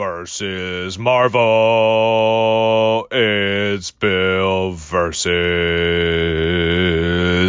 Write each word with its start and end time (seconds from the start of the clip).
versus 0.00 0.98
Marvel. 0.98 1.40
It's 3.10 3.90
Bill 3.90 4.72
versus 4.72 5.28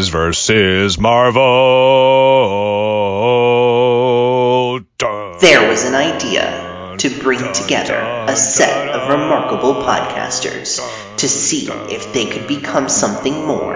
versus 0.09 0.99
Marvel. 0.99 1.39
Dun, 4.97 5.37
There 5.39 5.69
was 5.69 5.85
an 5.85 5.95
idea 5.95 6.97
to 6.97 7.09
bring 7.21 7.53
together 7.53 7.95
a 7.95 8.35
set 8.35 8.89
of 8.89 9.07
remarkable 9.07 9.75
podcasters 9.75 10.81
to 11.19 11.29
see 11.29 11.69
if 11.69 12.11
they 12.11 12.25
could 12.25 12.49
become 12.49 12.89
something 12.89 13.45
more, 13.45 13.75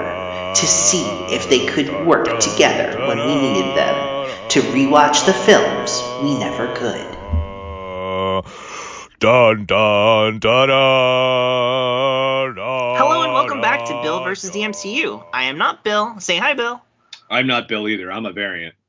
to 0.53 0.67
see 0.67 1.05
if 1.33 1.49
they 1.49 1.65
could 1.65 2.05
work 2.05 2.41
together 2.41 3.07
when 3.07 3.19
we 3.19 3.35
needed 3.35 3.77
them, 3.77 4.27
to 4.49 4.59
rewatch 4.59 5.25
the 5.25 5.33
films 5.33 6.01
we 6.21 6.37
never 6.37 6.75
could. 6.75 7.14
Dun 9.35 9.65
dun 9.65 10.39
dun 10.39 10.69
dun. 10.69 12.55
Hello 12.55 13.23
and 13.23 13.33
welcome 13.33 13.59
back 13.59 13.83
to 13.83 14.01
Bill 14.01 14.23
versus 14.23 14.51
the 14.51 14.61
MCU. 14.61 15.21
I 15.33 15.43
am 15.43 15.57
not 15.57 15.83
Bill. 15.83 16.17
Say 16.21 16.37
hi, 16.37 16.53
Bill. 16.53 16.81
I'm 17.29 17.45
not 17.45 17.67
Bill 17.67 17.89
either. 17.89 18.09
I'm 18.09 18.25
a 18.25 18.31
variant. 18.31 18.75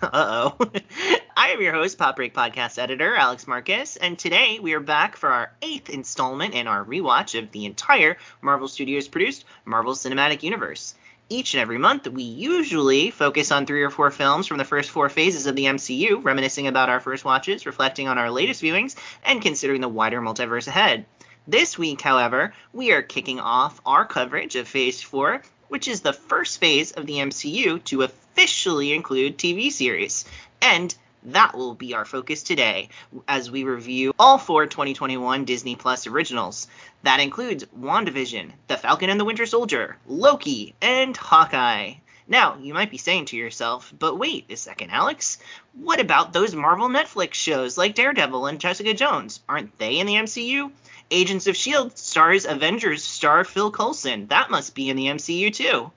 Uh 0.00 0.52
oh. 0.56 0.70
I 1.36 1.48
am 1.48 1.60
your 1.60 1.72
host, 1.72 1.98
Pop 1.98 2.14
Break 2.14 2.32
Podcast 2.32 2.78
editor, 2.78 3.16
Alex 3.16 3.48
Marcus, 3.48 3.96
and 3.96 4.16
today 4.16 4.60
we 4.60 4.72
are 4.74 4.80
back 4.80 5.16
for 5.16 5.28
our 5.28 5.52
eighth 5.60 5.90
installment 5.90 6.54
in 6.54 6.68
our 6.68 6.84
rewatch 6.84 7.36
of 7.36 7.50
the 7.50 7.66
entire 7.66 8.18
Marvel 8.40 8.68
Studios 8.68 9.08
produced 9.08 9.44
Marvel 9.64 9.94
Cinematic 9.94 10.44
Universe. 10.44 10.94
Each 11.32 11.54
and 11.54 11.62
every 11.62 11.78
month, 11.78 12.06
we 12.08 12.24
usually 12.24 13.10
focus 13.10 13.50
on 13.50 13.64
three 13.64 13.82
or 13.84 13.88
four 13.88 14.10
films 14.10 14.46
from 14.46 14.58
the 14.58 14.66
first 14.66 14.90
four 14.90 15.08
phases 15.08 15.46
of 15.46 15.56
the 15.56 15.64
MCU, 15.64 16.22
reminiscing 16.22 16.66
about 16.66 16.90
our 16.90 17.00
first 17.00 17.24
watches, 17.24 17.64
reflecting 17.64 18.06
on 18.06 18.18
our 18.18 18.30
latest 18.30 18.62
viewings, 18.62 18.96
and 19.24 19.40
considering 19.40 19.80
the 19.80 19.88
wider 19.88 20.20
multiverse 20.20 20.68
ahead. 20.68 21.06
This 21.48 21.78
week, 21.78 22.02
however, 22.02 22.52
we 22.74 22.92
are 22.92 23.00
kicking 23.00 23.40
off 23.40 23.80
our 23.86 24.04
coverage 24.04 24.56
of 24.56 24.68
Phase 24.68 25.00
4, 25.00 25.40
which 25.68 25.88
is 25.88 26.02
the 26.02 26.12
first 26.12 26.60
phase 26.60 26.92
of 26.92 27.06
the 27.06 27.14
MCU 27.14 27.82
to 27.84 28.02
officially 28.02 28.92
include 28.92 29.38
TV 29.38 29.72
series. 29.72 30.26
And 30.60 30.94
that 31.24 31.56
will 31.56 31.74
be 31.74 31.94
our 31.94 32.04
focus 32.04 32.42
today 32.42 32.88
as 33.28 33.50
we 33.50 33.64
review 33.64 34.12
all 34.18 34.38
four 34.38 34.66
2021 34.66 35.44
Disney 35.44 35.76
Plus 35.76 36.06
originals. 36.06 36.66
That 37.04 37.20
includes 37.20 37.64
WandaVision, 37.78 38.52
The 38.66 38.76
Falcon 38.76 39.10
and 39.10 39.20
the 39.20 39.24
Winter 39.24 39.46
Soldier, 39.46 39.98
Loki, 40.06 40.74
and 40.80 41.16
Hawkeye. 41.16 41.94
Now, 42.28 42.56
you 42.60 42.72
might 42.72 42.90
be 42.90 42.98
saying 42.98 43.26
to 43.26 43.36
yourself, 43.36 43.92
but 43.98 44.18
wait 44.18 44.46
a 44.50 44.56
second, 44.56 44.90
Alex. 44.90 45.38
What 45.74 46.00
about 46.00 46.32
those 46.32 46.54
Marvel 46.54 46.88
Netflix 46.88 47.34
shows 47.34 47.76
like 47.76 47.94
Daredevil 47.94 48.46
and 48.46 48.60
Jessica 48.60 48.94
Jones? 48.94 49.40
Aren't 49.48 49.78
they 49.78 49.98
in 49.98 50.06
the 50.06 50.14
MCU? 50.14 50.70
Agents 51.10 51.46
of 51.46 51.56
S.H.I.E.L.D. 51.56 51.92
Stars 51.96 52.46
Avengers 52.46 53.04
star 53.04 53.44
Phil 53.44 53.70
Coulson. 53.70 54.28
That 54.28 54.50
must 54.50 54.74
be 54.74 54.88
in 54.88 54.96
the 54.96 55.06
MCU 55.06 55.52
too. 55.52 55.90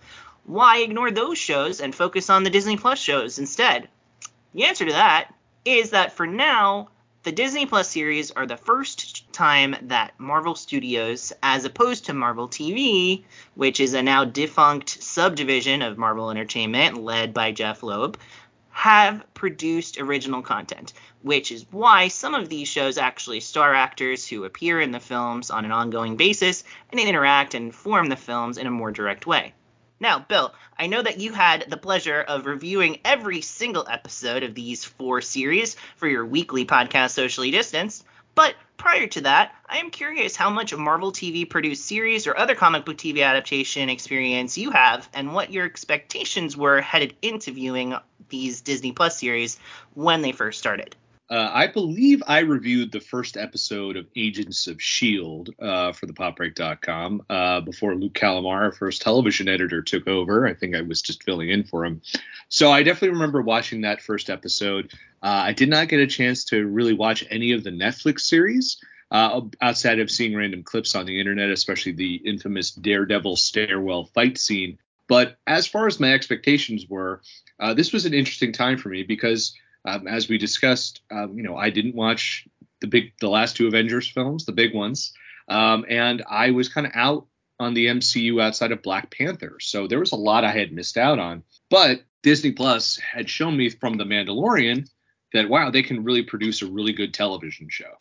Why 0.46 0.80
ignore 0.80 1.10
those 1.10 1.38
shows 1.38 1.80
and 1.80 1.96
focus 1.96 2.30
on 2.30 2.44
the 2.44 2.50
Disney 2.50 2.78
Plus 2.78 3.00
shows 3.00 3.40
instead? 3.40 3.88
The 4.56 4.64
answer 4.64 4.86
to 4.86 4.94
that 4.94 5.34
is 5.66 5.90
that 5.90 6.14
for 6.14 6.26
now, 6.26 6.88
the 7.24 7.34
Disney 7.34 7.66
Plus 7.66 7.90
series 7.90 8.32
are 8.32 8.46
the 8.46 8.56
first 8.56 9.30
time 9.34 9.76
that 9.82 10.18
Marvel 10.18 10.56
Studios, 10.56 11.34
as 11.44 11.66
opposed 11.66 12.06
to 12.06 12.14
Marvel 12.14 12.48
TV, 12.48 13.26
which 13.56 13.82
is 13.82 13.94
a 13.94 14.02
now 14.02 14.24
defunct 14.24 15.04
subdivision 15.04 15.82
of 15.82 15.98
Marvel 15.98 16.32
Entertainment 16.32 17.04
led 17.04 17.34
by 17.34 17.52
Jeph 17.52 17.84
Loeb, 17.84 18.18
have 18.70 19.26
produced 19.34 20.00
original 20.00 20.42
content, 20.42 20.94
which 21.22 21.52
is 21.52 21.66
why 21.72 22.08
some 22.08 22.34
of 22.34 22.48
these 22.48 22.70
shows 22.70 22.98
actually 22.98 23.42
star 23.42 23.74
actors 23.74 24.26
who 24.26 24.46
appear 24.46 24.80
in 24.80 24.92
the 24.92 25.02
films 25.02 25.52
on 25.52 25.66
an 25.66 25.74
ongoing 25.74 26.16
basis 26.16 26.64
and 26.92 27.02
interact 27.02 27.56
and 27.56 27.76
form 27.76 28.08
the 28.08 28.16
films 28.16 28.58
in 28.58 28.68
a 28.68 28.72
more 28.72 28.92
direct 28.92 29.28
way. 29.28 29.54
Now, 30.00 30.20
Bill, 30.20 30.54
I 30.78 30.88
know 30.88 31.02
that 31.02 31.22
you 31.22 31.32
had 31.32 31.70
the 31.70 31.78
pleasure 31.78 32.22
of 32.22 32.46
reviewing 32.46 33.00
every 33.06 33.40
single 33.40 33.88
episode 33.90 34.44
of 34.44 34.54
these 34.54 34.84
four 34.84 35.22
series 35.22 35.78
for 35.96 36.08
your 36.08 36.26
weekly 36.26 36.66
podcast, 36.66 37.12
Socially 37.12 37.50
Distanced. 37.50 38.04
But 38.36 38.56
prior 38.76 39.08
to 39.08 39.22
that, 39.22 39.56
I 39.66 39.78
am 39.78 39.92
curious 39.92 40.36
how 40.36 40.50
much 40.50 40.76
Marvel 40.76 41.14
TV 41.14 41.50
produced 41.50 41.86
series 41.86 42.28
or 42.28 42.38
other 42.38 42.56
comic 42.56 42.84
book 42.84 42.98
TV 42.98 43.24
adaptation 43.24 43.88
experience 43.88 44.58
you 44.58 44.72
have, 44.72 45.08
and 45.14 45.34
what 45.34 45.54
your 45.54 45.66
expectations 45.66 46.58
were 46.58 46.82
headed 46.82 47.16
into 47.22 47.54
viewing 47.54 47.96
these 48.28 48.60
Disney 48.60 48.92
Plus 48.92 49.18
series 49.18 49.58
when 49.94 50.22
they 50.22 50.34
first 50.34 50.60
started. 50.60 50.98
Uh, 51.28 51.50
I 51.52 51.68
believe 51.68 52.22
I 52.28 52.40
reviewed 52.40 52.92
the 52.92 53.00
first 53.00 53.36
episode 53.36 53.98
of 53.98 54.06
Agents 54.16 54.68
of 54.68 54.76
S.H.I.E.L.D. 54.76 55.54
Uh, 55.60 55.92
for 55.92 56.06
the 56.06 56.14
popbreak.com 56.14 57.24
uh, 57.30 57.62
before 57.62 57.96
Luke 57.96 58.14
Calamar, 58.14 58.64
our 58.66 58.72
first 58.72 59.02
television 59.02 59.48
editor, 59.48 59.82
took 59.82 60.08
over. 60.08 60.46
I 60.46 60.54
think 60.54 60.76
I 60.76 60.82
was 60.82 61.02
just 61.02 61.24
filling 61.24 61.50
in 61.50 61.64
for 61.64 61.84
him. 61.84 62.02
So 62.50 62.72
I 62.72 62.84
definitely 62.84 63.16
remember 63.16 63.42
watching 63.42 63.82
that 63.82 64.02
first 64.02 64.30
episode. 64.30 64.92
Uh, 65.24 65.46
I 65.46 65.54
did 65.54 65.70
not 65.70 65.88
get 65.88 66.00
a 66.00 66.06
chance 66.06 66.46
to 66.46 66.68
really 66.68 66.94
watch 66.94 67.26
any 67.32 67.54
of 67.54 67.64
the 67.64 67.72
Netflix 67.72 68.22
series. 68.22 68.78
Uh, 69.12 69.42
outside 69.62 70.00
of 70.00 70.12
seeing 70.12 70.36
random 70.36 70.64
clips 70.64 70.96
on 70.96 71.06
the 71.06 71.20
internet, 71.20 71.50
especially 71.50 71.92
the 71.92 72.16
infamous 72.16 72.72
Daredevil 72.72 73.36
stairwell 73.36 74.06
fight 74.06 74.38
scene. 74.38 74.78
But 75.08 75.38
as 75.46 75.68
far 75.68 75.88
as 75.88 76.00
my 76.00 76.12
expectations 76.12 76.88
were, 76.90 77.22
uh, 77.60 77.74
this 77.74 77.94
was 77.94 78.06
an 78.06 78.14
interesting 78.14 78.52
time 78.52 78.78
for 78.78 78.90
me 78.90 79.04
because 79.04 79.56
um, 79.86 80.08
as 80.08 80.28
we 80.28 80.38
discussed, 80.38 81.02
um, 81.12 81.38
you 81.38 81.44
know, 81.44 81.56
I 81.56 81.70
didn't 81.70 81.96
watch 81.96 82.48
the 82.82 82.88
big, 82.88 83.14
the 83.20 83.30
last 83.30 83.56
two 83.56 83.68
Avengers 83.68 84.08
films, 84.08 84.46
the 84.46 84.52
big 84.52 84.74
ones, 84.74 85.14
um, 85.48 85.86
and 85.88 86.24
I 86.30 86.52
was 86.52 86.70
kind 86.70 86.88
of 86.88 86.94
out 86.96 87.28
on 87.60 87.74
the 87.74 87.88
MCU 87.88 88.42
outside 88.42 88.72
of 88.72 88.84
Black 88.84 89.12
Panther, 89.12 89.58
so 89.60 89.88
there 89.88 90.00
was 90.00 90.12
a 90.12 90.18
lot 90.18 90.44
I 90.44 90.52
had 90.52 90.74
missed 90.74 90.98
out 90.98 91.20
on. 91.20 91.44
But 91.70 92.02
Disney 92.24 92.52
Plus 92.52 92.98
had 92.98 93.30
shown 93.30 93.56
me 93.56 93.70
from 93.70 93.98
The 93.98 94.04
Mandalorian 94.04 94.90
that 95.34 95.50
wow, 95.50 95.70
they 95.70 95.84
can 95.84 96.04
really 96.04 96.24
produce 96.24 96.62
a 96.62 96.68
really 96.68 96.94
good 96.94 97.14
television 97.14 97.68
show. 97.70 97.98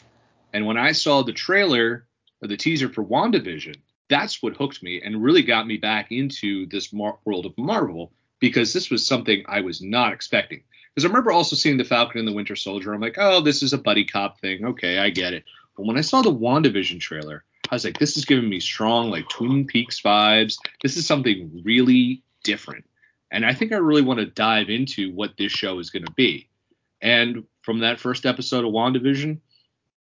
And 0.53 0.67
when 0.67 0.77
I 0.77 0.93
saw 0.93 1.23
the 1.23 1.33
trailer 1.33 2.07
or 2.41 2.49
the 2.49 2.57
teaser 2.57 2.89
for 2.89 3.05
WandaVision, 3.05 3.77
that's 4.09 4.43
what 4.43 4.57
hooked 4.57 4.83
me 4.83 5.03
and 5.03 5.23
really 5.23 5.43
got 5.43 5.67
me 5.67 5.77
back 5.77 6.13
into 6.13 6.67
this 6.67 6.93
mar- 6.93 7.19
world 7.25 7.47
of 7.47 7.59
Marvel 7.59 8.13
because 8.39 8.73
this 8.73 8.91
was 8.91 9.07
something 9.07 9.43
I 9.49 9.63
was 9.63 9.83
not 9.83 10.13
expecting. 10.13 10.63
Because 10.95 11.05
I 11.05 11.09
remember 11.09 11.33
also 11.33 11.57
seeing 11.57 11.77
the 11.77 11.85
Falcon 11.85 12.21
and 12.21 12.29
the 12.29 12.33
Winter 12.33 12.55
Soldier. 12.55 12.95
I'm 12.95 13.01
like, 13.01 13.17
oh, 13.19 13.41
this 13.41 13.63
is 13.63 13.73
a 13.73 13.79
buddy 13.79 14.05
cop 14.05 14.41
thing. 14.41 14.65
Okay, 14.65 14.99
I 14.99 15.11
get 15.11 15.33
it. 15.33 15.45
But 15.77 15.87
when 15.87 15.99
I 15.99 16.03
saw 16.03 16.23
the 16.23 16.33
WandaVision 16.33 17.01
trailer, 17.01 17.43
I 17.71 17.75
was 17.75 17.85
like, 17.85 17.99
this 17.99 18.17
is 18.17 18.25
giving 18.25 18.49
me 18.49 18.61
strong, 18.61 19.11
like 19.11 19.29
Twin 19.29 19.67
Peaks 19.67 20.01
vibes. 20.01 20.57
This 20.83 20.97
is 20.97 21.07
something 21.07 21.63
really 21.65 22.23
different. 22.45 22.85
And 23.33 23.45
I 23.45 23.55
think 23.55 23.73
I 23.73 23.77
really 23.77 24.03
want 24.03 24.21
to 24.21 24.27
dive 24.27 24.71
into 24.71 25.13
what 25.13 25.37
this 25.37 25.51
show 25.51 25.81
is 25.81 25.91
going 25.91 26.05
to 26.05 26.13
be. 26.13 26.49
And 27.03 27.45
from 27.63 27.81
that 27.81 27.99
first 27.99 28.27
episode 28.27 28.65
of 28.65 28.73
WandaVision, 28.73 29.39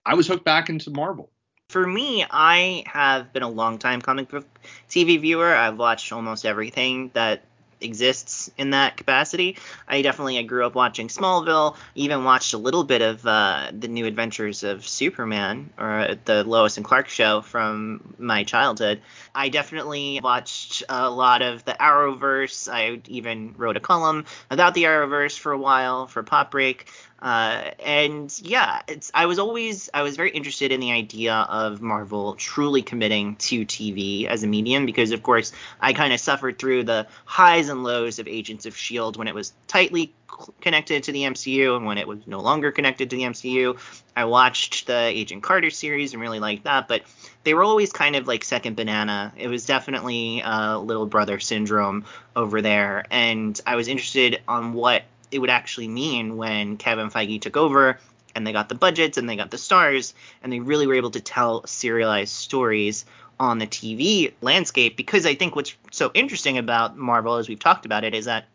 I 0.06 0.14
was 0.14 0.28
hooked 0.28 0.46
back 0.46 0.70
into 0.70 0.92
Marvel. 0.92 1.30
For 1.68 1.86
me, 1.86 2.26
I 2.32 2.84
have 2.88 3.34
been 3.34 3.44
a 3.44 3.50
long 3.50 3.78
time 3.78 4.02
comic 4.02 4.30
book 4.30 4.48
TV 4.90 5.20
viewer. 5.20 5.54
I've 5.54 5.78
watched 5.78 6.12
almost 6.12 6.46
everything 6.46 7.12
that 7.14 7.44
exists 7.82 8.52
in 8.58 8.72
that 8.72 8.98
capacity. 8.98 9.58
I 9.88 10.02
definitely 10.02 10.38
I 10.38 10.44
grew 10.44 10.66
up 10.66 10.76
watching 10.76 11.08
Smallville, 11.08 11.76
even 11.96 12.24
watched 12.24 12.54
a 12.54 12.58
little 12.58 12.84
bit 12.84 13.02
of 13.02 13.26
uh, 13.26 13.72
the 13.78 13.88
New 13.88 14.06
Adventures 14.06 14.64
of 14.64 14.88
Superman 14.88 15.72
or 15.78 16.16
the 16.26 16.44
Lois 16.44 16.78
and 16.78 16.86
Clark 16.86 17.10
show 17.10 17.42
from 17.42 18.16
my 18.18 18.44
childhood. 18.44 19.02
I 19.34 19.50
definitely 19.50 20.20
watched 20.24 20.84
a 20.90 21.10
lot 21.10 21.42
of 21.42 21.64
the 21.66 21.74
Arrowverse. 21.74 22.72
I 22.72 23.02
even 23.08 23.54
wrote 23.58 23.78
a 23.78 23.80
column 23.82 24.26
about 24.50 24.74
the 24.74 24.84
Arrowverse 24.84 25.38
for 25.38 25.52
a 25.52 25.58
while 25.58 26.08
for 26.08 26.24
Pop 26.24 26.52
Break. 26.52 26.90
Uh, 27.22 27.72
and 27.80 28.40
yeah, 28.44 28.82
it's 28.88 29.12
I 29.14 29.26
was 29.26 29.40
always 29.40 29.90
I 29.94 30.04
was 30.04 30.16
very 30.16 30.32
interested 30.32 30.72
in 30.72 30.80
the 30.80 30.92
idea 30.92 31.34
of 31.34 31.82
Marvel 31.82 32.36
truly 32.36 32.82
committing 32.82 33.36
to 33.38 33.66
TV 33.66 34.26
as 34.26 34.44
a 34.44 34.48
medium 34.48 34.86
because 34.86 35.12
of 35.12 35.22
course 35.22 35.52
I 35.82 35.94
kind 35.94 36.14
of 36.14 36.20
suffered 36.20 36.58
through 36.58 36.84
the 36.86 37.08
highs 37.26 37.68
and 37.70 37.84
lows 37.84 38.20
of 38.20 38.28
Agents 38.28 38.66
of 38.66 38.76
Shield 38.76 39.18
when 39.18 39.28
it 39.28 39.36
was 39.36 39.52
tightly 39.68 40.14
connected 40.62 41.04
to 41.04 41.12
the 41.12 41.24
MCU 41.24 41.76
and 41.76 41.86
when 41.86 41.98
it 41.98 42.08
was 42.08 42.20
no 42.26 42.40
longer 42.40 42.72
connected 42.72 43.10
to 43.10 43.16
the 43.18 43.24
MCU. 43.24 43.78
I 44.16 44.26
watched 44.26 44.88
the 44.88 44.98
Agent 44.98 45.44
Carter 45.44 45.70
series 45.70 46.14
and 46.14 46.22
really 46.22 46.40
liked 46.40 46.64
that, 46.64 46.88
but 46.88 47.04
they 47.44 47.54
were 47.54 47.64
always 47.64 47.92
kind 47.92 48.16
of 48.16 48.28
like 48.28 48.44
second 48.44 48.76
banana. 48.76 49.34
It 49.38 49.48
was 49.48 49.66
definitely 49.66 50.42
uh, 50.42 50.78
little 50.80 51.06
brother 51.06 51.40
syndrome 51.40 52.06
over 52.36 52.62
there, 52.62 53.06
and 53.12 53.60
I 53.66 53.76
was 53.76 53.88
interested 53.88 54.42
on 54.48 54.74
what 54.74 55.04
it 55.32 55.40
would 55.40 55.50
actually 55.50 55.88
mean 55.88 56.38
when 56.38 56.78
Kevin 56.78 57.10
Feige 57.10 57.42
took 57.42 57.58
over 57.58 58.00
and 58.36 58.46
they 58.46 58.54
got 58.54 58.70
the 58.70 58.76
budgets 58.76 59.18
and 59.18 59.30
they 59.30 59.36
got 59.36 59.52
the 59.52 59.58
stars 59.58 60.14
and 60.44 60.52
they 60.52 60.60
really 60.60 60.88
were 60.88 60.96
able 60.96 61.12
to 61.12 61.20
tell 61.20 61.66
serialized 61.66 62.34
stories 62.34 63.06
on 63.40 63.58
the 63.58 63.68
TV 63.68 64.34
landscape 64.42 64.98
because 64.98 65.26
I 65.26 65.36
think 65.36 65.56
what's 65.56 65.76
so 65.92 66.12
interesting 66.14 66.58
about 66.58 66.98
Marvel 66.98 67.36
as 67.36 67.48
we've 67.48 67.60
talked 67.60 67.86
about 67.86 68.04
it 68.04 68.14
is 68.14 68.26
that 68.26 68.46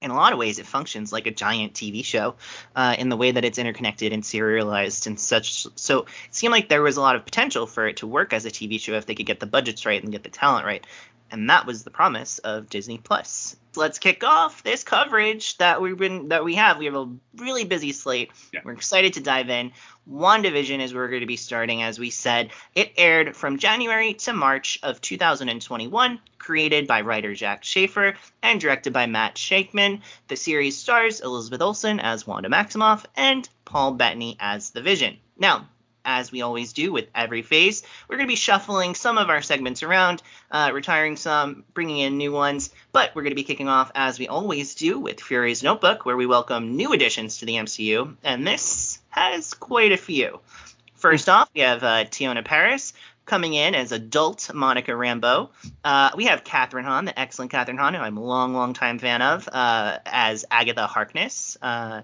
in 0.00 0.10
a 0.10 0.14
lot 0.14 0.32
of 0.32 0.38
ways, 0.38 0.58
it 0.58 0.66
functions 0.66 1.12
like 1.12 1.26
a 1.26 1.30
giant 1.32 1.74
TV 1.74 2.04
show 2.04 2.36
uh, 2.76 2.94
in 2.98 3.08
the 3.08 3.16
way 3.16 3.32
that 3.32 3.44
it's 3.44 3.58
interconnected 3.58 4.12
and 4.12 4.24
serialized 4.24 5.08
and 5.08 5.18
such. 5.18 5.66
So 5.76 6.00
it 6.00 6.08
seemed 6.30 6.52
like 6.52 6.68
there 6.68 6.82
was 6.82 6.96
a 6.96 7.00
lot 7.00 7.16
of 7.16 7.24
potential 7.24 7.66
for 7.66 7.88
it 7.88 7.96
to 7.98 8.06
work 8.06 8.32
as 8.32 8.44
a 8.44 8.50
TV 8.50 8.78
show 8.80 8.92
if 8.92 9.06
they 9.06 9.16
could 9.16 9.26
get 9.26 9.40
the 9.40 9.46
budgets 9.46 9.84
right 9.84 10.00
and 10.00 10.12
get 10.12 10.22
the 10.22 10.30
talent 10.30 10.66
right. 10.66 10.86
And 11.30 11.50
that 11.50 11.66
was 11.66 11.84
the 11.84 11.90
promise 11.90 12.38
of 12.38 12.70
Disney 12.70 12.98
Plus. 12.98 13.56
Let's 13.76 13.98
kick 13.98 14.24
off 14.24 14.62
this 14.62 14.82
coverage 14.82 15.56
that 15.58 15.80
we've 15.80 15.96
been 15.96 16.28
that 16.28 16.44
we 16.44 16.54
have. 16.56 16.78
We 16.78 16.86
have 16.86 16.94
a 16.94 17.08
really 17.36 17.64
busy 17.64 17.92
slate. 17.92 18.30
Yeah. 18.52 18.60
We're 18.64 18.72
excited 18.72 19.12
to 19.14 19.20
dive 19.20 19.50
in. 19.50 19.72
WandaVision 20.10 20.80
is 20.80 20.92
where 20.92 21.04
we're 21.04 21.10
going 21.10 21.20
to 21.20 21.26
be 21.26 21.36
starting, 21.36 21.82
as 21.82 21.98
we 21.98 22.10
said. 22.10 22.50
It 22.74 22.92
aired 22.96 23.36
from 23.36 23.58
January 23.58 24.14
to 24.14 24.32
March 24.32 24.80
of 24.82 25.00
2021, 25.00 26.18
created 26.38 26.86
by 26.86 27.02
writer 27.02 27.34
Jac 27.34 27.62
Schaeffer 27.62 28.14
and 28.42 28.60
directed 28.60 28.92
by 28.92 29.06
Matt 29.06 29.36
Shakman. 29.36 30.00
The 30.28 30.36
series 30.36 30.78
stars 30.78 31.20
Elizabeth 31.20 31.60
Olsen 31.60 32.00
as 32.00 32.26
Wanda 32.26 32.48
Maximoff 32.48 33.04
and 33.16 33.48
Paul 33.64 33.92
Bettany 33.92 34.38
as 34.40 34.70
the 34.70 34.82
Vision. 34.82 35.18
Now, 35.36 35.68
as 36.08 36.32
we 36.32 36.40
always 36.40 36.72
do 36.72 36.90
with 36.90 37.06
every 37.14 37.42
phase, 37.42 37.82
we're 38.08 38.16
going 38.16 38.26
to 38.26 38.32
be 38.32 38.36
shuffling 38.36 38.94
some 38.94 39.18
of 39.18 39.28
our 39.28 39.42
segments 39.42 39.82
around, 39.82 40.22
uh, 40.50 40.70
retiring 40.72 41.16
some, 41.16 41.64
bringing 41.74 41.98
in 41.98 42.16
new 42.16 42.32
ones, 42.32 42.70
but 42.92 43.14
we're 43.14 43.22
going 43.22 43.32
to 43.32 43.36
be 43.36 43.44
kicking 43.44 43.68
off, 43.68 43.92
as 43.94 44.18
we 44.18 44.26
always 44.26 44.74
do, 44.74 44.98
with 44.98 45.20
Fury's 45.20 45.62
Notebook, 45.62 46.06
where 46.06 46.16
we 46.16 46.24
welcome 46.24 46.76
new 46.76 46.94
additions 46.94 47.38
to 47.38 47.46
the 47.46 47.56
MCU, 47.56 48.16
and 48.24 48.46
this 48.46 48.98
has 49.10 49.52
quite 49.52 49.92
a 49.92 49.98
few. 49.98 50.40
First 50.94 51.28
off, 51.28 51.50
we 51.54 51.60
have 51.60 51.84
uh, 51.84 52.04
Teyonah 52.06 52.44
Parris 52.44 52.94
coming 53.26 53.52
in 53.52 53.74
as 53.74 53.92
adult 53.92 54.50
Monica 54.54 54.92
Rambeau. 54.92 55.50
Uh, 55.84 56.10
we 56.16 56.24
have 56.24 56.42
Kathryn 56.42 56.84
Hahn, 56.84 57.04
the 57.04 57.20
excellent 57.20 57.52
Kathryn 57.52 57.76
Hahn, 57.76 57.92
who 57.92 58.00
I'm 58.00 58.16
a 58.16 58.24
long, 58.24 58.54
long 58.54 58.72
time 58.72 58.98
fan 58.98 59.20
of, 59.20 59.46
uh, 59.46 59.98
as 60.06 60.46
Agatha 60.50 60.86
Harkness. 60.86 61.58
Uh, 61.60 62.02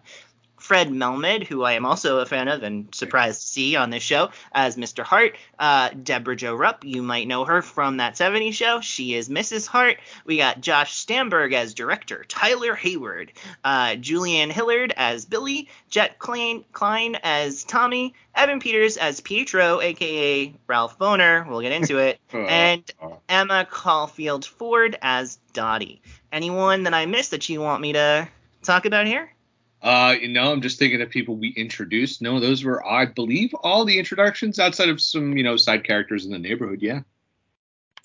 Fred 0.65 0.89
Melamed, 0.89 1.47
who 1.47 1.63
I 1.63 1.73
am 1.73 1.85
also 1.85 2.21
a 2.21 2.25
fan 2.25 2.49
of 2.49 2.63
and 2.63 2.89
surprised 2.95 3.43
to 3.43 3.47
see 3.47 3.77
on 3.77 3.91
this 3.91 4.03
show 4.03 4.31
as 4.53 4.79
Mr. 4.79 5.05
Hart. 5.05 5.37
Uh, 5.59 5.91
Debra 5.91 6.37
Jo 6.37 6.55
Rupp, 6.55 6.87
you 6.87 7.03
might 7.03 7.29
know 7.29 7.45
her 7.45 7.61
from 7.61 7.99
that 7.99 8.15
70s 8.15 8.55
show. 8.55 8.81
She 8.81 9.13
is 9.13 9.29
Mrs. 9.29 9.67
Hart. 9.67 9.99
We 10.25 10.39
got 10.39 10.63
Josh 10.63 10.95
Stamberg 10.95 11.53
as 11.53 11.75
director, 11.75 12.25
Tyler 12.29 12.75
Hayward, 12.77 13.33
uh, 13.63 13.97
Julian 13.97 14.49
Hilliard 14.49 14.95
as 14.97 15.27
Billy, 15.27 15.69
Jett 15.91 16.19
Klyne, 16.19 16.65
Klyne 16.73 17.21
as 17.23 17.65
Tommy, 17.65 18.15
Evan 18.35 18.59
Peters 18.59 18.97
as 18.97 19.21
Pietro, 19.21 19.83
aka 19.83 20.55
Ralph 20.67 20.99
Bohner. 20.99 21.47
We'll 21.47 21.61
get 21.61 21.73
into 21.73 21.99
it. 21.99 22.19
and 22.33 22.91
Emma 23.29 23.67
Caulfield 23.71 24.47
Ford 24.47 24.99
as 25.03 25.39
Dottie. 25.53 26.01
Anyone 26.33 26.85
that 26.85 26.95
I 26.95 27.05
missed 27.05 27.33
that 27.33 27.51
you 27.51 27.61
want 27.61 27.83
me 27.83 27.93
to 27.93 28.27
talk 28.63 28.87
about 28.87 29.07
here? 29.07 29.31
Uh, 29.85 30.15
you 30.19 30.29
know, 30.29 30.51
I'm 30.51 30.63
just 30.63 30.79
thinking 30.79 31.03
of 31.03 31.11
people 31.11 31.37
we 31.37 31.51
introduced. 31.51 32.23
No, 32.23 32.41
those 32.41 32.65
were, 32.65 32.85
I 32.85 33.05
believe, 33.05 33.55
all 33.55 33.85
the 33.85 33.99
introductions 33.99 34.59
outside 34.59 34.89
of 34.89 34.99
some, 34.99 35.37
you 35.37 35.45
know, 35.45 35.59
side 35.59 35.85
characters 35.85 36.25
in 36.25 36.33
the 36.33 36.39
neighborhood. 36.39 36.81
Yeah. 36.81 37.03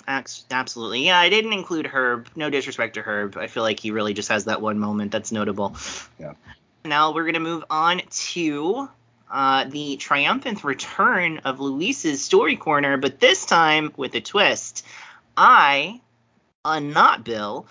Absolutely. 0.05 1.05
Yeah, 1.05 1.19
I 1.19 1.29
didn't 1.29 1.53
include 1.53 1.85
Herb. 1.87 2.27
No 2.35 2.49
disrespect 2.49 2.95
to 2.95 3.01
Herb. 3.01 3.37
I 3.37 3.47
feel 3.47 3.63
like 3.63 3.79
he 3.79 3.91
really 3.91 4.13
just 4.13 4.27
has 4.29 4.45
that 4.45 4.59
one 4.59 4.77
moment 4.77 5.11
that's 5.11 5.31
notable. 5.31 5.77
Yeah. 6.19 6.33
Now 6.83 7.13
we're 7.13 7.23
going 7.23 7.35
to 7.35 7.39
move 7.39 7.63
on 7.69 8.01
to 8.09 8.89
uh, 9.31 9.65
the 9.65 9.97
triumphant 9.97 10.63
return 10.63 11.39
of 11.39 11.59
Luis's 11.59 12.23
story 12.23 12.57
corner, 12.57 12.97
but 12.97 13.19
this 13.19 13.45
time 13.45 13.93
with 13.95 14.15
a 14.15 14.21
twist. 14.21 14.85
I, 15.37 16.01
uh, 16.65 16.79
not 16.79 17.23
Bill, 17.23 17.67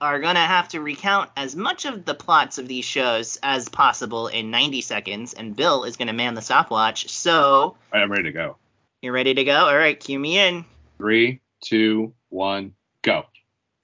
are 0.00 0.20
going 0.20 0.34
to 0.34 0.40
have 0.40 0.68
to 0.68 0.80
recount 0.80 1.30
as 1.36 1.54
much 1.54 1.84
of 1.84 2.04
the 2.04 2.14
plots 2.14 2.58
of 2.58 2.66
these 2.66 2.84
shows 2.84 3.38
as 3.42 3.68
possible 3.68 4.28
in 4.28 4.50
90 4.50 4.80
seconds, 4.80 5.34
and 5.34 5.54
Bill 5.54 5.84
is 5.84 5.96
going 5.96 6.08
to 6.08 6.14
man 6.14 6.34
the 6.34 6.42
stopwatch. 6.42 7.08
So, 7.10 7.76
I'm 7.92 8.10
ready 8.10 8.24
to 8.24 8.32
go. 8.32 8.56
You're 9.02 9.12
ready 9.12 9.34
to 9.34 9.44
go? 9.44 9.66
All 9.66 9.76
right, 9.76 9.98
cue 9.98 10.18
me 10.18 10.38
in. 10.38 10.64
Three, 10.98 11.40
two, 11.62 12.14
one, 12.30 12.74
go. 13.02 13.26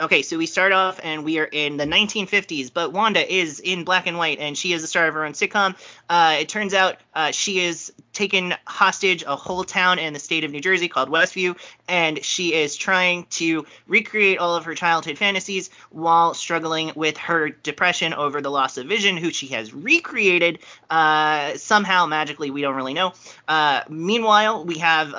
Okay, 0.01 0.23
so 0.23 0.39
we 0.39 0.47
start 0.47 0.71
off 0.71 1.01
and 1.03 1.25
we 1.25 1.41
are 1.41 1.49
in 1.51 1.77
the 1.77 1.85
1950s, 1.85 2.73
but 2.73 2.93
Wanda 2.93 3.35
is 3.35 3.59
in 3.59 3.83
black 3.83 4.07
and 4.07 4.17
white 4.17 4.39
and 4.39 4.57
she 4.57 4.73
is 4.73 4.81
the 4.81 4.87
star 4.87 5.09
of 5.09 5.15
her 5.15 5.25
own 5.25 5.33
sitcom. 5.33 5.75
Uh, 6.09 6.39
it 6.41 6.49
turns 6.49 6.75
out 6.75 6.97
uh, 7.15 7.31
she 7.31 7.61
is 7.61 7.93
taken 8.13 8.55
hostage 8.67 9.23
a 9.27 9.37
whole 9.37 9.63
town 9.63 9.99
in 9.99 10.13
the 10.13 10.19
state 10.19 10.43
of 10.43 10.51
New 10.51 10.61
Jersey 10.61 10.89
called 10.89 11.09
Westview, 11.09 11.57
and 11.87 12.25
she 12.25 12.53
is 12.53 12.75
trying 12.75 13.27
to 13.31 13.65
recreate 13.87 14.39
all 14.39 14.57
of 14.57 14.65
her 14.65 14.75
childhood 14.75 15.19
fantasies 15.19 15.71
while 15.91 16.35
struggling 16.35 16.91
with 16.97 17.17
her 17.19 17.51
depression 17.51 18.13
over 18.15 18.41
the 18.41 18.51
loss 18.51 18.77
of 18.77 18.87
vision, 18.87 19.17
who 19.17 19.31
she 19.31 19.49
has 19.49 19.73
recreated 19.73 20.59
uh, 20.91 21.57
somehow 21.57 22.07
magically. 22.07 22.51
We 22.51 22.63
don't 22.63 22.75
really 22.75 22.95
know. 22.95 23.13
Uh, 23.47 23.83
meanwhile, 23.89 24.65
we 24.65 24.79
have 24.79 25.15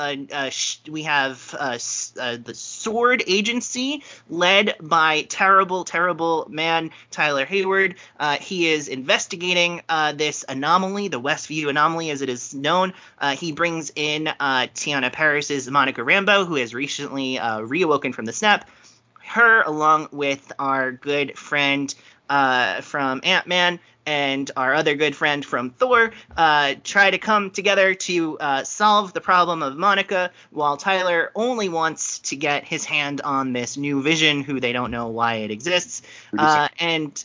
we 0.89 1.03
have 1.03 1.55
uh, 1.57 1.79
uh, 2.19 2.37
the 2.43 2.53
Sword 2.53 3.23
Agency 3.27 4.03
led 4.29 4.75
by 4.81 5.21
terrible, 5.23 5.85
terrible 5.85 6.47
man 6.49 6.91
Tyler 7.11 7.45
Hayward. 7.45 7.95
He 8.41 8.67
is 8.67 8.87
investigating 8.87 9.81
this 10.15 10.43
anomaly, 10.49 10.78
the 10.79 11.19
Westview 11.19 11.69
anomaly, 11.69 12.09
as 12.09 12.21
it 12.21 12.29
is 12.29 12.53
known. 12.53 12.93
Uh, 13.19 13.35
he 13.35 13.51
brings 13.51 13.91
in 13.95 14.27
uh, 14.27 14.67
Teyonah 14.73 15.11
Parris's 15.11 15.69
Monica 15.69 16.01
Rambeau, 16.01 16.47
who 16.47 16.55
has 16.55 16.73
recently 16.73 17.37
uh, 17.37 17.59
reawoken 17.59 18.13
from 18.13 18.25
the 18.25 18.33
snap. 18.33 18.69
Her, 19.19 19.61
along 19.63 20.09
with 20.11 20.51
our 20.57 20.91
good 20.91 21.37
friend 21.37 21.93
uh, 22.29 22.81
from 22.81 23.19
Ant 23.23 23.45
Man 23.45 23.79
and 24.05 24.49
our 24.55 24.73
other 24.73 24.95
good 24.95 25.15
friend 25.15 25.45
from 25.45 25.69
Thor, 25.69 26.11
uh, 26.37 26.75
try 26.83 27.11
to 27.11 27.17
come 27.17 27.51
together 27.51 27.93
to 27.93 28.39
uh, 28.39 28.63
solve 28.63 29.13
the 29.13 29.21
problem 29.21 29.61
of 29.61 29.77
Monica, 29.77 30.31
while 30.49 30.77
Tyler 30.77 31.31
only 31.35 31.69
wants 31.69 32.19
to 32.19 32.35
get 32.35 32.63
his 32.63 32.85
hand 32.85 33.21
on 33.21 33.53
this 33.53 33.77
new 33.77 34.01
vision, 34.01 34.43
who 34.43 34.59
they 34.59 34.71
don't 34.71 34.91
know 34.91 35.09
why 35.09 35.35
it 35.35 35.51
exists. 35.51 36.01
Uh, 36.35 36.69
and 36.79 37.23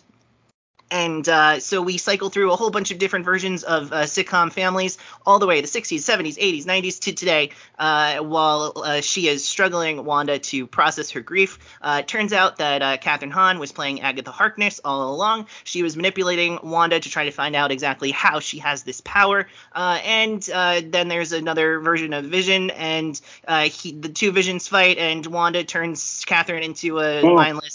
and 0.94 1.28
uh, 1.28 1.58
so 1.58 1.82
we 1.82 1.98
cycle 1.98 2.30
through 2.30 2.52
a 2.52 2.56
whole 2.56 2.70
bunch 2.70 2.92
of 2.92 2.98
different 2.98 3.24
versions 3.24 3.64
of 3.64 3.92
uh, 3.92 4.02
sitcom 4.04 4.52
families, 4.52 4.96
all 5.26 5.40
the 5.40 5.46
way 5.46 5.60
the 5.60 5.66
60s, 5.66 5.98
70s, 5.98 6.38
80s, 6.38 6.64
90s 6.66 7.00
to 7.00 7.12
today, 7.12 7.50
uh, 7.80 8.18
while 8.18 8.72
uh, 8.76 9.00
she 9.00 9.26
is 9.26 9.44
struggling 9.44 10.04
Wanda 10.04 10.38
to 10.38 10.68
process 10.68 11.10
her 11.10 11.20
grief. 11.20 11.58
Uh, 11.82 11.98
it 12.00 12.06
turns 12.08 12.32
out 12.32 12.58
that 12.58 12.80
uh, 12.80 12.96
Kathryn 12.98 13.32
Hahn 13.32 13.58
was 13.58 13.72
playing 13.72 14.02
Agatha 14.02 14.30
Harkness 14.30 14.80
all 14.84 15.12
along. 15.12 15.48
She 15.64 15.82
was 15.82 15.96
manipulating 15.96 16.60
Wanda 16.62 17.00
to 17.00 17.10
try 17.10 17.24
to 17.24 17.32
find 17.32 17.56
out 17.56 17.72
exactly 17.72 18.12
how 18.12 18.38
she 18.38 18.58
has 18.60 18.84
this 18.84 19.00
power. 19.00 19.48
Uh, 19.72 19.98
and 20.04 20.48
uh, 20.54 20.80
then 20.84 21.08
there's 21.08 21.32
another 21.32 21.80
version 21.80 22.12
of 22.12 22.26
Vision, 22.26 22.70
and 22.70 23.20
uh, 23.48 23.62
he, 23.64 23.90
the 23.90 24.10
two 24.10 24.30
Visions 24.30 24.68
fight, 24.68 24.98
and 24.98 25.26
Wanda 25.26 25.64
turns 25.64 26.24
Kathryn 26.24 26.62
into 26.62 27.00
a 27.00 27.22
Oh. 27.22 27.34
mindless 27.34 27.74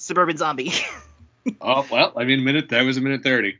suburban 0.00 0.36
zombie. 0.36 0.72
Oh 1.60 1.86
well, 1.90 2.12
I 2.16 2.24
mean, 2.24 2.40
a 2.40 2.42
minute 2.42 2.68
that 2.70 2.82
was 2.82 2.96
a 2.96 3.00
minute 3.00 3.22
thirty. 3.22 3.58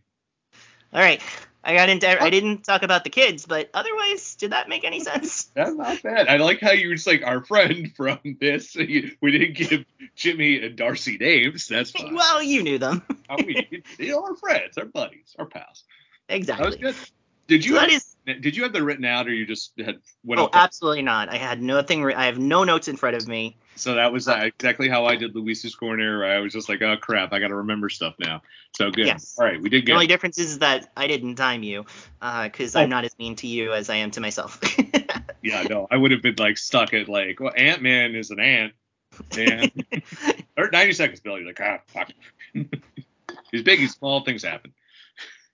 All 0.93 1.01
right. 1.01 1.21
I 1.67 1.75
got 1.75 1.89
into 1.89 2.23
I 2.23 2.31
didn't 2.31 2.63
talk 2.63 2.85
about 2.85 3.03
the 3.03 3.11
kids, 3.11 3.45
but 3.45 3.69
otherwise, 3.75 4.37
did 4.37 4.53
that 4.53 4.69
make 4.69 4.85
any 4.85 5.01
sense? 5.01 5.45
That's 5.55 5.75
not 5.75 6.01
bad. 6.01 6.29
I 6.29 6.37
like 6.37 6.61
how 6.61 6.71
you 6.71 6.89
were 6.89 6.95
just 6.95 7.09
like 7.09 7.25
our 7.27 7.43
friend 7.43 7.93
from 7.97 8.21
this. 8.41 8.77
We 8.77 9.17
didn't 9.21 9.57
give 9.57 9.85
Jimmy 10.15 10.65
and 10.65 10.77
Darcy 10.77 11.19
names. 11.19 11.67
That's 11.67 11.91
fine. 11.91 12.15
well, 12.15 12.41
you 12.41 12.63
knew 12.63 12.79
them. 12.79 13.03
How 13.29 13.37
we, 13.45 13.83
you 13.99 14.13
know, 14.13 14.23
our 14.23 14.37
friends, 14.37 14.79
our 14.79 14.85
buddies, 14.85 15.35
our 15.41 15.47
pals. 15.47 15.83
That 16.29 16.35
was 16.37 16.41
exactly. 16.41 16.79
good. 16.79 16.95
Did 17.49 17.65
you 17.65 17.75
So 17.75 17.81
that 17.81 17.91
have, 17.91 18.03
is 18.27 18.41
did 18.41 18.57
you 18.57 18.63
have 18.63 18.73
the 18.73 18.83
written 18.85 19.05
out 19.05 19.27
or 19.27 19.35
you 19.35 19.45
just 19.45 19.73
had 19.79 19.99
went 20.25 20.41
Oh, 20.41 20.51
absolutely 20.53 21.03
not. 21.03 21.29
I 21.31 21.37
had 21.37 21.61
nothing 21.61 22.05
I 22.13 22.27
have 22.27 22.39
no 22.39 22.63
notes 22.63 22.87
in 22.87 22.97
front 22.97 23.17
of 23.17 23.27
me. 23.27 23.57
So 23.77 23.95
that 23.95 24.13
was 24.13 24.27
uh, 24.27 24.41
exactly 24.45 24.89
how 24.89 25.07
I 25.07 25.17
did 25.17 25.35
Luis's 25.35 25.75
corner. 25.75 26.25
I 26.25 26.39
was 26.39 26.53
just 26.53 26.69
like, 26.69 26.83
oh 26.83 26.97
crap, 26.97 27.33
I 27.33 27.39
got 27.39 27.49
to 27.49 27.57
remember 27.57 27.89
stuff 27.89 28.15
now. 28.19 28.43
So 28.75 28.91
good. 28.91 29.07
Yes. 29.07 29.37
All 29.39 29.45
right, 29.45 29.61
we 29.61 29.69
did 29.69 29.87
good. 29.87 29.93
The 29.93 29.95
only 29.95 30.07
difference 30.07 30.39
is 30.39 30.59
that 30.61 30.91
I 30.97 31.07
didn't 31.07 31.37
time 31.37 31.63
you, 31.63 31.85
because 32.21 32.75
Oh. 32.75 32.81
I'm 32.81 32.89
not 32.89 33.05
as 33.05 33.19
mean 33.19 33.37
to 33.37 33.47
you 33.47 33.73
as 33.73 33.91
I 33.91 33.97
am 33.97 34.11
to 34.13 34.21
myself. 34.21 34.61
Yeah, 35.47 35.63
no, 35.63 35.87
I 35.93 35.97
would 35.97 36.11
have 36.11 36.23
been 36.23 36.35
like 36.39 36.59
stuck 36.59 36.93
at 36.93 37.09
like, 37.09 37.39
well, 37.39 37.53
Ant 37.57 37.81
Man 37.81 38.17
is 38.17 38.33
an 38.33 38.41
ant. 38.41 38.73
And 39.39 39.71
or 40.57 40.69
90 40.71 40.93
seconds, 40.93 41.21
Bill. 41.21 41.39
You're 41.39 41.47
like, 41.47 41.61
ah, 41.61 41.79
fuck. 41.87 42.11
he's 43.53 43.63
big, 43.63 43.79
he's 43.79 43.95
small, 43.95 44.25
things 44.25 44.43
happen. 44.43 44.73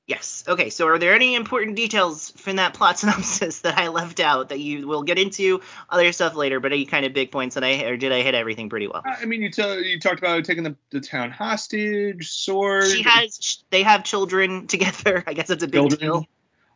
Yes. 0.06 0.44
Okay. 0.46 0.70
So, 0.70 0.86
are 0.88 0.98
there 0.98 1.14
any 1.14 1.34
important 1.34 1.76
details 1.76 2.30
from 2.30 2.56
that 2.56 2.74
plot 2.74 2.98
synopsis 3.00 3.60
that 3.60 3.78
I 3.78 3.88
left 3.88 4.20
out 4.20 4.50
that 4.50 4.60
you 4.60 4.86
will 4.86 5.02
get 5.02 5.18
into 5.18 5.60
other 5.90 6.12
stuff 6.12 6.34
later? 6.34 6.60
But 6.60 6.72
any 6.72 6.84
kind 6.84 7.04
of 7.06 7.12
big 7.12 7.30
points 7.30 7.54
that 7.54 7.64
I 7.64 7.82
or 7.84 7.96
did 7.96 8.12
I 8.12 8.22
hit 8.22 8.34
everything 8.34 8.68
pretty 8.68 8.88
well? 8.88 9.02
I 9.04 9.24
mean, 9.24 9.42
you 9.42 9.50
tell 9.50 9.80
you 9.80 9.98
talked 9.98 10.18
about 10.18 10.44
taking 10.44 10.64
the, 10.64 10.76
the 10.90 11.00
town 11.00 11.30
hostage, 11.30 12.30
sword. 12.30 12.86
She 12.86 13.02
has. 13.02 13.64
They 13.70 13.82
have 13.82 14.04
children 14.04 14.66
together. 14.66 15.24
I 15.26 15.34
guess 15.34 15.48
that's 15.48 15.62
a 15.62 15.68
big 15.68 15.74
Children. 15.74 16.00
deal. 16.00 16.26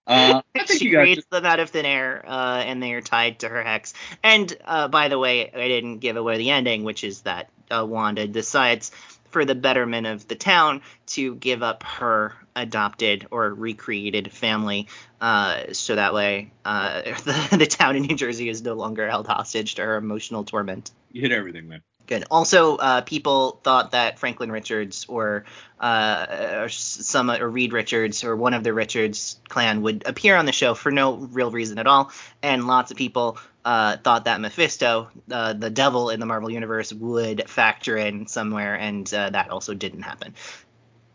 Uh, 0.06 0.42
I 0.54 0.58
think 0.64 0.80
she 0.80 0.90
creates 0.90 1.26
them 1.30 1.44
out 1.44 1.58
of 1.58 1.70
thin 1.70 1.84
air, 1.84 2.24
uh, 2.26 2.62
and 2.64 2.82
they 2.82 2.92
are 2.92 3.00
tied 3.00 3.40
to 3.40 3.48
her 3.48 3.62
hex. 3.62 3.92
And 4.22 4.56
uh, 4.64 4.88
by 4.88 5.08
the 5.08 5.18
way, 5.18 5.50
I 5.50 5.68
didn't 5.68 5.98
give 5.98 6.16
away 6.16 6.38
the 6.38 6.50
ending, 6.50 6.84
which 6.84 7.02
is 7.02 7.22
that 7.22 7.50
uh, 7.70 7.84
Wanda 7.84 8.26
decides 8.26 8.92
for 9.36 9.44
the 9.44 9.54
betterment 9.54 10.06
of 10.06 10.26
the 10.28 10.34
town 10.34 10.80
to 11.04 11.34
give 11.34 11.62
up 11.62 11.82
her 11.82 12.32
adopted 12.56 13.26
or 13.30 13.52
recreated 13.52 14.32
family, 14.32 14.88
uh, 15.20 15.74
so 15.74 15.94
that 15.94 16.14
way 16.14 16.50
uh, 16.64 17.02
the, 17.24 17.56
the 17.58 17.66
town 17.66 17.96
in 17.96 18.04
New 18.04 18.16
Jersey 18.16 18.48
is 18.48 18.62
no 18.62 18.72
longer 18.72 19.06
held 19.06 19.26
hostage 19.26 19.74
to 19.74 19.82
her 19.82 19.98
emotional 19.98 20.42
torment. 20.42 20.90
You 21.12 21.20
hit 21.20 21.32
everything, 21.32 21.68
man. 21.68 21.82
Good. 22.06 22.24
Also, 22.30 22.76
uh, 22.76 23.00
people 23.00 23.60
thought 23.64 23.90
that 23.90 24.18
Franklin 24.18 24.52
Richards 24.52 25.06
or, 25.08 25.44
uh, 25.80 26.58
or 26.60 26.68
some 26.68 27.30
or 27.30 27.48
Reed 27.48 27.72
Richards 27.72 28.22
or 28.22 28.36
one 28.36 28.54
of 28.54 28.62
the 28.62 28.72
Richards 28.72 29.40
clan 29.48 29.82
would 29.82 30.06
appear 30.06 30.36
on 30.36 30.46
the 30.46 30.52
show 30.52 30.74
for 30.74 30.92
no 30.92 31.14
real 31.14 31.50
reason 31.50 31.78
at 31.78 31.86
all, 31.86 32.12
and 32.42 32.66
lots 32.66 32.90
of 32.92 32.96
people 32.96 33.38
uh, 33.64 33.96
thought 33.96 34.26
that 34.26 34.40
Mephisto, 34.40 35.08
uh, 35.30 35.52
the 35.52 35.70
devil 35.70 36.10
in 36.10 36.20
the 36.20 36.26
Marvel 36.26 36.50
universe, 36.50 36.92
would 36.92 37.48
factor 37.48 37.96
in 37.96 38.28
somewhere, 38.28 38.76
and 38.76 39.12
uh, 39.12 39.30
that 39.30 39.50
also 39.50 39.74
didn't 39.74 40.02
happen. 40.02 40.34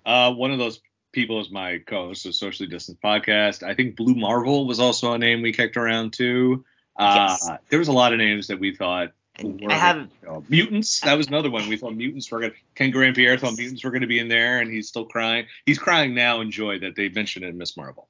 Uh, 0.05 0.33
one 0.33 0.51
of 0.51 0.60
those 0.60 0.81
people 1.13 1.39
is 1.39 1.50
my 1.50 1.77
co-host 1.77 2.25
of 2.25 2.36
Socially 2.36 2.67
Distant 2.67 3.00
Podcast. 3.01 3.63
I 3.63 3.75
think 3.75 3.95
Blue 3.95 4.15
Marvel 4.15 4.67
was 4.67 4.81
also 4.81 5.13
a 5.13 5.17
name 5.17 5.41
we 5.41 5.53
kicked 5.53 5.77
around 5.77 6.12
too. 6.13 6.65
Uh, 6.98 7.27
Yes. 7.29 7.50
There 7.69 7.79
was 7.79 7.88
a 7.88 7.93
lot 7.93 8.12
of 8.12 8.17
names 8.17 8.48
that 8.48 8.60
we 8.60 8.75
thought 8.75 9.13
I 9.69 9.74
have 9.74 10.10
uh, 10.27 10.41
mutants. 10.50 11.01
That 11.01 11.17
was 11.17 11.27
another 11.27 11.50
one. 11.50 11.67
We 11.67 11.77
thought 11.77 11.95
mutants 11.95 12.31
were 12.31 12.39
gonna. 12.39 12.53
Ken 12.75 12.91
Grand 12.91 13.15
Pierre 13.15 13.38
thought 13.38 13.57
mutants 13.57 13.83
were 13.83 13.91
gonna 13.91 14.07
be 14.07 14.19
in 14.19 14.27
there, 14.27 14.60
and 14.60 14.71
he's 14.71 14.88
still 14.88 15.05
crying. 15.05 15.45
He's 15.65 15.79
crying 15.79 16.13
now 16.13 16.41
in 16.41 16.51
joy 16.51 16.79
that 16.79 16.95
they 16.95 17.10
mentioned 17.10 17.45
it 17.45 17.50
in 17.50 17.57
Miss 17.57 17.77
Marvel. 17.77 18.07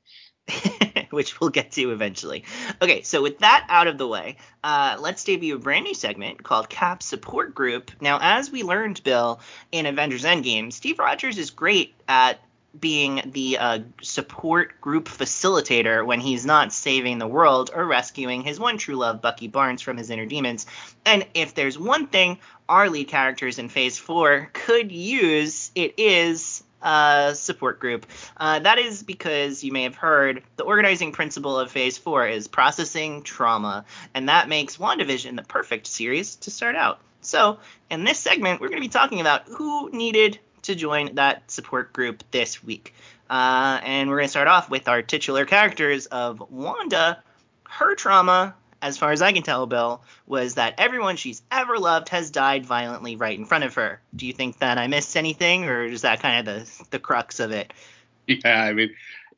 which 1.11 1.39
we'll 1.39 1.50
get 1.50 1.71
to 1.71 1.91
eventually. 1.91 2.43
Okay, 2.81 3.01
so 3.01 3.21
with 3.21 3.39
that 3.39 3.65
out 3.69 3.88
of 3.88 3.97
the 3.97 4.07
way, 4.07 4.38
uh, 4.63 4.97
let's 5.00 5.23
debut 5.23 5.55
a 5.55 5.59
brand 5.59 5.85
new 5.85 5.93
segment 5.93 6.43
called 6.43 6.69
Cap 6.69 7.03
Support 7.03 7.53
Group. 7.53 7.91
Now, 8.01 8.19
as 8.21 8.51
we 8.51 8.63
learned, 8.63 9.03
Bill, 9.03 9.39
in 9.71 9.85
Avengers 9.85 10.23
Endgame, 10.23 10.71
Steve 10.71 11.00
Rogers 11.00 11.38
is 11.38 11.50
great 11.51 11.93
at 12.07 12.39
being 12.79 13.21
the 13.33 13.57
uh, 13.57 13.79
support 14.01 14.79
group 14.79 15.05
facilitator 15.05 16.05
when 16.05 16.19
he's 16.19 16.45
not 16.45 16.71
saving 16.71 17.17
the 17.17 17.27
world 17.27 17.69
or 17.73 17.85
rescuing 17.85 18.41
his 18.41 18.59
one 18.59 18.77
true 18.77 18.95
love, 18.95 19.21
Bucky 19.21 19.47
Barnes, 19.47 19.81
from 19.81 19.97
his 19.97 20.09
inner 20.09 20.25
demons. 20.25 20.65
And 21.05 21.25
if 21.33 21.53
there's 21.53 21.77
one 21.77 22.07
thing 22.07 22.37
our 22.69 22.89
lead 22.89 23.09
characters 23.09 23.59
in 23.59 23.69
Phase 23.69 23.97
4 23.97 24.49
could 24.53 24.91
use, 24.91 25.71
it 25.75 25.95
is 25.97 26.63
uh, 26.81 27.33
support 27.33 27.79
group. 27.79 28.05
Uh, 28.37 28.59
that 28.59 28.79
is 28.79 29.03
because 29.03 29.63
you 29.63 29.71
may 29.71 29.83
have 29.83 29.95
heard 29.95 30.43
the 30.55 30.63
organizing 30.63 31.11
principle 31.11 31.59
of 31.59 31.71
Phase 31.71 31.97
4 31.97 32.27
is 32.27 32.47
processing 32.47 33.23
trauma, 33.23 33.85
and 34.13 34.29
that 34.29 34.49
makes 34.49 34.77
WandaVision 34.77 35.35
the 35.35 35.43
perfect 35.43 35.87
series 35.87 36.37
to 36.37 36.51
start 36.51 36.75
out. 36.75 36.99
So, 37.21 37.59
in 37.89 38.03
this 38.03 38.17
segment, 38.17 38.61
we're 38.61 38.69
going 38.69 38.81
to 38.81 38.87
be 38.87 38.89
talking 38.89 39.21
about 39.21 39.47
who 39.47 39.91
needed 39.91 40.39
to 40.63 40.75
join 40.75 41.15
that 41.15 41.49
support 41.49 41.93
group 41.93 42.23
this 42.31 42.63
week. 42.63 42.93
Uh, 43.29 43.79
and 43.83 44.09
we're 44.09 44.17
going 44.17 44.27
to 44.27 44.31
start 44.31 44.47
off 44.47 44.69
with 44.69 44.87
our 44.87 45.01
titular 45.01 45.45
characters 45.45 46.05
of 46.07 46.43
Wanda. 46.51 47.23
Her 47.63 47.95
trauma, 47.95 48.53
as 48.81 48.97
far 48.97 49.11
as 49.11 49.21
I 49.21 49.31
can 49.31 49.43
tell, 49.43 49.65
Bill, 49.67 50.03
was 50.27 50.55
that 50.55 50.75
everyone 50.77 51.15
she's 51.15 51.41
ever 51.49 51.77
loved 51.77 52.09
has 52.09 52.29
died 52.29 52.65
violently 52.65 53.15
right 53.15 53.37
in 53.37 53.45
front 53.45 53.63
of 53.63 53.75
her. 53.75 54.01
Do 54.15 54.27
you 54.27 54.33
think 54.33 54.59
that 54.59 54.77
I 54.77 54.87
missed 54.87 55.15
anything, 55.15 55.65
or 55.65 55.85
is 55.85 56.01
that 56.01 56.19
kind 56.19 56.45
of 56.45 56.53
the 56.53 56.85
the 56.91 56.99
crux 56.99 57.39
of 57.39 57.51
it? 57.51 57.73
Yeah, 58.27 58.63
I 58.63 58.71
mean, 58.71 58.91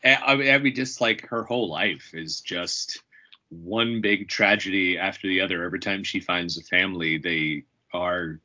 I 0.03 0.35
mean, 0.35 0.53
I 0.53 0.57
mean, 0.57 0.75
just 0.75 0.99
like 0.99 1.25
her 1.27 1.43
whole 1.43 1.69
life 1.69 2.11
is 2.13 2.41
just 2.41 3.01
one 3.49 4.01
big 4.01 4.27
tragedy 4.27 4.97
after 4.97 5.27
the 5.27 5.41
other. 5.41 5.63
Every 5.63 5.79
time 5.79 6.03
she 6.03 6.19
finds 6.19 6.57
a 6.57 6.63
family, 6.63 7.17
they 7.17 7.63
are 7.93 8.39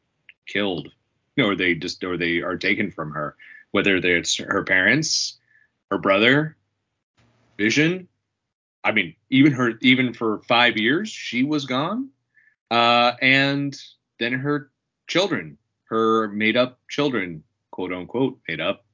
killed, 0.47 0.89
or 1.41 1.55
they 1.55 1.75
just, 1.75 2.03
or 2.05 2.17
they 2.17 2.39
are 2.39 2.57
taken 2.57 2.91
from 2.91 3.13
her. 3.13 3.37
Whether 3.71 3.97
it's 3.97 4.37
her 4.37 4.65
parents, 4.65 5.39
her 5.91 5.99
brother, 5.99 6.57
Vision. 7.59 8.09
I 8.85 8.93
mean, 8.93 9.17
even 9.31 9.53
her, 9.53 9.73
even 9.83 10.15
for 10.15 10.41
five 10.49 10.77
years, 10.77 11.09
she 11.11 11.43
was 11.43 11.67
gone. 11.67 12.11
Uh, 12.71 13.13
and 13.21 13.77
then 14.21 14.33
her 14.35 14.71
children, 15.09 15.59
her 15.89 16.29
made-up 16.29 16.79
children, 16.89 17.43
quote 17.73 17.93
unquote, 17.93 18.39
made 18.47 18.61
up 18.61 18.85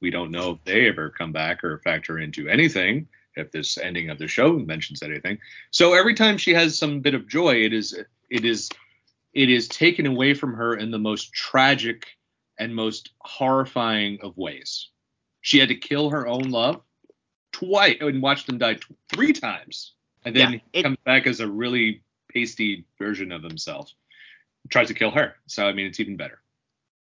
we 0.00 0.10
don't 0.10 0.30
know 0.30 0.52
if 0.52 0.64
they 0.64 0.88
ever 0.88 1.10
come 1.10 1.32
back 1.32 1.62
or 1.62 1.78
factor 1.78 2.18
into 2.18 2.48
anything 2.48 3.06
if 3.36 3.50
this 3.52 3.78
ending 3.78 4.10
of 4.10 4.18
the 4.18 4.26
show 4.26 4.52
mentions 4.54 5.02
anything 5.02 5.38
so 5.70 5.94
every 5.94 6.14
time 6.14 6.36
she 6.36 6.52
has 6.52 6.78
some 6.78 7.00
bit 7.00 7.14
of 7.14 7.28
joy 7.28 7.54
it 7.54 7.72
is 7.72 7.98
it 8.28 8.44
is 8.44 8.70
it 9.32 9.48
is 9.50 9.68
taken 9.68 10.06
away 10.06 10.34
from 10.34 10.54
her 10.54 10.74
in 10.76 10.90
the 10.90 10.98
most 10.98 11.32
tragic 11.32 12.06
and 12.58 12.74
most 12.74 13.10
horrifying 13.20 14.18
of 14.22 14.36
ways. 14.36 14.88
She 15.40 15.58
had 15.58 15.68
to 15.68 15.74
kill 15.74 16.10
her 16.10 16.26
own 16.26 16.50
love 16.50 16.82
twice 17.52 17.96
and 18.00 18.22
watch 18.22 18.46
them 18.46 18.58
die 18.58 18.74
t- 18.74 18.82
three 19.08 19.32
times 19.32 19.94
and 20.24 20.36
then 20.36 20.52
Yeah, 20.54 20.58
it- 20.72 20.82
comes 20.82 20.98
back 21.04 21.26
as 21.26 21.40
a 21.40 21.48
really 21.50 22.02
pasty 22.28 22.84
version 22.98 23.32
of 23.32 23.42
himself 23.42 23.92
tries 24.68 24.86
to 24.88 24.94
kill 24.94 25.10
her 25.10 25.34
so 25.46 25.66
i 25.66 25.72
mean 25.72 25.86
it's 25.86 25.98
even 25.98 26.16
better 26.16 26.40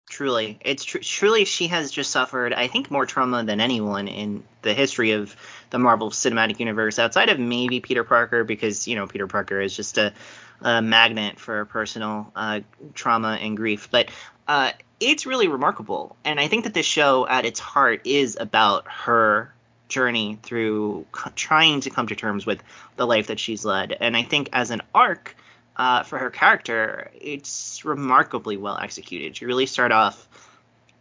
Truly, 0.08 0.58
it's 0.62 0.84
tr- 0.84 0.98
truly 0.98 1.44
she 1.44 1.68
has 1.68 1.90
just 1.90 2.10
suffered, 2.10 2.52
I 2.52 2.66
think, 2.68 2.90
more 2.90 3.04
trauma 3.04 3.44
than 3.44 3.60
anyone 3.60 4.08
in 4.08 4.42
the 4.62 4.72
history 4.72 5.12
of 5.12 5.36
the 5.70 5.78
Marvel 5.78 6.10
Cinematic 6.10 6.58
Universe, 6.60 6.98
outside 6.98 7.28
of 7.28 7.38
maybe 7.38 7.80
Peter 7.80 8.04
Parker, 8.04 8.42
because 8.42 8.88
you 8.88 8.96
know 8.96 9.06
Peter 9.06 9.26
Parker 9.26 9.60
is 9.60 9.76
just 9.76 9.98
a, 9.98 10.14
a 10.62 10.80
magnet 10.80 11.38
for 11.38 11.64
personal 11.66 12.32
uh, 12.34 12.60
trauma 12.94 13.38
and 13.40 13.56
grief. 13.56 13.88
But 13.90 14.10
uh, 14.48 14.72
it's 14.98 15.26
really 15.26 15.46
remarkable, 15.46 16.16
and 16.24 16.40
I 16.40 16.48
think 16.48 16.64
that 16.64 16.74
this 16.74 16.86
show, 16.86 17.26
at 17.28 17.44
its 17.44 17.60
heart, 17.60 18.00
is 18.06 18.38
about 18.40 18.86
her 18.88 19.52
journey 19.88 20.38
through 20.42 21.06
trying 21.34 21.80
to 21.82 21.90
come 21.90 22.06
to 22.06 22.14
terms 22.14 22.46
with 22.46 22.62
the 22.96 23.06
life 23.06 23.28
that 23.28 23.40
she's 23.40 23.64
led. 23.64 23.96
And 23.98 24.16
I 24.16 24.22
think 24.22 24.50
as 24.52 24.70
an 24.70 24.82
arc, 24.94 25.36
uh, 25.78 26.02
for 26.02 26.18
her 26.18 26.30
character, 26.30 27.10
it's 27.20 27.84
remarkably 27.84 28.56
well 28.56 28.78
executed. 28.78 29.40
You 29.40 29.46
really 29.46 29.66
start 29.66 29.92
off 29.92 30.28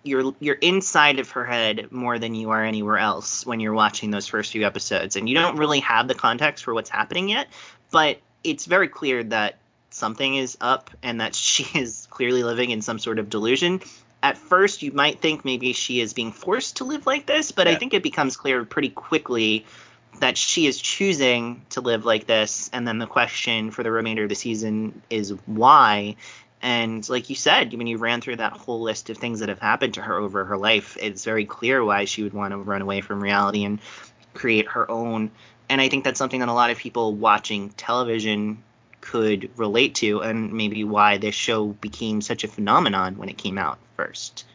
you're 0.03 0.33
you're 0.39 0.55
inside 0.55 1.19
of 1.19 1.31
her 1.31 1.45
head 1.45 1.91
more 1.91 2.17
than 2.17 2.33
you 2.33 2.51
are 2.51 2.63
anywhere 2.63 2.97
else 2.97 3.45
when 3.45 3.59
you're 3.59 3.73
watching 3.73 4.11
those 4.11 4.27
first 4.27 4.51
few 4.51 4.65
episodes, 4.65 5.15
and 5.15 5.27
you 5.27 5.35
don't 5.35 5.57
really 5.57 5.81
have 5.81 6.07
the 6.07 6.15
context 6.15 6.63
for 6.63 6.73
what's 6.73 6.89
happening 6.89 7.29
yet. 7.29 7.47
But 7.91 8.19
it's 8.43 8.65
very 8.65 8.87
clear 8.87 9.23
that 9.25 9.57
something 9.89 10.35
is 10.35 10.57
up 10.61 10.89
and 11.03 11.21
that 11.21 11.35
she 11.35 11.67
is 11.77 12.07
clearly 12.09 12.43
living 12.43 12.71
in 12.71 12.81
some 12.81 12.99
sort 12.99 13.19
of 13.19 13.29
delusion. 13.29 13.81
At 14.23 14.37
first, 14.37 14.81
you 14.81 14.91
might 14.91 15.21
think 15.21 15.45
maybe 15.45 15.73
she 15.73 16.01
is 16.01 16.13
being 16.13 16.31
forced 16.31 16.77
to 16.77 16.85
live 16.85 17.05
like 17.05 17.27
this, 17.27 17.51
but 17.51 17.67
I 17.67 17.75
think 17.75 17.93
it 17.93 18.01
becomes 18.01 18.35
clear 18.35 18.65
pretty 18.65 18.89
quickly 18.89 19.65
that 20.19 20.37
she 20.37 20.67
is 20.67 20.79
choosing 20.79 21.61
to 21.69 21.81
live 21.81 22.05
like 22.05 22.25
this. 22.25 22.69
And 22.73 22.87
then 22.87 22.97
the 22.97 23.07
question 23.07 23.71
for 23.71 23.83
the 23.83 23.91
remainder 23.91 24.23
of 24.23 24.29
the 24.29 24.35
season 24.35 25.01
is 25.09 25.31
why. 25.45 26.15
And 26.61 27.07
like 27.09 27.29
you 27.29 27.35
said, 27.35 27.73
when 27.73 27.87
you 27.87 27.97
ran 27.97 28.21
through 28.21 28.37
that 28.37 28.53
whole 28.53 28.81
list 28.81 29.09
of 29.09 29.17
things 29.17 29.39
that 29.39 29.49
have 29.49 29.59
happened 29.59 29.93
to 29.95 30.01
her 30.01 30.17
over 30.17 30.45
her 30.45 30.57
life, 30.57 30.97
it's 30.99 31.23
very 31.23 31.45
clear 31.45 31.83
why 31.83 32.05
she 32.05 32.23
would 32.23 32.33
want 32.33 32.51
to 32.51 32.57
run 32.57 32.81
away 32.81 33.01
from 33.01 33.21
reality 33.21 33.63
and 33.63 33.79
create 34.33 34.67
her 34.69 34.89
own. 34.89 35.31
And 35.69 35.81
I 35.81 35.89
think 35.89 36.03
that's 36.03 36.17
something 36.17 36.39
that 36.39 36.49
a 36.49 36.53
lot 36.53 36.71
of 36.71 36.77
people 36.77 37.13
watching 37.13 37.69
television 37.69 38.63
could 39.01 39.49
relate 39.57 39.95
to, 39.95 40.21
and 40.21 40.51
maybe 40.51 40.83
why 40.83 41.17
this 41.17 41.35
show 41.35 41.67
became 41.67 42.21
such 42.21 42.43
a 42.43 42.47
phenomenon 42.47 43.17
when 43.17 43.29
it 43.29 43.37
came 43.37 43.57
out 43.57 43.77
first. 43.95 44.45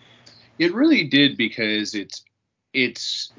It 0.58 0.74
really 0.74 1.04
did 1.04 1.36
because 1.36 1.94
it's 1.94 2.24
it's 2.72 3.32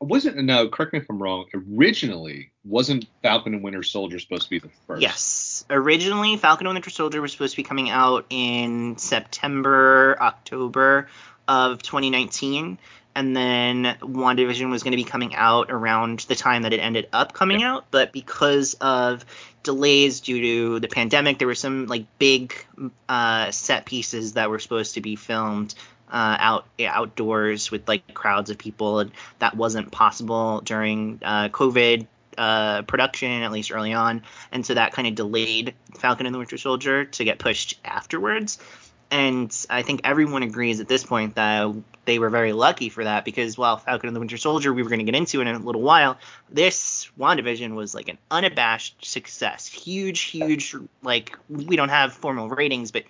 wasn't 0.00 0.36
no 0.36 0.68
correct 0.68 0.92
me 0.92 1.00
if 1.00 1.06
I'm 1.08 1.22
wrong. 1.22 1.46
Originally, 1.54 2.50
wasn't 2.64 3.06
Falcon 3.22 3.54
and 3.54 3.62
Winter 3.62 3.82
Soldier 3.82 4.18
supposed 4.18 4.44
to 4.44 4.50
be 4.50 4.58
the 4.58 4.70
first? 4.86 5.02
Yes. 5.02 5.64
Originally, 5.70 6.36
Falcon 6.36 6.66
and 6.66 6.74
Winter 6.74 6.90
Soldier 6.90 7.20
was 7.20 7.32
supposed 7.32 7.52
to 7.52 7.56
be 7.56 7.62
coming 7.62 7.90
out 7.90 8.26
in 8.30 8.96
September, 8.98 10.16
October 10.20 11.08
of 11.48 11.82
2019. 11.82 12.78
And 13.16 13.36
then 13.36 13.96
WandaVision 14.00 14.70
was 14.70 14.82
going 14.82 14.90
to 14.90 14.96
be 14.96 15.04
coming 15.04 15.36
out 15.36 15.70
around 15.70 16.20
the 16.20 16.34
time 16.34 16.62
that 16.62 16.72
it 16.72 16.78
ended 16.78 17.08
up 17.12 17.32
coming 17.32 17.62
out. 17.62 17.84
But 17.92 18.12
because 18.12 18.74
of 18.80 19.24
delays 19.62 20.20
due 20.20 20.40
to 20.40 20.80
the 20.80 20.88
pandemic, 20.88 21.38
there 21.38 21.46
were 21.46 21.54
some 21.54 21.86
like 21.86 22.06
big 22.18 22.54
uh, 23.08 23.52
set 23.52 23.86
pieces 23.86 24.32
that 24.32 24.50
were 24.50 24.58
supposed 24.58 24.94
to 24.94 25.00
be 25.00 25.14
filmed 25.14 25.74
uh, 26.10 26.36
out 26.38 26.66
outdoors 26.80 27.70
with 27.70 27.88
like 27.88 28.14
crowds 28.14 28.50
of 28.50 28.58
people, 28.58 29.00
and 29.00 29.10
that 29.38 29.56
wasn't 29.56 29.90
possible 29.90 30.60
during 30.60 31.20
uh, 31.22 31.48
COVID 31.48 32.06
uh, 32.38 32.82
production, 32.82 33.42
at 33.42 33.52
least 33.52 33.72
early 33.72 33.92
on, 33.92 34.22
and 34.52 34.64
so 34.64 34.74
that 34.74 34.92
kind 34.92 35.08
of 35.08 35.14
delayed 35.14 35.74
Falcon 35.98 36.26
and 36.26 36.34
the 36.34 36.38
Winter 36.38 36.58
Soldier 36.58 37.04
to 37.04 37.24
get 37.24 37.38
pushed 37.38 37.78
afterwards. 37.84 38.58
And 39.10 39.54
I 39.70 39.82
think 39.82 40.00
everyone 40.02 40.42
agrees 40.42 40.80
at 40.80 40.88
this 40.88 41.04
point 41.04 41.36
that 41.36 41.72
they 42.04 42.18
were 42.18 42.30
very 42.30 42.52
lucky 42.52 42.88
for 42.88 43.04
that 43.04 43.24
because 43.24 43.56
while 43.56 43.76
Falcon 43.76 44.08
and 44.08 44.16
the 44.16 44.20
Winter 44.20 44.36
Soldier 44.36 44.72
we 44.72 44.82
were 44.82 44.88
going 44.88 44.98
to 44.98 45.04
get 45.04 45.14
into 45.14 45.40
in 45.40 45.46
a 45.46 45.58
little 45.58 45.82
while, 45.82 46.18
this 46.50 47.10
WandaVision 47.18 47.74
was 47.74 47.94
like 47.94 48.08
an 48.08 48.18
unabashed 48.30 49.04
success. 49.04 49.66
Huge, 49.66 50.20
huge, 50.20 50.74
like 51.02 51.36
we 51.48 51.76
don't 51.76 51.90
have 51.90 52.12
formal 52.12 52.48
ratings, 52.48 52.90
but 52.90 53.04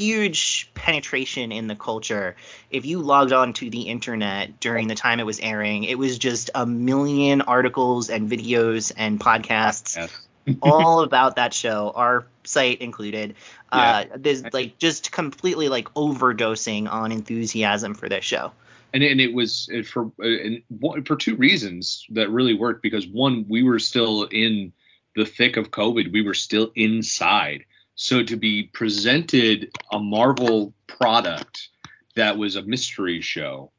huge 0.00 0.70
penetration 0.74 1.52
in 1.52 1.66
the 1.66 1.76
culture. 1.76 2.34
If 2.70 2.86
you 2.86 3.00
logged 3.00 3.32
on 3.32 3.52
to 3.54 3.68
the 3.68 3.82
internet 3.82 4.58
during 4.58 4.88
the 4.88 4.94
time 4.94 5.20
it 5.20 5.26
was 5.26 5.38
airing, 5.40 5.84
it 5.84 5.98
was 5.98 6.18
just 6.18 6.50
a 6.54 6.64
million 6.64 7.42
articles 7.42 8.08
and 8.08 8.30
videos 8.30 8.92
and 8.96 9.20
podcasts 9.20 9.96
Yes. 9.96 10.18
all 10.62 11.02
about 11.02 11.36
that 11.36 11.52
show, 11.52 11.92
our 11.94 12.24
site 12.44 12.80
included. 12.80 13.34
Uh, 13.70 14.04
Yeah. 14.08 14.16
there's 14.16 14.42
like 14.54 14.78
just 14.78 15.12
completely 15.12 15.68
like 15.68 15.92
overdosing 15.94 16.90
on 16.90 17.12
enthusiasm 17.12 17.94
for 17.94 18.08
this 18.08 18.24
show. 18.24 18.52
and 18.94 19.02
and 19.02 19.20
it 19.20 19.34
was 19.34 19.68
uh, 19.76 19.82
for 19.82 20.06
uh, 20.18 20.26
and 20.26 21.06
for 21.06 21.16
two 21.16 21.36
reasons 21.36 22.06
that 22.10 22.30
really 22.30 22.54
worked 22.54 22.82
because 22.82 23.06
one 23.06 23.44
we 23.48 23.62
were 23.62 23.78
still 23.78 24.24
in 24.24 24.72
the 25.14 25.24
thick 25.26 25.56
of 25.56 25.70
covid 25.70 26.10
we 26.12 26.22
were 26.22 26.34
still 26.34 26.72
inside 26.74 27.64
so 28.00 28.22
to 28.22 28.34
be 28.34 28.62
presented 28.62 29.70
a 29.92 29.98
marvel 29.98 30.72
product 30.86 31.68
that 32.16 32.38
was 32.38 32.56
a 32.56 32.62
mystery 32.62 33.20
show 33.20 33.70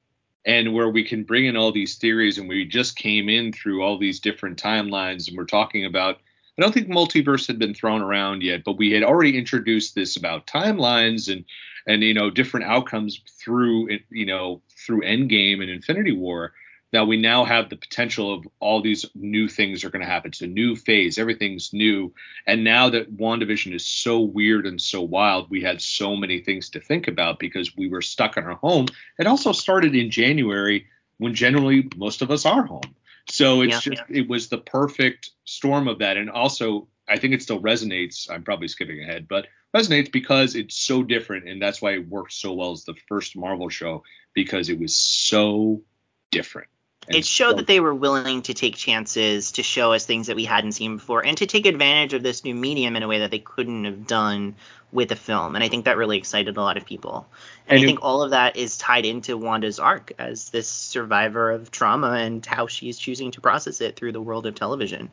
and 0.46 0.72
where 0.76 0.90
we 0.90 1.04
can 1.04 1.24
bring 1.24 1.48
in 1.48 1.58
all 1.58 1.72
these 1.72 1.98
theories 1.98 2.38
and 2.38 2.48
we 2.48 2.64
just 2.64 2.96
came 2.96 3.30
in 3.30 3.52
through 3.52 3.82
all 3.82 3.98
these 3.98 4.20
different 4.20 4.62
timelines 4.62 5.28
and 5.28 5.36
we're 5.36 5.46
talking 5.46 5.86
about 5.86 6.20
I 6.56 6.62
don't 6.62 6.72
think 6.72 6.90
multiverse 6.90 7.48
had 7.48 7.58
been 7.58 7.74
thrown 7.74 8.04
around 8.04 8.44
yet, 8.44 8.64
but 8.64 8.78
we 8.78 8.92
had 8.92 9.02
already 9.02 9.36
introduced 9.36 9.96
this 9.96 10.16
about 10.16 10.46
timelines 10.46 11.32
and 11.32 11.44
and 11.88 12.04
you 12.04 12.14
know 12.14 12.30
different 12.30 12.68
outcomes 12.68 13.22
through 13.40 13.90
you 14.12 14.28
know 14.28 14.62
through 14.86 15.02
Endgame 15.02 15.62
and 15.62 15.72
Infinity 15.72 16.12
War. 16.12 16.54
Now 16.94 17.06
we 17.06 17.16
now 17.18 17.46
have 17.46 17.70
the 17.70 17.78
potential 17.78 18.34
of 18.34 18.48
all 18.60 18.82
these 18.82 19.06
new 19.16 19.48
things 19.48 19.84
are 19.84 19.90
going 19.90 20.02
to 20.02 20.12
happen. 20.12 20.30
It's 20.30 20.42
a 20.42 20.48
new 20.48 20.76
phase. 20.76 21.18
Everything's 21.18 21.72
new. 21.72 22.14
And 22.46 22.64
now 22.64 22.90
that 22.90 23.16
WandaVision 23.16 23.74
is 23.74 23.86
so 23.86 24.20
weird 24.20 24.66
and 24.66 24.82
so 24.82 25.02
wild, 25.02 25.50
we 25.50 25.62
had 25.62 25.82
so 25.82 26.18
many 26.18 26.42
things 26.42 26.70
to 26.72 26.82
think 26.82 27.08
about 27.08 27.40
because 27.40 27.78
we 27.78 27.88
were 27.88 28.02
stuck 28.02 28.36
in 28.36 28.44
our 28.44 28.56
home. 28.56 28.88
It 29.18 29.28
also 29.28 29.54
started 29.54 29.96
in 29.96 30.12
January 30.12 30.88
when 31.18 31.34
generally 31.34 31.88
most 31.96 32.22
of 32.22 32.30
us 32.30 32.46
are 32.46 32.66
home. 32.66 32.96
So 33.30 33.62
it's 33.62 33.86
Yeah. 33.86 33.94
just 33.94 34.04
it 34.10 34.28
was 34.28 34.50
the 34.50 34.58
perfect 34.58 35.32
storm 35.46 35.88
of 35.88 36.00
that. 36.00 36.18
And 36.18 36.30
also 36.30 36.88
I 37.08 37.18
think 37.18 37.34
it 37.34 37.42
still 37.42 37.62
resonates. 37.62 38.30
I'm 38.30 38.44
probably 38.44 38.68
skipping 38.68 39.02
ahead, 39.02 39.28
but 39.30 39.48
resonates 39.74 40.12
because 40.12 40.56
it's 40.56 40.76
so 40.76 41.04
different 41.04 41.48
and 41.48 41.62
that's 41.62 41.82
why 41.82 41.94
it 41.94 42.08
worked 42.08 42.34
so 42.34 42.52
well 42.54 42.72
as 42.72 42.84
the 42.84 42.96
first 43.08 43.38
Marvel 43.38 43.70
show 43.70 44.04
because 44.34 44.68
it 44.70 44.78
was 44.80 44.98
so 44.98 45.84
different. 46.32 46.68
It 47.10 47.26
showed 47.26 47.52
so- 47.52 47.56
that 47.58 47.68
they 47.68 47.80
were 47.80 47.96
willing 47.96 48.42
to 48.44 48.54
take 48.54 48.76
chances 48.76 49.52
to 49.54 49.64
show 49.64 49.92
us 49.94 50.06
things 50.06 50.28
that 50.28 50.36
we 50.36 50.46
hadn't 50.46 50.74
seen 50.74 50.98
before 50.98 51.26
and 51.26 51.36
to 51.38 51.46
take 51.48 51.66
advantage 51.66 52.14
of 52.14 52.24
this 52.24 52.44
new 52.44 52.54
medium 52.56 52.96
in 52.96 53.04
a 53.04 53.08
way 53.08 53.20
that 53.20 53.32
they 53.32 53.40
couldn't 53.40 53.86
have 53.86 54.06
done 54.08 54.56
with 54.92 55.12
a 55.12 55.16
film. 55.16 55.56
And 55.56 55.64
i 55.64 55.70
think 55.70 55.86
that 55.86 55.98
really 55.98 56.18
excited 56.18 56.58
a 56.58 56.62
lot 56.62 56.78
of 56.78 56.86
people. 56.86 57.26
And, 57.68 57.78
And 57.78 57.80
i 57.80 57.84
it- 57.84 57.86
think 57.88 58.00
all 58.04 58.22
of 58.22 58.32
that 58.32 58.56
is 58.58 58.78
tied 58.78 59.06
into 59.06 59.38
wanda's 59.38 59.80
arc 59.80 60.12
as 60.20 60.50
this 60.50 60.68
survivor 60.68 61.50
of 61.52 61.72
trauma 61.72 62.12
and 62.12 62.46
how 62.46 62.68
she's 62.68 63.00
choosing 63.00 63.32
to 63.32 63.42
process 63.42 63.82
it 63.82 63.96
through 63.96 64.12
the 64.12 64.22
world 64.22 64.46
of 64.46 64.54
television. 64.56 65.10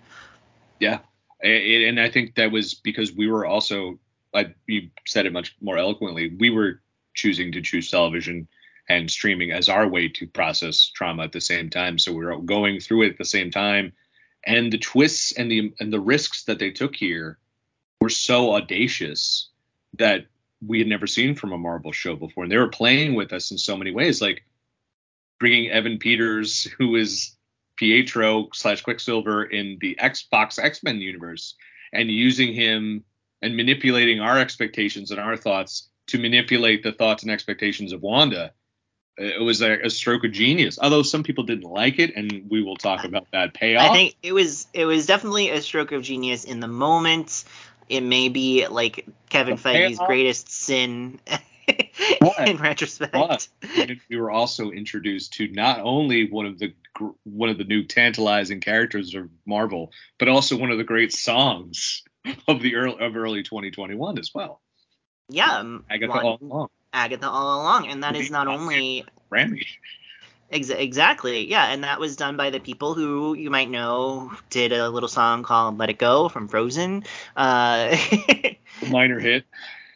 Yeah, 0.81 0.99
and 1.43 1.99
I 2.01 2.11
think 2.11 2.35
that 2.35 2.51
was 2.53 2.75
because 2.75 3.13
we 3.13 3.29
were 3.29 3.47
also, 3.47 3.99
like 4.35 4.55
you 4.67 4.91
said 5.07 5.27
it 5.27 5.33
much 5.33 5.57
more 5.61 5.79
eloquently, 5.79 6.35
we 6.39 6.51
were 6.51 6.81
choosing 7.15 7.53
to 7.53 7.63
choose 7.63 7.91
television 7.91 8.47
and 8.89 9.11
streaming 9.11 9.53
as 9.53 9.69
our 9.69 9.87
way 9.87 10.09
to 10.09 10.27
process 10.27 10.91
trauma 10.95 11.25
at 11.25 11.33
the 11.33 11.41
same 11.41 11.69
time. 11.69 11.99
So 11.99 12.13
we 12.13 12.25
were 12.25 12.39
going 12.39 12.81
through 12.81 13.03
it 13.03 13.11
at 13.11 13.19
the 13.19 13.25
same 13.25 13.51
time, 13.51 13.93
and 14.47 14.73
the 14.73 14.79
twists 14.79 15.33
and 15.33 15.51
the 15.51 15.73
and 15.81 15.93
the 15.93 16.01
risks 16.01 16.45
that 16.45 16.59
they 16.59 16.71
took 16.71 16.97
here 16.97 17.39
were 18.01 18.09
so 18.09 18.55
audacious 18.55 19.51
that 19.99 20.27
we 20.67 20.79
had 20.79 20.89
never 20.89 21.07
seen 21.07 21.35
from 21.35 21.53
a 21.53 21.59
Marvel 21.59 21.93
show 21.93 22.17
before, 22.17 22.45
and 22.45 22.53
they 22.53 22.57
were 22.57 22.69
playing 22.69 23.15
with 23.15 23.33
us 23.33 23.51
in 23.51 23.59
so 23.59 23.77
many 23.77 23.91
ways, 23.91 24.21
like 24.21 24.45
bringing 25.39 25.71
Evan 25.71 25.99
Peters, 25.99 26.65
who 26.79 26.97
is 26.97 27.37
Pietro 27.77 28.49
slash 28.53 28.83
Quicksilver 28.83 29.45
in 29.45 29.79
the 29.81 29.97
Xbox 30.01 30.59
X 30.59 30.83
Men 30.83 31.01
universe, 31.01 31.55
and 31.93 32.11
using 32.11 32.53
him 32.55 33.05
and 33.41 33.57
manipulating 33.57 34.21
our 34.21 34.39
expectations 34.39 35.11
and 35.11 35.21
our 35.21 35.37
thoughts 35.37 35.89
to 36.09 36.19
manipulate 36.19 36.83
the 36.83 36.93
thoughts 36.93 37.23
and 37.23 37.31
expectations 37.31 37.93
of 37.93 38.03
Wanda. 38.03 38.53
It 39.19 39.43
was 39.43 39.61
a, 39.63 39.87
a 39.87 39.91
stroke 39.91 40.25
of 40.25 40.33
genius. 40.33 40.79
Although 40.81 41.03
some 41.03 41.23
people 41.25 41.45
didn't 41.45 41.69
like 41.71 41.99
it, 41.99 42.15
and 42.17 42.47
we 42.49 42.63
will 42.63 42.77
talk 42.77 43.05
about 43.05 43.27
that 43.33 43.53
payoff. 43.55 43.91
I 43.91 43.93
think 43.95 44.17
it 44.23 44.33
was 44.33 44.67
it 44.73 44.85
was 44.85 45.07
definitely 45.07 45.51
a 45.51 45.61
stroke 45.61 45.93
of 45.93 46.03
genius 46.03 46.45
in 46.45 46.61
the 46.61 46.69
moment. 46.69 47.45
It 47.89 48.03
may 48.03 48.29
be 48.29 48.67
like 48.69 49.07
Kevin 49.31 49.57
The 49.57 49.63
Feige's 49.63 49.97
payoff? 49.99 50.07
greatest 50.07 50.51
sin 50.51 51.19
But- 52.21 52.49
in 52.49 52.57
retrospect. 52.59 53.13
But 53.13 53.49
we 54.09 54.17
were 54.17 54.31
also 54.31 54.71
introduced 54.71 55.35
to 55.35 55.49
not 55.49 55.81
only 55.81 56.31
one 56.31 56.47
of 56.47 56.59
the 56.59 56.73
one 57.25 57.49
of 57.49 57.59
the 57.59 57.65
new 57.65 57.85
tantalizing 57.85 58.61
characters 58.61 59.15
of 59.15 59.29
Marvel, 59.47 59.93
but 60.19 60.29
also 60.29 60.57
one 60.57 60.71
of 60.71 60.79
the 60.79 60.85
great 60.85 61.13
songs 61.13 62.03
of 62.49 62.61
the 62.61 62.77
early 62.77 62.97
of 63.01 63.17
early 63.17 63.43
2021 63.43 64.19
as 64.19 64.33
well. 64.35 64.61
yeah, 65.29 65.63
Agatha 65.91 66.13
all 66.21 66.39
along. 66.41 66.69
Agatha 66.93 67.29
all 67.29 67.61
along, 67.61 67.89
and 67.89 68.03
that 68.03 68.17
is 68.17 68.31
not 68.31 68.47
only 68.49 69.05
Grammy. 69.31 69.65
ex- 70.51 70.71
exactly 70.71 71.49
yeah, 71.49 71.67
and 71.67 71.85
that 71.85 72.01
was 72.01 72.17
done 72.17 72.37
by 72.37 72.51
the 72.51 72.61
people 72.61 72.95
who 72.95 73.35
you 73.35 73.51
might 73.51 73.71
know 73.71 74.33
did 74.51 74.73
a 74.73 74.89
little 74.89 75.09
song 75.09 75.43
called 75.43 75.79
"Let 75.79 75.91
It 75.91 75.99
Go" 75.99 76.29
from 76.29 76.49
Frozen. 76.49 77.05
Uh, 77.37 77.97
Minor 78.91 79.19
hit. 79.21 79.45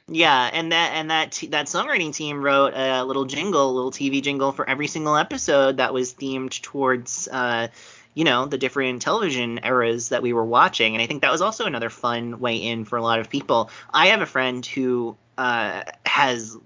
Yeah, 0.09 0.50
and 0.52 0.72
that 0.72 0.92
and 0.94 1.11
that 1.11 1.33
t- 1.33 1.46
that 1.48 1.66
songwriting 1.66 2.14
team 2.14 2.42
wrote 2.42 2.74
a 2.74 3.05
little 3.05 3.24
jingle, 3.24 3.70
a 3.70 3.72
little 3.72 3.90
TV 3.92 4.22
jingle 4.22 4.52
for 4.52 4.68
every 4.68 4.87
single 4.88 5.16
episode 5.16 5.78
that 5.78 5.94
was 5.94 6.12
themed 6.12 6.61
towards, 6.61 7.28
uh, 7.28 7.68
you 8.14 8.24
know, 8.24 8.44
the 8.46 8.59
different 8.59 9.00
television 9.00 9.61
eras 9.64 10.11
that 10.11 10.22
we 10.22 10.33
were 10.33 10.44
watching. 10.44 10.94
And 10.94 11.02
I 11.02 11.07
think 11.07 11.22
that 11.22 11.31
was 11.31 11.40
also 11.40 11.64
another 11.66 11.88
fun 11.88 12.40
way 12.40 12.57
in 12.57 12.85
for 12.85 12.96
a 12.98 13.02
lot 13.02 13.20
of 13.20 13.31
people. 13.31 13.70
I 13.92 14.09
have 14.09 14.20
a 14.20 14.26
friend 14.26 14.66
who 14.66 15.16
uh, 15.38 15.85
has 16.05 16.59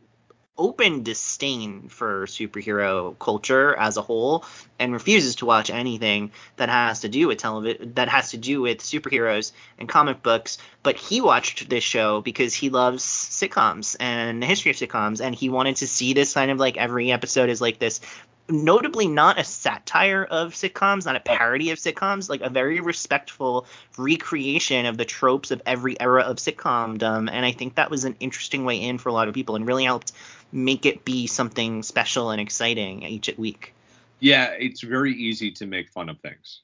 open 0.59 1.03
disdain 1.03 1.89
for 1.89 2.27
superhero 2.27 3.19
culture 3.19 3.75
as 3.77 3.97
a 3.97 4.03
whole 4.03 4.45
and 4.79 4.93
refuses 4.93 5.37
to 5.37 5.47
watch 5.47 5.71
anything 5.71 6.31
that 6.57 6.69
has 6.69 7.01
to 7.01 7.09
do 7.09 7.29
with 7.29 7.39
television 7.39 7.93
that 7.95 8.09
has 8.09 8.31
to 8.31 8.37
do 8.37 8.63
with 8.63 8.79
superheroes 8.79 9.53
and 9.79 9.89
comic 9.89 10.23
books 10.23 10.59
but 10.83 10.97
he 10.97 11.21
watched 11.21 11.69
this 11.69 11.85
show 11.85 12.21
because 12.21 12.55
he 12.55 12.71
loves 12.71 13.05
sitcoms 13.05 13.97
and 14.01 14.43
the 14.43 14.47
history 14.47 14.71
of 14.71 14.77
sitcoms 14.77 15.21
and 15.21 15.35
he 15.35 15.49
wanted 15.49 15.77
to 15.77 15.87
see 15.87 16.15
this 16.15 16.35
kind 16.35 16.51
of 16.51 16.59
like 16.59 16.77
every 16.77 17.13
episode 17.13 17.51
is 17.51 17.61
like 17.61 17.79
this 17.79 18.01
notably 18.49 19.09
not 19.09 19.39
a 19.39 19.45
satire 19.45 20.25
of 20.25 20.53
sitcoms, 20.53 21.07
not 21.07 21.17
a 21.17 21.21
parody 21.21 21.71
of 21.71 21.79
sitcoms, 21.79 22.29
like 22.29 22.41
a 22.41 22.51
very 22.51 22.81
respectful 22.81 23.67
recreation 23.99 24.87
of 24.87 24.97
the 24.97 25.05
tropes 25.05 25.51
of 25.51 25.63
every 25.67 26.01
era 26.01 26.23
of 26.23 26.37
sitcomdom. 26.37 27.29
And 27.31 27.45
I 27.45 27.53
think 27.53 27.75
that 27.75 27.91
was 27.91 28.05
an 28.05 28.17
interesting 28.21 28.65
way 28.65 28.81
in 28.81 28.99
for 28.99 29.09
a 29.09 29.13
lot 29.13 29.29
of 29.29 29.35
people 29.35 29.57
and 29.57 29.67
really 29.67 29.85
helped 29.85 30.13
make 30.53 30.87
it 30.87 31.05
be 31.05 31.27
something 31.27 31.83
special 31.83 32.31
and 32.31 32.41
exciting 32.41 33.03
each 33.03 33.31
week. 33.37 33.75
Yeah, 34.21 34.51
it's 34.59 34.81
very 34.81 35.13
easy 35.15 35.51
to 35.53 35.67
make 35.67 35.91
fun 35.91 36.09
of 36.09 36.21
things. 36.21 36.63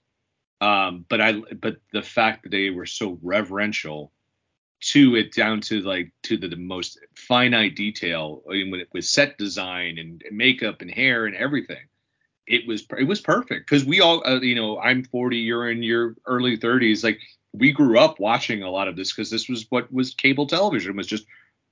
Um, 0.60 1.04
but 1.08 1.20
I 1.20 1.32
but 1.60 1.78
the 1.92 2.02
fact 2.02 2.44
that 2.44 2.50
they 2.50 2.70
were 2.70 2.86
so 2.86 3.18
reverential 3.20 4.12
to 4.82 5.16
it 5.16 5.32
down 5.32 5.60
to 5.60 5.80
like 5.80 6.12
to 6.24 6.36
the, 6.36 6.48
the 6.48 6.56
most 6.56 6.98
finite 7.14 7.76
detail 7.76 8.42
I 8.48 8.54
mean, 8.54 8.70
with, 8.70 8.88
with 8.92 9.04
set 9.04 9.38
design 9.38 9.98
and 9.98 10.22
makeup 10.30 10.82
and 10.82 10.90
hair 10.90 11.26
and 11.26 11.36
everything 11.36 11.84
it 12.46 12.66
was 12.66 12.84
it 12.98 13.04
was 13.04 13.20
perfect 13.20 13.68
because 13.68 13.84
we 13.84 14.00
all 14.00 14.26
uh, 14.26 14.40
you 14.40 14.56
know 14.56 14.80
i'm 14.80 15.04
40 15.04 15.36
you're 15.36 15.70
in 15.70 15.82
your 15.82 16.16
early 16.26 16.58
30s 16.58 17.04
like 17.04 17.20
we 17.52 17.70
grew 17.70 17.98
up 17.98 18.18
watching 18.18 18.62
a 18.62 18.70
lot 18.70 18.88
of 18.88 18.96
this 18.96 19.12
because 19.12 19.30
this 19.30 19.48
was 19.48 19.66
what 19.68 19.92
was 19.92 20.14
cable 20.14 20.46
television 20.46 20.96
was 20.96 21.06
just 21.06 21.26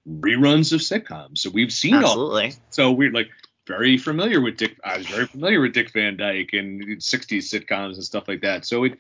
reruns 0.09 0.73
of 0.73 0.81
sitcoms 0.81 1.39
so 1.39 1.51
we've 1.51 1.73
seen 1.73 1.95
all 1.95 2.03
Absolutely. 2.03 2.55
so 2.71 2.91
we're 2.91 3.13
like 3.13 3.29
very 3.67 3.99
familiar 3.99 4.41
with 4.41 4.57
dick 4.57 4.77
i 4.85 4.97
was 4.97 5.07
very 5.07 5.27
familiar 5.27 5.61
with 5.61 5.73
dick 5.73 5.93
van 5.93 6.17
dyke 6.17 6.53
and 6.53 6.83
60s 6.83 7.39
sitcoms 7.39 7.95
and 7.95 8.05
stuff 8.05 8.27
like 8.27 8.41
that 8.41 8.65
so 8.65 8.85
it 8.85 8.99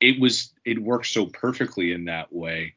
it 0.00 0.20
was 0.20 0.52
it 0.64 0.82
worked 0.82 1.06
so 1.06 1.26
perfectly 1.26 1.92
in 1.92 2.06
that 2.06 2.32
way 2.32 2.74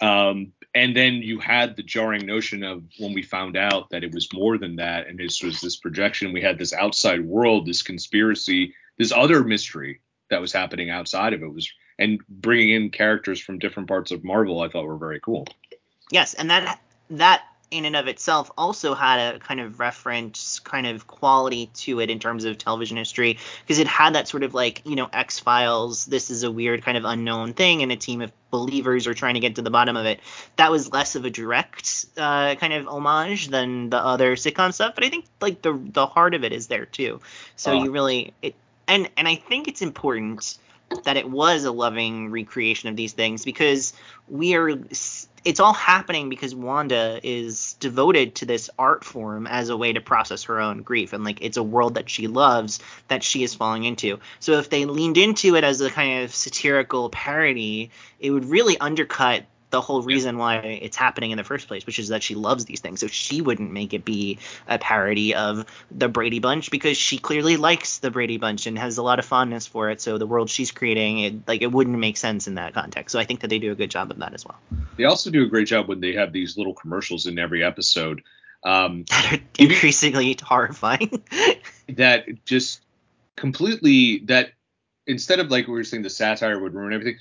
um, 0.00 0.52
and 0.74 0.94
then 0.94 1.14
you 1.14 1.38
had 1.38 1.76
the 1.76 1.82
jarring 1.82 2.26
notion 2.26 2.62
of 2.62 2.84
when 2.98 3.14
we 3.14 3.22
found 3.22 3.56
out 3.56 3.90
that 3.90 4.04
it 4.04 4.12
was 4.12 4.32
more 4.32 4.58
than 4.58 4.76
that, 4.76 5.06
and 5.06 5.18
this 5.18 5.42
was 5.42 5.60
this 5.60 5.76
projection. 5.76 6.32
We 6.32 6.42
had 6.42 6.58
this 6.58 6.72
outside 6.72 7.24
world, 7.24 7.66
this 7.66 7.82
conspiracy, 7.82 8.74
this 8.98 9.12
other 9.12 9.42
mystery 9.42 10.00
that 10.28 10.40
was 10.40 10.52
happening 10.52 10.90
outside 10.90 11.32
of 11.32 11.42
it 11.42 11.52
was, 11.52 11.70
and 11.98 12.20
bringing 12.28 12.74
in 12.74 12.90
characters 12.90 13.40
from 13.40 13.58
different 13.58 13.88
parts 13.88 14.10
of 14.10 14.22
Marvel, 14.22 14.60
I 14.60 14.68
thought 14.68 14.86
were 14.86 14.98
very 14.98 15.20
cool. 15.20 15.46
Yes, 16.10 16.34
and 16.34 16.50
that 16.50 16.80
that 17.10 17.42
in 17.70 17.84
and 17.84 17.96
of 17.96 18.06
itself 18.06 18.50
also 18.56 18.94
had 18.94 19.34
a 19.34 19.38
kind 19.40 19.58
of 19.60 19.80
reference 19.80 20.60
kind 20.60 20.86
of 20.86 21.08
quality 21.08 21.68
to 21.74 21.98
it 21.98 22.10
in 22.10 22.18
terms 22.20 22.44
of 22.44 22.56
television 22.56 22.96
history 22.96 23.38
because 23.62 23.80
it 23.80 23.88
had 23.88 24.14
that 24.14 24.28
sort 24.28 24.44
of 24.44 24.54
like 24.54 24.82
you 24.84 24.94
know 24.94 25.08
x 25.12 25.40
files 25.40 26.06
this 26.06 26.30
is 26.30 26.44
a 26.44 26.50
weird 26.50 26.84
kind 26.84 26.96
of 26.96 27.04
unknown 27.04 27.54
thing 27.54 27.82
and 27.82 27.90
a 27.90 27.96
team 27.96 28.22
of 28.22 28.30
believers 28.52 29.08
are 29.08 29.14
trying 29.14 29.34
to 29.34 29.40
get 29.40 29.56
to 29.56 29.62
the 29.62 29.70
bottom 29.70 29.96
of 29.96 30.06
it 30.06 30.20
that 30.54 30.70
was 30.70 30.92
less 30.92 31.16
of 31.16 31.24
a 31.24 31.30
direct 31.30 32.06
uh, 32.16 32.54
kind 32.54 32.72
of 32.72 32.86
homage 32.86 33.48
than 33.48 33.90
the 33.90 33.98
other 33.98 34.36
sitcom 34.36 34.72
stuff 34.72 34.94
but 34.94 35.02
i 35.04 35.08
think 35.08 35.24
like 35.40 35.60
the 35.62 35.72
the 35.92 36.06
heart 36.06 36.34
of 36.34 36.44
it 36.44 36.52
is 36.52 36.68
there 36.68 36.86
too 36.86 37.20
so 37.56 37.72
Oh. 37.72 37.82
you 37.82 37.90
really 37.90 38.32
it 38.42 38.54
and 38.86 39.10
and 39.16 39.26
i 39.26 39.34
think 39.34 39.66
it's 39.66 39.82
important 39.82 40.56
that 41.02 41.16
it 41.16 41.28
was 41.28 41.64
a 41.64 41.72
loving 41.72 42.30
recreation 42.30 42.88
of 42.88 42.94
these 42.94 43.12
things 43.12 43.44
because 43.44 43.92
we 44.28 44.54
are 44.54 44.78
it's 45.46 45.60
all 45.60 45.72
happening 45.72 46.28
because 46.28 46.56
Wanda 46.56 47.20
is 47.22 47.74
devoted 47.74 48.34
to 48.36 48.46
this 48.46 48.68
art 48.80 49.04
form 49.04 49.46
as 49.46 49.68
a 49.68 49.76
way 49.76 49.92
to 49.92 50.00
process 50.00 50.42
her 50.42 50.60
own 50.60 50.82
grief 50.82 51.12
and 51.12 51.22
like 51.22 51.38
it's 51.40 51.56
a 51.56 51.62
world 51.62 51.94
that 51.94 52.10
she 52.10 52.26
loves 52.26 52.80
that 53.06 53.22
she 53.22 53.44
is 53.44 53.54
falling 53.54 53.84
into. 53.84 54.18
So 54.40 54.58
if 54.58 54.70
they 54.70 54.86
leaned 54.86 55.16
into 55.16 55.54
it 55.54 55.62
as 55.62 55.80
a 55.80 55.88
kind 55.88 56.24
of 56.24 56.34
satirical 56.34 57.10
parody, 57.10 57.92
it 58.18 58.32
would 58.32 58.46
really 58.46 58.76
undercut 58.78 59.44
the 59.70 59.80
whole 59.80 60.02
reason 60.02 60.38
why 60.38 60.58
it's 60.58 60.96
happening 60.96 61.32
in 61.32 61.38
the 61.38 61.44
first 61.44 61.68
place, 61.68 61.86
which 61.86 61.98
is 61.98 62.08
that 62.08 62.22
she 62.22 62.34
loves 62.34 62.64
these 62.64 62.80
things. 62.80 63.00
So 63.00 63.08
she 63.08 63.40
wouldn't 63.40 63.72
make 63.72 63.94
it 63.94 64.04
be 64.04 64.38
a 64.68 64.78
parody 64.78 65.34
of 65.34 65.66
the 65.90 66.08
Brady 66.08 66.38
Bunch 66.38 66.70
because 66.70 66.96
she 66.96 67.18
clearly 67.18 67.56
likes 67.56 67.98
the 67.98 68.10
Brady 68.10 68.38
Bunch 68.38 68.66
and 68.66 68.78
has 68.78 68.98
a 68.98 69.02
lot 69.02 69.18
of 69.18 69.24
fondness 69.24 69.66
for 69.66 69.90
it. 69.90 70.00
So 70.00 70.18
the 70.18 70.26
world 70.26 70.50
she's 70.50 70.70
creating, 70.70 71.18
it, 71.18 71.48
like 71.48 71.62
it 71.62 71.72
wouldn't 71.72 71.98
make 71.98 72.16
sense 72.16 72.46
in 72.46 72.54
that 72.54 72.74
context. 72.74 73.12
So 73.12 73.18
I 73.18 73.24
think 73.24 73.40
that 73.40 73.48
they 73.48 73.58
do 73.58 73.72
a 73.72 73.74
good 73.74 73.90
job 73.90 74.10
of 74.10 74.18
that 74.18 74.34
as 74.34 74.46
well. 74.46 74.58
They 74.96 75.04
also 75.04 75.30
do 75.30 75.42
a 75.42 75.48
great 75.48 75.68
job 75.68 75.88
when 75.88 76.00
they 76.00 76.14
have 76.14 76.32
these 76.32 76.56
little 76.56 76.74
commercials 76.74 77.26
in 77.26 77.38
every 77.38 77.64
episode 77.64 78.22
um, 78.64 79.04
That 79.10 79.32
are 79.34 79.38
increasingly 79.58 80.36
horrifying. 80.42 81.22
that 81.90 82.44
just 82.44 82.80
completely 83.36 84.18
that 84.26 84.50
instead 85.06 85.40
of 85.40 85.50
like 85.50 85.66
we 85.66 85.74
were 85.74 85.84
saying 85.84 86.02
the 86.02 86.10
satire 86.10 86.58
would 86.58 86.74
ruin 86.74 86.92
everything 86.92 87.18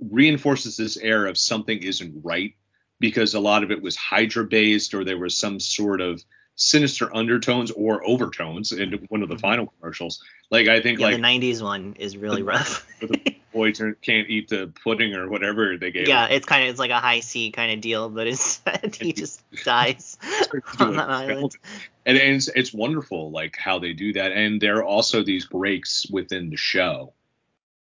reinforces 0.00 0.76
this 0.76 0.96
air 0.96 1.26
of 1.26 1.36
something 1.38 1.78
isn't 1.82 2.20
right 2.22 2.54
because 3.00 3.34
a 3.34 3.40
lot 3.40 3.62
of 3.62 3.70
it 3.70 3.82
was 3.82 3.96
hydra 3.96 4.44
based 4.44 4.94
or 4.94 5.04
there 5.04 5.18
was 5.18 5.36
some 5.36 5.58
sort 5.60 6.00
of 6.00 6.22
sinister 6.54 7.14
undertones 7.14 7.70
or 7.70 8.04
overtones 8.06 8.72
in 8.72 8.92
one 9.08 9.22
of 9.22 9.28
the 9.28 9.36
Mhm. 9.36 9.40
final 9.40 9.66
commercials 9.66 10.22
like 10.50 10.66
i 10.68 10.80
think 10.80 10.98
yeah, 10.98 11.06
like 11.06 11.16
the 11.16 11.22
'90s 11.22 11.62
one 11.62 11.94
is 11.98 12.16
really 12.16 12.42
rough. 12.52 12.86
the 13.00 13.34
boy 13.52 13.72
can't 14.02 14.28
eat 14.28 14.48
the 14.48 14.72
pudding 14.84 15.14
or 15.14 15.28
whatever 15.28 15.76
they 15.78 15.90
gave 15.90 16.06
yeah, 16.08 16.26
him. 16.26 16.32
it's 16.32 16.46
kind 16.46 16.62
of 16.64 16.68
it's 16.70 16.78
like 16.78 16.90
a 16.90 16.98
Hi-C 17.00 17.50
kind 17.50 17.72
of 17.72 17.80
deal, 17.80 18.08
but 18.10 18.26
instead 18.26 18.94
he 19.00 19.12
just 19.22 19.42
dies 19.64 20.18
Starts 20.42 20.72
to 20.72 20.76
do 20.78 20.84
on 20.84 20.96
that 20.96 21.08
island. 21.08 21.52
skeleton. 21.52 21.60
and 22.06 22.16
it's, 22.18 22.48
it's 22.48 22.74
wonderful 22.74 23.30
like 23.30 23.56
how 23.56 23.78
they 23.78 23.92
do 23.94 24.12
that 24.12 24.32
and 24.32 24.60
there 24.60 24.76
are 24.76 24.84
also 24.84 25.22
these 25.24 25.46
breaks 25.46 26.06
within 26.10 26.50
the 26.50 26.56
show 26.56 27.12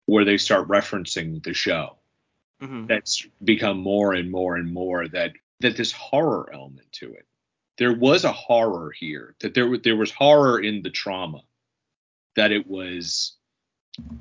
where 0.05 0.25
they 0.25 0.37
start 0.37 0.67
referencing 0.67 1.41
the 1.43 1.53
show 1.53 1.95
Mhm. 2.63 2.87
that's 2.87 3.25
become 3.43 3.77
more 3.79 4.13
and 4.13 4.31
more 4.31 4.55
and 4.55 4.73
more 4.73 5.07
that 5.07 5.33
that 5.59 5.77
this 5.77 5.91
horror 5.91 6.49
element 6.53 6.91
to 6.93 7.13
it. 7.13 7.25
There 7.77 7.93
was 7.93 8.23
a 8.23 8.31
horror 8.31 8.91
here 8.91 9.35
that 9.39 9.53
there 9.53 9.77
there 9.77 9.95
was 9.97 10.11
horror 10.11 10.59
in 10.59 10.81
the 10.81 10.89
trauma 10.89 11.43
that 12.35 12.51
it 12.51 12.67
was 12.67 13.33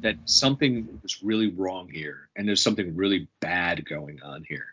that 0.01 0.17
something 0.27 1.01
was 1.03 1.23
really 1.23 1.51
wrong 1.51 1.89
here 1.89 2.29
and 2.37 2.47
there's 2.47 2.63
something 2.63 2.95
really 2.95 3.29
bad 3.41 3.85
going 3.87 4.23
on 4.23 4.45
here. 4.45 4.67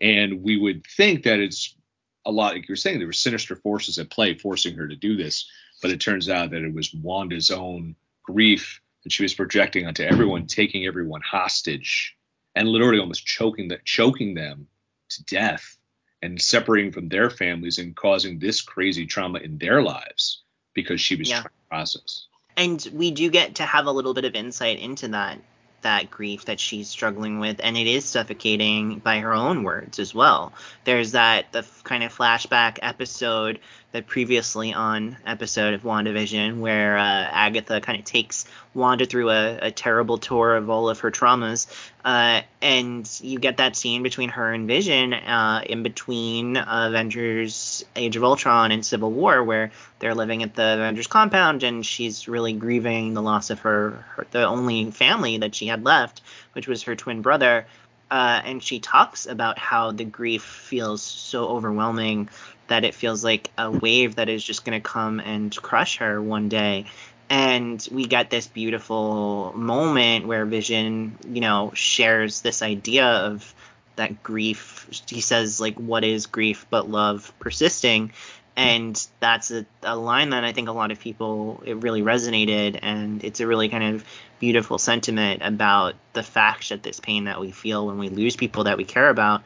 And 0.00 0.42
we 0.42 0.56
would 0.56 0.86
think 0.86 1.24
that 1.24 1.40
it's 1.40 1.76
a 2.24 2.30
lot 2.30 2.54
like 2.54 2.68
you're 2.68 2.76
saying 2.76 2.98
there 2.98 3.06
were 3.06 3.12
sinister 3.12 3.56
forces 3.56 3.98
at 3.98 4.10
play 4.10 4.34
forcing 4.34 4.74
her 4.76 4.88
to 4.88 4.96
do 4.96 5.16
this 5.16 5.50
but 5.80 5.90
it 5.90 6.00
turns 6.00 6.28
out 6.28 6.50
that 6.50 6.62
it 6.62 6.74
was 6.74 6.92
wanda's 6.92 7.50
own 7.50 7.94
grief 8.22 8.80
that 9.04 9.12
she 9.12 9.22
was 9.22 9.34
projecting 9.34 9.86
onto 9.86 10.02
everyone 10.02 10.46
taking 10.46 10.84
everyone 10.86 11.20
hostage 11.22 12.17
and 12.54 12.68
literally 12.68 12.98
almost 13.00 13.24
choking 13.26 13.68
that 13.68 13.84
choking 13.84 14.34
them 14.34 14.66
to 15.10 15.24
death 15.24 15.76
and 16.22 16.40
separating 16.40 16.92
from 16.92 17.08
their 17.08 17.30
families 17.30 17.78
and 17.78 17.94
causing 17.94 18.38
this 18.38 18.60
crazy 18.60 19.06
trauma 19.06 19.38
in 19.38 19.58
their 19.58 19.82
lives 19.82 20.42
because 20.74 21.00
she 21.00 21.16
was 21.16 21.28
Yeah. 21.28 21.40
trying 21.40 21.44
to 21.44 21.68
process 21.68 22.26
and 22.56 22.88
we 22.92 23.12
do 23.12 23.30
get 23.30 23.54
to 23.56 23.62
have 23.62 23.86
a 23.86 23.92
little 23.92 24.14
bit 24.14 24.24
of 24.24 24.34
insight 24.34 24.78
into 24.80 25.08
that 25.08 25.38
that 25.82 26.10
grief 26.10 26.46
that 26.46 26.58
she's 26.58 26.88
struggling 26.88 27.38
with 27.38 27.60
and 27.62 27.76
it 27.76 27.86
is 27.86 28.04
suffocating 28.04 28.98
by 28.98 29.20
her 29.20 29.32
own 29.32 29.62
words 29.62 30.00
as 30.00 30.12
well 30.12 30.52
there's 30.84 31.12
that 31.12 31.52
the 31.52 31.60
f- 31.60 31.84
kind 31.84 32.02
of 32.02 32.12
flashback 32.16 32.78
episode 32.82 33.60
the 33.90 34.02
previously 34.02 34.74
on 34.74 35.16
episode 35.24 35.72
of 35.72 35.82
WandaVision 35.82 36.58
where 36.58 36.98
uh, 36.98 37.02
Agatha 37.02 37.80
kind 37.80 37.98
of 37.98 38.04
takes 38.04 38.44
Wanda 38.74 39.06
through 39.06 39.30
a, 39.30 39.58
a 39.62 39.70
terrible 39.70 40.18
tour 40.18 40.56
of 40.56 40.68
all 40.68 40.90
of 40.90 41.00
her 41.00 41.10
traumas 41.10 41.66
uh, 42.04 42.42
and 42.60 43.10
you 43.22 43.38
get 43.38 43.56
that 43.56 43.76
scene 43.76 44.02
between 44.02 44.28
her 44.28 44.52
and 44.52 44.68
Vision 44.68 45.14
uh, 45.14 45.62
in 45.64 45.82
between 45.82 46.58
Avengers 46.58 47.82
Age 47.96 48.16
of 48.16 48.24
Ultron 48.24 48.72
and 48.72 48.84
Civil 48.84 49.10
War 49.10 49.42
where 49.42 49.72
they're 50.00 50.14
living 50.14 50.42
at 50.42 50.54
the 50.54 50.74
Avengers 50.74 51.06
compound 51.06 51.62
and 51.62 51.84
she's 51.84 52.28
really 52.28 52.52
grieving 52.52 53.14
the 53.14 53.22
loss 53.22 53.48
of 53.48 53.60
her, 53.60 54.04
her 54.16 54.26
the 54.32 54.44
only 54.44 54.90
family 54.90 55.38
that 55.38 55.54
she 55.54 55.66
had 55.66 55.82
left, 55.84 56.20
which 56.52 56.68
was 56.68 56.82
her 56.82 56.94
twin 56.94 57.22
brother. 57.22 57.66
Uh, 58.10 58.40
and 58.44 58.62
she 58.62 58.80
talks 58.80 59.26
about 59.26 59.58
how 59.58 59.92
the 59.92 60.04
grief 60.04 60.42
feels 60.42 61.02
so 61.02 61.46
overwhelming 61.48 62.28
that 62.68 62.84
it 62.84 62.94
feels 62.94 63.24
like 63.24 63.50
a 63.58 63.70
wave 63.70 64.16
that 64.16 64.28
is 64.28 64.42
just 64.42 64.64
going 64.64 64.80
to 64.80 64.86
come 64.86 65.20
and 65.20 65.54
crush 65.56 65.98
her 65.98 66.20
one 66.20 66.48
day. 66.48 66.86
And 67.30 67.86
we 67.90 68.06
get 68.06 68.30
this 68.30 68.46
beautiful 68.46 69.52
moment 69.54 70.26
where 70.26 70.46
Vision, 70.46 71.18
you 71.28 71.42
know, 71.42 71.72
shares 71.74 72.40
this 72.40 72.62
idea 72.62 73.04
of 73.06 73.54
that 73.96 74.22
grief. 74.22 74.88
He 75.08 75.20
says, 75.20 75.60
like, 75.60 75.76
what 75.76 76.04
is 76.04 76.26
grief 76.26 76.66
but 76.70 76.88
love 76.88 77.32
persisting? 77.38 78.12
and 78.58 79.06
that's 79.20 79.52
a, 79.52 79.64
a 79.84 79.96
line 79.96 80.30
that 80.30 80.42
I 80.42 80.52
think 80.52 80.68
a 80.68 80.72
lot 80.72 80.90
of 80.90 80.98
people 80.98 81.62
it 81.64 81.76
really 81.76 82.02
resonated, 82.02 82.80
and 82.82 83.22
it's 83.22 83.38
a 83.38 83.46
really 83.46 83.68
kind 83.68 83.94
of 83.94 84.04
beautiful 84.40 84.78
sentiment 84.78 85.42
about 85.44 85.94
the 86.12 86.24
fact 86.24 86.70
that 86.70 86.82
this 86.82 86.98
pain 86.98 87.24
that 87.24 87.40
we 87.40 87.52
feel 87.52 87.86
when 87.86 87.98
we 87.98 88.08
lose 88.08 88.34
people 88.34 88.64
that 88.64 88.76
we 88.76 88.84
care 88.84 89.10
about 89.10 89.42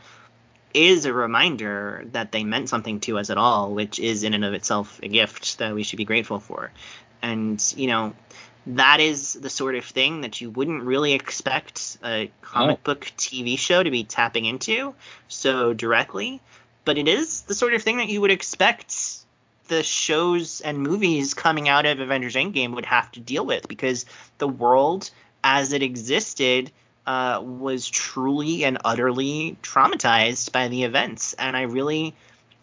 is 0.75 1.05
a 1.05 1.13
reminder 1.13 2.05
that 2.13 2.33
they 2.33 2.45
meant 2.45 2.69
something 2.69 3.01
to 3.01 3.19
us 3.19 3.31
at 3.31 3.39
all, 3.39 3.73
which 3.73 3.99
is 3.99 4.25
in 4.25 4.35
and 4.35 4.45
of 4.45 4.55
itself 4.55 5.01
a 5.03 5.09
gift 5.09 5.59
that 5.59 5.75
we 5.75 5.83
should 5.83 5.99
be 5.99 6.05
grateful 6.05 6.41
for. 6.41 6.73
And 7.23 7.63
you 7.77 7.87
know, 7.87 8.15
that 8.67 9.01
is 9.01 9.35
the 9.35 9.51
sort 9.51 9.75
of 9.75 9.85
thing 9.85 10.23
that 10.23 10.41
you 10.41 10.51
wouldn't 10.51 10.83
really 10.83 11.13
expect 11.13 11.99
a 12.05 12.31
comic 12.43 12.83
book 12.85 13.13
TV 13.17 13.59
show 13.59 13.83
to 13.83 13.91
be 13.91 14.05
tapping 14.05 14.45
into 14.45 14.95
so 15.29 15.73
directly 15.73 16.41
but 16.85 16.99
it 16.99 17.09
is 17.09 17.43
the 17.43 17.55
sort 17.55 17.75
of 17.75 17.83
thing 17.83 17.99
that 17.99 18.09
you 18.09 18.21
would 18.21 18.31
expect 18.31 18.97
the 19.69 19.83
shows 19.83 20.61
and 20.61 20.79
movies 20.79 21.35
coming 21.35 21.69
out 21.69 21.87
of 21.87 22.01
Avengers 22.01 22.35
Endgame 22.35 22.75
would 22.75 22.87
have 22.87 23.11
to 23.13 23.21
deal 23.21 23.47
with 23.47 23.69
because 23.69 24.05
the 24.39 24.49
world 24.49 25.11
as 25.45 25.73
it 25.73 25.83
existed 25.83 26.71
uh, 27.07 27.41
was 27.43 27.89
truly 27.89 28.65
and 28.65 28.79
utterly 28.85 29.57
traumatized 29.63 30.53
by 30.53 30.69
the 30.69 30.85
events. 30.85 31.35
And 31.35 31.57
I 31.57 31.63
really, 31.63 32.15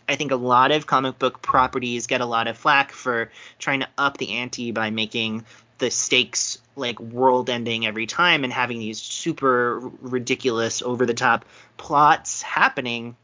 I 0.08 0.16
think 0.16 0.32
a 0.32 0.38
lot 0.38 0.72
of 0.72 0.88
comic 0.88 1.20
book 1.20 1.42
properties 1.42 2.08
get 2.08 2.22
a 2.22 2.26
lot 2.26 2.48
of 2.48 2.58
flack 2.58 2.92
for 2.92 3.32
trying 3.58 3.82
to 3.82 3.90
up 3.98 4.18
the 4.18 4.32
ante 4.32 4.72
by 4.72 4.90
making 4.90 5.46
the 5.80 5.92
stakes 5.92 6.58
like 6.76 7.00
world 7.00 7.50
ending 7.50 7.86
every 7.86 8.06
time 8.06 8.44
and 8.44 8.52
having 8.52 8.80
these 8.80 9.02
super 9.02 9.80
ridiculous 10.02 10.82
over 10.82 11.06
the 11.06 11.14
top 11.14 11.46
plots 11.78 12.42
happening 12.42 13.16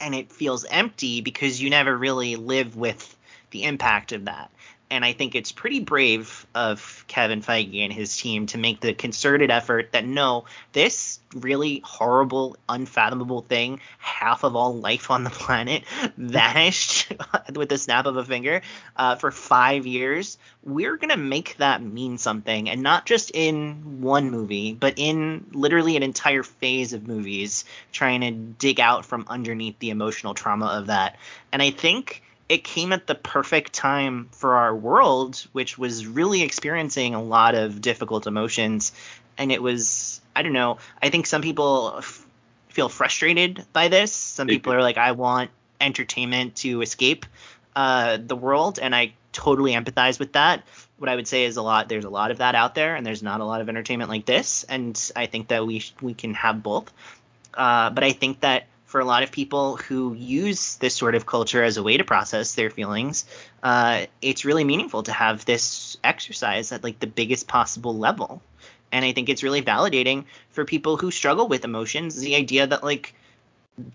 and 0.00 0.14
it 0.14 0.32
feels 0.32 0.64
empty 0.64 1.20
because 1.20 1.60
you 1.60 1.70
never 1.70 1.96
really 1.96 2.36
live 2.36 2.76
with 2.76 3.16
the 3.50 3.64
impact 3.64 4.12
of 4.12 4.24
that. 4.24 4.50
And 4.92 5.06
I 5.06 5.14
think 5.14 5.34
it's 5.34 5.52
pretty 5.52 5.80
brave 5.80 6.46
of 6.54 7.06
Kevin 7.08 7.40
Feige 7.40 7.82
and 7.82 7.90
his 7.90 8.14
team 8.14 8.44
to 8.48 8.58
make 8.58 8.80
the 8.80 8.92
concerted 8.92 9.50
effort 9.50 9.92
that 9.92 10.04
no, 10.04 10.44
this 10.74 11.18
really 11.34 11.80
horrible, 11.82 12.58
unfathomable 12.68 13.40
thing, 13.40 13.80
half 13.96 14.44
of 14.44 14.54
all 14.54 14.74
life 14.74 15.10
on 15.10 15.24
the 15.24 15.30
planet 15.30 15.84
vanished 16.18 17.10
with 17.54 17.70
the 17.70 17.78
snap 17.78 18.04
of 18.04 18.18
a 18.18 18.24
finger 18.24 18.60
uh, 18.94 19.16
for 19.16 19.30
five 19.30 19.86
years. 19.86 20.36
We're 20.62 20.98
going 20.98 21.08
to 21.08 21.16
make 21.16 21.56
that 21.56 21.82
mean 21.82 22.18
something. 22.18 22.68
And 22.68 22.82
not 22.82 23.06
just 23.06 23.30
in 23.32 24.02
one 24.02 24.30
movie, 24.30 24.74
but 24.74 24.92
in 24.98 25.46
literally 25.52 25.96
an 25.96 26.02
entire 26.02 26.42
phase 26.42 26.92
of 26.92 27.08
movies 27.08 27.64
trying 27.92 28.20
to 28.20 28.30
dig 28.30 28.78
out 28.78 29.06
from 29.06 29.24
underneath 29.26 29.78
the 29.78 29.88
emotional 29.88 30.34
trauma 30.34 30.66
of 30.66 30.88
that. 30.88 31.16
And 31.50 31.62
I 31.62 31.70
think 31.70 32.22
it 32.48 32.64
came 32.64 32.92
at 32.92 33.06
the 33.06 33.14
perfect 33.14 33.72
time 33.72 34.28
for 34.32 34.54
our 34.54 34.74
world, 34.74 35.46
which 35.52 35.78
was 35.78 36.06
really 36.06 36.42
experiencing 36.42 37.14
a 37.14 37.22
lot 37.22 37.54
of 37.54 37.80
difficult 37.80 38.26
emotions. 38.26 38.92
And 39.38 39.50
it 39.50 39.62
was, 39.62 40.20
I 40.36 40.42
don't 40.42 40.52
know, 40.52 40.78
I 41.02 41.08
think 41.08 41.26
some 41.26 41.42
people 41.42 41.94
f- 41.98 42.26
feel 42.68 42.88
frustrated 42.88 43.64
by 43.72 43.88
this. 43.88 44.12
Some 44.12 44.46
people 44.46 44.72
are 44.72 44.82
like, 44.82 44.98
I 44.98 45.12
want 45.12 45.50
entertainment 45.80 46.56
to 46.56 46.82
escape 46.82 47.26
uh, 47.74 48.18
the 48.24 48.36
world, 48.36 48.78
and 48.78 48.94
I 48.94 49.14
totally 49.32 49.72
empathize 49.72 50.18
with 50.18 50.32
that. 50.32 50.62
What 50.98 51.08
I 51.08 51.16
would 51.16 51.26
say 51.26 51.44
is 51.44 51.56
a 51.56 51.62
lot. 51.62 51.88
There's 51.88 52.04
a 52.04 52.10
lot 52.10 52.30
of 52.30 52.38
that 52.38 52.54
out 52.54 52.74
there, 52.74 52.94
and 52.94 53.04
there's 53.04 53.22
not 53.22 53.40
a 53.40 53.44
lot 53.44 53.60
of 53.60 53.68
entertainment 53.68 54.10
like 54.10 54.26
this. 54.26 54.64
And 54.64 54.98
I 55.16 55.26
think 55.26 55.48
that 55.48 55.66
we 55.66 55.80
sh- 55.80 55.94
we 56.00 56.14
can 56.14 56.34
have 56.34 56.62
both. 56.62 56.92
Uh, 57.54 57.90
but 57.90 58.04
I 58.04 58.12
think 58.12 58.40
that 58.40 58.66
for 58.92 59.00
a 59.00 59.06
lot 59.06 59.22
of 59.22 59.32
people 59.32 59.78
who 59.78 60.12
use 60.12 60.76
this 60.76 60.94
sort 60.94 61.14
of 61.14 61.24
culture 61.24 61.64
as 61.64 61.78
a 61.78 61.82
way 61.82 61.96
to 61.96 62.04
process 62.04 62.54
their 62.56 62.68
feelings, 62.68 63.24
uh, 63.62 64.04
it's 64.20 64.44
really 64.44 64.64
meaningful 64.64 65.02
to 65.02 65.12
have 65.12 65.46
this 65.46 65.96
exercise 66.04 66.72
at 66.72 66.84
like 66.84 67.00
the 67.00 67.06
biggest 67.06 67.48
possible 67.48 67.96
level. 67.96 68.42
And 68.92 69.02
I 69.02 69.12
think 69.12 69.30
it's 69.30 69.42
really 69.42 69.62
validating 69.62 70.26
for 70.50 70.66
people 70.66 70.98
who 70.98 71.10
struggle 71.10 71.48
with 71.48 71.64
emotions. 71.64 72.20
The 72.20 72.36
idea 72.36 72.66
that 72.66 72.84
like 72.84 73.14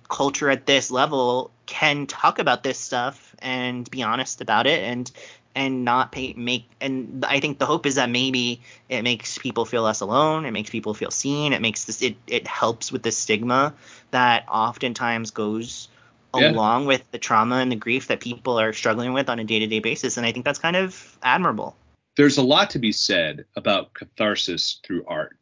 culture 0.09 0.49
at 0.49 0.65
this 0.65 0.89
level 0.89 1.51
can 1.67 2.07
talk 2.07 2.39
about 2.39 2.63
this 2.63 2.79
stuff 2.79 3.35
and 3.37 3.87
be 3.91 4.01
honest 4.01 4.41
about 4.41 4.65
it 4.65 4.83
and 4.83 5.11
and 5.55 5.83
not 5.85 6.11
pay, 6.11 6.33
make 6.37 6.65
and 6.79 7.25
I 7.27 7.39
think 7.39 7.57
the 7.59 7.65
hope 7.65 7.85
is 7.85 7.95
that 7.95 8.09
maybe 8.09 8.61
it 8.89 9.01
makes 9.01 9.37
people 9.37 9.65
feel 9.65 9.83
less 9.83 10.01
alone, 10.01 10.45
it 10.45 10.51
makes 10.51 10.69
people 10.69 10.93
feel 10.93 11.11
seen, 11.11 11.53
it 11.53 11.61
makes 11.61 11.85
this 11.85 12.01
it 12.01 12.15
it 12.27 12.45
helps 12.47 12.91
with 12.91 13.03
the 13.03 13.11
stigma 13.11 13.73
that 14.11 14.45
oftentimes 14.49 15.31
goes 15.31 15.87
Yeah. 16.35 16.51
along 16.51 16.85
with 16.85 17.09
the 17.11 17.17
trauma 17.17 17.55
and 17.55 17.71
the 17.71 17.75
grief 17.75 18.07
that 18.07 18.19
people 18.19 18.59
are 18.59 18.71
struggling 18.73 19.13
with 19.13 19.29
on 19.29 19.39
a 19.39 19.43
day-to-day 19.43 19.79
basis 19.79 20.17
and 20.17 20.25
I 20.25 20.31
think 20.31 20.45
that's 20.45 20.59
kind 20.59 20.75
of 20.75 21.17
admirable. 21.23 21.75
there's 22.15 22.37
a 22.37 22.43
lot 22.43 22.69
to 22.71 22.79
be 22.79 22.91
said 22.91 23.45
about 23.55 23.93
catharsis 23.93 24.79
through 24.83 25.05
art. 25.07 25.37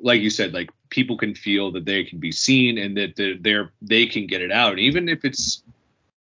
Like 0.00 0.20
you 0.20 0.30
said, 0.30 0.52
like 0.54 0.70
people 0.90 1.16
can 1.16 1.34
feel 1.34 1.72
that 1.72 1.84
they 1.84 2.04
can 2.04 2.18
be 2.20 2.30
seen 2.32 2.78
and 2.78 2.96
that 2.96 3.16
they're, 3.16 3.36
they're 3.38 3.70
they 3.82 4.06
can 4.06 4.26
get 4.26 4.40
it 4.40 4.52
out, 4.52 4.78
even 4.78 5.08
if 5.08 5.24
it's 5.24 5.62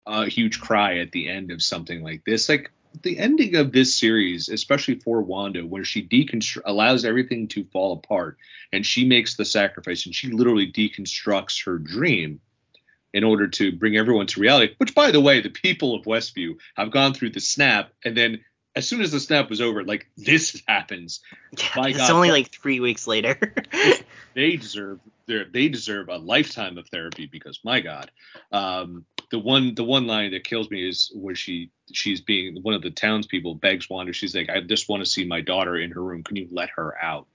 a 0.07 0.25
huge 0.25 0.59
cry 0.59 0.97
at 0.99 1.11
the 1.11 1.29
end 1.29 1.51
of 1.51 1.61
something 1.61 2.01
like 2.01 2.23
this. 2.25 2.49
Like 2.49 2.71
the 3.01 3.17
ending 3.17 3.55
of 3.55 3.71
this 3.71 3.95
series, 3.95 4.49
especially 4.49 4.95
for 4.95 5.21
Wanda, 5.21 5.65
where 5.65 5.83
she 5.83 6.05
deconstru- 6.05 6.61
allows 6.65 7.05
everything 7.05 7.47
to 7.49 7.63
fall 7.65 7.93
apart 7.93 8.37
and 8.71 8.85
she 8.85 9.05
makes 9.05 9.35
the 9.35 9.45
sacrifice 9.45 10.05
and 10.05 10.15
she 10.15 10.29
literally 10.29 10.71
deconstructs 10.71 11.65
her 11.65 11.77
dream 11.77 12.39
in 13.13 13.23
order 13.23 13.47
to 13.47 13.71
bring 13.71 13.97
everyone 13.97 14.27
to 14.27 14.39
reality. 14.39 14.75
Which, 14.77 14.93
by 14.93 15.11
the 15.11 15.21
way, 15.21 15.41
the 15.41 15.49
people 15.49 15.95
of 15.95 16.05
Westview 16.05 16.57
have 16.75 16.91
gone 16.91 17.13
through 17.13 17.31
the 17.31 17.39
snap 17.39 17.91
and 18.03 18.15
then 18.15 18.43
as 18.75 18.87
soon 18.87 19.01
as 19.01 19.11
the 19.11 19.19
snap 19.19 19.49
was 19.49 19.61
over, 19.61 19.83
like 19.83 20.07
this 20.15 20.61
happens. 20.67 21.21
Yeah, 21.57 21.87
it's 21.87 21.97
God, 21.97 22.11
only 22.11 22.31
like 22.31 22.51
3 22.51 22.79
weeks 22.79 23.07
later. 23.07 23.37
They 24.35 24.57
deserve 24.57 24.99
they 25.27 25.69
deserve 25.69 26.07
a 26.07 26.17
lifetime 26.17 26.77
of 26.77 26.87
therapy 26.87 27.25
because 27.25 27.59
my 27.63 27.81
God, 27.81 28.11
um, 28.51 29.05
the 29.31 29.39
one 29.39 29.75
the 29.75 29.83
one 29.83 30.07
line 30.07 30.31
that 30.31 30.43
kills 30.43 30.69
me 30.69 30.87
is 30.87 31.11
where 31.13 31.35
she 31.35 31.69
she's 31.91 32.21
being 32.21 32.61
one 32.63 32.73
of 32.73 32.81
the 32.81 32.89
townspeople 32.91 33.55
begs 33.55 33.89
Wanda. 33.89 34.13
She's 34.13 34.35
like, 34.35 34.49
I 34.49 34.59
just 34.61 34.89
want 34.89 35.03
to 35.03 35.09
see 35.09 35.25
my 35.25 35.41
daughter 35.41 35.77
in 35.77 35.91
her 35.91 36.03
room. 36.03 36.23
Can 36.23 36.35
you 36.35 36.47
let 36.51 36.69
her 36.71 36.95
out? 37.01 37.27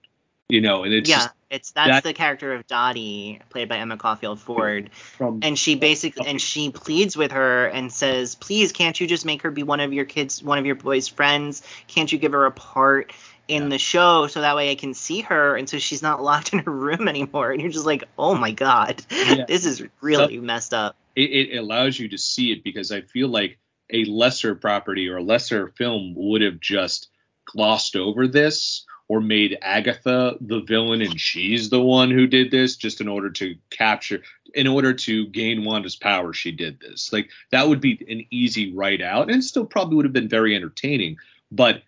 You 0.48 0.60
know, 0.60 0.84
and 0.84 0.92
it's 0.92 1.08
yeah, 1.08 1.16
just 1.16 1.30
it's 1.50 1.70
that's 1.70 1.88
that- 1.88 2.02
the 2.04 2.12
character 2.12 2.52
of 2.52 2.66
Dottie, 2.66 3.40
played 3.48 3.68
by 3.68 3.78
Emma 3.78 3.96
Caulfield 3.96 4.38
Ford, 4.40 4.90
from 4.92 5.40
and 5.42 5.58
she 5.58 5.74
basically 5.74 6.26
and 6.26 6.40
she 6.40 6.70
pleads 6.70 7.16
with 7.16 7.32
her 7.32 7.66
and 7.68 7.90
says, 7.90 8.34
"Please, 8.34 8.70
can't 8.70 9.00
you 9.00 9.06
just 9.06 9.24
make 9.24 9.40
her 9.42 9.50
be 9.50 9.62
one 9.62 9.80
of 9.80 9.92
your 9.94 10.04
kids, 10.04 10.42
one 10.42 10.58
of 10.58 10.66
your 10.66 10.74
boys' 10.74 11.08
friends? 11.08 11.62
Can't 11.88 12.12
you 12.12 12.18
give 12.18 12.32
her 12.32 12.44
a 12.44 12.50
part 12.50 13.12
in 13.48 13.64
Yeah. 13.64 13.68
the 13.70 13.78
show 13.78 14.26
so 14.26 14.42
that 14.42 14.54
way 14.56 14.70
I 14.70 14.74
can 14.74 14.92
see 14.94 15.20
her 15.22 15.56
and 15.56 15.68
so 15.68 15.78
she's 15.78 16.02
not 16.02 16.22
locked 16.30 16.52
in 16.52 16.58
her 16.58 16.70
room 16.72 17.08
anymore?" 17.08 17.50
And 17.52 17.62
you're 17.62 17.70
just 17.70 17.86
like, 17.86 18.04
"Oh 18.18 18.34
my 18.34 18.50
god, 18.50 19.02
Yeah. 19.10 19.44
this 19.48 19.64
is 19.64 19.82
really 20.02 20.38
messed 20.40 20.74
up." 20.74 20.94
It, 21.16 21.50
it 21.50 21.58
allows 21.58 21.98
you 21.98 22.08
to 22.08 22.18
see 22.18 22.52
it 22.52 22.64
because 22.64 22.90
I 22.90 23.02
feel 23.02 23.28
like 23.28 23.58
a 23.90 24.04
lesser 24.04 24.54
property 24.54 25.08
or 25.08 25.18
a 25.18 25.22
lesser 25.22 25.68
film 25.76 26.14
would 26.16 26.42
have 26.42 26.60
just 26.60 27.08
glossed 27.46 27.96
over 27.96 28.26
this 28.26 28.84
or 29.08 29.20
made 29.20 29.58
Agatha 29.60 30.36
the 30.40 30.60
villain 30.60 31.02
and 31.02 31.20
she's 31.20 31.68
the 31.68 31.80
one 31.80 32.10
who 32.10 32.26
did 32.26 32.50
this 32.50 32.76
just 32.76 33.00
in 33.00 33.08
order 33.08 33.30
to 33.30 33.56
capture 33.70 34.22
in 34.54 34.66
order 34.66 34.94
to 34.94 35.26
gain 35.26 35.64
Wanda's 35.64 35.96
power 35.96 36.32
she 36.32 36.52
did 36.52 36.80
this. 36.80 37.12
Like 37.12 37.28
that 37.50 37.68
would 37.68 37.80
be 37.80 38.04
an 38.08 38.24
easy 38.30 38.72
write 38.72 39.02
out 39.02 39.30
and 39.30 39.44
still 39.44 39.66
probably 39.66 39.96
would 39.96 40.06
have 40.06 40.12
been 40.12 40.28
very 40.28 40.54
entertaining, 40.54 41.16
but 41.50 41.82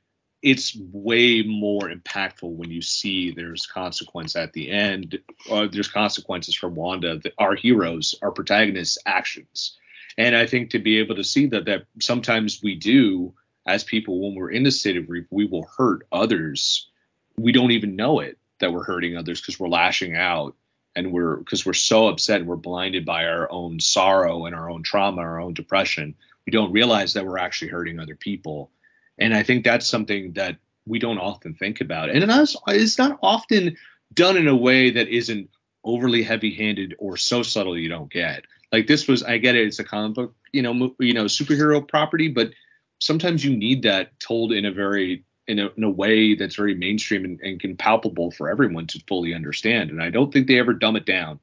it's 0.46 0.78
way 0.92 1.42
more 1.42 1.90
impactful 1.90 2.48
when 2.48 2.70
you 2.70 2.80
see 2.80 3.32
there's 3.32 3.66
consequence 3.66 4.36
at 4.36 4.52
the 4.52 4.70
end. 4.70 5.18
Or 5.50 5.66
there's 5.66 5.88
consequences 5.88 6.54
for 6.54 6.68
Wanda, 6.68 7.18
the, 7.18 7.32
our 7.36 7.56
heroes, 7.56 8.14
our 8.22 8.30
protagonists' 8.30 8.96
actions. 9.06 9.76
And 10.16 10.36
I 10.36 10.46
think 10.46 10.70
to 10.70 10.78
be 10.78 11.00
able 11.00 11.16
to 11.16 11.24
see 11.24 11.46
that 11.46 11.64
that 11.64 11.86
sometimes 12.00 12.62
we 12.62 12.76
do 12.76 13.34
as 13.66 13.82
people 13.82 14.20
when 14.20 14.36
we're 14.36 14.52
in 14.52 14.64
a 14.66 14.70
state 14.70 14.96
of 14.96 15.08
grief, 15.08 15.26
we 15.30 15.46
will 15.46 15.66
hurt 15.76 16.06
others. 16.12 16.88
We 17.36 17.50
don't 17.50 17.72
even 17.72 17.96
know 17.96 18.20
it 18.20 18.38
that 18.60 18.72
we're 18.72 18.84
hurting 18.84 19.16
others 19.16 19.40
because 19.40 19.58
we're 19.58 19.66
lashing 19.66 20.14
out 20.14 20.54
and 20.94 21.10
we're 21.10 21.38
because 21.38 21.66
we're 21.66 21.72
so 21.72 22.06
upset 22.06 22.42
and 22.42 22.48
we're 22.48 22.54
blinded 22.54 23.04
by 23.04 23.24
our 23.24 23.50
own 23.50 23.80
sorrow 23.80 24.46
and 24.46 24.54
our 24.54 24.70
own 24.70 24.84
trauma, 24.84 25.22
our 25.22 25.40
own 25.40 25.54
depression. 25.54 26.14
We 26.46 26.52
don't 26.52 26.70
realize 26.70 27.14
that 27.14 27.26
we're 27.26 27.38
actually 27.38 27.72
hurting 27.72 27.98
other 27.98 28.14
people. 28.14 28.70
And 29.18 29.34
I 29.34 29.42
think 29.42 29.64
that's 29.64 29.86
something 29.86 30.32
that 30.32 30.56
we 30.86 30.98
don't 30.98 31.18
often 31.18 31.54
think 31.54 31.80
about. 31.80 32.10
And 32.10 32.24
it's, 32.68 32.98
not 32.98 33.18
often 33.22 33.76
done 34.14 34.36
in 34.36 34.48
a 34.48 34.56
way 34.56 34.90
that 34.90 35.08
isn't 35.08 35.50
overly 35.84 36.22
heavy-handed 36.22 36.94
or 36.98 37.16
so 37.16 37.42
subtle 37.42 37.78
you 37.78 37.88
don't 37.88 38.10
get. 38.10 38.44
Like 38.72 38.86
this 38.86 39.08
was, 39.08 39.22
I 39.22 39.38
get 39.38 39.54
it, 39.54 39.66
it's 39.66 39.78
a 39.78 39.84
comic 39.84 40.14
book, 40.14 40.34
you 40.52 40.62
know, 40.62 40.94
you 40.98 41.14
know, 41.14 41.24
superhero 41.24 41.86
property, 41.86 42.28
but 42.28 42.50
sometimes 42.98 43.44
you 43.44 43.56
need 43.56 43.82
that 43.82 44.18
told 44.20 44.52
in 44.52 44.64
a 44.64 44.72
very 44.72 45.24
in 45.48 45.60
a, 45.60 45.68
in 45.76 45.84
a 45.84 45.90
way 45.90 46.34
that's 46.34 46.56
very 46.56 46.74
mainstream 46.74 47.24
and, 47.24 47.40
and 47.40 47.60
can 47.60 47.76
palpable 47.76 48.32
for 48.32 48.48
everyone 48.48 48.86
to 48.88 49.02
fully 49.06 49.32
understand. 49.32 49.90
And 49.90 50.02
I 50.02 50.10
don't 50.10 50.32
think 50.32 50.48
they 50.48 50.58
ever 50.58 50.72
dumb 50.72 50.96
it 50.96 51.06
down 51.06 51.38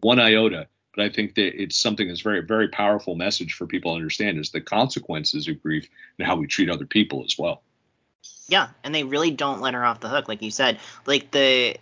one 0.00 0.18
iota. 0.18 0.68
But 0.96 1.04
I 1.04 1.08
think 1.10 1.34
that 1.34 1.60
it's 1.60 1.76
something 1.76 2.08
that's 2.08 2.22
very, 2.22 2.40
very 2.40 2.68
powerful 2.68 3.14
message 3.14 3.52
for 3.52 3.66
people 3.66 3.92
to 3.92 3.96
understand 3.96 4.38
is 4.38 4.50
the 4.50 4.60
consequences 4.62 5.46
of 5.46 5.62
grief 5.62 5.88
and 6.18 6.26
how 6.26 6.36
we 6.36 6.46
treat 6.46 6.70
other 6.70 6.86
people 6.86 7.22
as 7.24 7.38
well. 7.38 7.62
Yeah, 8.48 8.68
and 8.84 8.94
they 8.94 9.02
really 9.02 9.32
don't 9.32 9.60
let 9.60 9.74
her 9.74 9.84
off 9.84 10.00
the 10.00 10.08
hook, 10.08 10.28
like 10.28 10.40
you 10.40 10.52
said. 10.52 10.78
Like 11.04 11.32
the 11.32 11.76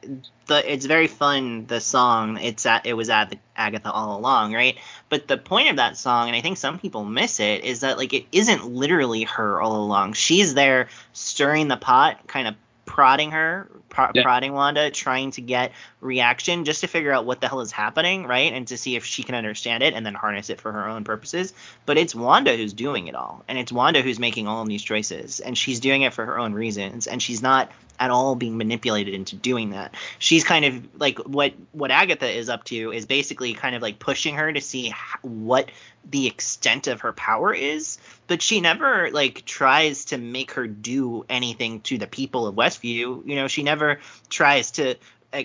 the 0.46 0.72
it's 0.72 0.86
very 0.86 1.08
fun. 1.08 1.66
The 1.66 1.80
song 1.80 2.38
it's 2.38 2.64
at 2.64 2.86
it 2.86 2.94
was 2.94 3.10
at 3.10 3.38
Agatha 3.54 3.90
all 3.90 4.18
along, 4.18 4.54
right? 4.54 4.78
But 5.10 5.28
the 5.28 5.36
point 5.36 5.68
of 5.68 5.76
that 5.76 5.98
song, 5.98 6.28
and 6.28 6.36
I 6.36 6.40
think 6.40 6.56
some 6.56 6.78
people 6.78 7.04
miss 7.04 7.38
it, 7.38 7.64
is 7.64 7.80
that 7.80 7.98
like 7.98 8.14
it 8.14 8.26
isn't 8.32 8.66
literally 8.66 9.24
her 9.24 9.60
all 9.60 9.84
along. 9.84 10.14
She's 10.14 10.54
there 10.54 10.88
stirring 11.12 11.68
the 11.68 11.76
pot, 11.76 12.26
kind 12.26 12.48
of 12.48 12.54
prodding 12.86 13.30
her, 13.30 13.70
pro- 13.88 14.10
Yeah. 14.14 14.22
prodding 14.22 14.52
Wanda, 14.52 14.90
trying 14.90 15.30
to 15.32 15.40
get 15.40 15.72
reaction 16.00 16.64
just 16.64 16.80
to 16.82 16.86
figure 16.86 17.12
out 17.12 17.24
what 17.24 17.40
the 17.40 17.48
hell 17.48 17.60
is 17.60 17.72
happening, 17.72 18.26
right? 18.26 18.52
And 18.52 18.66
to 18.68 18.76
see 18.76 18.96
if 18.96 19.04
she 19.04 19.22
can 19.22 19.34
understand 19.34 19.82
it 19.82 19.94
and 19.94 20.04
then 20.04 20.14
harness 20.14 20.50
it 20.50 20.60
for 20.60 20.72
her 20.72 20.88
own 20.88 21.04
purposes. 21.04 21.54
But 21.86 21.96
it's 21.96 22.14
Wanda 22.14 22.56
who's 22.56 22.72
doing 22.72 23.06
it 23.06 23.14
all, 23.14 23.44
and 23.48 23.58
it's 23.58 23.72
Wanda 23.72 24.02
who's 24.02 24.18
making 24.18 24.46
all 24.48 24.62
of 24.62 24.68
these 24.68 24.82
choices, 24.82 25.40
and 25.40 25.56
she's 25.56 25.80
doing 25.80 26.02
it 26.02 26.12
for 26.12 26.26
her 26.26 26.38
own 26.38 26.52
reasons, 26.52 27.06
and 27.06 27.22
she's 27.22 27.42
not 27.42 27.70
at 27.98 28.10
all 28.10 28.34
being 28.34 28.56
manipulated 28.56 29.14
into 29.14 29.36
doing 29.36 29.70
that. 29.70 29.94
She's 30.18 30.44
kind 30.44 30.64
of 30.64 31.00
like 31.00 31.18
what 31.18 31.54
what 31.72 31.90
Agatha 31.90 32.28
is 32.28 32.48
up 32.48 32.64
to 32.64 32.92
is 32.92 33.06
basically 33.06 33.54
kind 33.54 33.74
of 33.74 33.82
like 33.82 33.98
pushing 33.98 34.36
her 34.36 34.52
to 34.52 34.60
see 34.60 34.94
what 35.22 35.70
the 36.10 36.26
extent 36.26 36.86
of 36.86 37.02
her 37.02 37.12
power 37.12 37.54
is, 37.54 37.98
but 38.26 38.42
she 38.42 38.60
never 38.60 39.10
like 39.10 39.44
tries 39.44 40.06
to 40.06 40.18
make 40.18 40.52
her 40.52 40.66
do 40.66 41.24
anything 41.28 41.80
to 41.82 41.98
the 41.98 42.06
people 42.06 42.46
of 42.46 42.54
Westview. 42.54 43.26
You 43.26 43.36
know, 43.36 43.48
she 43.48 43.62
never 43.62 44.00
tries 44.28 44.72
to 44.72 44.96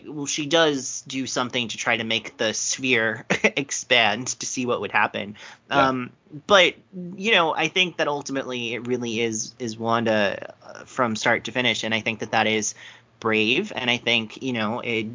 well, 0.07 0.25
she 0.25 0.45
does 0.45 1.03
do 1.07 1.25
something 1.25 1.67
to 1.69 1.77
try 1.77 1.97
to 1.97 2.03
make 2.03 2.37
the 2.37 2.53
sphere 2.53 3.25
expand 3.43 4.27
to 4.39 4.45
see 4.45 4.65
what 4.65 4.81
would 4.81 4.91
happen. 4.91 5.35
Yeah. 5.69 5.87
Um, 5.87 6.11
but 6.47 6.75
you 6.93 7.31
know, 7.31 7.53
I 7.53 7.67
think 7.67 7.97
that 7.97 8.07
ultimately 8.07 8.73
it 8.73 8.87
really 8.87 9.21
is 9.21 9.53
is 9.59 9.77
Wanda 9.77 10.53
uh, 10.63 10.83
from 10.85 11.15
start 11.15 11.45
to 11.45 11.51
finish, 11.51 11.83
and 11.83 11.93
I 11.93 12.01
think 12.01 12.19
that 12.19 12.31
that 12.31 12.47
is 12.47 12.75
brave, 13.19 13.73
and 13.75 13.89
I 13.89 13.97
think 13.97 14.41
you 14.41 14.53
know, 14.53 14.79
it 14.79 15.07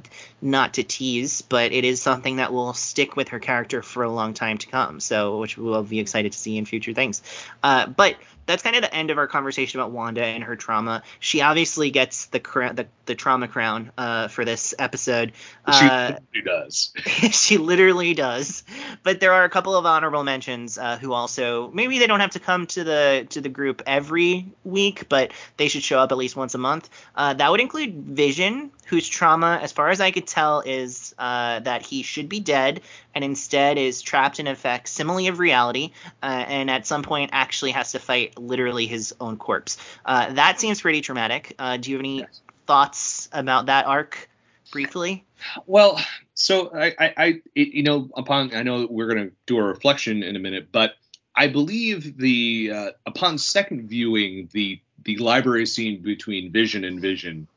not 0.43 0.75
to 0.75 0.83
tease, 0.83 1.43
but 1.43 1.73
it 1.73 1.85
is 1.85 2.03
something 2.03 2.37
that 2.37 2.53
will 2.53 2.73
stick 2.75 3.17
with 3.17 3.29
her 3.29 3.39
character 3.39 3.83
for 3.83 4.03
a 4.03 4.11
long 4.11 4.35
time 4.35 4.59
to 4.59 4.67
come. 4.67 5.01
So, 5.01 5.39
which 5.39 5.57
we'll 5.57 5.83
be 5.83 6.01
excited 6.01 6.33
to 6.33 6.39
see 6.39 6.59
in 6.59 6.67
future 6.67 6.93
things. 6.93 7.23
Uh, 7.63 7.87
but 7.87 8.17
that's 8.47 8.63
kind 8.63 8.77
of 8.77 8.83
the 8.83 8.95
end 8.95 9.11
of 9.11 9.19
our 9.19 9.27
conversation 9.27 9.81
about 9.81 9.93
Wanda 9.93 10.25
and 10.25 10.45
her 10.45 10.57
trauma. 10.57 11.03
She 11.21 11.41
obviously 11.41 11.91
gets 11.91 12.27
the 12.27 12.41
the, 12.75 12.87
the 13.07 13.15
trauma 13.15 13.49
crown 13.49 13.93
uh, 13.97 14.29
for 14.29 14.45
this 14.45 14.75
episode. 14.79 15.33
She 15.33 15.73
Uh, 15.73 16.13
literally 16.35 16.43
does. 16.45 16.93
she 17.33 17.59
literally 17.59 18.15
does. 18.15 18.65
But 19.03 19.21
there 19.21 19.33
are 19.33 19.45
a 19.45 19.51
couple 19.51 19.77
of 19.77 19.87
honorable 19.87 20.25
mentions 20.25 20.79
uh, 20.79 20.99
who 20.99 21.13
also 21.13 21.71
maybe 21.73 21.99
they 21.99 22.07
don't 22.07 22.21
have 22.21 22.33
to 22.33 22.41
come 22.41 22.67
to 22.69 22.85
the 22.85 23.27
to 23.31 23.41
the 23.41 23.49
group 23.49 23.83
every 23.87 24.47
week, 24.65 25.09
but 25.09 25.33
they 25.57 25.69
should 25.69 25.83
show 25.83 25.99
up 25.99 26.13
at 26.13 26.19
least 26.19 26.37
once 26.37 26.55
a 26.55 26.59
month. 26.59 26.89
Uh, 27.15 27.35
that 27.35 27.51
would 27.51 27.61
include 27.61 27.95
Vision, 27.95 28.71
whose 28.87 29.09
trauma, 29.09 29.59
as 29.63 29.73
far 29.73 29.91
as 29.91 30.01
I 30.01 30.11
could 30.11 30.27
tell, 30.27 30.61
is 30.61 31.15
uh, 31.19 31.61
that 31.61 31.83
he 31.83 32.03
should 32.03 32.29
be 32.29 32.41
dead 32.41 32.81
and 33.15 33.23
instead 33.25 33.79
is 33.79 34.03
trapped 34.03 34.41
in 34.41 34.47
a 34.49 34.57
facsimile 34.57 35.29
of 35.29 35.39
reality, 35.39 35.93
uh, 36.23 36.27
and 36.27 36.69
at 36.71 36.87
some 36.87 37.03
point 37.03 37.31
actually 37.33 37.71
has 37.71 37.93
to 37.93 37.99
fight 38.01 38.34
literally 38.37 38.87
his 38.87 39.15
own 39.21 39.37
corpse. 39.37 39.79
Uh, 40.05 40.33
that 40.35 40.61
seems 40.61 40.81
pretty 40.81 41.01
traumatic. 41.01 41.55
Uh, 41.59 41.77
do 41.77 41.91
you 41.91 41.97
have 41.97 42.01
any 42.01 42.19
Yes. 42.21 42.41
thoughts 42.67 43.29
about 43.33 43.67
that 43.67 43.87
arc, 43.87 44.29
briefly? 44.71 45.25
Well, 45.67 46.01
so 46.35 46.71
I, 46.75 46.95
I, 46.99 47.15
I 47.17 47.43
it, 47.55 47.69
you 47.69 47.83
know, 47.83 48.11
upon 48.17 48.55
I 48.55 48.63
know 48.63 48.87
we're 48.89 49.09
gonna 49.09 49.31
do 49.47 49.59
a 49.59 49.63
reflection 49.63 50.23
in 50.23 50.37
a 50.37 50.39
minute, 50.39 50.69
but 50.73 50.95
I 51.37 51.49
believe 51.49 52.17
the 52.17 52.73
uh, 52.75 52.91
upon 53.07 53.39
second 53.39 53.89
viewing 53.89 54.49
the 54.53 54.81
the 55.05 55.17
library 55.19 55.67
scene 55.67 56.03
between 56.03 56.53
Vision 56.53 56.85
and 56.85 57.01
Vision 57.01 57.49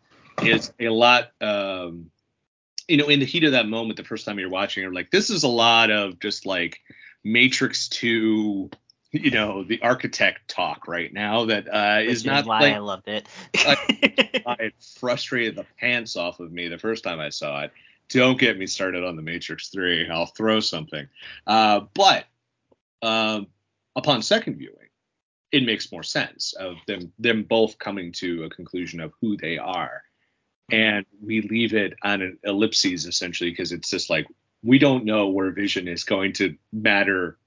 is 0.44 0.72
a 0.80 0.90
lot. 0.90 1.32
Um, 1.42 2.12
you 2.88 2.98
know, 2.98 3.08
in 3.10 3.20
the 3.20 3.26
heat 3.26 3.44
of 3.44 3.52
that 3.52 3.68
moment, 3.68 3.98
the 3.98 4.04
first 4.04 4.26
time 4.26 4.40
you're 4.40 4.50
watching, 4.50 4.82
you're 4.84 4.94
like, 4.94 5.12
this 5.12 5.30
is 5.30 5.44
a 5.44 5.48
lot 5.50 5.92
of 5.92 6.20
just 6.20 6.46
like 6.46 6.80
Matrix 7.24 7.90
Two, 7.90 8.70
you 9.12 9.32
know, 9.32 9.64
the 9.64 9.82
architect 9.82 10.48
talk 10.48 10.88
right 10.88 11.14
now 11.14 11.46
that 11.46 11.68
uh, 11.74 12.02
is 12.02 12.26
not 12.26 12.46
why 12.46 12.60
like, 12.62 12.74
I 12.74 12.80
loved 12.80 13.08
it. 13.08 13.28
it 13.54 14.74
frustrated 15.00 15.56
the 15.56 15.66
pants 15.80 16.16
off 16.16 16.40
of 16.40 16.52
me 16.52 16.68
the 16.68 16.78
first 16.78 17.04
time 17.04 17.20
I 17.20 17.30
saw 17.30 17.64
it. 17.64 17.72
Don't 18.10 18.40
get 18.40 18.58
me 18.58 18.68
started 18.68 19.04
on 19.04 19.16
the 19.16 19.22
Matrix 19.22 19.70
3. 19.70 20.10
I'll 20.10 20.26
throw 20.26 20.60
something. 20.60 21.08
Uh, 21.46 21.82
but 21.94 22.26
um, 23.02 23.48
upon 23.96 24.22
second 24.22 24.58
viewing, 24.58 24.76
it 25.52 25.66
makes 25.66 25.92
more 25.92 26.04
sense 26.04 26.54
of 26.54 26.76
them 26.88 27.12
them 27.20 27.44
both 27.44 27.80
coming 27.80 28.12
to 28.12 28.44
a 28.44 28.50
conclusion 28.50 29.00
of 29.00 29.14
who 29.22 29.38
they 29.38 29.58
are. 29.58 30.04
And 30.70 31.06
we 31.24 31.42
leave 31.42 31.74
it 31.74 31.94
on 32.04 32.22
an 32.22 32.40
ellipses 32.44 33.06
essentially 33.06 33.50
because 33.50 33.72
it's 33.72 33.90
just 33.90 34.10
like 34.10 34.28
we 34.64 34.80
don't 34.80 35.06
know 35.06 35.28
where 35.28 35.52
vision 35.52 35.88
is 35.88 36.04
going 36.04 36.34
to 36.34 36.58
matter 36.74 37.38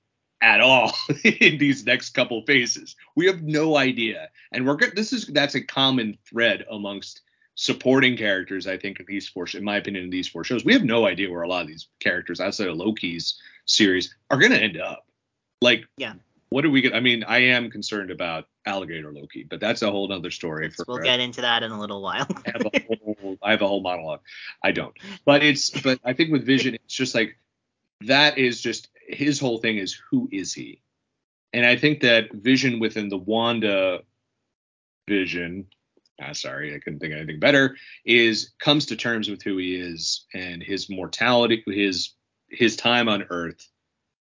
at 0.42 0.60
all 0.60 0.92
in 1.24 1.58
these 1.58 1.84
next 1.84 2.10
couple 2.10 2.42
phases. 2.46 2.96
We 3.14 3.26
have 3.26 3.42
no 3.42 3.76
idea. 3.76 4.30
And 4.52 4.66
we're 4.66 4.76
good. 4.76 4.96
This 4.96 5.12
is 5.12 5.26
that's 5.26 5.54
a 5.54 5.60
common 5.60 6.18
thread 6.28 6.64
amongst 6.70 7.22
supporting 7.54 8.16
characters, 8.16 8.66
I 8.66 8.78
think, 8.78 9.00
in 9.00 9.06
these 9.06 9.28
four, 9.28 9.46
in 9.52 9.64
my 9.64 9.76
opinion, 9.76 10.04
in 10.04 10.10
these 10.10 10.28
four 10.28 10.44
shows. 10.44 10.64
We 10.64 10.72
have 10.72 10.84
no 10.84 11.06
idea 11.06 11.30
where 11.30 11.42
a 11.42 11.48
lot 11.48 11.62
of 11.62 11.68
these 11.68 11.88
characters 12.00 12.40
outside 12.40 12.68
of 12.68 12.76
Loki's 12.76 13.38
series 13.66 14.14
are 14.30 14.38
going 14.38 14.52
to 14.52 14.62
end 14.62 14.80
up. 14.80 15.06
Like, 15.60 15.84
Yeah. 15.98 16.14
what 16.48 16.64
are 16.64 16.70
we 16.70 16.80
going 16.80 16.94
I 16.94 17.00
mean, 17.00 17.22
I 17.24 17.38
am 17.38 17.70
concerned 17.70 18.10
about 18.10 18.46
Alligator 18.64 19.12
Loki, 19.12 19.44
but 19.44 19.60
that's 19.60 19.82
a 19.82 19.90
whole 19.90 20.08
nother 20.08 20.30
story. 20.30 20.70
For 20.70 20.84
we'll 20.88 20.98
get 20.98 21.20
into 21.20 21.42
that 21.42 21.62
in 21.62 21.70
a 21.70 21.78
little 21.78 22.02
while. 22.02 22.26
I 22.46 22.50
have 22.50 22.66
a 22.72 22.80
whole, 22.86 23.38
I 23.42 23.50
have 23.50 23.62
a 23.62 23.68
whole 23.68 23.82
monologue. 23.82 24.20
I 24.62 24.72
don't. 24.72 24.94
But 25.24 25.42
it's 25.42 25.70
but 25.70 26.00
I 26.04 26.14
think 26.14 26.32
with 26.32 26.46
Vision, 26.46 26.74
it's 26.74 26.94
just 26.94 27.14
like 27.14 27.36
that 28.02 28.38
is 28.38 28.60
just 28.60 28.88
his 29.12 29.38
whole 29.38 29.58
thing 29.58 29.78
is 29.78 30.00
who 30.10 30.28
is 30.32 30.52
he? 30.52 30.82
And 31.52 31.66
I 31.66 31.76
think 31.76 32.00
that 32.00 32.32
Vision 32.32 32.78
within 32.78 33.08
the 33.08 33.18
Wanda 33.18 34.00
vision, 35.08 35.66
ah, 36.22 36.32
sorry, 36.32 36.74
I 36.74 36.78
couldn't 36.78 37.00
think 37.00 37.12
of 37.12 37.18
anything 37.18 37.40
better, 37.40 37.76
is 38.04 38.52
comes 38.60 38.86
to 38.86 38.96
terms 38.96 39.28
with 39.28 39.42
who 39.42 39.56
he 39.56 39.74
is 39.74 40.26
and 40.32 40.62
his 40.62 40.88
mortality, 40.88 41.62
his 41.66 42.14
his 42.48 42.76
time 42.76 43.08
on 43.08 43.26
Earth 43.30 43.68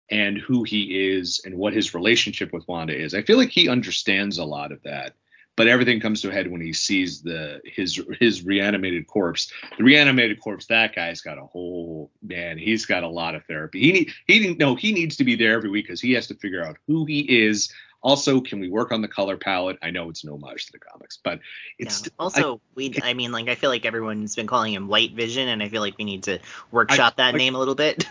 and 0.10 0.38
who 0.38 0.64
he 0.64 1.16
is 1.16 1.42
and 1.46 1.58
what 1.58 1.74
his 1.74 1.94
relationship 1.94 2.54
with 2.54 2.68
Wanda 2.68 2.96
is. 2.96 3.14
I 3.14 3.24
feel 3.24 3.38
like 3.38 3.50
he 3.50 3.70
understands 3.70 4.38
a 4.38 4.46
lot 4.46 4.72
of 4.72 4.82
that 4.84 5.16
but 5.56 5.68
everything 5.68 6.00
comes 6.00 6.22
to 6.22 6.30
a 6.30 6.32
head 6.34 6.50
when 6.50 6.62
he 6.62 6.74
sees 6.74 7.22
the 7.22 7.62
his 7.66 8.02
his 8.20 8.44
reanimated 8.44 9.08
corpse. 9.08 9.52
The 9.78 9.84
reanimated 9.84 10.40
corpse, 10.40 10.66
that 10.68 10.96
guy's 10.96 11.22
got 11.22 11.38
a 11.38 11.46
whole 11.46 12.12
man. 12.22 12.58
He's 12.58 12.86
got 12.86 13.04
a 13.04 13.08
lot 13.08 13.36
of 13.36 13.46
therapy. 13.46 13.80
He 13.80 13.92
need 13.92 14.12
he 14.28 14.40
didn't 14.40 14.60
know 14.60 14.76
he 14.76 14.92
needs 14.92 15.18
to 15.18 15.24
be 15.24 15.36
there 15.36 15.54
every 15.54 15.70
week 15.70 15.86
because 15.86 16.02
he 16.02 16.14
has 16.14 16.28
to 16.28 16.36
figure 16.36 16.64
out 16.64 16.78
who 16.88 17.06
he 17.06 17.46
is. 17.46 17.72
Also, 18.02 18.42
can 18.42 18.60
we 18.60 18.70
work 18.70 18.92
on 18.92 19.02
the 19.02 19.08
color 19.08 19.38
palette? 19.38 19.78
I 19.82 19.90
know 19.90 20.10
it's 20.10 20.26
an 20.26 20.30
homage 20.30 20.66
to 20.66 20.74
the 20.74 20.80
comics, 20.80 21.20
but 21.24 21.40
it's 21.80 22.02
Yeah. 22.02 22.10
Also, 22.20 22.60
we 22.76 22.94
I 23.02 23.14
mean, 23.14 23.32
like 23.32 23.48
I 23.48 23.56
feel 23.56 23.70
like 23.70 23.86
everyone's 23.86 24.36
been 24.36 24.48
calling 24.48 24.74
him 24.74 24.88
White 24.88 25.14
Vision, 25.14 25.48
and 25.48 25.64
I 25.64 25.70
feel 25.70 25.82
like 25.82 25.98
we 25.98 26.04
need 26.04 26.24
to 26.24 26.40
workshop 26.72 27.16
that 27.18 27.36
I- 27.36 27.38
name 27.38 27.56
a 27.56 27.60
little 27.60 27.76
bit. 27.76 28.06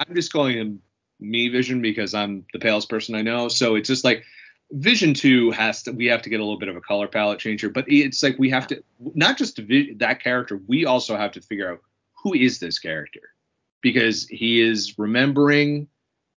I'm 0.00 0.14
just 0.14 0.32
calling 0.32 0.56
him 0.56 0.82
me 1.18 1.48
Vision 1.48 1.82
because 1.82 2.14
I'm 2.14 2.46
the 2.52 2.60
palest 2.60 2.88
person 2.88 3.16
I 3.16 3.22
know. 3.22 3.48
So 3.48 3.74
it's 3.74 3.88
just 3.88 4.04
like 4.04 4.24
Vision 4.72 5.14
Two 5.14 5.50
has 5.52 5.82
to. 5.84 5.92
We 5.92 6.06
have 6.06 6.22
to 6.22 6.30
get 6.30 6.40
a 6.40 6.42
little 6.44 6.58
bit 6.58 6.68
of 6.68 6.76
a 6.76 6.80
color 6.80 7.08
palette 7.08 7.38
change 7.38 7.60
here, 7.62 7.70
but 7.70 7.84
it's 7.88 8.22
like 8.22 8.38
we 8.38 8.50
have 8.50 8.66
to 8.68 8.82
not 9.14 9.38
just 9.38 9.56
that 9.56 10.20
character. 10.22 10.60
We 10.66 10.84
also 10.84 11.16
have 11.16 11.32
to 11.32 11.40
figure 11.40 11.72
out 11.72 11.80
who 12.22 12.34
is 12.34 12.58
this 12.58 12.78
character 12.78 13.20
because 13.80 14.26
he 14.28 14.60
is 14.60 14.98
remembering 14.98 15.88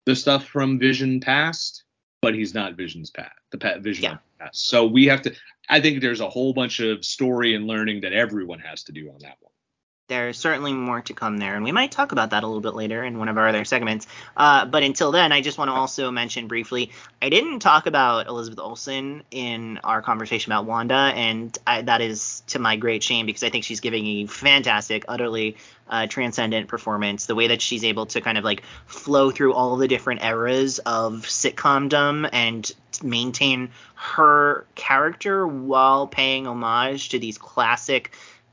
the 0.06 0.14
stuff 0.14 0.44
from 0.46 0.78
Vision 0.78 1.20
past, 1.20 1.84
but 2.22 2.34
he's 2.34 2.54
not 2.54 2.74
Vision's 2.74 3.10
past. 3.10 3.32
The 3.50 3.58
pa- 3.58 3.78
Vision 3.78 4.04
Yeah. 4.04 4.18
past. 4.38 4.68
So 4.68 4.86
we 4.86 5.06
have 5.06 5.22
to. 5.22 5.34
I 5.68 5.80
think 5.80 6.00
there's 6.00 6.20
a 6.20 6.28
whole 6.30 6.52
bunch 6.52 6.80
of 6.80 7.04
story 7.04 7.54
and 7.54 7.66
learning 7.66 8.02
that 8.02 8.12
everyone 8.12 8.58
has 8.60 8.84
to 8.84 8.92
do 8.92 9.08
on 9.10 9.18
that 9.20 9.36
one. 9.40 9.52
There's 10.10 10.36
certainly 10.36 10.72
more 10.72 11.00
to 11.02 11.14
come 11.14 11.38
there, 11.38 11.54
and 11.54 11.62
we 11.62 11.70
might 11.70 11.92
talk 11.92 12.10
about 12.10 12.30
that 12.30 12.42
a 12.42 12.46
little 12.48 12.60
bit 12.60 12.74
later 12.74 13.04
in 13.04 13.20
one 13.20 13.28
of 13.28 13.38
our 13.38 13.46
other 13.46 13.64
segments. 13.64 14.08
Uh, 14.36 14.64
but 14.64 14.82
until 14.82 15.12
then, 15.12 15.30
I 15.30 15.40
just 15.40 15.56
want 15.56 15.68
to 15.68 15.72
also 15.72 16.10
mention 16.10 16.48
briefly 16.48 16.90
I 17.22 17.28
didn't 17.28 17.60
talk 17.60 17.86
about 17.86 18.26
Elizabeth 18.26 18.58
Olsen 18.58 19.22
in 19.30 19.78
our 19.84 20.02
conversation 20.02 20.50
about 20.50 20.64
Wanda, 20.64 21.12
and 21.14 21.56
I, 21.64 21.82
that 21.82 22.00
is 22.00 22.42
to 22.48 22.58
my 22.58 22.74
great 22.74 23.04
shame 23.04 23.24
because 23.24 23.44
I 23.44 23.50
think 23.50 23.62
she's 23.62 23.78
giving 23.78 24.04
a 24.04 24.26
fantastic, 24.26 25.04
utterly 25.06 25.56
uh, 25.88 26.08
transcendent 26.08 26.66
performance. 26.66 27.26
The 27.26 27.36
way 27.36 27.46
that 27.46 27.62
she's 27.62 27.84
able 27.84 28.06
to 28.06 28.20
kind 28.20 28.36
of 28.36 28.42
like 28.42 28.64
flow 28.86 29.30
through 29.30 29.54
all 29.54 29.76
the 29.76 29.86
different 29.86 30.24
eras 30.24 30.80
of 30.80 31.22
sitcomdom 31.22 32.28
and 32.32 32.68
maintain 33.00 33.70
her 33.94 34.66
character 34.74 35.46
while 35.46 36.08
paying 36.08 36.48
homage 36.48 37.10
to 37.10 37.20
these 37.20 37.38
classic 37.38 38.10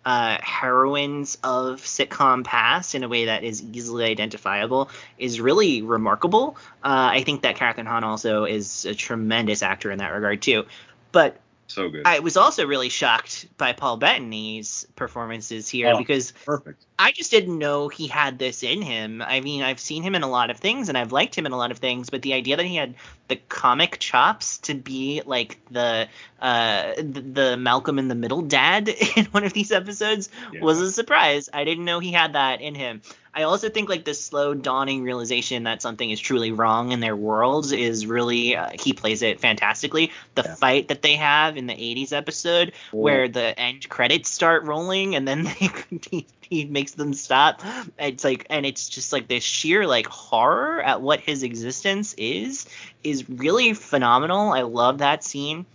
uh, 0.07 0.37
heroines 0.41 1.37
of 1.43 1.81
sitcom 1.81 2.41
past 2.45 2.95
in 2.95 3.03
a 3.03 3.09
way 3.09 3.25
that 3.25 3.43
is 3.43 3.61
easily 3.61 4.05
identifiable 4.05 4.89
is 5.17 5.41
really 5.41 5.81
remarkable. 5.81 6.55
Uh, 6.81 7.11
I 7.11 7.23
think 7.23 7.41
that 7.41 7.57
Kathryn 7.57 7.85
Hahn 7.85 8.05
also 8.05 8.45
is 8.45 8.85
a 8.85 8.95
tremendous 8.95 9.61
actor 9.61 9.91
in 9.91 9.97
that 9.97 10.13
regard 10.13 10.41
too. 10.41 10.65
But 11.11 11.35
So 11.67 11.89
good. 11.89 12.03
I 12.05 12.19
was 12.19 12.37
also 12.37 12.65
really 12.65 12.89
shocked 12.89 13.45
by 13.57 13.73
Paul 13.73 13.97
Bettany's 13.97 14.87
performances 14.95 15.67
here 15.67 15.91
Oh. 15.93 15.97
because 15.97 16.31
Perfect. 16.45 16.85
I 16.97 17.11
just 17.11 17.29
didn't 17.29 17.57
know 17.59 17.89
he 17.89 18.07
had 18.07 18.39
this 18.39 18.63
in 18.63 18.81
him. 18.81 19.21
I 19.21 19.41
mean, 19.41 19.61
I've 19.61 19.79
seen 19.79 20.01
him 20.01 20.15
in 20.15 20.23
a 20.23 20.29
lot 20.29 20.49
of 20.49 20.57
things 20.57 20.87
and 20.89 20.97
I've 20.97 21.11
liked 21.11 21.35
him 21.35 21.45
in 21.45 21.51
a 21.51 21.57
lot 21.57 21.71
of 21.71 21.77
things, 21.79 22.09
but 22.09 22.21
the 22.21 22.33
idea 22.33 22.55
that 22.57 22.65
he 22.65 22.75
had 22.77 22.95
the 23.27 23.35
comic 23.35 23.99
chops 23.99 24.57
to 24.59 24.73
be 24.73 25.21
like 25.25 25.59
the 25.69 26.07
uh 26.41 26.93
the, 26.95 27.21
the 27.21 27.57
Malcolm 27.57 27.99
in 27.99 28.07
the 28.07 28.15
Middle 28.15 28.41
dad 28.41 28.87
in 29.17 29.25
one 29.25 29.43
of 29.43 29.51
these 29.53 29.71
episodes 29.71 30.29
Yeah. 30.53 30.61
was 30.61 30.79
a 30.79 30.91
surprise. 30.91 31.49
I 31.53 31.65
didn't 31.65 31.85
know 31.85 31.99
he 31.99 32.11
had 32.13 32.33
that 32.33 32.61
in 32.61 32.75
him. 32.75 33.01
I 33.37 33.43
also 33.43 33.69
think 33.69 33.87
like 33.87 34.03
the 34.03 34.15
slow 34.15 34.55
dawning 34.55 35.03
realization 35.03 35.63
that 35.65 35.83
something 35.83 36.09
is 36.09 36.19
truly 36.19 36.51
wrong 36.51 36.91
in 36.91 37.01
their 37.01 37.15
worlds 37.15 37.71
is 37.71 38.07
really 38.07 38.55
uh, 38.55 38.71
he 38.73 38.93
plays 38.93 39.21
it 39.21 39.39
fantastically. 39.39 40.11
The 40.33 40.43
Yeah. 40.43 40.55
fight 40.55 40.87
that 40.87 41.03
they 41.03 41.17
have 41.17 41.55
in 41.55 41.67
the 41.67 41.75
80s 41.75 42.13
episode 42.13 42.73
where 42.91 43.27
the 43.27 43.57
end 43.59 43.87
credits 43.89 44.31
start 44.31 44.63
rolling 44.63 45.15
and 45.15 45.27
then 45.27 45.43
they, 45.59 45.69
he, 46.09 46.27
he 46.41 46.65
makes 46.65 46.93
them 46.93 47.13
stop. 47.13 47.61
It's 47.99 48.23
like 48.23 48.47
and 48.49 48.65
it's 48.65 48.89
just 48.89 49.13
like 49.13 49.27
this 49.27 49.43
sheer 49.43 49.85
like 49.85 50.07
horror 50.07 50.81
at 50.81 51.01
what 51.01 51.19
his 51.19 51.43
existence 51.43 52.15
is 52.17 52.65
is 53.03 53.29
really 53.29 53.73
phenomenal. 53.73 54.51
I 54.51 54.61
love 54.63 54.97
that 54.97 55.23
scene. 55.23 55.67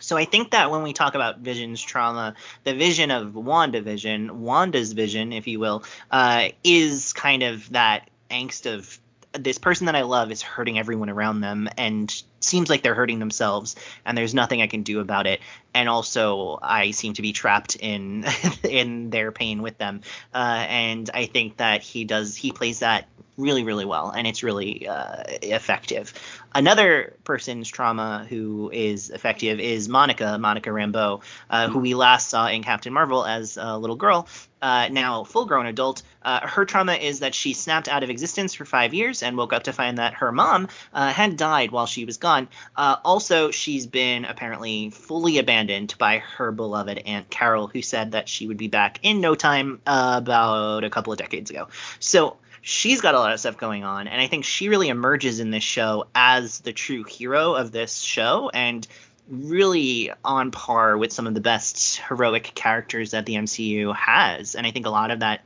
So 0.00 0.16
I 0.16 0.24
think 0.24 0.50
that 0.50 0.70
when 0.70 0.82
we 0.82 0.92
talk 0.92 1.14
about 1.14 1.38
Vision's 1.38 1.80
trauma, 1.80 2.34
the 2.64 2.74
vision 2.74 3.10
of 3.10 3.32
WandaVision, 3.32 4.30
Wanda's 4.30 4.92
vision, 4.92 5.32
if 5.32 5.46
you 5.46 5.60
will, 5.60 5.84
uh, 6.10 6.48
is 6.62 7.12
kind 7.12 7.42
of 7.42 7.70
that 7.70 8.10
angst 8.30 8.72
of 8.72 8.98
this 9.32 9.58
person 9.58 9.86
that 9.86 9.96
I 9.96 10.02
love 10.02 10.30
is 10.30 10.42
hurting 10.42 10.78
everyone 10.78 11.10
around 11.10 11.40
them 11.40 11.68
and 11.76 12.22
seems 12.44 12.70
like 12.70 12.82
they're 12.82 12.94
hurting 12.94 13.18
themselves 13.18 13.76
and 14.04 14.16
there's 14.16 14.34
nothing 14.34 14.62
I 14.62 14.66
can 14.66 14.82
do 14.82 15.00
about 15.00 15.26
it. 15.26 15.40
And 15.74 15.88
also 15.88 16.58
I 16.62 16.92
seem 16.92 17.14
to 17.14 17.22
be 17.22 17.32
trapped 17.32 17.76
in 17.76 18.24
in 18.62 19.10
their 19.10 19.32
pain 19.32 19.62
with 19.62 19.78
them. 19.78 20.02
Uh, 20.32 20.64
and 20.68 21.10
I 21.12 21.26
think 21.26 21.56
that 21.58 21.82
he 21.82 22.04
does 22.04 22.36
he 22.36 22.52
plays 22.52 22.80
that 22.80 23.08
really, 23.36 23.64
really 23.64 23.84
well, 23.84 24.10
and 24.10 24.26
it's 24.26 24.42
really 24.42 24.86
uh, 24.86 25.24
effective. 25.42 26.12
Another 26.54 27.16
person's 27.24 27.68
trauma 27.68 28.26
who 28.28 28.70
is 28.72 29.10
effective 29.10 29.58
is 29.58 29.88
Monica, 29.88 30.38
Monica 30.38 30.70
Rambeau, 30.70 31.20
uh, 31.50 31.68
who 31.68 31.80
we 31.80 31.94
last 31.94 32.28
saw 32.28 32.46
in 32.46 32.62
Captain 32.62 32.92
Marvel 32.92 33.24
as 33.24 33.56
a 33.56 33.76
little 33.76 33.96
girl, 33.96 34.28
uh, 34.64 34.88
now 34.90 35.24
full 35.24 35.44
grown 35.44 35.66
adult. 35.66 36.02
Uh, 36.22 36.46
her 36.46 36.64
trauma 36.64 36.94
is 36.94 37.20
that 37.20 37.34
she 37.34 37.52
snapped 37.52 37.86
out 37.86 38.02
of 38.02 38.08
existence 38.08 38.54
for 38.54 38.64
five 38.64 38.94
years 38.94 39.22
and 39.22 39.36
woke 39.36 39.52
up 39.52 39.64
to 39.64 39.72
find 39.72 39.98
that 39.98 40.14
her 40.14 40.32
mom 40.32 40.68
uh, 40.94 41.12
had 41.12 41.36
died 41.36 41.70
while 41.70 41.86
she 41.86 42.06
was 42.06 42.16
gone. 42.16 42.33
Uh, 42.76 42.96
also, 43.04 43.50
she's 43.50 43.86
been 43.86 44.24
apparently 44.24 44.90
fully 44.90 45.38
abandoned 45.38 45.94
by 45.98 46.18
her 46.18 46.52
beloved 46.52 46.98
Aunt 46.98 47.30
Carol, 47.30 47.66
who 47.66 47.82
said 47.82 48.12
that 48.12 48.28
she 48.28 48.46
would 48.46 48.56
be 48.56 48.68
back 48.68 49.00
in 49.02 49.20
no 49.20 49.34
time 49.34 49.80
uh, 49.86 50.14
about 50.16 50.84
a 50.84 50.90
couple 50.90 51.12
of 51.12 51.18
decades 51.18 51.50
ago. 51.50 51.68
So 52.00 52.36
she's 52.60 53.00
got 53.00 53.14
a 53.14 53.18
lot 53.18 53.32
of 53.32 53.40
stuff 53.40 53.56
going 53.56 53.84
on, 53.84 54.08
and 54.08 54.20
I 54.20 54.26
think 54.26 54.44
she 54.44 54.68
really 54.68 54.88
emerges 54.88 55.40
in 55.40 55.50
this 55.50 55.64
show 55.64 56.06
as 56.14 56.60
the 56.60 56.72
true 56.72 57.04
hero 57.04 57.54
of 57.54 57.72
this 57.72 57.98
show 57.98 58.50
and 58.52 58.86
really 59.28 60.10
on 60.24 60.50
par 60.50 60.98
with 60.98 61.12
some 61.12 61.26
of 61.26 61.34
the 61.34 61.40
best 61.40 61.98
heroic 62.08 62.52
characters 62.54 63.12
that 63.12 63.26
the 63.26 63.34
MCU 63.34 63.94
has. 63.94 64.54
And 64.54 64.66
I 64.66 64.70
think 64.70 64.86
a 64.86 64.90
lot 64.90 65.10
of 65.10 65.20
that 65.20 65.42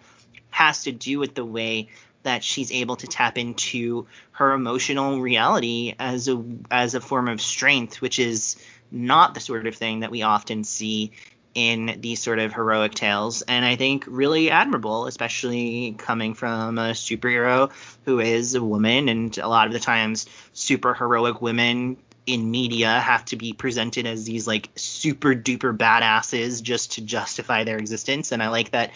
has 0.51 0.84
to 0.84 0.93
do 0.93 1.18
with 1.18 1.34
the 1.34 1.45
way 1.45 1.89
that 2.29 2.45
she's 2.45 2.70
able 2.70 2.97
to 2.97 3.07
tap 3.07 3.39
into 3.39 4.07
her 4.33 4.53
emotional 4.53 5.20
reality 5.20 5.95
as 5.99 6.29
a 6.29 6.45
as 6.70 6.95
a 6.95 7.01
form 7.01 7.26
of 7.26 7.41
strength, 7.41 8.03
which 8.03 8.18
is 8.18 8.57
not 8.91 9.33
the 9.33 9.41
sort 9.41 9.66
of 9.66 9.74
thing 9.74 10.01
that 10.01 10.11
we 10.11 10.22
often 10.22 10.62
see 10.62 11.12
in 11.55 11.99
these 12.01 12.20
sort 12.20 12.39
of 12.39 12.53
heroic 12.53 12.95
tales, 12.95 13.43
and 13.43 13.64
I 13.64 13.76
think 13.76 14.05
really 14.07 14.51
admirable, 14.51 15.07
especially 15.07 15.95
coming 15.97 16.35
from 16.35 16.79
a 16.79 16.91
superhero 16.91 17.72
who 18.05 18.20
is 18.20 18.55
a 18.55 18.62
woman, 18.62 19.09
and 19.09 19.37
a 19.39 19.49
lot 19.49 19.66
of 19.66 19.72
the 19.72 19.81
times 19.81 20.26
super 20.53 20.93
heroic 20.93 21.41
women 21.41 21.97
in 22.26 22.51
media 22.51 23.01
have 23.01 23.24
to 23.24 23.37
be 23.37 23.55
presented 23.55 24.07
as 24.07 24.26
these 24.26 24.47
like 24.47 24.68
super 24.76 25.35
duper 25.35 25.74
badasses 25.74 26.62
just 26.62 26.93
to 26.93 27.01
justify 27.01 27.64
their 27.64 27.79
existence, 27.79 28.33
and 28.33 28.43
I 28.43 28.51
like 28.51 28.72
that 28.72 28.93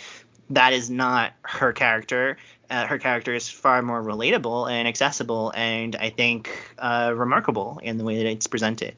that 0.51 0.73
is 0.73 0.91
not 0.91 1.33
her 1.43 1.73
character. 1.73 2.37
Uh, 2.73 2.87
her 2.87 2.99
character 2.99 3.35
is 3.35 3.51
far 3.51 3.83
more 3.83 4.03
relatable 4.03 4.71
and 4.71 4.89
accessible, 4.89 5.53
and 5.55 5.95
I 5.95 6.09
think 6.09 6.49
uh, 6.79 7.13
remarkable 7.15 7.79
in 7.83 7.99
the 7.99 8.05
way 8.05 8.17
that 8.17 8.27
it's 8.27 8.47
presented. 8.47 8.97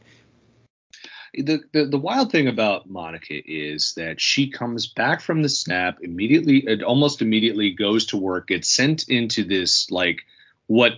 The, 1.34 1.60
the, 1.72 1.86
the 1.86 1.98
wild 1.98 2.30
thing 2.30 2.46
about 2.46 2.88
Monica 2.88 3.34
is 3.34 3.94
that 3.96 4.20
she 4.20 4.48
comes 4.48 4.86
back 4.86 5.20
from 5.20 5.42
the 5.42 5.48
snap 5.48 5.98
immediately, 6.02 6.84
almost 6.84 7.20
immediately 7.20 7.72
goes 7.72 8.06
to 8.06 8.16
work, 8.16 8.46
gets 8.46 8.68
sent 8.68 9.08
into 9.08 9.42
this 9.42 9.90
like 9.90 10.20
what 10.68 10.92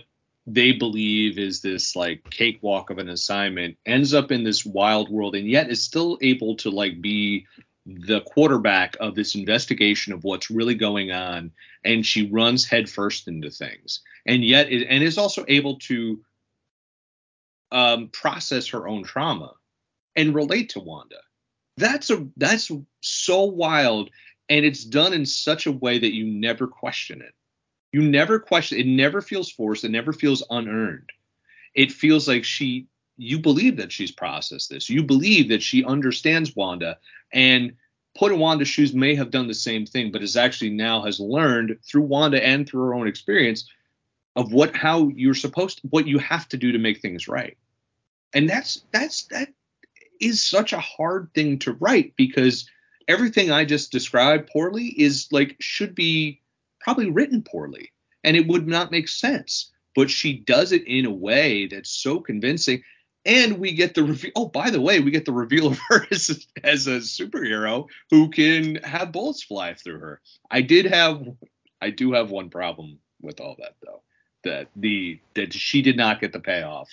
they 0.45 0.71
believe 0.71 1.39
is 1.39 1.61
this 1.61 1.95
like 1.95 2.29
cakewalk 2.29 2.91
of 2.91 2.99
an 2.99 3.09
assignment, 3.09 3.77
ends 3.87 4.13
up 4.13 4.31
in 4.31 4.43
this 4.43 4.63
wild 4.63 5.09
world, 5.09 5.33
and 5.33 5.47
yet 5.47 5.71
is 5.71 5.83
still 5.83 6.19
able 6.21 6.55
to 6.57 6.69
like 6.69 7.01
be 7.01 7.47
the 7.87 8.21
quarterback 8.21 8.97
of 8.99 9.15
this 9.15 9.35
investigation 9.35 10.11
of 10.11 10.25
what's 10.25 10.51
really 10.51 10.75
going 10.75 11.11
on, 11.11 11.51
and 11.85 12.05
she 12.05 12.29
runs 12.29 12.65
headfirst 12.65 13.27
into 13.27 13.49
things, 13.49 14.01
and 14.25 14.43
yet 14.43 14.69
it, 14.69 14.87
and 14.89 15.03
is 15.03 15.17
also 15.17 15.45
able 15.47 15.79
to 15.79 16.21
um, 17.71 18.09
process 18.09 18.67
her 18.67 18.87
own 18.87 19.03
trauma 19.03 19.53
and 20.15 20.35
relate 20.35 20.69
to 20.69 20.79
Wanda. 20.79 21.21
That's 21.77 22.09
a 22.09 22.27
that's 22.35 22.71
so 23.01 23.43
wild 23.43 24.09
and 24.49 24.65
it's 24.65 24.83
done 24.83 25.13
in 25.13 25.25
such 25.25 25.67
a 25.67 25.71
way 25.71 25.99
that 25.99 26.13
you 26.13 26.25
never 26.25 26.67
question 26.67 27.21
it. 27.21 27.33
You 27.91 28.01
never 28.01 28.39
question 28.39 28.79
it 28.79 28.87
never 28.87 29.21
feels 29.21 29.51
forced, 29.51 29.83
it 29.83 29.91
never 29.91 30.13
feels 30.13 30.43
unearned. 30.49 31.09
It 31.73 31.91
feels 31.91 32.27
like 32.27 32.43
she 32.43 32.87
you 33.17 33.39
believe 33.39 33.77
that 33.77 33.91
she's 33.91 34.11
processed 34.11 34.69
this. 34.69 34.89
You 34.89 35.03
believe 35.03 35.49
that 35.49 35.63
she 35.63 35.83
understands 35.83 36.55
Wanda 36.55 36.97
and 37.33 37.73
put 38.17 38.31
in 38.31 38.39
Wanda's 38.39 38.67
shoes 38.67 38.93
may 38.93 39.15
have 39.15 39.31
done 39.31 39.47
the 39.47 39.53
same 39.53 39.85
thing, 39.85 40.11
but 40.11 40.23
is 40.23 40.37
actually 40.37 40.71
now 40.71 41.01
has 41.03 41.19
learned 41.19 41.77
through 41.83 42.03
Wanda 42.03 42.45
and 42.45 42.67
through 42.67 42.83
her 42.85 42.93
own 42.93 43.07
experience 43.07 43.67
of 44.35 44.53
what 44.53 44.75
how 44.75 45.09
you're 45.09 45.33
supposed 45.33 45.81
to, 45.81 45.87
what 45.87 46.07
you 46.07 46.19
have 46.19 46.47
to 46.49 46.57
do 46.57 46.71
to 46.71 46.77
make 46.77 47.01
things 47.01 47.27
right. 47.27 47.57
And 48.33 48.49
that's 48.49 48.83
that's 48.91 49.23
that 49.25 49.49
is 50.19 50.45
such 50.45 50.73
a 50.73 50.79
hard 50.79 51.29
thing 51.33 51.59
to 51.59 51.73
write 51.73 52.15
because 52.15 52.69
everything 53.07 53.51
I 53.51 53.65
just 53.65 53.91
described 53.91 54.49
poorly 54.51 54.87
is 54.87 55.27
like 55.31 55.55
should 55.59 55.95
be 55.95 56.41
probably 56.79 57.09
written 57.09 57.41
poorly 57.41 57.91
and 58.23 58.35
it 58.35 58.47
would 58.47 58.67
not 58.67 58.91
make 58.91 59.07
sense. 59.07 59.71
But 59.95 60.11
she 60.11 60.37
does 60.37 60.71
it 60.71 60.85
in 60.85 61.05
a 61.05 61.11
way 61.11 61.65
that's 61.65 61.89
so 61.89 62.19
convincing. 62.19 62.83
And 63.27 63.59
we 63.59 63.73
get 63.73 63.93
the 63.93 64.03
reveal. 64.03 64.31
Oh, 64.35 64.47
by 64.47 64.69
the 64.69 64.81
way, 64.81 64.99
we 65.01 65.11
get 65.11 65.25
the 65.25 65.33
reveal 65.33 65.67
of 65.67 65.79
her 65.89 66.07
as, 66.11 66.47
as 66.63 66.87
a 66.87 66.97
superhero 66.99 67.87
who 68.09 68.29
can 68.29 68.75
have 68.77 69.11
bullets 69.11 69.43
fly 69.43 69.73
through 69.73 69.99
her. 69.99 70.21
I 70.49 70.61
did 70.61 70.85
have, 70.85 71.27
I 71.81 71.89
do 71.89 72.13
have 72.13 72.31
one 72.31 72.49
problem 72.49 72.99
with 73.21 73.41
all 73.41 73.55
that 73.59 73.75
though. 73.85 74.01
That 74.43 74.69
the 74.75 75.19
that 75.33 75.53
she 75.53 75.81
did 75.81 75.97
not 75.97 76.21
get 76.21 76.31
the 76.31 76.39
payoff 76.39 76.89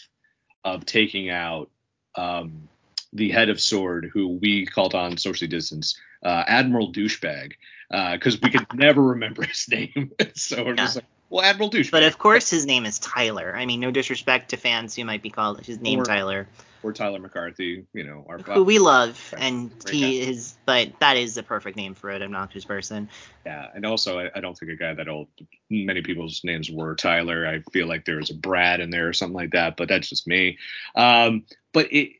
of 0.64 0.85
taking 0.85 1.30
out 1.30 1.70
um, 2.16 2.68
the 3.12 3.30
head 3.30 3.49
of 3.49 3.61
Sword, 3.61 4.11
who 4.12 4.28
we 4.28 4.66
called 4.66 4.95
on 4.95 5.16
socially 5.16 5.49
distance, 5.49 5.99
uh, 6.24 6.45
Admiral 6.47 6.93
Douchebag, 6.93 7.53
because 7.91 8.35
uh, 8.35 8.39
we 8.43 8.51
could 8.51 8.66
never 8.74 9.03
remember 9.03 9.45
his 9.45 9.68
name. 9.70 10.11
so 10.35 10.64
we're 10.64 10.70
yeah. 10.70 10.76
just 10.76 10.97
like, 10.97 11.05
well, 11.35 11.45
Admiral 11.45 11.68
Douchebag. 11.68 11.91
But 11.91 12.05
of 12.05 12.16
course, 12.16 12.49
his 12.49 12.64
name 12.64 12.87
is 12.87 13.01
Tyler. 13.01 13.57
I 13.57 13.66
mean, 13.66 13.80
no 13.80 13.91
disrespect 13.91 14.51
to 14.51 14.57
fans 14.57 14.95
who 14.95 15.05
might 15.05 15.20
be 15.20 15.30
called 15.30 15.66
his 15.66 15.80
name 15.80 15.99
or, 15.99 16.05
Tyler. 16.05 16.47
Or 16.85 16.93
Tyler 16.93 17.18
McCarthy, 17.18 17.87
you 17.93 18.05
know, 18.05 18.24
our 18.28 18.39
who 18.39 18.62
we 18.62 18.78
love, 18.78 19.35
and 19.37 19.72
he 19.91 20.20
is, 20.20 20.57
but 20.64 20.93
that 21.01 21.16
is 21.16 21.35
the 21.35 21.43
perfect 21.43 21.76
name 21.76 21.97
for 21.97 22.11
an 22.11 22.22
obnoxious 22.22 22.64
person. 22.64 23.09
Yeah, 23.45 23.66
and 23.74 23.85
also 23.85 24.20
I, 24.20 24.30
I 24.32 24.41
don't 24.41 24.57
think 24.57 24.70
a 24.70 24.76
guy 24.76 24.95
that 24.95 25.09
old. 25.09 25.26
Many 25.68 26.03
people's 26.03 26.43
names 26.45 26.70
were 26.70 26.95
Tyler. 26.95 27.49
I 27.49 27.62
feel 27.72 27.89
like 27.89 28.05
there 28.05 28.18
was 28.18 28.30
a 28.30 28.35
Brad 28.35 28.78
in 28.78 28.91
there 28.91 29.09
or 29.09 29.12
something 29.12 29.35
like 29.35 29.51
that, 29.51 29.76
but 29.76 29.89
that's 29.89 30.09
just 30.09 30.28
me. 30.28 30.59
Um, 30.95 31.47
but 31.72 31.93
it 31.93 32.12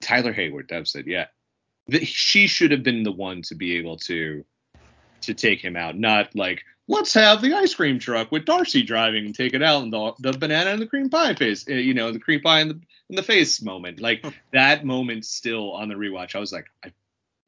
Tyler 0.00 0.32
Hayward, 0.32 0.70
was 0.72 0.94
it. 0.94 1.06
Yeah, 1.06 1.26
the, 1.88 2.02
she 2.06 2.46
should 2.46 2.70
have 2.70 2.82
been 2.82 3.02
the 3.02 3.12
one 3.12 3.42
to 3.42 3.56
be 3.56 3.76
able 3.76 3.98
to 3.98 4.42
to 5.20 5.34
take 5.34 5.62
him 5.62 5.76
out, 5.76 5.98
not 5.98 6.34
like 6.34 6.64
let's 6.88 7.14
have 7.14 7.40
the 7.40 7.54
ice 7.54 7.74
cream 7.74 7.98
truck 7.98 8.30
with 8.30 8.44
Darcy 8.44 8.82
driving 8.82 9.26
and 9.26 9.34
take 9.34 9.54
it 9.54 9.62
out 9.62 9.82
and 9.82 9.92
the, 9.92 10.12
the 10.18 10.32
banana 10.32 10.70
and 10.70 10.80
the 10.80 10.86
cream 10.86 11.08
pie 11.08 11.34
face, 11.34 11.64
eh, 11.68 11.74
you 11.74 11.94
know, 11.94 12.12
the 12.12 12.18
cream 12.18 12.40
pie 12.40 12.60
in 12.60 12.68
the 12.68 12.80
in 13.10 13.16
the 13.16 13.22
face 13.22 13.62
moment. 13.62 14.00
Like 14.00 14.24
that 14.52 14.84
moment 14.84 15.24
still 15.24 15.72
on 15.72 15.88
the 15.88 15.94
rewatch, 15.94 16.34
I 16.34 16.40
was 16.40 16.52
like, 16.52 16.66
I 16.84 16.92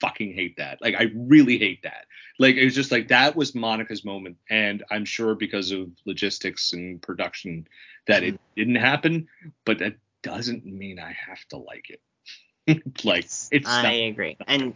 fucking 0.01 0.35
hate 0.35 0.57
that. 0.57 0.81
Like 0.81 0.95
I 0.95 1.11
really 1.15 1.59
hate 1.59 1.83
that. 1.83 2.07
Like 2.39 2.57
it 2.57 2.65
was 2.65 2.75
just 2.75 2.93
like 2.93 3.09
that 3.09 3.37
was 3.37 3.55
Monica's 3.55 4.05
moment, 4.05 4.37
and 4.51 4.85
I'm 4.91 5.05
sure 5.05 5.35
because 5.35 5.71
of 5.71 5.89
logistics 6.05 6.73
and 6.73 7.01
production 7.01 7.67
that 8.07 8.23
it 8.23 8.35
mm-hmm. 8.35 8.43
didn't 8.57 8.77
happen, 8.77 9.29
but 9.65 9.79
that 9.79 9.97
doesn't 10.23 10.67
mean 10.67 10.99
I 10.99 11.13
have 11.13 11.45
to 11.49 11.57
like 11.57 11.91
it. 11.91 12.01
like 13.05 13.25
it's 13.25 13.67
I 13.67 13.93
agree. 13.93 14.37
And 14.47 14.75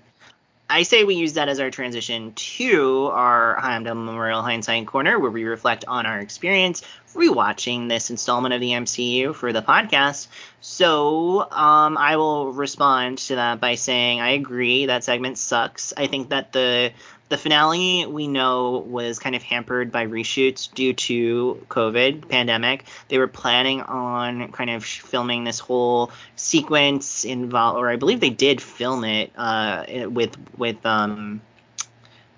I 0.70 0.84
say 0.84 1.02
we 1.02 1.16
use 1.16 1.32
that 1.32 1.48
as 1.48 1.58
our 1.58 1.70
transition 1.70 2.32
to 2.32 3.06
our 3.06 3.56
Heimdall 3.56 3.96
Memorial 3.96 4.40
Hindsight 4.40 4.86
Corner, 4.86 5.18
where 5.18 5.30
we 5.30 5.42
reflect 5.42 5.84
on 5.88 6.06
our 6.06 6.20
experience 6.20 6.82
rewatching 7.12 7.88
this 7.88 8.10
installment 8.10 8.54
of 8.54 8.60
the 8.60 8.70
MCU 8.70 9.34
for 9.34 9.52
the 9.52 9.62
podcast. 9.62 10.28
So 10.60 11.40
um, 11.50 11.98
I 11.98 12.16
will 12.16 12.52
respond 12.52 13.18
to 13.18 13.34
that 13.34 13.60
by 13.60 13.74
saying 13.74 14.20
I 14.20 14.30
agree 14.30 14.86
that 14.86 15.02
segment 15.02 15.38
sucks. 15.38 15.92
I 15.96 16.06
think 16.06 16.28
that 16.28 16.52
the 16.52 16.92
the 17.30 17.38
finale 17.38 18.06
we 18.06 18.26
know 18.26 18.84
was 18.88 19.20
kind 19.20 19.36
of 19.36 19.42
hampered 19.42 19.90
by 19.90 20.04
reshoots 20.04 20.72
due 20.74 20.92
to 20.92 21.64
COVID 21.68 22.28
pandemic. 22.28 22.84
They 23.08 23.18
were 23.18 23.28
planning 23.28 23.82
on 23.82 24.50
kind 24.50 24.68
of 24.68 24.84
filming 24.84 25.44
this 25.44 25.60
whole 25.60 26.10
sequence 26.34 27.24
involve, 27.24 27.76
or 27.76 27.88
I 27.88 27.96
believe 27.96 28.18
they 28.18 28.30
did 28.30 28.60
film 28.60 29.04
it 29.04 29.30
uh, 29.36 29.84
with 30.10 30.36
with 30.58 30.84
um 30.84 31.40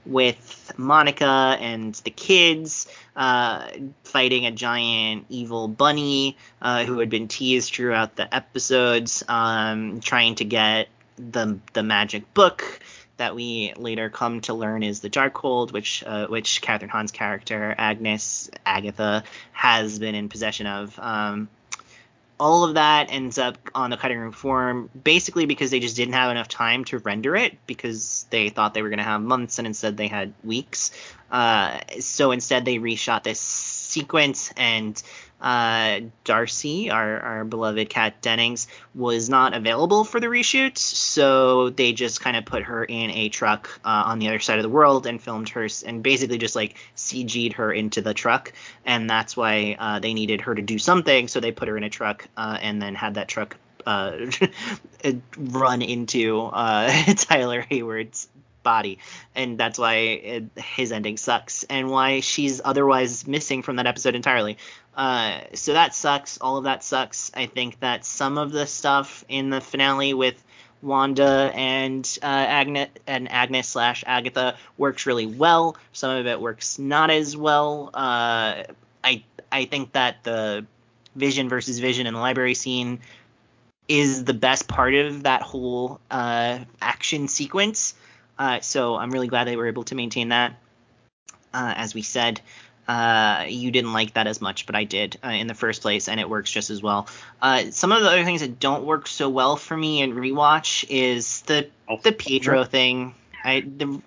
with 0.05 0.73
Monica 0.77 1.57
and 1.59 1.95
the 1.95 2.11
kids 2.11 2.87
uh, 3.17 3.69
fighting 4.05 4.45
a 4.45 4.51
giant 4.51 5.25
evil 5.31 5.69
bunny 5.69 6.37
uh, 6.61 6.85
who 6.85 6.99
had 6.99 7.09
been 7.09 7.29
teased 7.29 7.75
throughout 7.75 8.17
the 8.17 8.35
episodes, 8.35 9.23
um, 9.29 10.01
trying 10.01 10.35
to 10.35 10.45
get 10.45 10.89
the 11.17 11.59
the 11.73 11.83
magic 11.83 12.35
book 12.35 12.81
that 13.23 13.37
we 13.37 13.73
later 13.77 14.11
come 14.11 14.41
to 14.41 14.53
learn 14.53 14.83
is 14.83 14.99
the 14.99 15.09
Darkhold, 15.09 15.71
which 15.71 16.03
uh, 16.05 16.27
which 16.27 16.61
Kathryn 16.61 16.89
Hahn's 16.89 17.13
character 17.13 17.73
Agnes 17.79 18.51
Agatha 18.67 19.23
has 19.53 20.01
been 20.01 20.17
in 20.17 20.29
possession 20.29 20.67
of. 20.67 20.99
Um, 20.99 21.49
all 22.41 22.65
of 22.65 22.75
that 22.75 23.13
ends 23.13 23.39
up 23.39 23.57
on 23.73 23.91
the 23.91 23.97
cutting 23.97 24.19
room 24.19 24.33
floor 24.33 24.89
basically 25.05 25.47
because 25.47 25.71
they 25.71 25.79
just 25.79 25.95
didn't 25.95 26.15
have 26.15 26.33
enough 26.33 26.49
time 26.49 26.85
to 26.87 26.99
render 26.99 27.37
it 27.37 27.57
because 27.69 28.27
they 28.31 28.49
thought 28.49 28.75
they 28.75 28.83
were 28.83 28.89
going 28.89 28.99
to 28.99 29.05
have 29.05 29.23
months 29.23 29.59
and 29.59 29.69
instead 29.69 29.97
they 29.97 30.09
had 30.09 30.33
weeks. 30.43 30.91
Uh, 31.31 31.79
so 32.01 32.33
instead 32.33 32.65
they 32.65 32.79
reshot 32.79 33.23
this 33.23 33.39
sequence, 33.39 34.53
and 34.57 35.01
uh, 35.43 36.01
Darcy, 36.25 36.91
our, 36.91 37.21
our 37.21 37.45
beloved 37.45 37.91
Kat 37.91 38.23
Dennings, 38.23 38.69
was 38.95 39.29
not 39.29 39.55
available 39.55 40.05
for 40.05 40.21
the 40.21 40.29
reshoots, 40.29 40.79
so 40.79 41.71
they 41.71 41.93
just 41.93 42.21
kind 42.21 42.37
of 42.37 42.45
put 42.45 42.63
her 42.63 42.85
in 42.85 43.11
a 43.11 43.29
truck 43.29 43.69
uh, 43.85 44.05
on 44.07 44.21
the 44.21 44.29
other 44.29 44.39
side 44.39 44.59
of 44.59 44.63
the 44.63 44.69
world 44.69 45.07
and 45.07 45.21
filmed 45.21 45.49
her 45.51 45.69
and 45.85 46.03
basically 46.03 46.39
just 46.39 46.57
like 46.57 46.77
CG'd 46.97 47.55
her 47.55 47.73
into 47.73 48.01
the 48.01 48.15
truck, 48.15 48.53
and 48.87 49.11
that's 49.11 49.37
why 49.37 49.77
uh, 49.79 49.99
they 49.99 50.15
needed 50.15 50.43
her 50.43 50.55
to 50.55 50.63
do 50.63 50.79
something, 50.79 51.29
so 51.29 51.41
they 51.41 51.53
put 51.53 51.69
her 51.69 51.77
in 51.77 51.85
a 51.85 51.91
truck 51.91 52.29
uh, 52.37 52.59
and 52.63 52.81
then 52.81 52.95
had 52.95 53.15
that 53.15 53.29
truck 53.29 53.57
uh, 53.85 54.27
run 55.37 55.83
into 55.83 56.41
uh, 56.41 56.91
Tyler 57.17 57.63
Hayward's 57.63 58.29
body, 58.63 58.99
and 59.35 59.59
that's 59.59 59.79
why 59.79 59.95
it, 59.95 60.45
his 60.57 60.93
ending 60.93 61.17
sucks, 61.17 61.65
and 61.65 61.91
why 61.91 62.21
she's 62.21 62.61
otherwise 62.65 63.27
missing 63.27 63.63
from 63.63 63.77
that 63.77 63.87
episode 63.87 64.15
entirely. 64.15 64.59
Uh, 64.97 65.41
so 65.55 65.73
that 65.73 65.95
sucks. 65.95 66.39
All 66.39 66.57
of 66.59 66.65
that 66.65 66.85
sucks. 66.85 67.31
I 67.35 67.47
think 67.47 67.81
that 67.81 68.05
some 68.05 68.39
of 68.39 68.53
the 68.53 68.67
stuff 68.67 69.25
in 69.29 69.51
the 69.51 69.61
finale 69.61 70.15
with 70.15 70.43
Wanda 70.83 71.51
and 71.55 72.07
uh, 72.23 72.27
Agnes 72.27 72.91
and 73.07 73.31
Agnes 73.31 73.69
slash 73.69 74.05
Agatha 74.07 74.57
works 74.77 75.07
really 75.07 75.27
well. 75.27 75.77
Some 75.93 76.17
of 76.17 76.27
it 76.27 76.41
works 76.41 76.79
not 76.79 77.11
as 77.11 77.37
well. 77.37 77.91
Uh, 77.95 78.65
I 79.05 79.25
I 79.51 79.65
think 79.65 79.93
that 79.93 80.25
the 80.25 80.67
Vision 81.15 81.49
versus 81.49 81.79
Vision 81.79 82.07
in 82.07 82.15
the 82.15 82.21
library 82.21 82.55
scene 82.55 83.01
is 83.89 84.25
the 84.25 84.35
best 84.35 84.69
part 84.69 84.95
of 84.95 85.25
that 85.25 85.43
whole 85.43 86.01
uh, 86.11 86.59
action 86.81 87.29
sequence. 87.29 87.95
Uh, 88.39 88.61
so 88.61 88.97
I'm 88.97 89.11
really 89.11 89.29
glad 89.29 89.45
they 89.47 89.57
were 89.57 89.69
able 89.69 89.85
to 89.85 89.95
maintain 89.95 90.31
that. 90.31 90.55
Uh, 91.55 91.75
as 91.77 91.95
we 91.95 92.03
said, 92.03 92.41
uh, 92.89 93.45
you 93.49 93.71
didn't 93.71 93.93
like 93.93 94.15
that 94.15 94.27
as 94.27 94.41
much, 94.41 94.67
but 94.67 94.75
I 94.75 94.85
did 94.85 95.19
uh, 95.25 95.29
in 95.29 95.47
the 95.47 95.55
first 95.55 95.83
place, 95.83 96.09
and 96.09 96.19
it 96.19 96.29
works 96.29 96.51
just 96.51 96.71
as 96.71 96.83
well. 96.83 97.09
Uh, 97.41 97.71
some 97.71 97.93
of 97.93 98.03
the 98.03 98.09
other 98.09 98.25
things 98.25 98.41
that 98.41 98.59
don't 98.59 98.85
work 98.85 99.07
so 99.07 99.29
well 99.29 99.57
for 99.57 99.77
me 99.77 100.03
in 100.03 100.15
rewatch 100.15 100.85
is 100.89 101.43
the 101.43 101.69
oh, 101.89 101.99
the 102.03 102.13
Pietro 102.13 102.65
thing. 102.65 103.15
I 103.45 103.61
the, 103.61 104.03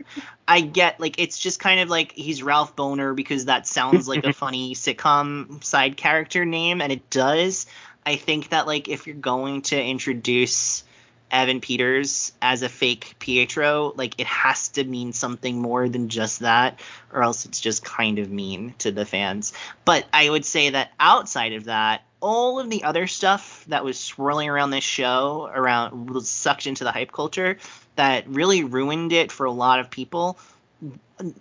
I 0.48 0.62
get 0.62 1.00
like 1.00 1.20
it's 1.20 1.40
just 1.40 1.60
kind 1.60 1.80
of 1.80 1.90
like 1.90 2.12
he's 2.12 2.44
Ralph 2.44 2.76
Bohner 2.76 3.16
because 3.16 3.46
that 3.46 3.68
sounds 3.68 4.08
like 4.08 4.26
a 4.26 4.34
funny 4.44 4.76
sitcom 4.76 5.64
side 5.64 5.96
character 5.98 6.46
name, 6.46 6.82
and 6.82 6.92
it 6.92 7.10
does. 7.10 7.68
I 8.06 8.18
think 8.18 8.50
that 8.50 8.68
like 8.68 8.90
if 8.90 9.08
you're 9.08 9.16
going 9.16 9.64
to 9.64 9.82
introduce 9.82 10.84
Evan 11.32 11.62
Peters 11.62 12.32
as 12.42 12.62
a 12.62 12.70
fake 12.70 13.16
Pietro, 13.20 13.94
like 13.96 14.20
it 14.20 14.28
has 14.28 14.70
to 14.70 14.84
mean 14.84 15.14
something 15.14 15.62
more 15.62 15.90
than 15.90 16.10
just 16.10 16.40
that, 16.40 16.80
or 17.12 17.24
else 17.24 17.46
it's 17.46 17.60
just 17.60 17.84
kind 17.84 18.20
of 18.20 18.30
mean 18.30 18.74
to 18.80 18.92
the 18.92 19.06
fans. 19.06 19.54
But 19.84 20.06
I 20.14 20.30
would 20.30 20.46
say 20.46 20.70
that 20.70 20.92
outside 21.00 21.54
of 21.54 21.66
that, 21.66 22.04
all 22.22 22.60
of 22.60 22.70
the 22.70 22.84
other 22.84 23.08
stuff 23.08 23.66
that 23.68 23.84
was 23.84 24.00
swirling 24.00 24.50
around 24.50 24.72
this 24.72 24.84
show, 24.84 25.50
around 25.54 26.10
was 26.10 26.30
sucked 26.30 26.68
into 26.68 26.84
the 26.84 26.92
hype 26.92 27.12
culture, 27.12 27.58
that 27.96 28.28
really 28.28 28.64
ruined 28.64 29.14
it 29.14 29.32
for 29.32 29.46
a 29.46 29.52
lot 29.52 29.80
of 29.80 29.92
people 29.92 30.38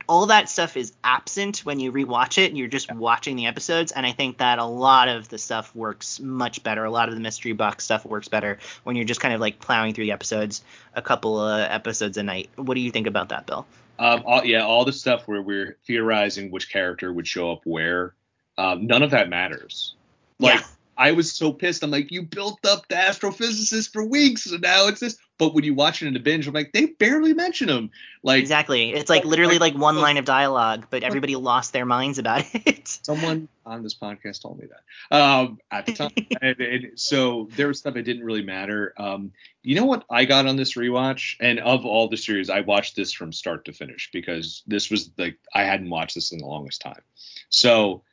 all 0.08 0.26
that 0.26 0.48
stuff 0.48 0.76
is 0.76 0.92
absent 1.02 1.58
when 1.58 1.80
you 1.80 1.90
rewatch 1.90 2.38
it 2.38 2.48
and 2.48 2.56
you're 2.56 2.68
just 2.68 2.92
watching 2.94 3.36
the 3.36 3.46
episodes 3.46 3.90
and 3.92 4.06
i 4.06 4.12
think 4.12 4.38
that 4.38 4.58
a 4.58 4.64
lot 4.64 5.08
of 5.08 5.28
the 5.28 5.38
stuff 5.38 5.74
works 5.74 6.20
much 6.20 6.62
better 6.62 6.84
a 6.84 6.90
lot 6.90 7.08
of 7.08 7.14
the 7.14 7.20
mystery 7.20 7.52
box 7.52 7.84
stuff 7.84 8.04
works 8.04 8.28
better 8.28 8.58
when 8.84 8.94
you're 8.94 9.04
just 9.04 9.20
kind 9.20 9.34
of 9.34 9.40
like 9.40 9.58
plowing 9.58 9.92
through 9.92 10.04
the 10.04 10.12
episodes 10.12 10.62
a 10.94 11.02
couple 11.02 11.40
of 11.40 11.60
episodes 11.70 12.16
a 12.16 12.22
night 12.22 12.48
what 12.56 12.74
do 12.74 12.80
you 12.80 12.90
think 12.90 13.06
about 13.06 13.28
that 13.30 13.46
bill 13.46 13.66
um, 13.98 14.22
all, 14.26 14.44
yeah 14.44 14.64
all 14.64 14.84
the 14.84 14.92
stuff 14.92 15.26
where 15.26 15.42
we're 15.42 15.76
theorizing 15.86 16.50
which 16.50 16.70
character 16.70 17.12
would 17.12 17.26
show 17.26 17.52
up 17.52 17.60
where 17.64 18.14
um, 18.58 18.86
none 18.86 19.02
of 19.02 19.10
that 19.10 19.28
matters 19.28 19.94
like 20.38 20.60
yeah. 20.60 20.66
I 20.96 21.12
was 21.12 21.32
so 21.32 21.52
pissed. 21.52 21.82
I'm 21.82 21.90
like, 21.90 22.12
you 22.12 22.22
built 22.22 22.64
up 22.64 22.86
the 22.88 22.94
astrophysicist 22.94 23.92
for 23.92 24.04
weeks, 24.04 24.46
and 24.46 24.60
now 24.60 24.86
it's 24.86 25.00
this. 25.00 25.16
But 25.36 25.52
when 25.52 25.64
you 25.64 25.74
watch 25.74 26.00
it 26.00 26.06
in 26.06 26.14
a 26.14 26.20
binge, 26.20 26.46
I'm 26.46 26.54
like, 26.54 26.72
they 26.72 26.86
barely 26.86 27.34
mention 27.34 27.68
him. 27.68 27.90
Like 28.22 28.40
exactly, 28.40 28.92
it's 28.92 29.10
like 29.10 29.24
literally 29.24 29.58
like, 29.58 29.74
one 29.74 29.96
line 29.96 30.16
of 30.16 30.24
dialogue, 30.24 30.86
but 30.90 31.02
everybody 31.02 31.34
lost 31.34 31.72
their 31.72 31.84
minds 31.84 32.18
about 32.18 32.44
it. 32.54 32.86
Someone 33.02 33.48
on 33.66 33.82
this 33.82 33.94
podcast 33.94 34.42
told 34.42 34.58
me 34.58 34.66
that 34.66 35.16
um, 35.16 35.58
at 35.70 35.86
the 35.86 35.92
time, 35.92 36.12
and, 36.40 36.60
and 36.60 37.00
so 37.00 37.48
there 37.56 37.66
was 37.66 37.80
stuff 37.80 37.94
that 37.94 38.04
didn't 38.04 38.24
really 38.24 38.44
matter. 38.44 38.94
Um, 38.96 39.32
you 39.62 39.74
know 39.74 39.86
what 39.86 40.04
I 40.08 40.24
got 40.24 40.46
on 40.46 40.56
this 40.56 40.74
rewatch, 40.74 41.36
and 41.40 41.58
of 41.58 41.84
all 41.84 42.08
the 42.08 42.16
series, 42.16 42.48
I 42.48 42.60
watched 42.60 42.94
this 42.94 43.12
from 43.12 43.32
start 43.32 43.64
to 43.64 43.72
finish 43.72 44.10
because 44.12 44.62
this 44.66 44.88
was 44.88 45.10
like 45.18 45.38
I 45.52 45.64
hadn't 45.64 45.90
watched 45.90 46.14
this 46.14 46.30
in 46.30 46.38
the 46.38 46.46
longest 46.46 46.80
time. 46.80 47.02
So 47.48 48.04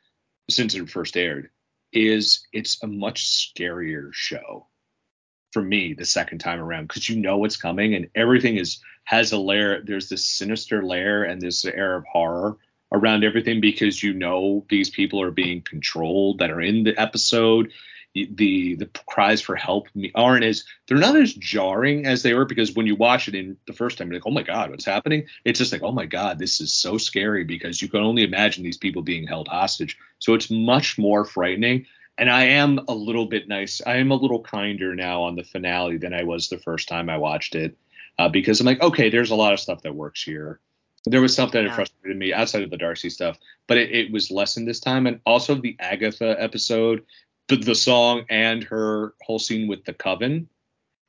since 0.50 0.74
it 0.74 0.90
first 0.90 1.16
aired 1.16 1.50
is 1.92 2.46
it's 2.52 2.82
a 2.82 2.86
much 2.86 3.26
scarier 3.26 4.08
show 4.12 4.66
for 5.52 5.62
me 5.62 5.94
the 5.94 6.04
second 6.04 6.38
time 6.38 6.60
around 6.60 6.88
because 6.88 7.08
you 7.08 7.16
know 7.16 7.38
what's 7.38 7.56
coming 7.56 7.94
and 7.94 8.08
everything 8.14 8.56
is 8.56 8.80
has 9.04 9.32
a 9.32 9.38
layer 9.38 9.82
there's 9.82 10.08
this 10.08 10.24
sinister 10.24 10.82
layer 10.82 11.22
and 11.22 11.40
this 11.40 11.64
air 11.64 11.96
of 11.96 12.04
horror 12.10 12.56
around 12.92 13.24
everything 13.24 13.60
because 13.60 14.02
you 14.02 14.12
know 14.12 14.64
these 14.68 14.90
people 14.90 15.20
are 15.20 15.30
being 15.30 15.62
controlled 15.62 16.38
that 16.38 16.50
are 16.50 16.60
in 16.60 16.84
the 16.84 16.98
episode. 17.00 17.72
The 18.14 18.74
the 18.74 18.90
cries 19.06 19.40
for 19.40 19.56
help 19.56 19.88
aren't 20.14 20.44
as 20.44 20.64
they're 20.86 20.98
not 20.98 21.16
as 21.16 21.32
jarring 21.32 22.04
as 22.04 22.22
they 22.22 22.34
were 22.34 22.44
because 22.44 22.74
when 22.74 22.86
you 22.86 22.94
watch 22.94 23.26
it 23.26 23.34
in 23.34 23.56
the 23.66 23.72
first 23.72 23.96
time 23.96 24.08
you're 24.08 24.16
like 24.16 24.26
oh 24.26 24.30
my 24.30 24.42
god 24.42 24.70
what's 24.70 24.84
happening? 24.84 25.24
It's 25.46 25.58
just 25.58 25.72
like 25.72 25.82
oh 25.82 25.92
my 25.92 26.04
god 26.04 26.38
this 26.38 26.60
is 26.60 26.74
so 26.74 26.98
scary 26.98 27.44
because 27.44 27.80
you 27.80 27.88
can 27.88 28.02
only 28.02 28.22
imagine 28.22 28.64
these 28.64 28.76
people 28.76 29.00
being 29.00 29.26
held 29.26 29.48
hostage. 29.48 29.96
So 30.18 30.34
it's 30.34 30.50
much 30.50 30.98
more 30.98 31.24
frightening 31.24 31.86
and 32.18 32.30
I 32.30 32.44
am 32.44 32.80
a 32.88 32.94
little 32.94 33.26
bit 33.26 33.48
nice 33.48 33.80
I 33.86 33.96
am 33.96 34.10
a 34.10 34.16
little 34.16 34.42
kinder 34.42 34.94
now 34.94 35.22
on 35.22 35.36
the 35.36 35.44
finale 35.44 35.98
than 35.98 36.14
I 36.14 36.24
was 36.24 36.48
the 36.48 36.58
first 36.58 36.88
time 36.88 37.08
I 37.08 37.18
watched 37.18 37.54
it 37.54 37.76
uh, 38.18 38.28
because 38.28 38.60
I'm 38.60 38.66
like 38.66 38.82
okay 38.82 39.10
there's 39.10 39.30
a 39.30 39.36
lot 39.36 39.52
of 39.52 39.60
stuff 39.60 39.82
that 39.82 39.94
works 39.94 40.22
here 40.22 40.60
there 41.04 41.20
was 41.20 41.32
stuff 41.32 41.52
that 41.52 41.64
yeah. 41.64 41.74
frustrated 41.74 42.16
me 42.16 42.32
outside 42.32 42.62
of 42.62 42.70
the 42.70 42.76
Darcy 42.76 43.10
stuff, 43.10 43.38
but 43.66 43.76
it, 43.76 43.90
it 43.90 44.12
was 44.12 44.30
lessened 44.30 44.68
this 44.68 44.80
time. 44.80 45.06
And 45.06 45.20
also 45.26 45.54
the 45.54 45.76
Agatha 45.80 46.36
episode 46.38 47.04
the, 47.48 47.56
the 47.56 47.74
song 47.74 48.24
and 48.30 48.62
her 48.64 49.14
whole 49.22 49.38
scene 49.38 49.68
with 49.68 49.84
the 49.84 49.92
coven 49.92 50.48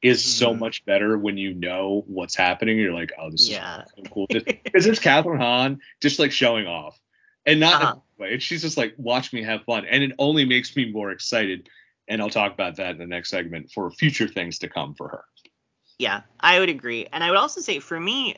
is 0.02 0.22
mm-hmm. 0.22 0.46
so 0.46 0.54
much 0.54 0.84
better 0.86 1.18
when 1.18 1.38
you 1.38 1.54
know 1.54 2.04
what's 2.08 2.36
happening. 2.36 2.78
You're 2.78 2.94
like, 2.94 3.14
oh, 3.20 3.30
this 3.30 3.48
yeah. 3.48 3.84
is 3.84 3.92
so 3.96 4.04
cool. 4.12 4.28
Because 4.28 4.86
there's 4.86 5.00
Kathryn 5.00 5.38
Hahn 5.38 5.80
just 6.02 6.20
like 6.20 6.32
showing 6.32 6.68
off, 6.68 7.00
and 7.46 7.60
not 7.60 7.82
uh-huh. 7.82 7.96
way. 8.18 8.40
She's 8.40 8.62
just 8.62 8.78
like, 8.78 8.94
watch 8.98 9.34
me 9.34 9.44
have 9.44 9.64
fun, 9.64 9.86
and 9.86 10.04
it 10.04 10.12
only 10.20 10.46
makes 10.46 10.76
me 10.76 10.92
more 10.92 11.12
excited. 11.12 11.70
And 12.08 12.22
I'll 12.22 12.30
talk 12.30 12.54
about 12.54 12.76
that 12.78 12.92
in 12.92 12.98
the 12.98 13.08
next 13.08 13.30
segment 13.30 13.72
for 13.72 13.90
future 13.92 14.28
things 14.28 14.60
to 14.60 14.68
come 14.68 14.94
for 14.94 15.08
her. 15.08 15.24
Yeah, 16.00 16.22
I 16.40 16.60
would 16.60 16.70
agree, 16.70 17.08
and 17.14 17.24
I 17.24 17.30
would 17.30 17.40
also 17.40 17.62
say 17.62 17.80
for 17.80 18.00
me, 18.00 18.36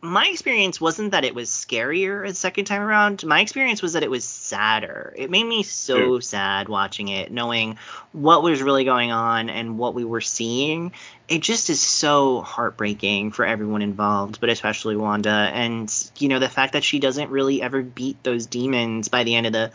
my 0.00 0.28
experience 0.28 0.80
wasn't 0.80 1.10
that 1.10 1.24
it 1.24 1.34
was 1.34 1.50
scarier 1.50 2.26
the 2.26 2.34
second 2.34 2.66
time 2.66 2.82
around. 2.82 3.24
My 3.24 3.40
experience 3.40 3.82
was 3.82 3.94
that 3.94 4.04
it 4.04 4.10
was 4.10 4.24
sadder. 4.24 5.12
It 5.16 5.28
made 5.28 5.44
me 5.44 5.64
so 5.64 6.14
yeah. 6.14 6.20
sad 6.20 6.68
watching 6.68 7.08
it, 7.08 7.32
knowing 7.32 7.78
what 8.12 8.44
was 8.44 8.62
really 8.62 8.84
going 8.84 9.10
on 9.10 9.50
and 9.50 9.76
what 9.76 9.94
we 9.94 10.04
were 10.04 10.20
seeing. 10.20 10.92
It 11.28 11.40
just 11.40 11.68
is 11.68 11.80
so 11.80 12.40
heartbreaking 12.42 13.32
for 13.32 13.44
everyone 13.44 13.82
involved, 13.82 14.40
but 14.40 14.50
especially 14.50 14.96
Wanda. 14.96 15.30
And, 15.30 15.92
you 16.18 16.28
know, 16.28 16.38
the 16.38 16.48
fact 16.48 16.74
that 16.74 16.84
she 16.84 17.00
doesn't 17.00 17.30
really 17.30 17.60
ever 17.60 17.82
beat 17.82 18.22
those 18.22 18.46
demons 18.46 19.08
by 19.08 19.24
the 19.24 19.34
end 19.34 19.46
of 19.46 19.52
the 19.52 19.72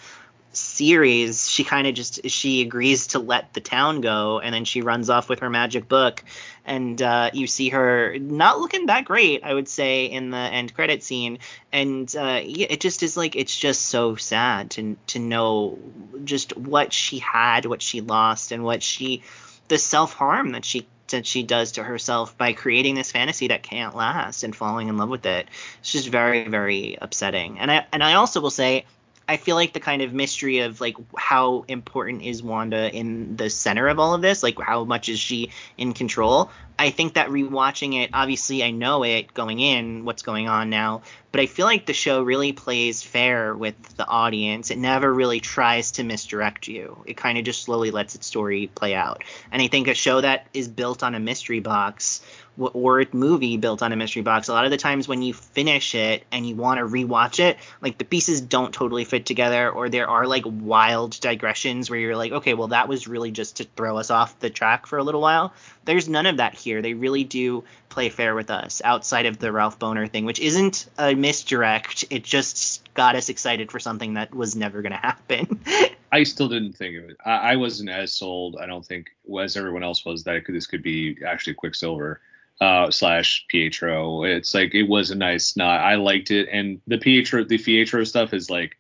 series 0.54 1.50
she 1.50 1.64
kind 1.64 1.88
of 1.88 1.94
just 1.94 2.30
she 2.30 2.62
agrees 2.62 3.08
to 3.08 3.20
let 3.20 3.54
the 3.54 3.62
town 3.62 4.02
go 4.02 4.40
and 4.40 4.54
then 4.54 4.66
she 4.66 4.82
runs 4.82 5.10
off 5.10 5.30
with 5.30 5.40
her 5.40 5.50
magic 5.50 5.88
book 5.88 6.24
and 6.66 7.02
uh, 7.02 7.30
you 7.34 7.48
see 7.48 7.70
her 7.70 8.18
not 8.20 8.60
looking 8.60 8.86
that 8.86 9.06
great 9.06 9.44
i 9.44 9.54
would 9.54 9.68
say 9.68 10.06
in 10.06 10.30
the 10.30 10.38
end 10.38 10.74
credit 10.74 11.04
scene 11.04 11.40
and 11.72 12.16
uh, 12.16 12.40
it 12.42 12.80
just 12.80 13.04
is 13.04 13.18
like 13.18 13.36
it's 13.36 13.58
just 13.58 13.86
so 13.88 14.16
sad 14.16 14.70
to 14.72 14.96
to 15.08 15.20
know 15.20 15.78
just 16.24 16.56
what 16.58 16.94
she 16.94 17.20
had 17.20 17.66
what 17.66 17.82
she 17.82 18.02
lost 18.02 18.52
and 18.52 18.64
what 18.64 18.84
she 18.84 19.24
the 19.68 19.78
self-harm 19.78 20.52
that 20.52 20.66
she 20.66 20.86
that 21.10 21.26
she 21.26 21.44
does 21.44 21.74
to 21.74 21.84
herself 21.84 22.38
by 22.38 22.54
creating 22.54 22.96
this 22.96 23.12
fantasy 23.12 23.48
that 23.48 23.64
can't 23.64 23.96
last 23.96 24.44
and 24.44 24.56
falling 24.56 24.90
in 24.90 24.98
love 24.98 25.10
with 25.10 25.26
it. 25.26 25.48
It's 25.80 25.92
just 25.92 26.10
very, 26.10 26.48
very 26.48 26.98
upsetting. 27.02 27.60
And 27.60 27.72
I 27.72 27.86
and 27.94 28.04
I 28.04 28.16
also 28.16 28.42
will 28.42 28.50
say 28.50 28.86
I 29.28 29.38
feel 29.38 29.56
like 29.56 29.74
the 29.74 29.80
kind 29.80 30.02
of 30.02 30.14
mystery 30.14 30.60
of 30.60 30.82
like 30.82 30.98
how 31.18 31.66
important 31.68 32.24
is 32.24 32.44
Wanda 32.44 32.94
in 32.94 33.38
the 33.38 33.50
center 33.50 33.88
of 33.88 34.00
all 34.00 34.14
of 34.14 34.22
this? 34.22 34.44
Like 34.44 34.60
how 34.60 34.84
much 34.84 35.10
is 35.10 35.20
she 35.20 35.52
in 35.78 35.94
control? 35.94 36.52
I 36.78 36.90
think 36.90 37.14
that 37.14 37.30
rewatching 37.30 38.02
it, 38.02 38.10
obviously 38.14 38.64
I 38.64 38.72
know 38.72 39.04
it 39.04 39.34
going 39.34 39.60
in, 39.60 40.06
what's 40.06 40.24
going 40.24 40.50
on 40.50 40.70
now, 40.70 41.04
but 41.32 41.40
I 41.40 41.46
feel 41.46 41.66
like 41.66 41.86
the 41.86 41.94
show 41.94 42.24
really 42.24 42.52
plays 42.52 43.04
fair 43.04 43.56
with 43.56 43.76
the 43.96 44.08
audience. 44.08 44.72
It 44.72 44.78
never 44.78 45.14
really 45.14 45.40
tries 45.40 45.92
to 45.94 46.04
misdirect 46.04 46.68
you. 46.68 47.04
It 47.06 47.16
kind 47.16 47.38
of 47.38 47.44
just 47.44 47.64
slowly 47.64 47.92
lets 47.92 48.16
its 48.16 48.28
story 48.28 48.72
play 48.74 48.96
out. 48.96 49.24
And 49.52 49.62
I 49.62 49.68
think 49.68 49.88
a 49.88 49.94
show 49.94 50.20
that 50.22 50.48
is 50.54 50.68
built 50.68 51.04
on 51.04 51.16
a 51.16 51.20
mystery 51.20 51.60
box 51.60 52.22
or 52.58 53.04
movie 53.12 53.58
built 53.58 53.82
on 53.82 53.92
a 53.92 53.96
mystery 53.96 54.22
box, 54.22 54.48
a 54.48 54.54
lot 54.54 54.66
of 54.66 54.72
the 54.72 54.78
times 54.78 55.08
when 55.08 55.22
you 55.22 55.34
finish 55.34 55.96
it 55.96 56.24
and 56.32 56.48
you 56.48 56.56
want 56.56 56.80
to 56.80 56.86
rewatch 56.86 57.40
it, 57.40 57.58
like 57.82 57.98
the 57.98 58.06
pieces 58.06 58.42
don't 58.42 58.74
totally 58.74 59.06
fit 59.06 59.26
together, 59.26 59.70
or 59.70 59.90
there 59.90 60.10
are 60.10 60.28
like 60.28 60.44
wild 60.46 61.20
digressions 61.20 61.90
where 61.90 62.00
you're 62.00 62.16
like, 62.16 62.32
okay, 62.32 62.54
well 62.54 62.68
that 62.70 62.88
was 62.88 63.08
really 63.08 63.32
just 63.32 63.58
to 63.58 63.64
throw 63.64 63.98
us 63.98 64.12
off 64.12 64.40
the 64.40 64.50
track 64.50 64.86
for 64.86 64.98
a 64.98 65.04
little 65.04 65.22
while. 65.22 65.54
There's 65.86 66.08
none 66.08 66.26
of 66.26 66.38
that 66.38 66.54
here. 66.54 66.82
They 66.82 66.94
really 66.94 67.24
do 67.24 67.64
play 67.90 68.10
fair 68.10 68.36
with 68.36 68.50
us 68.50 68.82
outside 68.84 69.26
of 69.26 69.38
the 69.38 69.52
Ralph 69.52 69.80
Bohner 69.80 70.10
thing, 70.10 70.26
which 70.26 70.40
isn't 70.40 70.88
a 70.98 71.14
misdirect. 71.14 72.06
It 72.10 72.24
just 72.24 72.82
got 72.94 73.16
us 73.16 73.30
excited 73.30 73.72
for 73.72 73.80
something 73.80 74.14
that 74.14 74.34
was 74.34 74.56
never 74.56 74.82
going 74.82 74.94
to 74.94 74.98
happen. 74.98 75.60
I 76.12 76.24
still 76.24 76.48
didn't 76.48 76.74
think 76.74 76.98
of 76.98 77.10
it. 77.10 77.18
I, 77.26 77.32
I 77.32 77.56
wasn't 77.56 77.90
as 77.90 78.14
sold. 78.14 78.58
I 78.62 78.68
don't 78.68 78.86
think 78.86 79.10
as 79.42 79.58
everyone 79.58 79.84
else 79.84 80.06
was 80.06 80.24
that 80.24 80.46
could, 80.46 80.56
this 80.56 80.68
could 80.68 80.84
be 80.84 81.18
actually 81.26 81.56
Quicksilver 81.56 82.22
uh, 82.62 82.92
slash 82.92 83.46
Pietro. 83.50 84.24
It's 84.24 84.54
like 84.54 84.74
it 84.74 84.84
was 84.84 85.12
a 85.12 85.16
nice 85.16 85.58
nod. 85.58 85.82
I 85.82 85.96
liked 85.96 86.32
it, 86.32 86.50
and 86.52 86.82
the 86.88 86.98
Pietro 86.98 87.44
the 87.44 87.58
Pietro 87.58 88.04
stuff 88.04 88.34
is 88.34 88.50
like 88.50 88.78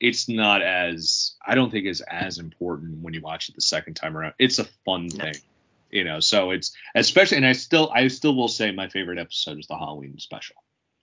it's 0.00 0.28
not 0.28 0.62
as 0.62 1.34
I 1.46 1.54
don't 1.54 1.70
think 1.70 1.86
is 1.86 2.00
as 2.02 2.38
important 2.38 3.02
when 3.02 3.14
you 3.14 3.20
watch 3.20 3.48
it 3.48 3.54
the 3.54 3.60
second 3.60 3.94
time 3.94 4.16
around. 4.16 4.34
It's 4.38 4.58
a 4.58 4.64
fun 4.84 5.08
thing, 5.08 5.36
you 5.90 6.04
know. 6.04 6.20
So 6.20 6.50
it's 6.50 6.76
especially, 6.94 7.38
and 7.38 7.46
I 7.46 7.52
still 7.52 7.90
I 7.94 8.08
still 8.08 8.36
will 8.36 8.48
say 8.48 8.70
my 8.70 8.88
favorite 8.88 9.18
episode 9.18 9.58
is 9.58 9.66
the 9.66 9.78
Halloween 9.78 10.18
special. 10.18 10.56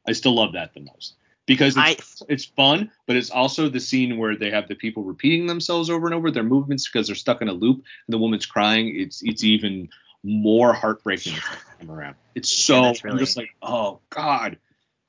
I 0.07 0.13
still 0.13 0.35
love 0.35 0.53
that 0.53 0.73
the 0.73 0.81
most 0.81 1.15
because 1.45 1.75
it's, 1.77 2.23
it's 2.29 2.45
fun, 2.45 2.91
but 3.07 3.15
it's 3.15 3.29
also 3.29 3.69
the 3.69 3.79
scene 3.79 4.17
where 4.17 4.35
they 4.35 4.51
have 4.51 4.67
the 4.67 4.75
people 4.75 5.03
repeating 5.03 5.47
themselves 5.47 5.89
over 5.89 6.07
and 6.07 6.15
over 6.15 6.31
their 6.31 6.43
movements 6.43 6.87
because 6.87 7.07
they're 7.07 7.15
stuck 7.15 7.41
in 7.41 7.49
a 7.49 7.53
loop 7.53 7.77
and 7.77 8.13
the 8.13 8.17
woman's 8.17 8.45
crying. 8.45 8.93
It's 8.95 9.21
it's 9.23 9.43
even 9.43 9.89
more 10.23 10.73
heartbreaking 10.73 11.33
time 11.35 11.89
around. 11.91 12.15
It's 12.35 12.49
so 12.49 12.81
that's 12.83 13.03
I'm 13.03 13.17
just 13.17 13.37
like 13.37 13.49
oh 13.61 13.99
god. 14.09 14.57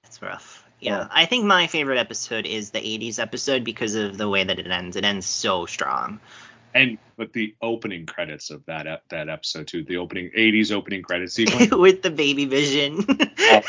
It's 0.05 0.21
rough. 0.23 0.65
Oh. 0.65 0.69
Yeah, 0.81 1.05
Oh. 1.05 1.09
I 1.13 1.27
think 1.27 1.45
my 1.45 1.67
favorite 1.69 1.99
episode 1.99 2.45
is 2.47 2.71
the 2.71 2.81
80s 2.81 3.19
episode 3.21 3.63
because 3.65 3.95
of 3.95 4.19
the 4.19 4.29
way 4.29 4.43
that 4.45 4.59
it 4.59 4.67
ends. 4.67 4.97
It 4.97 5.05
ends 5.05 5.27
so 5.27 5.65
strong. 5.67 6.19
And 6.75 6.97
but 7.19 7.35
the 7.35 7.55
opening 7.61 8.07
credits 8.07 8.51
of 8.51 8.65
that 8.65 8.87
ep- 8.87 9.07
that 9.11 9.29
episode 9.29 9.69
too, 9.69 9.85
the 9.85 9.99
opening 9.99 10.31
80s 10.37 10.73
opening 10.73 11.03
credit 11.03 11.31
sequence. 11.31 11.71
With 11.73 12.01
the 12.03 12.11
baby 12.11 12.47
vision. 12.47 13.05
oh, 13.39 13.61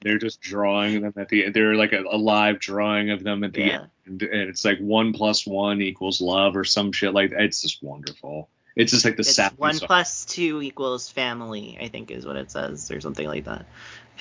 they're 0.00 0.18
just 0.18 0.40
drawing 0.40 1.02
them 1.02 1.12
at 1.16 1.28
the 1.28 1.50
they're 1.50 1.74
like 1.74 1.92
a, 1.92 2.02
a 2.08 2.16
live 2.16 2.60
drawing 2.60 3.10
of 3.10 3.24
them 3.24 3.42
at 3.42 3.52
the 3.52 3.62
Yeah. 3.62 3.86
end 4.06 4.22
and 4.22 4.48
it's 4.48 4.64
like 4.64 4.78
one 4.78 5.12
plus 5.12 5.44
one 5.46 5.82
equals 5.82 6.20
love 6.20 6.56
or 6.56 6.64
some 6.64 6.92
shit 6.92 7.12
like 7.12 7.30
that. 7.30 7.42
It's 7.42 7.60
just 7.62 7.82
wonderful. 7.82 8.48
It's 8.80 8.92
just 8.92 9.04
like 9.04 9.16
the 9.16 9.24
sappy 9.24 9.56
one 9.58 9.78
plus 9.78 10.24
two 10.24 10.62
equals 10.62 11.08
family, 11.10 11.76
I 11.80 11.88
think 11.88 12.10
is 12.10 12.24
what 12.24 12.36
it 12.36 12.50
says, 12.50 12.90
or 12.90 13.00
something 13.00 13.26
like 13.26 13.44
that. 13.44 13.66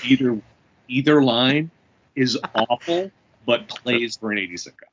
either 0.03 0.41
either 0.87 1.23
line 1.23 1.71
is 2.15 2.37
awful 2.55 3.11
but 3.45 3.67
plays 3.67 4.17
for 4.17 4.31
an 4.31 4.37
80s 4.37 4.67
sitcom. 4.67 4.89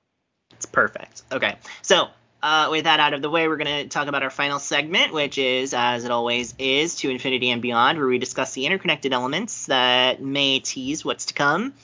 It's 0.52 0.66
perfect. 0.66 1.22
Okay, 1.32 1.56
so 1.82 2.08
uh, 2.42 2.68
with 2.70 2.84
that 2.84 3.00
out 3.00 3.12
of 3.12 3.22
the 3.22 3.28
way, 3.28 3.48
we're 3.48 3.56
going 3.56 3.82
to 3.84 3.88
talk 3.88 4.06
about 4.06 4.22
our 4.22 4.30
final 4.30 4.58
segment, 4.58 5.12
which 5.12 5.36
is, 5.36 5.74
as 5.74 6.04
it 6.04 6.10
always 6.10 6.54
is, 6.58 6.94
to 6.96 7.10
infinity 7.10 7.50
and 7.50 7.60
beyond, 7.60 7.98
where 7.98 8.06
we 8.06 8.18
discuss 8.18 8.52
the 8.54 8.66
interconnected 8.66 9.12
elements 9.12 9.66
that 9.66 10.22
may 10.22 10.60
tease 10.60 11.04
what's 11.04 11.26
to 11.26 11.34
come. 11.34 11.74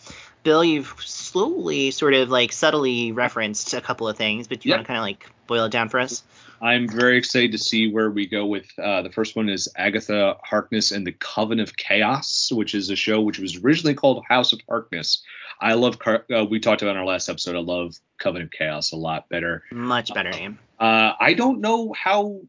Bill, 0.45 0.64
you've 0.64 0.95
slowly, 1.01 1.91
sort 1.91 2.14
of 2.14 2.28
like 2.30 2.53
subtly 2.53 3.12
referenced 3.12 3.74
a 3.74 3.80
couple 3.80 4.09
of 4.09 4.16
things, 4.16 4.47
but 4.49 4.61
do 4.61 4.68
you 4.68 4.72
Yeah. 4.72 4.78
want 4.78 4.87
to 4.87 4.89
kind 4.89 4.99
of 4.99 5.03
like 5.03 5.28
boil 5.47 5.64
it 5.64 5.72
down 5.72 5.89
for 5.89 5.99
us? 6.01 6.22
I'm 6.62 6.88
very 6.88 7.18
excited 7.18 7.50
to 7.52 7.58
see 7.58 7.90
where 7.90 8.08
we 8.08 8.26
go 8.26 8.46
with 8.46 8.66
uh, 8.78 9.02
the 9.02 9.10
first 9.10 9.34
one 9.34 9.48
is 9.48 9.68
Agatha 9.76 10.36
Harkness 10.44 10.92
and 10.92 11.04
the 11.04 11.12
Coven 11.12 11.58
of 11.58 11.76
Chaos, 11.76 12.52
which 12.52 12.76
is 12.76 12.88
a 12.88 12.94
show 12.94 13.20
which 13.20 13.40
was 13.40 13.56
originally 13.56 13.94
called 13.94 14.24
House 14.28 14.52
of 14.52 14.60
Harkness. 14.68 15.24
I 15.60 15.74
love 15.74 15.98
Car- 15.98 16.24
uh, 16.32 16.44
we 16.44 16.60
talked 16.60 16.82
about 16.82 16.92
in 16.92 16.98
our 16.98 17.04
last 17.04 17.28
episode. 17.28 17.56
I 17.56 17.58
love 17.58 17.96
Coven 18.18 18.42
of 18.42 18.52
Chaos 18.52 18.92
a 18.92 18.96
lot 18.96 19.28
better. 19.28 19.64
Much 19.72 20.14
better 20.14 20.30
name. 20.30 20.60
Uh, 20.78 21.14
I 21.18 21.34
don't 21.34 21.60
know 21.60 21.92
how 21.94 22.42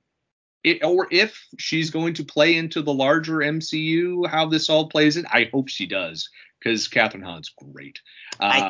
it 0.63 0.83
or 0.83 1.07
if 1.09 1.47
she's 1.57 1.89
going 1.89 2.13
to 2.13 2.23
play 2.23 2.55
into 2.55 2.83
the 2.83 2.93
larger 2.93 3.37
MCU, 3.37 4.27
how 4.27 4.45
this 4.45 4.69
all 4.69 4.89
plays 4.89 5.17
in. 5.17 5.25
I 5.25 5.49
hope 5.51 5.69
she 5.69 5.87
does 5.87 6.29
because 6.59 6.87
Kathryn 6.87 7.23
Hahn's 7.23 7.49
great. 7.49 7.99
Uh, 8.39 8.69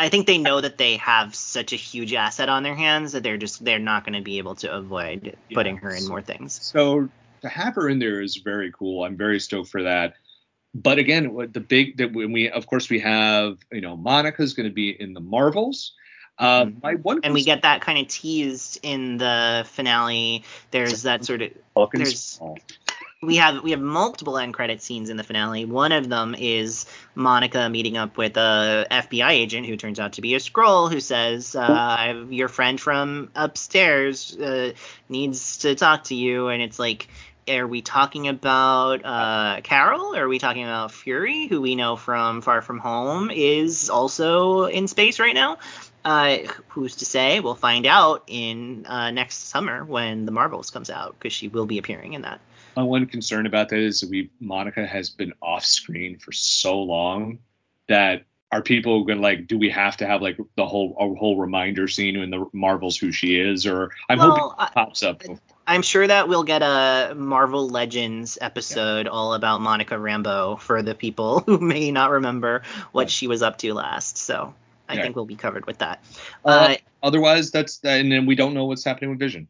I 0.00 0.08
think 0.08 0.26
they 0.26 0.38
know 0.38 0.62
that 0.62 0.78
they 0.78 0.96
have 0.96 1.34
such 1.34 1.74
a 1.74 1.76
huge 1.76 2.14
asset 2.14 2.48
on 2.48 2.62
their 2.62 2.74
hands 2.74 3.12
that 3.12 3.22
they're 3.22 3.36
just 3.36 3.62
they're 3.62 3.78
not 3.78 4.02
going 4.04 4.14
to 4.14 4.22
be 4.22 4.38
able 4.38 4.54
to 4.56 4.72
avoid 4.74 5.36
putting 5.52 5.76
her 5.76 5.94
in 5.94 6.08
more 6.08 6.22
things. 6.22 6.58
So 6.62 7.10
to 7.42 7.48
have 7.48 7.74
her 7.74 7.86
in 7.90 7.98
there 7.98 8.22
is 8.22 8.36
very 8.36 8.72
cool. 8.72 9.04
I'm 9.04 9.18
very 9.18 9.38
stoked 9.38 9.68
for 9.68 9.82
that. 9.82 10.14
But 10.74 10.98
again, 10.98 11.36
the 11.52 11.60
big 11.60 11.98
that 11.98 12.14
when 12.14 12.32
we 12.32 12.48
of 12.48 12.66
course 12.66 12.88
we 12.88 12.98
have 13.00 13.58
you 13.70 13.82
know 13.82 13.94
Monica's 13.94 14.54
going 14.54 14.68
to 14.68 14.74
be 14.74 14.88
in 14.90 15.12
the 15.12 15.20
Marvels. 15.20 15.92
Uh, 16.38 16.64
Mhm. 16.64 16.82
My 16.82 16.94
one 16.94 17.20
And 17.22 17.34
we 17.34 17.44
get 17.44 17.60
that 17.62 17.82
kind 17.82 17.98
of 17.98 18.08
teased 18.08 18.78
in 18.82 19.18
the 19.18 19.66
finale. 19.68 20.44
There's 20.70 21.02
that 21.02 21.26
sort 21.26 21.42
of 21.42 21.50
there's- 21.92 22.40
we 23.22 23.36
have 23.36 23.62
we 23.62 23.72
have 23.72 23.80
multiple 23.80 24.38
end 24.38 24.54
credit 24.54 24.80
scenes 24.80 25.10
in 25.10 25.18
the 25.18 25.24
finale. 25.24 25.66
One 25.66 25.92
of 25.92 26.08
them 26.08 26.34
is 26.38 26.86
Monica 27.14 27.68
meeting 27.68 27.98
up 27.98 28.16
with 28.16 28.38
a 28.38 28.86
FBI 28.90 29.30
agent 29.30 29.66
who 29.66 29.76
turns 29.76 30.00
out 30.00 30.14
to 30.14 30.22
be 30.22 30.34
a 30.34 30.38
Skrull 30.38 30.90
who 30.90 31.00
says, 31.00 31.54
uh, 31.54 32.24
"Your 32.30 32.48
friend 32.48 32.80
from 32.80 33.30
upstairs 33.34 34.34
uh, 34.38 34.72
needs 35.10 35.58
to 35.58 35.74
talk 35.74 36.04
to 36.04 36.14
you," 36.14 36.48
and 36.48 36.62
it's 36.62 36.78
like. 36.78 37.08
Are 37.48 37.66
we 37.66 37.82
talking 37.82 38.28
about 38.28 39.04
uh, 39.04 39.60
Carol? 39.62 40.14
Are 40.14 40.28
we 40.28 40.38
talking 40.38 40.62
about 40.62 40.92
Fury, 40.92 41.48
who 41.48 41.60
we 41.60 41.74
know 41.74 41.96
from 41.96 42.42
Far 42.42 42.62
From 42.62 42.78
Home 42.78 43.28
is 43.32 43.90
also 43.90 44.66
in 44.66 44.86
space 44.86 45.18
right 45.18 45.34
now? 45.34 45.58
Uh, 46.04 46.36
who's 46.68 46.96
to 46.96 47.04
say? 47.04 47.40
We'll 47.40 47.56
find 47.56 47.86
out 47.86 48.24
in 48.28 48.86
uh, 48.86 49.10
next 49.10 49.48
summer 49.48 49.82
when 49.84 50.26
the 50.26 50.32
Marvels 50.32 50.70
comes 50.70 50.90
out 50.90 51.16
because 51.18 51.32
she 51.32 51.48
will 51.48 51.66
be 51.66 51.78
appearing 51.78 52.12
in 52.12 52.22
that. 52.22 52.40
My 52.76 52.82
one 52.82 53.06
concern 53.06 53.46
about 53.46 53.68
that 53.70 53.78
is 53.78 54.00
that 54.00 54.10
we 54.10 54.30
Monica 54.40 54.86
has 54.86 55.10
been 55.10 55.32
off 55.42 55.64
screen 55.64 56.18
for 56.18 56.32
so 56.32 56.80
long 56.82 57.38
that 57.88 58.24
are 58.52 58.62
people 58.62 59.04
going 59.04 59.18
to 59.18 59.22
like 59.22 59.46
do 59.46 59.58
we 59.58 59.70
have 59.70 59.96
to 59.98 60.06
have 60.06 60.22
like 60.22 60.36
the 60.56 60.66
whole 60.66 60.96
a 60.98 61.14
whole 61.18 61.36
reminder 61.36 61.86
scene 61.88 62.16
in 62.16 62.30
the 62.30 62.46
Marvels 62.52 62.96
who 62.96 63.12
she 63.12 63.38
is 63.38 63.66
or 63.66 63.90
I'm 64.08 64.18
Well, 64.18 64.30
hoping 64.30 64.54
I- 64.58 64.70
pops 64.72 65.02
up. 65.02 65.22
I'm 65.66 65.82
sure 65.82 66.04
that 66.06 66.28
we'll 66.28 66.42
get 66.42 66.62
a 66.62 67.14
Marvel 67.16 67.68
Legends 67.68 68.38
episode 68.40 69.06
all 69.06 69.34
about 69.34 69.60
Monica 69.60 69.94
Rambeau 69.94 70.58
for 70.60 70.82
the 70.82 70.94
people 70.96 71.40
who 71.46 71.58
may 71.58 71.92
not 71.92 72.10
remember 72.10 72.62
what 72.92 73.02
Yeah. 73.02 73.08
she 73.08 73.26
was 73.28 73.40
up 73.42 73.58
to 73.58 73.72
last. 73.74 74.16
So 74.16 74.52
I 74.88 74.94
Yeah. 74.94 75.02
think 75.02 75.14
we'll 75.16 75.26
be 75.26 75.36
covered 75.36 75.66
with 75.66 75.78
that. 75.78 76.02
Uh, 76.44 76.48
Uh, 76.48 76.74
Otherwise, 77.04 77.50
that's 77.52 77.80
and 77.84 78.10
then 78.12 78.26
we 78.26 78.34
don't 78.34 78.52
know 78.52 78.66
what's 78.66 78.84
happening 78.84 79.10
with 79.10 79.18
Vision. 79.20 79.46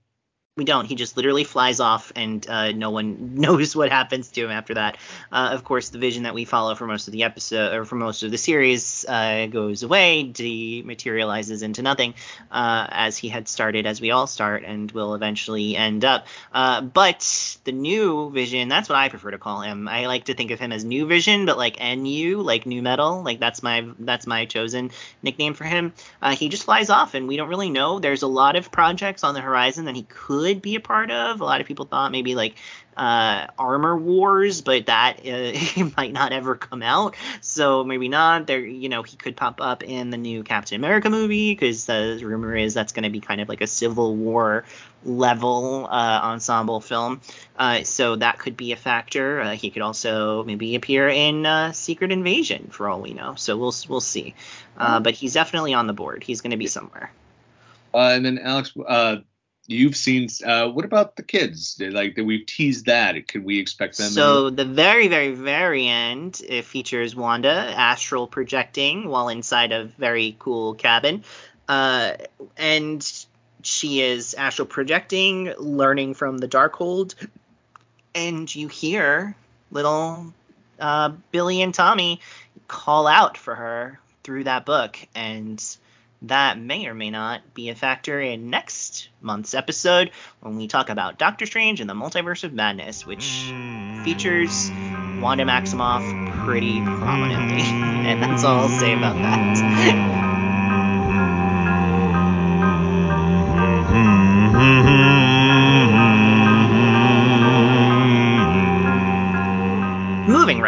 We 0.56 0.64
don't. 0.64 0.84
He 0.84 0.96
just 0.96 1.16
literally 1.16 1.44
flies 1.44 1.78
off, 1.78 2.10
and 2.16 2.44
uh, 2.48 2.72
no 2.72 2.90
one 2.90 3.34
knows 3.36 3.76
what 3.76 3.88
happens 3.88 4.30
to 4.32 4.44
him 4.44 4.50
after 4.50 4.74
that. 4.74 4.96
Uh, 5.30 5.50
of 5.52 5.62
course, 5.62 5.90
the 5.90 5.98
vision 5.98 6.24
that 6.24 6.34
we 6.34 6.44
follow 6.44 6.74
for 6.74 6.88
most 6.88 7.06
of 7.06 7.12
the 7.12 7.22
episode 7.22 7.72
or 7.72 7.84
for 7.84 7.94
most 7.94 8.24
of 8.24 8.32
the 8.32 8.36
series 8.36 9.04
uh, 9.08 9.46
goes 9.46 9.84
away, 9.84 10.24
dematerializes 10.24 11.62
into 11.62 11.82
nothing, 11.82 12.14
uh, 12.50 12.86
as 12.90 13.16
he 13.16 13.28
had 13.28 13.46
started, 13.46 13.86
as 13.86 14.00
we 14.00 14.10
all 14.10 14.26
start, 14.26 14.64
and 14.64 14.90
will 14.90 15.14
eventually 15.14 15.76
end 15.76 16.04
up. 16.04 16.26
Uh, 16.52 16.80
but 16.80 17.58
the 17.62 17.72
new 17.72 18.30
Vision, 18.32 18.68
that's 18.68 18.88
what 18.88 18.98
I 18.98 19.08
prefer 19.08 19.30
to 19.30 19.38
call 19.38 19.60
him. 19.60 19.86
I 19.86 20.06
like 20.06 20.24
to 20.24 20.34
think 20.34 20.50
of 20.50 20.58
him 20.58 20.72
as 20.72 20.84
New 20.84 21.06
Vision, 21.06 21.46
but 21.46 21.58
like 21.58 21.78
NU, 21.78 22.42
like 22.42 22.66
Nu 22.66 22.82
Metal, 22.82 23.22
like 23.22 23.38
that's 23.38 23.62
my 23.62 23.88
that's 24.00 24.26
my 24.26 24.46
chosen 24.46 24.90
nickname 25.22 25.54
for 25.54 25.64
him. 25.64 25.92
Uh, 26.20 26.34
he 26.34 26.48
just 26.48 26.64
flies 26.64 26.90
off, 26.90 27.14
and 27.14 27.28
we 27.28 27.36
don't 27.36 27.48
really 27.48 27.70
know. 27.70 28.00
There's 28.00 28.22
a 28.22 28.26
lot 28.26 28.56
of 28.56 28.72
projects 28.72 29.22
on 29.22 29.34
the 29.34 29.40
horizon 29.40 29.84
that 29.84 29.94
he 29.94 30.02
could 30.02 30.39
be 30.62 30.74
a 30.74 30.80
part 30.80 31.10
of. 31.10 31.40
A 31.40 31.44
lot 31.44 31.60
of 31.60 31.66
people 31.66 31.86
thought 31.86 32.12
maybe 32.12 32.34
like 32.34 32.56
uh, 32.96 33.46
Armor 33.58 33.96
Wars, 33.96 34.60
but 34.60 34.86
that 34.86 35.20
uh, 35.26 35.84
might 35.96 36.12
not 36.12 36.32
ever 36.32 36.54
come 36.54 36.82
out. 36.82 37.16
So 37.40 37.84
maybe 37.84 38.08
not. 38.08 38.46
There, 38.46 38.60
you 38.60 38.88
know, 38.88 39.02
he 39.02 39.16
could 39.16 39.36
pop 39.36 39.60
up 39.60 39.82
in 39.82 40.10
the 40.10 40.16
new 40.16 40.42
Captain 40.42 40.76
America 40.76 41.08
movie 41.08 41.52
because 41.52 41.86
the 41.86 42.20
rumor 42.22 42.54
is 42.54 42.74
that's 42.74 42.92
going 42.92 43.04
to 43.04 43.10
be 43.10 43.20
kind 43.20 43.40
of 43.40 43.48
like 43.48 43.60
a 43.60 43.66
Civil 43.66 44.16
War 44.16 44.64
level 45.04 45.86
uh, 45.86 46.20
ensemble 46.22 46.80
film. 46.80 47.20
Uh, 47.58 47.84
so 47.84 48.16
that 48.16 48.38
could 48.38 48.56
be 48.56 48.72
a 48.72 48.76
factor. 48.76 49.40
Uh, 49.40 49.52
he 49.52 49.70
could 49.70 49.82
also 49.82 50.44
maybe 50.44 50.74
appear 50.74 51.08
in 51.08 51.46
uh, 51.46 51.72
Secret 51.72 52.12
Invasion 52.12 52.68
for 52.70 52.88
all 52.88 53.00
we 53.00 53.14
know. 53.14 53.34
So 53.36 53.56
we'll 53.56 53.74
we'll 53.88 54.00
see. 54.00 54.34
Uh, 54.76 55.00
but 55.00 55.14
he's 55.14 55.34
definitely 55.34 55.74
on 55.74 55.86
the 55.86 55.92
board. 55.92 56.22
He's 56.22 56.40
going 56.40 56.52
to 56.52 56.56
be 56.56 56.66
somewhere. 56.66 57.12
Uh, 57.92 58.12
and 58.14 58.24
then 58.24 58.38
Alex, 58.38 58.72
uh, 58.86 59.18
you've 59.66 59.96
seen. 59.96 60.28
Uh, 60.44 60.68
what 60.68 60.84
about 60.84 61.16
the 61.16 61.22
kids? 61.22 61.76
They, 61.76 61.90
like 61.90 62.16
that 62.16 62.24
we've 62.24 62.46
teased 62.46 62.86
that. 62.86 63.28
Could 63.28 63.44
we 63.44 63.58
expect 63.58 63.98
them? 63.98 64.10
So 64.10 64.50
the 64.50 64.64
very, 64.64 65.08
very, 65.08 65.32
very 65.32 65.86
end 65.86 66.40
it 66.46 66.64
features 66.64 67.14
Wanda 67.14 67.50
astral 67.50 68.26
projecting 68.26 69.08
while 69.08 69.28
inside 69.28 69.72
a 69.72 69.84
very 69.84 70.36
cool 70.38 70.74
cabin, 70.74 71.24
uh, 71.68 72.14
and 72.56 73.26
she 73.62 74.00
is 74.00 74.34
astral 74.34 74.66
projecting, 74.66 75.54
learning 75.58 76.14
from 76.14 76.38
the 76.38 76.48
Darkhold, 76.48 77.14
and 78.14 78.52
you 78.54 78.68
hear 78.68 79.36
little 79.70 80.32
uh, 80.78 81.10
Billy 81.30 81.62
and 81.62 81.74
Tommy 81.74 82.20
call 82.68 83.06
out 83.06 83.36
for 83.36 83.54
her 83.54 84.00
through 84.22 84.44
that 84.44 84.64
book, 84.64 84.98
and 85.14 85.64
that 86.22 86.58
may 86.58 86.86
or 86.86 86.94
may 86.94 87.10
not 87.10 87.54
be 87.54 87.70
a 87.70 87.74
factor 87.74 88.20
in 88.20 88.50
next 88.50 89.08
month's 89.20 89.54
episode 89.54 90.10
when 90.40 90.56
we 90.56 90.68
talk 90.68 90.90
about 90.90 91.18
Doctor 91.18 91.46
Strange 91.46 91.80
and 91.80 91.88
the 91.88 91.94
Multiverse 91.94 92.44
of 92.44 92.52
Madness, 92.52 93.06
which 93.06 93.48
mm-hmm. 93.48 94.04
features 94.04 94.70
Wanda 95.20 95.44
Maximoff 95.44 96.44
pretty 96.44 96.80
prominently. 96.80 97.62
and 97.62 98.22
that's 98.22 98.44
all 98.44 98.60
I'll 98.60 98.68
say 98.68 98.92
about 98.92 99.16
that. 99.16 99.56
Mm-hmm. 99.56 100.29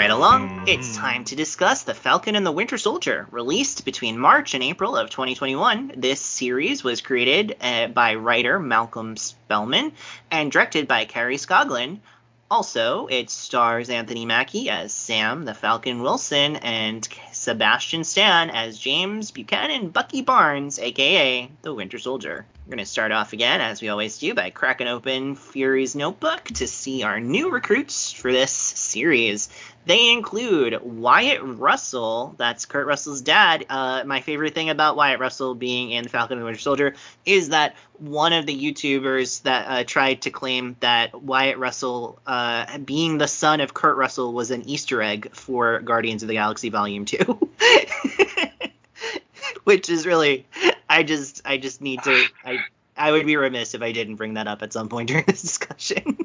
Right 0.02 0.10
along, 0.10 0.64
it's 0.66 0.96
time 0.96 1.22
to 1.26 1.36
discuss 1.36 1.84
The 1.84 1.94
Falcon 1.94 2.34
and 2.34 2.44
the 2.44 2.50
Winter 2.50 2.76
Soldier. 2.76 3.28
Released 3.30 3.84
between 3.84 4.18
March 4.18 4.52
and 4.52 4.60
April 4.64 4.96
of 4.96 5.10
2021, 5.10 5.92
this 5.96 6.20
series 6.20 6.82
was 6.82 7.00
created 7.00 7.56
uh, 7.60 7.86
by 7.86 8.16
writer 8.16 8.58
Malcolm 8.58 9.16
Spellman 9.16 9.92
and 10.28 10.50
directed 10.50 10.88
by 10.88 11.04
Kari 11.04 11.36
Skogland. 11.36 12.00
Also, 12.50 13.06
it 13.06 13.30
stars 13.30 13.90
Anthony 13.90 14.26
Mackie 14.26 14.68
as 14.70 14.92
Sam 14.92 15.44
the 15.44 15.54
Falcon 15.54 16.02
Wilson 16.02 16.56
and 16.56 17.08
Sebastian 17.30 18.02
Stan 18.02 18.50
as 18.50 18.80
James 18.80 19.30
Buchanan 19.30 19.90
Bucky 19.90 20.20
Barnes, 20.20 20.80
aka 20.80 21.48
the 21.62 21.72
Winter 21.72 22.00
Soldier. 22.00 22.44
We're 22.66 22.76
going 22.76 22.78
to 22.78 22.86
start 22.86 23.10
off 23.10 23.32
again, 23.32 23.60
as 23.60 23.82
we 23.82 23.88
always 23.88 24.18
do, 24.18 24.34
by 24.34 24.50
cracking 24.50 24.86
open 24.86 25.34
Fury's 25.34 25.96
notebook 25.96 26.44
to 26.44 26.66
see 26.66 27.02
our 27.02 27.18
new 27.18 27.50
recruits 27.50 28.12
for 28.12 28.30
this 28.30 28.52
series. 28.52 29.48
They 29.84 30.12
include 30.12 30.80
Wyatt 30.82 31.40
Russell, 31.42 32.36
that's 32.38 32.66
Kurt 32.66 32.86
Russell's 32.86 33.20
dad. 33.20 33.66
Uh, 33.68 34.04
my 34.06 34.20
favorite 34.20 34.54
thing 34.54 34.70
about 34.70 34.94
Wyatt 34.94 35.18
Russell 35.18 35.56
being 35.56 35.90
in 35.90 36.06
Falcon 36.06 36.34
and 36.34 36.42
the 36.42 36.44
Winter 36.44 36.60
Soldier 36.60 36.94
is 37.26 37.48
that 37.48 37.74
one 37.98 38.32
of 38.32 38.46
the 38.46 38.54
YouTubers 38.56 39.42
that 39.42 39.66
uh, 39.68 39.84
tried 39.84 40.22
to 40.22 40.30
claim 40.30 40.76
that 40.80 41.20
Wyatt 41.20 41.58
Russell, 41.58 42.20
uh, 42.26 42.78
being 42.78 43.18
the 43.18 43.26
son 43.26 43.60
of 43.60 43.74
Kurt 43.74 43.96
Russell, 43.96 44.32
was 44.32 44.52
an 44.52 44.68
Easter 44.68 45.02
egg 45.02 45.34
for 45.34 45.80
Guardians 45.80 46.22
of 46.22 46.28
the 46.28 46.34
Galaxy 46.34 46.68
Volume 46.68 47.04
2. 47.04 47.18
Which 49.64 49.90
is 49.90 50.06
really 50.06 50.46
I 50.88 51.02
just 51.02 51.42
I 51.44 51.56
just 51.56 51.80
need 51.80 52.02
to 52.02 52.24
I 52.44 52.58
I 52.96 53.10
would 53.12 53.26
be 53.26 53.36
remiss 53.36 53.74
if 53.74 53.82
I 53.82 53.92
didn't 53.92 54.16
bring 54.16 54.34
that 54.34 54.46
up 54.46 54.62
at 54.62 54.72
some 54.72 54.88
point 54.88 55.08
during 55.08 55.24
this 55.26 55.42
discussion. 55.42 56.18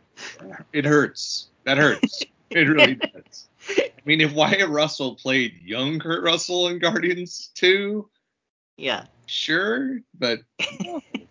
it 0.72 0.84
hurts. 0.84 1.48
That 1.64 1.78
hurts. 1.78 2.24
it 2.50 2.68
really 2.68 2.94
does. 2.96 3.48
I 3.78 3.90
mean, 4.04 4.20
if 4.20 4.32
Wyatt 4.32 4.68
Russell 4.68 5.16
played 5.16 5.60
young 5.62 5.98
Kurt 5.98 6.22
Russell 6.22 6.68
in 6.68 6.78
Guardians 6.78 7.50
2, 7.54 8.08
yeah, 8.76 9.06
sure, 9.26 10.00
but 10.18 10.40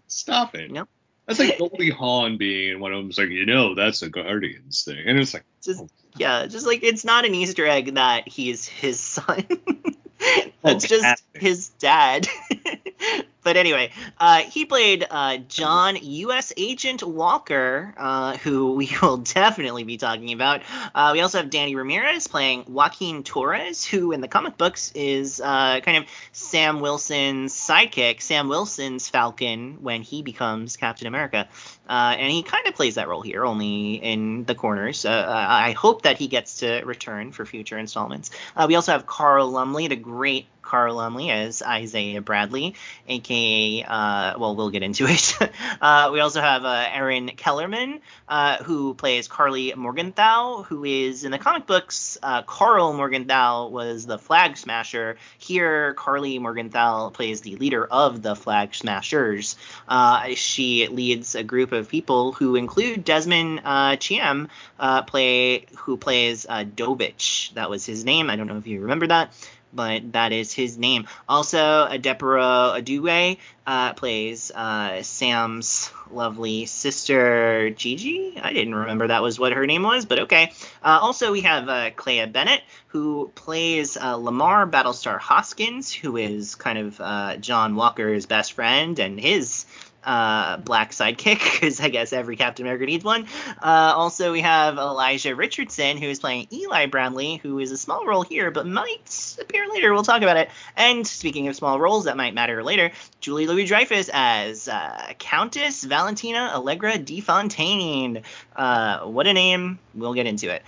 stop 0.07 0.55
it. 0.55 0.71
No. 0.71 0.87
That's 1.25 1.39
like 1.39 1.57
Goldie 1.57 1.89
Hawn 1.89 2.37
being 2.37 2.81
one 2.81 2.91
of 2.91 3.01
them's 3.01 3.17
like, 3.17 3.29
you 3.29 3.45
know, 3.45 3.75
that's 3.75 4.01
a 4.01 4.09
Guardians 4.09 4.83
thing, 4.83 5.01
and 5.05 5.17
it's 5.17 5.33
like, 5.33 5.45
just 5.63 5.79
oh, 5.81 5.87
yeah, 6.17 6.47
just 6.47 6.65
like 6.67 6.83
it's 6.83 7.05
not 7.05 7.23
an 7.23 7.33
Easter 7.33 7.65
egg 7.65 7.93
that 7.93 8.27
he's 8.27 8.67
his 8.67 8.99
son. 8.99 9.45
Oh, 10.65 10.69
That's 10.69 10.87
just 10.87 11.23
his 11.33 11.69
dad. 11.79 12.27
But 13.43 13.57
anyway, 13.57 13.91
uh, 14.19 14.39
he 14.39 14.65
played 14.65 15.05
uh, 15.09 15.37
John 15.37 15.97
U.S. 16.01 16.53
Agent 16.55 17.03
Walker, 17.03 17.93
uh, 17.97 18.37
who 18.37 18.73
we 18.73 18.89
will 19.01 19.17
definitely 19.17 19.83
be 19.83 19.97
talking 19.97 20.31
about. 20.31 20.61
Uh, 20.95 21.11
we 21.13 21.21
also 21.21 21.39
have 21.39 21.49
Danny 21.49 21.75
Ramirez 21.75 22.27
playing 22.27 22.65
Joaquin 22.67 23.23
Torres, 23.23 23.83
who 23.85 24.11
in 24.13 24.21
the 24.21 24.27
comic 24.27 24.57
books 24.57 24.91
is 24.95 25.41
uh, 25.41 25.81
kind 25.81 25.97
of 25.97 26.05
Sam 26.31 26.79
Wilson's 26.79 27.53
sidekick, 27.53 28.21
Sam 28.21 28.47
Wilson's 28.47 29.09
Falcon 29.09 29.79
when 29.81 30.01
he 30.01 30.21
becomes 30.21 30.77
Captain 30.77 31.07
America. 31.07 31.47
Uh, 31.87 32.15
and 32.17 32.31
he 32.31 32.43
kind 32.43 32.65
of 32.67 32.75
plays 32.75 32.95
that 32.95 33.09
role 33.09 33.21
here, 33.21 33.45
only 33.45 33.95
in 33.95 34.45
the 34.45 34.55
corners. 34.55 35.05
I 35.05 35.71
hope 35.71 36.03
that 36.03 36.17
he 36.17 36.27
gets 36.27 36.59
to 36.59 36.81
return 36.85 37.33
for 37.33 37.45
future 37.45 37.77
installments. 37.77 38.31
we 38.67 38.75
also 38.75 38.93
have 38.93 39.05
Carl 39.05 39.51
Lumbly, 39.51 39.89
the 39.89 39.97
great 39.97 40.47
Carl 40.63 40.95
Lumbly 40.95 41.29
as 41.29 41.61
Isaiah 41.61 42.21
Bradley, 42.21 42.75
aka, 43.07 43.83
uh, 43.83 44.39
well, 44.39 44.55
we'll 44.55 44.71
get 44.71 44.81
into 44.81 45.05
it. 45.07 45.37
uh, 45.81 46.09
we 46.11 46.19
also 46.19 46.41
have 46.41 46.65
uh, 46.65 46.85
Erin 46.91 47.27
Kellyman, 47.35 47.99
uh, 48.27 48.63
who 48.63 48.93
plays 48.95 49.27
Carly 49.27 49.73
Morgenthau, 49.75 50.63
who 50.63 50.83
is 50.83 51.25
in 51.25 51.31
the 51.31 51.37
comic 51.37 51.67
books. 51.67 52.17
Uh, 52.23 52.41
Karl 52.41 52.93
Morgenthau 52.93 53.67
was 53.67 54.05
the 54.05 54.17
Flag 54.17 54.57
Smasher. 54.57 55.17
Here, 55.37 55.93
Carly 55.93 56.39
Morgenthau 56.39 57.09
plays 57.11 57.41
the 57.41 57.57
leader 57.57 57.85
of 57.85 58.21
the 58.21 58.35
Flag 58.35 58.73
Smashers. 58.73 59.55
Uh, 59.87 60.29
she 60.35 60.87
leads 60.87 61.35
a 61.35 61.43
group 61.43 61.71
of 61.71 61.89
people 61.89 62.31
who 62.31 62.55
include 62.55 63.03
Desmond 63.03 63.61
uh, 63.63 63.97
Chiam, 63.97 64.49
play 65.07 65.65
who 65.77 65.97
plays 65.97 66.45
Dovich. 66.45 67.53
That 67.53 67.69
was 67.69 67.85
his 67.85 68.05
name. 68.05 68.29
I 68.29 68.35
don't 68.35 68.47
know 68.47 68.57
if 68.57 68.67
you 68.67 68.81
remember 68.81 69.07
that 69.07 69.33
but 69.73 70.11
that 70.13 70.31
is 70.31 70.53
his 70.53 70.77
name. 70.77 71.07
Also, 71.27 71.57
Adepero 71.57 72.79
Oduye 72.79 73.37
uh, 73.65 73.93
plays 73.93 74.51
uh, 74.51 75.01
Sam's 75.03 75.91
lovely 76.11 76.65
sister 76.65 77.69
Gigi. 77.71 78.39
I 78.41 78.53
didn't 78.53 78.75
remember 78.75 79.07
that 79.07 79.21
was 79.21 79.39
what 79.39 79.53
her 79.53 79.65
name 79.65 79.83
was, 79.83 80.05
but 80.05 80.19
okay. 80.19 80.51
Uh, 80.83 80.99
also, 81.01 81.31
we 81.31 81.41
have 81.41 81.69
uh, 81.69 81.91
Clé 81.91 82.31
Bennett, 82.31 82.61
who 82.87 83.31
plays 83.35 83.97
uh, 83.97 84.15
Lamar 84.15 84.67
Battlestar 84.67 85.19
Hoskins, 85.19 85.91
who 85.91 86.17
is 86.17 86.55
kind 86.55 86.77
of 86.77 87.01
uh, 87.01 87.37
John 87.37 87.75
Walker's 87.75 88.25
best 88.25 88.53
friend 88.53 88.99
and 88.99 89.19
his 89.19 89.65
uh, 90.05 90.57
black 90.57 90.91
sidekick 90.91 91.39
because 91.53 91.79
I 91.79 91.89
guess 91.89 92.13
every 92.13 92.35
Captain 92.35 92.65
America 92.65 92.85
needs 92.85 93.03
one. 93.03 93.27
Uh, 93.61 93.93
also, 93.95 94.31
we 94.31 94.41
have 94.41 94.77
Elijah 94.77 95.35
Richardson 95.35 95.97
who 95.97 96.07
is 96.07 96.19
playing 96.19 96.47
Eli 96.51 96.87
Bradley, 96.87 97.37
who 97.37 97.59
is 97.59 97.71
a 97.71 97.77
small 97.77 98.05
role 98.05 98.23
here 98.23 98.51
but 98.51 98.65
might 98.65 99.35
appear 99.41 99.67
later. 99.69 99.93
We'll 99.93 100.03
talk 100.03 100.21
about 100.21 100.37
it. 100.37 100.49
And 100.75 101.05
speaking 101.05 101.47
of 101.47 101.55
small 101.55 101.79
roles 101.79 102.05
that 102.05 102.17
might 102.17 102.33
matter 102.33 102.63
later, 102.63 102.91
Julie 103.19 103.47
Louis 103.47 103.65
Dreyfus 103.65 104.09
as 104.13 104.67
uh, 104.67 105.13
Countess 105.19 105.83
Valentina 105.83 106.51
Allegra 106.53 106.97
de 106.97 107.21
Fontaine. 107.21 108.23
Uh, 108.55 108.99
what 109.01 109.27
a 109.27 109.33
name! 109.33 109.79
We'll 109.93 110.13
get 110.13 110.27
into 110.27 110.49
it. 110.49 110.63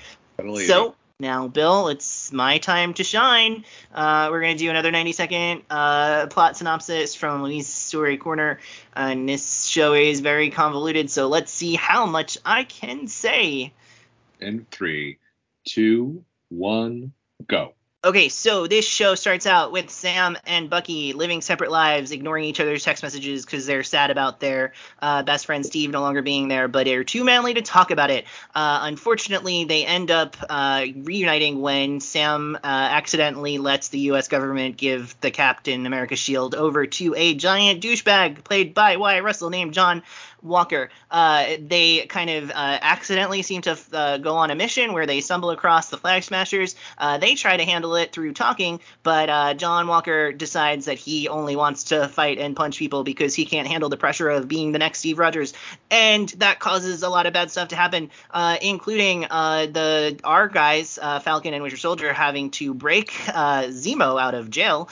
So 0.65 0.95
now, 1.17 1.47
Bill, 1.47 1.87
it's 1.87 2.33
my 2.33 2.57
time 2.57 2.93
to 2.95 3.03
shine. 3.05 3.63
Uh, 3.93 4.27
we're 4.29 4.41
going 4.41 4.57
to 4.57 4.61
do 4.61 4.69
another 4.69 4.91
90 4.91 5.13
second 5.13 5.61
uh, 5.69 6.27
plot 6.27 6.57
synopsis 6.57 7.15
from 7.15 7.41
Louise 7.41 7.67
Story 7.67 8.17
Corner. 8.17 8.59
Uh, 8.93 9.11
and 9.11 9.29
this 9.29 9.63
show 9.65 9.93
is 9.93 10.19
very 10.19 10.49
convoluted, 10.49 11.09
so 11.09 11.29
let's 11.29 11.53
see 11.53 11.75
how 11.75 12.05
much 12.05 12.37
I 12.43 12.65
can 12.65 13.07
say. 13.07 13.71
In 14.41 14.65
three, 14.69 15.19
two, 15.65 16.25
one, 16.49 17.13
go. 17.47 17.75
Okay, 18.05 18.29
so 18.29 18.67
this 18.67 18.87
show 18.87 19.15
starts 19.15 19.47
out 19.47 19.71
with 19.71 19.89
Sam 19.89 20.37
and 20.45 20.69
Bucky 20.69 21.13
living 21.13 21.41
separate 21.41 21.71
lives, 21.71 22.11
ignoring 22.11 22.43
each 22.43 22.59
other's 22.59 22.83
text 22.83 23.01
messages 23.01 23.43
because 23.43 23.65
they're 23.65 23.81
sad 23.81 24.11
about 24.11 24.39
their 24.39 24.73
uh, 25.01 25.23
best 25.23 25.47
friend 25.47 25.65
Steve 25.65 25.89
no 25.89 26.01
longer 26.01 26.21
being 26.21 26.47
there, 26.47 26.67
but 26.67 26.85
they're 26.85 27.03
too 27.03 27.23
manly 27.23 27.55
to 27.55 27.63
talk 27.63 27.89
about 27.89 28.11
it. 28.11 28.25
Uh, 28.53 28.81
unfortunately, 28.83 29.63
they 29.63 29.87
end 29.87 30.11
up 30.11 30.37
uh, 30.47 30.85
reuniting 30.97 31.61
when 31.61 31.99
Sam 31.99 32.53
uh, 32.53 32.59
accidentally 32.63 33.57
lets 33.57 33.87
the 33.87 33.99
U.S. 34.01 34.27
government 34.27 34.77
give 34.77 35.19
the 35.21 35.31
Captain 35.31 35.87
America 35.87 36.15
shield 36.15 36.53
over 36.53 36.85
to 36.85 37.15
a 37.17 37.33
giant 37.33 37.81
douchebag 37.81 38.43
played 38.43 38.75
by 38.75 38.97
Wyatt 38.97 39.23
Russell 39.23 39.49
named 39.49 39.73
John 39.73 40.03
Walker. 40.41 40.89
Uh, 41.09 41.45
they 41.59 42.05
kind 42.05 42.29
of 42.29 42.51
uh, 42.51 42.53
accidentally 42.81 43.41
seem 43.41 43.61
to 43.63 43.77
uh, 43.93 44.17
go 44.17 44.35
on 44.35 44.51
a 44.51 44.55
mission 44.55 44.93
where 44.93 45.05
they 45.05 45.21
stumble 45.21 45.49
across 45.49 45.89
the 45.89 45.97
Flag 45.97 46.23
Smashers. 46.23 46.75
Uh, 46.97 47.17
they 47.17 47.35
try 47.35 47.57
to 47.57 47.63
handle 47.65 47.95
it 47.95 48.11
through 48.11 48.33
talking, 48.33 48.79
but 49.03 49.29
uh, 49.29 49.53
John 49.53 49.87
Walker 49.87 50.31
decides 50.31 50.85
that 50.85 50.97
he 50.97 51.27
only 51.27 51.55
wants 51.55 51.85
to 51.85 52.07
fight 52.07 52.37
and 52.37 52.55
punch 52.55 52.77
people 52.77 53.03
because 53.03 53.33
he 53.33 53.45
can't 53.45 53.67
handle 53.67 53.89
the 53.89 53.97
pressure 53.97 54.29
of 54.29 54.47
being 54.47 54.71
the 54.71 54.79
next 54.79 54.99
Steve 54.99 55.19
Rogers, 55.19 55.53
and 55.89 56.29
that 56.37 56.59
causes 56.59 57.03
a 57.03 57.09
lot 57.09 57.25
of 57.25 57.33
bad 57.33 57.51
stuff 57.51 57.69
to 57.69 57.75
happen, 57.75 58.11
uh, 58.31 58.57
including 58.61 59.21
the 59.21 60.19
our 60.23 60.47
guys, 60.47 60.99
Falcon 61.23 61.53
and 61.53 61.63
Winter 61.63 61.77
Soldier, 61.77 62.13
having 62.13 62.51
to 62.51 62.73
break 62.73 63.11
Zemo 63.11 64.21
out 64.21 64.35
of 64.35 64.49
jail 64.49 64.89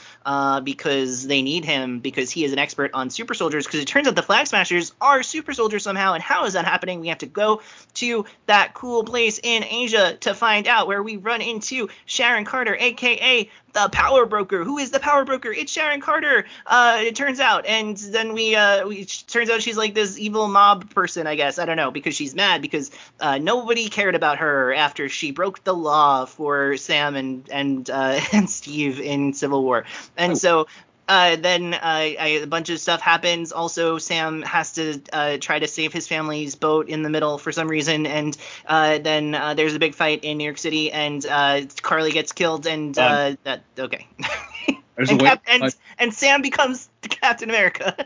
because 0.64 1.26
they 1.26 1.42
need 1.42 1.64
him 1.64 2.00
because 2.00 2.30
he 2.30 2.44
is 2.44 2.52
an 2.52 2.58
expert 2.58 2.90
on 2.94 3.10
super 3.10 3.34
soldiers. 3.34 3.66
Because 3.66 3.80
it 3.80 3.86
turns 3.86 4.08
out 4.08 4.16
the 4.16 4.22
Flag 4.22 4.46
Smashers 4.46 4.92
are 5.00 5.22
super 5.22 5.43
super 5.44 5.52
soldier 5.52 5.78
somehow. 5.78 6.14
And 6.14 6.22
how 6.22 6.46
is 6.46 6.54
that 6.54 6.64
happening? 6.64 7.00
We 7.00 7.08
have 7.08 7.18
to 7.18 7.26
go 7.26 7.60
to 7.94 8.24
that 8.46 8.72
cool 8.72 9.04
place 9.04 9.38
in 9.42 9.62
Asia 9.62 10.16
to 10.20 10.34
find 10.34 10.66
out 10.66 10.86
where 10.86 11.02
we 11.02 11.18
run 11.18 11.42
into 11.42 11.90
Sharon 12.06 12.46
Carter, 12.46 12.74
aka 12.74 13.50
the 13.74 13.88
power 13.90 14.24
broker. 14.24 14.64
Who 14.64 14.78
is 14.78 14.90
the 14.90 15.00
power 15.00 15.26
broker? 15.26 15.52
It's 15.52 15.70
Sharon 15.70 16.00
Carter. 16.00 16.46
Uh, 16.64 17.00
it 17.02 17.14
turns 17.14 17.40
out, 17.40 17.66
and 17.66 17.94
then 17.96 18.32
we, 18.32 18.54
uh, 18.54 18.86
we 18.86 19.04
turns 19.04 19.50
out 19.50 19.60
she's 19.60 19.76
like 19.76 19.92
this 19.92 20.18
evil 20.18 20.48
mob 20.48 20.88
person, 20.94 21.26
I 21.26 21.34
guess. 21.34 21.58
I 21.58 21.66
don't 21.66 21.76
know 21.76 21.90
because 21.90 22.14
she's 22.14 22.34
mad 22.34 22.62
because 22.62 22.90
uh, 23.20 23.36
nobody 23.36 23.90
cared 23.90 24.14
about 24.14 24.38
her 24.38 24.72
after 24.72 25.10
she 25.10 25.30
broke 25.30 25.62
the 25.64 25.74
law 25.74 26.24
for 26.24 26.78
Sam 26.78 27.16
and 27.16 27.46
and 27.50 27.90
uh, 27.90 28.18
and 28.32 28.48
Steve 28.48 28.98
in 28.98 29.34
Civil 29.34 29.62
War, 29.62 29.84
and 30.16 30.38
so. 30.38 30.68
Uh, 31.06 31.36
then 31.36 31.74
uh, 31.74 31.78
I, 31.82 32.40
a 32.42 32.46
bunch 32.46 32.70
of 32.70 32.80
stuff 32.80 33.00
happens. 33.00 33.52
Also, 33.52 33.98
Sam 33.98 34.42
has 34.42 34.72
to 34.74 35.00
uh, 35.12 35.36
try 35.38 35.58
to 35.58 35.68
save 35.68 35.92
his 35.92 36.08
family's 36.08 36.54
boat 36.54 36.88
in 36.88 37.02
the 37.02 37.10
middle 37.10 37.36
for 37.38 37.52
some 37.52 37.68
reason, 37.68 38.06
and 38.06 38.36
uh, 38.66 38.98
then 38.98 39.34
uh, 39.34 39.54
there's 39.54 39.74
a 39.74 39.78
big 39.78 39.94
fight 39.94 40.24
in 40.24 40.38
New 40.38 40.44
York 40.44 40.58
City, 40.58 40.90
and 40.90 41.24
uh, 41.26 41.62
Carly 41.82 42.12
gets 42.12 42.32
killed, 42.32 42.66
and 42.66 42.98
uh, 42.98 43.36
that 43.44 43.64
okay. 43.78 44.06
And. 44.96 45.18
Cap- 45.18 45.42
and, 45.48 45.74
and 45.98 46.14
Sam 46.14 46.40
becomes 46.40 46.88
Captain 47.02 47.50
America. 47.50 47.96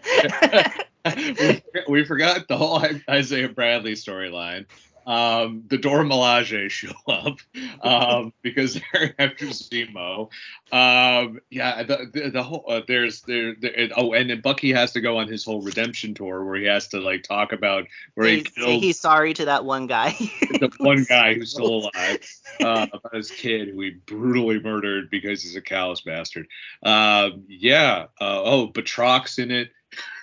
we, 1.05 1.63
we 1.89 2.05
forgot 2.05 2.49
the 2.49 2.57
whole 2.57 2.83
Isaiah 3.09 3.51
Bradley 3.51 3.93
storyline. 3.93 4.65
Um, 5.09 5.65
the 5.69 5.79
Dora 5.79 6.05
Milaje 6.05 6.69
show 6.71 6.93
up 7.09 7.39
um, 7.83 8.35
because 8.43 8.75
they're 8.75 9.15
after 9.19 9.47
Zemo. 9.47 10.29
Um, 10.71 11.41
yeah, 11.49 11.83
the, 11.83 12.11
the, 12.13 12.31
the 12.31 12.43
whole 12.43 12.65
uh, 12.69 12.83
there's 12.87 13.23
there, 13.23 13.55
there 13.59 13.89
oh, 13.97 14.13
and 14.13 14.29
then 14.29 14.43
Bucky 14.43 14.71
has 14.73 14.93
to 14.93 15.01
go 15.01 15.17
on 15.17 15.27
his 15.27 15.47
whole 15.47 15.63
redemption 15.63 16.13
tour 16.13 16.45
where 16.45 16.57
he 16.57 16.67
has 16.67 16.89
to 16.89 17.01
like 17.01 17.23
talk 17.23 17.53
about 17.53 17.87
where 18.15 18.27
he 18.27 18.37
He's- 18.37 18.49
say 18.55 18.61
killed 18.61 18.83
he's 18.83 19.01
sorry 19.01 19.33
to 19.33 19.47
that 19.47 19.65
one 19.65 19.87
guy. 19.87 20.11
the 20.11 20.71
one 20.77 21.05
guy 21.09 21.33
who's 21.33 21.53
still 21.53 21.91
alive 21.95 22.19
uh, 22.61 22.87
about 22.93 23.15
his 23.15 23.31
kid 23.31 23.69
who 23.69 23.81
he 23.81 23.91
brutally 23.91 24.61
murdered 24.61 25.09
because 25.09 25.43
he's 25.43 25.57
a 25.57 25.63
callous 25.63 26.03
bastard. 26.03 26.49
Um, 26.83 27.45
yeah. 27.49 28.09
Uh, 28.21 28.43
oh, 28.45 28.69
Batroc's 28.69 29.39
in 29.39 29.51
it. 29.51 29.71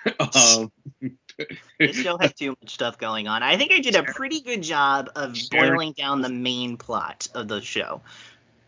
um, 1.39 1.91
show 1.91 2.17
have 2.17 2.35
too 2.35 2.55
much 2.61 2.73
stuff 2.73 2.97
going 2.97 3.27
on. 3.27 3.43
I 3.43 3.57
think 3.57 3.71
I 3.71 3.79
did 3.79 3.95
a 3.95 4.03
pretty 4.03 4.41
good 4.41 4.63
job 4.63 5.09
of 5.15 5.35
boiling 5.51 5.93
down 5.93 6.21
the 6.21 6.29
main 6.29 6.77
plot 6.77 7.27
of 7.33 7.47
the 7.47 7.61
show. 7.61 8.01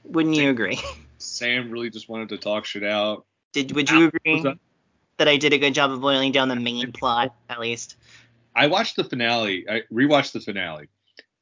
Wouldn't 0.04 0.36
you 0.36 0.50
agree? 0.50 0.80
Sam 1.18 1.72
really 1.72 1.90
just 1.90 2.10
wanted 2.10 2.30
to 2.30 2.38
talk 2.38 2.66
shit 2.66 2.84
out. 2.84 3.26
Did 3.54 3.74
would 3.74 3.90
you 3.90 4.08
agree 4.08 4.42
that? 5.18 5.28
I 5.28 5.38
did 5.38 5.54
a 5.54 5.58
good 5.58 5.74
job 5.74 5.92
of 5.92 6.02
boiling 6.02 6.32
down 6.32 6.48
the 6.48 6.56
main 6.56 6.92
plot 6.92 7.36
at 7.50 7.60
least? 7.60 7.96
I 8.56 8.68
watched 8.68 8.96
the 8.96 9.04
finale. 9.04 9.66
I 9.70 9.82
rewatched 9.92 10.34
the 10.34 10.40
finale, 10.40 10.88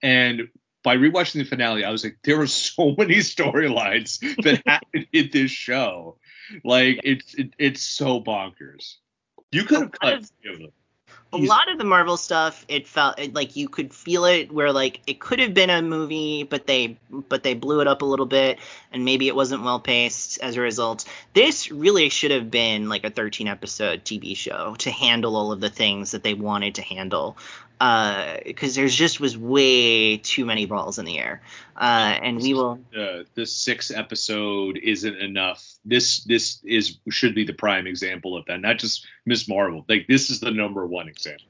and 0.01 0.49
by 0.83 0.95
rewatching 0.97 1.39
the 1.39 1.45
finale, 1.45 1.83
I 1.83 1.89
was 1.89 2.03
like, 2.03 2.17
there 2.23 2.39
are 2.39 2.47
so 2.47 2.95
many 2.97 3.15
storylines 3.15 4.19
that 4.43 4.61
happened 4.67 5.07
in 5.11 5.29
this 5.31 5.51
show. 5.51 6.17
Like 6.63 6.99
it's 7.03 7.33
it, 7.33 7.53
it's 7.57 7.81
so 7.81 8.21
bonkers. 8.21 8.95
You 9.51 9.63
could 9.63 9.81
have 9.81 9.91
cut 9.91 10.13
of- 10.13 10.31
three 10.41 10.53
of 10.53 10.59
them. 10.59 10.71
A 11.35 11.45
lot 11.45 11.71
of 11.71 11.77
the 11.77 11.83
Marvel 11.83 12.17
stuff, 12.17 12.65
it 12.67 12.87
felt 12.87 13.19
it, 13.19 13.33
like 13.33 13.55
you 13.55 13.67
could 13.67 13.93
feel 13.93 14.25
it 14.25 14.51
where 14.51 14.71
like 14.71 15.01
it 15.07 15.19
could 15.19 15.39
have 15.39 15.53
been 15.53 15.69
a 15.69 15.81
movie, 15.81 16.43
but 16.43 16.67
they 16.67 16.97
but 17.11 17.43
they 17.43 17.53
blew 17.53 17.81
it 17.81 17.87
up 17.87 18.01
a 18.01 18.05
little 18.05 18.25
bit, 18.25 18.59
and 18.91 19.05
maybe 19.05 19.27
it 19.27 19.35
wasn't 19.35 19.63
well 19.63 19.79
paced 19.79 20.39
as 20.39 20.55
a 20.55 20.61
result. 20.61 21.05
This 21.33 21.71
really 21.71 22.09
should 22.09 22.31
have 22.31 22.49
been 22.49 22.89
like 22.89 23.03
a 23.03 23.09
13 23.09 23.47
episode 23.47 24.03
TV 24.03 24.35
show 24.35 24.75
to 24.79 24.91
handle 24.91 25.35
all 25.35 25.51
of 25.51 25.59
the 25.59 25.69
things 25.69 26.11
that 26.11 26.23
they 26.23 26.33
wanted 26.33 26.75
to 26.75 26.81
handle. 26.81 27.37
Because 27.79 28.75
there's 28.75 28.95
just 28.95 29.19
was 29.19 29.37
way 29.37 30.17
too 30.17 30.45
many 30.45 30.65
balls 30.65 30.97
in 30.97 31.05
the 31.05 31.19
air, 31.19 31.41
uh, 31.75 32.17
and 32.21 32.41
we 32.41 32.53
will. 32.53 32.79
uh, 32.97 33.23
this 33.35 33.55
six 33.55 33.91
episode 33.91 34.77
isn't 34.77 35.17
enough. 35.17 35.63
This 35.83 36.23
this 36.23 36.59
is 36.63 36.97
should 37.09 37.35
be 37.35 37.45
the 37.45 37.53
prime 37.53 37.87
example 37.87 38.37
of 38.37 38.45
that. 38.45 38.61
Not 38.61 38.79
just 38.79 39.05
Ms. 39.25 39.47
Marvel. 39.47 39.85
Like 39.89 40.07
this 40.07 40.29
is 40.29 40.39
the 40.39 40.51
number 40.51 40.85
one 40.85 41.07
example. 41.07 41.45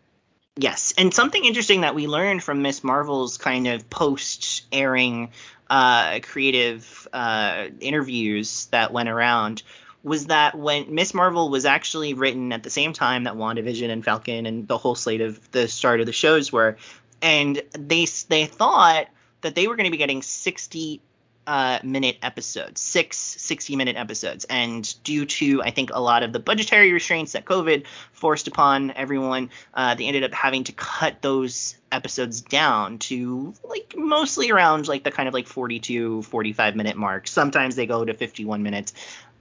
Yes, 0.57 0.93
and 0.97 1.13
something 1.13 1.43
interesting 1.43 1.82
that 1.82 1.95
we 1.95 2.07
learned 2.07 2.41
from 2.41 2.61
Ms. 2.61 2.82
Marvel's 2.82 3.38
kind 3.38 3.67
of 3.67 3.89
post-airing 3.89 5.32
uh, 5.69 6.19
creative 6.21 7.07
uh, 7.11 7.67
interviews 7.82 8.67
that 8.67 8.93
went 8.93 9.09
around 9.09 9.63
was 10.05 10.27
that 10.27 10.55
when 10.55 10.93
Ms. 10.93 11.15
Marvel 11.15 11.49
was 11.49 11.65
actually 11.65 12.13
written 12.13 12.53
at 12.53 12.61
the 12.61 12.69
same 12.69 12.93
time 12.93 13.23
that 13.23 13.33
WandaVision 13.33 13.89
and 13.89 14.05
Falcon 14.05 14.45
and 14.45 14.67
the 14.67 14.77
whole 14.77 14.93
slate 14.93 15.19
of 15.19 15.51
the 15.51 15.67
start 15.67 15.99
of 15.99 16.05
the 16.05 16.13
shows 16.13 16.51
were, 16.51 16.77
and 17.23 17.59
they 17.71 18.05
they 18.29 18.45
thought 18.45 19.07
that 19.41 19.55
they 19.55 19.67
were 19.67 19.75
going 19.75 19.85
to 19.85 19.91
be 19.91 19.97
getting 19.97 20.21
60 20.21 21.01
uh, 21.47 21.79
minute 21.83 22.17
episodes, 22.21 22.81
six 22.81 23.17
60 23.17 23.75
minute 23.75 23.95
episodes. 23.97 24.45
And 24.45 24.93
due 25.03 25.25
to, 25.25 25.63
I 25.63 25.71
think, 25.71 25.89
a 25.91 25.99
lot 25.99 26.21
of 26.21 26.33
the 26.33 26.39
budgetary 26.39 26.91
restraints 26.91 27.33
that 27.33 27.45
COVID 27.45 27.85
forced 28.13 28.47
upon 28.47 28.91
everyone, 28.91 29.49
uh, 29.73 29.95
they 29.95 30.05
ended 30.05 30.23
up 30.23 30.33
having 30.33 30.63
to 30.65 30.71
cut 30.71 31.21
those 31.21 31.75
episodes 31.91 32.41
down 32.41 32.97
to 32.97 33.53
like 33.63 33.95
mostly 33.97 34.51
around 34.51 34.87
like 34.87 35.03
the 35.03 35.11
kind 35.11 35.27
of 35.27 35.33
like 35.33 35.47
42, 35.47 36.23
45 36.23 36.75
minute 36.75 36.95
mark. 36.95 37.27
Sometimes 37.27 37.75
they 37.75 37.85
go 37.85 38.05
to 38.05 38.13
51 38.13 38.63
minutes. 38.63 38.93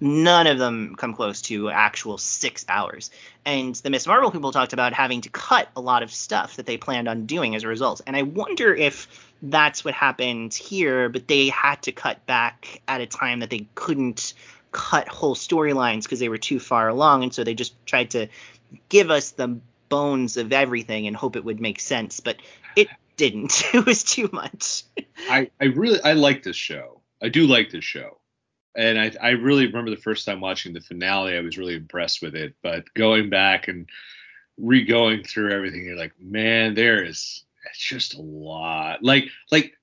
None 0.05 0.47
of 0.47 0.59
them 0.59 0.97
come 0.97 1.15
close 1.15 1.41
to 1.41 1.71
actual 1.71 2.19
six 2.19 2.67
hours. 2.69 3.11
And 3.47 3.75
the 3.77 3.89
Ms. 3.89 4.07
Marvel 4.07 4.31
people 4.31 4.53
talked 4.53 4.75
about 4.75 4.93
having 4.93 5.23
to 5.23 5.31
cut 5.31 5.71
a 5.75 5.81
lot 5.81 6.03
of 6.03 6.13
stuff 6.13 6.57
that 6.57 6.67
they 6.67 6.77
planned 6.77 7.09
on 7.09 7.25
doing 7.25 7.55
as 7.55 7.63
a 7.63 7.69
result. 7.69 8.03
And 8.07 8.15
I 8.15 8.21
wonder 8.21 8.75
if 8.75 9.09
that's 9.41 9.83
what 9.83 9.95
happened 9.95 10.53
here, 10.53 11.09
but 11.09 11.27
they 11.27 11.49
had 11.49 11.81
to 11.85 11.93
cut 11.93 12.27
back 12.27 12.83
at 12.87 13.01
a 13.01 13.07
time 13.07 13.41
that 13.41 13.49
they 13.49 13.67
couldn't 13.75 14.35
cut 14.73 15.09
whole 15.09 15.35
storylines 15.35 16.03
because 16.03 16.19
they 16.19 16.29
were 16.29 16.37
too 16.37 16.61
far 16.61 16.87
along. 16.87 17.23
And 17.23 17.33
so 17.33 17.43
they 17.43 17.55
just 17.55 17.75
tried 17.87 18.11
to 18.11 18.29
give 18.91 19.11
us 19.11 19.31
the 19.31 19.59
bones 19.89 20.37
of 20.37 20.53
everything 20.53 21.07
and 21.07 21.17
hope 21.17 21.35
it 21.35 21.47
would 21.47 21.61
make 21.63 21.81
sense. 21.81 22.21
But 22.21 22.37
it 22.77 22.89
didn't. 23.17 23.63
it 23.73 23.87
was 23.87 24.05
too 24.05 24.29
much. 24.35 24.83
I 25.31 25.51
I 25.59 25.65
really 25.65 26.03
I 26.03 26.13
like 26.13 26.43
this 26.43 26.57
show. 26.57 27.01
I 27.23 27.31
do 27.31 27.47
like 27.47 27.71
this 27.71 27.85
show. 27.85 28.19
And 28.77 28.99
I, 28.99 29.13
I 29.21 29.31
really 29.31 29.67
remember 29.67 29.91
the 29.91 29.97
first 29.97 30.27
time 30.27 30.41
watching 30.41 30.73
the 30.73 30.81
finale, 30.81 31.37
I 31.37 31.41
was 31.41 31.59
really 31.59 31.77
impressed 31.77 32.23
with 32.23 32.35
it. 32.35 32.55
But 32.63 32.93
going 32.95 33.31
back 33.31 33.69
and 33.69 33.89
re-going 34.59 35.25
through 35.25 35.53
everything, 35.53 35.85
you're 35.85 35.97
like, 35.97 36.15
man, 36.21 36.75
there 36.75 37.05
is 37.05 37.45
it's 37.67 37.79
just 37.79 38.15
a 38.15 38.23
lot. 38.23 39.03
Like 39.03 39.29
like 39.51 39.75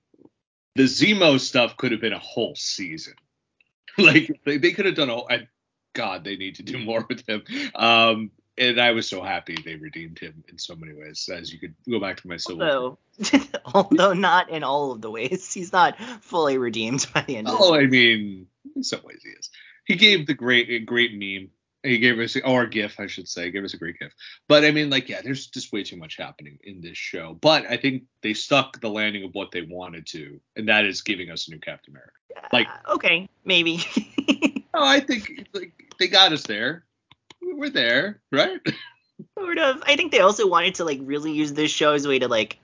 the 0.76 0.84
Zemo 0.84 1.40
stuff 1.40 1.78
could 1.78 1.92
have 1.92 2.02
been 2.02 2.14
a 2.14 2.20
whole 2.20 2.56
season. 2.56 3.14
like 3.98 4.42
they, 4.46 4.58
they 4.58 4.72
could 4.72 4.86
have 4.86 4.96
done 4.96 5.10
a 5.10 5.14
whole. 5.14 5.28
I, 5.30 5.48
God, 5.94 6.24
they 6.24 6.38
need 6.38 6.56
to 6.56 6.64
do 6.64 6.78
more 6.86 7.06
with 7.08 7.28
him. 7.28 7.44
Um, 7.76 8.32
and 8.58 8.80
I 8.80 8.92
was 8.92 9.08
so 9.08 9.24
happy 9.24 9.58
they 9.64 9.76
redeemed 9.76 10.20
him 10.20 10.44
in 10.50 10.58
so 10.58 10.76
many 10.76 10.94
ways. 10.94 11.28
As 11.34 11.52
you 11.52 11.60
could 11.60 11.74
go 11.90 12.00
back 12.00 12.18
to 12.22 12.28
my 12.28 12.38
Civil 12.38 12.62
Although, 12.62 12.98
although 13.74 14.14
not 14.14 14.50
in 14.50 14.64
all 14.64 14.92
of 14.92 15.02
the 15.02 15.10
ways, 15.10 15.52
he's 15.52 15.72
not 15.72 15.98
fully 16.22 16.58
redeemed 16.58 17.08
by 17.14 17.22
the 17.22 17.38
end. 17.38 17.48
of 17.48 17.56
Oh, 17.58 17.74
I 17.74 17.88
mean, 17.88 18.48
in 18.76 18.84
some 18.84 19.02
ways 19.04 19.22
he 19.24 19.30
is. 19.30 19.50
He 19.86 19.96
gave 19.96 20.28
the 20.28 20.34
great 20.34 20.70
a 20.70 20.80
great 20.80 21.12
meme. 21.14 21.50
He 21.84 21.98
gave 21.98 22.20
us 22.20 22.38
or 22.46 22.68
GIF, 22.68 23.00
I 23.00 23.08
should 23.08 23.28
say, 23.28 23.50
gave 23.50 23.64
us 23.64 23.74
a 23.74 23.78
great 23.78 23.98
GIF. 23.98 24.14
But 24.48 24.64
I 24.64 24.72
mean, 24.72 24.92
like, 24.92 25.10
yeah, 25.10 25.22
there's 25.24 25.48
just 25.48 25.74
way 25.74 25.84
too 25.84 25.98
much 25.98 26.16
happening 26.16 26.60
in 26.64 26.80
this 26.80 26.98
show. 26.98 27.36
But 27.42 27.66
I 27.66 27.78
think 27.78 28.04
they 28.22 28.34
stuck 28.34 28.80
the 28.80 28.90
landing 28.90 29.24
of 29.24 29.34
what 29.34 29.52
they 29.52 29.64
wanted 29.64 30.06
to, 30.08 30.40
and 30.56 30.70
that 30.70 30.86
is 30.86 31.02
giving 31.02 31.32
us 31.32 31.48
a 31.48 31.52
new 31.52 31.60
Captain 31.60 31.94
America. 31.94 32.12
Like, 32.54 32.68
Uh, 32.68 32.94
okay, 32.94 33.30
maybe. 33.46 33.84
oh, 34.76 34.86
I 34.86 35.00
think 35.00 35.48
like, 35.54 35.74
they 36.00 36.08
got 36.08 36.34
us 36.34 36.44
there. 36.44 36.86
We're 37.42 37.70
there, 37.70 38.22
right? 38.32 38.60
sort 39.38 39.58
of. 39.58 39.82
I 39.86 39.96
think 39.96 40.12
they 40.12 40.20
also 40.20 40.48
wanted 40.48 40.76
to 40.76 40.86
like 40.86 41.00
really 41.02 41.32
use 41.32 41.54
this 41.54 41.72
show 41.72 41.94
as 41.94 42.06
a 42.06 42.10
way 42.10 42.20
to 42.20 42.28
like 42.28 42.58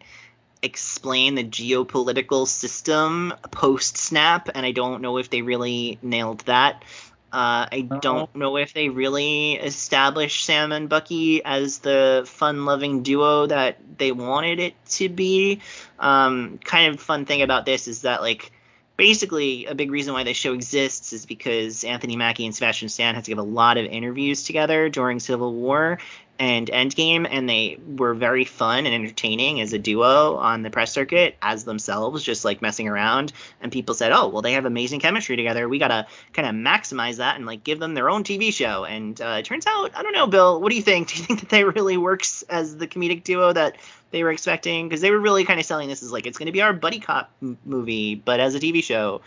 explain 0.62 1.36
the 1.36 1.43
geopolitical 1.43 2.47
system 2.47 3.34
post 3.51 3.97
snap, 3.97 4.49
and 4.53 4.66
I 4.66 4.72
don't 4.72 5.01
know 5.01 5.18
if 5.18 5.30
they 5.30 5.41
really 5.41 5.99
nailed 6.01 6.39
that. 6.41 6.84
Uh, 7.32 7.68
I 7.72 7.82
don't 8.01 8.34
know 8.36 8.55
if 8.55 8.74
they 8.74 8.88
really 8.88 9.53
established 9.53 10.45
Sam 10.45 10.72
and 10.72 10.88
Bucky 10.88 11.43
as 11.43 11.80
the 11.80 12.24
fun-loving 12.26 13.03
duo 13.03 13.47
that 13.47 13.78
they 13.97 14.14
wanted 14.14 14.60
it 14.60 14.74
to 14.91 15.10
be. 15.10 15.60
Um, 15.99 16.58
kind 16.64 16.93
of 16.93 17.01
fun 17.01 17.26
thing 17.26 17.41
about 17.41 17.66
this 17.66 17.89
is 17.89 18.03
that 18.03 18.22
like 18.22 18.51
basically 18.95 19.66
a 19.66 19.76
big 19.76 19.91
reason 19.91 20.14
why 20.14 20.24
this 20.24 20.38
show 20.38 20.53
exists 20.53 21.14
is 21.14 21.26
because 21.26 21.84
Anthony 21.84 22.16
Mackie 22.16 22.45
and 22.45 22.55
Sebastian 22.55 22.89
Stan 22.89 23.14
had 23.14 23.26
to 23.26 23.32
give 23.32 23.38
a 23.38 23.43
lot 23.43 23.78
of 23.78 23.86
interviews 23.86 24.43
together 24.43 24.89
during 24.89 25.20
Civil 25.20 25.53
War, 25.53 25.99
and 26.40 26.68
Endgame, 26.68 27.28
and 27.30 27.48
they 27.48 27.78
were 27.86 28.14
very 28.14 28.46
fun 28.46 28.86
and 28.86 28.94
entertaining 28.94 29.62
as 29.62 29.74
a 29.74 29.80
duo 29.80 30.36
on 30.36 30.64
the 30.64 30.70
press 30.70 30.92
circuit 30.92 31.36
as 31.42 31.64
themselves, 31.64 32.24
just 32.24 32.44
like 32.44 32.62
messing 32.62 32.88
around. 32.88 33.34
And 33.62 33.72
people 33.72 33.96
said, 33.96 34.12
"Oh, 34.12 34.28
well, 34.28 34.42
they 34.42 34.54
have 34.54 34.66
amazing 34.66 35.00
chemistry 35.00 35.36
together. 35.36 35.70
We 35.70 35.80
gotta 35.80 36.08
kind 36.34 36.48
of 36.48 36.56
maximize 36.56 37.18
that 37.18 37.36
and 37.36 37.46
like 37.46 37.64
give 37.64 37.80
them 37.80 37.94
their 37.94 38.10
own 38.10 38.24
TV 38.24 38.52
show." 38.52 38.86
And 38.86 39.20
uh, 39.22 39.38
it 39.40 39.46
turns 39.46 39.68
out, 39.68 39.92
I 39.96 40.04
don't 40.04 40.14
know, 40.14 40.28
Bill. 40.28 40.60
What 40.60 40.70
do 40.70 40.76
you 40.76 40.82
think? 40.82 41.08
Do 41.14 41.20
you 41.20 41.24
think 41.24 41.40
that 41.42 41.50
they 41.50 41.64
really 41.64 41.98
works 41.98 42.44
as 42.44 42.76
the 42.76 42.88
comedic 42.88 43.24
duo 43.24 43.54
that 43.54 43.78
they 44.12 44.24
were 44.24 44.32
expecting? 44.32 44.88
Because 44.90 45.02
they 45.02 45.12
were 45.12 45.20
really 45.20 45.46
kind 45.46 45.60
of 45.60 45.66
selling 45.66 45.88
this 45.88 46.02
as 46.02 46.12
like 46.12 46.26
it's 46.26 46.38
to 46.48 46.52
be 46.52 46.62
our 46.62 46.74
buddy 46.74 47.00
cop 47.00 47.32
m- 47.42 47.58
movie, 47.66 48.16
but 48.16 48.40
as 48.40 48.56
a 48.56 48.60
TV 48.60 48.84
show. 48.84 49.22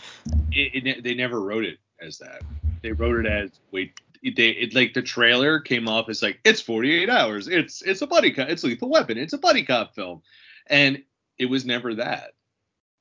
It, 0.51 0.87
it, 0.87 1.05
they 1.05 1.15
never 1.15 1.41
wrote 1.41 1.65
it 1.65 1.79
as 2.01 2.19
that. 2.19 2.43
They 2.83 2.93
wrote 2.93 3.25
it 3.25 3.31
as 3.31 3.51
wait. 3.71 4.01
They 4.23 4.49
it, 4.51 4.75
like 4.75 4.93
the 4.93 5.03
trailer 5.03 5.61
came 5.61 5.89
off 5.89 6.09
as 6.09 6.23
like 6.23 6.41
it's 6.45 6.61
48 6.61 7.09
hours. 7.09 7.49
It's 7.49 7.81
it's 7.83 8.03
a 8.03 8.07
buddy 8.07 8.33
cop. 8.33 8.49
It's 8.49 8.63
Lethal 8.63 8.91
Weapon. 8.91 9.17
It's 9.19 9.33
a 9.33 9.39
buddy 9.39 9.65
cop 9.65 9.95
film, 9.95 10.23
and 10.67 11.03
it 11.39 11.47
was 11.47 11.65
never 11.65 11.95
that. 11.95 12.33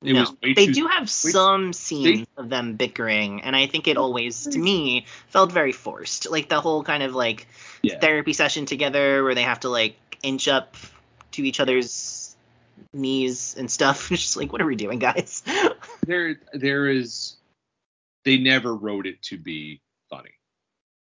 It 0.02 0.14
no, 0.14 0.22
was 0.22 0.32
way 0.42 0.54
they 0.54 0.68
too- 0.68 0.74
do 0.74 0.88
have 0.88 1.10
some 1.10 1.74
scenes 1.74 2.26
of 2.38 2.48
them 2.48 2.76
bickering, 2.76 3.42
and 3.42 3.54
I 3.54 3.68
think 3.68 3.90
it 3.90 3.98
always, 3.98 4.46
to 4.48 4.58
me, 4.58 5.06
felt 5.28 5.52
very 5.52 5.74
forced. 5.74 6.30
Like 6.32 6.48
the 6.48 6.62
whole 6.62 6.84
kind 6.86 7.04
of 7.04 7.14
like 7.14 7.48
Yeah. 7.82 8.00
therapy 8.00 8.32
session 8.32 8.66
together, 8.66 9.26
where 9.26 9.36
they 9.36 9.44
have 9.44 9.60
to 9.62 9.70
like 9.70 9.98
inch 10.24 10.48
up 10.48 10.78
to 11.32 11.44
each 11.44 11.60
other's 11.60 12.38
knees 12.94 13.56
and 13.60 13.70
stuff. 13.70 14.10
It's 14.12 14.22
just 14.22 14.38
like, 14.38 14.54
what 14.54 14.62
are 14.62 14.66
we 14.66 14.78
doing, 14.78 15.00
guys? 15.00 15.44
there 16.08 16.40
there 16.54 16.88
is 16.88 17.36
they 18.24 18.38
never 18.38 18.74
wrote 18.74 19.06
it 19.06 19.22
to 19.24 19.38
be 19.38 19.82
funny. 20.10 20.32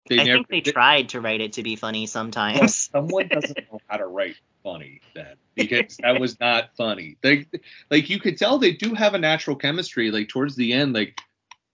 They 0.09 0.19
I 0.19 0.23
never 0.23 0.43
think 0.43 0.65
they 0.65 0.71
tried 0.71 1.09
to 1.09 1.21
write 1.21 1.41
it 1.41 1.53
to 1.53 1.63
be 1.63 1.75
funny 1.75 2.07
sometimes. 2.07 2.75
someone 2.91 3.27
doesn't 3.27 3.57
know 3.71 3.79
how 3.87 3.97
to 3.97 4.07
write 4.07 4.35
funny 4.63 5.01
then 5.13 5.35
because 5.55 5.97
that 5.97 6.19
was 6.19 6.39
not 6.39 6.75
funny. 6.75 7.17
They 7.21 7.45
like 7.89 8.09
you 8.09 8.19
could 8.19 8.37
tell 8.37 8.57
they 8.57 8.73
do 8.73 8.93
have 8.93 9.13
a 9.13 9.19
natural 9.19 9.55
chemistry 9.55 10.11
like 10.11 10.29
towards 10.29 10.55
the 10.55 10.73
end 10.73 10.93
like 10.93 11.19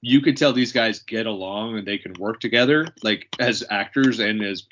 you 0.02 0.22
could 0.22 0.38
tell 0.38 0.54
these 0.54 0.72
guys 0.72 1.00
get 1.00 1.26
along 1.26 1.78
and 1.78 1.88
they 1.88 1.98
can 1.98 2.14
work 2.20 2.40
together 2.40 2.88
like 3.04 3.28
as 3.40 3.64
actors 3.70 4.20
and 4.20 4.44
as 4.44 4.68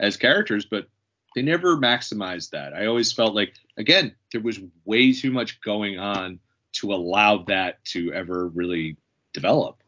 as 0.00 0.16
characters 0.16 0.66
but 0.66 0.88
they 1.34 1.42
never 1.42 1.76
maximized 1.76 2.50
that. 2.50 2.74
I 2.74 2.86
always 2.86 3.12
felt 3.12 3.34
like 3.34 3.54
again 3.76 4.14
there 4.32 4.40
was 4.40 4.60
way 4.84 5.12
too 5.12 5.30
much 5.30 5.60
going 5.60 5.98
on 5.98 6.40
to 6.72 6.92
allow 6.92 7.44
that 7.44 7.84
to 7.86 8.12
ever 8.12 8.48
really 8.48 8.96
develop 9.32 9.82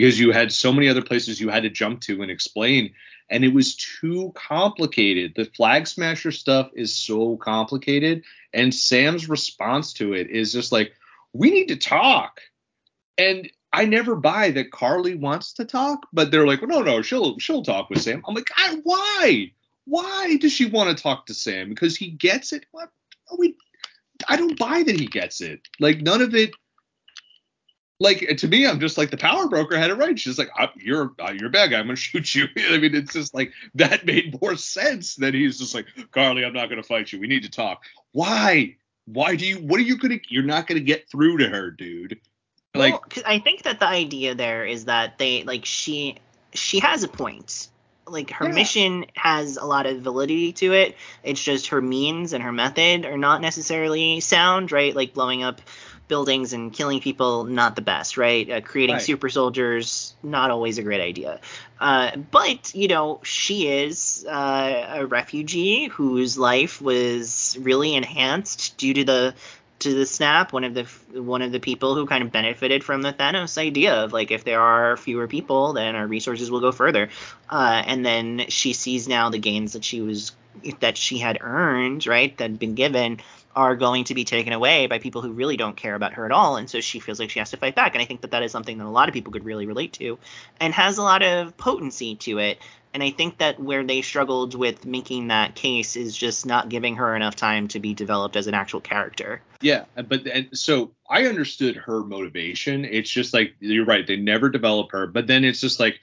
because 0.00 0.20
you 0.20 0.32
had 0.32 0.52
so 0.52 0.72
many 0.72 0.88
other 0.88 1.02
places 1.02 1.40
you 1.40 1.48
had 1.48 1.62
to 1.62 1.70
jump 1.70 2.00
to 2.02 2.22
and 2.22 2.30
explain 2.30 2.92
and 3.28 3.44
it 3.44 3.52
was 3.52 3.74
too 3.74 4.32
complicated. 4.34 5.32
The 5.34 5.46
flag 5.46 5.86
smasher 5.86 6.30
stuff 6.30 6.70
is 6.74 6.94
so 6.94 7.36
complicated, 7.36 8.24
and 8.52 8.74
Sam's 8.74 9.28
response 9.28 9.92
to 9.94 10.12
it 10.12 10.30
is 10.30 10.52
just 10.52 10.72
like, 10.72 10.94
"We 11.32 11.50
need 11.50 11.68
to 11.68 11.76
talk." 11.76 12.40
And 13.18 13.50
I 13.72 13.84
never 13.84 14.14
buy 14.14 14.50
that 14.52 14.70
Carly 14.70 15.16
wants 15.16 15.52
to 15.54 15.64
talk, 15.64 16.06
but 16.12 16.30
they're 16.30 16.46
like, 16.46 16.60
well, 16.60 16.70
"No, 16.70 16.82
no, 16.82 17.02
she'll 17.02 17.38
she'll 17.38 17.62
talk 17.62 17.90
with 17.90 18.02
Sam." 18.02 18.22
I'm 18.26 18.34
like, 18.34 18.50
"Why? 18.84 19.52
Why 19.84 20.36
does 20.36 20.52
she 20.52 20.66
want 20.66 20.96
to 20.96 21.02
talk 21.02 21.26
to 21.26 21.34
Sam? 21.34 21.68
Because 21.68 21.96
he 21.96 22.10
gets 22.10 22.52
it? 22.52 22.66
What? 22.70 22.90
We, 23.38 23.56
I 24.28 24.36
don't 24.36 24.58
buy 24.58 24.82
that 24.84 25.00
he 25.00 25.06
gets 25.06 25.40
it. 25.40 25.60
Like 25.80 26.00
none 26.00 26.22
of 26.22 26.34
it." 26.34 26.52
Like 27.98 28.36
to 28.38 28.48
me, 28.48 28.66
I'm 28.66 28.80
just 28.80 28.98
like 28.98 29.10
the 29.10 29.16
power 29.16 29.48
broker 29.48 29.76
had 29.78 29.90
it 29.90 29.94
right. 29.94 30.18
She's 30.18 30.38
like, 30.38 30.50
"You're 30.76 31.12
uh, 31.18 31.32
you're 31.32 31.48
a 31.48 31.50
bad 31.50 31.70
guy. 31.70 31.78
I'm 31.78 31.86
gonna 31.86 31.96
shoot 31.96 32.34
you." 32.34 32.46
I 32.70 32.78
mean, 32.78 32.94
it's 32.94 33.12
just 33.12 33.34
like 33.34 33.52
that 33.74 34.04
made 34.04 34.40
more 34.40 34.56
sense 34.56 35.14
than 35.16 35.34
he's 35.34 35.58
just 35.58 35.74
like, 35.74 35.86
"Carly, 36.10 36.44
I'm 36.44 36.52
not 36.52 36.68
gonna 36.68 36.82
fight 36.82 37.12
you. 37.12 37.20
We 37.20 37.26
need 37.26 37.42
to 37.44 37.50
talk." 37.50 37.84
Why? 38.12 38.76
Why 39.06 39.36
do 39.36 39.46
you? 39.46 39.56
What 39.56 39.78
are 39.80 39.84
you 39.84 39.96
gonna? 39.96 40.18
You're 40.28 40.42
not 40.42 40.66
gonna 40.66 40.80
get 40.80 41.08
through 41.08 41.38
to 41.38 41.48
her, 41.48 41.70
dude. 41.70 42.20
Like, 42.74 42.92
well, 42.92 43.04
I 43.24 43.38
think 43.38 43.62
that 43.62 43.80
the 43.80 43.86
idea 43.86 44.34
there 44.34 44.66
is 44.66 44.84
that 44.86 45.16
they 45.18 45.44
like 45.44 45.64
she 45.64 46.16
she 46.52 46.80
has 46.80 47.02
a 47.02 47.08
point. 47.08 47.68
Like 48.08 48.30
her 48.30 48.44
Yeah. 48.46 48.52
mission 48.52 49.06
has 49.14 49.56
a 49.56 49.64
lot 49.64 49.86
of 49.86 50.00
validity 50.02 50.52
to 50.54 50.72
it. 50.74 50.96
It's 51.24 51.42
just 51.42 51.68
her 51.68 51.80
means 51.80 52.32
and 52.34 52.44
her 52.44 52.52
method 52.52 53.04
are 53.04 53.18
not 53.18 53.40
necessarily 53.40 54.20
sound, 54.20 54.70
right? 54.70 54.94
Like 54.94 55.12
blowing 55.12 55.42
up 55.42 55.60
buildings 56.08 56.52
and 56.52 56.72
killing 56.72 57.00
people, 57.00 57.44
not 57.44 57.76
the 57.76 57.82
best, 57.82 58.16
right? 58.16 58.48
Uh, 58.50 58.60
creating 58.60 58.96
Right. 58.96 59.04
super 59.04 59.28
soldiers, 59.28 60.14
not 60.22 60.50
always 60.50 60.78
a 60.78 60.82
great 60.82 61.00
idea. 61.00 61.40
Uh, 61.80 62.16
but 62.16 62.74
you 62.74 62.88
know, 62.88 63.20
she 63.24 63.68
is 63.68 64.24
uh, 64.28 64.86
a 64.98 65.06
refugee 65.06 65.86
whose 65.88 66.38
life 66.38 66.80
was 66.80 67.56
really 67.60 67.94
enhanced 67.94 68.76
due 68.78 68.94
to 68.94 69.04
the 69.04 69.34
to 69.80 69.94
the 69.94 70.06
snap. 70.06 70.52
One 70.52 70.64
of 70.64 70.74
the 70.74 70.84
one 71.20 71.42
of 71.42 71.52
the 71.52 71.60
people 71.60 71.94
who 71.94 72.06
kind 72.06 72.22
of 72.24 72.32
benefited 72.32 72.82
from 72.82 73.02
the 73.02 73.12
Thanos 73.12 73.58
idea 73.58 74.04
of 74.04 74.12
like 74.12 74.30
if 74.30 74.44
there 74.44 74.60
are 74.60 74.96
fewer 74.96 75.26
people, 75.26 75.74
then 75.74 75.94
our 75.96 76.06
resources 76.06 76.50
will 76.50 76.60
go 76.60 76.72
further. 76.72 77.10
Uh, 77.50 77.82
and 77.84 78.04
then 78.04 78.46
she 78.48 78.72
sees 78.72 79.06
now 79.08 79.28
the 79.28 79.38
gains 79.38 79.74
that 79.74 79.84
she 79.84 80.00
was 80.00 80.32
that 80.80 80.96
she 80.96 81.18
had 81.18 81.38
earned, 81.42 82.06
right, 82.06 82.36
that 82.38 82.44
had 82.44 82.58
been 82.58 82.74
given 82.74 83.20
are 83.56 83.74
going 83.74 84.04
to 84.04 84.14
be 84.14 84.24
taken 84.24 84.52
away 84.52 84.86
by 84.86 84.98
people 84.98 85.22
who 85.22 85.32
really 85.32 85.56
don't 85.56 85.76
care 85.76 85.94
about 85.94 86.12
her 86.12 86.24
at 86.24 86.32
all 86.32 86.56
and 86.56 86.70
so 86.70 86.80
she 86.80 87.00
feels 87.00 87.18
like 87.18 87.30
she 87.30 87.38
has 87.38 87.50
to 87.50 87.56
fight 87.56 87.74
back 87.74 87.94
and 87.94 88.02
i 88.02 88.04
think 88.04 88.20
that 88.20 88.30
that 88.30 88.42
is 88.42 88.52
something 88.52 88.78
that 88.78 88.86
a 88.86 88.88
lot 88.88 89.08
of 89.08 89.14
people 89.14 89.32
could 89.32 89.44
really 89.44 89.66
relate 89.66 89.92
to 89.92 90.18
and 90.60 90.74
has 90.74 90.98
a 90.98 91.02
lot 91.02 91.22
of 91.22 91.56
potency 91.56 92.14
to 92.14 92.38
it 92.38 92.58
and 92.94 93.02
i 93.02 93.10
think 93.10 93.38
that 93.38 93.58
where 93.58 93.82
they 93.82 94.02
struggled 94.02 94.54
with 94.54 94.86
making 94.86 95.28
that 95.28 95.54
case 95.54 95.96
is 95.96 96.16
just 96.16 96.46
not 96.46 96.68
giving 96.68 96.96
her 96.96 97.16
enough 97.16 97.34
time 97.34 97.66
to 97.66 97.80
be 97.80 97.94
developed 97.94 98.36
as 98.36 98.46
an 98.46 98.54
actual 98.54 98.80
character 98.80 99.40
yeah, 99.60 99.84
uh, 99.96 100.02
but 100.02 100.26
and 100.26 100.48
so 100.56 100.92
I 101.08 101.26
understood 101.26 101.76
her 101.76 102.02
motivation. 102.02 102.84
It's 102.84 103.10
just 103.10 103.32
like 103.32 103.54
you're 103.60 103.84
right. 103.84 104.06
They 104.06 104.16
never 104.16 104.48
develop 104.48 104.92
her, 104.92 105.06
but 105.06 105.26
then 105.26 105.44
it's 105.44 105.60
just 105.60 105.80
like 105.80 106.00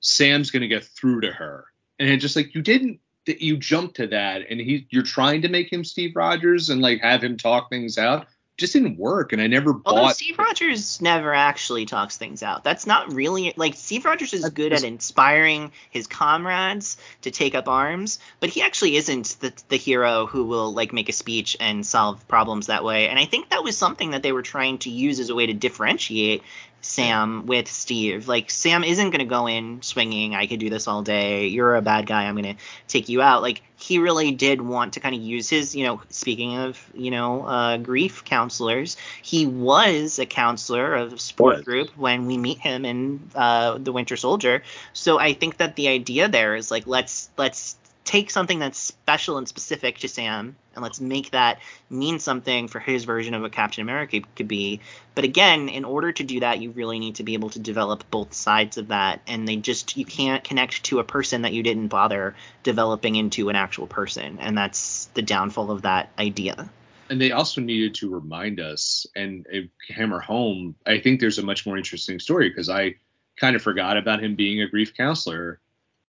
Sam's 0.00 0.50
gonna 0.50 0.68
get 0.68 0.84
through 0.84 1.22
to 1.22 1.32
her, 1.32 1.66
and 1.98 2.08
it's 2.08 2.22
just 2.22 2.36
like 2.36 2.54
you 2.54 2.62
didn't. 2.62 3.00
That 3.26 3.42
you 3.42 3.56
jump 3.56 3.94
to 3.94 4.06
that, 4.08 4.42
and 4.48 4.60
he 4.60 4.86
you're 4.90 5.02
trying 5.02 5.42
to 5.42 5.48
make 5.48 5.72
him 5.72 5.84
Steve 5.84 6.14
Rogers 6.14 6.70
and 6.70 6.80
like 6.80 7.00
have 7.00 7.24
him 7.24 7.36
talk 7.36 7.70
things 7.70 7.98
out. 7.98 8.28
Just 8.56 8.72
didn't 8.72 8.96
work, 8.96 9.34
and 9.34 9.42
I 9.42 9.48
never 9.48 9.72
Although 9.84 10.02
bought. 10.02 10.16
Steve 10.16 10.38
Rogers 10.38 11.02
never 11.02 11.34
actually 11.34 11.84
talks 11.84 12.16
things 12.16 12.42
out. 12.42 12.64
That's 12.64 12.86
not 12.86 13.12
really 13.12 13.52
like 13.56 13.74
Steve 13.74 14.04
Rogers 14.04 14.32
is 14.32 14.48
good 14.48 14.72
at 14.72 14.82
inspiring 14.82 15.72
his 15.90 16.06
comrades 16.06 16.96
to 17.22 17.30
take 17.30 17.54
up 17.54 17.68
arms, 17.68 18.18
but 18.40 18.48
he 18.48 18.62
actually 18.62 18.96
isn't 18.96 19.36
the 19.40 19.52
the 19.68 19.76
hero 19.76 20.26
who 20.26 20.44
will 20.44 20.72
like 20.72 20.92
make 20.92 21.08
a 21.08 21.12
speech 21.12 21.56
and 21.60 21.84
solve 21.84 22.26
problems 22.28 22.68
that 22.68 22.84
way. 22.84 23.08
And 23.08 23.18
I 23.18 23.26
think 23.26 23.50
that 23.50 23.62
was 23.62 23.76
something 23.76 24.12
that 24.12 24.22
they 24.22 24.32
were 24.32 24.42
trying 24.42 24.78
to 24.78 24.90
use 24.90 25.20
as 25.20 25.28
a 25.28 25.34
way 25.34 25.46
to 25.46 25.52
differentiate 25.52 26.42
Sam 26.80 27.46
with 27.46 27.68
Steve. 27.68 28.28
Like 28.28 28.50
Sam 28.50 28.84
isn't 28.84 29.10
going 29.10 29.18
to 29.18 29.24
go 29.24 29.46
in 29.46 29.82
swinging, 29.82 30.34
I 30.34 30.46
could 30.46 30.60
do 30.60 30.70
this 30.70 30.86
all 30.86 31.02
day. 31.02 31.48
You're 31.48 31.74
a 31.74 31.82
bad 31.82 32.06
guy, 32.06 32.24
I'm 32.24 32.34
going 32.36 32.56
to 32.56 32.62
take 32.88 33.08
you 33.08 33.22
out. 33.22 33.42
Like 33.42 33.62
he 33.78 33.98
really 33.98 34.30
did 34.30 34.60
want 34.60 34.94
to 34.94 35.00
kind 35.00 35.14
of 35.14 35.20
use 35.20 35.48
his, 35.48 35.74
you 35.74 35.84
know, 35.84 36.00
speaking 36.08 36.56
of, 36.56 36.78
you 36.94 37.10
know, 37.10 37.44
uh, 37.44 37.76
grief 37.76 38.24
counselors, 38.24 38.96
he 39.22 39.46
was 39.46 40.18
a 40.18 40.26
counselor 40.26 40.94
of 40.94 41.12
a 41.12 41.18
support 41.18 41.56
Was. 41.56 41.64
group 41.64 41.90
when 41.96 42.26
we 42.26 42.38
meet 42.38 42.58
him 42.58 42.84
in 42.84 43.20
uh, 43.34 43.78
the 43.78 43.92
Winter 43.92 44.16
Soldier. 44.16 44.62
So 44.92 45.18
I 45.18 45.34
think 45.34 45.58
that 45.58 45.76
the 45.76 45.88
idea 45.88 46.28
there 46.28 46.56
is 46.56 46.70
like 46.70 46.86
let's 46.86 47.28
let's 47.36 47.76
take 48.06 48.30
something 48.30 48.60
that's 48.60 48.78
special 48.78 49.36
and 49.36 49.46
specific 49.46 49.98
to 49.98 50.08
Sam 50.08 50.56
and 50.74 50.82
let's 50.82 51.00
make 51.00 51.32
that 51.32 51.58
mean 51.90 52.18
something 52.20 52.68
for 52.68 52.78
his 52.78 53.04
version 53.04 53.34
of 53.34 53.42
what 53.42 53.52
Captain 53.52 53.82
America 53.82 54.20
could 54.36 54.48
be. 54.48 54.80
But 55.14 55.24
again, 55.24 55.68
in 55.68 55.84
order 55.84 56.12
to 56.12 56.22
do 56.22 56.40
that, 56.40 56.60
you 56.60 56.70
really 56.70 56.98
need 56.98 57.16
to 57.16 57.24
be 57.24 57.34
able 57.34 57.50
to 57.50 57.58
develop 57.58 58.08
both 58.10 58.32
sides 58.32 58.78
of 58.78 58.88
that. 58.88 59.20
And 59.26 59.48
they 59.48 59.56
just, 59.56 59.96
you 59.96 60.04
can't 60.04 60.44
connect 60.44 60.84
to 60.84 61.00
a 61.00 61.04
person 61.04 61.42
that 61.42 61.52
you 61.52 61.62
didn't 61.62 61.88
bother 61.88 62.36
developing 62.62 63.16
into 63.16 63.48
an 63.48 63.56
actual 63.56 63.86
person. 63.86 64.38
And 64.40 64.56
that's 64.56 65.06
the 65.14 65.22
downfall 65.22 65.70
of 65.70 65.82
that 65.82 66.10
idea. 66.18 66.70
and 67.08 67.20
they 67.20 67.32
also 67.32 67.60
needed 67.60 67.94
to 67.96 68.10
remind 68.10 68.60
us 68.60 69.06
and 69.14 69.46
hammer 69.88 70.20
home. 70.20 70.74
I 70.86 70.98
think 70.98 71.20
there's 71.20 71.38
a 71.38 71.44
much 71.44 71.66
more 71.66 71.76
interesting 71.76 72.18
story 72.18 72.48
because 72.48 72.68
I 72.68 72.94
kind 73.38 73.56
of 73.56 73.62
forgot 73.62 73.96
about 73.96 74.22
him 74.22 74.34
being 74.34 74.62
a 74.62 74.68
grief 74.68 74.94
counselor, 74.94 75.60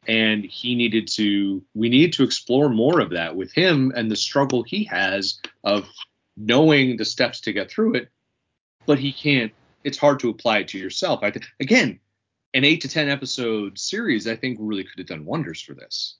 and 0.07 0.45
he 0.45 0.75
needed 0.75 1.09
to. 1.09 1.63
We 1.75 1.89
need 1.89 2.13
to 2.15 2.25
explore 2.25 2.69
more 2.69 3.01
of 3.01 3.11
that 3.11 3.37
with 3.37 3.53
him 3.53 3.93
and 3.95 4.11
the 4.11 4.17
struggle 4.17 4.63
he 4.63 4.85
has 4.85 5.41
of 5.65 5.89
knowing 6.37 6.97
the 6.97 7.05
steps 7.05 7.41
to 7.43 7.53
get 7.53 7.71
through 7.71 7.95
it, 7.95 8.09
but 8.87 8.99
he 8.99 9.13
can't. 9.13 9.53
It's 9.85 9.99
hard 9.99 10.21
to 10.21 10.31
apply 10.31 10.59
it 10.59 10.69
to 10.69 10.79
yourself. 10.79 11.21
I 11.23 11.31
think 11.31 11.47
again, 11.61 12.01
an 12.55 12.65
eight 12.65 12.83
to 12.83 12.89
ten 12.89 13.09
episode 13.09 13.79
series, 13.79 14.27
I 14.27 14.37
think 14.37 14.59
really 14.61 14.85
could 14.85 14.99
have 14.99 15.07
done 15.07 15.25
wonders 15.25 15.61
for 15.61 15.75
this. 15.75 16.17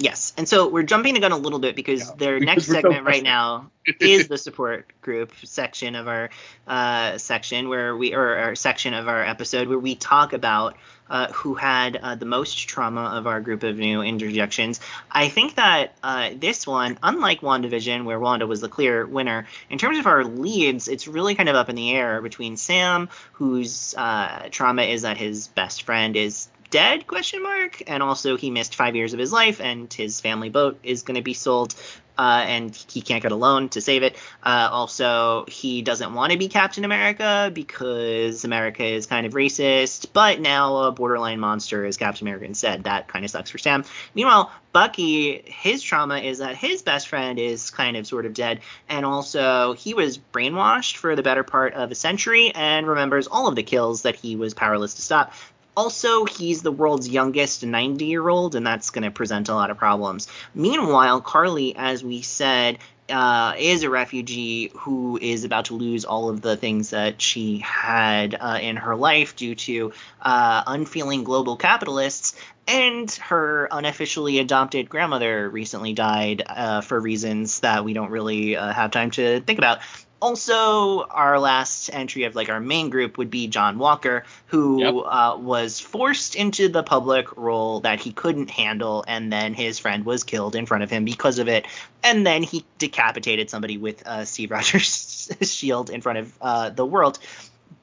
Yes. 0.00 0.32
And 0.36 0.48
so 0.48 0.68
we're 0.68 0.82
jumping 0.82 1.14
the 1.14 1.20
gun 1.20 1.32
a 1.32 1.36
little 1.36 1.58
bit 1.58 1.76
because 1.76 2.08
Yeah, 2.08 2.14
their 2.16 2.34
because 2.40 2.46
next 2.46 2.68
we're 2.68 2.74
so 2.74 2.80
segment 2.80 3.06
right 3.06 3.22
now 3.22 3.70
is 4.00 4.28
the 4.28 4.38
support 4.38 4.90
group 5.02 5.32
section 5.44 5.94
of 5.94 6.08
our 6.08 6.30
uh, 6.66 7.18
section 7.18 7.68
where 7.68 7.96
we 7.96 8.14
or 8.14 8.36
our 8.36 8.54
section 8.54 8.94
of 8.94 9.08
our 9.08 9.22
episode 9.22 9.68
where 9.68 9.78
we 9.78 9.94
talk 9.94 10.32
about 10.32 10.76
uh, 11.10 11.32
who 11.32 11.54
had 11.54 11.96
uh, 11.96 12.14
the 12.14 12.24
most 12.24 12.68
trauma 12.68 13.12
of 13.14 13.26
our 13.26 13.40
group 13.40 13.62
of 13.62 13.76
new 13.76 14.00
interjections. 14.00 14.80
I 15.10 15.28
think 15.28 15.56
that 15.56 15.94
uh, 16.02 16.30
this 16.36 16.66
one, 16.66 16.98
unlike 17.02 17.40
WandaVision, 17.40 18.04
where 18.04 18.18
Wanda 18.18 18.46
was 18.46 18.60
the 18.60 18.68
clear 18.68 19.04
winner, 19.04 19.46
in 19.68 19.78
terms 19.78 19.98
of 19.98 20.06
our 20.06 20.24
leads, 20.24 20.88
it's 20.88 21.08
really 21.08 21.34
kind 21.34 21.48
of 21.48 21.56
up 21.56 21.68
in 21.68 21.76
the 21.76 21.90
air 21.90 22.22
between 22.22 22.56
Sam, 22.56 23.08
whose 23.32 23.94
uh, 23.96 24.48
trauma 24.50 24.82
is 24.82 25.02
that 25.02 25.18
his 25.18 25.48
best 25.48 25.82
friend 25.82 26.16
is 26.16 26.48
dead 26.70 27.06
question 27.06 27.42
mark 27.42 27.82
and 27.88 28.00
also 28.00 28.36
he 28.36 28.48
missed 28.48 28.76
five 28.76 28.94
years 28.94 29.12
of 29.12 29.18
his 29.18 29.32
life 29.32 29.60
and 29.60 29.92
his 29.92 30.20
family 30.20 30.48
boat 30.48 30.78
is 30.84 31.02
going 31.02 31.16
to 31.16 31.22
be 31.22 31.34
sold 31.34 31.74
uh, 32.20 32.44
and 32.46 32.76
he 32.90 33.00
can't 33.00 33.22
get 33.22 33.32
a 33.32 33.34
loan 33.34 33.70
to 33.70 33.80
save 33.80 34.02
it. 34.02 34.14
Uh, 34.42 34.68
also, 34.70 35.46
he 35.48 35.80
doesn't 35.80 36.12
want 36.12 36.32
to 36.32 36.38
be 36.38 36.48
Captain 36.48 36.84
America 36.84 37.50
because 37.54 38.44
America 38.44 38.84
is 38.84 39.06
kind 39.06 39.24
of 39.24 39.32
racist, 39.32 40.08
but 40.12 40.38
now 40.38 40.76
a 40.76 40.92
borderline 40.92 41.40
monster 41.40 41.86
is 41.86 41.96
Captain 41.96 42.26
America 42.26 42.44
instead. 42.44 42.84
That 42.84 43.08
kind 43.08 43.24
of 43.24 43.30
sucks 43.30 43.48
for 43.48 43.56
Sam. 43.56 43.86
Meanwhile, 44.14 44.52
Bucky, 44.72 45.42
his 45.46 45.82
trauma 45.82 46.18
is 46.18 46.38
that 46.38 46.56
his 46.56 46.82
best 46.82 47.08
friend 47.08 47.38
is 47.38 47.70
kind 47.70 47.96
of 47.96 48.06
sort 48.06 48.26
of 48.26 48.34
dead, 48.34 48.60
and 48.86 49.06
also 49.06 49.72
he 49.72 49.94
was 49.94 50.18
brainwashed 50.18 50.96
for 50.96 51.16
the 51.16 51.22
better 51.22 51.42
part 51.42 51.72
of 51.72 51.90
a 51.90 51.94
century 51.94 52.52
and 52.54 52.86
remembers 52.86 53.28
all 53.28 53.48
of 53.48 53.56
the 53.56 53.62
kills 53.62 54.02
that 54.02 54.14
he 54.14 54.36
was 54.36 54.52
powerless 54.52 54.94
to 54.94 55.02
stop. 55.02 55.32
Also, 55.76 56.24
he's 56.24 56.62
the 56.62 56.72
world's 56.72 57.08
youngest 57.08 57.64
90 57.64 58.04
year 58.04 58.28
old, 58.28 58.54
and 58.54 58.66
that's 58.66 58.90
going 58.90 59.04
to 59.04 59.10
present 59.10 59.48
a 59.48 59.54
lot 59.54 59.70
of 59.70 59.78
problems. 59.78 60.28
Meanwhile, 60.54 61.20
Carly, 61.20 61.74
as 61.76 62.02
we 62.02 62.22
said, 62.22 62.78
uh, 63.10 63.54
is 63.58 63.82
a 63.82 63.90
refugee 63.90 64.70
who 64.74 65.18
is 65.20 65.44
about 65.44 65.66
to 65.66 65.74
lose 65.74 66.04
all 66.04 66.28
of 66.28 66.40
the 66.40 66.56
things 66.56 66.90
that 66.90 67.20
she 67.20 67.58
had 67.58 68.36
uh, 68.38 68.58
in 68.60 68.76
her 68.76 68.96
life 68.96 69.36
due 69.36 69.54
to 69.54 69.92
uh, 70.22 70.62
unfeeling 70.66 71.24
global 71.24 71.56
capitalists. 71.56 72.36
And 72.68 73.10
her 73.12 73.68
unofficially 73.70 74.38
adopted 74.38 74.88
grandmother 74.88 75.48
recently 75.50 75.92
died 75.92 76.42
uh, 76.46 76.82
for 76.82 77.00
reasons 77.00 77.60
that 77.60 77.84
we 77.84 77.94
don't 77.94 78.10
really 78.10 78.56
uh, 78.56 78.72
have 78.72 78.92
time 78.92 79.10
to 79.12 79.40
think 79.40 79.58
about 79.58 79.80
also 80.20 81.02
our 81.02 81.38
last 81.38 81.90
entry 81.92 82.24
of 82.24 82.34
like 82.34 82.48
our 82.48 82.60
main 82.60 82.90
group 82.90 83.18
would 83.18 83.30
be 83.30 83.48
John 83.48 83.78
Walker, 83.78 84.24
who 84.46 84.80
yep. 84.80 84.94
uh, 85.06 85.36
was 85.38 85.80
forced 85.80 86.34
into 86.34 86.68
the 86.68 86.82
public 86.82 87.36
role 87.36 87.80
that 87.80 88.00
he 88.00 88.12
couldn't 88.12 88.50
handle, 88.50 89.04
and 89.06 89.32
then 89.32 89.54
his 89.54 89.78
friend 89.78 90.04
was 90.04 90.24
killed 90.24 90.54
in 90.54 90.66
front 90.66 90.82
of 90.82 90.90
him 90.90 91.04
because 91.04 91.38
of 91.38 91.48
it, 91.48 91.66
and 92.02 92.26
then 92.26 92.42
he 92.42 92.64
decapitated 92.78 93.50
somebody 93.50 93.78
with 93.78 94.02
a 94.06 94.26
Steve 94.26 94.50
Rogers 94.50 95.30
shield 95.42 95.90
in 95.90 96.00
front 96.00 96.18
of 96.18 96.32
uh, 96.40 96.70
the 96.70 96.84
world. 96.84 97.18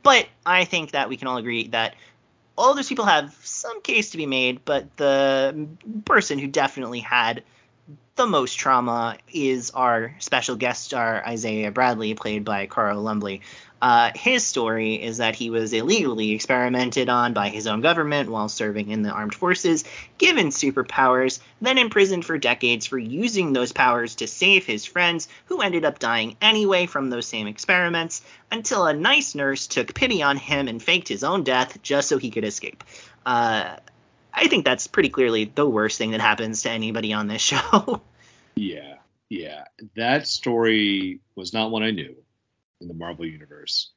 But 0.04 0.28
I 0.46 0.66
think 0.66 0.92
that 0.92 1.10
we 1.10 1.18
can 1.18 1.28
all 1.28 1.38
agree 1.38 1.68
that 1.70 1.96
all 2.58 2.74
those 2.74 2.90
people 2.90 3.06
have 3.06 3.36
some 3.44 3.82
case 3.82 4.12
to 4.12 4.18
be 4.18 4.26
made, 4.26 4.66
but 4.66 4.96
the 4.98 5.68
person 6.06 6.40
who 6.40 6.48
definitely 6.48 7.02
had 7.02 7.44
the 8.18 8.26
most 8.26 8.58
trauma 8.58 9.16
is 9.32 9.72
our 9.72 10.16
special 10.20 10.56
guest 10.56 10.84
star 10.84 11.24
Isaiah 11.26 11.72
Bradley, 11.72 12.16
played 12.16 12.44
by 12.44 12.66
Carl 12.66 13.02
Lumbly. 13.02 13.42
Uh, 13.80 14.10
his 14.16 14.44
story 14.44 14.96
is 14.96 15.18
that 15.18 15.36
he 15.36 15.52
was 15.52 15.72
illegally 15.72 16.32
experimented 16.32 17.10
on 17.10 17.34
by 17.34 17.50
his 17.50 17.68
own 17.68 17.82
government 17.82 18.28
while 18.28 18.50
serving 18.50 18.90
in 18.90 19.04
the 19.04 19.12
armed 19.12 19.36
forces, 19.36 19.84
given 20.18 20.48
superpowers, 20.48 21.40
then 21.62 21.78
imprisoned 21.78 22.26
for 22.26 22.40
decades 22.40 22.88
for 22.88 22.98
using 22.98 23.54
those 23.54 23.72
powers 23.72 24.16
to 24.16 24.26
save 24.26 24.66
his 24.66 24.84
friends, 24.84 25.28
who 25.46 25.62
ended 25.62 25.86
up 25.86 26.00
dying 26.00 26.36
anyway 26.42 26.88
from 26.88 27.12
those 27.12 27.28
same 27.28 27.46
experiments, 27.46 28.24
until 28.52 28.88
a 28.88 28.96
nice 28.96 29.36
nurse 29.36 29.68
took 29.68 29.94
pity 29.94 30.24
on 30.24 30.38
him 30.38 30.68
and 30.68 30.82
faked 30.82 31.08
his 31.08 31.24
own 31.24 31.44
death 31.44 31.80
just 31.84 32.10
so 32.10 32.18
he 32.18 32.32
could 32.32 32.46
escape. 32.46 32.84
Uh, 33.28 33.76
I 34.38 34.48
think 34.48 34.66
that's 34.66 34.86
pretty 34.86 35.10
clearly 35.10 35.46
the 35.46 35.68
worst 35.68 35.98
thing 35.98 36.12
that 36.12 36.22
happens 36.22 36.62
to 36.64 36.70
anybody 36.70 37.12
on 37.12 37.28
this 37.28 37.42
show. 37.54 38.02
yeah, 38.56 38.98
yeah. 39.30 39.64
That 39.96 40.28
story 40.28 41.22
was 41.36 41.54
not 41.54 41.72
one 41.72 41.84
I 41.84 41.92
knew 41.92 42.16
in 42.80 42.88
the 42.88 42.94
Marvel 42.94 43.26
universe. 43.26 43.92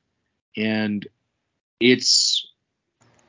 And 0.57 1.07
it's 1.78 2.49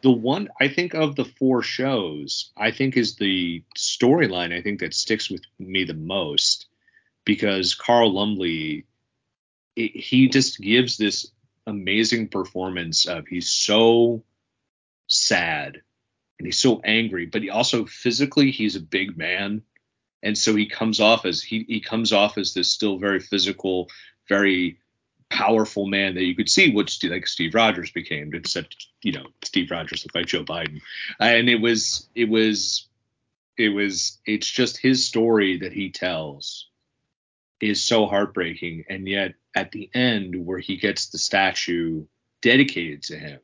the 0.01 0.11
one 0.11 0.47
I 0.59 0.69
think 0.69 0.93
of 0.93 1.15
the 1.15 1.25
four 1.25 1.61
shows, 1.61 2.51
I 2.57 2.71
think 2.71 2.95
is 2.95 3.15
the 3.15 3.63
storyline 3.77 4.57
I 4.57 4.61
think 4.61 4.79
that 4.79 4.93
sticks 4.93 5.29
with 5.29 5.41
me 5.59 5.83
the 5.83 5.93
most 5.93 6.67
because 7.25 7.75
Carl 7.75 8.13
Lumbly 8.13 8.85
it, 9.75 9.95
he 9.95 10.29
just 10.29 10.59
gives 10.59 10.97
this 10.97 11.27
amazing 11.67 12.29
performance 12.29 13.05
of 13.05 13.27
he's 13.27 13.49
so 13.49 14.23
sad 15.07 15.81
and 16.41 16.47
he's 16.47 16.57
so 16.57 16.81
angry, 16.83 17.27
but 17.27 17.43
he 17.43 17.51
also 17.51 17.85
physically 17.85 18.49
he's 18.49 18.75
a 18.75 18.79
big 18.79 19.15
man, 19.15 19.61
and 20.23 20.35
so 20.35 20.55
he 20.55 20.65
comes 20.65 20.99
off 20.99 21.23
as 21.23 21.43
he 21.43 21.65
he 21.67 21.79
comes 21.79 22.11
off 22.11 22.35
as 22.35 22.55
this 22.55 22.73
still 22.73 22.97
very 22.97 23.19
physical, 23.19 23.91
very 24.27 24.79
powerful 25.29 25.85
man 25.85 26.15
that 26.15 26.23
you 26.23 26.35
could 26.35 26.49
see 26.49 26.73
what 26.73 26.97
like 27.03 27.27
Steve 27.27 27.53
Rogers 27.53 27.91
became, 27.91 28.33
except 28.33 28.87
you 29.03 29.11
know 29.11 29.27
Steve 29.43 29.69
Rogers 29.69 30.03
looked 30.03 30.15
like 30.15 30.25
Joe 30.25 30.43
Biden, 30.43 30.81
and 31.19 31.47
it 31.47 31.61
was 31.61 32.09
it 32.15 32.27
was 32.27 32.87
it 33.55 33.69
was 33.69 34.17
it's 34.25 34.49
just 34.49 34.77
his 34.77 35.05
story 35.05 35.59
that 35.59 35.73
he 35.73 35.91
tells 35.91 36.69
is 37.61 37.85
so 37.85 38.07
heartbreaking, 38.07 38.85
and 38.89 39.07
yet 39.07 39.35
at 39.55 39.71
the 39.71 39.91
end 39.93 40.43
where 40.43 40.57
he 40.57 40.77
gets 40.77 41.09
the 41.09 41.19
statue 41.19 42.03
dedicated 42.41 43.03
to 43.03 43.15
him, 43.19 43.39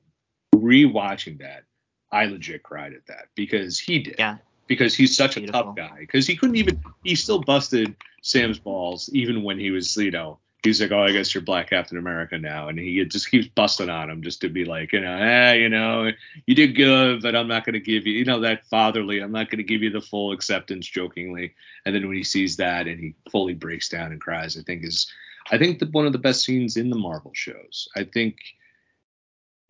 rewatching 0.56 1.42
that 1.42 1.67
I 2.12 2.26
legit 2.26 2.64
cried 2.64 2.94
at 2.94 3.06
that 3.08 3.28
because 3.36 3.80
he 3.80 4.00
did. 4.00 4.16
Yeah. 4.18 4.38
Because 4.68 4.96
he's 4.96 5.16
such 5.16 5.36
Beautiful. 5.36 5.60
a 5.60 5.64
tough 5.64 5.76
guy. 5.76 5.98
Because 6.00 6.28
he 6.28 6.36
couldn't 6.36 6.56
even 6.58 6.82
he 7.04 7.16
still 7.16 7.42
busted 7.42 7.96
Sam's 8.22 8.60
balls 8.60 9.10
even 9.14 9.44
when 9.44 9.60
he 9.60 9.72
was, 9.72 9.96
you 9.96 10.12
know, 10.12 10.40
he's 10.64 10.82
like, 10.82 10.92
Oh, 10.92 11.04
I 11.04 11.12
guess 11.12 11.34
you're 11.34 11.42
black 11.42 11.70
Captain 11.70 11.98
America 11.98 12.38
now. 12.38 12.68
And 12.68 12.78
he 12.78 13.04
just 13.06 13.32
keeps 13.32 13.48
busting 13.48 13.90
on 13.90 14.10
him 14.10 14.22
just 14.22 14.42
to 14.42 14.50
be 14.50 14.66
like, 14.66 14.92
you 14.92 15.00
know, 15.00 15.18
eh, 15.18 15.54
you 15.54 15.70
know, 15.70 16.12
you 16.46 16.56
did 16.56 16.76
good, 16.76 17.22
but 17.22 17.36
I'm 17.36 17.48
not 17.48 17.66
gonna 17.66 17.80
give 17.80 18.06
you 18.06 18.14
you 18.14 18.26
know, 18.26 18.42
that 18.42 18.66
fatherly, 18.68 19.20
I'm 19.20 19.32
not 19.32 19.50
gonna 19.50 19.64
give 19.64 19.82
you 19.82 19.90
the 19.90 20.02
full 20.02 20.32
acceptance 20.32 20.88
jokingly. 20.88 21.54
And 21.86 21.96
then 21.96 22.08
when 22.08 22.18
he 22.18 22.24
sees 22.24 22.58
that 22.58 22.88
and 22.88 23.00
he 23.00 23.16
fully 23.32 23.54
breaks 23.54 23.88
down 23.88 24.12
and 24.12 24.20
cries, 24.20 24.58
I 24.58 24.64
think 24.64 24.84
is 24.84 25.12
I 25.50 25.58
think 25.58 25.80
that 25.80 25.94
one 25.94 26.06
of 26.06 26.12
the 26.12 26.20
best 26.20 26.44
scenes 26.44 26.78
in 26.78 26.90
the 26.90 26.98
Marvel 26.98 27.32
shows. 27.34 27.88
I 27.96 28.04
think 28.04 28.38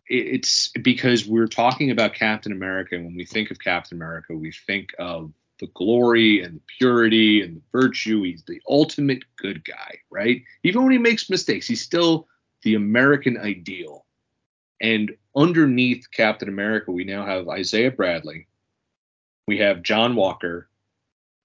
it's 0.08 0.70
because 0.82 1.26
we're 1.26 1.46
talking 1.46 1.90
about 1.90 2.14
Captain 2.14 2.52
America. 2.52 2.94
And 2.94 3.04
when 3.04 3.14
we 3.14 3.24
think 3.24 3.50
of 3.50 3.60
Captain 3.60 3.96
America, 3.96 4.34
we 4.34 4.52
think 4.52 4.94
of 4.98 5.32
the 5.60 5.66
glory 5.68 6.42
and 6.42 6.56
the 6.56 6.62
purity 6.78 7.42
and 7.42 7.56
the 7.56 7.62
virtue. 7.72 8.22
He's 8.22 8.42
the 8.44 8.60
ultimate 8.68 9.24
good 9.36 9.64
guy, 9.64 9.98
right? 10.10 10.42
Even 10.62 10.82
when 10.82 10.92
he 10.92 10.98
makes 10.98 11.28
mistakes, 11.28 11.66
he's 11.66 11.82
still 11.82 12.26
the 12.62 12.74
American 12.74 13.36
ideal. 13.36 14.06
And 14.80 15.16
underneath 15.36 16.10
Captain 16.10 16.48
America, 16.48 16.92
we 16.92 17.04
now 17.04 17.26
have 17.26 17.48
Isaiah 17.48 17.90
Bradley, 17.90 18.46
we 19.46 19.58
have 19.58 19.82
John 19.82 20.14
Walker, 20.14 20.68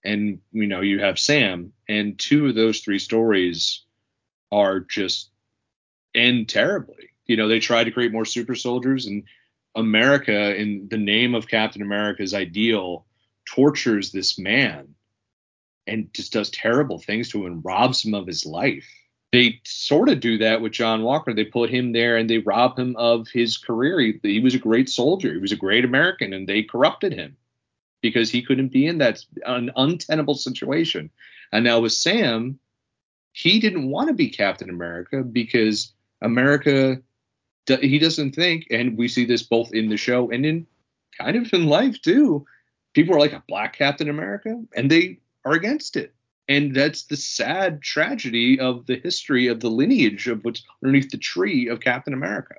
and 0.04 0.40
you 0.52 0.68
know 0.68 0.82
you 0.82 1.00
have 1.00 1.18
Sam. 1.18 1.74
And 1.90 2.20
two 2.20 2.48
of 2.48 2.56
those 2.56 2.82
three 2.82 3.00
stories 3.00 3.84
are 4.52 4.82
just 4.82 5.32
end 6.14 6.50
terribly 6.50 7.13
you 7.26 7.38
know, 7.38 7.48
they 7.48 7.60
tried 7.60 7.86
to 7.86 7.92
create 7.92 8.12
more 8.12 8.26
super 8.26 8.56
soldiers, 8.56 9.06
and 9.06 9.24
America, 9.76 10.56
in 10.56 10.88
the 10.90 10.98
name 10.98 11.36
of 11.36 11.48
Captain 11.48 11.82
America's 11.82 12.34
ideal, 12.34 13.06
tortures 13.46 14.12
this 14.12 14.38
man 14.38 14.96
and 15.88 16.14
just 16.14 16.34
does 16.34 16.50
terrible 16.50 17.00
things 17.00 17.30
to 17.30 17.46
him 17.46 17.54
and 17.54 17.66
robs 17.66 18.06
him 18.06 18.14
of 18.14 18.28
his 18.28 18.46
life. 18.46 18.88
They 19.32 19.60
sort 19.66 20.10
of 20.10 20.20
do 20.20 20.38
that 20.38 20.62
with 20.62 20.74
John 20.74 21.02
Walker. 21.02 21.34
They 21.34 21.44
put 21.44 21.72
him 21.72 21.92
there 21.92 22.18
and 22.18 22.30
they 22.30 22.38
rob 22.38 22.78
him 22.78 22.96
of 22.98 23.28
his 23.30 23.58
career. 23.58 24.00
He, 24.00 24.20
he 24.22 24.40
was 24.40 24.54
a 24.54 24.60
great 24.60 24.90
soldier. 24.90 25.34
He 25.34 25.40
was 25.40 25.52
a 25.52 25.58
great 25.58 25.86
American, 25.86 26.34
and 26.34 26.48
they 26.48 26.62
corrupted 26.62 27.14
him 27.14 27.36
because 28.02 28.30
he 28.30 28.44
couldn't 28.44 28.68
be 28.68 28.86
in 28.86 29.00
that 29.00 29.26
an 29.46 29.72
untenable 29.76 30.36
situation. 30.36 31.10
And 31.52 31.64
now 31.64 31.80
with 31.80 31.94
Sam, 31.94 32.60
he 33.32 33.60
didn't 33.60 33.90
want 33.90 34.10
to 34.10 34.14
be 34.14 34.30
Captain 34.30 34.70
America 34.70 35.24
because 35.24 35.92
America 36.22 37.02
he 37.68 38.00
doesn't 38.00 38.36
think, 38.36 38.68
and 38.72 38.98
we 38.98 39.08
see 39.08 39.26
this 39.26 39.44
both 39.44 39.74
in 39.74 39.90
the 39.90 39.98
show 39.98 40.32
and 40.32 40.46
in 40.46 40.68
kind 41.18 41.38
of 41.38 41.52
in 41.54 41.68
life 41.68 42.02
too. 42.02 42.46
People 42.94 43.16
are 43.16 43.20
like 43.20 43.34
a 43.34 43.44
black 43.48 43.76
Captain 43.76 44.10
America, 44.10 44.62
and 44.76 44.90
they 44.90 45.20
are 45.46 45.54
against 45.54 45.96
it. 45.96 46.14
And 46.50 46.76
that's 46.76 47.04
the 47.04 47.16
sad 47.16 47.82
tragedy 47.82 48.60
of 48.60 48.86
the 48.86 48.98
history 48.98 49.48
of 49.48 49.62
the 49.62 49.70
lineage 49.70 50.28
of 50.28 50.44
what's 50.44 50.64
underneath 50.84 51.10
the 51.10 51.18
tree 51.18 51.70
of 51.70 51.80
Captain 51.80 52.14
America. 52.14 52.56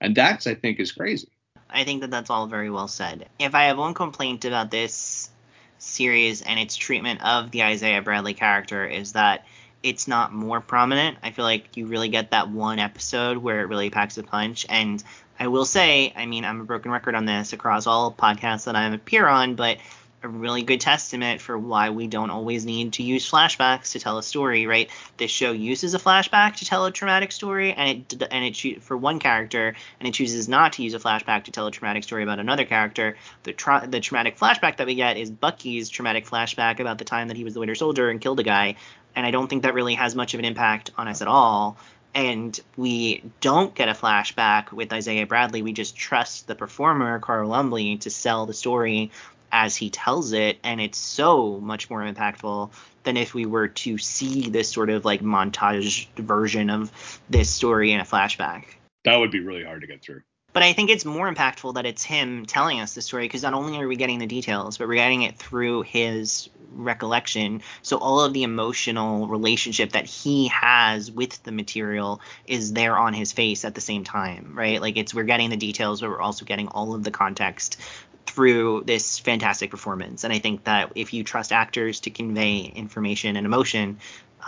And 0.00 0.14
that's, 0.14 0.46
I 0.46 0.54
think, 0.54 0.80
is 0.80 0.92
crazy. 0.92 1.28
I 1.70 1.84
think 1.84 2.00
that 2.00 2.10
that's 2.10 2.30
all 2.30 2.46
very 2.46 2.70
well 2.70 2.88
said. 2.88 3.28
If 3.38 3.54
I 3.54 3.64
have 3.64 3.78
one 3.78 3.94
complaint 3.94 4.44
about 4.44 4.70
this 4.70 5.30
series 5.78 6.42
and 6.42 6.58
its 6.58 6.76
treatment 6.76 7.22
of 7.22 7.50
the 7.50 7.62
Isaiah 7.62 8.02
Bradley 8.02 8.34
character, 8.34 8.84
is 8.86 9.12
that 9.12 9.46
it's 9.82 10.08
not 10.08 10.32
more 10.32 10.60
prominent. 10.60 11.18
I 11.22 11.30
feel 11.30 11.44
like 11.44 11.76
you 11.76 11.86
really 11.86 12.08
get 12.08 12.32
that 12.32 12.50
one 12.50 12.78
episode 12.78 13.38
where 13.38 13.60
it 13.60 13.66
really 13.66 13.90
packs 13.90 14.18
a 14.18 14.22
punch, 14.22 14.66
and 14.68 15.02
I 15.38 15.46
will 15.48 15.64
say, 15.64 16.12
I 16.16 16.26
mean, 16.26 16.44
I'm 16.44 16.60
a 16.60 16.64
broken 16.64 16.90
record 16.90 17.14
on 17.14 17.24
this 17.24 17.52
across 17.52 17.86
all 17.86 18.12
podcasts 18.12 18.64
that 18.64 18.74
I 18.74 18.92
appear 18.92 19.26
on, 19.26 19.54
but 19.54 19.78
a 20.22 20.28
really 20.28 20.62
good 20.62 20.80
testament 20.80 21.40
for 21.40 21.56
why 21.56 21.90
we 21.90 22.06
don't 22.08 22.30
always 22.30 22.64
need 22.64 22.94
to 22.94 23.02
use 23.02 23.30
flashbacks 23.30 23.92
to 23.92 24.00
tell 24.00 24.18
a 24.18 24.22
story, 24.22 24.66
right? 24.66 24.90
This 25.16 25.30
show 25.30 25.52
uses 25.52 25.94
a 25.94 25.98
flashback 25.98 26.56
to 26.56 26.64
tell 26.64 26.84
a 26.86 26.90
traumatic 26.90 27.30
story, 27.30 27.72
and 27.72 28.04
it 28.12 28.22
and 28.30 28.44
it 28.44 28.82
for 28.82 28.96
one 28.96 29.20
character, 29.20 29.76
and 30.00 30.08
it 30.08 30.12
chooses 30.12 30.48
not 30.48 30.72
to 30.74 30.82
use 30.82 30.94
a 30.94 30.98
flashback 30.98 31.44
to 31.44 31.52
tell 31.52 31.66
a 31.66 31.70
traumatic 31.70 32.02
story 32.02 32.24
about 32.24 32.40
another 32.40 32.64
character. 32.64 33.16
The 33.44 33.52
tra- 33.52 33.86
the 33.88 34.00
traumatic 34.00 34.38
flashback 34.38 34.78
that 34.78 34.86
we 34.86 34.96
get 34.96 35.16
is 35.16 35.30
Bucky's 35.30 35.88
traumatic 35.88 36.26
flashback 36.26 36.80
about 36.80 36.98
the 36.98 37.04
time 37.04 37.28
that 37.28 37.36
he 37.36 37.44
was 37.44 37.54
the 37.54 37.60
Winter 37.60 37.76
Soldier 37.76 38.10
and 38.10 38.20
killed 38.20 38.40
a 38.40 38.44
guy, 38.44 38.74
and 39.14 39.26
I 39.26 39.30
don't 39.30 39.48
think 39.48 39.62
that 39.62 39.74
really 39.74 39.94
has 39.94 40.14
much 40.14 40.34
of 40.34 40.40
an 40.40 40.44
impact 40.44 40.90
on 40.96 41.08
us 41.08 41.22
at 41.22 41.28
all 41.28 41.76
and 42.14 42.58
we 42.76 43.22
don't 43.40 43.74
get 43.74 43.88
a 43.88 43.92
flashback 43.92 44.72
with 44.72 44.92
Isaiah 44.92 45.26
Bradley. 45.26 45.62
We 45.62 45.72
just 45.72 45.96
trust 45.96 46.46
the 46.46 46.54
performer, 46.54 47.18
Carl 47.18 47.48
Lumbly, 47.48 47.98
to 47.98 48.10
sell 48.10 48.46
the 48.46 48.54
story 48.54 49.10
as 49.52 49.76
he 49.76 49.90
tells 49.90 50.32
it, 50.32 50.58
and 50.62 50.80
it's 50.80 50.98
so 50.98 51.58
much 51.60 51.88
more 51.88 52.00
impactful 52.00 52.70
than 53.04 53.16
if 53.16 53.34
we 53.34 53.46
were 53.46 53.68
to 53.68 53.96
see 53.98 54.50
this 54.50 54.70
sort 54.70 54.90
of 54.90 55.04
like 55.04 55.22
montage 55.22 56.08
version 56.16 56.70
of 56.70 57.20
this 57.30 57.48
story 57.48 57.92
in 57.92 58.00
a 58.00 58.04
flashback. 58.04 58.64
That 59.04 59.16
would 59.16 59.30
be 59.30 59.40
really 59.40 59.64
hard 59.64 59.80
to 59.82 59.86
get 59.86 60.02
through. 60.02 60.22
But 60.52 60.62
I 60.62 60.72
think 60.72 60.90
it's 60.90 61.04
more 61.04 61.32
impactful 61.32 61.74
that 61.74 61.86
it's 61.86 62.02
him 62.02 62.46
telling 62.46 62.80
us 62.80 62.94
the 62.94 63.02
story 63.02 63.24
because 63.24 63.42
not 63.42 63.54
only 63.54 63.78
are 63.78 63.86
we 63.86 63.96
getting 63.96 64.18
the 64.18 64.26
details, 64.26 64.78
but 64.78 64.88
we're 64.88 64.94
getting 64.94 65.22
it 65.22 65.36
through 65.36 65.82
his 65.82 66.48
recollection. 66.72 67.62
So 67.82 67.98
all 67.98 68.20
of 68.20 68.32
the 68.32 68.42
emotional 68.42 69.28
relationship 69.28 69.92
that 69.92 70.06
he 70.06 70.48
has 70.48 71.10
with 71.10 71.42
the 71.42 71.52
material 71.52 72.20
is 72.46 72.72
there 72.72 72.96
on 72.96 73.14
his 73.14 73.32
face 73.32 73.64
at 73.64 73.74
the 73.74 73.80
same 73.80 74.04
time, 74.04 74.52
right? 74.54 74.80
Like 74.80 74.96
it's 74.96 75.14
we're 75.14 75.24
getting 75.24 75.50
the 75.50 75.56
details, 75.56 76.00
but 76.00 76.10
we're 76.10 76.20
also 76.20 76.44
getting 76.44 76.68
all 76.68 76.94
of 76.94 77.04
the 77.04 77.10
context 77.10 77.78
through 78.26 78.84
this 78.86 79.18
fantastic 79.18 79.70
performance. 79.70 80.24
And 80.24 80.32
I 80.32 80.38
think 80.38 80.64
that 80.64 80.92
if 80.94 81.12
you 81.12 81.24
trust 81.24 81.52
actors 81.52 82.00
to 82.00 82.10
convey 82.10 82.60
information 82.60 83.36
and 83.36 83.46
emotion, 83.46 83.98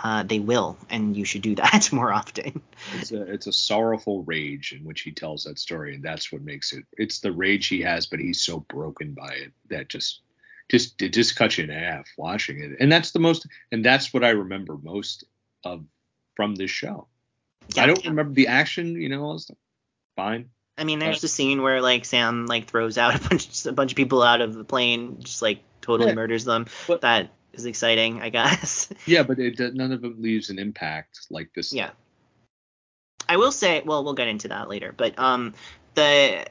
uh, 0.03 0.23
they 0.23 0.39
will, 0.39 0.77
and 0.89 1.15
you 1.15 1.25
should 1.25 1.41
do 1.41 1.55
that 1.55 1.91
more 1.93 2.11
often. 2.11 2.61
It's 2.95 3.11
a 3.11 3.21
it's 3.23 3.47
a 3.47 3.53
sorrowful 3.53 4.23
rage 4.23 4.73
in 4.77 4.85
which 4.85 5.01
he 5.01 5.11
tells 5.11 5.43
that 5.43 5.59
story, 5.59 5.95
and 5.95 6.03
that's 6.03 6.31
what 6.31 6.41
makes 6.41 6.73
it. 6.73 6.85
It's 6.97 7.19
the 7.19 7.31
rage 7.31 7.67
he 7.67 7.81
has, 7.81 8.07
but 8.07 8.19
he's 8.19 8.41
so 8.41 8.59
broken 8.59 9.13
by 9.13 9.33
it 9.33 9.51
that 9.69 9.89
just 9.89 10.21
just 10.69 11.01
it 11.01 11.09
just 11.09 11.35
cuts 11.35 11.57
you 11.57 11.65
in 11.65 11.69
half 11.69 12.07
watching 12.17 12.59
it, 12.61 12.77
and 12.79 12.91
that's 12.91 13.11
the 13.11 13.19
most, 13.19 13.47
and 13.71 13.83
that's 13.83 14.13
what 14.13 14.23
I 14.23 14.29
remember 14.29 14.77
most 14.81 15.25
of 15.63 15.83
from 16.35 16.55
this 16.55 16.71
show. 16.71 17.07
Yeah, 17.75 17.83
I 17.83 17.85
don't 17.87 18.03
yeah. 18.03 18.09
remember 18.09 18.33
the 18.33 18.47
action, 18.47 18.99
you 18.99 19.09
know, 19.09 19.37
fine. 20.15 20.49
I 20.77 20.83
mean, 20.83 20.99
there's 20.99 21.17
uh, 21.17 21.21
the 21.21 21.27
scene 21.27 21.61
where 21.61 21.81
like 21.81 22.05
Sam 22.05 22.47
like 22.47 22.67
throws 22.67 22.97
out 22.97 23.15
a 23.15 23.29
bunch 23.29 23.65
a 23.65 23.71
bunch 23.71 23.91
of 23.91 23.95
people 23.95 24.21
out 24.23 24.41
of 24.41 24.53
the 24.53 24.63
plane, 24.63 25.17
just 25.19 25.41
like 25.41 25.61
totally 25.81 26.09
yeah, 26.09 26.15
murders 26.15 26.45
them. 26.45 26.65
But, 26.87 27.01
that 27.01 27.29
is 27.53 27.65
exciting, 27.65 28.21
I 28.21 28.29
guess. 28.29 28.89
Yeah, 29.05 29.23
but 29.23 29.39
it, 29.39 29.59
none 29.75 29.91
of 29.91 30.03
it 30.03 30.19
leaves 30.21 30.49
an 30.49 30.59
impact 30.59 31.27
like 31.29 31.51
this. 31.53 31.73
Yeah. 31.73 31.91
I 33.27 33.37
will 33.37 33.51
say, 33.51 33.81
well, 33.85 34.03
we'll 34.03 34.13
get 34.13 34.27
into 34.27 34.49
that 34.49 34.69
later, 34.69 34.93
but 34.95 35.17
um, 35.17 35.53
the 35.95 36.45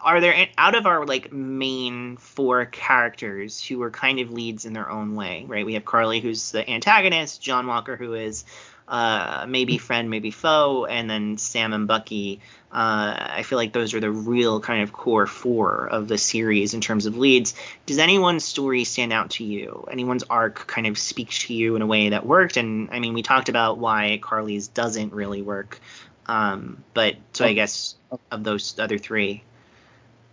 are 0.00 0.20
there 0.20 0.48
out 0.58 0.74
of 0.74 0.86
our 0.86 1.06
like 1.06 1.32
main 1.32 2.16
four 2.16 2.66
characters 2.66 3.64
who 3.64 3.80
are 3.82 3.90
kind 3.90 4.20
of 4.20 4.30
leads 4.30 4.64
in 4.64 4.72
their 4.72 4.90
own 4.90 5.14
way, 5.14 5.44
right? 5.46 5.64
We 5.64 5.74
have 5.74 5.84
Carly, 5.84 6.20
who's 6.20 6.50
the 6.50 6.68
antagonist, 6.68 7.40
John 7.40 7.66
Walker, 7.66 7.96
who 7.96 8.14
is 8.14 8.44
uh, 8.88 9.44
maybe 9.46 9.76
friend, 9.76 10.08
maybe 10.08 10.30
foe, 10.30 10.86
and 10.86 11.08
then 11.08 11.36
Sam 11.36 11.72
and 11.74 11.86
Bucky. 11.86 12.40
Uh, 12.72 13.14
I 13.18 13.42
feel 13.44 13.56
like 13.56 13.72
those 13.72 13.92
are 13.94 14.00
the 14.00 14.10
real 14.10 14.60
kind 14.60 14.82
of 14.82 14.92
core 14.92 15.26
four 15.26 15.86
of 15.86 16.08
the 16.08 16.16
series 16.18 16.74
in 16.74 16.80
terms 16.80 17.06
of 17.06 17.16
leads. 17.16 17.54
Does 17.86 17.98
anyone's 17.98 18.44
story 18.44 18.84
stand 18.84 19.12
out 19.12 19.30
to 19.32 19.44
you? 19.44 19.86
Anyone's 19.90 20.24
arc 20.24 20.66
kind 20.66 20.86
of 20.86 20.98
speak 20.98 21.30
to 21.30 21.54
you 21.54 21.76
in 21.76 21.82
a 21.82 21.86
way 21.86 22.10
that 22.10 22.24
worked? 22.24 22.56
And 22.56 22.88
I 22.90 22.98
mean, 22.98 23.12
we 23.12 23.22
talked 23.22 23.50
about 23.50 23.78
why 23.78 24.18
Carly's 24.22 24.68
doesn't 24.68 25.12
really 25.12 25.42
work. 25.42 25.80
Um, 26.26 26.82
but 26.94 27.16
so 27.32 27.44
I 27.44 27.52
guess 27.52 27.94
of 28.30 28.42
those 28.42 28.78
other 28.78 28.98
three. 28.98 29.42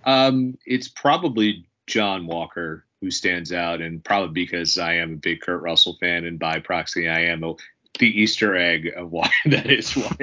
Um, 0.06 0.57
it's 0.65 0.88
probably 0.88 1.65
John 1.88 2.26
Walker 2.26 2.86
who 3.02 3.11
stands 3.11 3.52
out, 3.52 3.82
and 3.82 4.03
probably 4.03 4.45
because 4.45 4.77
I 4.77 4.95
am 4.95 5.14
a 5.14 5.18
big 5.18 5.41
Kurt 5.41 5.61
Russell 5.61 5.98
fan, 5.99 6.26
and 6.26 6.40
by 6.40 6.60
proxy, 6.60 7.07
I 7.07 7.26
am 7.26 7.44
a 7.44 7.53
the 7.98 8.22
Easter 8.22 8.56
egg 8.56 8.92
of 8.96 9.12
why 9.12 9.30
that 9.46 9.70
is 9.70 9.94
why 9.94 10.16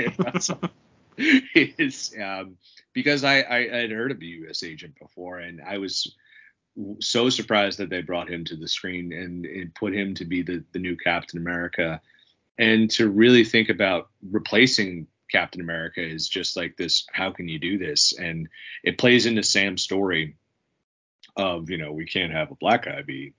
is 1.17 2.15
um, 2.23 2.57
because 2.93 3.25
I, 3.25 3.43
I 3.43 3.81
had 3.81 3.91
heard 3.91 4.11
of 4.11 4.21
the 4.21 4.27
U.S. 4.27 4.63
agent 4.63 4.99
before, 4.99 5.39
and 5.39 5.61
I 5.61 5.79
was 5.79 6.15
so 7.01 7.29
surprised 7.31 7.79
that 7.79 7.91
they 7.91 8.03
brought 8.03 8.31
him 8.31 8.45
to 8.47 8.57
the 8.57 8.69
screen 8.69 9.13
and, 9.13 9.45
and 9.45 9.75
put 9.75 9.95
him 9.95 10.15
to 10.15 10.25
be 10.25 10.43
the, 10.43 10.65
the 10.73 10.79
new 10.79 10.97
Captain 10.97 11.39
America, 11.39 12.01
and 12.59 12.91
to 12.93 13.09
really 13.09 13.45
think 13.45 13.69
about 13.69 14.09
replacing 14.31 15.07
Captain 15.31 15.61
America 15.61 16.03
is 16.03 16.29
just 16.29 16.57
like 16.57 16.77
this. 16.77 17.07
How 17.13 17.31
can 17.31 17.49
you 17.49 17.59
do 17.59 17.79
this? 17.79 18.13
And 18.13 18.49
it 18.83 18.99
plays 18.99 19.27
into 19.27 19.43
Sam's 19.43 19.83
story 19.83 20.37
of 21.35 21.71
you 21.71 21.79
know 21.79 21.93
we 21.93 22.05
can't 22.05 22.33
have 22.33 22.51
a 22.51 22.57
black 22.57 22.85
guy 22.85 23.01
be 23.03 23.33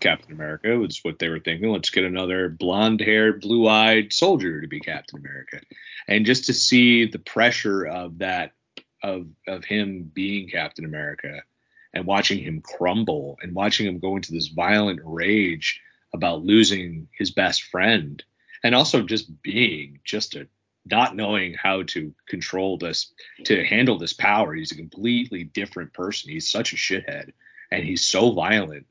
Captain 0.00 0.32
America 0.32 0.78
was 0.78 1.00
what 1.02 1.18
they 1.18 1.28
were 1.28 1.40
thinking. 1.40 1.70
Let's 1.70 1.90
get 1.90 2.04
another 2.04 2.48
blonde 2.48 3.00
haired, 3.00 3.40
blue 3.40 3.68
eyed 3.68 4.12
soldier 4.12 4.60
to 4.60 4.68
be 4.68 4.80
Captain 4.80 5.18
America. 5.18 5.60
And 6.06 6.26
just 6.26 6.46
to 6.46 6.54
see 6.54 7.06
the 7.06 7.18
pressure 7.18 7.84
of 7.84 8.18
that, 8.18 8.52
of, 9.02 9.26
of 9.46 9.64
him 9.64 10.10
being 10.12 10.48
Captain 10.48 10.84
America 10.84 11.42
and 11.92 12.06
watching 12.06 12.38
him 12.38 12.60
crumble 12.60 13.38
and 13.40 13.54
watching 13.54 13.86
him 13.86 13.98
go 13.98 14.16
into 14.16 14.32
this 14.32 14.48
violent 14.48 15.00
rage 15.02 15.80
about 16.12 16.44
losing 16.44 17.08
his 17.16 17.30
best 17.30 17.62
friend 17.62 18.22
and 18.62 18.74
also 18.74 19.02
just 19.02 19.42
being 19.42 20.00
just 20.04 20.34
a 20.34 20.46
not 20.88 21.16
knowing 21.16 21.52
how 21.54 21.82
to 21.82 22.14
control 22.28 22.78
this 22.78 23.12
to 23.44 23.64
handle 23.64 23.98
this 23.98 24.12
power 24.12 24.54
he's 24.54 24.72
a 24.72 24.76
completely 24.76 25.42
different 25.42 25.92
person 25.92 26.30
he's 26.30 26.48
such 26.48 26.72
a 26.72 26.76
shithead 26.76 27.32
and 27.72 27.82
he's 27.82 28.06
so 28.06 28.32
violent 28.32 28.86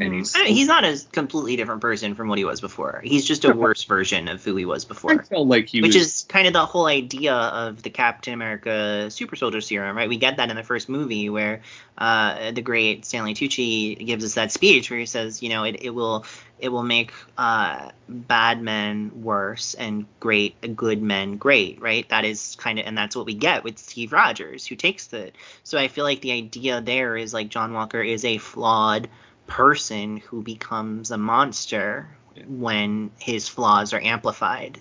and 0.00 0.14
he's 0.14 0.34
I 0.36 0.44
mean, 0.44 0.54
he's 0.54 0.68
not 0.68 0.84
a 0.84 0.98
completely 1.12 1.56
different 1.56 1.80
person 1.80 2.14
from 2.14 2.28
what 2.28 2.38
he 2.38 2.44
was 2.44 2.60
before. 2.60 3.00
He's 3.04 3.24
just 3.24 3.44
a 3.44 3.52
worse 3.52 3.84
version 3.84 4.28
of 4.28 4.44
who 4.44 4.54
he 4.56 4.64
was 4.64 4.84
before. 4.84 5.12
I 5.12 5.24
felt 5.24 5.48
like 5.48 5.66
he 5.68 5.82
which 5.82 5.94
was, 5.94 6.06
is 6.06 6.26
kind 6.28 6.46
of 6.46 6.52
the 6.52 6.64
whole 6.64 6.86
idea 6.86 7.34
of 7.34 7.82
the 7.82 7.90
Captain 7.90 8.34
America 8.34 9.10
Super 9.10 9.36
Soldier 9.36 9.60
Serum, 9.60 9.96
right? 9.96 10.08
We 10.08 10.16
get 10.16 10.36
that 10.36 10.50
in 10.50 10.56
the 10.56 10.62
first 10.62 10.88
movie 10.88 11.30
where 11.30 11.62
uh, 11.96 12.52
the 12.52 12.62
great 12.62 13.04
Stanley 13.04 13.34
Tucci 13.34 14.04
gives 14.06 14.24
us 14.24 14.34
that 14.34 14.52
speech 14.52 14.90
where 14.90 15.00
he 15.00 15.06
says, 15.06 15.42
you 15.42 15.48
know, 15.48 15.64
it, 15.64 15.82
it 15.82 15.90
will 15.90 16.24
it 16.60 16.70
will 16.70 16.82
make 16.82 17.12
uh, 17.36 17.90
bad 18.08 18.60
men 18.60 19.22
worse 19.22 19.74
and 19.74 20.06
great 20.20 20.76
good 20.76 21.02
men 21.02 21.36
great, 21.36 21.80
right? 21.80 22.08
That 22.08 22.24
is 22.24 22.56
kind 22.56 22.78
of 22.78 22.86
and 22.86 22.96
that's 22.96 23.16
what 23.16 23.26
we 23.26 23.34
get 23.34 23.64
with 23.64 23.78
Steve 23.78 24.12
Rogers, 24.12 24.66
who 24.66 24.76
takes 24.76 25.08
the. 25.08 25.32
So 25.64 25.78
I 25.78 25.88
feel 25.88 26.04
like 26.04 26.20
the 26.20 26.32
idea 26.32 26.80
there 26.80 27.16
is 27.16 27.34
like 27.34 27.48
John 27.48 27.72
Walker 27.72 28.00
is 28.00 28.24
a 28.24 28.38
flawed 28.38 29.08
person 29.48 30.18
who 30.18 30.42
becomes 30.42 31.10
a 31.10 31.18
monster 31.18 32.08
when 32.46 33.10
his 33.18 33.48
flaws 33.48 33.92
are 33.92 34.00
amplified. 34.00 34.78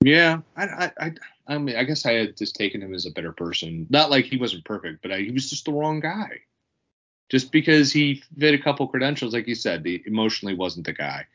Yeah, 0.00 0.40
I, 0.56 0.90
I, 0.98 1.12
I, 1.46 1.58
mean, 1.58 1.76
I 1.76 1.84
guess 1.84 2.06
I 2.06 2.12
had 2.12 2.36
just 2.36 2.56
taken 2.56 2.80
him 2.80 2.94
as 2.94 3.06
a 3.06 3.10
better 3.10 3.32
person. 3.32 3.86
Not 3.90 4.10
like 4.10 4.24
he 4.24 4.36
wasn't 4.36 4.64
perfect, 4.64 5.02
but 5.02 5.12
I, 5.12 5.18
he 5.18 5.30
was 5.30 5.50
just 5.50 5.66
the 5.66 5.72
wrong 5.72 6.00
guy. 6.00 6.40
Just 7.28 7.52
because 7.52 7.92
he 7.92 8.22
fit 8.38 8.54
a 8.54 8.62
couple 8.62 8.86
credentials, 8.88 9.32
like 9.32 9.46
you 9.46 9.54
said, 9.54 9.84
he 9.84 10.02
emotionally 10.06 10.54
wasn't 10.54 10.86
the 10.86 10.92
guy. 10.92 11.26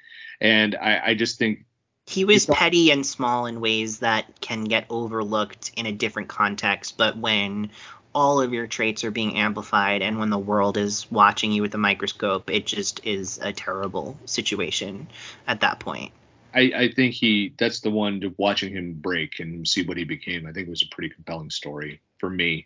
And 0.41 0.75
I, 0.75 1.01
I 1.07 1.15
just 1.15 1.39
think 1.39 1.65
he 2.07 2.23
was 2.23 2.45
petty 2.45 2.89
and 2.91 3.05
small 3.05 3.45
in 3.47 3.59
ways 3.59 3.99
that 3.99 4.39
can 4.39 4.63
get 4.63 4.85
overlooked 4.89 5.71
in 5.75 5.85
a 5.85 5.91
different 5.91 6.29
context, 6.29 6.97
but 6.97 7.17
when 7.17 7.69
all 8.18 8.41
of 8.41 8.52
your 8.52 8.65
traits 8.65 9.03
are 9.03 9.11
being 9.11 9.38
amplified 9.38 10.02
and 10.02 10.18
when 10.18 10.31
the 10.31 10.39
world 10.39 10.76
is 10.76 11.06
watching 11.11 11.52
you 11.52 11.61
with 11.61 11.76
a 11.76 11.77
microscope 11.77 12.49
it 12.49 12.65
just 12.65 13.06
is 13.06 13.38
a 13.44 13.53
terrible 13.53 14.18
situation 14.26 15.07
at 15.45 15.60
that 15.60 15.80
point. 15.80 16.11
I, 16.52 16.72
I 16.76 16.91
think 16.91 17.14
he 17.14 17.53
that's 17.60 17.81
the 17.81 17.91
one 17.91 18.19
to 18.22 18.34
watching 18.38 18.73
him 18.73 18.94
break 18.94 19.39
and 19.39 19.68
see 19.68 19.85
what 19.85 19.98
he 19.98 20.03
became. 20.03 20.48
I 20.48 20.52
think 20.52 20.65
it 20.65 20.72
was 20.72 20.81
a 20.81 20.95
pretty 20.95 21.14
compelling 21.14 21.52
story 21.52 22.02
for 22.18 22.27
me. 22.31 22.65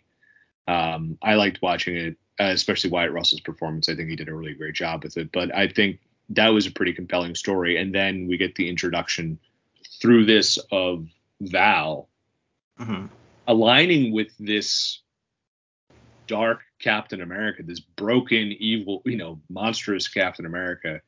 Um, 0.66 1.18
i 1.22 1.34
liked 1.34 1.60
watching 1.60 1.96
it 1.96 2.16
uh, 2.40 2.44
especially 2.44 2.88
wyatt 2.88 3.12
russell's 3.12 3.42
performance. 3.42 3.90
I 3.90 3.94
think 3.94 4.08
he 4.08 4.16
did 4.16 4.30
a 4.30 4.34
really 4.34 4.54
great 4.54 4.74
job 4.74 5.04
with 5.04 5.18
it 5.18 5.30
but 5.32 5.54
i 5.54 5.68
think 5.68 5.98
that 6.30 6.48
was 6.48 6.66
a 6.66 6.70
pretty 6.70 6.94
compelling 6.94 7.34
story. 7.34 7.76
And 7.76 7.94
then 7.94 8.26
we 8.26 8.38
get 8.38 8.54
the 8.54 8.70
introduction 8.70 9.38
through 10.00 10.24
this 10.24 10.58
of 10.70 11.06
val 11.40 12.08
mm-hmm. 12.80 13.06
aligning 13.46 14.12
with 14.12 14.28
this 14.38 15.02
dark 16.32 16.62
Captain 16.80 17.20
America, 17.20 17.62
this 17.62 17.78
broken, 17.78 18.56
evil, 18.58 19.02
you 19.04 19.18
know, 19.18 19.38
monstrous 19.50 20.08
Captain 20.08 20.46
America, 20.46 21.02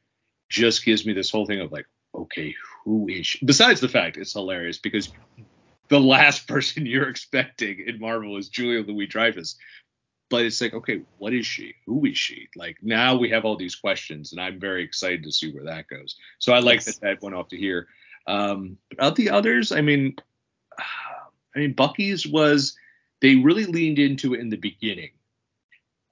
just 0.50 0.84
gives 0.84 1.06
me 1.06 1.14
this 1.14 1.30
whole 1.30 1.46
thing 1.46 1.62
of 1.62 1.72
like, 1.72 1.86
okay, 2.14 2.54
who 2.84 3.08
is 3.08 3.26
she? 3.26 3.46
Besides 3.46 3.80
the 3.80 3.88
fact 3.88 4.18
it's 4.18 4.34
hilarious 4.34 4.76
because 4.76 5.08
the 5.88 5.98
last 5.98 6.46
person 6.54 6.84
you're 6.84 7.08
expecting 7.08 7.82
in 7.86 7.98
Marvel 7.98 8.36
is 8.36 8.50
Julia 8.50 8.82
Louis 8.82 9.06
Dreyfus. 9.06 9.56
But 10.28 10.44
it's 10.44 10.60
like, 10.60 10.74
okay, 10.74 11.00
what 11.16 11.32
is 11.32 11.46
she? 11.46 11.74
Who 11.86 12.04
is 12.04 12.18
she? 12.18 12.48
Like 12.54 12.76
now 12.82 13.16
we 13.16 13.30
have 13.30 13.46
all 13.46 13.56
these 13.56 13.76
questions, 13.76 14.32
and 14.32 14.40
I'm 14.42 14.60
very 14.60 14.84
excited 14.84 15.24
to 15.24 15.32
see 15.32 15.52
where 15.54 15.64
that 15.64 15.88
goes. 15.88 16.16
So 16.38 16.52
I 16.52 16.58
like 16.58 16.80
Yes. 16.80 16.84
that 16.86 17.00
that 17.00 17.22
went 17.22 17.34
off 17.34 17.48
to 17.48 17.56
here. 17.56 17.88
Um, 18.26 18.76
of 18.98 19.14
the 19.14 19.30
others, 19.30 19.72
I 19.72 19.80
mean, 19.80 20.16
I 21.56 21.58
mean, 21.60 21.72
Bucky's 21.72 22.26
was 22.26 22.76
they 23.24 23.36
really 23.36 23.64
leaned 23.64 23.98
into 23.98 24.34
it 24.34 24.40
in 24.40 24.50
the 24.50 24.58
beginning. 24.58 25.08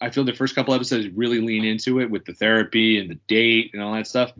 I 0.00 0.08
feel 0.08 0.24
the 0.24 0.32
first 0.32 0.54
couple 0.54 0.72
episodes 0.72 1.08
really 1.10 1.42
lean 1.42 1.62
into 1.62 2.00
it 2.00 2.10
with 2.10 2.24
the 2.24 2.32
therapy 2.32 2.98
and 2.98 3.10
the 3.10 3.18
date 3.26 3.72
and 3.74 3.82
all 3.82 3.92
that 3.92 4.06
stuff, 4.06 4.32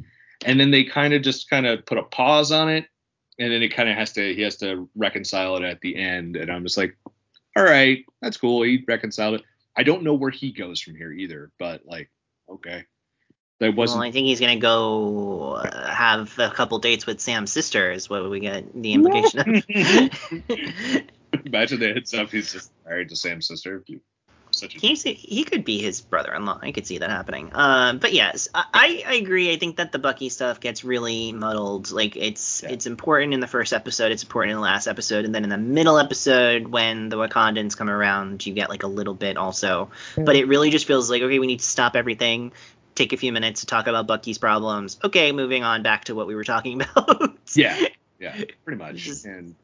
and 0.47 0.59
then 0.59 0.71
they 0.71 0.83
kind 0.83 1.13
of 1.13 1.21
just 1.21 1.51
kind 1.51 1.67
of 1.67 1.85
put 1.85 1.99
a 1.99 2.03
pause 2.03 2.51
on 2.51 2.71
it, 2.71 2.87
and 3.39 3.53
then 3.53 3.63
it 3.63 3.77
kind 3.77 3.91
of 3.91 3.97
has 3.97 4.13
to 4.15 4.35
he 4.35 4.41
has 4.41 4.57
to 4.57 4.89
reconcile 4.97 5.57
it 5.57 5.65
at 5.65 5.83
the 5.83 5.95
end, 5.97 6.37
and 6.37 6.51
I'm 6.51 6.63
just 6.63 6.79
like, 6.79 6.97
all 7.55 7.63
right, 7.63 8.07
that's 8.23 8.39
cool. 8.39 8.63
He 8.63 8.83
reconciled 8.89 9.35
it. 9.35 9.43
I 9.77 9.83
don't 9.83 10.03
know 10.03 10.15
where 10.15 10.31
he 10.31 10.51
goes 10.51 10.81
from 10.81 10.95
here 10.95 11.13
either, 11.13 11.53
but 11.59 11.85
like, 11.85 12.11
okay, 12.49 12.85
that 13.61 13.77
wasn't. 13.77 14.01
Well, 14.01 14.09
I 14.09 14.13
think 14.13 14.29
he's 14.29 14.41
gonna 14.41 14.57
go 14.57 15.57
uh, 15.57 15.91
have 15.93 16.39
a 16.39 16.49
couple 16.49 16.79
dates 16.79 17.05
with 17.05 17.21
Sam's 17.21 17.53
sister. 17.53 17.93
Is 17.93 18.09
what 18.09 18.31
we 18.31 18.41
get 18.41 18.65
the 18.75 18.93
implication 18.95 19.57
of. 20.49 21.03
Imagine 21.47 21.81
the 21.81 21.89
hits 21.93 22.15
up. 22.15 22.31
He's 22.31 22.53
just 22.53 22.71
married 22.87 23.09
to 23.11 23.17
Sam's 23.17 23.49
sister. 23.49 23.83
Such 24.55 24.77
a 24.77 24.79
He's, 24.79 25.03
he 25.03 25.45
could 25.45 25.65
be 25.65 25.79
his 25.79 26.03
brother-in-law. 26.03 26.59
I 26.61 26.73
could 26.73 26.87
see 26.87 26.99
that 26.99 27.09
happening. 27.09 27.49
Um, 27.55 27.97
but 27.99 28.13
yes, 28.13 28.49
I, 28.55 29.03
I 29.07 29.15
agree. 29.15 29.51
I 29.51 29.57
think 29.57 29.77
that 29.79 29.93
the 29.93 29.99
Bucky 29.99 30.29
stuff 30.29 30.61
gets 30.61 30.85
really 30.85 31.33
muddled. 31.33 31.91
Like 31.91 32.17
it's 32.17 32.63
Yeah. 32.63 32.69
it's 32.73 32.85
important 32.87 33.33
in 33.33 33.41
the 33.41 33.47
first 33.47 33.73
episode, 33.73 34.13
it's 34.13 34.23
important 34.23 34.51
in 34.51 34.57
the 34.59 34.63
last 34.63 34.87
episode, 34.89 35.25
and 35.25 35.35
then 35.35 35.45
in 35.45 35.49
the 35.49 35.57
middle 35.57 35.99
episode 35.99 36.67
when 36.69 37.09
the 37.09 37.17
Wakandans 37.17 37.75
come 37.79 37.89
around, 37.89 38.45
you 38.45 38.53
get 38.53 38.69
like 38.69 38.83
a 38.83 38.87
little 38.89 39.15
bit 39.15 39.39
also. 39.39 39.91
But 40.19 40.37
it 40.37 40.47
really 40.49 40.69
just 40.69 40.87
feels 40.87 41.09
like 41.09 41.23
okay, 41.23 41.39
we 41.39 41.47
need 41.47 41.61
to 41.61 41.65
stop 41.67 41.97
everything, 41.97 42.53
take 42.95 43.15
a 43.15 43.17
few 43.17 43.33
minutes 43.33 43.61
to 43.61 43.67
talk 43.67 43.87
about 43.87 44.07
Bucky's 44.07 44.37
problems. 44.37 44.99
Okay, 45.03 45.33
moving 45.33 45.65
on 45.65 45.83
back 45.83 46.05
to 46.05 46.15
what 46.15 46.27
we 46.27 46.35
were 46.35 46.45
talking 46.45 46.83
about. 46.97 47.39
yeah, 47.55 47.87
yeah, 48.21 48.37
pretty 48.67 48.79
much. 48.79 48.97
Just- 48.97 49.25
And 49.25 49.55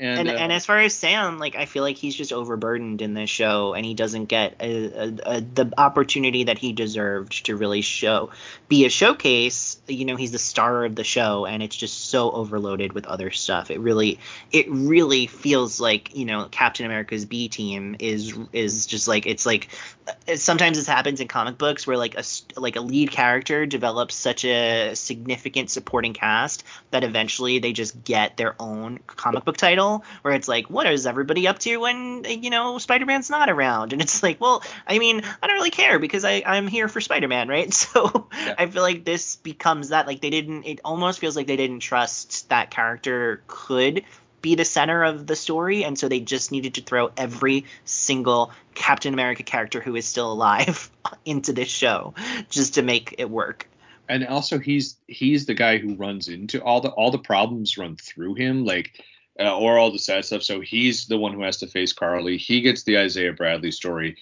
and 0.00 0.20
and 0.20 0.28
uh, 0.28 0.32
and 0.32 0.52
as 0.52 0.64
far 0.64 0.78
as 0.78 0.94
Sam, 0.94 1.38
like 1.38 1.56
I 1.56 1.64
feel 1.64 1.82
like 1.82 1.96
he's 1.96 2.14
just 2.14 2.32
overburdened 2.32 3.02
in 3.02 3.14
this 3.14 3.28
show, 3.28 3.74
and 3.74 3.84
he 3.84 3.94
doesn't 3.94 4.26
get 4.26 4.54
a, 4.60 4.86
a, 4.86 5.16
a, 5.26 5.40
the 5.40 5.72
opportunity 5.76 6.44
that 6.44 6.56
he 6.56 6.72
deserved 6.72 7.46
to 7.46 7.56
really 7.56 7.80
show, 7.80 8.30
be 8.68 8.86
a 8.86 8.90
showcase. 8.90 9.80
You 9.88 10.04
know, 10.04 10.14
he's 10.14 10.30
the 10.30 10.38
star 10.38 10.84
of 10.84 10.94
the 10.94 11.02
show, 11.02 11.46
and 11.46 11.64
it's 11.64 11.74
just 11.74 12.10
so 12.10 12.30
overloaded 12.30 12.92
with 12.92 13.06
other 13.06 13.32
stuff. 13.32 13.72
It 13.72 13.80
really, 13.80 14.20
it 14.52 14.66
really 14.70 15.26
feels 15.26 15.80
like 15.80 16.14
you 16.14 16.26
know 16.26 16.46
Captain 16.48 16.86
America's 16.86 17.24
B 17.24 17.48
team 17.48 17.96
is 17.98 18.38
is 18.52 18.86
just 18.86 19.08
like 19.08 19.26
it's 19.26 19.46
like 19.46 19.68
uh, 20.06 20.36
sometimes 20.36 20.78
this 20.78 20.86
happens 20.86 21.20
in 21.20 21.26
comic 21.26 21.58
books 21.58 21.88
where 21.88 21.96
like 21.96 22.16
a 22.16 22.22
like 22.56 22.76
a 22.76 22.80
lead 22.80 23.10
character 23.10 23.66
develops 23.66 24.14
such 24.14 24.44
a 24.44 24.94
significant 24.94 25.70
supporting 25.70 26.12
cast 26.12 26.62
that 26.92 27.02
eventually 27.02 27.58
they 27.58 27.72
just 27.72 28.04
get 28.04 28.36
their 28.36 28.54
own 28.60 29.00
comic 29.08 29.44
book 29.44 29.56
title 29.56 29.87
where 30.22 30.34
it's 30.34 30.48
like 30.48 30.68
what 30.70 30.86
is 30.86 31.06
everybody 31.06 31.48
up 31.48 31.58
to 31.60 31.76
when 31.78 32.24
you 32.24 32.50
know 32.50 32.78
spider-man's 32.78 33.30
not 33.30 33.48
around? 33.50 33.92
And 33.92 34.02
it's 34.02 34.22
like 34.26 34.40
well 34.40 34.62
i 34.86 34.98
mean 34.98 35.22
i 35.42 35.46
don't 35.46 35.56
really 35.56 35.70
care 35.70 35.98
because 35.98 36.24
I, 36.24 36.42
i'm 36.46 36.66
here 36.68 36.88
for 36.88 37.00
spider-man 37.00 37.48
right? 37.48 37.72
So 37.88 38.28
Yeah. 38.32 38.54
i 38.58 38.66
feel 38.66 38.82
like 38.82 39.04
this 39.04 39.36
becomes 39.36 39.88
that 39.90 40.06
like 40.06 40.20
they 40.20 40.30
didn't 40.30 40.64
it 40.64 40.80
almost 40.84 41.18
feels 41.18 41.36
like 41.36 41.46
they 41.46 41.56
didn't 41.56 41.80
trust 41.80 42.48
that 42.48 42.70
character 42.70 43.42
could 43.46 44.04
be 44.40 44.54
the 44.54 44.64
center 44.64 45.02
of 45.04 45.26
the 45.26 45.34
story 45.36 45.84
and 45.84 45.98
so 45.98 46.08
they 46.08 46.20
just 46.20 46.52
needed 46.52 46.74
to 46.74 46.82
throw 46.82 47.10
every 47.16 47.64
single 47.84 48.52
captain 48.74 49.12
america 49.14 49.42
character 49.42 49.80
who 49.80 49.96
is 49.96 50.06
still 50.06 50.30
alive 50.32 50.90
into 51.24 51.52
this 51.52 51.68
show 51.68 52.14
just 52.50 52.74
to 52.74 52.82
make 52.82 53.14
it 53.18 53.28
work. 53.30 53.68
And 54.08 54.26
also 54.26 54.58
he's 54.58 54.96
he's 55.06 55.44
the 55.46 55.54
guy 55.54 55.78
who 55.78 55.94
runs 55.94 56.28
into 56.28 56.62
all 56.62 56.80
the 56.80 56.88
all 56.88 57.10
the 57.10 57.18
problems 57.18 57.76
run 57.76 57.96
through 57.96 58.34
him 58.34 58.64
like 58.64 58.92
uh, 59.38 59.56
or 59.56 59.78
all 59.78 59.90
the 59.90 59.98
sad 59.98 60.24
stuff. 60.24 60.42
So 60.42 60.60
he's 60.60 61.06
the 61.06 61.18
one 61.18 61.32
who 61.32 61.42
has 61.42 61.58
to 61.58 61.66
face 61.66 61.92
carly. 61.92 62.36
He 62.36 62.60
gets 62.60 62.82
the 62.82 62.98
isaiah 62.98 63.32
bradley 63.32 63.70
story. 63.70 64.16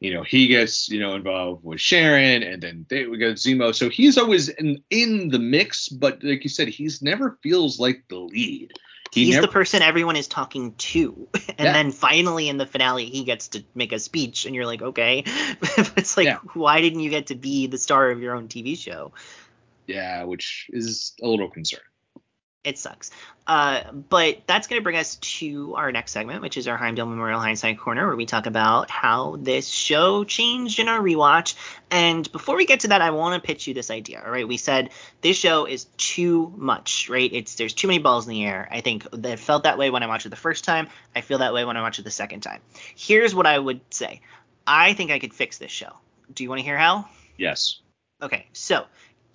You 0.00 0.12
know 0.12 0.22
he 0.22 0.46
gets 0.48 0.90
you 0.90 1.00
know 1.00 1.14
involved 1.14 1.64
with 1.64 1.80
sharon 1.80 2.42
and 2.42 2.62
then 2.62 2.84
they, 2.90 3.06
we 3.06 3.16
got 3.16 3.36
zemo. 3.36 3.74
So 3.74 3.88
he's 3.88 4.18
always 4.18 4.50
in 4.50 4.82
in 4.90 5.30
the 5.30 5.38
mix 5.38 5.88
but 5.88 6.22
like 6.22 6.44
you 6.44 6.50
said 6.50 6.68
he's 6.68 7.00
never 7.00 7.38
feels 7.42 7.80
like 7.80 8.04
the 8.10 8.18
lead. 8.18 8.72
He 9.14 9.24
he's 9.24 9.36
never 9.36 9.46
the 9.46 9.52
person 9.52 9.80
everyone 9.80 10.16
is 10.16 10.28
talking 10.28 10.74
to. 10.74 11.28
And 11.58 11.68
Yeah. 11.68 11.72
then 11.72 11.90
finally 11.92 12.50
in 12.50 12.58
the 12.58 12.66
finale 12.66 13.06
he 13.06 13.24
gets 13.24 13.48
to 13.48 13.64
make 13.74 13.92
a 13.92 13.98
speech 13.98 14.44
and 14.44 14.54
you're 14.54 14.66
like 14.66 14.82
okay. 14.82 15.24
It's 15.96 16.18
like 16.18 16.26
Yeah. 16.26 16.40
why 16.52 16.82
didn't 16.82 17.00
you 17.00 17.08
get 17.08 17.28
to 17.28 17.34
be 17.34 17.66
the 17.66 17.78
star 17.78 18.10
of 18.10 18.20
your 18.20 18.34
own 18.34 18.48
tv 18.48 18.76
show? 18.76 19.12
Yeah 19.86 20.24
which 20.24 20.68
is 20.74 21.14
a 21.22 21.26
little 21.26 21.48
concerning 21.48 21.86
it 22.66 22.78
sucks. 22.78 23.12
Uh, 23.46 23.92
but 23.92 24.42
that's 24.48 24.66
going 24.66 24.80
to 24.80 24.82
bring 24.82 24.96
us 24.96 25.14
to 25.16 25.76
our 25.76 25.92
next 25.92 26.10
segment 26.10 26.42
which 26.42 26.56
is 26.56 26.66
our 26.66 26.76
heimdall 26.76 27.06
memorial 27.06 27.38
hindsight 27.38 27.78
corner 27.78 28.04
where 28.04 28.16
we 28.16 28.26
talk 28.26 28.46
about 28.46 28.90
how 28.90 29.36
this 29.38 29.68
show 29.68 30.24
changed 30.24 30.80
in 30.80 30.88
our 30.88 30.98
rewatch. 30.98 31.54
And 31.88 32.30
before 32.32 32.56
we 32.56 32.66
get 32.66 32.80
to 32.80 32.88
that 32.88 33.02
i 33.02 33.10
want 33.10 33.40
to 33.40 33.46
pitch 33.46 33.68
you 33.68 33.72
this 33.72 33.90
idea 33.90 34.20
all 34.24 34.32
right? 34.32 34.48
We 34.48 34.56
said 34.56 34.90
this 35.20 35.36
show 35.36 35.64
is 35.64 35.86
too 35.96 36.52
much 36.56 37.08
right? 37.08 37.32
It's 37.32 37.54
there's 37.54 37.72
too 37.72 37.86
many 37.86 38.00
balls 38.00 38.26
in 38.26 38.32
the 38.32 38.44
air. 38.44 38.68
I 38.70 38.80
think 38.80 39.08
that 39.12 39.38
felt 39.38 39.62
that 39.62 39.78
way 39.78 39.90
when 39.90 40.02
i 40.02 40.08
watched 40.08 40.26
it 40.26 40.30
the 40.30 40.36
first 40.36 40.64
time. 40.64 40.88
I 41.14 41.20
feel 41.20 41.38
that 41.38 41.54
way 41.54 41.64
when 41.64 41.76
i 41.76 41.82
watch 41.82 42.00
it 42.00 42.02
the 42.02 42.10
second 42.10 42.40
time. 42.40 42.60
Here's 42.96 43.32
what 43.32 43.46
i 43.46 43.56
would 43.56 43.80
say. 43.90 44.22
I 44.66 44.94
think 44.94 45.12
i 45.12 45.20
could 45.20 45.32
fix 45.32 45.58
this 45.58 45.70
show. 45.70 45.92
Do 46.34 46.42
you 46.42 46.48
want 46.48 46.58
to 46.58 46.64
hear 46.64 46.76
how? 46.76 47.08
Yes. 47.38 47.80
Okay, 48.20 48.46
so 48.52 48.86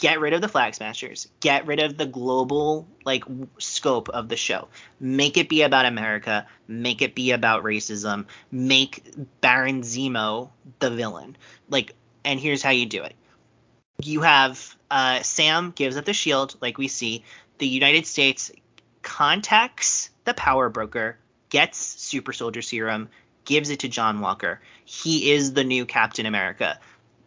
get 0.02 0.20
rid 0.20 0.34
of 0.34 0.42
the 0.42 0.50
flag 0.50 0.74
smashers. 0.76 1.28
Get 1.40 1.68
rid 1.68 1.80
of 1.80 1.96
the 1.96 2.08
global 2.08 2.88
like 3.06 3.24
w- 3.24 3.48
scope 3.60 4.10
of 4.10 4.28
the 4.28 4.36
show. 4.36 4.68
Make 5.00 5.38
it 5.38 5.48
be 5.48 5.62
about 5.62 5.86
America. 5.86 6.48
Make 6.68 7.02
it 7.02 7.16
be 7.16 7.32
about 7.32 7.64
racism. 7.64 8.26
Make 8.52 9.04
Baron 9.40 9.84
Zemo 9.84 10.50
the 10.80 10.90
villain. 10.90 11.38
Like, 11.70 11.94
and 12.26 12.40
here's 12.40 12.64
how 12.64 12.72
you 12.72 12.88
do 12.88 13.04
it. 13.04 13.16
You 14.04 14.22
have 14.22 14.76
uh, 14.90 15.22
Sam 15.22 15.72
gives 15.72 15.96
up 15.96 16.06
the 16.06 16.14
shield, 16.14 16.58
like 16.60 16.78
we 16.78 16.88
see. 16.88 17.24
The 17.60 17.68
United 17.68 18.08
States 18.08 18.52
contacts 19.04 20.10
the 20.26 20.34
power 20.34 20.70
broker, 20.70 21.18
gets 21.50 21.78
super 21.78 22.34
soldier 22.34 22.64
serum, 22.64 23.10
gives 23.46 23.70
it 23.70 23.82
to 23.82 23.88
John 23.88 24.20
Walker. 24.20 24.62
He 24.84 25.32
is 25.32 25.54
the 25.54 25.64
new 25.64 25.86
Captain 25.86 26.26
America. 26.26 26.80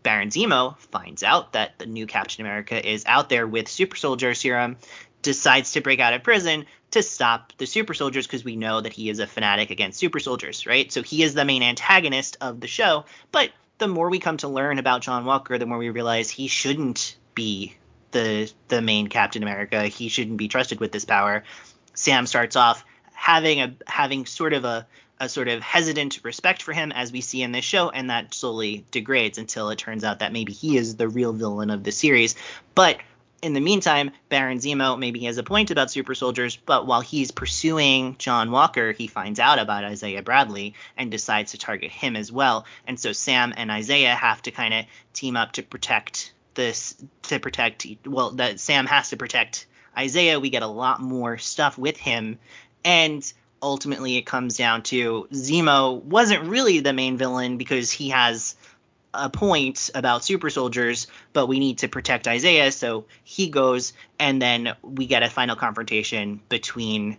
Baron 0.04 0.28
Zemo 0.28 0.78
finds 0.78 1.24
out 1.24 1.54
that 1.54 1.78
the 1.78 1.86
new 1.86 2.06
Captain 2.06 2.44
America 2.44 2.88
is 2.88 3.04
out 3.06 3.28
there 3.28 3.46
with 3.46 3.66
super 3.66 3.96
soldier 3.96 4.34
serum, 4.34 4.76
decides 5.22 5.72
to 5.72 5.80
break 5.80 5.98
out 5.98 6.14
of 6.14 6.22
prison 6.22 6.66
to 6.92 7.02
stop 7.02 7.52
the 7.56 7.66
super 7.66 7.94
soldiers 7.94 8.26
because 8.26 8.44
we 8.44 8.54
know 8.54 8.80
that 8.80 8.92
he 8.92 9.10
is 9.10 9.18
a 9.18 9.26
fanatic 9.26 9.70
against 9.70 9.98
super 9.98 10.20
soldiers, 10.20 10.66
right? 10.66 10.92
So 10.92 11.02
he 11.02 11.24
is 11.24 11.34
the 11.34 11.44
main 11.44 11.62
antagonist 11.62 12.36
of 12.40 12.60
the 12.60 12.68
show. 12.68 13.06
But 13.32 13.50
the 13.78 13.88
more 13.88 14.10
we 14.10 14.20
come 14.20 14.36
to 14.36 14.48
learn 14.48 14.78
about 14.78 15.00
John 15.00 15.24
Walker, 15.24 15.58
the 15.58 15.66
more 15.66 15.78
we 15.78 15.90
realize 15.90 16.30
he 16.30 16.46
shouldn't 16.46 17.16
be 17.34 17.74
the 18.12 18.52
the 18.68 18.80
main 18.80 19.08
Captain 19.08 19.42
America. 19.42 19.86
He 19.86 20.08
shouldn't 20.08 20.36
be 20.36 20.48
trusted 20.48 20.78
with 20.78 20.92
this 20.92 21.04
power. 21.04 21.42
Sam 21.94 22.26
starts 22.26 22.54
off 22.54 22.84
having 23.12 23.60
a 23.60 23.74
having 23.86 24.26
sort 24.26 24.52
of 24.52 24.64
a 24.64 24.86
a 25.20 25.28
sort 25.28 25.48
of 25.48 25.60
hesitant 25.62 26.20
respect 26.22 26.62
for 26.62 26.72
him 26.72 26.92
as 26.92 27.12
we 27.12 27.20
see 27.20 27.42
in 27.42 27.52
this 27.52 27.64
show 27.64 27.90
and 27.90 28.10
that 28.10 28.34
slowly 28.34 28.84
degrades 28.90 29.38
until 29.38 29.70
it 29.70 29.78
turns 29.78 30.04
out 30.04 30.18
that 30.18 30.32
maybe 30.32 30.52
he 30.52 30.76
is 30.76 30.96
the 30.96 31.08
real 31.08 31.32
villain 31.32 31.70
of 31.70 31.84
the 31.84 31.92
series. 31.92 32.34
But 32.74 32.98
in 33.42 33.52
the 33.52 33.60
meantime 33.60 34.10
baron 34.30 34.56
zemo 34.56 34.98
maybe 34.98 35.24
has 35.24 35.36
a 35.36 35.42
point 35.42 35.70
about 35.70 35.90
super 35.90 36.14
soldiers 36.14 36.56
but 36.56 36.86
while 36.86 37.02
he's 37.02 37.30
pursuing 37.30 38.16
john 38.16 38.50
walker 38.50 38.92
he 38.92 39.06
finds 39.06 39.38
out 39.38 39.58
about 39.58 39.84
isaiah 39.84 40.22
bradley 40.22 40.72
and 40.96 41.10
decides 41.10 41.50
to 41.50 41.58
target 41.58 41.90
him 41.90 42.16
as 42.16 42.32
well. 42.32 42.64
And 42.86 42.98
so 42.98 43.12
sam 43.12 43.52
and 43.54 43.70
isaiah 43.70 44.14
have 44.14 44.40
to 44.42 44.50
kind 44.50 44.72
of 44.72 44.86
team 45.12 45.36
up 45.36 45.52
to 45.52 45.62
protect 45.62 46.32
this 46.54 46.96
to 47.24 47.38
protect 47.38 47.86
well 48.06 48.30
that 48.30 48.60
sam 48.60 48.86
has 48.86 49.10
to 49.10 49.18
protect 49.18 49.66
isaiah. 49.96 50.40
We 50.40 50.50
get 50.50 50.62
a 50.62 50.68
lot 50.68 51.00
more 51.00 51.38
stuff 51.38 51.78
with 51.78 51.96
him. 51.96 52.38
And 52.84 53.30
ultimately 53.64 54.16
it 54.16 54.26
comes 54.26 54.56
down 54.56 54.82
to 54.82 55.26
Zemo 55.32 56.00
wasn't 56.02 56.44
really 56.44 56.80
the 56.80 56.92
main 56.92 57.16
villain 57.16 57.56
because 57.56 57.90
he 57.90 58.10
has 58.10 58.54
a 59.14 59.30
point 59.30 59.90
about 59.94 60.24
super 60.24 60.50
soldiers, 60.50 61.06
but 61.32 61.46
we 61.46 61.58
need 61.58 61.78
to 61.78 61.88
protect 61.88 62.28
Isaiah, 62.28 62.70
so 62.70 63.06
he 63.22 63.48
goes, 63.48 63.94
and 64.18 64.42
then 64.42 64.74
we 64.82 65.06
get 65.06 65.22
a 65.22 65.30
final 65.30 65.56
confrontation 65.56 66.40
between 66.48 67.16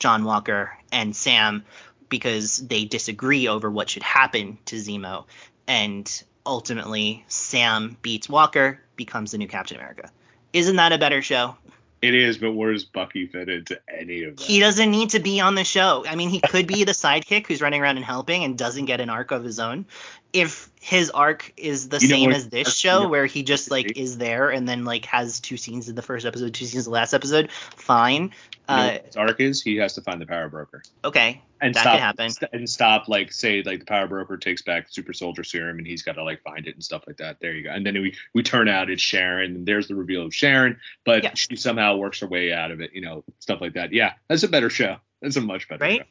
John 0.00 0.24
Walker 0.24 0.76
and 0.90 1.14
Sam 1.14 1.64
because 2.08 2.56
they 2.58 2.84
disagree 2.84 3.46
over 3.46 3.70
what 3.70 3.88
should 3.88 4.02
happen 4.02 4.58
to 4.66 4.76
Zemo, 4.76 5.26
and 5.68 6.22
ultimately 6.44 7.24
Sam 7.28 7.96
beats 8.02 8.28
Walker, 8.28 8.80
becomes 8.96 9.30
the 9.30 9.38
new 9.38 9.48
Captain 9.48 9.76
America. 9.76 10.10
Isn't 10.52 10.76
that 10.76 10.92
a 10.92 10.98
better 10.98 11.22
show? 11.22 11.56
It 12.02 12.14
is, 12.14 12.38
but 12.38 12.52
where 12.52 12.72
does 12.72 12.84
Bucky 12.84 13.26
fit 13.26 13.48
into 13.48 13.80
any 13.88 14.22
of 14.24 14.36
that? 14.36 14.42
He 14.42 14.60
doesn't 14.60 14.90
need 14.90 15.10
to 15.10 15.18
be 15.18 15.40
on 15.40 15.54
the 15.54 15.64
show. 15.64 16.04
I 16.06 16.14
mean, 16.14 16.28
he 16.28 16.40
could 16.40 16.66
be 16.66 16.84
the 16.84 16.92
sidekick 16.92 17.46
who's 17.46 17.62
running 17.62 17.80
around 17.80 17.96
and 17.96 18.04
helping 18.04 18.44
and 18.44 18.56
doesn't 18.56 18.84
get 18.84 19.00
an 19.00 19.08
arc 19.08 19.30
of 19.30 19.42
his 19.42 19.58
own. 19.58 19.86
If 20.32 20.70
his 20.80 21.08
arc 21.10 21.52
is 21.56 21.88
the 21.88 21.98
You 21.98 22.08
same 22.08 22.30
as 22.32 22.48
this 22.50 22.76
show, 22.76 23.04
know- 23.04 23.08
where 23.08 23.26
he 23.26 23.42
just 23.42 23.70
like 23.70 23.96
is 23.96 24.18
there 24.18 24.50
and 24.50 24.68
then 24.68 24.84
like 24.84 25.04
has 25.06 25.40
two 25.40 25.56
scenes 25.56 25.88
in 25.88 25.94
the 25.94 26.02
first 26.02 26.26
episode, 26.26 26.52
two 26.52 26.66
scenes 26.66 26.86
in 26.86 26.90
the 26.92 26.94
last 26.94 27.14
episode, 27.14 27.50
fine. 27.76 28.32
Uh, 28.68 28.98
his 29.04 29.16
arc 29.16 29.40
is 29.40 29.62
he 29.62 29.76
has 29.76 29.94
to 29.94 30.00
find 30.02 30.20
the 30.20 30.26
power 30.26 30.48
broker 30.48 30.82
okay, 31.04 31.40
and 31.60 31.72
that 31.72 31.80
stop 31.82 31.92
could 31.94 32.00
happen. 32.00 32.30
st- 32.30 32.50
and 32.52 32.68
stop 32.68 33.06
like 33.08 33.32
say 33.32 33.62
like 33.62 33.78
the 33.78 33.84
power 33.86 34.08
broker 34.08 34.36
takes 34.36 34.60
back 34.60 34.88
super 34.90 35.12
soldier 35.12 35.44
serum 35.44 35.78
and 35.78 35.86
he's 35.86 36.02
got 36.02 36.14
to 36.16 36.24
like 36.24 36.42
find 36.42 36.66
it 36.66 36.74
and 36.74 36.82
stuff 36.82 37.04
like 37.06 37.16
that. 37.18 37.38
There 37.40 37.52
you 37.52 37.62
go. 37.62 37.70
And 37.70 37.86
then 37.86 37.94
we 37.94 38.14
we 38.34 38.42
turn 38.42 38.68
out 38.68 38.90
it's 38.90 39.00
Sharon 39.00 39.54
and 39.54 39.64
there's 39.66 39.86
the 39.86 39.94
reveal 39.94 40.22
of 40.26 40.34
Sharon, 40.34 40.76
but 41.04 41.22
Yeah. 41.22 41.34
she 41.34 41.54
somehow 41.54 41.96
works 41.96 42.18
her 42.20 42.26
way 42.26 42.52
out 42.52 42.72
of 42.72 42.80
it. 42.80 42.90
You 42.92 43.02
know 43.02 43.22
stuff 43.38 43.60
like 43.60 43.74
that. 43.74 43.92
Yeah, 43.92 44.14
that's 44.28 44.42
a 44.42 44.48
better 44.48 44.68
show. 44.68 44.96
That's 45.22 45.36
a 45.36 45.40
much 45.40 45.68
better 45.68 45.82
Right? 45.82 46.00
show. 46.00 46.04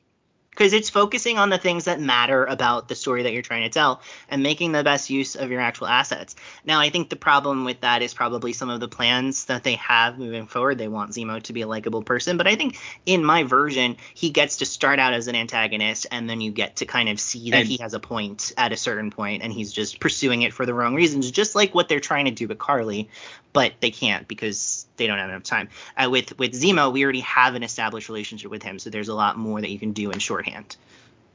Because 0.56 0.72
it's 0.72 0.90
focusing 0.90 1.38
on 1.38 1.50
the 1.50 1.58
things 1.58 1.84
that 1.86 2.00
matter 2.00 2.46
about 2.46 2.88
the 2.88 2.96
story 2.96 3.24
that 3.24 3.34
you're 3.34 3.42
trying 3.42 3.64
to 3.64 3.70
tell 3.70 4.02
and 4.30 4.42
making 4.42 4.72
the 4.72 4.84
best 4.84 5.10
use 5.10 5.36
of 5.36 5.52
your 5.52 5.60
actual 5.60 5.88
assets. 5.88 6.36
Now, 6.64 6.80
I 6.80 6.90
think 6.90 7.10
the 7.10 7.18
problem 7.18 7.66
with 7.66 7.82
that 7.82 8.02
is 8.02 8.14
probably 8.14 8.54
some 8.54 8.70
of 8.70 8.80
the 8.80 8.88
plans 8.88 9.46
that 9.46 9.64
they 9.64 9.76
have 9.76 10.18
moving 10.18 10.48
forward. 10.48 10.78
They 10.78 10.88
want 10.88 11.12
Zemo 11.12 11.44
to 11.44 11.54
be 11.54 11.62
a 11.62 11.68
likable 11.68 12.04
person, 12.04 12.38
but 12.38 12.48
I 12.48 12.56
think 12.56 12.78
in 13.06 13.24
my 13.24 13.44
version, 13.44 13.98
he 14.14 14.30
gets 14.30 14.58
to 14.58 14.66
start 14.66 14.98
out 14.98 15.14
as 15.14 15.28
an 15.28 15.36
antagonist 15.36 16.08
and 16.10 16.30
then 16.30 16.40
you 16.40 16.52
get 16.52 16.78
to 16.78 16.86
kind 16.86 17.10
of 17.10 17.20
see 17.20 17.52
that 17.52 17.58
And- 17.62 17.68
he 17.68 17.78
has 17.78 17.94
a 17.94 18.00
point 18.00 18.54
at 18.58 18.72
a 18.72 18.78
certain 18.78 19.12
point 19.12 19.44
and 19.44 19.52
he's 19.52 19.74
just 19.74 20.00
pursuing 20.00 20.44
it 20.44 20.54
for 20.54 20.66
the 20.66 20.74
wrong 20.74 20.96
reasons, 20.96 21.30
just 21.32 21.56
like 21.56 21.76
what 21.76 21.90
they're 21.90 22.00
trying 22.00 22.26
to 22.26 22.32
do 22.32 22.48
with 22.48 22.58
Carly, 22.58 23.10
but 23.56 23.72
they 23.80 23.90
can't 23.90 24.28
because 24.28 24.86
they 24.98 25.08
don't 25.08 25.18
have 25.18 25.30
enough 25.30 25.44
time. 25.44 25.70
Uh, 25.98 26.10
with 26.12 26.38
with 26.38 26.52
Zemo, 26.52 26.92
we 26.92 27.06
already 27.06 27.22
have 27.22 27.56
an 27.56 27.64
established 27.64 28.10
relationship 28.10 28.52
with 28.52 28.62
him, 28.62 28.78
so 28.78 28.90
there's 28.90 29.08
a 29.08 29.16
lot 29.16 29.38
more 29.38 29.62
that 29.62 29.72
you 29.72 29.80
can 29.80 29.94
do 29.94 30.12
in 30.12 30.20
shorthand. 30.20 30.76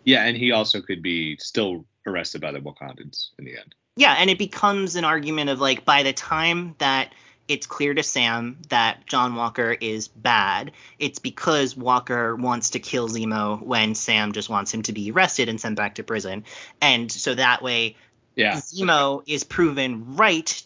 Yeah, 0.05 0.25
and 0.25 0.37
he 0.37 0.53
also 0.53 0.83
could 0.83 1.03
be 1.03 1.39
still 1.39 1.87
arrested 2.07 2.43
by 2.43 2.53
the 2.53 2.61
Wakandans 2.61 3.31
in 3.39 3.47
the 3.47 3.53
end. 3.53 3.75
Yeah, 3.97 4.15
and 4.19 4.29
it 4.29 4.39
becomes 4.39 4.97
an 4.97 5.05
argument 5.05 5.49
of 5.49 5.61
like 5.61 5.87
by 5.87 6.03
the 6.03 6.13
time 6.13 6.75
that 6.77 7.15
it's 7.49 7.67
clear 7.67 7.95
to 7.95 8.03
Sam 8.03 8.59
that 8.69 9.07
John 9.07 9.35
Walker 9.35 9.73
is 9.81 10.07
bad, 10.09 10.73
it's 10.99 11.19
because 11.19 11.75
Walker 11.75 12.37
wants 12.37 12.71
to 12.71 12.81
kill 12.81 13.09
Zemo 13.09 13.63
when 13.63 13.95
Sam 13.95 14.33
just 14.33 14.51
wants 14.51 14.73
him 14.75 14.83
to 14.83 14.93
be 14.93 15.11
arrested 15.11 15.49
and 15.49 15.59
sent 15.59 15.77
back 15.77 15.95
to 15.95 16.03
prison. 16.05 16.45
And 16.83 17.11
so 17.11 17.35
that 17.35 17.63
way 17.63 17.97
Yeah. 18.37 18.57
Zemo 18.57 19.23
is 19.27 19.43
proven 19.43 20.17
right 20.17 20.63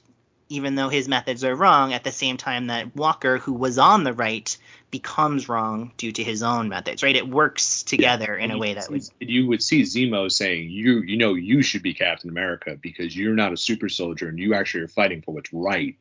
even 0.55 0.75
though 0.75 0.89
his 0.89 1.09
methods 1.09 1.45
are 1.45 1.55
wrong 1.55 1.93
at 1.93 2.05
the 2.05 2.13
same 2.13 2.37
time 2.37 2.69
that 2.69 2.95
Walker 2.97 3.39
who 3.39 3.53
was 3.53 3.79
on 3.79 4.05
the 4.05 4.13
right 4.13 4.57
becomes 4.91 5.49
wrong 5.49 5.93
due 5.97 6.13
to 6.13 6.23
his 6.23 6.43
own 6.43 6.69
methods, 6.69 7.03
right? 7.03 7.17
It 7.17 7.29
works 7.29 7.83
together 7.83 8.37
in 8.37 8.51
a 8.51 8.59
way 8.59 8.75
that 8.75 8.91
would 8.91 9.03
you 9.21 9.47
would 9.49 9.63
see 9.63 9.83
Zemo 9.83 10.31
saying, 10.31 10.71
"You, 10.71 11.03
you 11.03 11.17
know, 11.17 11.35
you 11.35 11.63
should 11.63 11.83
be 11.83 11.95
Captain 11.95 12.31
America 12.31 12.79
because 12.81 13.17
you're 13.17 13.35
not 13.35 13.53
a 13.53 13.57
super 13.57 13.89
soldier 13.89 14.29
and 14.29 14.39
you 14.39 14.55
actually 14.55 14.85
are 14.85 14.89
fighting 14.89 15.23
for 15.23 15.35
what's 15.35 15.53
right." 15.53 15.97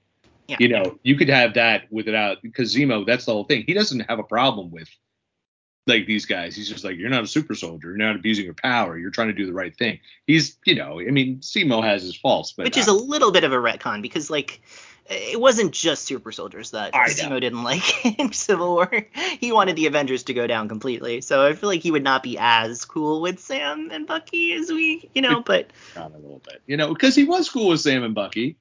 yeah. 0.47 0.57
You 0.59 0.67
know, 0.69 0.99
you 1.03 1.15
could 1.15 1.29
have 1.29 1.53
that 1.55 1.91
without 1.91 2.41
because 2.41 2.73
Zemo, 2.73 3.05
that's 3.05 3.25
the 3.25 3.31
whole 3.31 3.45
thing. 3.45 3.63
He 3.65 3.73
doesn't 3.73 4.01
have 4.01 4.19
a 4.19 4.23
problem 4.23 4.71
with 4.71 4.89
like 5.87 6.05
these 6.05 6.25
guys. 6.25 6.55
He's 6.55 6.69
just 6.69 6.83
like, 6.83 6.97
"You're 6.97 7.09
not 7.09 7.23
a 7.23 7.27
super 7.27 7.55
soldier. 7.55 7.89
You're 7.89 7.97
not 7.97 8.15
abusing 8.15 8.45
your 8.45 8.53
power. 8.53 8.97
You're 8.97 9.11
trying 9.11 9.27
to 9.27 9.33
do 9.33 9.45
the 9.45 9.53
right 9.53 9.75
thing." 9.75 9.99
He's, 10.27 10.57
you 10.65 10.75
know, 10.75 10.99
I 10.99 11.11
mean, 11.11 11.39
Zemo 11.39 11.83
has 11.83 12.03
his 12.03 12.15
faults, 12.15 12.53
but 12.53 12.65
which 12.65 12.77
is 12.77 12.87
uh, 12.87 12.93
a 12.93 12.93
little 12.93 13.31
bit 13.31 13.43
of 13.43 13.53
a 13.53 13.57
retcon 13.57 14.01
because 14.01 14.29
like 14.29 14.61
it 15.09 15.39
wasn't 15.39 15.73
just 15.73 16.05
super 16.05 16.31
soldiers 16.31 16.71
that 16.71 16.93
Zemo 16.93 17.39
didn't 17.41 17.63
like 17.63 18.05
in 18.19 18.31
Civil 18.31 18.75
War. 18.75 19.05
He 19.39 19.51
wanted 19.51 19.75
the 19.75 19.87
Avengers 19.87 20.23
to 20.23 20.33
go 20.33 20.47
down 20.47 20.69
completely. 20.69 21.21
So 21.21 21.45
I 21.45 21.53
feel 21.53 21.69
like 21.69 21.81
he 21.81 21.91
would 21.91 22.03
not 22.03 22.23
be 22.23 22.37
as 22.39 22.85
cool 22.85 23.21
with 23.21 23.39
Sam 23.39 23.89
and 23.91 24.07
Bucky 24.07 24.53
as 24.53 24.71
we, 24.71 25.09
you 25.13 25.21
know, 25.21 25.41
but 25.41 25.71
a 25.95 26.07
little 26.07 26.41
bit, 26.45 26.61
you 26.65 26.77
know, 26.77 26.93
because 26.93 27.15
he 27.15 27.25
was 27.25 27.49
cool 27.49 27.69
with 27.69 27.81
Sam 27.81 28.03
and 28.03 28.15
Bucky, 28.15 28.57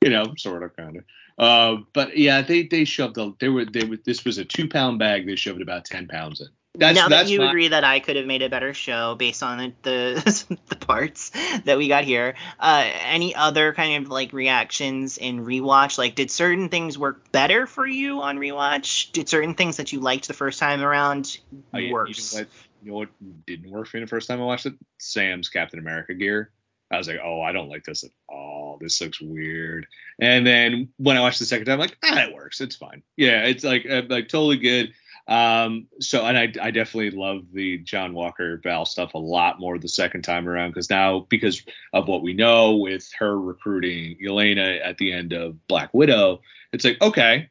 you 0.00 0.10
know, 0.10 0.34
sort 0.36 0.62
of, 0.62 0.76
kind 0.76 0.96
of. 0.96 1.04
Uh, 1.36 1.82
but 1.92 2.16
yeah, 2.16 2.42
they 2.42 2.64
they 2.64 2.84
shoved 2.84 3.18
a 3.18 3.32
they 3.40 3.48
were 3.48 3.64
they 3.64 3.84
were 3.84 3.98
this 4.04 4.24
was 4.24 4.38
a 4.38 4.44
two 4.44 4.68
pound 4.68 4.98
bag. 4.98 5.26
They 5.26 5.36
shoved 5.36 5.62
about 5.62 5.84
ten 5.84 6.06
pounds 6.06 6.40
in. 6.40 6.48
That's 6.76 6.96
now 6.96 7.08
that's 7.08 7.28
that 7.28 7.32
you 7.32 7.38
my- 7.40 7.48
agree 7.48 7.68
that 7.68 7.84
I 7.84 8.00
could 8.00 8.16
have 8.16 8.26
made 8.26 8.42
a 8.42 8.48
better 8.48 8.74
show 8.74 9.14
based 9.14 9.42
on 9.42 9.58
the 9.58 9.72
the, 9.82 10.58
the 10.68 10.76
parts 10.76 11.30
that 11.64 11.78
we 11.78 11.86
got 11.88 12.04
here, 12.04 12.34
uh, 12.58 12.88
any 13.04 13.34
other 13.34 13.72
kind 13.72 14.04
of 14.04 14.10
like 14.10 14.32
reactions 14.32 15.16
in 15.18 15.44
rewatch? 15.44 15.98
Like, 15.98 16.14
did 16.16 16.30
certain 16.30 16.68
things 16.68 16.98
work 16.98 17.30
better 17.30 17.66
for 17.66 17.86
you 17.86 18.22
on 18.22 18.38
rewatch? 18.38 19.12
Did 19.12 19.28
certain 19.28 19.54
things 19.54 19.76
that 19.76 19.92
you 19.92 20.00
liked 20.00 20.26
the 20.26 20.34
first 20.34 20.58
time 20.58 20.82
around 20.82 21.38
Oh, 21.72 21.78
you- 21.78 21.92
worse? 21.92 22.34
You 22.34 22.40
know, 22.40 22.44
what, 22.44 22.48
you 22.82 22.90
know 22.90 22.96
what 22.98 23.46
didn't 23.46 23.70
work 23.70 23.86
for 23.86 23.96
me 23.96 24.02
the 24.02 24.08
first 24.08 24.28
time 24.28 24.40
I 24.40 24.44
watched 24.44 24.66
it? 24.66 24.74
Sam's 24.98 25.48
Captain 25.48 25.78
America 25.78 26.12
gear. 26.14 26.50
I 26.90 26.98
was 26.98 27.08
like, 27.08 27.18
oh, 27.24 27.40
I 27.40 27.52
don't 27.52 27.68
like 27.70 27.84
this 27.84 28.04
at 28.04 28.10
all. 28.28 28.78
This 28.80 29.00
looks 29.00 29.20
weird. 29.20 29.86
And 30.20 30.46
then 30.46 30.90
when 30.98 31.16
I 31.16 31.20
watched 31.20 31.38
the 31.38 31.46
second 31.46 31.64
time, 31.66 31.74
I'm 31.74 31.78
like, 31.80 31.96
ah, 32.04 32.24
it 32.24 32.34
works. 32.34 32.60
It's 32.60 32.76
fine. 32.76 33.02
Yeah, 33.16 33.44
it's 33.46 33.64
like 33.64 33.86
uh, 33.88 34.02
like 34.08 34.28
totally 34.28 34.58
good. 34.58 34.92
Um, 35.26 35.86
so 36.00 36.24
and 36.26 36.36
I 36.36 36.52
I 36.60 36.70
definitely 36.70 37.10
love 37.10 37.46
the 37.52 37.78
John 37.78 38.12
Walker 38.12 38.60
Val 38.62 38.84
stuff 38.84 39.14
a 39.14 39.18
lot 39.18 39.58
more 39.58 39.78
the 39.78 39.88
second 39.88 40.22
time 40.22 40.46
around 40.46 40.70
because 40.70 40.90
now 40.90 41.20
because 41.30 41.62
of 41.94 42.08
what 42.08 42.22
we 42.22 42.34
know 42.34 42.76
with 42.76 43.10
her 43.18 43.40
recruiting 43.40 44.18
Elena 44.24 44.80
at 44.84 44.98
the 44.98 45.12
end 45.12 45.32
of 45.32 45.66
Black 45.66 45.94
Widow, 45.94 46.42
it's 46.72 46.84
like 46.84 47.00
okay, 47.00 47.48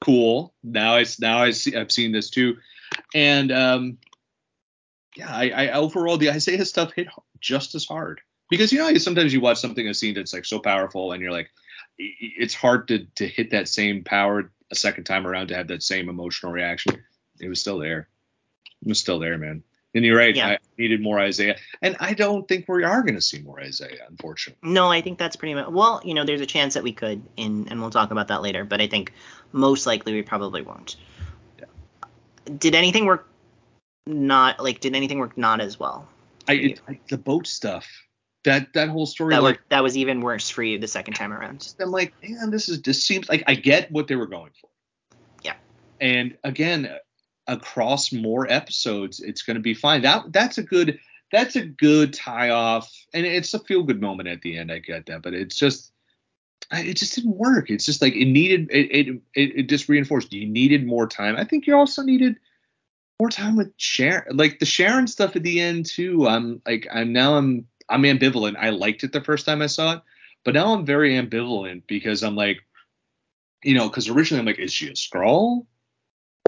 cool. 0.00 0.54
Now 0.62 0.94
I 0.94 1.04
now 1.18 1.38
I 1.38 1.50
see 1.50 1.74
I've 1.74 1.90
seen 1.90 2.12
this 2.12 2.30
too, 2.30 2.58
and 3.12 3.50
um, 3.50 3.98
yeah, 5.16 5.34
I, 5.34 5.50
I 5.50 5.72
overall 5.72 6.18
the 6.18 6.30
Isaiah 6.30 6.64
stuff 6.64 6.92
hit 6.94 7.08
just 7.40 7.74
as 7.74 7.84
hard 7.84 8.20
because 8.48 8.72
you 8.72 8.78
know 8.78 8.94
sometimes 8.98 9.32
you 9.32 9.40
watch 9.40 9.58
something 9.58 9.88
a 9.88 9.94
scene 9.94 10.14
that's 10.14 10.32
like 10.32 10.44
so 10.44 10.60
powerful 10.60 11.10
and 11.10 11.20
you're 11.20 11.32
like 11.32 11.50
it's 11.98 12.54
hard 12.54 12.86
to 12.88 13.06
to 13.16 13.26
hit 13.26 13.50
that 13.50 13.66
same 13.66 14.04
power 14.04 14.52
a 14.70 14.74
second 14.74 15.04
time 15.04 15.26
around 15.26 15.48
to 15.48 15.56
have 15.56 15.68
that 15.68 15.82
same 15.82 16.08
emotional 16.08 16.52
reaction. 16.52 17.02
It 17.40 17.48
was 17.48 17.60
still 17.60 17.78
there. 17.78 18.08
It 18.82 18.88
was 18.88 18.98
still 18.98 19.18
there, 19.18 19.38
man. 19.38 19.62
And 19.94 20.04
you're 20.04 20.18
right. 20.18 20.36
Yeah. 20.36 20.48
I 20.48 20.58
needed 20.76 21.00
more 21.00 21.18
Isaiah, 21.18 21.56
and 21.80 21.96
I 21.98 22.12
don't 22.12 22.46
think 22.46 22.68
we 22.68 22.84
are 22.84 23.02
going 23.02 23.14
to 23.14 23.22
see 23.22 23.40
more 23.40 23.58
Isaiah, 23.58 24.06
unfortunately. 24.08 24.70
No, 24.70 24.92
I 24.92 25.00
think 25.00 25.18
that's 25.18 25.34
pretty 25.34 25.54
much. 25.54 25.68
Well, 25.68 26.02
you 26.04 26.12
know, 26.12 26.24
there's 26.24 26.42
a 26.42 26.46
chance 26.46 26.74
that 26.74 26.82
we 26.82 26.92
could, 26.92 27.22
in, 27.36 27.66
and 27.68 27.80
we'll 27.80 27.90
talk 27.90 28.10
about 28.10 28.28
that 28.28 28.42
later. 28.42 28.64
But 28.64 28.82
I 28.82 28.86
think 28.86 29.12
most 29.52 29.86
likely 29.86 30.12
we 30.12 30.22
probably 30.22 30.60
won't. 30.60 30.96
Did 32.58 32.74
anything 32.74 33.06
work? 33.06 33.28
Not 34.06 34.62
like 34.62 34.80
did 34.80 34.94
anything 34.94 35.18
work 35.18 35.36
not 35.36 35.60
as 35.60 35.80
well? 35.80 36.06
I, 36.46 36.52
it, 36.52 36.80
I 36.88 37.00
the 37.08 37.18
boat 37.18 37.46
stuff. 37.46 37.86
That 38.44 38.72
that 38.74 38.90
whole 38.90 39.06
story. 39.06 39.34
That 39.34 39.42
like, 39.42 39.56
worked. 39.56 39.70
That 39.70 39.82
was 39.82 39.96
even 39.96 40.20
worse 40.20 40.48
for 40.48 40.62
you 40.62 40.78
the 40.78 40.88
second 40.88 41.14
time 41.14 41.32
around. 41.32 41.74
I'm 41.80 41.90
like, 41.90 42.14
man, 42.22 42.50
this 42.50 42.68
is 42.68 42.82
this 42.82 43.02
seems 43.04 43.28
like 43.28 43.44
I 43.46 43.54
get 43.54 43.90
what 43.90 44.06
they 44.06 44.16
were 44.16 44.26
going 44.26 44.50
for. 44.60 44.68
Yeah. 45.42 45.54
And 46.00 46.36
again, 46.44 46.90
across 47.48 48.12
more 48.12 48.50
episodes, 48.50 49.20
it's 49.20 49.42
going 49.42 49.56
to 49.56 49.62
be 49.62 49.74
fine. 49.74 50.02
That 50.02 50.32
that's 50.32 50.58
a 50.58 50.62
good 50.62 51.00
that's 51.32 51.56
a 51.56 51.64
good 51.64 52.14
tie 52.14 52.50
off, 52.50 52.90
and 53.12 53.26
it's 53.26 53.52
a 53.54 53.58
feel 53.58 53.82
good 53.82 54.00
moment 54.00 54.28
at 54.28 54.42
the 54.42 54.56
end. 54.56 54.70
I 54.70 54.78
get 54.78 55.06
that, 55.06 55.22
but 55.22 55.34
it's 55.34 55.56
just 55.56 55.92
it 56.70 56.94
just 56.94 57.14
didn't 57.14 57.36
work. 57.36 57.70
It's 57.70 57.86
just 57.86 58.02
like 58.02 58.14
it 58.14 58.26
needed 58.26 58.68
it 58.70 58.90
it 58.90 59.08
it, 59.34 59.58
it 59.58 59.68
just 59.68 59.88
reinforced 59.88 60.32
you 60.32 60.46
needed 60.46 60.86
more 60.86 61.06
time. 61.06 61.36
I 61.36 61.44
think 61.44 61.66
you 61.66 61.74
also 61.74 62.02
needed 62.02 62.36
more 63.20 63.30
time 63.30 63.56
with 63.56 63.72
Sharon, 63.76 64.36
like 64.36 64.58
the 64.58 64.66
Sharon 64.66 65.06
stuff 65.06 65.34
at 65.34 65.42
the 65.42 65.60
end 65.60 65.86
too. 65.86 66.28
I'm 66.28 66.62
like 66.66 66.86
I'm 66.92 67.12
now 67.12 67.36
I'm 67.36 67.66
I'm 67.88 68.02
ambivalent. 68.02 68.56
I 68.58 68.70
liked 68.70 69.02
it 69.02 69.12
the 69.12 69.24
first 69.24 69.46
time 69.46 69.62
I 69.62 69.66
saw 69.66 69.94
it, 69.94 70.02
but 70.44 70.54
now 70.54 70.74
I'm 70.74 70.84
very 70.84 71.14
ambivalent 71.14 71.82
because 71.86 72.22
I'm 72.22 72.36
like, 72.36 72.58
you 73.64 73.74
know, 73.74 73.88
because 73.88 74.08
originally 74.08 74.40
I'm 74.40 74.46
like, 74.46 74.58
is 74.58 74.72
she 74.72 74.88
a 74.88 74.92
Skrull, 74.92 75.66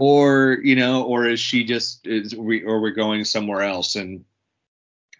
or 0.01 0.57
you 0.63 0.75
know, 0.75 1.03
or 1.03 1.27
is 1.27 1.39
she 1.39 1.63
just 1.63 2.07
is 2.07 2.35
we 2.35 2.63
or 2.63 2.81
we're 2.81 2.89
going 2.89 3.23
somewhere 3.23 3.61
else? 3.61 3.95
And 3.95 4.25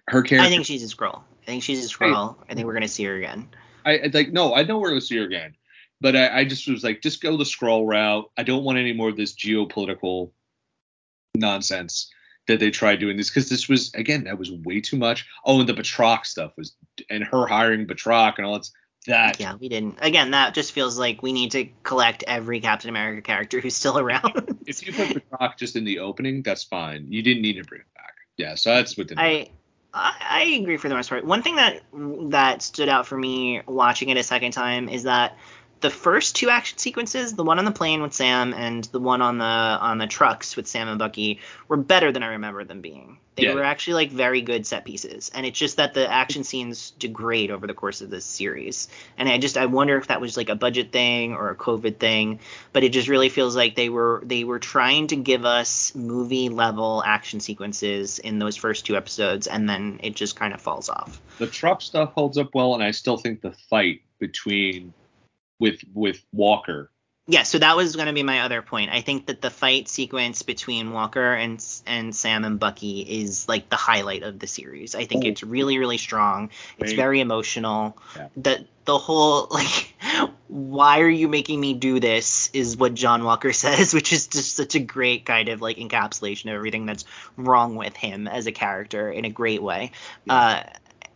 her 0.07 0.23
character, 0.23 0.47
I 0.47 0.49
think 0.49 0.65
she's 0.65 0.83
a 0.83 0.93
Skrull. 0.93 1.21
I 1.43 1.45
think 1.45 1.61
she's 1.61 1.85
a 1.85 1.87
Skrull. 1.87 2.35
I 2.49 2.55
think 2.55 2.65
we're 2.65 2.73
gonna 2.73 2.87
see 2.87 3.03
her 3.03 3.15
again. 3.15 3.47
I, 3.85 3.99
I 3.99 4.09
like 4.11 4.31
no, 4.31 4.55
I 4.55 4.63
know 4.63 4.79
we're 4.79 4.89
gonna 4.89 5.01
see 5.01 5.17
her 5.17 5.23
again, 5.23 5.53
but 6.01 6.15
I, 6.15 6.39
I 6.39 6.45
just 6.45 6.67
was 6.67 6.83
like, 6.83 7.03
just 7.03 7.21
go 7.21 7.37
the 7.37 7.43
Skrull 7.43 7.87
route. 7.87 8.31
I 8.37 8.43
don't 8.43 8.63
want 8.63 8.79
any 8.79 8.91
more 8.91 9.09
of 9.09 9.17
this 9.17 9.35
geopolitical 9.35 10.31
nonsense 11.35 12.11
that 12.47 12.59
they 12.59 12.71
tried 12.71 12.99
doing 12.99 13.17
this 13.17 13.29
because 13.29 13.49
this 13.49 13.69
was 13.69 13.93
again 13.93 14.23
that 14.23 14.39
was 14.39 14.51
way 14.51 14.81
too 14.81 14.97
much. 14.97 15.27
Oh, 15.45 15.59
and 15.59 15.69
the 15.69 15.75
Batroc 15.75 16.25
stuff 16.25 16.57
was 16.57 16.73
and 17.07 17.23
her 17.23 17.45
hiring 17.45 17.85
Batroc 17.85 18.37
and 18.37 18.47
all 18.47 18.53
that. 18.53 18.67
That 19.07 19.39
Yeah, 19.39 19.55
we 19.55 19.69
didn't. 19.69 19.97
Again, 20.01 20.31
that 20.31 20.53
just 20.53 20.73
feels 20.73 20.97
like 20.99 21.23
we 21.23 21.33
need 21.33 21.51
to 21.51 21.65
collect 21.83 22.23
every 22.27 22.59
Captain 22.59 22.89
America 22.89 23.21
character 23.21 23.59
who's 23.59 23.75
still 23.75 23.97
around. 23.99 24.59
if 24.67 24.85
you 24.85 24.93
put 24.93 25.09
Batroc 25.09 25.57
just 25.57 25.75
in 25.75 25.83
the 25.83 25.99
opening, 25.99 26.43
that's 26.43 26.63
fine. 26.63 27.07
You 27.09 27.21
didn't 27.21 27.41
need 27.41 27.53
to 27.53 27.63
bring 27.63 27.81
it 27.81 27.93
back. 27.95 28.13
Yeah, 28.37 28.55
so 28.55 28.75
that's 28.75 28.97
what 28.97 29.07
did 29.07 29.19
I, 29.19 29.49
I 29.93 30.15
I 30.19 30.43
agree 30.61 30.77
for 30.77 30.89
the 30.89 30.95
most 30.95 31.09
part. 31.09 31.25
One 31.25 31.41
thing 31.41 31.55
that 31.55 31.81
that 32.31 32.61
stood 32.61 32.89
out 32.89 33.07
for 33.07 33.17
me 33.17 33.61
watching 33.67 34.09
it 34.09 34.17
a 34.17 34.23
second 34.23 34.51
time 34.51 34.87
is 34.87 35.03
that 35.03 35.37
the 35.81 35.89
first 35.89 36.35
two 36.35 36.49
action 36.49 36.77
sequences, 36.77 37.33
the 37.33 37.43
one 37.43 37.59
on 37.59 37.65
the 37.65 37.71
plane 37.71 38.01
with 38.01 38.13
Sam 38.13 38.53
and 38.53 38.83
the 38.85 38.99
one 38.99 39.21
on 39.21 39.39
the 39.39 39.43
on 39.43 39.97
the 39.97 40.07
trucks 40.07 40.55
with 40.55 40.67
Sam 40.67 40.87
and 40.87 40.99
Bucky, 40.99 41.39
were 41.67 41.77
better 41.77 42.11
than 42.11 42.23
I 42.23 42.27
remember 42.27 42.63
them 42.63 42.81
being. 42.81 43.17
They 43.35 43.45
Yeah. 43.45 43.53
were 43.53 43.63
actually 43.63 43.93
like 43.93 44.11
very 44.11 44.41
good 44.41 44.67
set 44.67 44.85
pieces, 44.85 45.31
and 45.33 45.45
it's 45.45 45.57
just 45.57 45.77
that 45.77 45.93
the 45.93 46.09
action 46.11 46.43
scenes 46.43 46.91
degrade 46.91 47.49
over 47.49 47.65
the 47.65 47.73
course 47.73 48.01
of 48.01 48.09
this 48.09 48.25
series. 48.25 48.89
And 49.17 49.27
I 49.27 49.37
just 49.37 49.57
I 49.57 49.65
wonder 49.65 49.97
if 49.97 50.07
that 50.07 50.21
was 50.21 50.37
like 50.37 50.49
a 50.49 50.55
budget 50.55 50.91
thing 50.91 51.33
or 51.33 51.49
a 51.49 51.55
COVID 51.55 51.97
thing, 51.97 52.39
but 52.73 52.83
it 52.83 52.89
just 52.89 53.07
really 53.07 53.29
feels 53.29 53.55
like 53.55 53.75
they 53.75 53.89
were 53.89 54.21
they 54.25 54.43
were 54.43 54.59
trying 54.59 55.07
to 55.07 55.15
give 55.15 55.45
us 55.45 55.95
movie 55.95 56.49
level 56.49 57.01
action 57.05 57.39
sequences 57.39 58.19
in 58.19 58.37
those 58.37 58.55
first 58.55 58.85
two 58.85 58.95
episodes, 58.95 59.47
and 59.47 59.67
then 59.67 59.99
it 60.03 60.15
just 60.15 60.35
kind 60.35 60.53
of 60.53 60.61
falls 60.61 60.89
off. 60.89 61.19
The 61.39 61.47
truck 61.47 61.81
stuff 61.81 62.11
holds 62.13 62.37
up 62.37 62.49
well, 62.53 62.75
and 62.75 62.83
I 62.83 62.91
still 62.91 63.17
think 63.17 63.41
the 63.41 63.53
fight 63.69 64.01
between 64.19 64.93
with 65.61 65.81
with 65.93 66.21
Walker. 66.33 66.91
Yeah, 67.27 67.43
so 67.43 67.59
that 67.59 67.77
was 67.77 67.95
going 67.95 68.07
to 68.07 68.13
be 68.13 68.23
my 68.23 68.41
other 68.41 68.63
point. 68.63 68.89
I 68.91 69.01
think 69.01 69.27
that 69.27 69.41
the 69.41 69.51
fight 69.51 69.87
sequence 69.87 70.41
between 70.41 70.91
Walker 70.91 71.33
and 71.33 71.63
and 71.85 72.13
Sam 72.13 72.43
and 72.43 72.59
Bucky 72.59 73.01
is 73.01 73.47
like 73.47 73.69
the 73.69 73.75
highlight 73.77 74.23
of 74.23 74.39
the 74.39 74.47
series. 74.47 74.95
I 74.95 75.05
think 75.05 75.23
Oh. 75.23 75.27
it's 75.29 75.43
really 75.43 75.77
really 75.77 75.99
strong. 75.99 76.49
It's 76.79 76.93
very 76.93 77.21
emotional. 77.21 77.97
Yeah. 78.17 78.27
The 78.35 78.65
the 78.85 78.97
whole 78.97 79.47
like 79.51 79.93
why 80.47 80.99
are 81.01 81.09
you 81.09 81.27
making 81.27 81.61
me 81.61 81.75
do 81.75 81.99
this 81.99 82.49
is 82.53 82.75
what 82.75 82.95
John 82.95 83.23
Walker 83.23 83.53
says, 83.65 83.93
which 83.93 84.11
is 84.11 84.27
just 84.27 84.55
such 84.57 84.73
a 84.75 84.79
great 84.79 85.23
kind 85.25 85.47
of 85.47 85.61
like 85.61 85.77
encapsulation 85.77 86.45
of 86.45 86.55
everything 86.55 86.87
that's 86.87 87.05
wrong 87.37 87.75
with 87.75 87.95
him 87.95 88.27
as 88.27 88.47
a 88.47 88.51
character 88.51 89.09
in 89.11 89.25
a 89.25 89.29
great 89.29 89.61
way. 89.61 89.91
Uh 90.27 90.63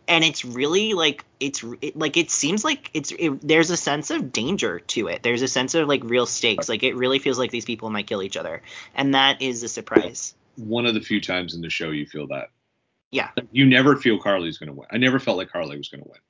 and 0.08 0.24
it's 0.24 0.44
really 0.44 0.92
like 0.94 1.24
it's 1.40 1.64
it, 1.82 1.96
like 1.96 2.16
it 2.16 2.30
seems 2.30 2.64
like 2.64 2.90
it's 2.94 3.12
it, 3.18 3.40
there's 3.40 3.70
a 3.70 3.76
sense 3.76 4.10
of 4.10 4.32
danger 4.32 4.80
to 4.80 5.08
it 5.08 5.22
there's 5.22 5.42
a 5.42 5.48
sense 5.48 5.74
of 5.74 5.88
like 5.88 6.02
real 6.04 6.26
stakes 6.26 6.68
like 6.68 6.82
it 6.82 6.94
really 6.96 7.18
feels 7.18 7.38
like 7.38 7.50
these 7.50 7.64
people 7.64 7.90
might 7.90 8.06
kill 8.06 8.22
each 8.22 8.36
other 8.36 8.62
and 8.94 9.14
that 9.14 9.40
is 9.42 9.62
a 9.62 9.68
surprise 9.68 10.34
One 10.56 10.86
of 10.86 10.94
the 10.94 11.00
few 11.00 11.20
times 11.20 11.54
in 11.54 11.60
the 11.60 11.70
show 11.70 11.90
you 11.90 12.06
feel 12.06 12.26
that. 12.28 12.50
yeah 13.10 13.30
You 13.52 13.66
never 13.66 13.96
feel 13.96 14.18
Carly's 14.18 14.58
going 14.58 14.68
to 14.68 14.74
win. 14.74 14.88
I 14.90 14.98
never 14.98 15.18
felt 15.18 15.36
like 15.36 15.50
Carly 15.50 15.76
was 15.76 15.88
going 15.88 16.02
to 16.02 16.08
win. 16.08 16.20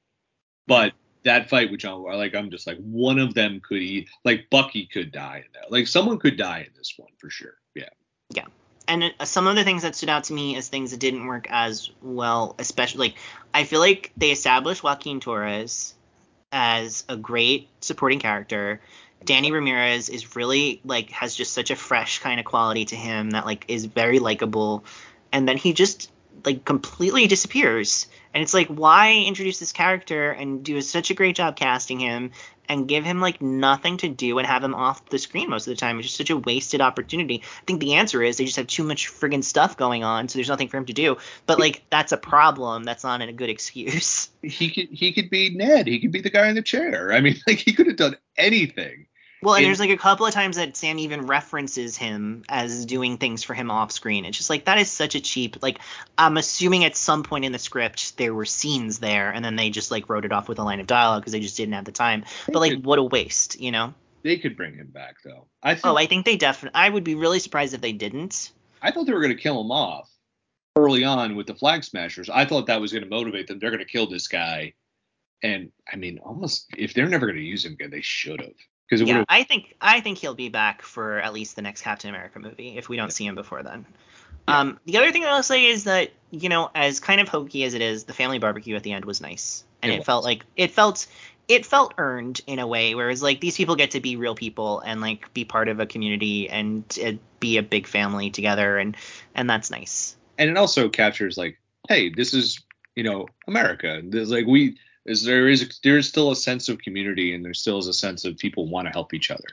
But 0.66 0.92
that 1.24 1.48
fight 1.48 1.70
with 1.70 1.80
John, 1.80 2.02
like 2.02 2.34
I'm 2.34 2.50
just 2.50 2.66
like 2.66 2.78
one 2.78 3.18
of 3.18 3.34
them 3.34 3.60
could 3.60 3.82
eat. 3.82 4.08
Like 4.24 4.48
Bucky 4.50 4.86
could 4.86 5.12
die 5.12 5.44
in 5.44 5.52
that. 5.54 5.70
Like 5.70 5.86
someone 5.86 6.18
could 6.18 6.36
die 6.36 6.60
in 6.60 6.72
this 6.76 6.94
one 6.96 7.10
for 7.18 7.30
sure. 7.30 7.54
Yeah. 7.74 7.88
Yeah. 8.30 8.46
And 8.88 9.12
some 9.24 9.46
of 9.46 9.56
the 9.56 9.64
things 9.64 9.82
that 9.82 9.94
stood 9.94 10.08
out 10.08 10.24
to 10.24 10.32
me 10.32 10.56
as 10.56 10.68
things 10.68 10.90
that 10.92 11.00
didn't 11.00 11.26
work 11.26 11.46
as 11.50 11.90
well 12.02 12.54
especially 12.58 13.08
like 13.08 13.16
i 13.52 13.64
feel 13.64 13.80
like 13.80 14.12
they 14.16 14.30
established 14.30 14.82
joaquin 14.82 15.20
torres 15.20 15.94
as 16.52 17.04
a 17.08 17.16
great 17.16 17.68
supporting 17.80 18.18
character. 18.18 18.80
Danny 19.24 19.50
ramirez 19.52 20.08
is 20.08 20.36
really 20.36 20.80
like 20.84 21.10
has 21.10 21.34
just 21.34 21.52
such 21.52 21.70
a 21.70 21.76
fresh 21.76 22.20
kind 22.20 22.38
of 22.38 22.46
quality 22.46 22.84
to 22.86 22.96
him 22.96 23.30
that 23.30 23.44
like 23.44 23.64
is 23.68 23.86
very 23.86 24.18
likable. 24.18 24.84
And 25.32 25.48
then 25.48 25.56
he 25.56 25.72
just 25.72 26.10
like 26.44 26.64
completely 26.64 27.26
disappears. 27.26 28.06
And 28.32 28.42
it's 28.42 28.54
like 28.54 28.68
why 28.68 29.12
introduce 29.12 29.58
this 29.58 29.72
character 29.72 30.30
and 30.30 30.62
do 30.62 30.80
such 30.80 31.10
a 31.10 31.14
great 31.14 31.36
job 31.36 31.56
casting 31.56 31.98
him 31.98 32.30
and 32.68 32.88
give 32.88 33.04
him 33.04 33.20
like 33.20 33.40
nothing 33.40 33.96
to 33.98 34.08
do 34.08 34.38
and 34.38 34.46
have 34.46 34.62
him 34.62 34.74
off 34.74 35.08
the 35.10 35.18
screen 35.18 35.50
most 35.50 35.66
of 35.66 35.72
the 35.72 35.80
time 35.80 35.98
it's 35.98 36.08
just 36.08 36.18
such 36.18 36.30
a 36.30 36.36
wasted 36.36 36.80
opportunity 36.80 37.42
i 37.44 37.64
think 37.66 37.80
the 37.80 37.94
answer 37.94 38.22
is 38.22 38.36
they 38.36 38.44
just 38.44 38.56
have 38.56 38.66
too 38.66 38.84
much 38.84 39.08
friggin' 39.08 39.44
stuff 39.44 39.76
going 39.76 40.04
on 40.04 40.28
so 40.28 40.38
there's 40.38 40.48
nothing 40.48 40.68
for 40.68 40.76
him 40.76 40.86
to 40.86 40.92
do 40.92 41.16
but 41.46 41.58
like 41.58 41.82
that's 41.90 42.12
a 42.12 42.16
problem 42.16 42.84
that's 42.84 43.04
not 43.04 43.20
a 43.20 43.32
good 43.32 43.50
excuse 43.56 44.30
He 44.46 44.70
could 44.70 44.88
he 44.90 45.12
could 45.12 45.30
be 45.30 45.50
Ned. 45.50 45.86
He 45.86 45.98
could 45.98 46.12
be 46.12 46.20
the 46.20 46.30
guy 46.30 46.48
in 46.48 46.54
the 46.54 46.62
chair. 46.62 47.12
I 47.12 47.20
mean, 47.20 47.36
like 47.46 47.58
he 47.58 47.72
could 47.72 47.86
have 47.86 47.96
done 47.96 48.16
anything. 48.36 49.06
Well, 49.42 49.54
and 49.54 49.64
there's 49.64 49.80
like 49.80 49.90
a 49.90 49.96
couple 49.96 50.26
of 50.26 50.32
times 50.32 50.56
that 50.56 50.76
Sam 50.76 50.98
even 50.98 51.26
references 51.26 51.96
him 51.96 52.44
as 52.48 52.86
doing 52.86 53.18
things 53.18 53.42
for 53.42 53.54
him 53.54 53.70
off 53.70 53.92
screen. 53.92 54.24
It's 54.24 54.38
just 54.38 54.48
like 54.48 54.64
that 54.64 54.78
is 54.78 54.90
such 54.90 55.14
a 55.14 55.20
cheap. 55.20 55.62
Like 55.62 55.78
I'm 56.16 56.36
assuming 56.36 56.84
at 56.84 56.96
some 56.96 57.22
point 57.22 57.44
in 57.44 57.52
the 57.52 57.58
script 57.58 58.16
there 58.16 58.34
were 58.34 58.46
scenes 58.46 58.98
there, 58.98 59.30
and 59.30 59.44
then 59.44 59.56
they 59.56 59.70
just 59.70 59.90
like 59.90 60.08
wrote 60.08 60.24
it 60.24 60.32
off 60.32 60.48
with 60.48 60.58
a 60.58 60.62
line 60.62 60.80
of 60.80 60.86
dialogue 60.86 61.22
because 61.22 61.32
they 61.32 61.40
just 61.40 61.56
didn't 61.56 61.74
have 61.74 61.84
the 61.84 61.92
time. 61.92 62.24
But 62.46 62.60
like, 62.60 62.82
what 62.82 62.98
a 62.98 63.02
waste, 63.02 63.60
you 63.60 63.72
know? 63.72 63.94
They 64.22 64.38
could 64.38 64.56
bring 64.56 64.74
him 64.74 64.88
back 64.88 65.16
though. 65.22 65.46
I 65.62 65.74
think 65.74 65.86
Oh, 65.86 65.96
I 65.96 66.06
think 66.06 66.24
they 66.24 66.36
definitely. 66.36 66.74
I 66.74 66.88
would 66.88 67.04
be 67.04 67.14
really 67.14 67.38
surprised 67.38 67.74
if 67.74 67.80
they 67.80 67.92
didn't. 67.92 68.52
I 68.82 68.90
thought 68.90 69.06
they 69.06 69.12
were 69.12 69.20
going 69.20 69.36
to 69.36 69.42
kill 69.42 69.60
him 69.60 69.70
off 69.70 70.10
early 70.76 71.04
on 71.04 71.36
with 71.36 71.46
the 71.46 71.54
flag 71.54 71.84
smashers. 71.84 72.28
I 72.28 72.44
thought 72.44 72.66
that 72.66 72.80
was 72.80 72.92
going 72.92 73.04
to 73.04 73.10
motivate 73.10 73.46
them. 73.46 73.58
They're 73.58 73.70
going 73.70 73.84
to 73.84 73.90
kill 73.90 74.08
this 74.08 74.28
guy. 74.28 74.74
And 75.42 75.70
I 75.92 75.96
mean, 75.96 76.18
almost 76.18 76.66
if 76.76 76.94
they're 76.94 77.08
never 77.08 77.26
going 77.26 77.38
to 77.38 77.42
use 77.42 77.64
him 77.64 77.74
again, 77.74 77.90
they 77.90 78.00
should 78.00 78.40
have. 78.40 78.54
Because 78.88 79.02
Yeah. 79.06 79.24
I 79.28 79.42
think 79.42 79.74
I 79.80 80.00
think 80.00 80.18
he'll 80.18 80.34
be 80.34 80.48
back 80.48 80.82
for 80.82 81.18
at 81.20 81.32
least 81.32 81.56
the 81.56 81.62
next 81.62 81.82
Captain 81.82 82.10
America 82.10 82.38
movie 82.38 82.76
if 82.76 82.88
we 82.88 82.96
don't 82.96 83.08
Yeah. 83.08 83.12
see 83.12 83.26
him 83.26 83.34
before 83.34 83.62
then. 83.62 83.84
Um, 84.48 84.78
the 84.86 84.98
other 84.98 85.10
thing 85.10 85.24
I'll 85.24 85.42
say 85.42 85.66
is 85.66 85.84
that 85.84 86.12
you 86.30 86.48
know, 86.48 86.70
as 86.74 87.00
kind 87.00 87.20
of 87.20 87.28
hokey 87.28 87.64
as 87.64 87.74
it 87.74 87.80
is, 87.82 88.04
the 88.04 88.12
family 88.12 88.38
barbecue 88.38 88.76
at 88.76 88.82
the 88.82 88.92
end 88.92 89.04
was 89.04 89.20
nice, 89.20 89.64
and 89.82 89.92
It 89.92 89.96
it, 89.96 90.04
felt 90.04 90.24
like 90.24 90.44
it 90.56 90.70
felt 90.70 91.06
it 91.48 91.64
felt 91.66 91.94
earned 91.98 92.40
in 92.46 92.58
a 92.58 92.66
way, 92.66 92.94
whereas 92.94 93.22
like 93.22 93.40
these 93.40 93.56
people 93.56 93.76
get 93.76 93.92
to 93.92 94.00
be 94.00 94.16
real 94.16 94.34
people 94.34 94.80
and 94.80 95.00
like 95.00 95.32
be 95.34 95.44
part 95.44 95.68
of 95.68 95.80
a 95.80 95.86
community 95.86 96.48
and 96.48 96.84
uh, 97.04 97.12
be 97.40 97.56
a 97.58 97.62
big 97.62 97.86
family 97.86 98.30
together, 98.30 98.78
and 98.78 98.96
and 99.34 99.48
that's 99.48 99.70
nice. 99.70 100.16
And 100.38 100.50
it 100.50 100.56
also 100.56 100.88
captures 100.88 101.36
like, 101.36 101.58
hey, 101.88 102.10
this 102.10 102.34
is 102.34 102.60
you 102.94 103.04
know 103.04 103.26
America. 103.46 104.00
There's 104.04 104.30
like 104.30 104.46
we 104.46 104.76
is 105.06 105.24
there 105.24 105.48
is 105.48 105.78
there's 105.82 106.08
still 106.08 106.30
a 106.30 106.36
sense 106.36 106.68
of 106.68 106.78
community 106.78 107.34
and 107.34 107.44
there 107.44 107.54
still 107.54 107.78
is 107.78 107.86
a 107.86 107.92
sense 107.94 108.24
of 108.24 108.36
people 108.36 108.68
want 108.68 108.86
to 108.86 108.92
help 108.92 109.14
each 109.14 109.30
other. 109.30 109.48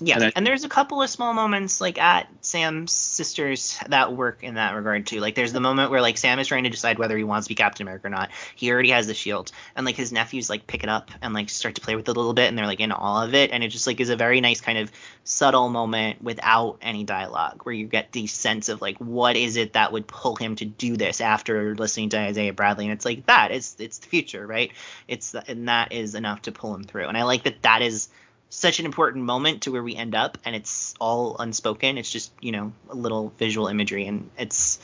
Yeah, 0.00 0.16
And 0.16 0.32
and, 0.34 0.44
there's 0.44 0.64
a 0.64 0.68
couple 0.68 1.00
of 1.02 1.08
small 1.08 1.34
moments 1.34 1.80
like 1.80 1.98
at 2.00 2.26
Sam's 2.40 2.90
sisters 2.90 3.78
that 3.88 4.12
work 4.12 4.42
in 4.42 4.54
that 4.54 4.74
regard 4.74 5.06
too. 5.06 5.20
Like 5.20 5.36
there's 5.36 5.52
the 5.52 5.60
moment 5.60 5.92
where 5.92 6.00
like 6.00 6.18
Sam 6.18 6.40
is 6.40 6.48
trying 6.48 6.64
to 6.64 6.70
decide 6.70 6.98
whether 6.98 7.16
he 7.16 7.22
wants 7.22 7.46
to 7.46 7.48
be 7.50 7.54
Captain 7.54 7.86
America 7.86 8.08
or 8.08 8.10
not. 8.10 8.30
He 8.56 8.72
already 8.72 8.90
has 8.90 9.06
the 9.06 9.14
shield, 9.14 9.52
and 9.76 9.86
like 9.86 9.94
his 9.94 10.10
nephews 10.10 10.50
like 10.50 10.66
pick 10.66 10.82
it 10.82 10.88
up 10.88 11.12
and 11.22 11.32
like 11.32 11.48
start 11.48 11.76
to 11.76 11.80
play 11.80 11.94
with 11.94 12.08
it 12.08 12.10
a 12.10 12.18
little 12.18 12.34
bit, 12.34 12.48
and 12.48 12.58
they're 12.58 12.66
like 12.66 12.80
in 12.80 12.90
awe 12.90 13.22
of 13.22 13.34
it, 13.34 13.52
and 13.52 13.62
it 13.62 13.68
just 13.68 13.86
like 13.86 14.00
is 14.00 14.08
a 14.08 14.16
very 14.16 14.40
nice 14.40 14.60
kind 14.60 14.78
of 14.78 14.90
subtle 15.22 15.68
moment 15.68 16.20
without 16.20 16.78
any 16.82 17.04
dialogue, 17.04 17.60
where 17.62 17.74
you 17.74 17.86
get 17.86 18.10
the 18.10 18.26
sense 18.26 18.68
of 18.68 18.82
like 18.82 18.98
what 18.98 19.36
is 19.36 19.56
it 19.56 19.74
that 19.74 19.92
would 19.92 20.08
pull 20.08 20.34
him 20.34 20.56
to 20.56 20.64
do 20.64 20.96
this 20.96 21.20
after 21.20 21.76
listening 21.76 22.08
to 22.08 22.18
Isaiah 22.18 22.52
Bradley, 22.52 22.86
and 22.86 22.94
it's 22.94 23.04
like 23.04 23.26
that 23.26 23.52
it's 23.52 23.76
it's 23.78 23.98
the 23.98 24.08
future, 24.08 24.44
right? 24.44 24.72
It's 25.06 25.36
and 25.36 25.68
that 25.68 25.92
is 25.92 26.16
enough 26.16 26.42
to 26.42 26.52
pull 26.52 26.74
him 26.74 26.82
through, 26.82 27.06
and 27.06 27.16
I 27.16 27.22
like 27.22 27.44
that 27.44 27.62
that 27.62 27.80
is 27.80 28.08
such 28.54 28.78
an 28.80 28.86
important 28.86 29.24
moment 29.24 29.62
to 29.62 29.72
where 29.72 29.82
we 29.82 29.96
end 29.96 30.14
up 30.14 30.38
and 30.44 30.54
it's 30.54 30.94
all 31.00 31.36
unspoken 31.38 31.98
it's 31.98 32.10
just 32.10 32.32
you 32.40 32.52
know 32.52 32.72
a 32.88 32.94
little 32.94 33.32
visual 33.38 33.66
imagery 33.66 34.06
and 34.06 34.30
it's 34.38 34.78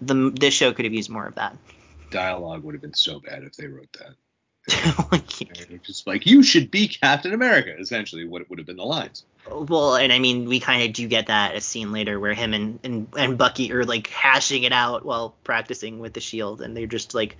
the 0.00 0.30
this 0.34 0.54
show 0.54 0.72
could 0.72 0.84
have 0.84 0.94
used 0.94 1.10
more 1.10 1.26
of 1.26 1.34
that 1.36 1.56
Dialogue 2.10 2.62
would 2.64 2.74
have 2.74 2.82
been 2.82 2.94
so 2.94 3.20
bad 3.20 3.42
if 3.42 3.56
they 3.56 3.66
wrote 3.66 3.94
that. 3.98 4.14
Just 5.82 6.06
like 6.06 6.26
you 6.26 6.42
should 6.42 6.70
be 6.70 6.88
Captain 6.88 7.32
America. 7.32 7.74
Essentially, 7.78 8.26
what 8.26 8.42
it 8.42 8.50
would 8.50 8.58
have 8.58 8.66
been 8.66 8.76
the 8.76 8.84
lines. 8.84 9.24
Well 9.50 9.96
and 9.96 10.12
i 10.12 10.18
mean 10.18 10.46
we 10.46 10.60
kind 10.60 10.82
of 10.82 10.92
do 10.92 11.06
get 11.06 11.26
that 11.28 11.54
a 11.54 11.60
scene 11.60 11.92
later 11.92 12.18
where 12.18 12.34
him 12.34 12.54
and, 12.54 12.78
and 12.82 13.08
and 13.16 13.38
bucky 13.38 13.72
are 13.72 13.84
like 13.84 14.08
hashing 14.08 14.64
it 14.64 14.72
out 14.72 15.04
while 15.04 15.34
practicing 15.44 15.98
with 15.98 16.12
the 16.12 16.20
shield 16.20 16.60
and 16.60 16.76
they're 16.76 16.86
just 16.86 17.14
like 17.14 17.36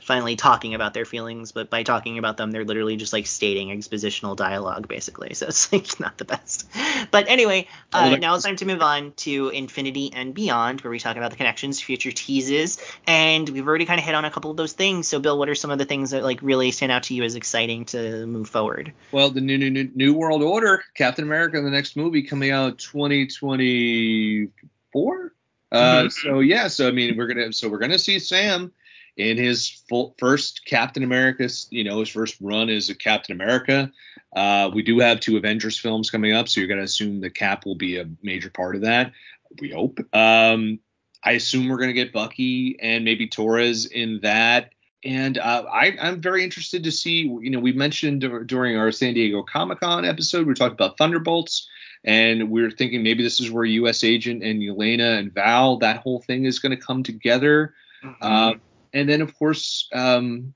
finally 0.00 0.36
talking 0.36 0.74
about 0.74 0.94
their 0.94 1.04
feelings 1.04 1.52
but 1.52 1.70
by 1.70 1.82
talking 1.82 2.18
about 2.18 2.36
them 2.36 2.50
they're 2.50 2.64
literally 2.64 2.96
just 2.96 3.12
like 3.12 3.26
stating 3.26 3.68
expositional 3.68 4.36
dialogue 4.36 4.88
basically. 4.88 5.34
So 5.34 5.46
it's 5.46 5.72
like 5.72 6.00
not 6.00 6.18
the 6.18 6.24
best. 6.24 6.68
But 7.10 7.28
anyway 7.28 7.66
uh, 7.92 8.16
now 8.16 8.34
it's 8.34 8.44
time 8.44 8.56
to 8.56 8.64
move 8.64 8.82
on 8.82 9.12
to 9.18 9.48
infinity 9.50 10.10
and 10.14 10.34
beyond 10.34 10.80
where 10.80 10.90
we 10.90 10.98
talk 10.98 11.16
about 11.16 11.30
the 11.30 11.36
connections 11.36 11.80
future 11.80 12.12
teases 12.12 12.78
and 13.06 13.48
we've 13.48 13.66
already 13.66 13.84
kind 13.84 13.98
of 13.98 14.04
hit 14.04 14.14
on 14.14 14.24
a 14.24 14.30
couple 14.30 14.50
of 14.50 14.56
those 14.56 14.72
things. 14.72 15.08
So 15.08 15.18
bill 15.18 15.38
what 15.38 15.48
are 15.48 15.54
some 15.54 15.70
of 15.70 15.78
the 15.78 15.84
things 15.84 16.10
that 16.10 16.22
like 16.22 16.40
really 16.42 16.70
stand 16.70 16.92
out 16.92 17.04
to 17.04 17.14
you 17.14 17.22
as 17.24 17.34
exciting 17.34 17.84
to 17.86 18.26
move 18.26 18.48
forward? 18.48 18.92
Well, 19.12 19.30
the 19.30 19.40
new 19.40 19.58
new 19.58 19.70
new, 19.70 19.90
new 19.94 20.14
World 20.14 20.42
Order, 20.42 20.84
Captain 20.94 21.24
America, 21.24 21.47
in 21.54 21.64
the 21.64 21.70
next 21.70 21.96
movie 21.96 22.22
coming 22.22 22.50
out 22.50 22.78
2024. 22.78 25.34
Uh, 25.70 26.04
Mhm. 26.04 26.12
so 26.12 26.40
yeah, 26.40 26.68
so 26.68 26.88
I 26.88 26.92
mean, 26.92 27.16
we're 27.16 27.26
gonna 27.26 27.52
so 27.52 27.68
we're 27.68 27.78
gonna 27.78 27.98
see 27.98 28.18
Sam 28.18 28.72
in 29.16 29.36
his 29.36 29.68
full 29.88 30.14
first 30.18 30.64
Captain 30.64 31.02
America, 31.02 31.48
you 31.70 31.84
know, 31.84 32.00
his 32.00 32.08
first 32.08 32.36
run 32.40 32.70
as 32.70 32.88
a 32.88 32.94
Captain 32.94 33.34
America. 33.34 33.92
Uh, 34.34 34.70
we 34.72 34.82
do 34.82 34.98
have 35.00 35.20
two 35.20 35.36
Avengers 35.36 35.78
films 35.78 36.10
coming 36.10 36.32
up, 36.32 36.48
so 36.48 36.60
you're 36.60 36.68
gonna 36.68 36.82
assume 36.82 37.20
the 37.20 37.30
Cap 37.30 37.66
will 37.66 37.74
be 37.74 37.98
a 37.98 38.08
major 38.22 38.50
part 38.50 38.76
of 38.76 38.82
that. 38.82 39.12
We 39.60 39.70
hope. 39.70 39.98
Um, 40.14 40.78
I 41.24 41.32
assume 41.32 41.68
we're 41.68 41.78
gonna 41.78 41.92
get 41.92 42.12
Bucky 42.12 42.78
and 42.80 43.04
maybe 43.04 43.26
Torres 43.26 43.86
in 43.86 44.20
that. 44.22 44.72
And 45.04 45.38
uh, 45.38 45.64
I, 45.72 45.96
I'm 46.00 46.20
very 46.20 46.42
interested 46.42 46.82
to 46.84 46.90
see. 46.90 47.22
You 47.22 47.50
know, 47.50 47.60
we 47.60 47.72
mentioned 47.72 48.22
dur- 48.22 48.44
during 48.44 48.76
our 48.76 48.90
San 48.90 49.14
Diego 49.14 49.42
Comic 49.42 49.80
Con 49.80 50.04
episode, 50.04 50.46
we 50.46 50.54
talked 50.54 50.74
about 50.74 50.98
Thunderbolts, 50.98 51.68
and 52.04 52.50
we 52.50 52.62
are 52.62 52.70
thinking 52.70 53.02
maybe 53.02 53.22
this 53.22 53.40
is 53.40 53.50
where 53.50 53.64
U.S. 53.64 54.02
Agent 54.02 54.42
and 54.42 54.62
Elena 54.62 55.12
and 55.12 55.32
Val, 55.32 55.76
that 55.78 55.98
whole 55.98 56.20
thing 56.22 56.46
is 56.46 56.58
going 56.58 56.76
to 56.76 56.84
come 56.84 57.02
together. 57.02 57.74
Um, 58.20 58.60
and 58.92 59.08
then, 59.08 59.20
of 59.20 59.36
course, 59.38 59.88
um, 59.92 60.54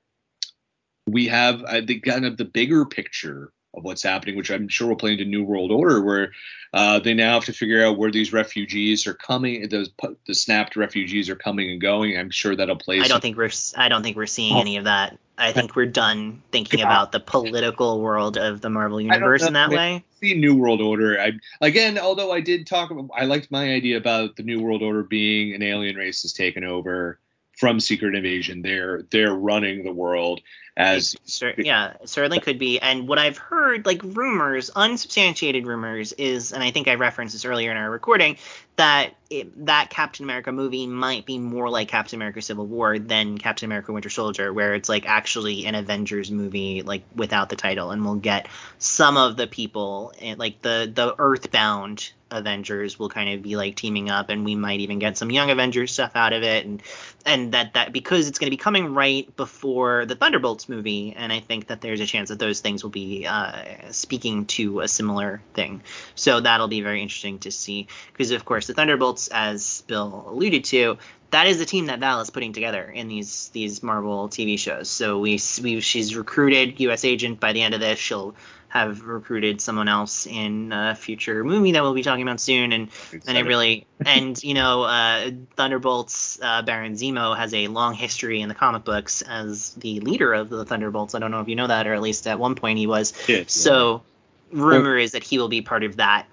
we 1.07 1.27
have 1.27 1.61
uh, 1.63 1.81
the 1.81 1.99
kind 1.99 2.25
of 2.25 2.37
the 2.37 2.45
bigger 2.45 2.85
picture 2.85 3.51
of 3.73 3.83
what's 3.83 4.03
happening, 4.03 4.35
which 4.35 4.51
I'm 4.51 4.67
sure 4.67 4.89
will 4.89 4.95
play 4.95 5.13
into 5.13 5.25
New 5.25 5.43
World 5.43 5.71
Order, 5.71 6.01
where 6.01 6.31
uh, 6.73 6.99
they 6.99 7.13
now 7.13 7.33
have 7.33 7.45
to 7.45 7.53
figure 7.53 7.83
out 7.85 7.97
where 7.97 8.11
these 8.11 8.33
refugees 8.33 9.07
are 9.07 9.13
coming. 9.13 9.67
The 9.69 9.87
the 10.27 10.35
snapped 10.35 10.75
refugees 10.75 11.29
are 11.29 11.35
coming 11.35 11.69
and 11.71 11.81
going. 11.81 12.17
I'm 12.17 12.29
sure 12.29 12.55
that'll 12.55 12.75
play. 12.75 12.99
I 12.99 13.07
don't 13.07 13.21
think 13.21 13.37
we're 13.37 13.51
I 13.75 13.89
don't 13.89 14.03
think 14.03 14.17
we're 14.17 14.25
seeing 14.25 14.55
Oh. 14.55 14.61
any 14.61 14.77
of 14.77 14.85
that. 14.85 15.17
I 15.35 15.51
think 15.51 15.75
we're 15.75 15.87
done 15.87 16.43
thinking 16.51 16.79
God. 16.79 16.85
about 16.85 17.11
the 17.11 17.19
political 17.19 17.99
world 17.99 18.37
of 18.37 18.61
the 18.61 18.69
Marvel 18.69 19.01
universe 19.01 19.43
in 19.43 19.53
that 19.53 19.71
way. 19.71 20.03
the 20.19 20.35
New 20.35 20.55
World 20.55 20.79
Order. 20.79 21.19
I 21.19 21.31
again, 21.59 21.97
although 21.97 22.31
I 22.31 22.39
did 22.39 22.67
talk 22.67 22.91
about, 22.91 23.09
I 23.15 23.25
liked 23.25 23.49
my 23.49 23.73
idea 23.73 23.97
about 23.97 24.35
the 24.35 24.43
New 24.43 24.61
World 24.61 24.83
Order 24.83 25.03
being 25.03 25.53
an 25.55 25.63
alien 25.63 25.95
race 25.95 26.21
has 26.21 26.33
taken 26.33 26.63
over 26.63 27.19
from 27.57 27.79
Secret 27.79 28.15
Invasion. 28.15 28.61
They're 28.61 29.03
they're 29.09 29.33
running 29.33 29.83
the 29.83 29.91
world 29.91 30.41
as 30.75 31.15
Cer- 31.25 31.55
yeah, 31.57 31.93
certainly 32.05 32.39
could 32.39 32.57
be. 32.57 32.79
And 32.79 33.07
what 33.07 33.19
I've 33.19 33.37
heard, 33.37 33.85
like 33.85 34.01
rumors, 34.03 34.69
unsubstantiated 34.75 35.67
rumors, 35.67 36.13
is, 36.13 36.51
and 36.51 36.63
I 36.63 36.71
think 36.71 36.87
I 36.87 36.95
referenced 36.95 37.33
this 37.33 37.45
earlier 37.45 37.71
in 37.71 37.77
our 37.77 37.89
recording, 37.89 38.37
that 38.75 39.15
it, 39.29 39.65
that 39.65 39.89
Captain 39.89 40.25
America 40.25 40.51
movie 40.51 40.85
might 40.85 41.25
be 41.25 41.39
more 41.39 41.69
like 41.69 41.87
Captain 41.87 42.17
America: 42.17 42.41
Civil 42.41 42.67
War 42.67 42.99
than 42.99 43.37
Captain 43.37 43.65
America: 43.65 43.91
Winter 43.91 44.09
Soldier, 44.09 44.53
where 44.53 44.75
it's 44.75 44.89
like 44.89 45.07
actually 45.07 45.65
an 45.65 45.75
Avengers 45.75 46.29
movie, 46.29 46.81
like 46.83 47.03
without 47.15 47.49
the 47.49 47.55
title, 47.55 47.91
and 47.91 48.03
we'll 48.03 48.15
get 48.15 48.47
some 48.77 49.17
of 49.17 49.37
the 49.37 49.47
people, 49.47 50.13
eh, 50.19 50.35
like 50.37 50.61
the 50.61 50.91
the 50.93 51.15
Earthbound 51.17 52.11
Avengers, 52.29 52.99
will 52.99 53.09
kind 53.09 53.29
of 53.29 53.41
be 53.41 53.55
like 53.55 53.75
teaming 53.75 54.09
up, 54.09 54.29
and 54.29 54.45
we 54.45 54.55
might 54.55 54.81
even 54.81 54.99
get 54.99 55.17
some 55.17 55.31
Young 55.31 55.49
Avengers 55.49 55.91
stuff 55.91 56.11
out 56.15 56.33
of 56.33 56.43
it, 56.43 56.65
and 56.65 56.83
and 57.25 57.53
that 57.53 57.73
that 57.73 57.91
because 57.91 58.27
it's 58.27 58.37
going 58.37 58.47
to 58.47 58.55
be 58.55 58.61
coming 58.61 58.93
right 58.93 59.35
before 59.35 60.05
the 60.05 60.15
Thunderbolts 60.15 60.69
movie, 60.69 61.13
and 61.17 61.33
I 61.33 61.39
think 61.39 61.67
that 61.67 61.81
there's 61.81 62.01
a 62.01 62.05
chance 62.05 62.29
that 62.29 62.39
those 62.39 62.59
things 62.59 62.83
will 62.83 62.91
be 62.91 63.25
uh, 63.25 63.63
speaking 63.91 64.45
to 64.45 64.81
a 64.81 64.87
similar 64.87 65.41
thing. 65.55 65.81
So 66.13 66.39
that'll 66.39 66.67
be 66.67 66.81
very 66.81 67.01
interesting 67.01 67.39
to 67.39 67.51
see, 67.51 67.87
because 68.11 68.29
of 68.29 68.45
course 68.45 68.62
the 68.67 68.73
Thunderbolts, 68.73 69.27
as 69.29 69.83
Bill 69.87 70.25
alluded 70.27 70.65
to, 70.65 70.97
that 71.31 71.47
is 71.47 71.57
the 71.57 71.65
team 71.65 71.87
that 71.87 71.99
Val 71.99 72.21
is 72.21 72.29
putting 72.29 72.53
together 72.53 72.83
in 72.83 73.07
these 73.07 73.49
these 73.49 73.81
Marvel 73.81 74.29
TV 74.29 74.57
shows. 74.57 74.89
So 74.89 75.19
we 75.19 75.39
we 75.61 75.79
she's 75.81 76.15
recruited 76.15 76.79
U.S. 76.81 77.03
agent 77.05 77.39
by 77.39 77.53
the 77.53 77.61
end 77.61 77.73
of 77.73 77.79
this. 77.79 77.97
She'll 77.97 78.35
have 78.69 79.03
recruited 79.03 79.61
someone 79.61 79.87
else 79.87 80.25
in 80.25 80.71
a 80.71 80.95
future 80.95 81.43
movie 81.43 81.73
that 81.73 81.83
we'll 81.83 81.93
be 81.93 82.01
talking 82.01 82.23
about 82.23 82.39
soon, 82.39 82.71
and 82.71 82.89
and 83.27 83.37
it 83.37 83.45
really 83.45 83.85
and 84.05 84.41
you 84.43 84.53
know 84.53 84.83
uh, 84.83 85.31
Thunderbolts 85.55 86.39
uh, 86.41 86.61
Baron 86.61 86.93
Zemo 86.93 87.37
has 87.37 87.53
a 87.53 87.67
long 87.67 87.93
history 87.93 88.41
in 88.41 88.49
the 88.49 88.55
comic 88.55 88.83
books 88.83 89.21
as 89.21 89.73
the 89.75 89.99
leader 90.01 90.33
of 90.33 90.49
the 90.49 90.65
Thunderbolts. 90.65 91.15
I 91.15 91.19
don't 91.19 91.31
know 91.31 91.41
if 91.41 91.47
you 91.47 91.55
know 91.55 91.67
that, 91.67 91.87
or 91.87 91.93
at 91.93 92.01
least 92.01 92.27
at 92.27 92.39
one 92.39 92.55
point 92.55 92.77
he 92.79 92.87
was. 92.87 93.13
Yeah. 93.27 93.43
So 93.47 94.03
rumor 94.51 94.97
is 94.97 95.13
that 95.13 95.23
he 95.23 95.39
will 95.39 95.49
be 95.49 95.61
part 95.61 95.83
of 95.83 95.97
that 95.97 96.27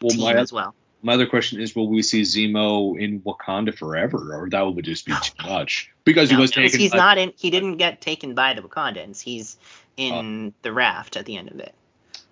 well, 0.00 0.10
team 0.10 0.34
my, 0.34 0.34
as 0.34 0.52
well. 0.52 0.74
My 1.06 1.14
other 1.14 1.26
question 1.26 1.60
is, 1.60 1.76
will 1.76 1.88
we 1.88 2.02
see 2.02 2.22
Zemo 2.22 3.00
in 3.00 3.20
Wakanda 3.20 3.72
forever, 3.72 4.34
or 4.36 4.50
that 4.50 4.62
would 4.62 4.84
just 4.84 5.06
be 5.06 5.14
too 5.22 5.48
much? 5.48 5.88
Because 6.04 6.28
he 6.28 6.36
was 6.36 6.50
taken. 6.50 6.80
he's 6.80 6.90
by- 6.90 6.96
not 6.96 7.16
in. 7.16 7.32
He 7.36 7.50
didn't 7.50 7.76
get 7.76 8.00
taken 8.00 8.34
by 8.34 8.54
the 8.54 8.62
Wakandans. 8.62 9.20
He's 9.20 9.56
in 9.96 10.48
oh. 10.48 10.52
the 10.62 10.72
raft 10.72 11.16
at 11.16 11.24
the 11.24 11.36
end 11.36 11.52
of 11.52 11.60
it, 11.60 11.74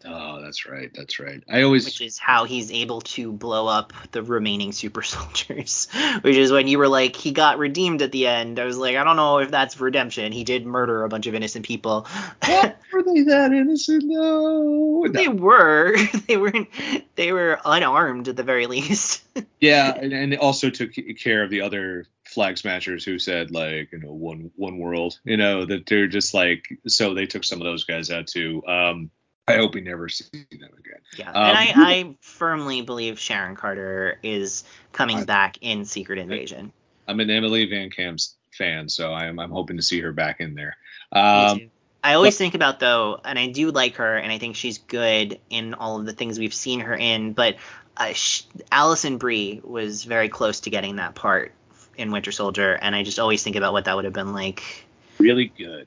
Oh, 0.06 0.42
that's 0.42 0.66
right. 0.66 0.90
That's 0.94 1.18
right. 1.18 1.42
I 1.48 1.62
always. 1.62 1.86
which 1.86 2.00
is 2.00 2.18
how 2.18 2.44
he's 2.44 2.70
able 2.70 3.00
to 3.02 3.32
blow 3.32 3.66
up 3.66 3.92
the 4.12 4.22
remaining 4.22 4.72
super 4.72 5.02
soldiers. 5.02 5.88
Which 6.20 6.36
is 6.36 6.52
when 6.52 6.68
you 6.68 6.78
were 6.78 6.88
like, 6.88 7.16
he 7.16 7.32
got 7.32 7.58
redeemed 7.58 8.02
at 8.02 8.12
the 8.12 8.26
end. 8.26 8.58
I 8.58 8.64
was 8.64 8.76
like, 8.76 8.96
I 8.96 9.04
don't 9.04 9.16
know 9.16 9.38
if 9.38 9.50
that's 9.50 9.80
redemption. 9.80 10.32
He 10.32 10.44
did 10.44 10.66
murder 10.66 11.04
a 11.04 11.08
bunch 11.08 11.26
of 11.26 11.34
innocent 11.34 11.64
people. 11.64 12.06
What? 12.44 12.78
Were 12.92 13.02
they 13.02 13.22
that 13.22 13.52
innocent? 13.52 14.04
No. 14.06 15.08
they 15.08 15.28
were. 15.28 15.96
They 16.26 16.36
weren't. 16.38 16.68
They 17.16 17.32
were 17.32 17.60
unarmed 17.64 18.28
at 18.28 18.36
the 18.36 18.42
very 18.42 18.66
least. 18.66 19.24
Yeah, 19.60 19.94
and, 19.94 20.12
and 20.12 20.36
also 20.36 20.70
took 20.70 20.92
care 21.18 21.42
of 21.42 21.50
the 21.50 21.60
other 21.60 22.06
flag 22.24 22.56
smashers 22.56 23.04
who 23.04 23.18
said 23.18 23.50
like 23.50 23.92
you 23.92 23.98
know 23.98 24.12
one 24.12 24.50
one 24.56 24.78
world, 24.78 25.18
you 25.24 25.36
know 25.36 25.66
that 25.66 25.86
they're 25.86 26.06
just 26.06 26.32
like 26.32 26.66
so 26.86 27.12
they 27.12 27.26
took 27.26 27.44
some 27.44 27.60
of 27.60 27.64
those 27.64 27.84
guys 27.84 28.10
out 28.10 28.26
too. 28.26 28.62
Um, 28.66 29.10
I 29.46 29.56
hope 29.56 29.74
we 29.74 29.82
never 29.82 30.08
see 30.08 30.24
them 30.32 30.70
again. 30.78 31.00
Yeah, 31.18 31.30
Um, 31.30 31.36
and 31.36 31.58
I, 31.58 31.72
I 31.76 32.16
firmly 32.20 32.80
believe 32.82 33.18
Sharon 33.18 33.56
Carter 33.56 34.18
is 34.22 34.64
coming 34.92 35.18
I- 35.18 35.24
back 35.24 35.58
in 35.60 35.84
Secret 35.84 36.18
Invasion. 36.18 36.72
I'm 37.06 37.20
an 37.20 37.28
Emily 37.28 37.66
VanCamp's 37.68 38.36
fan, 38.56 38.88
so 38.88 39.12
I'm 39.12 39.38
I'm 39.38 39.50
hoping 39.50 39.76
to 39.76 39.82
see 39.82 40.00
her 40.00 40.12
back 40.12 40.40
in 40.40 40.54
there. 40.54 40.76
Um. 41.12 41.70
I 42.02 42.14
always 42.14 42.36
think 42.36 42.54
about 42.54 42.80
though, 42.80 43.18
and 43.24 43.38
I 43.38 43.46
do 43.46 43.70
like 43.70 43.96
her, 43.96 44.16
and 44.16 44.30
I 44.30 44.36
think 44.38 44.56
she's 44.56 44.76
good 44.76 45.40
in 45.48 45.72
all 45.72 45.98
of 45.98 46.04
the 46.04 46.12
things 46.12 46.38
we've 46.38 46.52
seen 46.52 46.80
her 46.80 46.94
in. 46.94 47.32
But 47.32 47.56
uh, 47.96 48.12
sh- 48.12 48.42
Alison 48.70 49.16
Brie 49.16 49.62
was 49.64 50.04
very 50.04 50.28
close 50.28 50.60
to 50.60 50.70
getting 50.70 50.96
that 50.96 51.14
part 51.14 51.52
in 51.96 52.10
Winter 52.10 52.30
Soldier, 52.30 52.74
and 52.74 52.94
I 52.94 53.04
just 53.04 53.18
always 53.18 53.42
think 53.42 53.56
about 53.56 53.72
what 53.72 53.86
that 53.86 53.96
would 53.96 54.04
have 54.04 54.12
been 54.12 54.34
like. 54.34 54.84
really 55.18 55.46
good, 55.46 55.86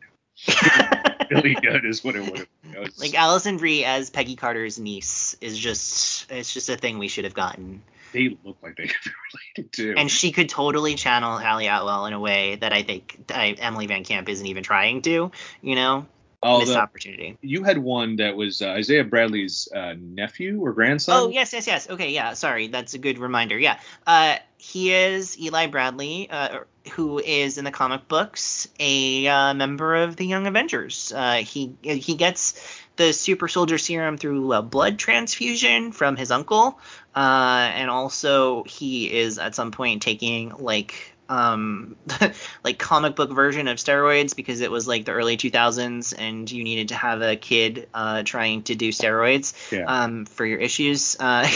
really 1.31 1.55
good 1.55 1.85
is 1.85 2.03
what 2.03 2.15
it 2.15 2.21
would 2.21 2.39
have. 2.39 2.47
You 2.63 2.71
know, 2.73 2.81
it's- 2.81 2.99
like 2.99 3.13
Alison 3.15 3.57
Brie 3.57 3.83
as 3.83 4.09
Peggy 4.09 4.35
Carter's 4.35 4.79
niece 4.79 5.35
is 5.41 5.57
just 5.57 6.31
it's 6.31 6.53
just 6.53 6.69
a 6.69 6.77
thing 6.77 6.99
we 6.99 7.07
should 7.07 7.23
have 7.25 7.33
gotten. 7.33 7.81
they 8.13 8.37
look 8.43 8.57
like 8.63 8.75
they 8.77 8.87
could 8.87 9.03
be 9.03 9.11
related 9.57 9.73
too. 9.73 9.93
And 9.97 10.09
she 10.09 10.31
could 10.31 10.49
totally 10.49 10.95
channel 10.95 11.37
Hayley 11.37 11.67
Atwell 11.67 12.05
in 12.05 12.13
a 12.13 12.19
way 12.19 12.55
that 12.55 12.71
I 12.73 12.83
think 12.83 13.19
I, 13.29 13.55
Emily 13.59 13.87
VanCamp 13.87 14.29
isn't 14.29 14.45
even 14.45 14.63
trying 14.63 15.01
to. 15.03 15.31
You 15.61 15.75
know, 15.75 16.05
oh, 16.43 16.59
missed 16.59 16.73
the- 16.73 16.79
opportunity. 16.79 17.37
you 17.41 17.63
had 17.63 17.77
one 17.77 18.17
that 18.17 18.35
was 18.35 18.61
uh, 18.61 18.69
Isaiah 18.69 19.03
Bradley's 19.03 19.67
uh, 19.73 19.95
nephew 19.99 20.63
or 20.63 20.73
grandson. 20.73 21.15
Oh 21.15 21.29
yes, 21.29 21.53
yes, 21.53 21.67
yes. 21.67 21.89
Okay, 21.89 22.11
yeah. 22.11 22.33
Sorry, 22.33 22.67
that's 22.67 22.93
a 22.93 22.97
good 22.97 23.19
reminder. 23.19 23.57
Yeah, 23.57 23.79
uh, 24.05 24.37
he 24.57 24.93
is 24.93 25.39
Eli 25.39 25.67
Bradley, 25.67 26.29
uh, 26.29 26.59
who 26.93 27.19
is 27.19 27.57
in 27.57 27.65
the 27.65 27.71
comic 27.71 28.07
books 28.07 28.67
a 28.79 29.27
uh, 29.27 29.53
member 29.53 29.95
of 29.95 30.15
the 30.15 30.25
Young 30.25 30.47
Avengers. 30.47 31.11
Uh, 31.15 31.35
he 31.35 31.75
he 31.81 32.15
gets 32.15 32.81
the 32.95 33.13
super 33.13 33.47
soldier 33.47 33.77
serum 33.77 34.17
through 34.17 34.53
a 34.53 34.61
blood 34.61 34.97
transfusion 34.97 35.91
from 35.91 36.15
his 36.15 36.31
uncle, 36.31 36.79
uh, 37.15 37.71
and 37.73 37.89
also 37.89 38.63
he 38.63 39.11
is 39.11 39.37
at 39.37 39.55
some 39.55 39.71
point 39.71 40.01
taking 40.01 40.49
like 40.57 41.15
um 41.29 41.95
like 42.63 42.77
comic 42.77 43.15
book 43.15 43.31
version 43.31 43.67
of 43.67 43.77
steroids 43.77 44.35
because 44.35 44.61
it 44.61 44.71
was 44.71 44.87
like 44.87 45.05
the 45.05 45.11
early 45.11 45.35
2000s 45.37 46.13
and 46.17 46.49
you 46.51 46.63
needed 46.63 46.89
to 46.89 46.95
have 46.95 47.21
a 47.21 47.35
kid 47.35 47.87
uh 47.93 48.23
trying 48.23 48.61
to 48.63 48.75
do 48.75 48.89
steroids 48.91 49.53
Yeah. 49.71 49.85
um 49.87 50.25
for 50.25 50.45
your 50.45 50.59
issues. 50.59 51.17
Uh, 51.27 51.47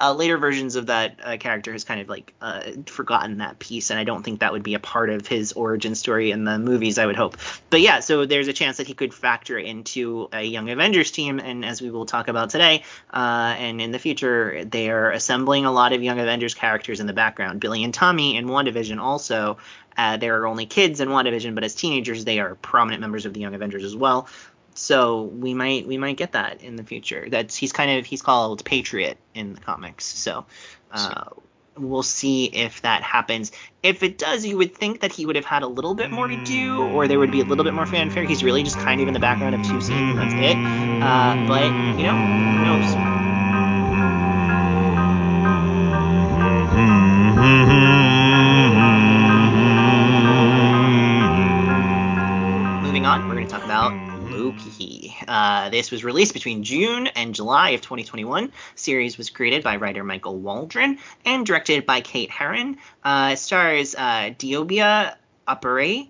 uh 0.00 0.14
later 0.14 0.38
versions 0.38 0.76
of 0.76 0.86
that 0.86 1.18
uh, 1.22 1.36
character 1.36 1.72
has 1.72 1.84
kind 1.84 2.00
of 2.00 2.08
like 2.08 2.32
uh 2.40 2.62
forgotten 2.86 3.38
that 3.38 3.58
piece 3.58 3.90
and 3.90 3.98
i 4.00 4.04
don't 4.04 4.22
think 4.22 4.40
that 4.40 4.52
would 4.52 4.62
be 4.62 4.74
a 4.74 4.78
part 4.78 5.10
of 5.10 5.26
his 5.26 5.52
origin 5.52 5.94
story 5.94 6.30
in 6.30 6.44
the 6.44 6.58
movies 6.58 6.96
i 6.98 7.04
would 7.04 7.16
hope. 7.16 7.36
But 7.68 7.80
yeah 7.80 8.00
so 8.00 8.24
there's 8.24 8.48
a 8.48 8.52
chance 8.52 8.78
that 8.78 8.86
he 8.86 8.94
could 8.94 9.12
factor 9.12 9.58
into 9.58 10.28
a 10.32 10.42
young 10.42 10.70
avengers 10.70 11.10
team 11.10 11.38
and 11.40 11.64
as 11.64 11.82
we 11.82 11.90
will 11.90 12.06
talk 12.06 12.28
about 12.28 12.50
today 12.50 12.84
uh 13.12 13.54
and 13.58 13.80
in 13.80 13.90
the 13.90 13.98
future 13.98 14.64
they 14.64 14.90
are 14.90 15.10
assembling 15.10 15.66
a 15.66 15.72
lot 15.72 15.92
of 15.92 16.02
young 16.02 16.18
avengers 16.18 16.54
characters 16.54 17.00
in 17.00 17.06
the 17.06 17.12
background. 17.12 17.60
Billy 17.60 17.84
and 17.84 17.92
tommy 17.92 18.36
in 18.36 18.46
one 18.48 18.60
wandavision 18.60 19.00
also 19.10 19.58
uh, 19.96 20.16
they're 20.16 20.46
only 20.46 20.66
kids 20.66 21.00
in 21.00 21.08
WandaVision, 21.08 21.54
but 21.54 21.64
as 21.64 21.74
teenagers, 21.74 22.24
they 22.24 22.38
are 22.38 22.54
prominent 22.54 23.00
members 23.00 23.26
of 23.26 23.34
the 23.34 23.40
Young 23.40 23.54
Avengers 23.54 23.84
as 23.84 23.94
well. 23.94 24.28
So 24.74 25.24
we 25.24 25.52
might 25.52 25.86
we 25.86 25.98
might 25.98 26.16
get 26.16 26.32
that 26.32 26.62
in 26.62 26.76
the 26.76 26.84
future. 26.84 27.26
That's 27.28 27.56
he's 27.56 27.72
kind 27.72 27.98
of 27.98 28.06
he's 28.06 28.22
called 28.22 28.64
Patriot 28.64 29.18
in 29.34 29.54
the 29.54 29.60
comics. 29.60 30.06
So 30.06 30.46
uh, 30.92 31.24
we'll 31.76 32.02
see 32.02 32.46
if 32.46 32.80
that 32.82 33.02
happens. 33.02 33.52
If 33.82 34.02
it 34.02 34.16
does, 34.16 34.46
you 34.46 34.56
would 34.56 34.74
think 34.74 35.00
that 35.00 35.12
he 35.12 35.26
would 35.26 35.36
have 35.36 35.44
had 35.44 35.62
a 35.62 35.66
little 35.66 35.94
bit 35.94 36.10
more 36.10 36.28
to 36.28 36.44
do, 36.44 36.82
or 36.82 37.08
there 37.08 37.18
would 37.18 37.32
be 37.32 37.40
a 37.40 37.44
little 37.44 37.64
bit 37.64 37.74
more 37.74 37.86
fanfare. 37.86 38.24
He's 38.24 38.44
really 38.44 38.62
just 38.62 38.78
kind 38.78 39.00
of 39.00 39.08
in 39.08 39.14
the 39.14 39.20
background 39.20 39.54
of 39.54 39.62
two 39.62 39.80
scenes, 39.80 40.16
and 40.16 40.18
that's 40.18 40.34
it. 40.34 40.56
Uh, 41.02 41.46
but 41.46 41.66
you 41.98 42.06
know, 42.06 42.16
who 42.16 42.64
knows? 42.64 43.29
Loki. 54.80 55.16
Uh, 55.26 55.68
this 55.70 55.90
was 55.90 56.04
released 56.04 56.32
between 56.32 56.64
June 56.64 57.06
and 57.08 57.34
July 57.34 57.70
of 57.70 57.80
2021. 57.80 58.52
Series 58.74 59.18
was 59.18 59.30
created 59.30 59.62
by 59.62 59.76
writer 59.76 60.04
Michael 60.04 60.36
Waldron 60.36 60.98
and 61.24 61.46
directed 61.46 61.86
by 61.86 62.00
Kate 62.00 62.30
Herron. 62.30 62.78
Uh, 63.04 63.34
stars 63.36 63.94
uh, 63.94 64.30
DeObia 64.38 65.16
Oparei, 65.46 66.08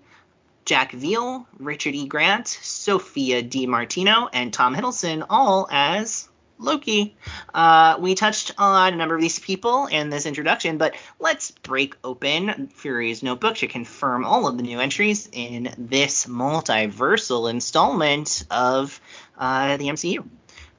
Jack 0.65 0.91
Veal, 0.91 1.47
Richard 1.57 1.95
E. 1.95 2.07
Grant, 2.07 2.47
Sophia 2.47 3.41
Di 3.41 3.65
Martino, 3.65 4.29
and 4.31 4.53
Tom 4.53 4.75
Hiddleston, 4.75 5.25
all 5.29 5.67
as 5.71 6.29
Loki. 6.61 7.15
Uh, 7.53 7.97
we 7.99 8.15
touched 8.15 8.53
on 8.57 8.93
a 8.93 8.95
number 8.95 9.15
of 9.15 9.21
these 9.21 9.39
people 9.39 9.87
in 9.87 10.09
this 10.09 10.25
introduction, 10.25 10.77
but 10.77 10.95
let's 11.19 11.51
break 11.51 11.95
open 12.03 12.67
Fury's 12.75 13.23
notebook 13.23 13.57
to 13.57 13.67
confirm 13.67 14.25
all 14.25 14.47
of 14.47 14.57
the 14.57 14.63
new 14.63 14.79
entries 14.79 15.27
in 15.31 15.73
this 15.77 16.25
multiversal 16.25 17.49
installment 17.49 18.45
of 18.49 18.99
uh, 19.37 19.77
the 19.77 19.85
MCU. 19.85 20.27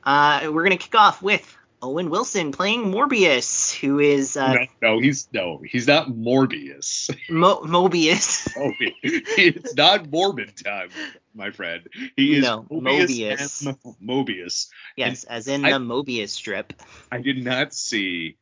Uh, 0.05 0.51
we're 0.53 0.63
gonna 0.65 0.77
kick 0.77 0.95
off 0.95 1.23
with 1.23 1.57
Owen 1.83 2.11
Wilson 2.11 2.53
playing 2.53 2.85
Morbius, 2.93 3.75
who 3.75 3.99
is 3.99 4.37
uh, 4.37 4.53
no, 4.55 4.67
no, 4.81 4.99
he's 5.01 5.29
no, 5.33 5.61
he's 5.67 5.89
not 5.89 6.09
Morbius. 6.09 7.11
Mo- 7.29 7.63
Mobius. 7.63 8.49
Oh, 8.57 8.71
it's 9.03 9.75
not 9.75 10.09
morbid 10.11 10.57
time, 10.65 10.91
my 11.35 11.51
friend. 11.51 11.89
He 12.17 12.37
is 12.37 12.43
No, 12.45 12.63
Mobius. 12.71 13.63
Mobius. 13.65 13.97
Mobius. 14.03 14.69
yes, 14.97 15.25
as 15.25 15.49
in 15.49 15.65
I- 15.65 15.73
the 15.73 15.79
Mobius 15.81 16.29
strip. 16.31 16.73
I 17.11 17.21
did 17.21 17.45
not 17.45 17.75
see 17.75 18.37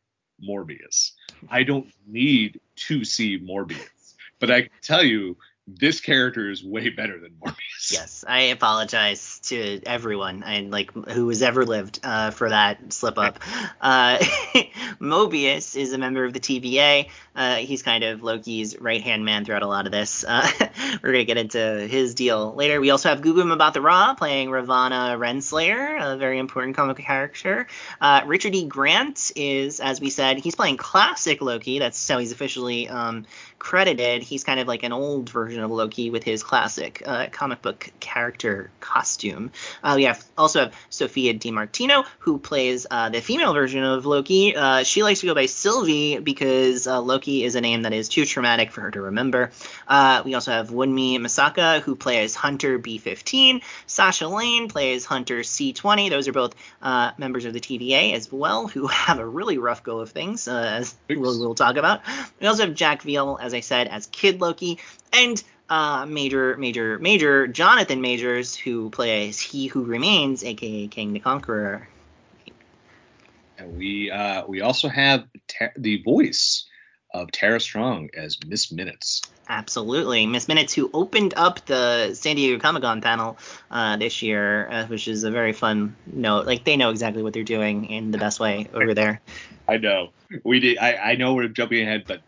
Morbius. 0.46 1.12
I 1.48 1.62
don't 1.62 1.86
need 2.06 2.60
to 2.88 3.04
see 3.04 3.38
Morbius, 3.38 4.14
but 4.38 4.50
I 4.50 4.62
can 4.62 4.70
tell 4.82 5.02
you 5.02 5.38
this 5.66 6.00
character 6.00 6.50
is 6.50 6.62
way 6.62 6.90
better 6.90 7.18
than 7.18 7.30
Morbius. 7.42 7.54
Yes, 7.92 8.24
I 8.26 8.40
apologize 8.42 9.40
to 9.44 9.80
everyone 9.84 10.42
and 10.42 10.70
like 10.70 10.92
who 10.92 11.28
has 11.28 11.42
ever 11.42 11.64
lived 11.64 12.00
uh, 12.02 12.30
for 12.30 12.48
that 12.48 12.92
slip 12.92 13.18
up. 13.18 13.38
Uh, 13.80 14.18
Mobius 15.00 15.74
is 15.74 15.92
a 15.92 15.98
member 15.98 16.24
of 16.24 16.34
the 16.34 16.40
TVA. 16.40 17.08
Uh, 17.34 17.56
he's 17.56 17.82
kind 17.82 18.04
of 18.04 18.22
Loki's 18.22 18.78
right 18.78 19.00
hand 19.00 19.24
man 19.24 19.44
throughout 19.44 19.62
a 19.62 19.66
lot 19.66 19.86
of 19.86 19.92
this. 19.92 20.24
Uh, 20.26 20.46
we're 21.02 21.12
gonna 21.12 21.24
get 21.24 21.38
into 21.38 21.86
his 21.88 22.14
deal 22.14 22.54
later. 22.54 22.80
We 22.80 22.90
also 22.90 23.08
have 23.08 23.22
Gugu 23.22 23.42
Mbatha-Raw 23.42 24.14
playing 24.14 24.50
Ravonna 24.50 25.18
Renslayer, 25.18 26.14
a 26.14 26.16
very 26.18 26.38
important 26.38 26.76
comic 26.76 26.98
character. 26.98 27.68
Uh, 28.00 28.22
Richard 28.26 28.54
E. 28.54 28.66
Grant 28.66 29.32
is, 29.34 29.80
as 29.80 30.00
we 30.00 30.10
said, 30.10 30.38
he's 30.38 30.54
playing 30.54 30.76
classic 30.76 31.40
Loki. 31.40 31.78
That's 31.78 32.06
how 32.06 32.18
he's 32.18 32.32
officially 32.32 32.88
um, 32.88 33.24
credited. 33.58 34.22
He's 34.22 34.44
kind 34.44 34.60
of 34.60 34.68
like 34.68 34.82
an 34.82 34.92
old 34.92 35.30
version 35.30 35.62
of 35.62 35.70
Loki 35.70 36.10
with 36.10 36.24
his 36.24 36.42
classic 36.42 37.02
uh, 37.06 37.28
comic 37.30 37.62
book 37.62 37.79
character 38.00 38.70
costume. 38.80 39.52
Uh, 39.82 39.94
we 39.96 40.04
have 40.04 40.24
also 40.36 40.60
have 40.60 40.74
Sophia 40.88 41.34
Di 41.34 41.50
Martino 41.50 42.04
who 42.20 42.38
plays 42.38 42.86
uh, 42.90 43.08
the 43.08 43.20
female 43.20 43.54
version 43.54 43.82
of 43.82 44.06
Loki. 44.06 44.54
Uh, 44.54 44.82
she 44.82 45.02
likes 45.02 45.20
to 45.20 45.26
go 45.26 45.34
by 45.34 45.46
Sylvie 45.46 46.18
because 46.18 46.86
uh, 46.86 47.00
Loki 47.00 47.44
is 47.44 47.54
a 47.54 47.60
name 47.60 47.82
that 47.82 47.92
is 47.92 48.08
too 48.08 48.24
traumatic 48.24 48.72
for 48.72 48.80
her 48.82 48.90
to 48.90 49.02
remember. 49.02 49.50
Uh, 49.86 50.22
we 50.24 50.34
also 50.34 50.52
have 50.52 50.70
Wunmi 50.70 51.18
Mosaku 51.18 51.80
who 51.80 51.96
plays 51.96 52.34
Hunter 52.34 52.78
B15. 52.78 53.62
Sasha 53.86 54.28
Lane 54.28 54.68
plays 54.68 55.04
Hunter 55.04 55.40
C20. 55.40 56.10
Those 56.10 56.28
are 56.28 56.32
both 56.32 56.54
uh, 56.82 57.12
members 57.18 57.44
of 57.44 57.52
the 57.52 57.60
TVA 57.60 58.14
as 58.14 58.30
well 58.32 58.66
who 58.66 58.86
have 59.00 59.18
a 59.18 59.26
really 59.26 59.58
rough 59.58 59.82
go 59.82 60.00
of 60.00 60.10
things, 60.10 60.48
as 60.48 60.94
we'll, 61.08 61.38
we'll 61.38 61.54
talk 61.54 61.76
about. 61.76 62.00
We 62.40 62.46
also 62.46 62.64
have 62.64 62.74
Jack 62.74 63.02
Veal, 63.02 63.38
as 63.40 63.54
I 63.54 63.60
said, 63.60 63.88
as 63.88 64.06
Kid 64.06 64.40
Loki, 64.40 64.78
and 65.12 65.42
uh, 65.70 66.04
Major, 66.06 66.56
Major, 66.56 66.98
Major 66.98 67.46
Jonathan 67.46 68.00
Majors, 68.00 68.56
who 68.56 68.90
plays 68.90 69.40
He 69.40 69.68
Who 69.68 69.84
Remains, 69.84 70.44
aka 70.44 70.88
Kang 70.88 71.12
the 71.12 71.20
Conqueror. 71.20 71.88
And 73.56 73.78
we 73.78 74.10
uh, 74.10 74.44
we 74.46 74.60
also 74.60 74.88
have 74.88 75.24
Ter- 75.46 75.72
the 75.76 76.02
voice 76.02 76.66
of 77.12 77.30
Tara 77.30 77.60
Strong 77.60 78.10
as 78.16 78.38
Miss 78.46 78.72
Minutes. 78.72 79.22
Absolutely, 79.48 80.26
Miss 80.26 80.48
Minutes, 80.48 80.72
who 80.74 80.90
opened 80.94 81.34
up 81.36 81.64
the 81.66 82.14
San 82.14 82.36
Diego 82.36 82.60
Comic 82.60 82.82
Con 82.82 83.00
panel 83.00 83.36
uh, 83.70 83.96
this 83.96 84.22
year, 84.22 84.68
uh, 84.70 84.86
which 84.86 85.08
is 85.08 85.24
a 85.24 85.30
very 85.30 85.52
fun 85.52 85.96
note. 86.06 86.46
Like 86.46 86.64
they 86.64 86.76
know 86.76 86.90
exactly 86.90 87.22
what 87.22 87.32
they're 87.32 87.42
doing 87.42 87.86
in 87.86 88.10
the 88.10 88.18
best 88.18 88.40
way 88.40 88.68
over 88.72 88.94
there. 88.94 89.20
I 89.68 89.76
know 89.76 90.10
we 90.44 90.60
did. 90.60 90.78
I, 90.78 90.96
I 90.96 91.14
know 91.16 91.34
we're 91.34 91.48
jumping 91.48 91.82
ahead, 91.82 92.04
but 92.06 92.22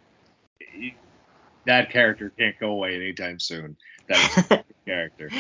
that 1.66 1.90
character 1.90 2.32
can't 2.38 2.58
go 2.58 2.70
away 2.70 2.96
anytime 2.96 3.38
soon. 3.38 3.76
That 4.08 4.64
character. 4.86 5.30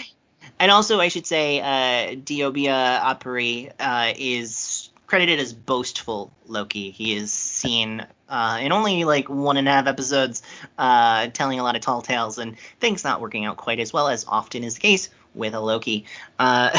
And 0.58 0.70
also, 0.70 1.00
I 1.00 1.08
should 1.08 1.26
say, 1.26 1.60
uh, 1.60 2.14
DeObia 2.16 3.00
Oparei 3.00 3.72
uh, 3.78 4.14
is 4.16 4.90
credited 5.06 5.40
as 5.40 5.52
boastful 5.52 6.32
Loki. 6.46 6.90
He 6.90 7.14
is 7.14 7.32
seen 7.32 8.06
uh, 8.28 8.58
in 8.62 8.72
only 8.72 9.04
like 9.04 9.28
one 9.28 9.56
and 9.56 9.68
a 9.68 9.70
half 9.70 9.86
episodes, 9.86 10.42
uh, 10.78 11.26
telling 11.28 11.60
a 11.60 11.62
lot 11.62 11.76
of 11.76 11.82
tall 11.82 12.00
tales 12.00 12.38
and 12.38 12.56
things 12.80 13.04
not 13.04 13.20
working 13.20 13.44
out 13.44 13.56
quite 13.56 13.78
as 13.78 13.92
well 13.92 14.08
as 14.08 14.24
often 14.26 14.64
is 14.64 14.74
the 14.74 14.80
case 14.80 15.10
with 15.34 15.54
a 15.54 15.60
Loki. 15.60 16.06
Uh, 16.38 16.76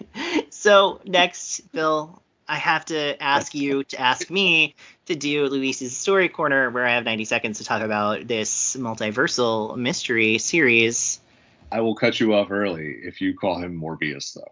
so 0.50 1.00
next, 1.06 1.60
Bill, 1.72 2.22
I 2.50 2.56
have 2.56 2.86
to 2.86 3.22
ask 3.22 3.54
you 3.54 3.84
to 3.84 4.00
ask 4.00 4.28
me 4.28 4.74
to 5.06 5.14
do 5.14 5.46
Luis's 5.46 5.96
story 5.96 6.28
corner, 6.28 6.68
where 6.68 6.84
I 6.84 6.94
have 6.94 7.04
90 7.04 7.24
seconds 7.24 7.58
to 7.58 7.64
talk 7.64 7.80
about 7.80 8.26
this 8.26 8.74
multiversal 8.74 9.76
mystery 9.76 10.38
series. 10.38 11.20
I 11.70 11.80
will 11.82 11.94
cut 11.94 12.18
you 12.18 12.34
off 12.34 12.50
early 12.50 12.96
if 13.04 13.20
you 13.20 13.34
call 13.34 13.60
him 13.60 13.80
Morbius, 13.80 14.34
though. 14.34 14.50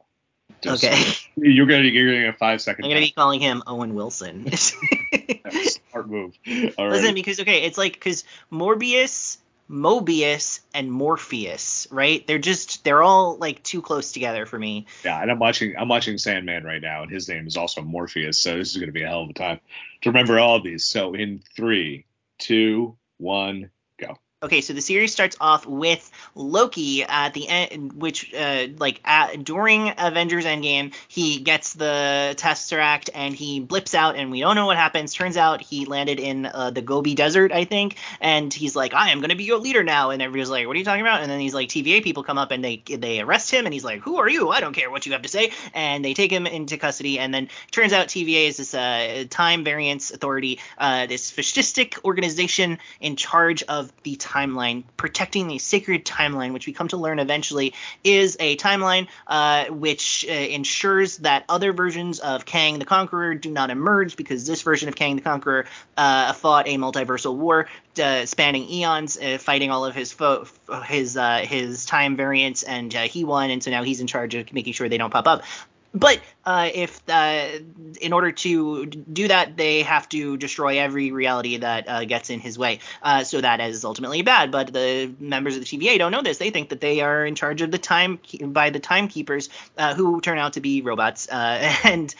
Just- 0.63 0.85
Okay. 0.85 1.13
You're 1.37 1.67
gonna 1.67 1.83
you're 1.89 2.07
getting 2.07 2.29
a 2.29 2.59
seconds. 2.61 2.85
I'm 2.85 2.91
gonna 2.91 3.01
be 3.01 3.11
calling 3.11 3.41
him 3.41 3.65
Owen 3.67 3.95
Wilson. 3.95 4.49
smart 4.57 6.09
move. 6.09 6.39
All 6.79 6.89
Listen, 6.89 7.15
because 7.15 7.41
okay, 7.41 7.65
it's 7.65 7.79
like 7.79 7.95
because 7.95 8.23
Morbius, 8.53 9.39
Mobius, 9.71 10.61
and 10.73 10.91
Morpheus, 10.91 11.87
right? 11.91 12.27
They're 12.27 12.39
just 12.39 12.85
they're 12.85 13.03
all 13.03 13.37
like 13.37 13.63
too 13.63 13.83
close 13.83 14.13
together 14.13 14.47
for 14.47 14.59
me. 14.59 14.87
Yeah, 15.05 15.21
and 15.21 15.31
I'm 15.31 15.39
watching 15.39 15.75
I'm 15.77 15.89
watching 15.89 16.19
Sandman 16.19 16.65
right 16.65 16.81
now, 16.81 17.03
and 17.03 17.11
his 17.11 17.29
name 17.29 17.47
is 17.47 17.57
also 17.57 17.83
Morpheus, 17.83 18.39
so 18.39 18.57
this 18.57 18.71
is 18.71 18.79
gonna 18.79 18.93
be 18.93 19.03
a 19.03 19.09
hell 19.09 19.23
of 19.23 19.31
a 19.31 19.35
time 19.35 19.61
to 20.03 20.11
remember 20.11 20.39
all 20.39 20.57
of 20.57 20.63
these. 20.63 20.85
So 20.87 21.15
in 21.15 21.43
three, 21.55 22.07
two, 22.39 22.97
one, 23.19 23.71
go. 24.01 24.17
Okay, 24.41 24.61
so 24.61 24.73
the 24.73 24.81
series 24.81 25.11
starts 25.11 25.37
off 25.41 25.67
with 25.67 26.09
Loki 26.37 27.03
at 27.03 27.35
the 27.35 27.49
end, 27.49 27.95
which, 27.95 28.33
uh, 28.33 28.69
like, 28.79 29.01
at, 29.05 29.43
during 29.43 29.93
Avengers 29.99 30.45
Endgame, 30.45 30.95
he 31.09 31.41
gets 31.41 31.73
the 31.73 32.37
Tesseract 32.39 33.11
and 33.17 33.35
he 33.35 33.59
blips 33.59 33.97
out, 33.97 34.15
and 34.15 34.31
we 34.31 34.39
don't 34.39 34.55
know 34.55 34.67
what 34.67 34.77
happens. 34.77 35.13
Turns 35.13 35.37
out 35.37 35.61
he 35.61 35.87
landed 35.87 36.21
in 36.21 36.47
uh, 36.47 36.71
the 36.71 36.83
Gobi 36.83 37.17
Desert, 37.17 37.51
I 37.51 37.65
think, 37.65 37.97
and 38.21 38.55
he's 38.55 38.77
like, 38.77 38.95
"I 38.95 39.11
am 39.11 39.21
gonna 39.21 39.35
be 39.35 39.43
your 39.43 39.59
leader 39.59 39.83
now," 39.83 40.11
and 40.11 40.23
everybody's 40.23 40.51
like, 40.51 40.69
"What 40.69 40.77
are 40.77 40.79
you 40.79 40.85
talking 40.85 41.01
about?" 41.01 41.21
And 41.23 41.29
then 41.29 41.41
these 41.41 41.53
like 41.53 41.69
TVA 41.69 42.05
people 42.05 42.23
come 42.23 42.39
up 42.39 42.53
and 42.53 42.63
they 42.63 42.81
they 42.87 43.21
arrest 43.21 43.51
him, 43.51 43.67
and 43.67 43.75
he's 43.75 43.85
like, 43.85 44.03
"Who 44.03 44.19
are 44.19 44.29
you? 44.29 44.51
I 44.51 44.61
don't 44.61 44.73
care 44.73 44.89
what 44.89 45.05
you 45.05 45.15
have 45.15 45.23
to 45.23 45.29
say," 45.29 45.51
and 45.75 46.05
they 46.05 46.15
take 46.15 46.31
him 46.31 46.47
into 46.47 46.77
custody. 46.77 47.19
And 47.19 47.35
then 47.35 47.49
turns 47.73 47.93
out 47.93 48.07
TVA 48.07 48.47
is 48.47 48.59
this 48.59 48.73
uh, 48.73 49.25
time 49.31 49.65
variance 49.65 50.13
authority, 50.13 50.61
uh, 50.79 51.07
this 51.07 51.33
fascistic 51.33 52.05
organization 52.05 52.79
in 53.01 53.17
charge 53.17 53.65
of 53.65 53.93
the 54.05 54.15
timeline, 54.29 54.85
protecting 54.97 55.49
the 55.49 55.59
sacred 55.59 56.05
timeline, 56.05 56.53
which 56.53 56.67
we 56.67 56.73
come 56.73 56.89
to 56.89 56.97
learn 56.97 57.19
eventually 57.19 57.75
is 58.05 58.37
a 58.39 58.57
timeline 58.57 59.09
uh, 59.27 59.67
which 59.67 60.27
uh, 60.29 60.33
ensures 60.33 61.19
that 61.19 61.45
other 61.49 61.73
versions 61.73 62.19
of 62.19 62.45
Kang 62.45 62.79
the 62.79 62.85
Conqueror 62.85 63.35
do 63.35 63.51
not 63.51 63.71
emerge 63.71 64.17
because 64.17 64.47
this 64.47 64.63
version 64.63 64.89
of 64.89 64.97
Kang 64.97 65.17
the 65.17 65.23
Conqueror 65.23 65.67
uh, 65.97 66.33
fought 66.35 66.69
a 66.69 66.77
multiversal 66.77 67.37
war 67.37 67.69
uh, 67.99 68.27
spanning 68.27 68.69
eons, 68.71 69.19
uh, 69.19 69.39
fighting 69.39 69.71
all 69.71 69.85
of 69.85 69.95
his 69.95 70.13
fo- 70.13 70.47
his 70.85 71.17
uh, 71.17 71.39
his 71.39 71.87
time 71.87 72.17
variants, 72.17 72.63
and 72.63 72.93
he 72.93 73.25
won, 73.25 73.51
and 73.51 73.63
so 73.63 73.71
now 73.71 73.83
he's 73.83 74.01
in 74.01 74.07
charge 74.07 74.35
of 74.35 74.53
making 74.53 74.73
sure 74.75 74.89
they 74.89 74.99
don't 74.99 75.11
pop 75.11 75.27
up. 75.27 75.43
But 75.95 76.21
uh, 76.49 76.71
if 76.73 77.03
uh, 77.11 77.47
in 78.01 78.15
order 78.15 78.33
to 78.33 78.87
do 78.87 79.29
that, 79.29 79.55
they 79.59 79.83
have 79.83 80.09
to 80.09 80.39
destroy 80.39 80.79
every 80.79 81.13
reality 81.13 81.59
that 81.59 81.87
uh, 81.87 82.07
gets 82.07 82.31
in 82.31 82.41
his 82.41 82.59
way. 82.59 82.79
Uh, 83.03 83.23
so 83.23 83.43
that 83.43 83.61
is 83.61 83.85
ultimately 83.85 84.23
bad. 84.23 84.51
But 84.51 84.73
the 84.73 85.13
members 85.21 85.57
of 85.57 85.61
the 85.63 85.67
TVA 85.67 85.99
don't 85.99 86.11
know 86.11 86.23
this. 86.23 86.39
They 86.39 86.49
think 86.49 86.71
that 86.71 86.81
they 86.81 87.03
are 87.03 87.27
in 87.27 87.35
charge 87.35 87.61
of 87.61 87.71
the 87.71 87.77
time 87.77 88.19
by 88.41 88.71
the 88.71 88.81
timekeepers, 88.81 89.51
uh, 89.77 89.95
who 89.95 90.23
turn 90.23 90.39
out 90.39 90.55
to 90.55 90.63
be 90.63 90.81
robots. 90.81 91.29
Uh, 91.29 91.71
and 91.85 92.15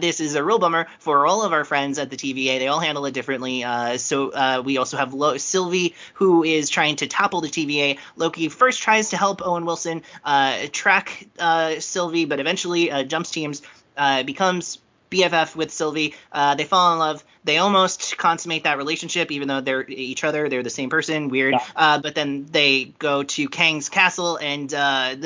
this 0.00 0.20
is 0.20 0.36
a 0.36 0.42
real 0.42 0.58
bummer 0.58 0.86
for 0.98 1.26
all 1.26 1.42
of 1.42 1.52
our 1.52 1.66
friends 1.66 1.98
at 1.98 2.08
the 2.08 2.16
TVA. 2.16 2.58
They 2.58 2.68
all 2.68 2.80
handle 2.80 3.04
it 3.04 3.12
differently. 3.12 3.62
So 3.98 4.62
we 4.62 4.78
also 4.78 4.96
have 4.96 5.12
Lo- 5.12 5.36
Sylvie, 5.36 5.94
who 6.14 6.44
is 6.44 6.70
trying 6.70 6.96
to 6.96 7.08
topple 7.08 7.42
the 7.42 7.48
TVA. 7.48 7.98
Loki 8.16 8.48
first 8.48 8.80
tries 8.80 9.10
to 9.10 9.18
help 9.18 9.42
Owen 9.44 9.66
Wilson 9.66 10.00
track 10.72 11.26
Sylvie, 11.80 12.24
but 12.24 12.40
eventually 12.40 13.04
jumps 13.04 13.30
teams, 13.30 13.60
uh, 13.96 14.22
becomes 14.22 14.78
BFF 15.10 15.54
with 15.54 15.72
Sylvie. 15.72 16.14
Uh, 16.32 16.54
they 16.54 16.64
fall 16.64 16.92
in 16.92 16.98
love. 16.98 17.24
They 17.44 17.58
almost 17.58 18.16
consummate 18.18 18.64
that 18.64 18.76
relationship, 18.76 19.30
even 19.30 19.48
though 19.48 19.60
they're 19.60 19.88
each 19.88 20.24
other. 20.24 20.48
They're 20.48 20.62
the 20.62 20.70
same 20.70 20.90
person. 20.90 21.28
Weird. 21.28 21.54
Yeah. 21.54 21.64
Uh, 21.74 21.98
but 22.00 22.14
then 22.14 22.46
they 22.50 22.84
go 22.84 23.22
to 23.22 23.48
Kang's 23.48 23.88
castle 23.88 24.36
and 24.36 24.72
uh, 24.72 25.16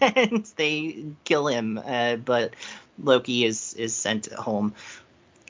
and 0.00 0.44
they 0.56 1.04
kill 1.24 1.46
him. 1.46 1.78
Uh, 1.84 2.16
but 2.16 2.54
Loki 3.02 3.44
is 3.44 3.74
is 3.74 3.94
sent 3.94 4.32
home. 4.32 4.74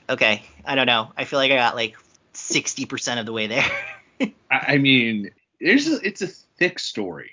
Okay, 0.09 0.43
I 0.65 0.75
don't 0.75 0.87
know. 0.87 1.13
I 1.17 1.25
feel 1.25 1.39
like 1.39 1.53
I 1.53 1.57
got 1.57 1.77
like 1.77 1.97
sixty 2.33 2.87
percent 2.87 3.21
of 3.21 3.27
the 3.27 3.33
way 3.33 3.47
there. 3.47 3.71
I, 4.51 4.75
I 4.75 4.79
mean, 4.79 5.31
there's 5.61 5.89
a, 5.89 6.05
it's 6.05 6.23
a 6.23 6.27
thick 6.27 6.79
story. 6.79 7.33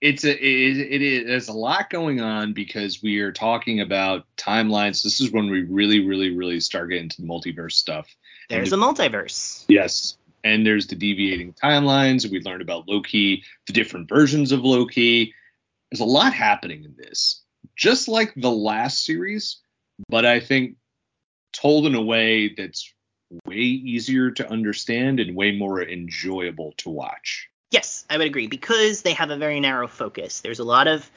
It's 0.00 0.24
a 0.24 0.30
it, 0.30 0.76
it 0.78 1.02
is 1.02 1.26
there's 1.26 1.48
a 1.48 1.52
lot 1.52 1.90
going 1.90 2.20
on 2.20 2.52
because 2.52 3.02
we 3.02 3.18
are 3.18 3.32
talking 3.32 3.80
about 3.80 4.24
timelines. 4.36 5.02
This 5.02 5.20
is 5.20 5.32
when 5.32 5.50
we 5.50 5.62
really, 5.62 6.06
really, 6.06 6.36
really 6.36 6.60
start 6.60 6.90
getting 6.90 7.04
into 7.04 7.22
the 7.22 7.28
multiverse 7.28 7.72
stuff. 7.72 8.14
There's 8.48 8.72
a 8.72 8.76
multiverse. 8.76 9.64
Yes. 9.68 10.16
And 10.44 10.64
there's 10.64 10.86
the 10.86 10.94
deviating 10.94 11.52
timelines. 11.52 12.30
We 12.30 12.40
learned 12.40 12.62
about 12.62 12.88
Loki, 12.88 13.42
the 13.66 13.72
different 13.72 14.08
versions 14.08 14.52
of 14.52 14.60
Loki. 14.60 15.34
There's 15.90 16.00
a 16.00 16.04
lot 16.04 16.32
happening 16.32 16.84
in 16.84 16.94
this. 16.96 17.42
Just 17.76 18.08
like 18.08 18.32
the 18.36 18.50
last 18.50 19.04
series, 19.04 19.58
but 20.08 20.24
I 20.24 20.40
think 20.40 20.76
told 21.52 21.86
in 21.86 21.94
a 21.94 22.02
way 22.02 22.54
that's 22.56 22.92
way 23.46 23.56
easier 23.56 24.30
to 24.30 24.50
understand 24.50 25.20
and 25.20 25.36
way 25.36 25.52
more 25.56 25.82
enjoyable 25.82 26.72
to 26.78 26.90
watch. 26.90 27.48
Yes, 27.70 28.04
I 28.08 28.16
would 28.16 28.26
agree 28.26 28.46
because 28.46 29.02
they 29.02 29.12
have 29.12 29.30
a 29.30 29.36
very 29.36 29.60
narrow 29.60 29.88
focus. 29.88 30.40
There's 30.40 30.58
a 30.58 30.64
lot 30.64 30.86
of 30.88 31.10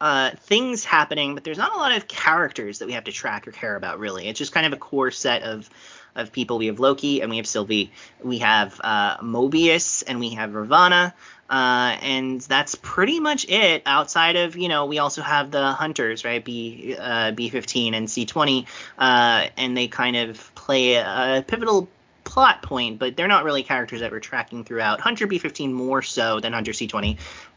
uh, 0.00 0.30
things 0.30 0.84
happening, 0.84 1.34
but 1.34 1.42
there's 1.42 1.58
not 1.58 1.74
a 1.74 1.78
lot 1.78 1.92
of 1.92 2.06
characters 2.06 2.78
that 2.78 2.86
we 2.86 2.92
have 2.92 3.04
to 3.04 3.12
track 3.12 3.48
or 3.48 3.52
care 3.52 3.74
about. 3.74 3.98
Really, 3.98 4.28
it's 4.28 4.38
just 4.38 4.52
kind 4.52 4.66
of 4.66 4.72
a 4.72 4.76
core 4.76 5.10
set 5.10 5.42
of 5.42 5.68
of 6.14 6.32
people. 6.32 6.58
We 6.58 6.66
have 6.66 6.80
Loki 6.80 7.20
and 7.20 7.30
we 7.30 7.36
have 7.36 7.46
Sylvie. 7.46 7.92
We 8.22 8.38
have 8.38 8.80
uh, 8.82 9.18
Mobius 9.18 10.02
and 10.06 10.20
we 10.20 10.30
have 10.30 10.50
Ravonna. 10.50 11.12
Uh, 11.50 11.96
and 12.02 12.40
that's 12.42 12.74
pretty 12.74 13.20
much 13.20 13.48
it. 13.48 13.82
Outside 13.86 14.36
of 14.36 14.56
you 14.56 14.68
know, 14.68 14.86
we 14.86 14.98
also 14.98 15.22
have 15.22 15.50
the 15.50 15.72
hunters, 15.72 16.24
right? 16.24 16.44
B 16.44 16.94
uh, 16.98 17.32
B15 17.32 17.94
and 17.94 18.06
C20, 18.06 18.66
uh, 18.98 19.46
and 19.56 19.76
they 19.76 19.88
kind 19.88 20.16
of 20.16 20.54
play 20.54 20.94
a 20.94 21.44
pivotal 21.46 21.88
plot 22.28 22.60
point, 22.60 22.98
but 22.98 23.16
they're 23.16 23.26
not 23.26 23.42
really 23.42 23.62
characters 23.62 24.00
that 24.00 24.12
we're 24.12 24.20
tracking 24.20 24.62
throughout. 24.62 25.00
Hunter 25.00 25.26
B15 25.26 25.72
more 25.72 26.02
so 26.02 26.40
than 26.40 26.52
Hunter 26.52 26.72
C20, 26.72 27.16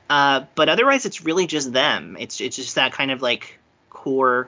uh, 0.10 0.45
but 0.56 0.69
otherwise 0.69 1.06
it's 1.06 1.26
really 1.26 1.45
just 1.45 1.73
them. 1.73 2.15
It's 2.18 2.39
it's 2.39 2.56
just 2.56 2.76
that 2.76 2.93
kind 2.93 3.11
of 3.11 3.22
like 3.22 3.60
core 3.89 4.48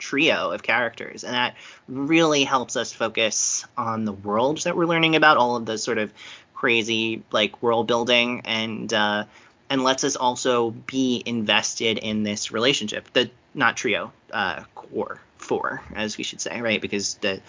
trio 0.00 0.50
of 0.50 0.64
characters, 0.64 1.22
and 1.22 1.34
that 1.34 1.54
really 1.86 2.42
helps 2.42 2.76
us 2.76 2.92
focus 2.92 3.64
on 3.76 4.04
the 4.04 4.12
world 4.12 4.58
that 4.62 4.76
we're 4.76 4.86
learning 4.86 5.14
about, 5.14 5.36
all 5.36 5.54
of 5.54 5.66
the 5.66 5.78
sort 5.78 5.98
of 5.98 6.12
crazy 6.52 7.22
like 7.30 7.62
world 7.62 7.86
building, 7.86 8.42
and 8.46 8.92
uh, 8.92 9.24
and 9.70 9.84
lets 9.84 10.02
us 10.02 10.16
also 10.16 10.70
be 10.72 11.22
invested 11.24 11.96
in 11.98 12.24
this 12.24 12.50
relationship. 12.50 13.08
The 13.12 13.30
not 13.54 13.76
trio, 13.76 14.12
uh, 14.32 14.64
core 14.74 15.20
four, 15.38 15.80
as 15.94 16.18
we 16.18 16.24
should 16.24 16.40
say, 16.40 16.60
right? 16.60 16.80
Because 16.80 17.14
the 17.14 17.40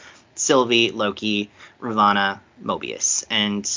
Sylvie, 0.41 0.91
Loki, 0.91 1.51
Ravonna, 1.79 2.39
Mobius, 2.63 3.23
and 3.29 3.69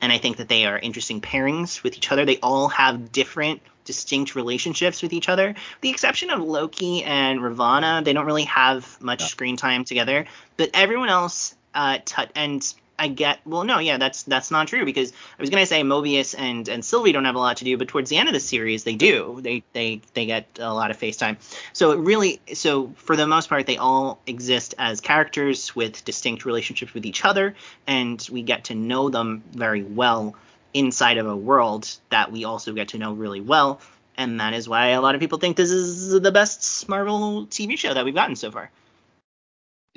and 0.00 0.10
I 0.10 0.16
think 0.16 0.38
that 0.38 0.48
they 0.48 0.64
are 0.64 0.78
interesting 0.78 1.20
pairings 1.20 1.82
with 1.82 1.96
each 1.96 2.10
other. 2.10 2.24
They 2.24 2.38
all 2.38 2.68
have 2.68 3.12
different 3.12 3.60
distinct 3.84 4.34
relationships 4.34 5.02
with 5.02 5.12
each 5.12 5.28
other. 5.28 5.48
With 5.48 5.80
the 5.82 5.90
exception 5.90 6.30
of 6.30 6.40
Loki 6.40 7.04
and 7.04 7.40
Ravonna, 7.40 8.02
they 8.02 8.14
don't 8.14 8.24
really 8.24 8.44
have 8.44 8.98
much 9.02 9.24
screen 9.24 9.56
time 9.58 9.84
together. 9.84 10.26
But 10.56 10.70
everyone 10.72 11.10
else, 11.10 11.54
uh, 11.74 11.98
t- 12.02 12.22
and 12.34 12.74
I 13.00 13.08
get 13.08 13.40
well 13.46 13.64
no 13.64 13.78
yeah 13.78 13.96
that's 13.96 14.24
that's 14.24 14.50
not 14.50 14.68
true 14.68 14.84
because 14.84 15.10
I 15.10 15.40
was 15.40 15.48
gonna 15.48 15.64
say 15.64 15.80
Mobius 15.82 16.34
and 16.38 16.68
and 16.68 16.84
Sylvie 16.84 17.12
don't 17.12 17.24
have 17.24 17.34
a 17.34 17.38
lot 17.38 17.56
to 17.56 17.64
do 17.64 17.78
but 17.78 17.88
towards 17.88 18.10
the 18.10 18.18
end 18.18 18.28
of 18.28 18.34
the 18.34 18.40
series 18.40 18.84
they 18.84 18.94
do 18.94 19.38
they 19.40 19.62
they 19.72 20.02
they 20.12 20.26
get 20.26 20.58
a 20.60 20.72
lot 20.74 20.90
of 20.90 20.98
FaceTime 20.98 21.38
so 21.72 21.92
it 21.92 21.98
really 22.00 22.42
so 22.52 22.92
for 22.96 23.16
the 23.16 23.26
most 23.26 23.48
part 23.48 23.66
they 23.66 23.78
all 23.78 24.20
exist 24.26 24.74
as 24.78 25.00
characters 25.00 25.74
with 25.74 26.04
distinct 26.04 26.44
relationships 26.44 26.92
with 26.92 27.06
each 27.06 27.24
other 27.24 27.54
and 27.86 28.28
we 28.30 28.42
get 28.42 28.64
to 28.64 28.74
know 28.74 29.08
them 29.08 29.42
very 29.52 29.82
well 29.82 30.36
inside 30.74 31.16
of 31.16 31.26
a 31.26 31.36
world 31.36 31.88
that 32.10 32.30
we 32.30 32.44
also 32.44 32.74
get 32.74 32.88
to 32.88 32.98
know 32.98 33.14
really 33.14 33.40
well 33.40 33.80
and 34.18 34.40
that 34.40 34.52
is 34.52 34.68
why 34.68 34.88
a 34.88 35.00
lot 35.00 35.14
of 35.14 35.20
people 35.22 35.38
think 35.38 35.56
this 35.56 35.70
is 35.70 36.10
the 36.10 36.30
best 36.30 36.86
Marvel 36.86 37.46
TV 37.46 37.78
show 37.78 37.94
that 37.94 38.04
we've 38.04 38.14
gotten 38.14 38.36
so 38.36 38.50
far. 38.50 38.70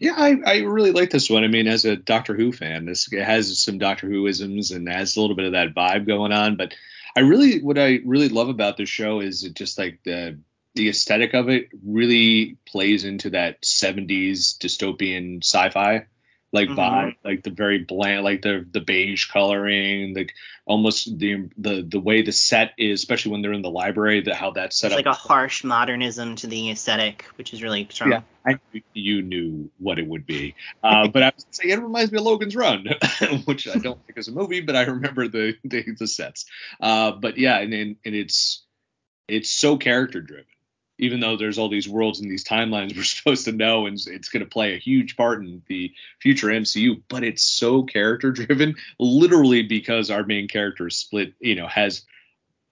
Yeah, 0.03 0.15
I, 0.17 0.35
I 0.45 0.57
really 0.63 0.91
like 0.91 1.11
this 1.11 1.30
one. 1.30 1.45
I 1.45 1.47
mean, 1.47 1.65
as 1.65 1.85
a 1.85 1.95
Doctor 1.95 2.35
Who 2.35 2.51
fan, 2.51 2.84
this 2.84 3.07
it 3.13 3.23
has 3.23 3.57
some 3.57 3.77
Doctor 3.77 4.09
Who 4.09 4.27
isms 4.27 4.71
and 4.71 4.89
has 4.89 5.15
a 5.15 5.21
little 5.21 5.34
bit 5.34 5.45
of 5.45 5.53
that 5.53 5.73
vibe 5.73 6.05
going 6.05 6.34
on. 6.34 6.57
But 6.57 6.75
I 7.15 7.21
really, 7.21 7.61
what 7.61 7.77
I 7.77 8.01
really 8.03 8.27
love 8.27 8.49
about 8.49 8.75
this 8.75 8.89
show 8.89 9.21
is 9.21 9.45
it 9.45 9.53
just 9.53 9.77
like 9.77 10.01
the 10.03 10.39
the 10.75 10.89
aesthetic 10.89 11.34
of 11.34 11.47
it 11.47 11.69
really 11.85 12.57
plays 12.67 13.05
into 13.05 13.30
that 13.30 13.61
70s 13.61 14.57
dystopian 14.57 15.41
sci-fi 15.41 16.07
like 16.53 16.69
mm-hmm. 16.69 16.80
vibe, 16.80 17.15
like 17.25 17.43
the 17.43 17.49
very 17.49 17.80
bland, 17.80 18.23
like 18.23 18.43
the 18.43 18.65
the 18.71 18.80
beige 18.80 19.25
coloring, 19.25 20.15
like 20.15 20.34
almost 20.65 21.17
the 21.17 21.49
the 21.57 21.81
the 21.81 21.99
way 21.99 22.21
the 22.21 22.31
set 22.31 22.73
is, 22.77 22.99
especially 23.01 23.31
when 23.31 23.41
they're 23.41 23.53
in 23.53 23.63
the 23.63 23.71
library, 23.71 24.21
that 24.21 24.35
how 24.35 24.51
that's 24.51 24.77
set 24.77 24.91
it's 24.91 24.99
up. 24.99 25.05
like 25.05 25.15
a 25.15 25.17
harsh 25.17 25.63
modernism 25.63 26.35
to 26.38 26.47
the 26.47 26.69
aesthetic, 26.69 27.25
which 27.35 27.53
is 27.53 27.63
really 27.63 27.88
strong. 27.89 28.11
Yeah, 28.11 28.21
I, 28.45 28.59
you 28.93 29.23
knew 29.23 29.71
what 29.80 29.97
it 29.97 30.07
would 30.07 30.27
be, 30.27 30.53
uh, 30.84 31.07
but 31.07 31.23
I 31.23 31.31
was 31.35 31.45
say 31.49 31.69
it 31.69 31.81
reminds 31.81 32.11
me 32.11 32.19
of 32.19 32.23
Logan's 32.23 32.55
Run, 32.55 32.88
which 33.45 33.67
I 33.67 33.75
don't 33.80 33.99
think 34.05 34.17
is 34.17 34.27
a 34.27 34.31
movie, 34.31 34.61
but 34.61 34.75
I 34.75 34.84
remember 34.84 35.27
the 35.27 35.55
the, 35.63 35.84
the 35.97 36.07
sets. 36.07 36.45
Uh, 36.80 37.11
but 37.11 37.39
yeah, 37.39 37.57
and, 37.57 37.73
and 37.73 37.95
and 38.05 38.15
it's 38.15 38.63
it's 39.27 39.49
so 39.49 39.77
character 39.77 40.21
driven 40.21 40.45
even 40.99 41.19
though 41.19 41.37
there's 41.37 41.57
all 41.57 41.69
these 41.69 41.89
worlds 41.89 42.19
and 42.19 42.29
these 42.29 42.43
timelines 42.43 42.95
we're 42.95 43.03
supposed 43.03 43.45
to 43.45 43.51
know 43.51 43.85
and 43.85 43.97
it's 44.07 44.29
going 44.29 44.43
to 44.43 44.49
play 44.49 44.73
a 44.73 44.79
huge 44.79 45.15
part 45.17 45.39
in 45.39 45.61
the 45.67 45.93
future 46.19 46.47
MCU, 46.47 47.01
but 47.07 47.23
it's 47.23 47.43
so 47.43 47.83
character 47.83 48.31
driven, 48.31 48.75
literally 48.99 49.63
because 49.63 50.11
our 50.11 50.25
main 50.25 50.47
character 50.47 50.87
is 50.87 50.97
split, 50.97 51.33
you 51.39 51.55
know, 51.55 51.67
has 51.67 52.03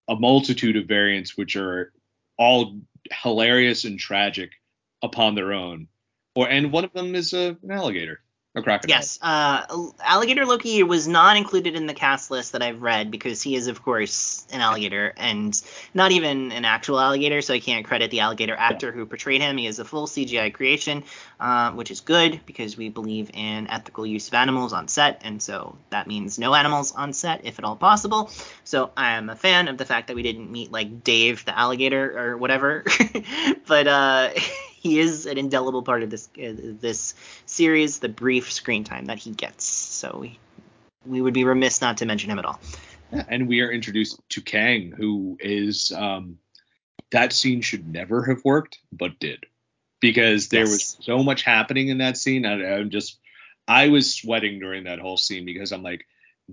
a 0.07 0.15
multitude 0.15 0.77
of 0.77 0.87
variants 0.87 1.37
which 1.37 1.55
are 1.55 1.93
all 2.37 2.79
hilarious 3.23 3.85
and 3.85 3.99
tragic 3.99 4.51
upon 5.01 5.35
their 5.35 5.53
own. 5.53 5.87
Or 6.35 6.47
and 6.47 6.71
one 6.71 6.85
of 6.85 6.93
them 6.93 7.15
is 7.15 7.33
a, 7.33 7.57
an 7.61 7.71
alligator. 7.71 8.21
A 8.53 8.61
crocodile. 8.61 8.97
Yes, 8.97 9.17
uh, 9.21 9.65
alligator 10.03 10.45
Loki 10.45 10.83
was 10.83 11.07
not 11.07 11.37
included 11.37 11.73
in 11.73 11.87
the 11.87 11.93
cast 11.93 12.29
list 12.29 12.51
that 12.51 12.61
I've 12.61 12.81
read 12.81 13.09
because 13.09 13.41
he 13.41 13.55
is, 13.55 13.67
of 13.67 13.81
course, 13.81 14.45
an 14.51 14.59
alligator 14.59 15.13
and 15.15 15.59
not 15.93 16.11
even 16.11 16.51
an 16.51 16.65
actual 16.65 16.99
alligator. 16.99 17.41
So 17.41 17.53
I 17.53 17.61
can't 17.61 17.85
credit 17.85 18.11
the 18.11 18.19
alligator 18.19 18.53
actor 18.53 18.87
yeah. 18.87 18.91
who 18.91 19.05
portrayed 19.05 19.39
him. 19.39 19.55
He 19.55 19.67
is 19.67 19.79
a 19.79 19.85
full 19.85 20.05
CGI 20.05 20.53
creation, 20.53 21.05
uh, 21.39 21.71
which 21.71 21.91
is 21.91 22.01
good 22.01 22.41
because 22.45 22.75
we 22.75 22.89
believe 22.89 23.31
in 23.33 23.69
ethical 23.69 24.05
use 24.05 24.27
of 24.27 24.33
animals 24.33 24.73
on 24.73 24.89
set, 24.89 25.21
and 25.23 25.41
so 25.41 25.77
that 25.89 26.07
means 26.07 26.37
no 26.37 26.53
animals 26.53 26.91
on 26.91 27.13
set 27.13 27.45
if 27.45 27.57
at 27.57 27.63
all 27.63 27.77
possible. 27.77 28.29
So 28.65 28.91
I 28.97 29.11
am 29.11 29.29
a 29.29 29.35
fan 29.37 29.69
of 29.69 29.77
the 29.77 29.85
fact 29.85 30.07
that 30.07 30.15
we 30.17 30.23
didn't 30.23 30.51
meet 30.51 30.73
like 30.73 31.05
Dave 31.05 31.45
the 31.45 31.57
alligator 31.57 32.19
or 32.19 32.35
whatever, 32.35 32.83
but 33.65 33.87
uh, 33.87 34.31
he 34.81 34.99
is 34.99 35.27
an 35.27 35.37
indelible 35.37 35.83
part 35.83 36.01
of 36.01 36.09
this 36.09 36.27
uh, 36.37 36.53
this 36.57 37.13
series. 37.45 37.99
The 37.99 38.09
brief 38.09 38.51
screen 38.51 38.83
time 38.83 39.05
that 39.05 39.19
he 39.19 39.29
gets, 39.31 39.63
so 39.63 40.17
we 40.19 40.39
we 41.05 41.21
would 41.21 41.35
be 41.35 41.43
remiss 41.43 41.81
not 41.81 41.97
to 41.97 42.05
mention 42.05 42.31
him 42.31 42.39
at 42.39 42.45
all. 42.45 42.59
And 43.11 43.47
we 43.47 43.61
are 43.61 43.71
introduced 43.71 44.19
to 44.29 44.41
Kang, 44.41 44.91
who 44.91 45.37
is 45.39 45.91
um, 45.91 46.39
that 47.11 47.31
scene 47.31 47.61
should 47.61 47.87
never 47.87 48.23
have 48.23 48.43
worked, 48.43 48.79
but 48.91 49.19
did 49.19 49.45
because 49.99 50.47
there 50.47 50.61
yes. 50.61 50.71
was 50.71 50.97
so 51.01 51.21
much 51.21 51.43
happening 51.43 51.89
in 51.89 51.99
that 51.99 52.17
scene. 52.17 52.45
I, 52.45 52.77
I'm 52.77 52.89
just 52.89 53.19
I 53.67 53.89
was 53.89 54.15
sweating 54.15 54.59
during 54.59 54.85
that 54.85 54.99
whole 54.99 55.17
scene 55.17 55.45
because 55.45 55.71
I'm 55.71 55.83
like, 55.83 56.07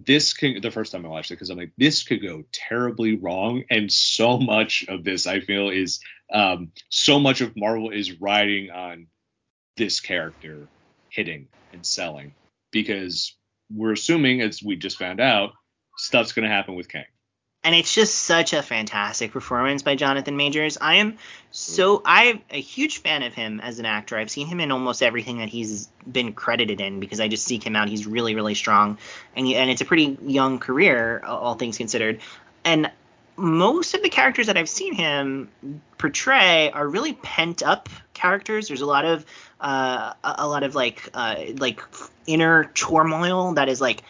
this 0.06 0.32
can 0.32 0.60
the 0.60 0.70
first 0.70 0.92
time 0.92 1.04
I 1.04 1.08
watched 1.08 1.30
it 1.30 1.34
because 1.34 1.50
I'm 1.50 1.58
like, 1.58 1.72
this 1.76 2.02
could 2.02 2.22
go 2.22 2.44
terribly 2.52 3.16
wrong, 3.16 3.64
and 3.70 3.90
so 3.90 4.38
much 4.38 4.84
of 4.88 5.04
this 5.04 5.26
I 5.26 5.40
feel 5.40 5.70
is 5.70 6.00
um, 6.32 6.72
so 6.88 7.18
much 7.18 7.40
of 7.40 7.56
Marvel 7.56 7.90
is 7.90 8.20
riding 8.20 8.70
on 8.70 9.06
this 9.76 10.00
character 10.00 10.68
hitting 11.10 11.48
and 11.72 11.84
selling. 11.84 12.34
Because 12.70 13.34
we're 13.70 13.92
assuming, 13.92 14.42
as 14.42 14.62
we 14.62 14.76
just 14.76 14.98
found 14.98 15.20
out, 15.20 15.52
stuff's 15.96 16.32
going 16.32 16.46
to 16.46 16.54
happen 16.54 16.74
with 16.74 16.88
Kang 16.88 17.04
and 17.64 17.74
it's 17.74 17.93
just 17.93 18.14
such 18.14 18.52
a 18.52 18.62
fantastic 18.62 19.32
performance 19.32 19.82
by 19.82 19.94
Jonathan 19.94 20.36
Majors. 20.36 20.78
I 20.80 20.97
am 20.97 21.18
so 21.51 22.02
I'm 22.05 22.40
a 22.51 22.60
huge 22.60 22.98
fan 22.98 23.22
of 23.22 23.35
him 23.35 23.60
as 23.60 23.78
an 23.78 23.86
actor. 23.86 24.16
I've 24.16 24.30
seen 24.30 24.47
him 24.47 24.60
in 24.60 24.70
almost 24.70 25.02
everything 25.02 25.39
that 25.39 25.48
he's 25.48 25.89
been 26.10 26.32
credited 26.32 26.80
in 26.80 27.01
because 27.01 27.20
I 27.20 27.28
just 27.28 27.44
seek 27.44 27.64
him 27.64 27.74
out. 27.74 27.89
He's 27.89 28.06
really 28.06 28.35
really 28.35 28.55
strong, 28.55 28.98
and 29.35 29.47
and 29.47 29.70
it's 29.70 29.80
a 29.80 29.85
pretty 29.85 30.16
young 30.22 30.59
career, 30.59 31.22
all 31.24 31.55
things 31.55 31.76
considered. 31.76 32.20
And 32.64 32.90
most 33.36 33.94
of 33.94 34.02
the 34.02 34.09
characters 34.09 34.48
that 34.48 34.56
I've 34.56 34.68
seen 34.68 34.94
him 34.94 35.48
portray 35.97 36.70
are 36.72 36.86
really 36.86 37.14
pent 37.14 37.62
up 37.62 37.89
characters. 38.12 38.68
There's 38.68 38.80
a 38.80 38.86
lot 38.86 39.05
of 39.05 39.24
uh, 39.60 40.12
a 40.22 40.47
lot 40.47 40.62
of 40.62 40.74
like 40.74 41.09
uh, 41.14 41.36
like 41.56 41.80
inner 42.26 42.70
turmoil 42.74 43.55
that 43.55 43.68
is 43.68 43.80
like 43.80 44.02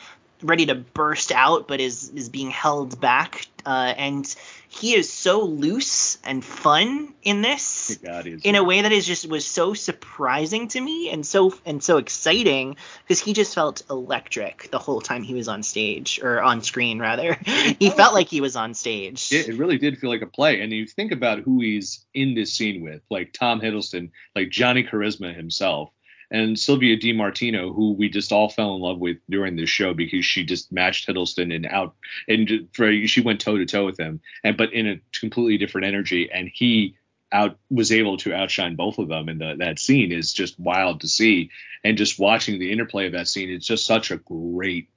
ready 0.42 0.66
to 0.66 0.74
burst 0.74 1.32
out, 1.32 1.68
but 1.68 1.80
is 1.80 2.10
is 2.10 2.28
being 2.28 2.50
held 2.50 3.00
back. 3.00 3.46
Uh, 3.66 3.92
and 3.96 4.34
he 4.68 4.94
is 4.94 5.12
so 5.12 5.42
loose 5.42 6.18
and 6.24 6.44
fun 6.44 7.12
in 7.22 7.42
this 7.42 7.98
God, 8.02 8.26
in 8.26 8.54
a 8.54 8.62
way 8.62 8.82
that 8.82 8.92
is 8.92 9.06
just 9.06 9.28
was 9.28 9.44
so 9.44 9.74
surprising 9.74 10.68
to 10.68 10.80
me 10.80 11.10
and 11.10 11.26
so 11.26 11.54
and 11.66 11.82
so 11.82 11.96
exciting 11.96 12.76
because 13.02 13.20
he 13.20 13.32
just 13.32 13.54
felt 13.54 13.82
electric 13.90 14.70
the 14.70 14.78
whole 14.78 15.00
time 15.00 15.22
he 15.22 15.34
was 15.34 15.48
on 15.48 15.62
stage 15.62 16.20
or 16.22 16.40
on 16.42 16.62
screen 16.62 16.98
rather. 16.98 17.34
he 17.78 17.90
felt 17.90 18.14
like 18.14 18.28
he 18.28 18.40
was 18.40 18.56
on 18.56 18.74
stage. 18.74 19.32
It, 19.32 19.48
it 19.48 19.58
really 19.58 19.78
did 19.78 19.98
feel 19.98 20.10
like 20.10 20.22
a 20.22 20.26
play. 20.26 20.60
And 20.60 20.72
you 20.72 20.86
think 20.86 21.12
about 21.12 21.40
who 21.40 21.60
he's 21.60 22.04
in 22.14 22.34
this 22.34 22.54
scene 22.54 22.82
with, 22.82 23.02
like 23.10 23.32
Tom 23.32 23.60
Hiddleston, 23.60 24.10
like 24.34 24.50
Johnny 24.50 24.84
Charisma 24.84 25.34
himself 25.34 25.90
and 26.30 26.58
Sylvia 26.58 26.96
DiMartino, 26.96 27.74
who 27.74 27.92
we 27.92 28.08
just 28.08 28.32
all 28.32 28.48
fell 28.48 28.74
in 28.74 28.82
love 28.82 28.98
with 28.98 29.18
during 29.30 29.56
this 29.56 29.70
show 29.70 29.94
because 29.94 30.24
she 30.24 30.44
just 30.44 30.70
matched 30.70 31.08
Hiddleston 31.08 31.54
and 31.54 31.66
out 31.66 31.94
and 32.26 32.68
for, 32.72 32.92
she 33.06 33.20
went 33.20 33.40
toe 33.40 33.56
to 33.58 33.66
toe 33.66 33.86
with 33.86 33.98
him, 33.98 34.20
and 34.44 34.56
but 34.56 34.72
in 34.72 34.86
a 34.86 35.00
completely 35.18 35.58
different 35.58 35.86
energy, 35.86 36.30
and 36.30 36.50
he 36.52 36.96
out 37.32 37.58
was 37.70 37.92
able 37.92 38.16
to 38.18 38.34
outshine 38.34 38.74
both 38.74 38.98
of 38.98 39.08
them 39.08 39.28
in 39.28 39.38
the, 39.38 39.56
that 39.58 39.78
scene 39.78 40.12
is 40.12 40.32
just 40.32 40.58
wild 40.58 41.02
to 41.02 41.08
see. 41.08 41.50
And 41.84 41.98
just 41.98 42.18
watching 42.18 42.58
the 42.58 42.72
interplay 42.72 43.06
of 43.06 43.12
that 43.12 43.28
scene, 43.28 43.50
it's 43.50 43.66
just 43.66 43.86
such 43.86 44.10
a 44.10 44.16
great, 44.16 44.88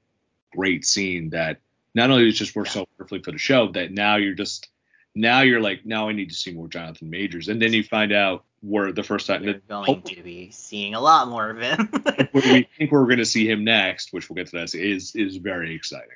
great 0.56 0.86
scene 0.86 1.32
that 1.32 1.60
not 1.94 2.10
only 2.10 2.26
does 2.26 2.36
it 2.36 2.38
just 2.38 2.56
work 2.56 2.68
Yeah. 2.68 2.72
so 2.72 2.88
perfectly 2.98 3.22
for 3.22 3.32
the 3.32 3.38
show, 3.38 3.72
that 3.74 3.92
now 3.92 4.16
you're 4.16 4.34
just 4.34 4.70
now 5.14 5.42
you're 5.42 5.62
like, 5.62 5.86
now 5.86 6.08
I 6.08 6.14
need 6.14 6.30
to 6.30 6.36
see 6.36 6.54
more 6.54 6.70
Jonathan 6.70 7.10
Majors. 7.10 7.50
And 7.50 7.62
then 7.62 7.74
you 7.74 7.84
find 7.84 8.14
out 8.14 8.46
where 8.62 8.92
the 8.92 9.04
first 9.04 9.28
time 9.28 9.42
We're 9.42 9.54
that 9.54 9.68
going 9.68 9.86
hopefully 9.86 10.16
to 10.16 10.24
be 10.24 10.52
seeing 10.52 10.94
a 10.94 11.00
lot 11.00 11.28
more 11.28 11.50
of 11.50 11.60
him. 11.60 11.90
we 12.34 12.42
think 12.78 12.92
we're 12.92 13.06
going 13.06 13.18
to 13.18 13.26
see 13.26 13.50
him 13.50 13.64
next, 13.64 14.14
which 14.14 14.30
we'll 14.30 14.36
get 14.36 14.48
to 14.48 14.58
that, 14.58 14.76
is 14.76 15.16
is 15.16 15.38
very 15.38 15.76
exciting. 15.76 16.10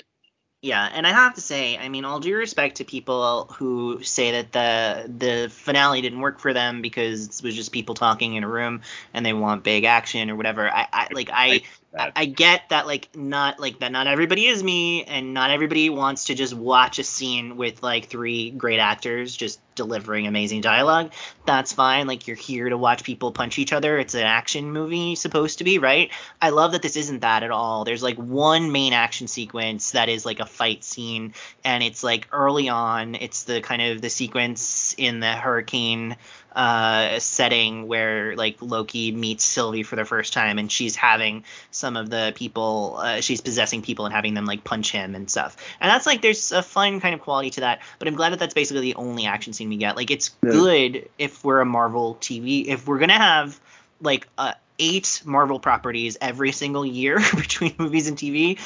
Yeah, 0.61 0.89
and 0.91 1.05
I 1.05 1.11
have 1.11 1.35
to 1.35 1.41
say, 1.41 1.77
I 1.77 1.89
mean, 1.89 2.05
all 2.05 2.19
due 2.19 2.35
respect 2.35 2.77
to 2.77 2.85
people 2.85 3.45
who 3.53 4.01
say 4.01 4.31
that 4.31 4.51
the 4.51 5.11
the 5.15 5.49
finale 5.51 6.01
didn't 6.01 6.21
work 6.21 6.39
for 6.39 6.53
them 6.53 6.81
because 6.81 7.39
it 7.39 7.43
was 7.43 7.55
just 7.55 7.71
people 7.71 7.93
talking 7.93 8.33
in 8.33 8.43
a 8.43 8.47
room 8.47 8.81
and 9.13 9.23
they 9.23 9.33
want 9.33 9.63
big 9.63 9.83
action 9.83 10.27
or 10.31 10.35
whatever. 10.35 10.67
I, 10.67 10.87
I 10.91 11.07
like 11.11 11.29
I 11.31 11.45
I, 11.45 11.63
That- 11.95 12.11
I 12.15 12.25
get 12.25 12.69
that 12.69 12.85
like 12.87 13.15
not 13.15 13.59
like 13.59 13.79
that 13.79 13.91
not 13.91 14.07
everybody 14.07 14.47
is 14.47 14.61
me 14.61 15.05
and 15.05 15.33
not 15.33 15.49
everybody 15.49 15.89
wants 15.89 16.25
to 16.25 16.35
just 16.35 16.53
watch 16.53 16.99
a 16.99 17.03
scene 17.03 17.55
with 17.55 17.81
like 17.81 18.07
three 18.07 18.51
great 18.51 18.79
actors 18.79 19.35
just 19.35 19.59
delivering 19.75 20.25
amazing 20.27 20.61
dialogue. 20.61 21.11
That's 21.45 21.73
fine. 21.73 22.07
Like 22.07 22.27
you're 22.27 22.35
here 22.35 22.69
to 22.69 22.77
watch 22.77 23.03
people 23.03 23.31
punch 23.31 23.59
each 23.59 23.71
other. 23.73 23.97
It's 23.97 24.13
an 24.13 24.23
action 24.23 24.71
movie 24.71 25.15
supposed 25.15 25.59
to 25.59 25.63
be, 25.63 25.79
right? 25.79 26.11
I 26.41 26.49
love 26.49 26.73
that 26.73 26.81
this 26.81 26.95
isn't 26.97 27.21
that 27.21 27.43
at 27.43 27.51
all. 27.51 27.85
There's 27.85 28.03
like 28.03 28.17
one 28.17 28.71
main 28.71 28.93
action 28.93 29.27
sequence 29.27 29.91
that 29.91 30.09
is 30.09 30.25
like 30.25 30.39
a 30.39 30.45
fight 30.45 30.83
scene 30.83 31.33
and 31.63 31.83
it's 31.83 32.03
like 32.03 32.27
early 32.31 32.67
on. 32.69 33.15
It's 33.15 33.43
the 33.43 33.61
kind 33.61 33.81
of 33.81 34.01
the 34.01 34.09
sequence 34.09 34.95
in 34.97 35.19
the 35.19 35.33
hurricane 35.33 36.17
uh 36.55 37.19
setting 37.19 37.87
where 37.87 38.35
like 38.35 38.57
Loki 38.61 39.11
meets 39.11 39.43
Sylvie 39.43 39.83
for 39.83 39.95
the 39.95 40.05
first 40.05 40.31
time 40.33 40.57
and 40.57 40.71
she's 40.71 40.95
having 40.95 41.43
some 41.71 41.97
of 41.97 42.09
the 42.09 42.31
people 42.35 42.97
uh, 42.99 43.21
she's 43.21 43.41
possessing 43.41 43.81
people 43.81 44.05
and 44.05 44.13
having 44.13 44.33
them 44.33 44.45
like 44.45 44.63
punch 44.63 44.91
him 44.91 45.15
and 45.15 45.29
stuff. 45.29 45.57
And 45.81 45.89
that's 45.89 46.05
like 46.05 46.21
there's 46.21 46.51
a 46.51 46.63
fun 46.63 46.99
kind 47.01 47.13
of 47.13 47.21
quality 47.21 47.49
to 47.51 47.61
that, 47.61 47.81
but 47.99 48.07
I'm 48.07 48.15
glad 48.15 48.31
that 48.31 48.39
that's 48.39 48.53
basically 48.53 48.81
the 48.81 48.95
only 48.95 49.25
action 49.25 49.53
scene 49.53 49.69
we 49.69 49.77
get. 49.77 49.95
Like 49.95 50.11
it's 50.11 50.31
Yeah. 50.43 50.51
good 50.51 51.09
if 51.17 51.43
we're 51.43 51.59
a 51.59 51.65
Marvel 51.65 52.17
TV 52.21 52.65
if 52.67 52.87
we're 52.87 52.99
going 52.99 53.09
to 53.09 53.15
have 53.15 53.59
like 54.01 54.27
uh, 54.37 54.53
eight 54.79 55.21
Marvel 55.25 55.59
properties 55.59 56.17
every 56.21 56.51
single 56.51 56.85
year 56.85 57.19
between 57.35 57.75
movies 57.77 58.07
and 58.07 58.17
TV. 58.17 58.59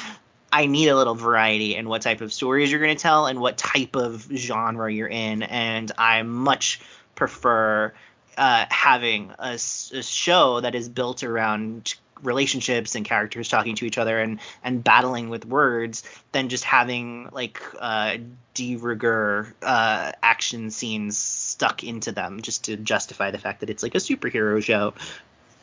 I 0.52 0.66
need 0.66 0.88
a 0.88 0.96
little 0.96 1.14
variety 1.14 1.76
in 1.76 1.88
what 1.88 2.02
type 2.02 2.22
of 2.22 2.32
stories 2.32 2.72
you're 2.72 2.80
going 2.80 2.96
to 2.96 3.00
tell 3.00 3.26
and 3.26 3.38
what 3.40 3.56
type 3.56 3.94
of 3.94 4.26
genre 4.34 4.92
you're 4.92 5.06
in, 5.06 5.44
and 5.44 5.92
I'm 5.96 6.28
much 6.28 6.80
prefer 7.20 7.92
uh, 8.38 8.64
having 8.70 9.30
a 9.38 9.58
show 9.58 10.60
that 10.60 10.74
is 10.74 10.88
built 10.88 11.22
around 11.22 11.94
relationships 12.22 12.94
and 12.94 13.04
characters 13.04 13.48
talking 13.48 13.74
to 13.74 13.86
each 13.86 13.96
other 13.96 14.20
and 14.20 14.40
and 14.62 14.84
battling 14.84 15.30
with 15.30 15.46
words 15.46 16.02
than 16.32 16.50
just 16.50 16.64
having 16.64 17.28
like 17.32 17.62
uh 17.78 18.18
de 18.52 18.76
rigueur 18.76 19.54
uh 19.62 20.12
action 20.22 20.70
scenes 20.70 21.16
stuck 21.16 21.82
into 21.82 22.12
them 22.12 22.42
just 22.42 22.64
to 22.64 22.76
justify 22.76 23.30
the 23.30 23.38
fact 23.38 23.60
that 23.60 23.70
it's 23.70 23.82
like 23.82 23.94
a 23.94 23.98
superhero 23.98 24.62
show 24.62 24.92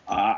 Uh, 0.08 0.36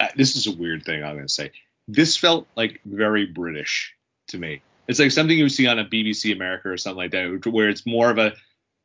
uh, 0.00 0.08
this 0.16 0.36
is 0.36 0.46
a 0.46 0.52
weird 0.52 0.84
thing 0.84 1.02
I'm 1.02 1.18
to 1.18 1.28
say. 1.28 1.50
This 1.86 2.16
felt 2.16 2.46
like 2.56 2.80
very 2.84 3.26
British 3.26 3.94
to 4.28 4.38
me. 4.38 4.60
It's 4.86 4.98
like 4.98 5.10
something 5.10 5.36
you 5.36 5.48
see 5.48 5.66
on 5.66 5.78
a 5.78 5.84
BBC 5.84 6.32
America 6.32 6.68
or 6.70 6.76
something 6.76 6.98
like 6.98 7.12
that, 7.12 7.46
where 7.50 7.68
it's 7.68 7.86
more 7.86 8.10
of 8.10 8.18
a 8.18 8.34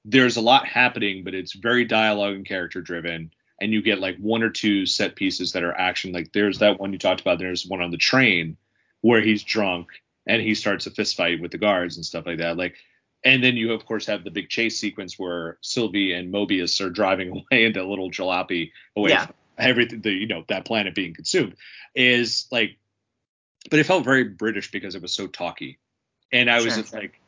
there's 0.06 0.38
a 0.38 0.42
lot 0.42 0.68
happening, 0.68 1.24
but 1.24 1.34
it's 1.34 1.54
very 1.54 1.86
dialogue 1.86 2.36
and 2.36 2.46
character 2.46 2.82
driven, 2.82 3.32
and 3.62 3.72
you 3.72 3.82
get 3.82 4.00
like 4.00 4.18
one 4.18 4.44
or 4.44 4.50
two 4.50 4.86
set 4.86 5.16
pieces 5.16 5.54
that 5.54 5.64
are 5.64 5.74
action. 5.78 6.12
Like 6.12 6.34
there's 6.34 6.60
that 6.60 6.80
one 6.80 6.92
you 6.94 7.00
talked 7.00 7.22
about. 7.22 7.40
There's 7.40 7.66
one 7.66 7.82
on 7.82 7.92
the 7.92 7.98
train 7.98 8.58
where 9.02 9.22
he's 9.22 9.44
drunk 9.44 9.88
and 10.26 10.42
he 10.42 10.56
starts 10.56 10.88
a 10.88 10.92
fist 10.92 11.16
fight 11.16 11.42
with 11.42 11.52
the 11.52 11.58
guards 11.58 11.98
and 11.98 12.06
stuff 12.06 12.26
like 12.26 12.38
that. 12.40 12.56
Like, 12.58 12.76
and 13.24 13.44
then 13.44 13.56
you 13.58 13.74
of 13.74 13.86
course 13.86 14.06
have 14.08 14.24
the 14.24 14.32
big 14.32 14.50
chase 14.50 14.80
sequence 14.80 15.18
where 15.20 15.58
Sylvie 15.62 16.14
and 16.14 16.34
Mobius 16.34 16.80
are 16.82 16.90
driving 16.90 17.30
away 17.52 17.66
into 17.66 17.82
a 17.82 17.88
little 17.88 18.10
jalopy 18.12 18.72
away 18.96 19.12
Yeah. 19.12 19.26
from 19.28 19.36
everything 19.58 20.02
the 20.02 20.12
you 20.12 20.28
know 20.28 20.44
that 20.48 20.66
planet 20.66 20.96
being 20.96 21.14
consumed 21.14 21.56
is 21.94 22.48
like 22.52 22.76
but 23.70 23.78
it 23.80 23.86
felt 23.86 24.04
very 24.04 24.24
british 24.24 24.72
because 24.72 24.96
it 24.96 25.02
was 25.02 25.14
so 25.14 25.28
talky 25.28 25.78
and 26.32 26.50
i 26.50 26.56
was 26.60 26.74
Sure. 26.74 26.84
like 27.00 27.22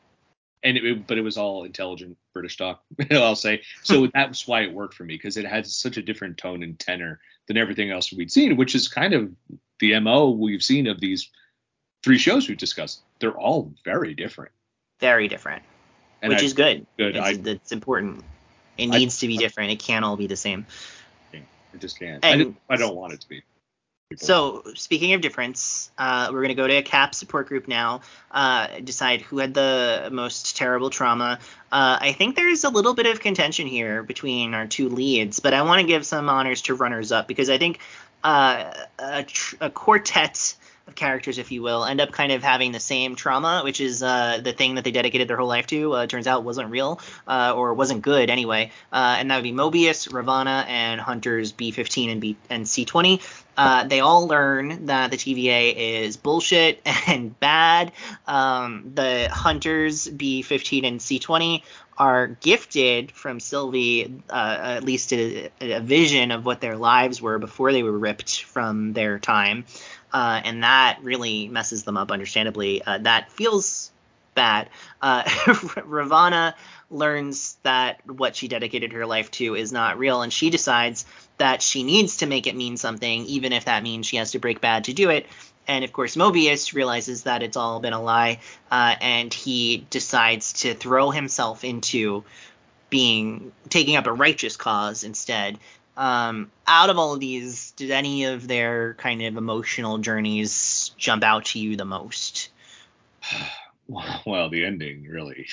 and 0.65 0.77
it, 0.77 1.07
but 1.07 1.17
it 1.17 1.21
was 1.21 1.37
all 1.37 1.63
intelligent 1.63 2.17
british 2.33 2.57
talk 2.57 2.83
i'll 3.11 3.35
say. 3.35 3.61
So 3.83 4.01
hmm. 4.01 4.09
that's 4.13 4.47
why 4.47 4.61
it 4.61 4.73
worked 4.73 4.95
for 4.95 5.05
me 5.05 5.15
because 5.15 5.37
it 5.37 5.45
had 5.45 5.65
such 5.65 5.97
a 5.97 6.01
different 6.01 6.37
tone 6.37 6.63
and 6.63 6.77
tenor 6.77 7.21
than 7.47 7.55
everything 7.55 7.91
else 7.91 8.11
we'd 8.11 8.31
seen 8.31 8.57
which 8.57 8.75
is 8.75 8.87
kind 8.87 9.13
of 9.13 9.31
the 9.79 9.97
mo 9.99 10.31
we've 10.31 10.63
seen 10.63 10.87
of 10.87 10.99
these 10.99 11.29
three 12.05 12.19
shows 12.19 12.47
we've 12.47 12.57
discussed. 12.57 13.01
They're 13.19 13.37
all 13.37 13.73
very 13.83 14.13
different. 14.13 14.51
Very 14.99 15.27
different. 15.27 15.63
And 16.21 16.31
which 16.31 16.43
I, 16.43 16.45
is 16.45 16.53
good. 16.53 16.85
good. 16.97 17.15
it's, 17.15 17.25
I- 17.25 17.51
it's 17.51 17.71
important. 17.71 18.23
It 18.77 18.89
I- 18.93 18.97
needs 18.99 19.19
to 19.19 19.27
be 19.27 19.37
different. 19.37 19.71
It 19.71 19.79
can't 19.79 20.05
all 20.05 20.15
be 20.15 20.27
the 20.27 20.35
same. 20.35 20.67
I 21.33 21.77
just 21.77 21.99
can't. 21.99 22.23
I, 22.23 22.29
and- 22.29 22.41
just, 22.53 22.57
I 22.69 22.77
don't 22.77 22.95
want 22.95 23.13
it 23.13 23.21
to 23.21 23.27
be 23.27 23.41
So 24.17 24.63
speaking 24.75 25.13
of 25.13 25.21
difference, 25.21 25.91
uh, 25.97 26.29
we're 26.31 26.41
gonna 26.41 26.55
go 26.55 26.67
to 26.67 26.75
a 26.75 26.81
CAP 26.81 27.15
support 27.15 27.47
group 27.47 27.67
now. 27.67 28.01
Uh, 28.31 28.67
decide 28.83 29.21
who 29.21 29.37
had 29.39 29.53
the 29.53 30.09
most 30.11 30.57
terrible 30.57 30.89
trauma. 30.89 31.39
Uh, 31.71 31.97
I 31.99 32.11
think 32.13 32.35
there's 32.35 32.63
a 32.63 32.69
little 32.69 32.93
bit 32.93 33.05
of 33.05 33.19
contention 33.19 33.67
here 33.67 34.03
between 34.03 34.53
our 34.53 34.67
two 34.67 34.89
leads, 34.89 35.39
but 35.39 35.53
I 35.53 35.61
want 35.63 35.81
to 35.81 35.87
give 35.87 36.05
some 36.05 36.29
honors 36.29 36.61
to 36.63 36.75
runners 36.75 37.11
up 37.11 37.27
because 37.27 37.49
I 37.49 37.57
think 37.57 37.79
uh, 38.23 38.73
a, 38.99 39.23
tr- 39.23 39.55
a 39.61 39.69
quartet 39.69 40.55
characters, 40.93 41.37
if 41.37 41.51
you 41.51 41.61
will, 41.61 41.83
end 41.85 41.99
up 41.99 42.11
kind 42.11 42.31
of 42.31 42.43
having 42.43 42.71
the 42.71 42.79
same 42.79 43.15
trauma, 43.15 43.61
which 43.63 43.81
is 43.81 44.03
uh, 44.03 44.39
the 44.43 44.53
thing 44.53 44.75
that 44.75 44.83
they 44.83 44.91
dedicated 44.91 45.27
their 45.27 45.37
whole 45.37 45.47
life 45.47 45.67
to. 45.67 45.93
Uh, 45.93 46.07
turns 46.07 46.27
out 46.27 46.43
wasn't 46.43 46.69
real 46.69 46.99
uh, 47.27 47.53
or 47.55 47.73
wasn't 47.73 48.01
good 48.01 48.29
anyway, 48.29 48.71
uh, 48.91 49.15
and 49.19 49.31
that 49.31 49.37
would 49.37 49.43
be 49.43 49.51
Mobius, 49.51 50.09
Ravonna, 50.09 50.65
and 50.67 51.01
Hunter's 51.01 51.51
B15 51.53 52.11
and 52.11 52.21
B 52.21 52.37
and 52.49 52.65
C20 52.65 53.21
uh, 53.57 53.85
they 53.85 53.99
all 53.99 54.27
learn 54.27 54.87
that 54.87 55.11
the 55.11 55.17
TVA 55.17 55.75
is 55.75 56.17
bullshit 56.17 56.81
and 57.07 57.37
bad. 57.39 57.91
Um, 58.27 58.91
the 58.95 59.29
hunters 59.31 60.07
B15 60.07 60.85
and 60.85 60.99
C20 60.99 61.63
are 61.97 62.27
gifted 62.27 63.11
from 63.13 63.39
Sylvie 63.39 64.21
uh, 64.29 64.57
at 64.61 64.83
least 64.83 65.13
a, 65.13 65.49
a 65.61 65.79
vision 65.79 66.31
of 66.31 66.45
what 66.45 66.59
their 66.59 66.75
lives 66.75 67.21
were 67.21 67.39
before 67.39 67.71
they 67.71 67.83
were 67.83 67.97
ripped 67.97 68.43
from 68.43 68.91
their 68.91 69.17
time, 69.17 69.63
uh, 70.15 70.39
and 70.45 70.63
that 70.63 70.99
really 71.01 71.49
messes 71.49 71.83
them 71.83 71.97
up. 71.97 72.09
Understandably, 72.09 72.81
uh, 72.81 72.99
that 72.99 73.29
feels 73.33 73.91
bad. 74.33 74.69
Uh, 75.01 75.23
Ravonna 75.85 76.53
learns 76.89 77.57
that 77.63 77.99
what 78.07 78.37
she 78.37 78.47
dedicated 78.47 78.93
her 78.93 79.05
life 79.05 79.29
to 79.31 79.55
is 79.55 79.73
not 79.73 79.99
real, 79.99 80.21
and 80.21 80.31
she 80.31 80.49
decides 80.49 81.05
that 81.37 81.61
she 81.61 81.83
needs 81.83 82.17
to 82.17 82.27
make 82.27 82.47
it 82.47 82.55
mean 82.55 82.77
something, 82.77 83.25
even 83.25 83.51
if 83.51 83.65
that 83.65 83.83
means 83.83 84.05
she 84.05 84.15
has 84.15 84.31
to 84.31 84.39
break 84.39 84.61
bad 84.61 84.85
to 84.85 84.93
do 84.93 85.09
it. 85.09 85.25
And 85.67 85.83
of 85.83 85.91
course, 85.91 86.15
Mobius 86.15 86.73
realizes 86.73 87.23
that 87.23 87.43
it's 87.43 87.57
all 87.57 87.81
been 87.81 87.91
a 87.91 88.01
lie, 88.01 88.39
uh, 88.71 88.95
and 89.01 89.33
he 89.33 89.85
decides 89.89 90.53
to 90.61 90.75
throw 90.75 91.11
himself 91.11 91.65
into 91.65 92.23
being 92.89 93.51
taking 93.67 93.97
up 93.97 94.07
a 94.07 94.13
righteous 94.13 94.55
cause 94.55 95.03
instead. 95.03 95.59
Um, 95.97 96.51
out 96.67 96.89
of 96.89 96.97
all 96.97 97.13
of 97.13 97.19
these, 97.19 97.71
did 97.71 97.91
any 97.91 98.25
of 98.25 98.47
their 98.47 98.95
kind 98.95 99.21
of 99.21 99.37
emotional 99.37 99.97
journeys 99.97 100.91
jump 100.97 101.23
out 101.23 101.45
to 101.45 101.59
you 101.59 101.77
the 101.77 101.85
most? 101.85 102.49
well 104.25 104.49
the 104.49 104.65
ending 104.65 105.03
really 105.03 105.47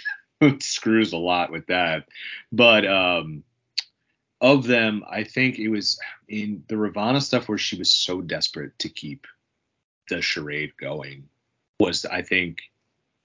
screws 0.60 1.12
a 1.12 1.18
lot 1.18 1.52
with 1.52 1.66
that 1.66 2.06
but 2.50 2.86
um 2.86 3.42
of 4.40 4.66
them 4.66 5.04
i 5.10 5.22
think 5.22 5.58
it 5.58 5.68
was 5.68 5.98
in 6.28 6.62
the 6.68 6.74
ravonna 6.74 7.20
stuff 7.20 7.48
where 7.48 7.58
she 7.58 7.76
was 7.76 7.90
so 7.90 8.20
desperate 8.20 8.76
to 8.78 8.88
keep 8.88 9.26
the 10.08 10.20
charade 10.22 10.72
going 10.80 11.28
was 11.78 12.04
i 12.06 12.22
think 12.22 12.58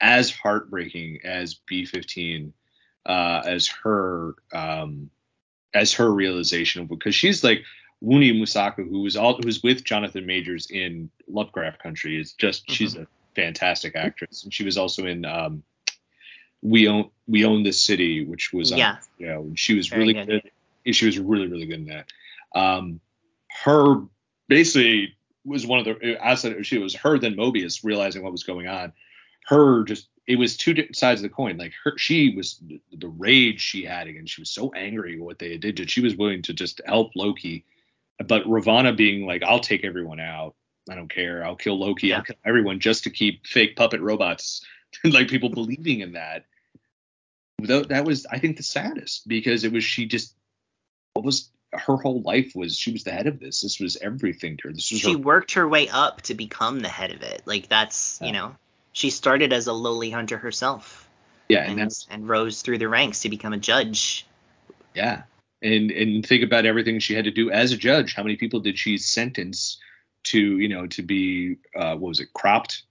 as 0.02 0.31
heartbreaking 0.31 1.19
as 1.23 1.60
b15 1.72 2.52
uh 3.06 3.41
as 3.45 3.68
her 3.68 4.35
um 4.53 5.10
as 5.73 5.94
her 5.94 6.11
realization 6.11 6.81
of 6.81 6.89
because 6.89 7.15
she's 7.15 7.44
like 7.44 7.64
Wunmi 8.03 8.34
Mosaku, 8.39 8.88
who 8.89 9.02
was 9.02 9.15
all 9.15 9.39
who's 9.41 9.64
with 9.64 9.84
Jonathan 9.84 10.26
Majors 10.26 10.68
in 10.69 11.10
Lovecraft 11.27 11.81
Country, 11.81 12.19
is 12.19 12.34
just 12.34 12.69
she's 12.69 12.95
a 12.95 13.07
fantastic 13.35 13.95
actress, 13.95 14.44
and 14.44 14.53
she 14.53 14.64
was 14.64 14.77
also 14.77 15.06
in 15.06 15.26
um, 15.26 15.64
We 16.61 16.88
Own 16.88 17.10
We 17.27 17.45
Own 17.45 17.64
This 17.64 17.81
City, 17.81 18.26
which 18.26 18.53
was 18.53 18.72
Yeah. 18.72 18.98
you 19.18 19.27
know, 19.27 19.52
she 19.56 19.73
was 19.76 19.88
Very 19.88 20.02
really 20.02 20.14
good. 20.14 20.44
good. 20.84 20.94
She 20.95 21.06
was 21.06 21.18
really 21.19 21.48
really 21.48 21.65
good 21.65 21.80
in 21.80 21.85
that. 21.88 22.11
Um, 22.56 22.99
her 23.64 24.03
basically 24.48 25.15
was 25.44 25.65
one 25.65 25.80
of 25.80 25.85
the 25.85 26.18
outside 26.26 26.65
she 26.65 26.77
was 26.77 26.94
her 26.95 27.18
then 27.18 27.35
Mobius 27.35 27.84
realizing 27.84 28.22
what 28.23 28.31
was 28.31 28.44
going 28.44 28.68
on. 28.68 28.94
Her 29.48 29.84
just 29.85 30.07
it 30.28 30.38
was 30.38 30.58
two 30.58 30.74
di- 30.74 30.90
sides 30.94 31.22
of 31.22 31.24
the 31.24 31.34
coin. 31.34 31.58
Like 31.58 31.74
her, 31.84 31.98
she 31.98 32.36
was 32.36 32.62
the, 32.91 33.08
rage 33.08 33.62
she 33.62 33.86
had 33.86 34.08
again. 34.08 34.26
She 34.26 34.41
was 34.41 34.49
so 34.49 34.74
angry 34.74 35.16
at 35.16 35.22
what 35.22 35.40
they 35.40 35.58
did. 35.58 35.90
She 35.90 36.02
was 36.02 36.16
willing 36.16 36.41
to 36.44 36.54
just 36.54 36.82
help 36.86 37.12
Loki, 37.16 37.66
but 38.26 38.44
Ravonna 38.44 38.95
being 38.95 39.26
like, 39.26 39.41
"I'll 39.44 39.62
take 39.62 39.86
everyone 39.86 40.20
out. 40.20 40.56
I 40.90 40.95
don't 40.95 41.10
care. 41.10 41.45
I'll 41.45 41.56
kill 41.56 41.80
Loki. 41.80 42.08
Yeah. 42.08 42.18
I'll 42.18 42.24
kill 42.24 42.36
everyone 42.45 42.80
just 42.80 43.06
to 43.06 43.10
keep 43.10 43.48
fake 43.48 43.76
puppet 43.76 44.02
robots, 44.02 44.66
like 45.04 45.30
people 45.30 45.49
believing 45.49 46.02
in 46.02 46.14
that." 46.14 46.45
Though 47.60 47.84
that 47.84 48.06
was, 48.06 48.26
I 48.28 48.38
think, 48.38 48.58
the 48.58 48.64
saddest 48.64 49.28
because 49.28 49.64
it 49.64 49.72
was 49.72 49.84
she 49.84 50.06
just 50.06 50.36
what 51.14 51.26
was 51.26 51.49
her 51.74 51.98
whole 51.98 52.22
life 52.22 52.54
was 52.56 52.78
she 52.78 52.91
was 52.91 53.04
the 53.04 53.12
head 53.12 53.28
of 53.28 53.40
this. 53.40 53.62
This 53.62 53.80
was 53.80 53.98
everything 53.98 54.58
to 54.58 54.68
her. 54.68 54.74
This 54.74 54.91
was 54.91 54.99
she 55.02 55.14
her 55.14 55.18
worked 55.18 55.54
her 55.54 55.68
way 55.68 55.90
up 55.90 56.22
to 56.24 56.36
become 56.36 56.80
the 56.82 56.90
head 56.90 57.12
of 57.12 57.22
it. 57.24 57.44
Like 57.45 57.68
that's 57.68 58.20
Yeah. 58.22 58.28
you 58.28 58.34
know, 58.34 58.56
she 58.98 59.11
started 59.11 59.53
as 59.53 59.68
a 59.68 59.74
lowly 59.74 60.10
hunter 60.10 60.40
herself 60.40 61.07
yeah, 61.49 61.69
and 61.69 61.80
and 61.80 62.06
and 62.10 62.28
rose 62.28 62.61
through 62.61 62.80
the 62.80 62.90
ranks 62.90 63.22
to 63.22 63.30
become 63.30 63.53
a 63.53 63.57
judge. 63.57 64.26
Yeah. 64.95 65.24
And 65.61 65.91
and 65.91 66.26
think 66.26 66.44
about 66.44 66.65
everything 66.65 66.99
she 66.99 67.14
had 67.14 67.26
to 67.26 67.32
do 67.32 67.49
as 67.52 67.72
a 67.72 67.78
judge. 67.78 68.15
How 68.15 68.24
many 68.24 68.36
people 68.36 68.60
did 68.60 68.78
she 68.78 68.98
sentence 68.98 69.78
to, 70.26 70.40
you 70.40 70.68
know, 70.68 70.88
to 70.88 71.03
be 71.03 71.57
uh 71.76 71.95
what 71.95 72.10
was 72.10 72.19
it, 72.19 72.34
cropped? 72.34 72.84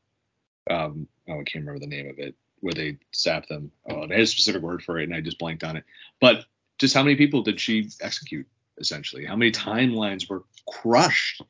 Um 0.70 1.08
oh 1.28 1.40
I 1.40 1.44
can't 1.44 1.64
remember 1.64 1.80
the 1.80 1.86
name 1.86 2.08
of 2.08 2.18
it, 2.18 2.34
where 2.60 2.72
they 2.72 2.98
zap 3.14 3.48
them. 3.48 3.72
Oh, 3.88 4.06
they 4.06 4.14
had 4.14 4.22
a 4.22 4.26
specific 4.26 4.62
word 4.62 4.82
for 4.82 4.98
it 4.98 5.04
and 5.04 5.14
I 5.14 5.20
just 5.20 5.38
blanked 5.38 5.64
on 5.64 5.76
it. 5.76 5.84
But 6.20 6.44
just 6.78 6.94
how 6.94 7.02
many 7.02 7.16
people 7.16 7.42
did 7.42 7.60
she 7.60 7.90
execute 8.00 8.46
essentially? 8.78 9.24
How 9.24 9.36
many 9.36 9.50
timelines 9.50 10.28
were 10.28 10.44
crushed 10.68 11.42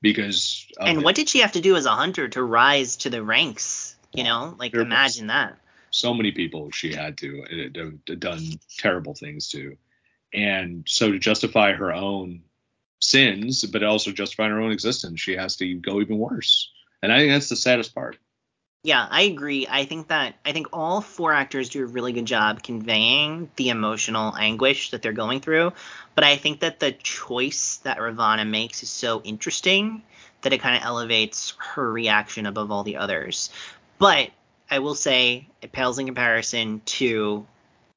because 0.00 0.66
And 0.80 1.00
it? 1.00 1.04
what 1.04 1.14
did 1.14 1.28
she 1.28 1.40
have 1.40 1.52
to 1.52 1.60
do 1.60 1.76
as 1.76 1.84
a 1.84 1.90
hunter 1.90 2.28
to 2.28 2.42
rise 2.42 2.96
to 2.98 3.10
the 3.10 3.22
ranks? 3.22 3.83
You 4.14 4.24
know, 4.24 4.54
like 4.58 4.72
was- 4.72 4.82
imagine 4.82 5.26
that. 5.28 5.58
so 5.90 6.14
many 6.14 6.32
people 6.32 6.70
she 6.70 6.92
had 6.94 7.16
to 7.18 7.44
uh, 7.44 8.14
done 8.18 8.58
terrible 8.78 9.14
things 9.14 9.48
to 9.48 9.76
and 10.32 10.84
so 10.88 11.12
to 11.12 11.18
justify 11.18 11.72
her 11.72 11.92
own 11.92 12.42
sins 13.00 13.64
but 13.64 13.82
also 13.84 14.10
justify 14.10 14.48
her 14.48 14.60
own 14.60 14.72
existence 14.72 15.20
she 15.20 15.36
has 15.36 15.56
to 15.56 15.74
go 15.74 16.00
even 16.00 16.18
worse 16.18 16.70
and 17.02 17.12
i 17.12 17.18
think 17.18 17.30
that's 17.32 17.48
the 17.48 17.56
saddest 17.56 17.94
part 17.94 18.16
Yeah, 18.84 19.06
I 19.10 19.22
agree. 19.22 19.66
I 19.70 19.86
think 19.86 20.08
that 20.08 20.34
I 20.44 20.52
think 20.52 20.66
all 20.72 21.00
four 21.00 21.32
actors 21.32 21.70
do 21.70 21.82
a 21.82 21.86
really 21.86 22.12
good 22.12 22.26
job 22.26 22.62
conveying 22.62 23.48
the 23.56 23.70
emotional 23.70 24.36
anguish 24.36 24.90
that 24.90 25.00
they're 25.00 25.12
going 25.12 25.40
through. 25.40 25.72
But 26.14 26.24
I 26.24 26.36
think 26.36 26.60
that 26.60 26.80
the 26.80 26.92
choice 26.92 27.78
that 27.84 27.96
Ravonna 27.98 28.46
makes 28.46 28.82
is 28.82 28.90
so 28.90 29.22
interesting 29.22 30.02
that 30.42 30.52
it 30.52 30.60
kind 30.60 30.76
of 30.76 30.82
elevates 30.84 31.54
her 31.58 31.90
reaction 31.90 32.44
above 32.44 32.70
all 32.70 32.84
the 32.84 32.96
others. 32.96 33.48
But 34.04 34.32
I 34.70 34.80
will 34.80 34.94
say 34.94 35.48
it 35.62 35.72
pales 35.72 35.98
in 35.98 36.04
comparison 36.04 36.82
to 36.84 37.46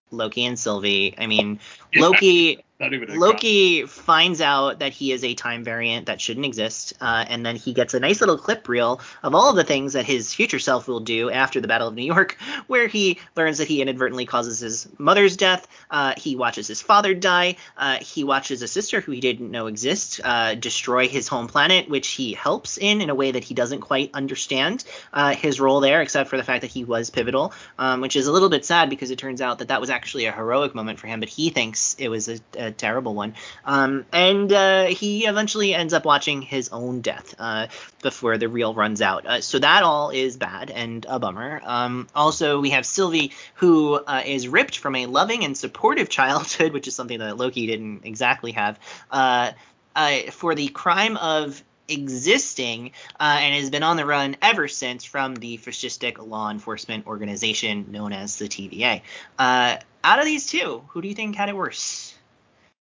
Loki 0.10 0.46
and 0.46 0.58
Sylvie. 0.58 1.14
I 1.18 1.28
mean, 1.28 1.60
Loki 1.94 2.64
not 2.80 2.94
even 2.94 3.10
a 3.10 3.16
Loki 3.16 3.88
finds 3.88 4.40
out 4.40 4.80
that 4.80 4.94
he 4.94 5.12
is 5.12 5.24
a 5.24 5.34
time 5.34 5.64
variant 5.64 6.06
that 6.06 6.22
shouldn't 6.22 6.45
exist, 6.45 6.94
uh, 7.02 7.26
and 7.28 7.44
then 7.44 7.56
he 7.56 7.74
gets 7.74 7.95
a 7.95 7.99
nice 7.99 8.20
little 8.20 8.38
clip 8.38 8.68
reel 8.68 9.02
of 9.24 9.34
all 9.34 9.49
of 9.49 9.56
the 9.56 9.64
things 9.64 9.94
that 9.94 10.06
his 10.06 10.32
future 10.34 10.60
self 10.60 10.88
will 10.88 10.99
do 10.99 11.32
after 11.32 11.60
the 11.60 11.68
Battle 11.68 11.88
of 11.88 11.95
New 11.95 12.06
York, 12.06 12.38
where 12.68 12.88
he 12.88 13.20
learns 13.36 13.58
that 13.58 13.68
he 13.68 13.82
inadvertently 13.82 14.28
causes 14.28 14.60
his 14.60 14.88
mother's 14.99 15.38
death. 15.38 15.68
Uh, 15.90 16.14
he 16.18 16.36
watches 16.36 16.68
his 16.68 16.82
father 16.82 17.16
die. 17.16 17.56
Uh, 17.78 17.98
he 17.98 18.24
watches 18.24 18.62
a 18.62 18.68
sister 18.68 19.02
who 19.02 19.12
he 19.12 19.22
didn't 19.22 19.49
know 19.49 19.66
exist 19.66 20.22
uh, 20.24 20.54
destroy 20.54 21.08
his 21.08 21.28
home 21.28 21.48
planet, 21.48 21.90
which 21.90 22.10
he 22.10 22.34
helps 22.34 22.78
in 22.78 23.02
in 23.02 23.10
a 23.10 23.16
way 23.16 23.32
that 23.32 23.44
he 23.44 23.56
doesn't 23.56 23.82
quite 23.82 24.12
understand 24.14 24.84
uh, 25.14 25.34
his 25.34 25.60
role 25.60 25.80
there, 25.80 26.02
except 26.02 26.30
for 26.30 26.38
the 26.38 26.44
fact 26.44 26.62
that 26.62 26.72
he 26.72 26.84
was 26.84 27.10
pivotal, 27.10 27.54
um, 27.80 28.02
which 28.02 28.16
is 28.16 28.28
a 28.28 28.32
little 28.32 28.49
bit 28.49 28.66
sad 28.66 28.90
because 28.90 29.10
it 29.10 29.18
turns 29.18 29.41
out 29.41 29.60
that 29.60 29.70
that 29.70 29.82
was 29.82 29.90
actually 29.90 30.26
a 30.26 30.32
heroic 30.32 30.76
moment 30.76 30.99
for 30.99 31.08
him, 31.08 31.20
but 31.20 31.30
he 31.30 31.49
thinks 31.49 31.95
it 31.98 32.10
was 32.10 32.30
a, 32.30 32.40
a 32.58 32.66
terrible 32.72 33.14
one. 33.14 33.35
Um, 33.65 34.06
and 34.11 34.52
uh, 34.52 34.85
he 34.85 35.26
eventually 35.26 35.73
ends 35.73 35.94
up 35.94 36.06
watching 36.06 36.41
his 36.41 36.69
own 36.69 37.02
death 37.02 37.35
uh, 37.39 37.68
before 38.02 38.38
the 38.38 38.48
reel 38.49 38.73
runs 38.73 39.02
out. 39.02 39.26
Uh, 39.26 39.41
so 39.41 39.60
that 39.60 39.84
all 39.84 40.10
is 40.10 40.38
bad 40.38 40.72
and 40.72 41.06
a 41.10 41.19
bummer. 41.19 41.61
Um, 41.64 42.07
also, 42.15 42.60
we 42.60 42.72
have 42.72 42.85
Sylvie, 42.85 43.31
who 43.56 43.95
uh, 43.95 44.23
is 44.26 44.48
ripped 44.48 44.77
from 44.77 44.95
a 44.95 45.06
loving 45.06 45.44
and 45.44 45.57
supportive 45.57 46.10
childhood, 46.18 46.73
which 46.73 46.88
is 46.88 46.95
something 46.95 47.19
that 47.19 47.38
Loki 47.38 47.68
didn't 47.68 48.06
exactly 48.06 48.52
have, 48.53 48.80
uh, 49.11 49.52
uh, 49.95 50.31
for 50.31 50.56
the 50.56 50.68
crime 50.68 51.18
of 51.18 51.64
existing 51.89 52.91
uh, 53.19 53.38
and 53.39 53.56
has 53.56 53.69
been 53.69 53.84
on 53.84 53.98
the 53.98 54.06
run 54.06 54.35
ever 54.41 54.68
since 54.68 55.03
from 55.03 55.35
the 55.35 55.57
fascistic 55.57 56.26
law 56.26 56.49
enforcement 56.49 57.07
organization 57.07 57.85
known 57.91 58.14
as 58.14 58.38
the 58.38 58.48
TVA. 58.48 59.02
Uh, 59.38 59.77
out 60.03 60.19
of 60.19 60.26
these 60.26 60.48
two, 60.48 60.84
who 60.89 61.02
do 61.02 61.07
you 61.07 61.15
think 61.15 61.35
had 61.35 61.49
it 61.49 61.56
worse? 61.56 62.16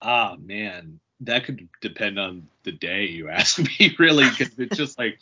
Ah 0.02 0.36
man 0.40 1.00
that 1.22 1.46
could 1.46 1.68
depend 1.82 2.20
on 2.20 2.48
the 2.64 2.72
day 2.72 3.06
you 3.08 3.30
ask 3.42 3.58
me 3.60 3.96
really 4.00 4.30
because 4.30 4.58
it's 4.60 4.78
just 4.78 4.98
like 5.00 5.20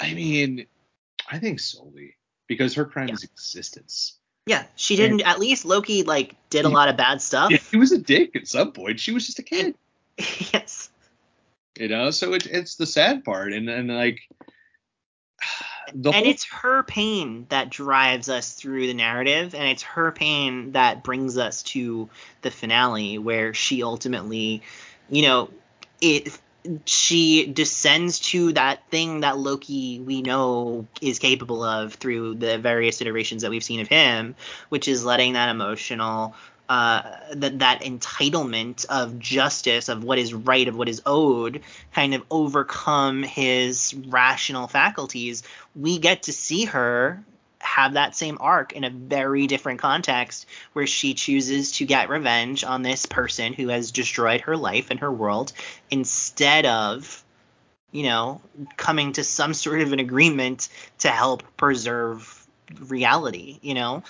i 0.00 0.14
mean 0.14 0.66
i 1.30 1.38
think 1.38 1.60
solely 1.60 2.16
because 2.46 2.74
her 2.74 2.84
crime 2.84 3.08
Yeah. 3.08 3.14
is 3.14 3.24
existence 3.24 4.18
Yeah, 4.46 4.64
she 4.74 4.96
didn't. 4.96 5.20
At 5.22 5.38
least 5.38 5.64
Loki 5.64 6.02
like 6.02 6.34
did 6.50 6.64
a 6.64 6.68
lot 6.68 6.88
of 6.88 6.96
bad 6.96 7.22
stuff. 7.22 7.50
yeah, 7.52 7.58
he 7.70 7.76
was 7.76 7.92
a 7.92 7.98
dick 7.98 8.34
at 8.34 8.48
some 8.48 8.72
point 8.72 8.98
she 8.98 9.12
was 9.12 9.24
just 9.26 9.38
a 9.38 9.42
kid 9.42 9.74
yes. 10.52 10.90
you 11.78 11.88
know 11.88 12.10
so 12.10 12.34
it, 12.34 12.46
it's 12.46 12.74
the 12.76 12.86
sad 12.86 13.24
part 13.24 13.52
and 13.52 13.68
then 13.68 13.86
like 13.88 14.18
and 15.88 16.06
whole 16.06 16.14
it's 16.14 16.44
her 16.44 16.82
pain 16.82 17.46
that 17.48 17.70
drives 17.70 18.28
us 18.28 18.52
through 18.52 18.86
the 18.86 18.94
narrative 18.94 19.54
and 19.54 19.64
it's 19.64 19.82
her 19.82 20.12
pain 20.12 20.72
that 20.72 21.02
brings 21.02 21.38
us 21.38 21.62
to 21.62 22.08
the 22.42 22.50
finale 22.50 23.18
where 23.18 23.54
she 23.54 23.82
ultimately 23.82 24.62
you 25.10 25.22
know 25.22 25.50
it 26.00 26.38
she 26.84 27.46
descends 27.46 28.20
to 28.20 28.52
that 28.52 28.88
thing 28.88 29.20
that 29.20 29.36
Loki 29.36 29.98
we 29.98 30.22
know 30.22 30.86
is 31.00 31.18
capable 31.18 31.64
of 31.64 31.94
through 31.94 32.36
the 32.36 32.56
various 32.58 33.00
iterations 33.00 33.42
that 33.42 33.50
we've 33.50 33.64
seen 33.64 33.80
of 33.80 33.88
him 33.88 34.36
which 34.68 34.86
is 34.86 35.04
letting 35.04 35.32
that 35.32 35.48
emotional 35.48 36.34
uh, 36.68 37.02
that 37.32 37.58
that 37.58 37.82
entitlement 37.82 38.86
of 38.86 39.18
justice 39.18 39.88
of 39.88 40.04
what 40.04 40.18
is 40.18 40.32
right 40.32 40.68
of 40.68 40.76
what 40.76 40.88
is 40.88 41.02
owed 41.04 41.60
kind 41.94 42.14
of 42.14 42.22
overcome 42.30 43.22
his 43.22 43.94
rational 44.08 44.68
faculties 44.68 45.42
we 45.74 45.98
get 45.98 46.24
to 46.24 46.32
see 46.32 46.64
her 46.64 47.22
have 47.58 47.94
that 47.94 48.16
same 48.16 48.38
arc 48.40 48.72
in 48.72 48.84
a 48.84 48.90
very 48.90 49.46
different 49.46 49.80
context 49.80 50.46
where 50.72 50.86
she 50.86 51.14
chooses 51.14 51.72
to 51.72 51.86
get 51.86 52.08
revenge 52.08 52.64
on 52.64 52.82
this 52.82 53.06
person 53.06 53.52
who 53.52 53.68
has 53.68 53.92
destroyed 53.92 54.40
her 54.42 54.56
life 54.56 54.90
and 54.90 55.00
her 55.00 55.12
world 55.12 55.52
instead 55.90 56.66
of 56.66 57.24
you 57.92 58.02
know 58.04 58.40
coming 58.76 59.12
to 59.12 59.22
some 59.22 59.54
sort 59.54 59.80
of 59.80 59.92
an 59.92 60.00
agreement 60.00 60.68
to 60.98 61.08
help 61.08 61.42
preserve 61.56 62.46
reality 62.80 63.58
you 63.62 63.74
know 63.74 64.02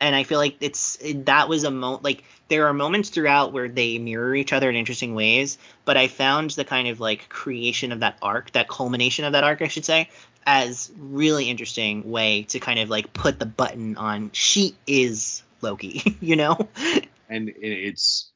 and 0.00 0.14
i 0.14 0.22
feel 0.22 0.38
like 0.38 0.56
it's 0.60 0.98
that 1.14 1.48
was 1.48 1.64
a 1.64 1.70
moment 1.70 2.02
like 2.02 2.24
there 2.48 2.66
are 2.66 2.72
moments 2.72 3.10
throughout 3.10 3.52
where 3.52 3.68
they 3.68 3.98
mirror 3.98 4.34
each 4.34 4.52
other 4.52 4.68
in 4.70 4.76
interesting 4.76 5.14
ways 5.14 5.58
but 5.84 5.96
i 5.96 6.08
found 6.08 6.50
the 6.50 6.64
kind 6.64 6.88
of 6.88 7.00
like 7.00 7.28
creation 7.28 7.92
of 7.92 8.00
that 8.00 8.16
arc 8.22 8.50
that 8.52 8.68
culmination 8.68 9.24
of 9.24 9.32
that 9.32 9.44
arc 9.44 9.62
i 9.62 9.68
should 9.68 9.84
say 9.84 10.08
as 10.46 10.90
really 10.98 11.50
interesting 11.50 12.10
way 12.10 12.42
to 12.44 12.58
kind 12.58 12.78
of 12.78 12.88
like 12.88 13.12
put 13.12 13.38
the 13.38 13.46
button 13.46 13.96
on 13.96 14.30
she 14.32 14.74
is 14.86 15.42
Loki, 15.62 16.16
you 16.20 16.36
know? 16.36 16.56
and 17.28 17.50
it's 17.56 18.30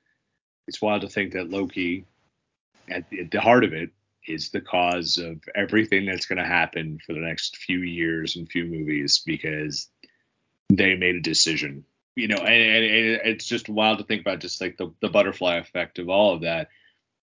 it's 0.66 0.80
wild 0.80 1.02
to 1.02 1.08
think 1.08 1.34
that 1.34 1.50
Loki, 1.50 2.06
at 2.88 3.08
the, 3.10 3.20
at 3.20 3.30
the 3.30 3.40
heart 3.40 3.64
of 3.64 3.72
it, 3.72 3.90
is 4.26 4.50
the 4.50 4.60
cause 4.60 5.18
of 5.18 5.42
everything 5.54 6.06
that's 6.06 6.26
going 6.26 6.38
to 6.38 6.44
happen 6.44 6.98
for 7.04 7.12
the 7.12 7.20
next 7.20 7.58
few 7.58 7.78
years 7.80 8.36
and 8.36 8.48
few 8.48 8.64
movies 8.64 9.22
because 9.24 9.90
they 10.68 10.94
made 10.94 11.16
a 11.16 11.20
decision. 11.20 11.84
You 12.16 12.28
know, 12.28 12.36
and, 12.36 12.46
and, 12.46 12.84
and 12.84 13.20
it's 13.24 13.46
just 13.46 13.68
wild 13.68 13.98
to 13.98 14.04
think 14.04 14.20
about 14.20 14.38
just 14.38 14.60
like 14.60 14.76
the, 14.76 14.92
the 15.00 15.08
butterfly 15.08 15.56
effect 15.56 15.98
of 15.98 16.08
all 16.08 16.34
of 16.34 16.42
that. 16.42 16.68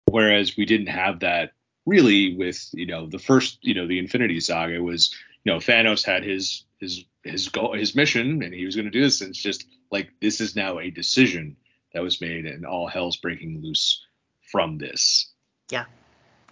Whereas 0.09 0.57
we 0.57 0.65
didn't 0.65 0.87
have 0.87 1.21
that 1.21 1.53
really 1.85 2.37
with 2.37 2.69
you 2.73 2.87
know 2.87 3.07
the 3.07 3.19
first 3.19 3.59
you 3.63 3.75
know 3.75 3.87
the 3.87 3.99
Infinity 3.99 4.41
Saga 4.41 4.81
was 4.81 5.15
you 5.45 5.53
know 5.53 5.59
Thanos 5.59 6.05
had 6.05 6.23
his 6.23 6.65
his 6.79 7.05
his 7.25 7.49
goal 7.49 7.75
his 7.75 7.97
mission 7.97 8.43
and 8.43 8.55
he 8.55 8.65
was 8.65 8.77
going 8.77 8.85
to 8.85 8.91
do 8.91 9.03
this 9.03 9.21
and 9.21 9.31
it's 9.31 9.43
just 9.43 9.67
like 9.91 10.11
this 10.21 10.41
is 10.41 10.55
now 10.55 10.79
a 10.79 10.91
decision 10.91 11.57
that 11.93 12.03
was 12.03 12.21
made 12.21 12.47
and 12.47 12.65
all 12.65 12.87
hell's 12.87 13.17
breaking 13.17 13.61
loose 13.63 14.05
from 14.41 14.79
this. 14.79 15.31
Yeah 15.71 15.87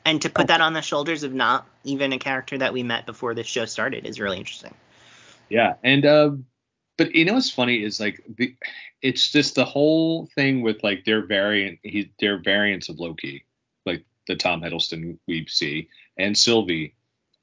and 0.04 0.20
to 0.22 0.30
put 0.30 0.48
that 0.48 0.60
on 0.60 0.72
the 0.72 0.82
shoulders 0.82 1.22
of 1.22 1.32
not 1.32 1.66
even 1.82 2.12
a 2.12 2.18
character 2.18 2.58
that 2.58 2.72
we 2.72 2.82
met 2.82 3.06
before 3.06 3.34
this 3.34 3.46
show 3.46 3.64
started 3.64 4.06
is 4.06 4.20
really 4.20 4.38
interesting. 4.38 4.74
Yeah, 5.48 5.74
and 5.82 6.04
um, 6.06 6.46
but 6.96 7.14
you 7.14 7.24
know 7.24 7.34
what's 7.34 7.50
funny 7.50 7.82
is 7.82 8.00
like 8.00 8.22
the 8.36 8.54
it's 9.02 9.30
just 9.30 9.54
the 9.54 9.64
whole 9.64 10.26
thing 10.34 10.62
with 10.62 10.82
like 10.82 11.04
their 11.04 11.26
variant 11.26 11.78
he 11.82 12.10
their 12.20 12.38
variants 12.38 12.88
of 12.88 13.00
Loki, 13.00 13.44
like 13.86 14.04
the 14.26 14.36
Tom 14.36 14.62
Hiddleston 14.62 15.18
we 15.26 15.46
see 15.48 15.88
and 16.16 16.36
Sylvie, 16.36 16.94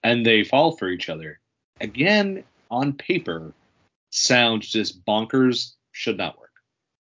and 0.03 0.25
they 0.25 0.43
fall 0.43 0.75
for 0.75 0.89
each 0.89 1.09
other. 1.09 1.39
Again, 1.79 2.43
on 2.69 2.93
paper, 2.93 3.53
sounds 4.11 4.69
just 4.69 5.03
bonkers 5.05 5.73
should 5.91 6.17
not 6.17 6.39
work. 6.39 6.49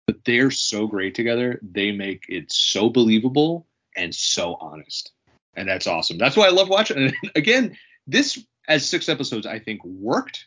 But 0.06 0.24
they're 0.24 0.50
so 0.50 0.86
great 0.86 1.14
together. 1.14 1.60
They 1.62 1.92
make 1.92 2.24
it 2.28 2.50
so 2.50 2.88
believable 2.88 3.66
and 3.96 4.14
so 4.14 4.56
honest. 4.60 5.12
And 5.54 5.68
that's 5.68 5.86
awesome. 5.86 6.18
That's 6.18 6.36
why 6.36 6.46
I 6.46 6.50
love 6.50 6.68
watching. 6.68 6.96
And 7.22 7.32
again, 7.34 7.76
this 8.06 8.42
as 8.68 8.86
six 8.86 9.09
episodes 9.09 9.46
I 9.46 9.59
think 9.59 9.84
worked. 9.84 10.46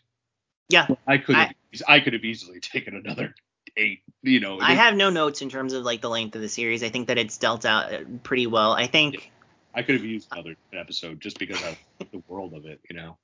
Yeah. 0.69 0.87
I 1.07 1.17
could 1.17 1.35
have 1.35 1.53
I- 1.87 1.95
I, 1.95 1.99
could 1.99 2.13
have 2.13 2.23
easily 2.23 2.59
taken 2.61 2.95
another 2.95 3.35
eight, 3.77 4.01
you 4.21 4.39
know. 4.39 4.59
I 4.59 4.73
have 4.73 4.95
no 4.95 5.09
notes 5.09 5.41
in 5.41 5.49
terms 5.49 5.73
of 5.73 5.83
like 5.83 6.01
the 6.01 6.09
length 6.09 6.35
of 6.35 6.41
the 6.41 6.49
series. 6.49 6.83
I 6.83 6.89
think 6.89 7.07
that 7.07 7.17
it's 7.17 7.37
dealt 7.37 7.65
out 7.65 7.93
uh, 7.93 7.99
pretty 8.23 8.47
well. 8.47 8.73
I 8.73 8.87
think 8.87 9.31
I 9.73 9.81
could 9.81 9.95
have 9.95 10.05
used 10.05 10.27
another 10.31 10.55
episode 10.73 11.19
just 11.19 11.39
because 11.39 11.61
like 11.61 11.77
the 12.11 12.21
world 12.27 12.53
of 12.53 12.65
it, 12.65 12.79
you 12.89 12.95
know. 12.95 13.17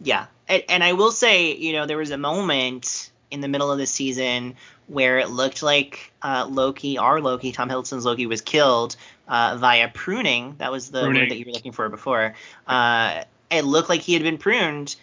Yeah, 0.00 0.26
and, 0.46 0.62
and 0.68 0.84
I 0.84 0.92
will 0.92 1.10
say, 1.10 1.54
you 1.56 1.72
know, 1.72 1.86
there 1.86 1.96
was 1.96 2.10
a 2.10 2.18
moment 2.18 3.10
in 3.30 3.40
the 3.40 3.48
middle 3.48 3.72
of 3.72 3.78
the 3.78 3.86
season 3.86 4.54
where 4.86 5.18
it 5.18 5.30
looked 5.30 5.62
like 5.62 6.12
uh, 6.22 6.46
Loki, 6.48 6.98
our 6.98 7.20
Loki, 7.20 7.50
Tom 7.50 7.68
Hiddleston's 7.68 8.04
Loki, 8.04 8.26
was 8.26 8.40
killed 8.40 8.96
uh, 9.26 9.56
via 9.58 9.88
pruning. 9.88 10.54
That 10.58 10.70
was 10.70 10.90
the 10.90 11.00
Pruning. 11.00 11.22
word 11.22 11.30
that 11.30 11.38
you 11.38 11.46
were 11.46 11.52
looking 11.52 11.72
for 11.72 11.88
before. 11.88 12.34
Uh, 12.66 13.24
it 13.50 13.62
looked 13.64 13.88
like 13.88 14.00
he 14.00 14.14
had 14.14 14.22
been 14.22 14.38
pruned, 14.38 14.96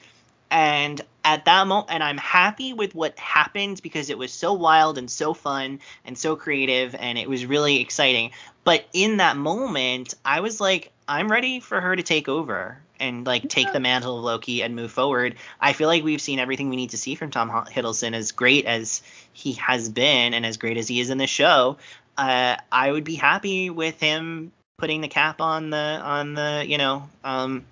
and 0.49 1.01
at 1.23 1.45
that 1.45 1.67
moment, 1.67 1.89
and 1.91 2.03
I'm 2.03 2.17
happy 2.17 2.73
with 2.73 2.93
what 2.95 3.17
happened 3.17 3.81
because 3.81 4.09
it 4.09 4.17
was 4.17 4.31
so 4.31 4.53
wild 4.53 4.97
and 4.97 5.09
so 5.09 5.33
fun 5.33 5.79
and 6.05 6.17
so 6.17 6.35
creative, 6.35 6.95
and 6.95 7.17
it 7.17 7.29
was 7.29 7.45
really 7.45 7.79
exciting. 7.79 8.31
But 8.63 8.85
in 8.93 9.17
that 9.17 9.37
moment, 9.37 10.13
I 10.23 10.39
was 10.39 10.59
like, 10.59 10.91
I'm 11.07 11.31
ready 11.31 11.59
for 11.59 11.79
her 11.81 11.95
to 11.95 12.03
take 12.03 12.29
over 12.29 12.77
and 12.99 13.25
like 13.25 13.49
take 13.49 13.73
the 13.73 13.79
mantle 13.79 14.17
of 14.17 14.23
Loki 14.23 14.63
and 14.63 14.75
move 14.75 14.91
forward. 14.91 15.35
I 15.59 15.73
feel 15.73 15.87
like 15.87 16.03
we've 16.03 16.21
seen 16.21 16.39
everything 16.39 16.69
we 16.69 16.75
need 16.75 16.91
to 16.91 16.97
see 16.97 17.15
from 17.15 17.31
Tom 17.31 17.49
Hiddleston, 17.49 18.13
as 18.13 18.31
great 18.31 18.65
as 18.65 19.01
he 19.33 19.53
has 19.53 19.89
been 19.89 20.33
and 20.33 20.45
as 20.45 20.57
great 20.57 20.77
as 20.77 20.87
he 20.87 20.99
is 20.99 21.09
in 21.09 21.17
the 21.17 21.27
show. 21.27 21.77
Uh, 22.17 22.55
I 22.71 22.91
would 22.91 23.03
be 23.03 23.15
happy 23.15 23.69
with 23.69 23.99
him 23.99 24.51
putting 24.77 25.01
the 25.01 25.07
cap 25.07 25.41
on 25.41 25.69
the 25.69 25.77
on 25.77 26.33
the 26.33 26.63
you 26.67 26.77
know 26.77 27.09
um, 27.23 27.65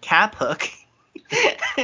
cap 0.00 0.34
hook. 0.34 0.68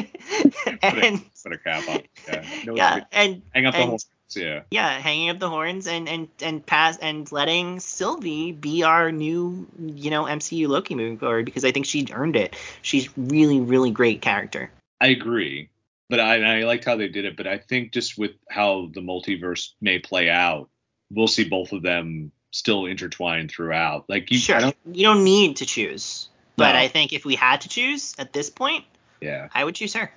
and 0.82 1.22
Put 1.42 1.52
a 1.52 1.58
cap 1.58 1.88
on. 1.88 2.02
Yeah. 2.28 2.44
No, 2.64 2.76
yeah, 2.76 3.04
and 3.10 3.42
Hang 3.52 3.66
up 3.66 3.74
the 3.74 3.80
and- 3.80 3.88
whole. 3.90 3.98
Yeah. 4.34 4.62
yeah, 4.70 4.88
hanging 4.98 5.28
up 5.28 5.38
the 5.40 5.50
horns 5.50 5.86
and 5.86 6.08
and 6.08 6.26
and 6.40 6.64
pass 6.64 6.96
and 6.96 7.30
letting 7.30 7.80
Sylvie 7.80 8.52
be 8.52 8.82
our 8.82 9.12
new 9.12 9.66
you 9.78 10.10
know 10.10 10.24
MCU 10.24 10.68
Loki 10.68 10.94
moving 10.94 11.18
forward 11.18 11.44
because 11.44 11.66
I 11.66 11.70
think 11.72 11.84
she 11.84 12.06
earned 12.10 12.36
it. 12.36 12.56
She's 12.80 13.10
really 13.18 13.60
really 13.60 13.90
great 13.90 14.22
character. 14.22 14.70
I 15.02 15.08
agree, 15.08 15.68
but 16.08 16.18
I, 16.18 16.60
I 16.60 16.62
liked 16.64 16.86
how 16.86 16.96
they 16.96 17.08
did 17.08 17.26
it. 17.26 17.36
But 17.36 17.46
I 17.46 17.58
think 17.58 17.92
just 17.92 18.16
with 18.16 18.30
how 18.48 18.88
the 18.94 19.02
multiverse 19.02 19.72
may 19.82 19.98
play 19.98 20.30
out, 20.30 20.70
we'll 21.10 21.28
see 21.28 21.44
both 21.44 21.72
of 21.72 21.82
them 21.82 22.32
still 22.52 22.86
intertwined 22.86 23.50
throughout. 23.50 24.08
Like 24.08 24.30
you, 24.30 24.38
sure, 24.38 24.60
don't, 24.60 24.76
you 24.90 25.02
don't 25.04 25.24
need 25.24 25.56
to 25.56 25.66
choose, 25.66 26.30
but 26.56 26.72
No. 26.72 26.78
I 26.78 26.88
think 26.88 27.12
if 27.12 27.26
we 27.26 27.34
had 27.34 27.60
to 27.62 27.68
choose 27.68 28.14
at 28.18 28.32
this 28.32 28.48
point, 28.48 28.84
yeah, 29.22 29.48
I 29.54 29.64
would 29.64 29.74
choose 29.74 29.94
her. 29.94 30.10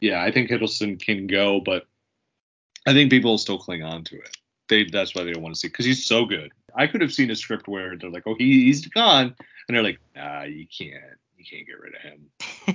yeah. 0.00 0.22
I 0.22 0.30
think 0.30 0.50
Hiddleston 0.50 1.00
can 1.00 1.26
go, 1.26 1.60
but 1.60 1.86
I 2.86 2.92
think 2.92 3.10
people 3.10 3.32
will 3.32 3.38
still 3.38 3.58
cling 3.58 3.82
on 3.82 4.04
to 4.04 4.16
it. 4.16 4.36
They 4.68 4.84
that's 4.84 5.14
why 5.14 5.24
they 5.24 5.32
don't 5.32 5.42
want 5.42 5.54
to 5.54 5.58
see 5.58 5.68
because 5.68 5.84
he's 5.84 6.04
so 6.04 6.24
good. 6.24 6.52
I 6.74 6.86
could 6.86 7.00
have 7.02 7.12
seen 7.12 7.30
a 7.30 7.36
script 7.36 7.68
where 7.68 7.96
they're 7.96 8.10
like, 8.10 8.24
oh, 8.26 8.34
he, 8.36 8.64
he's 8.64 8.86
gone, 8.86 9.34
and 9.68 9.76
they're 9.76 9.82
like, 9.82 10.00
nah, 10.16 10.42
you 10.42 10.66
can't, 10.66 11.18
you 11.36 11.44
can't 11.44 11.66
get 11.66 11.78
rid 11.78 11.94
of 11.94 12.00
him. 12.00 12.30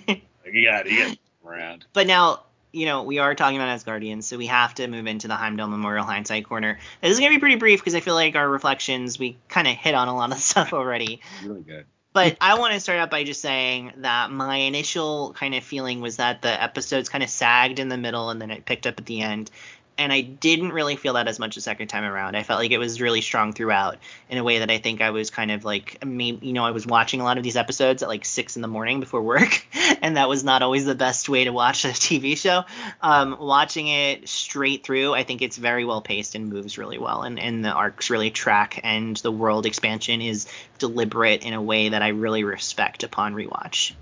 like, 0.45 0.53
you 0.53 0.69
got, 0.69 0.89
you 0.89 0.99
got 0.99 1.09
him 1.09 1.17
around. 1.45 1.85
But 1.91 2.07
now, 2.07 2.43
you 2.71 2.85
know, 2.85 3.03
we 3.03 3.17
are 3.19 3.35
talking 3.35 3.57
about 3.57 3.77
Asgardians, 3.77 4.23
so 4.23 4.37
we 4.37 4.45
have 4.45 4.75
to 4.75 4.87
move 4.87 5.05
into 5.07 5.27
the 5.27 5.35
Heimdall 5.35 5.67
Memorial 5.67 6.05
Hindsight 6.05 6.45
Corner. 6.45 6.79
This 7.01 7.11
is 7.11 7.19
going 7.19 7.31
to 7.31 7.35
be 7.35 7.39
pretty 7.39 7.55
brief 7.55 7.79
because 7.81 7.95
I 7.95 7.99
feel 7.99 8.13
like 8.13 8.35
our 8.35 8.47
reflections, 8.47 9.19
we 9.19 9.37
kind 9.49 9.67
of 9.67 9.73
hit 9.73 9.95
on 9.95 10.07
a 10.07 10.15
lot 10.15 10.31
of 10.31 10.37
stuff 10.51 10.71
already. 10.71 11.19
Really 11.43 11.61
good. 11.61 11.85
But 12.11 12.37
I 12.41 12.57
want 12.57 12.73
to 12.73 12.79
start 12.79 12.99
out 12.99 13.11
by 13.11 13.23
just 13.23 13.41
saying 13.41 13.93
that 13.97 14.31
my 14.31 14.55
initial 14.55 15.33
kind 15.33 15.53
of 15.53 15.63
feeling 15.63 16.01
was 16.01 16.17
that 16.17 16.41
the 16.41 16.61
episodes 16.61 17.07
kind 17.07 17.23
of 17.23 17.29
sagged 17.29 17.77
in 17.77 17.89
the 17.89 17.97
middle 17.97 18.29
and 18.31 18.41
then 18.41 18.49
it 18.49 18.65
picked 18.65 18.87
up 18.87 18.97
at 18.97 19.05
the 19.05 19.21
end. 19.21 19.51
And 19.99 20.13
I 20.13 20.21
didn't 20.21 20.71
really 20.71 20.95
feel 20.95 21.13
that 21.13 21.27
as 21.27 21.39
much 21.39 21.55
the 21.55 21.61
second 21.61 21.89
time 21.89 22.05
around. 22.05 22.35
I 22.35 22.43
felt 22.43 22.59
like 22.59 22.71
it 22.71 22.77
was 22.77 23.01
really 23.01 23.19
strong 23.19 23.51
throughout 23.53 23.97
in 24.29 24.37
a 24.37 24.43
way 24.43 24.59
that 24.59 24.71
I 24.71 24.77
think 24.77 25.01
I 25.01 25.09
was 25.09 25.29
kind 25.29 25.51
of 25.51 25.65
like, 25.65 26.01
you 26.01 26.53
know, 26.53 26.63
I 26.63 26.71
was 26.71 26.87
watching 26.87 27.19
a 27.19 27.25
lot 27.25 27.37
of 27.37 27.43
these 27.43 27.57
episodes 27.57 28.01
at 28.01 28.07
like 28.07 28.23
six 28.23 28.55
in 28.55 28.61
the 28.61 28.69
morning 28.69 29.01
before 29.01 29.21
work. 29.21 29.65
And 30.01 30.17
that 30.17 30.29
was 30.29 30.43
not 30.43 30.61
always 30.61 30.85
the 30.85 30.95
best 30.95 31.27
way 31.27 31.43
to 31.43 31.51
watch 31.51 31.83
a 31.83 31.89
TV 31.89 32.37
show. 32.37 32.63
Um, 33.01 33.35
watching 33.39 33.87
it 33.87 34.29
straight 34.29 34.85
through, 34.85 35.13
I 35.13 35.23
think 35.23 35.41
it's 35.41 35.57
very 35.57 35.83
well 35.83 35.99
paced 35.99 36.35
and 36.35 36.47
moves 36.47 36.77
really 36.77 36.97
well. 36.97 37.23
And, 37.23 37.39
and 37.39 37.65
the 37.65 37.71
arcs 37.71 38.09
really 38.09 38.29
track 38.29 38.79
and 38.83 39.17
the 39.17 39.31
world 39.31 39.65
expansion 39.65 40.21
is 40.21 40.47
deliberate 40.77 41.43
in 41.43 41.53
a 41.53 41.61
way 41.61 41.89
that 41.89 42.01
I 42.01 42.09
really 42.09 42.43
respect 42.43 43.03
upon 43.03 43.33
rewatch. 43.33 43.93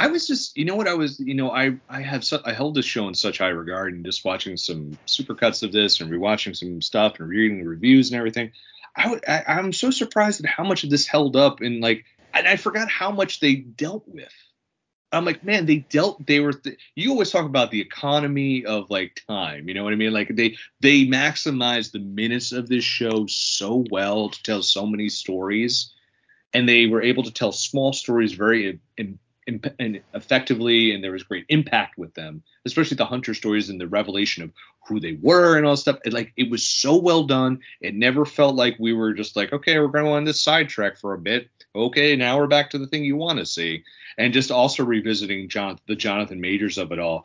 I 0.00 0.06
was 0.06 0.28
just, 0.28 0.56
you 0.56 0.64
know 0.64 0.76
what 0.76 0.86
I 0.86 0.94
was, 0.94 1.18
you 1.18 1.34
know, 1.34 1.50
I 1.50 1.76
I 1.88 2.02
have 2.02 2.24
su- 2.24 2.38
I 2.44 2.52
held 2.52 2.76
this 2.76 2.84
show 2.86 3.08
in 3.08 3.14
such 3.14 3.38
high 3.38 3.48
regard 3.48 3.94
and 3.94 4.04
just 4.04 4.24
watching 4.24 4.56
some 4.56 4.96
supercuts 5.08 5.64
of 5.64 5.72
this 5.72 6.00
and 6.00 6.10
rewatching 6.10 6.56
some 6.56 6.80
stuff 6.80 7.18
and 7.18 7.28
reading 7.28 7.58
the 7.58 7.68
reviews 7.68 8.10
and 8.10 8.18
everything. 8.18 8.52
I, 8.94 9.10
would- 9.10 9.24
I 9.28 9.42
I'm 9.48 9.72
so 9.72 9.90
surprised 9.90 10.44
at 10.44 10.50
how 10.50 10.62
much 10.62 10.84
of 10.84 10.90
this 10.90 11.06
held 11.06 11.34
up 11.34 11.60
and 11.60 11.80
like, 11.80 12.04
and 12.32 12.46
I 12.46 12.56
forgot 12.56 12.88
how 12.88 13.10
much 13.10 13.40
they 13.40 13.56
dealt 13.56 14.04
with. 14.06 14.32
I'm 15.10 15.24
like, 15.24 15.42
man, 15.42 15.66
they 15.66 15.76
dealt. 15.78 16.24
They 16.26 16.38
were. 16.38 16.52
Th- 16.52 16.78
you 16.94 17.10
always 17.10 17.30
talk 17.30 17.46
about 17.46 17.70
the 17.70 17.80
economy 17.80 18.66
of 18.66 18.90
like 18.90 19.22
time. 19.26 19.66
You 19.66 19.74
know 19.74 19.82
what 19.82 19.94
I 19.94 19.96
mean? 19.96 20.12
Like 20.12 20.28
they 20.36 20.56
they 20.80 21.06
maximized 21.06 21.92
the 21.92 21.98
minutes 21.98 22.52
of 22.52 22.68
this 22.68 22.84
show 22.84 23.26
so 23.26 23.84
well 23.90 24.28
to 24.28 24.42
tell 24.42 24.62
so 24.62 24.86
many 24.86 25.08
stories, 25.08 25.94
and 26.52 26.68
they 26.68 26.86
were 26.86 27.02
able 27.02 27.22
to 27.22 27.32
tell 27.32 27.52
small 27.52 27.94
stories 27.94 28.34
very 28.34 28.80
in, 28.98 29.18
in, 29.48 29.60
and 29.78 30.02
effectively, 30.14 30.94
and 30.94 31.02
there 31.02 31.12
was 31.12 31.22
great 31.22 31.46
impact 31.48 31.98
with 31.98 32.14
them, 32.14 32.42
especially 32.66 32.96
the 32.96 33.06
hunter 33.06 33.34
stories 33.34 33.70
and 33.70 33.80
the 33.80 33.88
revelation 33.88 34.44
of 34.44 34.52
who 34.86 35.00
they 35.00 35.18
were 35.20 35.56
and 35.56 35.66
all 35.66 35.76
stuff. 35.76 35.98
It, 36.04 36.12
like 36.12 36.32
it 36.36 36.50
was 36.50 36.62
so 36.62 36.96
well 36.96 37.24
done. 37.24 37.60
It 37.80 37.94
never 37.94 38.24
felt 38.24 38.54
like 38.54 38.76
we 38.78 38.92
were 38.92 39.14
just 39.14 39.34
like, 39.34 39.52
okay, 39.52 39.78
we're 39.78 39.88
going 39.88 40.06
on 40.06 40.24
this 40.24 40.40
sidetrack 40.40 40.98
for 40.98 41.14
a 41.14 41.18
bit. 41.18 41.48
Okay, 41.74 42.14
now 42.14 42.38
we're 42.38 42.46
back 42.46 42.70
to 42.70 42.78
the 42.78 42.86
thing 42.86 43.04
you 43.04 43.16
want 43.16 43.38
to 43.38 43.46
see, 43.46 43.84
and 44.18 44.32
just 44.32 44.50
also 44.50 44.84
revisiting 44.84 45.48
John, 45.48 45.78
the 45.88 45.96
Jonathan 45.96 46.40
Majors 46.40 46.78
of 46.78 46.92
it 46.92 46.98
all. 46.98 47.24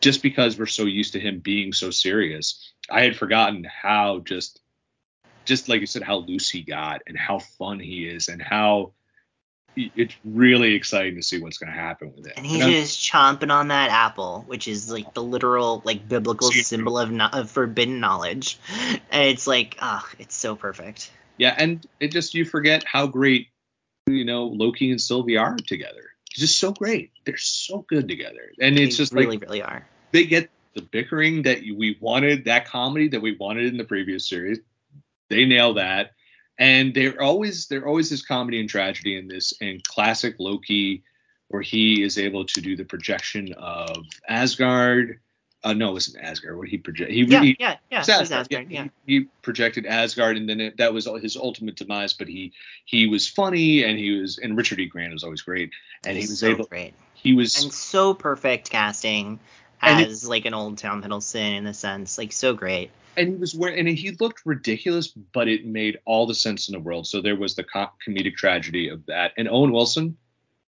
Just 0.00 0.22
because 0.22 0.58
we're 0.58 0.66
so 0.66 0.84
used 0.84 1.12
to 1.12 1.20
him 1.20 1.40
being 1.40 1.72
so 1.72 1.90
serious, 1.90 2.72
I 2.90 3.02
had 3.02 3.16
forgotten 3.16 3.64
how 3.64 4.20
just, 4.20 4.60
just 5.44 5.68
like 5.68 5.80
you 5.80 5.86
said, 5.86 6.02
how 6.02 6.16
loose 6.16 6.48
he 6.48 6.62
got 6.62 7.02
and 7.06 7.18
how 7.18 7.38
fun 7.38 7.78
he 7.78 8.06
is 8.06 8.28
and 8.28 8.40
how 8.40 8.92
it's 9.76 10.14
really 10.24 10.74
exciting 10.74 11.16
to 11.16 11.22
see 11.22 11.40
what's 11.40 11.58
going 11.58 11.72
to 11.72 11.78
happen 11.78 12.12
with 12.16 12.26
it. 12.26 12.34
And 12.36 12.44
he's 12.44 12.64
just 12.64 12.98
chomping 12.98 13.52
on 13.52 13.68
that 13.68 13.90
apple, 13.90 14.44
which 14.46 14.68
is 14.68 14.90
like 14.90 15.14
the 15.14 15.22
literal 15.22 15.82
like 15.84 16.08
biblical 16.08 16.50
symbol 16.50 16.98
of, 16.98 17.10
no- 17.10 17.28
of 17.32 17.50
forbidden 17.50 18.00
knowledge. 18.00 18.58
And 19.10 19.28
it's 19.28 19.46
like, 19.46 19.76
ah, 19.80 20.06
it's 20.18 20.34
so 20.34 20.56
perfect. 20.56 21.10
Yeah, 21.38 21.54
and 21.56 21.86
it 22.00 22.08
just 22.08 22.34
you 22.34 22.44
forget 22.44 22.84
how 22.84 23.06
great 23.06 23.48
you 24.06 24.24
know 24.24 24.44
Loki 24.46 24.90
and 24.90 25.00
Sylvie 25.00 25.36
are 25.36 25.56
together. 25.56 26.10
Just 26.30 26.58
so 26.58 26.72
great. 26.72 27.12
They're 27.24 27.36
so 27.36 27.84
good 27.88 28.06
together, 28.08 28.52
and 28.60 28.78
it's 28.78 28.96
just 28.96 29.12
They 29.12 29.22
just 29.22 29.26
really, 29.26 29.38
like 29.38 29.42
really 29.42 29.62
are. 29.62 29.86
they 30.12 30.24
get 30.24 30.50
the 30.74 30.82
bickering 30.82 31.42
that 31.42 31.60
we 31.60 31.96
wanted, 32.00 32.44
that 32.44 32.66
comedy 32.66 33.08
that 33.08 33.20
we 33.22 33.36
wanted 33.36 33.66
in 33.66 33.78
the 33.78 33.84
previous 33.84 34.28
series. 34.28 34.58
They 35.28 35.44
nail 35.44 35.74
that, 35.74 36.12
and 36.58 36.94
they're 36.94 37.20
always 37.22 37.66
they're 37.66 37.86
always 37.86 38.10
this 38.10 38.24
comedy 38.24 38.60
and 38.60 38.68
tragedy 38.68 39.16
in 39.16 39.28
this 39.28 39.54
and 39.60 39.82
classic 39.84 40.36
Loki, 40.38 41.02
where 41.48 41.62
he 41.62 42.02
is 42.02 42.18
able 42.18 42.44
to 42.46 42.60
do 42.60 42.76
the 42.76 42.84
projection 42.84 43.52
of 43.54 44.04
Asgard. 44.28 45.20
Uh, 45.62 45.74
no, 45.74 45.90
it 45.90 45.92
wasn't 45.92 46.24
Asgard. 46.24 46.56
Where 46.56 46.66
he 46.66 46.78
project 46.78 47.10
he, 47.10 47.22
Yeah, 47.24 47.42
he 47.42 47.56
yeah, 47.60 47.76
yeah. 47.90 47.98
Asgard, 47.98 48.32
Asgard, 48.32 48.70
yeah. 48.70 48.88
He, 49.04 49.18
he 49.18 49.26
projected 49.42 49.84
Asgard, 49.84 50.38
and 50.38 50.48
then 50.48 50.58
it, 50.60 50.78
that 50.78 50.94
was 50.94 51.06
his 51.20 51.36
ultimate 51.36 51.76
demise. 51.76 52.14
But 52.14 52.28
he 52.28 52.52
he 52.86 53.06
was 53.06 53.28
funny, 53.28 53.84
and 53.84 53.98
he 53.98 54.12
was 54.12 54.38
and 54.38 54.56
Richard 54.56 54.80
E. 54.80 54.86
Grant 54.86 55.12
was 55.12 55.22
always 55.22 55.42
great, 55.42 55.70
and 56.04 56.16
he 56.16 56.22
was 56.22 56.38
so 56.38 56.48
able. 56.48 56.64
great. 56.64 56.94
He 57.14 57.34
was 57.34 57.62
And 57.62 57.70
so 57.72 58.14
perfect 58.14 58.70
casting 58.70 59.38
And 59.82 60.00
it- 60.00 60.08
as 60.08 60.26
like 60.26 60.46
an 60.46 60.54
old 60.54 60.78
Tom 60.78 61.02
Hiddleston 61.02 61.58
in 61.58 61.66
a 61.66 61.74
sense. 61.74 62.16
Like 62.16 62.32
so 62.32 62.54
great. 62.54 62.90
And 63.16 63.28
he 63.28 63.34
was 63.34 63.54
wearing 63.54 63.78
and 63.78 63.98
he 63.98 64.12
looked 64.20 64.42
ridiculous, 64.44 65.08
but 65.08 65.48
it 65.48 65.66
made 65.66 65.98
all 66.04 66.26
the 66.26 66.34
sense 66.34 66.68
in 66.68 66.72
the 66.72 66.80
world. 66.80 67.06
So 67.06 67.20
there 67.20 67.36
was 67.36 67.54
the 67.54 67.64
co- 67.64 67.90
comedic 68.06 68.36
tragedy 68.36 68.88
of 68.88 69.04
that, 69.06 69.32
and 69.36 69.48
Owen 69.48 69.72
Wilson. 69.72 70.16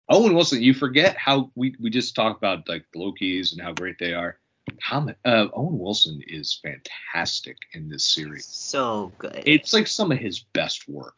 Owen 0.07 0.35
Wilson, 0.35 0.61
you 0.61 0.73
forget 0.73 1.17
how 1.17 1.51
we 1.55 1.75
we 1.79 1.89
just 1.89 2.15
talk 2.15 2.37
about 2.37 2.67
like 2.69 2.85
the 2.93 2.99
Lokis 2.99 3.53
and 3.53 3.61
how 3.61 3.73
great 3.73 3.97
they 3.99 4.13
are. 4.13 4.37
How 4.81 5.07
uh, 5.25 5.47
Owen 5.53 5.79
Wilson 5.79 6.21
is 6.27 6.59
fantastic 6.63 7.57
in 7.73 7.89
this 7.89 8.13
series. 8.13 8.45
So 8.45 9.11
good. 9.17 9.43
it's 9.45 9.73
like 9.73 9.87
some 9.87 10.11
of 10.11 10.17
his 10.17 10.39
best 10.53 10.87
work 10.87 11.15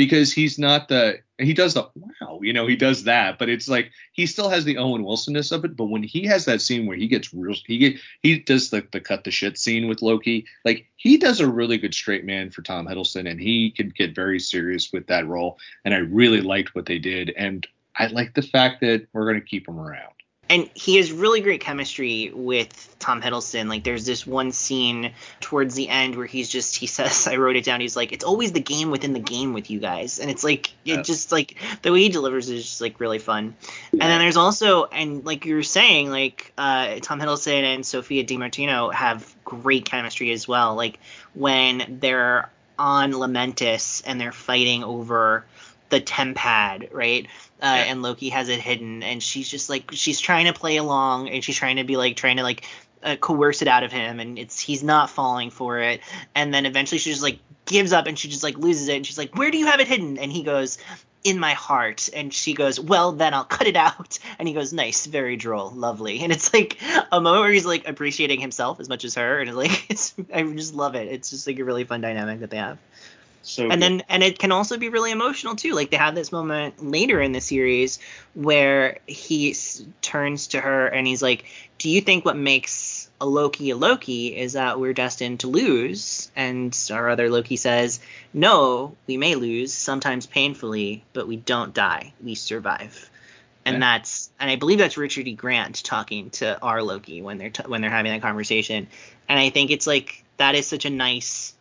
because 0.00 0.32
he's 0.32 0.58
not 0.58 0.88
the 0.88 1.18
he 1.36 1.52
does 1.52 1.74
the 1.74 1.86
wow, 1.94 2.40
you 2.40 2.54
know, 2.54 2.66
he 2.66 2.74
does 2.74 3.04
that, 3.04 3.38
but 3.38 3.50
it's 3.50 3.68
like 3.68 3.90
he 4.12 4.24
still 4.24 4.48
has 4.48 4.64
the 4.64 4.78
Owen 4.78 5.04
Wilsonness 5.04 5.52
of 5.52 5.62
it. 5.66 5.76
But 5.76 5.90
when 5.90 6.02
he 6.02 6.24
has 6.24 6.46
that 6.46 6.62
scene 6.62 6.86
where 6.86 6.96
he 6.96 7.06
gets 7.06 7.34
real, 7.34 7.54
he 7.66 7.76
get 7.76 8.00
he 8.22 8.38
does 8.38 8.70
the 8.70 8.82
the 8.92 9.00
cut 9.00 9.24
the 9.24 9.30
shit 9.30 9.58
scene 9.58 9.88
with 9.88 10.00
Loki, 10.00 10.46
like 10.64 10.86
he 10.96 11.18
does 11.18 11.40
a 11.40 11.46
really 11.46 11.76
good 11.76 11.92
straight 11.92 12.24
man 12.24 12.50
for 12.50 12.62
Tom 12.62 12.86
Hiddleston, 12.86 13.30
and 13.30 13.38
he 13.38 13.72
can 13.72 13.90
get 13.90 14.14
very 14.14 14.40
serious 14.40 14.90
with 14.90 15.06
that 15.08 15.26
role. 15.26 15.58
And 15.84 15.92
I 15.92 15.98
really 15.98 16.40
liked 16.40 16.74
what 16.74 16.86
they 16.86 16.98
did, 16.98 17.34
and 17.36 17.66
I 17.94 18.06
like 18.06 18.32
the 18.32 18.40
fact 18.40 18.80
that 18.80 19.06
we're 19.12 19.26
gonna 19.26 19.42
keep 19.42 19.68
him 19.68 19.78
around 19.78 20.14
and 20.50 20.68
he 20.74 20.96
has 20.96 21.12
really 21.12 21.40
great 21.40 21.60
chemistry 21.60 22.32
with 22.34 22.96
Tom 22.98 23.22
Hiddleston. 23.22 23.68
Like 23.68 23.84
there's 23.84 24.04
this 24.04 24.26
one 24.26 24.50
scene 24.50 25.12
towards 25.38 25.76
the 25.76 25.88
end 25.88 26.16
where 26.16 26.26
he's 26.26 26.48
just 26.48 26.76
he 26.76 26.88
says 26.88 27.28
I 27.30 27.36
wrote 27.36 27.54
it 27.54 27.64
down. 27.64 27.80
He's 27.80 27.94
like 27.94 28.10
it's 28.10 28.24
always 28.24 28.50
the 28.50 28.60
game 28.60 28.90
within 28.90 29.12
the 29.12 29.20
game 29.20 29.52
with 29.52 29.70
you 29.70 29.78
guys, 29.78 30.18
and 30.18 30.28
it's 30.28 30.42
like 30.42 30.72
yeah. 30.82 30.98
it 30.98 31.04
just 31.04 31.30
like 31.30 31.54
the 31.82 31.92
way 31.92 32.00
he 32.00 32.08
delivers 32.08 32.50
is 32.50 32.64
just 32.64 32.80
like 32.80 32.98
really 32.98 33.20
fun. 33.20 33.54
Yeah. 33.92 34.02
And 34.02 34.10
then 34.10 34.18
there's 34.18 34.36
also 34.36 34.86
and 34.86 35.24
like 35.24 35.46
you 35.46 35.54
were 35.54 35.62
saying 35.62 36.10
like 36.10 36.52
uh, 36.58 36.98
Tom 37.00 37.20
Hiddleston 37.20 37.62
and 37.62 37.86
Sophia 37.86 38.24
Di 38.24 38.36
Martino 38.36 38.90
have 38.90 39.32
great 39.44 39.84
chemistry 39.84 40.32
as 40.32 40.48
well. 40.48 40.74
Like 40.74 40.98
when 41.32 41.98
they're 42.00 42.50
on 42.76 43.12
Lamentis 43.12 44.02
and 44.04 44.20
they're 44.20 44.32
fighting 44.32 44.82
over 44.82 45.44
the 45.90 46.00
TemPad, 46.00 46.92
right? 46.92 47.26
Uh, 47.62 47.66
yeah. 47.66 47.84
and 47.92 48.02
Loki 48.02 48.30
has 48.30 48.48
it 48.48 48.60
hidden, 48.60 49.02
and 49.02 49.22
she's 49.22 49.48
just 49.48 49.68
like 49.68 49.90
she's 49.92 50.18
trying 50.18 50.46
to 50.46 50.52
play 50.52 50.76
along, 50.76 51.28
and 51.28 51.44
she's 51.44 51.56
trying 51.56 51.76
to 51.76 51.84
be 51.84 51.96
like 51.96 52.16
trying 52.16 52.38
to 52.38 52.42
like 52.42 52.66
uh, 53.02 53.16
coerce 53.16 53.62
it 53.62 53.68
out 53.68 53.82
of 53.82 53.92
him, 53.92 54.20
and 54.20 54.38
it's 54.38 54.58
he's 54.58 54.82
not 54.82 55.10
falling 55.10 55.50
for 55.50 55.78
it, 55.78 56.00
and 56.34 56.52
then 56.52 56.66
eventually 56.66 56.98
she 56.98 57.10
just 57.10 57.22
like 57.22 57.38
gives 57.66 57.92
up, 57.92 58.06
and 58.06 58.18
she 58.18 58.28
just 58.28 58.42
like 58.42 58.56
loses 58.58 58.88
it, 58.88 58.96
and 58.96 59.06
she's 59.06 59.18
like, 59.18 59.36
"Where 59.36 59.50
do 59.50 59.58
you 59.58 59.66
have 59.66 59.80
it 59.80 59.88
hidden?" 59.88 60.18
And 60.18 60.32
he 60.32 60.42
goes, 60.42 60.78
"In 61.24 61.38
my 61.38 61.52
heart," 61.52 62.08
and 62.14 62.32
she 62.32 62.54
goes, 62.54 62.80
"Well, 62.80 63.12
then 63.12 63.34
I'll 63.34 63.44
cut 63.44 63.66
it 63.66 63.76
out," 63.76 64.18
and 64.38 64.48
he 64.48 64.54
goes, 64.54 64.72
"Nice, 64.72 65.06
very 65.06 65.36
droll, 65.36 65.70
lovely," 65.70 66.20
and 66.20 66.32
it's 66.32 66.52
like 66.52 66.78
a 67.12 67.20
moment 67.20 67.42
where 67.42 67.52
he's 67.52 67.66
like 67.66 67.88
appreciating 67.88 68.40
himself 68.40 68.80
as 68.80 68.88
much 68.88 69.04
as 69.04 69.14
her, 69.14 69.40
and 69.40 69.48
it's 69.48 69.56
like 69.56 69.86
it's 69.90 70.14
I 70.32 70.42
just 70.42 70.74
love 70.74 70.94
it. 70.94 71.08
It's 71.08 71.30
just 71.30 71.46
like 71.46 71.58
a 71.58 71.64
really 71.64 71.84
fun 71.84 72.00
dynamic 72.00 72.40
that 72.40 72.50
they 72.50 72.58
have. 72.58 72.78
So 73.42 73.62
and 73.64 73.72
good. 73.72 73.80
then 73.80 74.02
and 74.08 74.22
it 74.22 74.38
can 74.38 74.52
also 74.52 74.76
be 74.76 74.88
really 74.88 75.10
emotional 75.10 75.56
too. 75.56 75.72
Like 75.72 75.90
they 75.90 75.96
have 75.96 76.14
this 76.14 76.30
moment 76.32 76.84
later 76.84 77.20
in 77.20 77.32
the 77.32 77.40
series 77.40 77.98
where 78.34 78.98
he 79.06 79.50
s- 79.52 79.82
turns 80.02 80.48
to 80.48 80.60
her 80.60 80.86
and 80.86 81.06
he's 81.06 81.22
like, 81.22 81.44
"Do 81.78 81.88
you 81.88 82.00
think 82.00 82.24
what 82.24 82.36
makes 82.36 83.10
a 83.20 83.26
Loki 83.26 83.70
a 83.70 83.76
Loki 83.76 84.36
is 84.36 84.52
that 84.52 84.78
we're 84.78 84.92
destined 84.92 85.40
to 85.40 85.48
lose?" 85.48 86.30
And 86.36 86.76
our 86.92 87.08
other 87.08 87.30
Loki 87.30 87.56
says, 87.56 88.00
"No, 88.34 88.96
we 89.06 89.16
may 89.16 89.34
lose, 89.36 89.72
sometimes 89.72 90.26
painfully, 90.26 91.02
but 91.14 91.26
we 91.26 91.36
don't 91.36 91.72
die. 91.72 92.12
We 92.22 92.34
survive." 92.34 93.10
And 93.64 93.76
yeah. 93.76 93.80
that's 93.80 94.30
and 94.38 94.50
I 94.50 94.56
believe 94.56 94.78
that's 94.78 94.96
Richard 94.98 95.28
E. 95.28 95.32
Grant 95.34 95.82
talking 95.82 96.30
to 96.30 96.60
our 96.60 96.82
Loki 96.82 97.22
when 97.22 97.38
they're 97.38 97.50
t- 97.50 97.64
when 97.66 97.80
they're 97.80 97.90
having 97.90 98.12
that 98.12 98.22
conversation. 98.22 98.86
And 99.28 99.38
I 99.38 99.48
think 99.50 99.70
it's 99.70 99.86
like 99.86 100.24
that 100.36 100.54
is 100.54 100.66
such 100.66 100.84
a 100.84 100.90
nice 100.90 101.54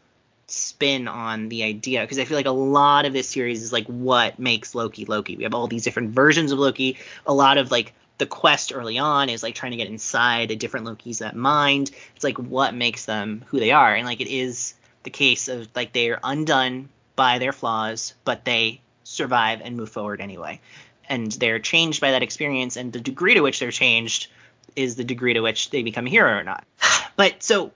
spin 0.52 1.08
on 1.08 1.50
the 1.50 1.64
idea 1.64 2.02
because 2.02 2.20
I 2.20 2.26
feel 2.26 2.38
like 2.38 2.46
a 2.46 2.52
lot 2.52 3.06
of 3.06 3.14
this 3.14 3.30
series 3.30 3.62
is 3.62 3.74
like 3.74 3.88
what 3.88 4.40
makes 4.40 4.76
Loki 4.76 5.06
Loki. 5.06 5.36
We 5.36 5.44
have 5.44 5.54
all 5.54 5.68
these 5.68 5.84
different 5.84 6.12
versions 6.12 6.52
of 6.52 6.60
Loki. 6.60 6.98
A 7.26 7.34
lot 7.34 7.58
of 7.58 7.72
like 7.72 7.94
the 8.18 8.26
quest 8.26 8.74
early 8.74 8.98
on 8.98 9.30
is 9.30 9.44
like 9.44 9.56
trying 9.56 9.72
to 9.72 9.78
get 9.78 9.88
inside 9.88 10.52
a 10.52 10.56
different 10.56 10.86
Loki's 10.86 11.20
that 11.20 11.36
mind. 11.36 11.92
It's 12.16 12.24
like 12.24 12.38
what 12.38 12.76
makes 12.76 13.06
them 13.06 13.44
who 13.48 13.60
they 13.60 13.72
are, 13.72 13.96
and 13.96 14.06
like 14.06 14.22
it 14.22 14.28
is 14.28 14.76
the 15.04 15.10
case 15.10 15.48
of 15.48 15.68
like 15.76 15.94
they 15.94 16.10
are 16.10 16.20
undone 16.24 16.90
by 17.16 17.40
their 17.40 17.54
flaws, 17.54 18.14
but 18.26 18.46
they 18.46 18.82
survive 19.04 19.62
and 19.64 19.76
move 19.76 19.90
forward 19.90 20.22
anyway. 20.22 20.60
And 21.08 21.32
they're 21.32 21.60
changed 21.60 22.02
by 22.02 22.12
that 22.12 22.24
experience, 22.24 22.78
and 22.78 22.94
the 22.94 23.00
degree 23.00 23.34
to 23.34 23.42
which 23.42 23.60
they're 23.60 23.72
changed 23.72 24.28
is 24.76 24.96
the 24.96 25.04
degree 25.04 25.34
to 25.34 25.42
which 25.42 25.70
they 25.72 25.82
become 25.82 26.06
a 26.06 26.10
hero 26.10 26.38
or 26.38 26.44
not. 26.44 26.66
But 27.16 27.44
so 27.44 27.74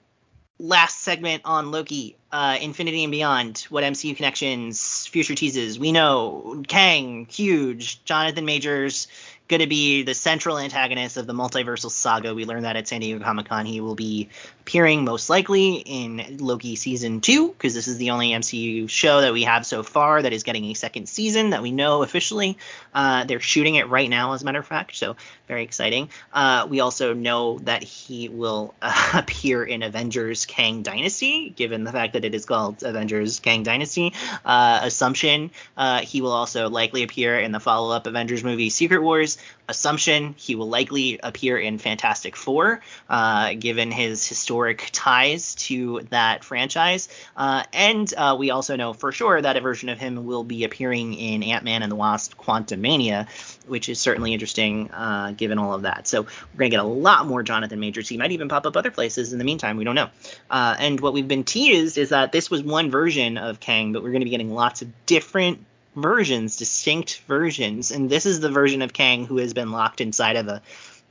last 0.60 1.02
segment 1.02 1.44
on 1.46 1.72
Loki, 1.72 2.16
uh, 2.32 2.58
Infinity 2.62 3.04
and 3.04 3.12
Beyond, 3.12 3.60
what 3.70 3.84
MCU 3.84 4.16
connections, 4.16 5.08
future 5.08 5.36
teases. 5.36 5.80
We 5.80 5.92
know 5.92 6.64
Kang, 6.68 7.28
huge. 7.30 8.04
Jonathan 8.06 8.46
Majors, 8.46 9.08
going 9.54 9.60
to 9.62 9.68
be 9.68 10.02
the 10.02 10.16
central 10.16 10.58
antagonist 10.58 11.16
of 11.16 11.28
the 11.28 11.34
multiversal 11.34 11.92
saga. 11.92 12.34
We 12.34 12.44
learned 12.44 12.66
that 12.66 12.76
at 12.76 12.88
San 12.88 13.02
Diego 13.02 13.24
Comic 13.24 13.46
Con. 13.46 13.68
He 13.68 13.82
will 13.82 13.94
be 13.94 14.30
appearing 14.62 15.06
most 15.06 15.30
likely 15.30 15.76
in 15.76 16.38
Loki 16.40 16.76
season 16.76 17.22
two, 17.22 17.50
because 17.50 17.76
this 17.76 17.88
is 17.88 17.98
the 17.98 18.10
only 18.10 18.32
MCU 18.32 18.90
show 18.90 19.22
that 19.22 19.32
we 19.32 19.44
have 19.44 19.64
so 19.64 19.84
far 19.84 20.24
that 20.24 20.34
is 20.34 20.42
getting 20.42 20.66
a 20.66 20.74
second 20.74 21.08
season 21.08 21.52
that 21.52 21.62
we 21.62 21.72
know 21.72 22.02
officially. 22.02 22.58
Uh, 22.96 23.26
they're 23.26 23.40
shooting 23.40 23.76
it 23.76 23.90
right 23.90 24.10
now, 24.10 24.34
as 24.34 24.42
a 24.42 24.46
matter 24.46 24.58
of 24.58 24.66
fact, 24.66 24.96
so 24.96 25.16
very 25.48 25.64
exciting. 25.64 26.10
Uh, 26.32 26.66
we 26.68 26.80
also 26.80 27.14
know 27.14 27.60
that 27.60 27.84
he 27.84 28.30
will 28.30 28.74
uh, 28.82 29.12
appear 29.14 29.64
in 29.64 29.84
Avengers 29.84 30.48
Kang 30.48 30.82
Dynasty, 30.82 31.50
given 31.50 31.84
the 31.84 31.92
fact 31.92 32.14
that 32.14 32.26
it 32.26 32.34
is 32.34 32.46
called 32.46 32.82
Avengers 32.82 33.40
Kang 33.40 33.62
Dynasty. 33.62 34.14
Uh, 34.44 34.80
Assumption, 34.82 35.52
uh, 35.78 36.00
he 36.00 36.22
will 36.22 36.32
also 36.32 36.70
likely 36.70 37.04
appear 37.04 37.38
in 37.38 37.52
the 37.52 37.60
follow 37.60 37.94
up 37.94 38.08
Avengers 38.08 38.44
movie 38.44 38.72
Secret 38.72 39.04
Wars 39.04 39.38
assumption 39.68 40.36
he 40.38 40.56
will 40.56 40.70
likely 40.70 41.20
appear 41.24 41.58
in 41.58 41.78
Fantastic 41.78 42.36
Four, 42.36 42.82
uh, 43.10 43.54
given 43.54 43.92
his 43.92 44.28
historic 44.28 44.90
ties 44.92 45.56
to 45.56 46.02
that 46.10 46.44
franchise. 46.44 47.08
Uh, 47.36 47.64
and 47.72 48.14
uh, 48.16 48.36
we 48.38 48.52
also 48.52 48.76
know 48.76 48.94
for 48.94 49.12
sure 49.12 49.42
that 49.42 49.56
a 49.56 49.62
version 49.62 49.90
of 49.90 50.00
him 50.00 50.26
will 50.26 50.44
be 50.44 50.64
appearing 50.64 51.14
in 51.14 51.44
Ant 51.44 51.64
Man 51.64 51.82
and 51.82 51.92
the 51.92 51.96
Wasp 51.96 52.38
Quantumania, 52.38 53.28
which 53.68 53.90
is 53.90 54.00
certainly 54.00 54.34
interesting 54.34 54.92
uh, 54.92 55.34
given 55.36 55.58
all 55.58 55.74
of 55.74 55.84
that. 55.84 56.08
So 56.08 56.24
we're 56.24 56.58
going 56.58 56.72
to 56.72 56.78
get 56.78 56.84
a 56.84 56.88
lot 56.88 57.26
more 57.26 57.44
Jonathan 57.44 57.80
Majors. 57.80 58.10
He 58.10 58.18
might 58.18 58.32
even 58.32 58.50
pop 58.50 58.66
up 58.66 58.76
other 58.76 58.92
places 58.92 59.32
in 59.34 59.40
the 59.40 59.46
meantime. 59.46 59.78
We 59.78 59.84
don't 59.84 59.96
know. 59.96 60.10
Uh, 60.50 60.76
and 60.78 61.00
what 61.00 61.14
we've 61.14 61.28
been 61.28 61.44
teased 61.44 61.98
is 61.98 62.10
that 62.10 62.32
this 62.32 62.52
was 62.52 62.62
one 62.62 62.92
version 62.92 63.38
of 63.38 63.60
Kang, 63.60 63.94
but 63.94 64.04
we're 64.04 64.12
going 64.12 64.22
to 64.22 64.26
be 64.26 64.32
getting 64.32 64.54
lots 64.54 64.82
of 64.82 65.06
different 65.06 65.66
versions, 65.96 66.58
distinct 66.58 67.22
versions, 67.28 67.92
and 67.92 68.10
this 68.10 68.26
is 68.26 68.40
the 68.40 68.50
version 68.50 68.82
of 68.82 68.94
Kang 68.94 69.26
who 69.26 69.38
has 69.38 69.54
been 69.54 69.72
locked 69.72 70.02
inside 70.02 70.36
of 70.36 70.48
a, 70.48 70.62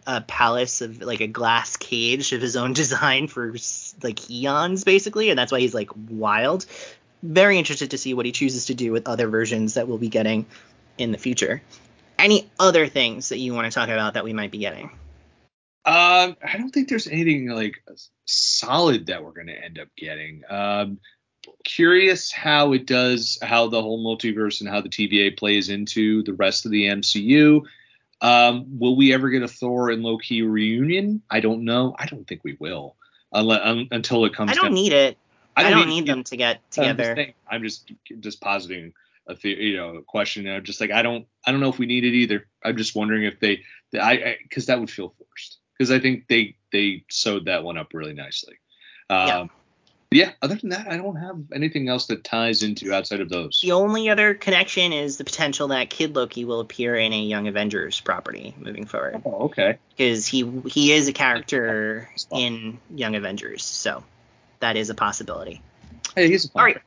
a 0.06 0.20
palace 0.20 0.80
of 0.80 1.00
like 1.00 1.20
a 1.20 1.26
glass 1.26 1.76
cage 1.76 2.32
of 2.32 2.40
his 2.40 2.56
own 2.56 2.72
design 2.74 3.28
for 3.28 3.54
like 4.02 4.30
eons, 4.30 4.84
basically, 4.84 5.30
and 5.30 5.38
that's 5.38 5.52
why 5.52 5.60
he's 5.60 5.74
like 5.74 5.90
wild. 6.08 6.66
Very 7.22 7.58
interested 7.58 7.92
to 7.92 7.98
see 7.98 8.14
what 8.14 8.26
he 8.26 8.32
chooses 8.32 8.66
to 8.66 8.74
do 8.74 8.90
with 8.92 9.06
other 9.06 9.28
versions 9.28 9.74
that 9.74 9.86
we'll 9.86 9.98
be 9.98 10.08
getting 10.08 10.46
in 10.98 11.12
the 11.12 11.18
future. 11.18 11.62
Any 12.18 12.50
other 12.58 12.86
things 12.88 13.30
that 13.30 13.38
you 13.38 13.54
want 13.54 13.70
to 13.70 13.74
talk 13.74 13.88
about 13.88 14.14
that 14.14 14.24
we 14.24 14.32
might 14.32 14.50
be 14.50 14.58
getting? 14.58 14.90
Um, 15.84 16.36
I 16.42 16.58
don't 16.58 16.70
think 16.70 16.88
there's 16.88 17.08
anything 17.08 17.48
like 17.48 17.82
solid 18.24 19.06
that 19.06 19.24
we're 19.24 19.32
going 19.32 19.48
to 19.48 19.64
end 19.64 19.80
up 19.80 19.88
getting. 19.96 20.42
Um, 20.48 20.98
curious 21.64 22.32
how 22.32 22.72
it 22.72 22.86
does, 22.86 23.38
how 23.42 23.68
the 23.68 23.80
whole 23.80 24.04
multiverse 24.04 24.60
and 24.60 24.68
how 24.68 24.80
the 24.80 24.88
TVA 24.88 25.36
plays 25.36 25.68
into 25.68 26.22
the 26.22 26.34
rest 26.34 26.64
of 26.64 26.72
the 26.72 26.86
MCU. 26.86 27.62
Um, 28.20 28.78
will 28.78 28.96
we 28.96 29.12
ever 29.12 29.30
get 29.30 29.42
a 29.42 29.48
Thor 29.48 29.90
and 29.90 30.02
Loki 30.02 30.42
reunion? 30.42 31.22
I 31.30 31.40
don't 31.40 31.64
know. 31.64 31.94
I 31.98 32.06
don't 32.06 32.26
think 32.26 32.44
we 32.44 32.56
will, 32.60 32.96
unless, 33.32 33.60
um, 33.64 33.88
until 33.90 34.24
it 34.24 34.34
comes. 34.34 34.52
I 34.52 34.54
don't 34.54 34.66
down. 34.66 34.74
need 34.74 34.92
it. 34.92 35.18
I 35.56 35.64
don't, 35.64 35.72
I 35.72 35.74
don't 35.74 35.88
need, 35.88 36.00
need 36.00 36.06
them 36.06 36.24
to 36.24 36.36
get 36.36 36.70
together. 36.70 37.34
I'm 37.50 37.62
just, 37.62 37.84
I'm 37.86 37.98
just, 38.08 38.20
just 38.20 38.40
positing 38.40 38.92
a 39.26 39.34
the, 39.34 39.50
you 39.50 39.76
know 39.76 39.96
a 39.96 40.02
question. 40.02 40.48
I'm 40.48 40.64
just 40.64 40.80
like 40.80 40.90
I 40.90 41.02
don't 41.02 41.26
I 41.46 41.50
don't 41.50 41.60
know 41.60 41.68
if 41.68 41.78
we 41.78 41.86
need 41.86 42.04
it 42.04 42.14
either. 42.14 42.46
I'm 42.64 42.76
just 42.76 42.94
wondering 42.94 43.24
if 43.24 43.38
they, 43.40 43.62
they 43.90 43.98
I 43.98 44.36
because 44.42 44.66
that 44.66 44.80
would 44.80 44.90
feel 44.90 45.14
forced 45.18 45.58
because 45.76 45.90
I 45.90 45.98
think 45.98 46.28
they 46.28 46.56
they 46.72 47.04
sewed 47.10 47.44
that 47.46 47.64
one 47.64 47.76
up 47.76 47.92
really 47.92 48.14
nicely. 48.14 48.54
Um, 49.10 49.28
yeah 49.28 49.46
yeah, 50.14 50.32
other 50.40 50.54
than 50.54 50.70
that, 50.70 50.90
I 50.90 50.96
don't 50.96 51.16
have 51.16 51.36
anything 51.54 51.88
else 51.88 52.06
that 52.06 52.24
ties 52.24 52.62
into 52.62 52.92
outside 52.92 53.20
of 53.20 53.28
those. 53.28 53.60
The 53.62 53.72
only 53.72 54.08
other 54.08 54.34
connection 54.34 54.92
is 54.92 55.16
the 55.16 55.24
potential 55.24 55.68
that 55.68 55.90
Kid 55.90 56.14
Loki 56.14 56.44
will 56.44 56.60
appear 56.60 56.96
in 56.96 57.12
a 57.12 57.20
Young 57.20 57.48
Avengers 57.48 58.00
property 58.00 58.54
moving 58.58 58.86
forward. 58.86 59.22
Oh, 59.24 59.44
okay. 59.44 59.78
Because 59.90 60.26
he 60.26 60.48
he 60.66 60.92
is 60.92 61.08
a 61.08 61.12
character 61.12 62.08
in 62.30 62.78
Young 62.94 63.14
Avengers, 63.14 63.64
so 63.64 64.04
that 64.60 64.76
is 64.76 64.90
a 64.90 64.94
possibility. 64.94 65.60
Hey, 66.14 66.28
he's 66.28 66.44
a 66.44 66.48
All 66.54 66.64
right. 66.64 66.78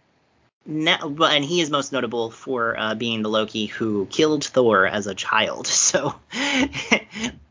Now, 0.68 1.16
and 1.22 1.46
he 1.46 1.62
is 1.62 1.70
most 1.70 1.92
notable 1.92 2.32
for 2.32 2.76
uh, 2.78 2.96
being 2.96 3.22
the 3.22 3.30
Loki 3.30 3.68
who 3.68 4.08
killed 4.08 4.44
Thor 4.44 4.88
as 4.88 5.06
a 5.08 5.14
child. 5.14 5.68
So, 5.86 6.16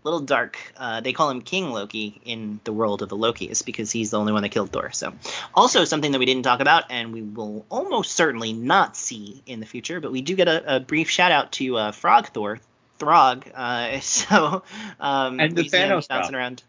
little 0.02 0.20
dark. 0.20 0.58
Uh, 0.76 1.00
they 1.00 1.12
call 1.12 1.30
him 1.30 1.40
King 1.40 1.70
Loki 1.70 2.20
in 2.24 2.58
the 2.64 2.72
world 2.72 3.00
of 3.00 3.08
the 3.08 3.16
Lokis 3.16 3.64
because 3.64 3.92
he's 3.92 4.10
the 4.10 4.18
only 4.18 4.32
one 4.32 4.42
that 4.42 4.48
killed 4.48 4.72
Thor. 4.72 4.90
So, 4.90 5.12
also 5.54 5.84
something 5.84 6.10
that 6.10 6.18
we 6.18 6.26
didn't 6.26 6.42
talk 6.42 6.58
about 6.58 6.90
and 6.90 7.12
we 7.12 7.22
will 7.22 7.64
almost 7.70 8.12
certainly 8.12 8.52
not 8.52 8.96
see 8.96 9.42
in 9.46 9.60
the 9.60 9.66
future, 9.66 10.00
but 10.00 10.10
we 10.10 10.20
do 10.20 10.34
get 10.34 10.48
a, 10.48 10.76
a 10.76 10.80
brief 10.80 11.08
shout 11.08 11.30
out 11.30 11.52
to 11.52 11.76
uh, 11.76 11.92
Frog 11.92 12.28
Thor, 12.28 12.58
Throg. 12.98 13.48
Uh, 13.54 14.00
so, 14.00 14.64
um, 14.98 15.38
and 15.38 15.56
the 15.56 15.62
Thanos 15.62 16.08
bouncing 16.08 16.34
around. 16.34 16.64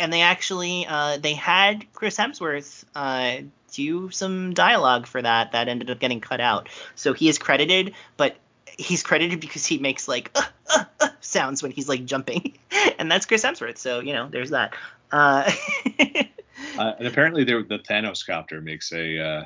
And 0.00 0.12
they 0.12 0.22
actually 0.22 0.86
uh, 0.88 1.18
they 1.18 1.34
had 1.34 1.86
Chris 1.92 2.16
Hemsworth 2.16 2.84
do 3.74 4.10
some 4.10 4.54
dialogue 4.54 5.06
for 5.06 5.20
that 5.22 5.52
that 5.52 5.68
ended 5.68 5.90
up 5.90 5.98
getting 6.00 6.20
cut 6.20 6.40
out. 6.40 6.68
So 6.94 7.12
he 7.12 7.28
is 7.28 7.38
credited, 7.38 7.94
but 8.16 8.36
he's 8.78 9.02
credited 9.02 9.40
because 9.40 9.66
he 9.66 9.78
makes 9.78 10.08
like 10.08 10.30
uh, 10.34 10.42
uh, 10.74 10.84
uh, 11.00 11.08
sounds 11.20 11.62
when 11.62 11.72
he's 11.72 11.88
like 11.88 12.04
jumping, 12.04 12.56
and 12.98 13.10
that's 13.10 13.26
Chris 13.26 13.44
Hemsworth. 13.44 13.78
So 13.78 14.00
you 14.00 14.12
know, 14.12 14.28
there's 14.28 14.50
that. 14.50 14.74
Uh, 15.12 15.50
Uh, 16.76 16.92
and 16.98 17.06
apparently, 17.06 17.44
the 17.44 17.80
Thanos 17.88 18.26
copter 18.26 18.60
makes 18.60 18.92
a 18.92 19.18
uh, 19.20 19.44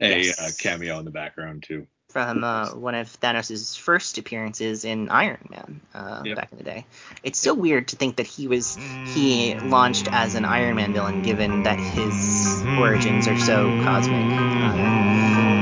a 0.00 0.26
Yes. 0.26 0.40
uh, 0.40 0.50
cameo 0.58 0.98
in 0.98 1.04
the 1.04 1.10
background 1.10 1.62
too. 1.62 1.86
From 2.14 2.44
uh, 2.44 2.70
one 2.70 2.94
of 2.94 3.08
Thanos' 3.20 3.76
first 3.76 4.18
appearances 4.18 4.84
in 4.84 5.08
Iron 5.10 5.48
Man 5.50 5.80
uh, 5.92 6.22
Yep. 6.24 6.36
back 6.36 6.52
in 6.52 6.58
the 6.58 6.64
day. 6.64 6.86
It's 7.24 7.40
so 7.40 7.54
weird 7.54 7.88
to 7.88 7.96
think 7.96 8.16
that 8.16 8.26
he 8.26 8.46
was 8.46 8.78
he 9.12 9.56
launched 9.58 10.08
as 10.12 10.36
an 10.36 10.44
Iron 10.44 10.76
Man 10.76 10.92
villain, 10.92 11.22
given 11.22 11.64
that 11.64 11.80
his 11.80 12.62
origins 12.78 13.26
are 13.26 13.36
so 13.36 13.68
cosmic. 13.82 14.30
Uh, 14.30 15.53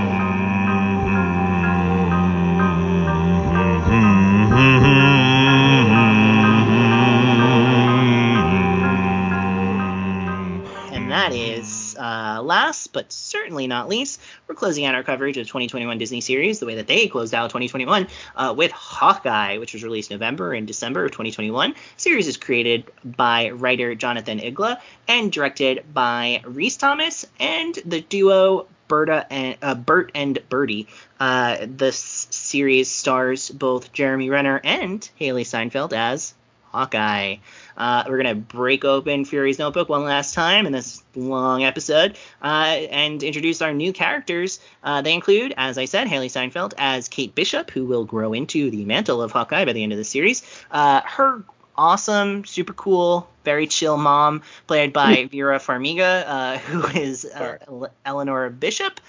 but 12.93 13.12
certainly 13.12 13.66
not 13.66 13.89
least, 13.89 14.20
we're 14.47 14.55
closing 14.55 14.85
out 14.85 14.94
our 14.94 15.02
coverage 15.02 15.36
of 15.36 15.47
2021 15.47 15.98
Disney 15.98 16.20
series 16.20 16.59
the 16.59 16.66
way 16.66 16.77
that 16.77 16.86
they 16.86 17.09
closed 17.09 17.35
out 17.35 17.51
2021 17.51 18.06
uh, 18.36 18.55
with 18.56 18.70
Hawkeye, 18.70 19.59
which 19.59 19.73
was 19.73 19.82
released 19.82 20.10
November 20.10 20.52
and 20.52 20.66
December 20.66 21.05
of 21.05 21.10
2021. 21.10 21.74
series 21.97 22.28
is 22.28 22.36
created 22.36 22.85
by 23.05 23.51
writer 23.51 23.94
Jonathan 23.94 24.39
Igla 24.39 24.78
and 25.09 25.32
directed 25.32 25.85
by 25.93 26.43
Rhys 26.44 26.77
Thomas 26.77 27.27
and 27.40 27.74
the 27.85 28.01
duo 28.01 28.66
Berta 28.89 29.27
and 29.31 29.56
uh, 29.62 29.74
Bert 29.74 30.12
and 30.14 30.39
Bertie. 30.51 30.86
Uh, 31.19 31.56
this 31.62 32.27
series 32.31 32.90
stars 32.90 33.48
both 33.48 33.93
Jeremy 33.93 34.28
Renner 34.28 34.60
and 34.62 35.09
Hailee 35.19 35.47
Steinfeld 35.47 35.94
as 35.94 36.35
Hawkeye. 36.73 37.36
Uh, 37.77 38.05
we're 38.09 38.16
gonna 38.16 38.35
break 38.35 38.85
open 38.85 39.24
Fury's 39.24 39.59
Notebook 39.59 39.89
one 39.89 40.05
last 40.05 40.35
time 40.35 40.66
in 40.66 40.73
this 40.73 41.03
long 41.15 41.65
episode 41.65 42.16
uh, 42.43 42.47
and 42.90 43.23
introduce 43.23 43.62
our 43.62 43.74
new 43.74 43.93
characters. 43.93 44.59
Uh, 44.82 45.03
they 45.03 45.12
include, 45.12 45.55
as 45.57 45.78
I 45.78 45.85
said, 45.85 46.07
Hailee 46.09 46.31
Steinfeld 46.31 46.74
as 46.78 47.09
Kate 47.09 47.35
Bishop, 47.35 47.70
who 47.70 47.85
will 47.85 48.05
grow 48.05 48.32
into 48.32 48.70
the 48.70 48.85
mantle 48.85 49.23
of 49.23 49.32
Hawkeye 49.32 49.65
by 49.65 49.73
the 49.73 49.82
end 49.82 49.93
of 49.93 49.99
the 49.99 50.05
series. 50.05 50.43
Uh, 50.70 51.03
her 51.05 51.44
awesome, 51.77 52.44
super 52.44 52.73
cool, 52.73 53.28
very 53.44 53.66
chill 53.66 53.97
mom, 53.97 54.43
played 54.66 54.93
by 54.93 55.27
Vera 55.31 55.59
Farmiga, 55.59 56.24
uh, 56.27 56.59
who 56.59 56.86
is 56.99 57.24
uh, 57.24 57.89
Eleanor 58.05 58.51
Bishop 58.51 59.01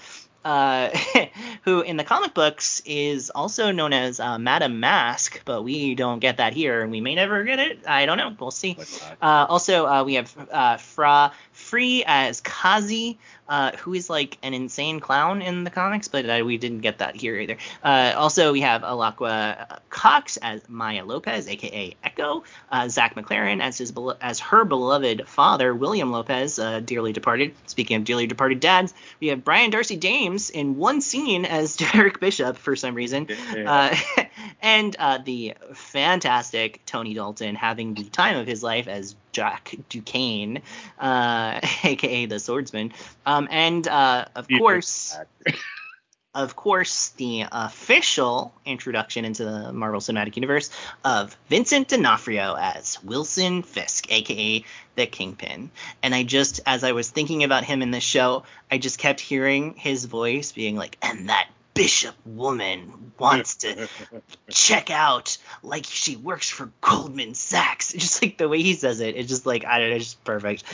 uh, 0.44 0.90
who 1.64 1.80
in 1.80 1.96
the 1.96 2.04
comic 2.04 2.34
books 2.34 2.82
is 2.84 3.30
also 3.30 3.70
known 3.70 3.92
as 3.92 4.20
uh, 4.20 4.38
Madame 4.38 4.80
Mask, 4.80 5.40
but 5.44 5.62
we 5.62 5.94
don't 5.94 6.18
get 6.18 6.36
that 6.36 6.52
here, 6.52 6.82
and 6.82 6.90
we 6.90 7.00
may 7.00 7.14
never 7.14 7.44
get 7.44 7.58
it. 7.58 7.80
I 7.86 8.06
don't 8.06 8.18
know. 8.18 8.34
We'll 8.38 8.50
see. 8.50 8.76
Uh, 9.22 9.46
also, 9.48 9.86
uh, 9.86 10.04
we 10.04 10.14
have 10.14 10.48
uh, 10.50 10.76
Fra 10.76 11.32
Fee 11.54 12.02
as 12.04 12.40
Kazi, 12.40 13.16
uh, 13.48 13.70
who 13.76 13.94
is 13.94 14.10
like 14.10 14.38
an 14.42 14.54
insane 14.54 14.98
clown 14.98 15.40
in 15.40 15.62
the 15.62 15.70
comics, 15.70 16.08
but 16.08 16.28
uh, 16.28 16.42
we 16.44 16.58
didn't 16.58 16.80
get 16.80 16.98
that 16.98 17.14
here 17.14 17.36
either. 17.38 17.56
Uh, 17.82 18.12
also, 18.16 18.52
we 18.52 18.62
have 18.62 18.82
Alaqua 18.82 19.78
Cox 19.88 20.36
as 20.36 20.68
Maya 20.68 21.04
Lopez, 21.04 21.46
aka 21.46 21.94
Echo. 22.02 22.42
Uh, 22.72 22.88
Zahn 22.88 23.10
McClarnon 23.10 23.60
as 23.60 23.78
his 23.78 23.92
belo- 23.92 24.16
as 24.20 24.40
her 24.40 24.64
beloved 24.64 25.28
father, 25.28 25.72
William 25.72 26.10
Lopez, 26.10 26.58
uh, 26.58 26.80
dearly 26.80 27.12
departed. 27.12 27.54
Speaking 27.66 27.98
of 27.98 28.04
dearly 28.04 28.26
departed 28.26 28.58
dads, 28.58 28.92
we 29.20 29.28
have 29.28 29.44
Brian 29.44 29.70
Darcy 29.70 29.96
James 29.96 30.50
in 30.50 30.76
one 30.76 31.00
scene 31.00 31.44
as 31.44 31.76
Derek 31.92 32.18
Bishop 32.18 32.56
for 32.56 32.74
some 32.74 32.96
reason. 32.96 33.28
Uh, 33.64 33.94
and 34.60 34.96
uh, 34.98 35.18
the 35.18 35.54
fantastic 35.74 36.84
Tony 36.84 37.14
Dalton 37.14 37.54
having 37.54 37.94
the 37.94 38.04
time 38.04 38.36
of 38.36 38.48
his 38.48 38.60
life 38.60 38.88
as 38.88 39.14
Jack 39.34 39.74
Duquesne, 39.90 40.62
uh, 40.98 41.60
aka 41.84 42.24
the 42.26 42.40
swordsman. 42.40 42.92
Um, 43.26 43.48
and 43.50 43.86
uh, 43.86 44.24
of 44.34 44.46
You- 44.50 44.58
course, 44.58 45.14
of 46.34 46.56
course, 46.56 47.10
the 47.10 47.44
official 47.52 48.52
introduction 48.64 49.24
into 49.24 49.44
the 49.44 49.72
Marvel 49.72 50.00
Cinematic 50.00 50.36
Universe 50.36 50.70
of 51.04 51.36
Vincent 51.48 51.88
D'Onofrio 51.88 52.56
as 52.58 53.02
Wilson 53.04 53.62
Fisk, 53.62 54.10
aka 54.10 54.64
the 54.96 55.06
Kingpin. 55.06 55.70
And 56.02 56.14
I 56.14 56.22
just, 56.22 56.60
as 56.66 56.82
I 56.84 56.92
was 56.92 57.10
thinking 57.10 57.44
about 57.44 57.64
him 57.64 57.82
in 57.82 57.90
this 57.90 58.02
show, 58.04 58.44
I 58.70 58.78
just 58.78 58.98
kept 58.98 59.20
hearing 59.20 59.74
his 59.74 60.06
voice 60.06 60.52
being 60.52 60.76
like, 60.76 60.96
and 61.02 61.28
that 61.28 61.48
bishop 61.74 62.14
woman 62.24 63.12
wants 63.18 63.56
to 63.56 63.88
check 64.48 64.90
out 64.90 65.36
like 65.62 65.84
she 65.84 66.16
works 66.16 66.48
for 66.48 66.70
Goldman 66.80 67.34
Sachs. 67.34 67.92
Just 67.92 68.22
like 68.22 68.38
the 68.38 68.48
way 68.48 68.62
he 68.62 68.74
says 68.74 69.00
it, 69.00 69.16
it's 69.16 69.28
just 69.28 69.46
like 69.46 69.64
I 69.64 69.78
don't 69.78 69.90
know, 69.90 69.96
it's 69.96 70.06
just 70.06 70.24
perfect. 70.24 70.64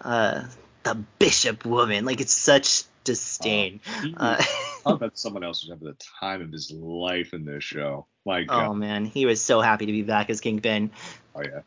Uh, 0.00 0.44
the 0.82 0.94
bishop 1.18 1.64
woman, 1.64 2.04
like 2.04 2.20
it's 2.20 2.32
such 2.32 2.84
disdain. 3.04 3.80
Uh, 4.16 4.36
Talk 4.84 4.96
about 4.96 5.18
someone 5.18 5.42
else 5.44 5.62
who's 5.62 5.70
having 5.70 5.88
the 5.88 5.96
time 6.20 6.42
of 6.42 6.52
his 6.52 6.70
life 6.70 7.32
in 7.32 7.44
this 7.44 7.64
show. 7.64 8.06
My 8.24 8.44
oh 8.48 8.74
man, 8.74 9.06
he 9.06 9.26
was 9.26 9.40
so 9.40 9.60
happy 9.60 9.86
to 9.86 9.92
be 9.92 10.02
back 10.02 10.30
as 10.30 10.40
Kingpin. 10.40 10.90
Oh, 11.34 11.42
yeah. 11.42 11.60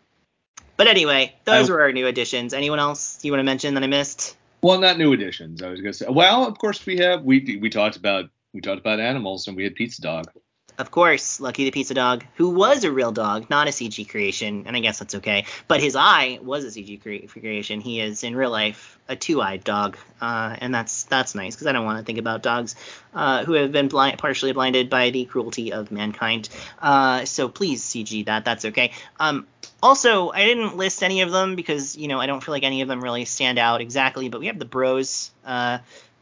But 0.77 0.87
anyway, 0.87 1.35
those 1.45 1.69
I- 1.69 1.73
were 1.73 1.81
our 1.81 1.91
new 1.91 2.07
additions. 2.07 2.53
Anyone 2.53 2.79
else 2.79 3.19
you 3.23 3.31
want 3.31 3.39
to 3.39 3.43
mention 3.43 3.73
that 3.75 3.83
I 3.83 3.87
missed? 3.87 4.37
Well, 4.61 4.79
not 4.79 4.97
new 4.99 5.13
additions. 5.13 5.63
I 5.63 5.69
was 5.69 5.81
gonna 5.81 5.93
say. 5.93 6.05
Well, 6.07 6.45
of 6.45 6.57
course 6.57 6.85
we 6.85 6.97
have. 6.97 7.23
We 7.23 7.57
we 7.59 7.69
talked 7.69 7.95
about 7.95 8.29
we 8.53 8.61
talked 8.61 8.79
about 8.79 8.99
animals 8.99 9.47
and 9.47 9.55
we 9.55 9.63
had 9.63 9.75
Pizza 9.75 10.01
Dog. 10.01 10.27
Of 10.77 10.89
course, 10.89 11.39
Lucky 11.39 11.65
the 11.65 11.71
Pizza 11.71 11.93
Dog, 11.93 12.23
who 12.35 12.49
was 12.49 12.83
a 12.83 12.91
real 12.91 13.11
dog, 13.11 13.49
not 13.49 13.67
a 13.67 13.71
CG 13.71 14.09
creation, 14.09 14.63
and 14.65 14.75
I 14.75 14.79
guess 14.79 14.99
that's 14.99 15.15
okay. 15.15 15.45
But 15.67 15.81
his 15.81 15.95
eye 15.95 16.39
was 16.41 16.63
a 16.63 16.69
CG 16.69 17.01
cre- 17.01 17.39
creation. 17.39 17.81
He 17.81 17.99
is 17.99 18.23
in 18.23 18.35
real 18.35 18.49
life 18.49 18.97
a 19.07 19.15
two-eyed 19.15 19.63
dog, 19.63 19.97
uh, 20.21 20.55
and 20.59 20.73
that's 20.73 21.03
that's 21.03 21.35
nice 21.35 21.55
because 21.55 21.67
I 21.67 21.73
don't 21.73 21.85
want 21.85 21.99
to 21.99 22.05
think 22.05 22.17
about 22.17 22.41
dogs 22.41 22.75
uh, 23.13 23.43
who 23.43 23.53
have 23.53 23.71
been 23.71 23.89
blind, 23.89 24.17
partially 24.17 24.53
blinded 24.53 24.89
by 24.89 25.11
the 25.11 25.25
cruelty 25.25 25.73
of 25.73 25.91
mankind. 25.91 26.49
Uh, 26.81 27.25
so 27.25 27.47
please 27.49 27.83
CG 27.83 28.25
that. 28.25 28.45
That's 28.45 28.65
okay. 28.65 28.93
Um, 29.19 29.45
also, 29.83 30.31
I 30.31 30.45
didn't 30.45 30.77
list 30.77 31.03
any 31.03 31.21
of 31.21 31.31
them 31.31 31.55
because 31.55 31.97
you 31.97 32.07
know 32.07 32.19
I 32.19 32.25
don't 32.25 32.41
feel 32.41 32.53
like 32.53 32.63
any 32.63 32.81
of 32.81 32.87
them 32.87 33.03
really 33.03 33.25
stand 33.25 33.59
out 33.59 33.81
exactly. 33.81 34.29
But 34.29 34.39
we 34.39 34.47
have 34.47 34.57
the 34.57 34.65
Bros. 34.65 35.31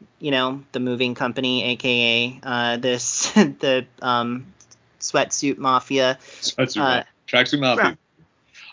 Uh, 0.01 0.05
you 0.19 0.31
know, 0.31 0.63
the 0.73 0.79
moving 0.79 1.15
company, 1.15 1.63
aka 1.63 2.39
uh, 2.43 2.77
this 2.77 3.31
the 3.33 3.85
um, 4.01 4.53
sweatsuit 4.99 5.57
mafia. 5.57 6.17
That's 6.57 6.75
Uh, 6.77 7.03
Tracksuit 7.27 7.59
Mafia. 7.59 7.83
right. 7.83 7.97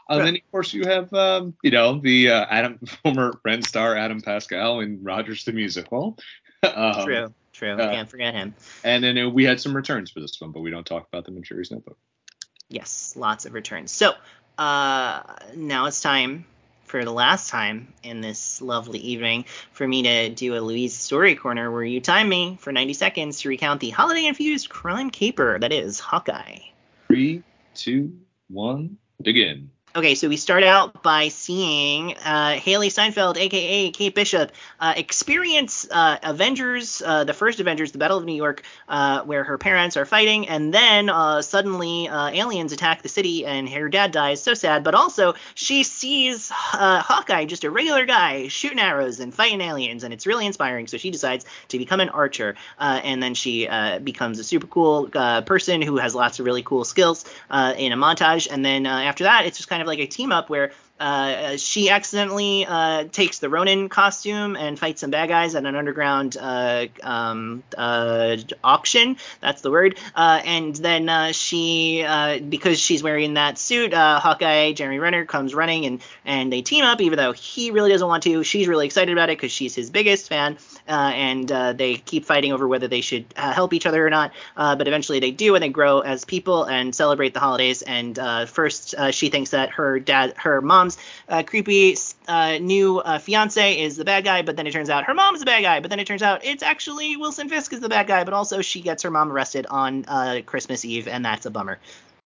And 0.08 0.18
Right. 0.20 0.24
then 0.24 0.34
of 0.36 0.50
course 0.52 0.72
you 0.72 0.84
have 0.86 1.12
um, 1.12 1.54
you 1.62 1.70
know 1.70 1.98
the 2.00 2.30
uh, 2.30 2.46
Adam 2.48 2.78
former 3.02 3.38
Rent 3.44 3.64
star 3.64 3.96
Adam 3.96 4.20
Pascal 4.20 4.80
in 4.80 5.02
Rogers 5.02 5.44
the 5.44 5.52
Musical. 5.52 6.18
um, 6.62 7.04
True, 7.04 7.34
true. 7.52 7.72
uh, 7.72 7.90
Can't 7.90 8.08
forget 8.10 8.34
him. 8.34 8.54
And 8.84 9.04
then 9.04 9.18
uh, 9.18 9.28
we 9.28 9.44
had 9.44 9.60
some 9.60 9.74
returns 9.76 10.10
for 10.10 10.20
this 10.20 10.40
one, 10.40 10.52
but 10.52 10.60
we 10.60 10.70
don't 10.70 10.86
talk 10.86 11.06
about 11.12 11.24
them 11.24 11.36
in 11.36 11.44
Fury's 11.44 11.70
Notebook. 11.70 11.98
Yes, 12.68 13.14
lots 13.16 13.46
of 13.46 13.52
returns. 13.54 13.92
So 13.92 14.12
uh, 14.58 15.22
now 15.54 15.86
it's 15.86 16.00
time 16.00 16.44
for 16.86 17.04
the 17.04 17.12
last 17.12 17.50
time 17.50 17.92
in 18.02 18.20
this 18.20 18.62
lovely 18.62 18.98
evening 19.00 19.44
for 19.72 19.86
me 19.86 20.02
to 20.02 20.28
do 20.30 20.56
a 20.56 20.60
Louise 20.60 20.96
story 20.96 21.34
corner 21.34 21.70
where 21.70 21.84
you 21.84 22.00
time 22.00 22.28
me 22.28 22.56
for 22.60 22.72
90 22.72 22.94
seconds 22.94 23.40
to 23.40 23.48
recount 23.48 23.80
the 23.80 23.90
holiday 23.90 24.26
infused 24.26 24.68
crime 24.68 25.10
caper 25.10 25.58
that 25.58 25.72
is 25.72 26.00
Hawkeye. 26.00 26.58
Three, 27.08 27.42
two, 27.74 28.18
one, 28.48 28.98
begin. 29.20 29.70
Okay, 29.96 30.14
so 30.14 30.28
we 30.28 30.36
start 30.36 30.62
out 30.62 31.02
by 31.02 31.28
seeing 31.28 32.12
uh, 32.18 32.58
Hailee 32.58 32.92
Steinfeld, 32.92 33.38
aka 33.38 33.90
Kate 33.92 34.14
Bishop, 34.14 34.52
uh, 34.78 34.92
experience 34.94 35.88
uh, 35.90 36.18
Avengers, 36.22 37.00
uh, 37.00 37.24
the 37.24 37.32
first 37.32 37.60
Avengers, 37.60 37.92
the 37.92 37.98
Battle 37.98 38.18
of 38.18 38.26
New 38.26 38.34
York, 38.34 38.62
uh, 38.90 39.22
where 39.22 39.42
her 39.42 39.56
parents 39.56 39.96
are 39.96 40.04
fighting, 40.04 40.50
and 40.50 40.74
then 40.74 41.08
uh, 41.08 41.40
suddenly 41.40 42.08
aliens 42.08 42.72
attack 42.72 43.00
the 43.00 43.08
city, 43.08 43.46
and 43.46 43.70
her 43.70 43.88
dad 43.88 44.12
dies. 44.12 44.42
So 44.42 44.52
sad, 44.52 44.84
but 44.84 44.94
also 44.94 45.32
she 45.54 45.82
sees 45.82 46.50
Hawkeye, 46.52 47.46
just 47.46 47.64
a 47.64 47.70
regular 47.70 48.04
guy, 48.04 48.48
shooting 48.48 48.80
arrows 48.80 49.18
and 49.20 49.32
fighting 49.32 49.62
aliens, 49.62 50.04
and 50.04 50.12
it's 50.12 50.26
really 50.26 50.44
inspiring. 50.44 50.88
So 50.88 50.98
she 50.98 51.10
decides 51.10 51.46
to 51.68 51.78
become 51.78 52.00
an 52.00 52.10
archer, 52.10 52.56
and 52.78 53.22
then 53.22 53.32
she 53.32 53.66
becomes 54.04 54.38
a 54.40 54.44
super 54.44 54.66
cool 54.66 55.08
person 55.46 55.80
who 55.80 55.96
has 55.96 56.14
lots 56.14 56.38
of 56.38 56.44
really 56.44 56.62
cool 56.62 56.84
skills 56.84 57.24
in 57.50 57.92
a 57.92 57.96
montage, 57.96 58.46
and 58.50 58.62
then 58.62 58.84
after 58.84 59.24
that, 59.24 59.46
it's 59.46 59.56
just 59.56 59.70
kind 59.70 59.80
of 59.80 59.85
like 59.86 59.98
a 59.98 60.06
team 60.06 60.32
up 60.32 60.50
where 60.50 60.72
uh, 60.98 61.56
she 61.58 61.90
accidentally 61.90 62.64
uh, 62.66 63.04
takes 63.04 63.38
the 63.38 63.50
Ronin 63.50 63.88
costume 63.88 64.56
and 64.56 64.78
fights 64.78 65.02
some 65.02 65.10
bad 65.10 65.28
guys 65.28 65.54
at 65.54 65.66
an 65.66 65.76
underground 65.76 66.36
uh, 66.40 66.86
um, 67.02 67.62
uh, 67.76 68.36
auction. 68.64 69.16
That's 69.40 69.60
the 69.60 69.70
word. 69.70 69.98
Uh, 70.14 70.40
and 70.44 70.74
then 70.76 71.32
she, 71.32 72.06
because 72.48 72.80
she's 72.80 73.02
wearing 73.02 73.34
that 73.34 73.58
suit, 73.58 73.92
Hawkeye, 73.92 74.72
Jeremy 74.72 74.98
Renner 74.98 75.26
comes 75.26 75.54
running 75.54 75.84
and 75.84 76.00
and 76.24 76.52
they 76.52 76.62
team 76.62 76.84
up. 76.84 77.00
Even 77.00 77.18
though 77.18 77.32
he 77.32 77.70
really 77.70 77.90
doesn't 77.90 78.08
want 78.08 78.22
to, 78.22 78.42
she's 78.42 78.66
really 78.66 78.86
excited 78.86 79.12
about 79.12 79.28
it 79.28 79.38
because 79.38 79.52
she's 79.52 79.74
his 79.74 79.90
biggest 79.90 80.28
fan. 80.28 80.56
and 80.86 81.48
they 81.78 81.96
keep 81.96 82.24
fighting 82.24 82.52
over 82.52 82.66
whether 82.66 82.88
they 82.88 83.00
should 83.02 83.26
help 83.36 83.74
each 83.74 83.86
other 83.86 84.06
or 84.06 84.10
not. 84.10 84.32
but 84.56 84.88
eventually 84.88 85.20
they 85.20 85.30
do, 85.30 85.54
and 85.54 85.62
they 85.62 85.68
grow 85.68 86.00
as 86.00 86.24
people 86.24 86.64
and 86.64 86.94
celebrate 86.94 87.34
the 87.34 87.40
holidays. 87.40 87.82
And 87.82 88.18
first, 88.48 88.94
she 89.10 89.28
thinks 89.28 89.50
that 89.50 89.70
her 89.70 90.00
dad, 90.00 90.32
her 90.38 90.62
mom 90.62 90.85
mom's 90.86 90.98
uh, 91.28 91.42
creepy 91.42 91.96
uh, 92.28 92.58
new 92.58 92.98
uh, 92.98 93.18
fiance 93.18 93.80
is 93.80 93.96
the 93.96 94.04
bad 94.04 94.24
guy, 94.24 94.42
but 94.42 94.56
then 94.56 94.66
it 94.66 94.72
turns 94.72 94.90
out 94.90 95.04
her 95.04 95.14
mom's 95.14 95.40
the 95.40 95.46
bad 95.46 95.62
guy. 95.62 95.80
But 95.80 95.90
then 95.90 96.00
it 96.00 96.06
turns 96.06 96.22
out 96.22 96.44
it's 96.44 96.62
actually 96.62 97.16
Wilson 97.16 97.48
Fisk 97.48 97.72
is 97.72 97.80
the 97.80 97.88
bad 97.88 98.06
guy, 98.06 98.24
but 98.24 98.34
also 98.34 98.62
she 98.62 98.80
gets 98.80 99.02
her 99.02 99.10
mom 99.10 99.32
arrested 99.32 99.66
on 99.66 100.04
uh, 100.06 100.40
Christmas 100.46 100.84
Eve, 100.84 101.08
and 101.08 101.24
that's 101.24 101.46
a 101.46 101.50
bummer. 101.50 101.78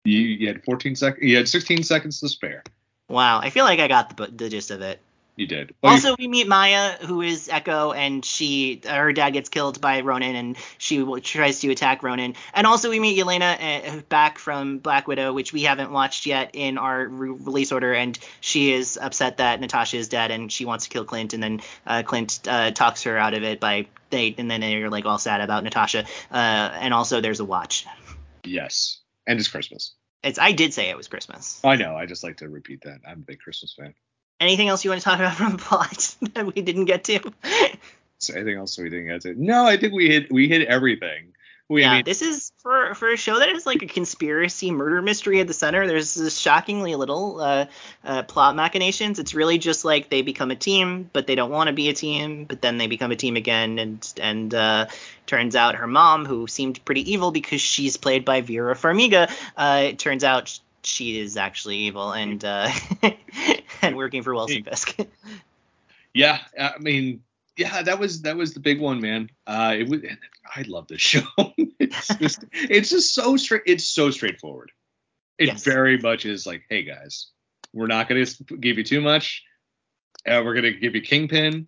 You, 0.05 0.19
you 0.19 0.47
had 0.47 0.63
14 0.63 0.95
seconds. 0.95 1.23
You 1.23 1.37
had 1.37 1.47
16 1.47 1.83
seconds 1.83 2.19
to 2.21 2.29
spare. 2.29 2.63
Wow, 3.09 3.39
I 3.39 3.49
feel 3.49 3.65
like 3.65 3.79
I 3.79 3.87
got 3.87 4.15
the, 4.15 4.27
the 4.27 4.49
gist 4.49 4.71
of 4.71 4.81
it. 4.81 4.99
You 5.39 5.47
did. 5.47 5.73
Well, 5.81 5.93
also, 5.93 6.09
you... 6.09 6.15
we 6.19 6.27
meet 6.27 6.49
Maya, 6.49 6.97
who 6.97 7.21
is 7.21 7.47
Echo, 7.47 7.93
and 7.93 8.25
she 8.25 8.81
her 8.85 9.13
dad 9.13 9.29
gets 9.29 9.47
killed 9.47 9.79
by 9.79 10.01
Ronin, 10.01 10.35
and 10.35 10.57
she 10.77 11.01
tries 11.21 11.61
to 11.61 11.71
attack 11.71 12.03
Ronin. 12.03 12.35
And 12.53 12.67
also, 12.67 12.89
we 12.89 12.99
meet 12.99 13.17
Yelena 13.17 13.99
uh, 13.99 14.01
back 14.09 14.37
from 14.37 14.79
Black 14.79 15.07
Widow, 15.07 15.31
which 15.31 15.53
we 15.53 15.61
haven't 15.61 15.93
watched 15.93 16.25
yet 16.25 16.49
in 16.55 16.77
our 16.77 17.07
re- 17.07 17.29
release 17.29 17.71
order, 17.71 17.93
and 17.93 18.19
she 18.41 18.73
is 18.73 18.99
upset 19.01 19.37
that 19.37 19.61
Natasha 19.61 19.95
is 19.95 20.09
dead, 20.09 20.31
and 20.31 20.51
she 20.51 20.65
wants 20.65 20.83
to 20.83 20.89
kill 20.89 21.05
Clint, 21.05 21.33
and 21.33 21.41
then 21.41 21.61
uh, 21.87 22.03
Clint 22.03 22.41
uh, 22.45 22.71
talks 22.71 23.03
her 23.03 23.17
out 23.17 23.33
of 23.33 23.43
it 23.43 23.61
by 23.61 23.87
they, 24.09 24.35
and 24.37 24.51
then 24.51 24.59
they're 24.59 24.89
like 24.89 25.05
all 25.05 25.19
sad 25.19 25.39
about 25.39 25.63
Natasha. 25.63 26.03
Uh, 26.29 26.69
and 26.81 26.93
also, 26.93 27.21
there's 27.21 27.39
a 27.39 27.45
watch. 27.45 27.85
Yes, 28.43 28.99
and 29.25 29.39
it's 29.39 29.47
Christmas. 29.47 29.95
It's 30.21 30.37
I 30.37 30.51
did 30.51 30.73
say 30.73 30.89
it 30.89 30.97
was 30.97 31.07
Christmas. 31.07 31.61
I 31.63 31.77
know. 31.77 31.95
I 31.95 32.07
just 32.07 32.25
like 32.25 32.37
to 32.37 32.49
repeat 32.49 32.81
that. 32.81 32.99
I'm 33.07 33.19
a 33.19 33.25
big 33.25 33.39
Christmas 33.39 33.73
fan. 33.73 33.93
Anything 34.39 34.69
else 34.69 34.83
you 34.83 34.91
want 34.91 35.01
to 35.01 35.05
talk 35.05 35.19
about 35.19 35.35
from 35.35 35.51
the 35.53 35.57
plot 35.57 36.15
that 36.33 36.45
we 36.45 36.61
didn't 36.61 36.85
get 36.85 37.03
to? 37.05 37.19
So 38.21 38.33
anything 38.33 38.57
else 38.57 38.77
we 38.77 38.89
didn't 38.89 39.07
get 39.07 39.21
to? 39.21 39.33
No, 39.41 39.65
I 39.65 39.77
think 39.77 39.93
we 39.93 40.09
hit 40.09 40.29
we 40.29 40.49
hit 40.49 40.67
everything. 40.67 41.33
We, 41.69 41.81
yeah, 41.81 41.91
I 41.91 41.95
mean, 41.97 42.03
this 42.03 42.23
is 42.23 42.51
for 42.57 42.95
for 42.95 43.13
a 43.13 43.15
show 43.15 43.37
that 43.39 43.49
is 43.49 43.65
like 43.65 43.83
a 43.83 43.85
conspiracy 43.85 44.71
murder 44.71 45.03
mystery 45.03 45.39
at 45.39 45.47
the 45.47 45.53
center. 45.53 45.85
There's 45.85 46.37
shockingly 46.37 46.95
little 46.95 47.39
uh, 47.39 47.67
uh, 48.03 48.23
plot 48.23 48.55
machinations. 48.55 49.19
It's 49.19 49.35
really 49.35 49.59
just 49.59 49.85
like 49.85 50.09
they 50.09 50.23
become 50.23 50.49
a 50.49 50.55
team, 50.55 51.11
but 51.13 51.27
they 51.27 51.35
don't 51.35 51.51
want 51.51 51.67
to 51.67 51.73
be 51.73 51.89
a 51.89 51.93
team. 51.93 52.45
But 52.45 52.61
then 52.61 52.79
they 52.79 52.87
become 52.87 53.11
a 53.11 53.15
team 53.15 53.35
again, 53.35 53.77
and 53.77 54.13
and 54.19 54.53
uh, 54.53 54.87
turns 55.27 55.55
out 55.55 55.75
her 55.75 55.87
mom, 55.87 56.25
who 56.25 56.47
seemed 56.47 56.83
pretty 56.83 57.09
evil 57.09 57.29
because 57.29 57.61
she's 57.61 57.97
played 57.97 58.25
by 58.25 58.41
Vera 58.41 58.75
Farmiga, 58.75 59.31
uh, 59.55 59.81
it 59.85 59.99
turns 59.99 60.23
out 60.23 60.59
she 60.83 61.19
is 61.19 61.37
actually 61.37 61.77
evil 61.77 62.11
and 62.11 62.43
uh, 62.43 62.69
and 63.81 63.95
working 63.95 64.23
for 64.23 64.33
Wilson 64.33 64.63
Fisk. 64.63 64.97
yeah, 66.13 66.39
I 66.59 66.77
mean, 66.79 67.23
yeah, 67.57 67.81
that 67.81 67.99
was 67.99 68.21
that 68.23 68.37
was 68.37 68.53
the 68.53 68.59
big 68.59 68.79
one, 68.79 69.01
man. 69.01 69.29
Uh, 69.45 69.75
it 69.77 69.89
was. 69.89 70.01
I 70.55 70.63
love 70.63 70.87
this 70.87 71.01
show. 71.01 71.21
it's 71.57 72.15
just 72.15 72.45
it's 72.53 72.89
just 72.89 73.13
so 73.13 73.37
straight. 73.37 73.63
It's 73.65 73.85
so 73.85 74.11
straightforward. 74.11 74.71
It 75.37 75.47
yes. 75.47 75.63
very 75.63 75.97
much 75.97 76.25
is 76.25 76.45
like, 76.45 76.63
hey 76.69 76.83
guys, 76.83 77.27
we're 77.73 77.87
not 77.87 78.07
gonna 78.07 78.25
give 78.59 78.77
you 78.77 78.83
too 78.83 79.01
much. 79.01 79.43
Uh, 80.27 80.41
we're 80.43 80.55
gonna 80.55 80.71
give 80.71 80.95
you 80.95 81.01
Kingpin 81.01 81.65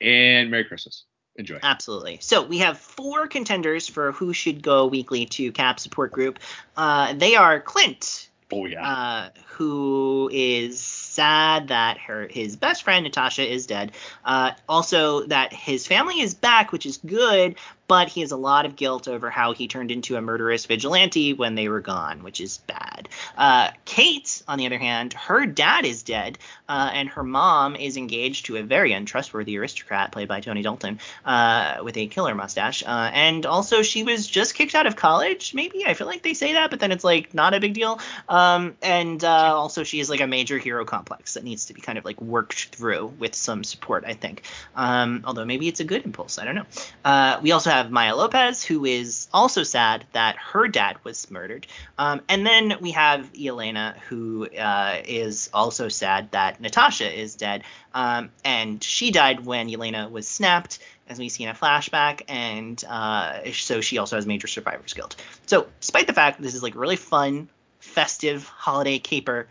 and 0.00 0.50
Merry 0.50 0.64
Christmas. 0.64 1.04
Enjoy. 1.36 1.58
Absolutely. 1.62 2.18
So 2.20 2.44
we 2.44 2.58
have 2.58 2.78
four 2.78 3.26
contenders 3.26 3.88
for 3.88 4.12
who 4.12 4.32
should 4.32 4.62
go 4.62 4.86
weekly 4.86 5.26
to 5.26 5.50
Cap 5.50 5.80
support 5.80 6.12
group. 6.12 6.38
Uh, 6.76 7.12
they 7.14 7.34
are 7.34 7.60
Clint, 7.60 8.28
Oh 8.54 8.66
yeah. 8.66 8.88
Uh, 8.88 9.28
who 9.46 10.30
is 10.32 10.80
sad 10.80 11.68
that 11.68 11.98
her 11.98 12.28
his 12.30 12.54
best 12.54 12.84
friend 12.84 13.02
Natasha 13.02 13.52
is 13.52 13.66
dead. 13.66 13.92
Uh, 14.24 14.52
also 14.68 15.26
that 15.26 15.52
his 15.52 15.88
family 15.88 16.20
is 16.20 16.34
back, 16.34 16.70
which 16.70 16.86
is 16.86 16.98
good, 16.98 17.56
but 17.86 18.08
he 18.08 18.20
has 18.20 18.32
a 18.32 18.36
lot 18.36 18.66
of 18.66 18.76
guilt 18.76 19.08
over 19.08 19.30
how 19.30 19.52
he 19.52 19.68
turned 19.68 19.90
into 19.90 20.16
a 20.16 20.20
murderous 20.20 20.66
vigilante 20.66 21.32
when 21.32 21.54
they 21.54 21.68
were 21.68 21.80
gone, 21.80 22.22
which 22.22 22.40
is 22.40 22.58
bad. 22.66 23.08
Uh, 23.36 23.70
Kate, 23.84 24.42
on 24.48 24.58
the 24.58 24.66
other 24.66 24.78
hand, 24.78 25.12
her 25.12 25.46
dad 25.46 25.84
is 25.84 26.02
dead, 26.02 26.38
uh, 26.68 26.90
and 26.92 27.08
her 27.10 27.22
mom 27.22 27.76
is 27.76 27.96
engaged 27.96 28.46
to 28.46 28.56
a 28.56 28.62
very 28.62 28.92
untrustworthy 28.92 29.58
aristocrat 29.58 30.12
played 30.12 30.28
by 30.28 30.40
Tony 30.40 30.62
Dalton 30.62 30.98
uh, 31.24 31.78
with 31.82 31.96
a 31.96 32.06
killer 32.06 32.34
mustache. 32.34 32.82
Uh, 32.82 33.10
and 33.12 33.44
also, 33.46 33.82
she 33.82 34.02
was 34.02 34.26
just 34.26 34.54
kicked 34.54 34.74
out 34.74 34.86
of 34.86 34.96
college, 34.96 35.54
maybe? 35.54 35.84
I 35.86 35.94
feel 35.94 36.06
like 36.06 36.22
they 36.22 36.34
say 36.34 36.54
that, 36.54 36.70
but 36.70 36.80
then 36.80 36.92
it's 36.92 37.04
like 37.04 37.34
not 37.34 37.54
a 37.54 37.60
big 37.60 37.74
deal. 37.74 38.00
Um, 38.28 38.76
and 38.82 39.22
uh, 39.22 39.54
also, 39.54 39.84
she 39.84 40.00
is 40.00 40.08
like 40.08 40.20
a 40.20 40.26
major 40.26 40.58
hero 40.58 40.84
complex 40.84 41.34
that 41.34 41.44
needs 41.44 41.66
to 41.66 41.74
be 41.74 41.80
kind 41.80 41.98
of 41.98 42.04
like 42.04 42.20
worked 42.20 42.74
through 42.74 43.12
with 43.18 43.34
some 43.34 43.62
support, 43.64 44.04
I 44.06 44.14
think. 44.14 44.42
Um, 44.74 45.22
although 45.26 45.44
maybe 45.44 45.68
it's 45.68 45.80
a 45.80 45.84
good 45.84 46.04
impulse. 46.04 46.38
I 46.38 46.44
don't 46.44 46.54
know. 46.54 46.66
Uh, 47.04 47.40
we 47.42 47.52
also 47.52 47.70
have 47.74 47.90
Maya 47.90 48.14
Lopez, 48.14 48.64
who 48.64 48.84
is 48.84 49.28
also 49.32 49.64
sad 49.64 50.04
that 50.12 50.36
her 50.36 50.68
dad 50.68 50.96
was 51.02 51.28
murdered. 51.30 51.66
Um, 51.98 52.20
and 52.28 52.46
then 52.46 52.76
we 52.80 52.92
have 52.92 53.32
Yelena, 53.32 53.96
who 54.08 54.46
uh, 54.48 55.00
is 55.04 55.50
also 55.52 55.88
sad 55.88 56.30
that 56.30 56.60
Natasha 56.60 57.12
is 57.12 57.34
dead. 57.34 57.64
Um, 57.92 58.30
and 58.44 58.82
she 58.82 59.10
died 59.10 59.44
when 59.44 59.68
Yelena 59.68 60.08
was 60.08 60.28
snapped, 60.28 60.78
as 61.08 61.18
we 61.18 61.28
see 61.28 61.42
in 61.42 61.50
a 61.50 61.54
flashback. 61.54 62.22
And 62.28 62.82
uh, 62.88 63.50
so 63.52 63.80
she 63.80 63.98
also 63.98 64.16
has 64.16 64.24
major 64.24 64.46
survivor's 64.46 64.94
guilt. 64.94 65.16
So, 65.46 65.66
despite 65.80 66.06
the 66.06 66.14
fact 66.14 66.40
this 66.40 66.54
is 66.54 66.62
like 66.62 66.76
really 66.76 66.96
fun, 66.96 67.48
festive 67.80 68.46
holiday 68.46 69.00
caper, 69.00 69.48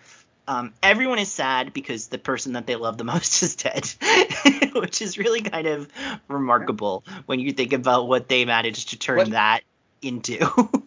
um, 0.48 0.74
everyone 0.82 1.20
is 1.20 1.32
sad 1.32 1.74
because 1.74 2.08
the 2.08 2.18
person 2.18 2.54
that 2.54 2.68
they 2.68 2.76
love 2.76 2.98
the 2.98 3.04
most 3.14 3.42
is 3.44 3.56
dead, 3.56 3.86
which 4.76 5.02
is 5.02 5.18
really 5.18 5.42
kind 5.42 5.68
of 5.68 5.88
remarkable 6.28 7.04
when 7.26 7.40
you 7.40 7.52
think 7.52 7.74
about 7.74 8.08
what 8.08 8.28
they 8.28 8.46
managed 8.46 8.90
to 8.90 8.98
turn 8.98 9.18
what? 9.18 9.30
that 9.32 9.62
into. 10.02 10.40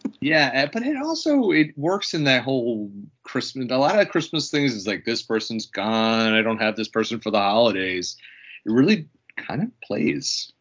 yeah, 0.21 0.51
eh, 0.53 0.67
but 0.71 0.83
it 0.83 0.97
also 0.97 1.51
it 1.51 1.77
works 1.77 2.13
in 2.13 2.25
that 2.25 2.43
whole 2.43 2.91
Christmas. 3.23 3.67
A 3.71 3.77
lot 3.77 3.99
of 3.99 4.09
Christmas 4.09 4.51
things 4.51 4.73
is 4.73 4.87
like 4.87 5.05
this 5.05 5.23
person's 5.23 5.65
gone. 5.65 6.33
I 6.33 6.41
don't 6.41 6.61
have 6.61 6.75
this 6.75 6.87
person 6.87 7.19
for 7.19 7.31
the 7.31 7.39
holidays. 7.39 8.15
It 8.65 8.71
really 8.71 9.07
kind 9.35 9.63
of 9.63 9.81
plays. 9.81 10.51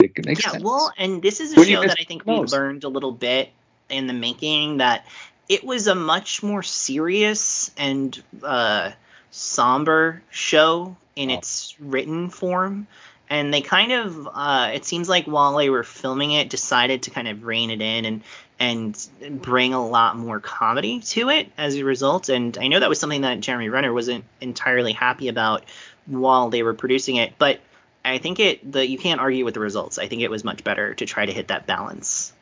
It 0.00 0.24
makes 0.24 0.44
yeah, 0.44 0.52
sense. 0.52 0.62
well, 0.62 0.92
and 0.98 1.22
this 1.22 1.40
is 1.40 1.52
a 1.54 1.56
when 1.56 1.68
show 1.68 1.82
that 1.82 1.96
I 1.98 2.04
think 2.04 2.26
we 2.26 2.34
learned 2.34 2.84
a 2.84 2.88
little 2.88 3.12
bit 3.12 3.50
in 3.88 4.06
the 4.06 4.12
making 4.12 4.78
that 4.78 5.06
it 5.48 5.64
was 5.64 5.86
a 5.86 5.94
much 5.94 6.42
more 6.42 6.62
serious 6.62 7.70
and 7.76 8.20
uh, 8.42 8.92
somber 9.30 10.22
show 10.30 10.96
in 11.14 11.30
oh. 11.30 11.34
its 11.34 11.74
written 11.80 12.30
form. 12.30 12.86
And 13.28 13.52
they 13.52 13.60
kind 13.60 13.90
of, 13.90 14.28
uh, 14.32 14.70
it 14.72 14.84
seems 14.84 15.08
like 15.08 15.26
while 15.26 15.56
they 15.56 15.68
were 15.68 15.82
filming 15.82 16.30
it, 16.30 16.48
decided 16.48 17.02
to 17.04 17.10
kind 17.10 17.26
of 17.26 17.44
rein 17.44 17.70
it 17.70 17.80
in 17.80 18.04
and 18.04 18.22
and 18.58 19.08
bring 19.42 19.74
a 19.74 19.86
lot 19.86 20.16
more 20.16 20.40
comedy 20.40 21.00
to 21.00 21.28
it 21.28 21.50
as 21.58 21.76
a 21.76 21.84
result. 21.84 22.28
And 22.30 22.56
I 22.56 22.68
know 22.68 22.80
that 22.80 22.88
was 22.88 22.98
something 22.98 23.20
that 23.20 23.40
Jeremy 23.40 23.68
Renner 23.68 23.92
wasn't 23.92 24.24
entirely 24.40 24.92
happy 24.92 25.28
about 25.28 25.64
while 26.06 26.48
they 26.48 26.62
were 26.62 26.72
producing 26.72 27.16
it, 27.16 27.34
but 27.38 27.60
I 28.04 28.18
think 28.18 28.40
it 28.40 28.72
the 28.72 28.86
you 28.86 28.98
can't 28.98 29.20
argue 29.20 29.44
with 29.44 29.54
the 29.54 29.60
results. 29.60 29.98
I 29.98 30.06
think 30.06 30.22
it 30.22 30.30
was 30.30 30.44
much 30.44 30.64
better 30.64 30.94
to 30.94 31.06
try 31.06 31.26
to 31.26 31.32
hit 31.32 31.48
that 31.48 31.66
balance. 31.66 32.32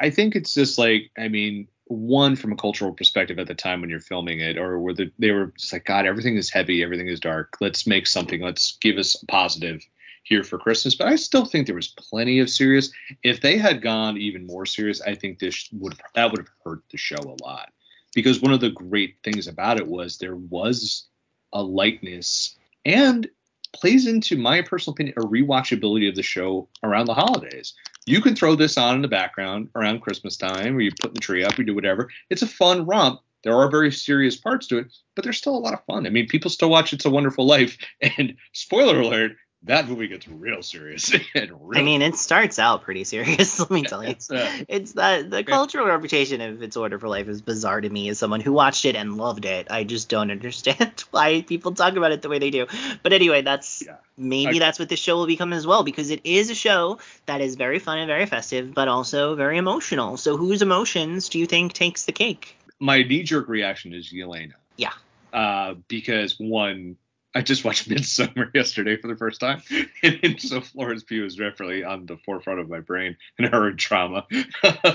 I 0.00 0.10
think 0.10 0.36
it's 0.36 0.54
just 0.54 0.78
like 0.78 1.10
I 1.18 1.28
mean, 1.28 1.68
one 1.86 2.36
from 2.36 2.52
a 2.52 2.56
cultural 2.56 2.92
perspective 2.92 3.38
at 3.38 3.46
the 3.46 3.54
time 3.54 3.80
when 3.80 3.90
you're 3.90 4.00
filming 4.00 4.40
it, 4.40 4.56
or 4.56 4.78
where 4.78 4.94
the, 4.94 5.10
they 5.18 5.30
were 5.30 5.52
just 5.58 5.72
like, 5.72 5.84
God, 5.84 6.06
everything 6.06 6.36
is 6.36 6.50
heavy, 6.50 6.82
everything 6.82 7.08
is 7.08 7.20
dark. 7.20 7.56
Let's 7.60 7.86
make 7.86 8.06
something. 8.06 8.40
Let's 8.40 8.78
give 8.80 8.96
us 8.96 9.22
a 9.22 9.26
positive 9.26 9.84
here 10.22 10.42
for 10.42 10.58
Christmas. 10.58 10.94
But 10.94 11.08
I 11.08 11.16
still 11.16 11.44
think 11.44 11.66
there 11.66 11.76
was 11.76 11.88
plenty 11.88 12.40
of 12.40 12.50
serious. 12.50 12.90
If 13.22 13.40
they 13.40 13.58
had 13.58 13.82
gone 13.82 14.16
even 14.16 14.46
more 14.46 14.66
serious, 14.66 15.00
I 15.02 15.14
think 15.14 15.38
this 15.38 15.68
would 15.72 15.94
that 16.14 16.30
would 16.30 16.38
have 16.38 16.50
hurt 16.64 16.82
the 16.90 16.96
show 16.96 17.16
a 17.16 17.44
lot. 17.44 17.72
Because 18.14 18.40
one 18.40 18.52
of 18.52 18.60
the 18.60 18.70
great 18.70 19.16
things 19.22 19.46
about 19.46 19.78
it 19.78 19.86
was 19.86 20.18
there 20.18 20.36
was 20.36 21.06
a 21.52 21.62
lightness 21.62 22.56
and 22.84 23.28
plays 23.72 24.06
into 24.06 24.38
my 24.38 24.62
personal 24.62 24.94
opinion 24.94 25.14
a 25.18 25.20
rewatchability 25.20 26.08
of 26.08 26.14
the 26.14 26.22
show 26.22 26.68
around 26.82 27.06
the 27.06 27.14
holidays. 27.14 27.74
You 28.06 28.20
can 28.20 28.36
throw 28.36 28.54
this 28.54 28.76
on 28.76 28.96
in 28.96 29.02
the 29.02 29.08
background 29.08 29.70
around 29.74 30.00
Christmas 30.00 30.36
time, 30.36 30.76
or 30.76 30.80
you 30.80 30.92
put 31.00 31.14
the 31.14 31.20
tree 31.20 31.44
up, 31.44 31.56
you 31.58 31.64
do 31.64 31.74
whatever. 31.74 32.10
It's 32.30 32.42
a 32.42 32.46
fun 32.46 32.84
romp. 32.84 33.20
There 33.42 33.56
are 33.56 33.70
very 33.70 33.92
serious 33.92 34.36
parts 34.36 34.66
to 34.68 34.78
it, 34.78 34.92
but 35.14 35.22
there's 35.22 35.38
still 35.38 35.56
a 35.56 35.58
lot 35.58 35.74
of 35.74 35.84
fun. 35.84 36.06
I 36.06 36.10
mean, 36.10 36.26
people 36.26 36.50
still 36.50 36.70
watch 36.70 36.92
It's 36.92 37.04
a 37.04 37.10
Wonderful 37.10 37.46
Life, 37.46 37.76
and 38.18 38.34
spoiler 38.52 39.00
alert, 39.00 39.32
that 39.64 39.88
movie 39.88 40.08
gets 40.08 40.28
real 40.28 40.62
serious 40.62 41.12
and 41.34 41.50
real. 41.60 41.80
I 41.80 41.82
mean, 41.82 42.02
it 42.02 42.16
starts 42.16 42.58
out 42.58 42.82
pretty 42.82 43.04
serious. 43.04 43.58
Let 43.60 43.70
me 43.70 43.82
tell 43.82 44.02
you, 44.04 44.10
it's, 44.10 44.30
uh, 44.30 44.50
it's 44.68 44.92
that 44.92 45.30
the 45.30 45.42
cultural 45.42 45.86
reputation 45.86 46.40
of 46.40 46.62
It's 46.62 46.76
a 46.76 46.80
Wonderful 46.80 47.10
Life 47.10 47.28
is 47.28 47.40
bizarre 47.42 47.80
to 47.80 47.88
me 47.88 48.08
as 48.10 48.18
someone 48.18 48.40
who 48.40 48.52
watched 48.52 48.84
it 48.84 48.94
and 48.96 49.16
loved 49.16 49.44
it. 49.44 49.68
I 49.70 49.84
just 49.84 50.08
don't 50.08 50.30
understand 50.30 51.04
why 51.10 51.42
people 51.42 51.72
talk 51.72 51.96
about 51.96 52.12
it 52.12 52.22
the 52.22 52.28
way 52.28 52.38
they 52.38 52.50
do. 52.50 52.66
But 53.02 53.12
anyway, 53.12 53.42
that's 53.42 53.82
Yeah. 53.86 53.96
maybe 54.16 54.56
I- 54.56 54.58
that's 54.58 54.78
what 54.78 54.88
this 54.88 55.00
show 55.00 55.16
will 55.16 55.26
become 55.26 55.52
as 55.52 55.66
well 55.66 55.82
because 55.82 56.10
it 56.10 56.20
is 56.24 56.50
a 56.50 56.54
show 56.54 56.98
that 57.26 57.40
is 57.40 57.56
very 57.56 57.78
fun 57.78 57.98
and 57.98 58.06
very 58.06 58.26
festive, 58.26 58.74
but 58.74 58.88
also 58.88 59.34
very 59.34 59.58
emotional. 59.58 60.16
So 60.16 60.36
whose 60.36 60.62
emotions 60.62 61.28
do 61.28 61.38
you 61.38 61.46
think 61.46 61.72
takes 61.72 62.04
the 62.04 62.12
cake? 62.12 62.56
my 62.80 63.02
knee 63.02 63.22
jerk 63.22 63.48
reaction 63.48 63.94
is 63.94 64.12
Yelena. 64.12 64.52
Yeah. 64.76 64.92
Uh, 65.32 65.74
because 65.88 66.38
one, 66.38 66.96
I 67.34 67.42
just 67.42 67.64
watched 67.64 67.88
Midsommar 67.90 68.54
yesterday 68.54 68.96
for 68.96 69.08
the 69.08 69.16
first 69.16 69.40
time, 69.40 69.62
and, 70.02 70.40
so 70.40 70.60
Florence 70.60 71.02
Pugh 71.02 71.24
is 71.24 71.36
definitely 71.36 71.82
on 71.82 72.06
the 72.06 72.16
forefront 72.18 72.60
of 72.60 72.68
my 72.68 72.80
brain 72.80 73.16
and 73.38 73.48
her 73.52 73.72
trauma. 73.72 74.26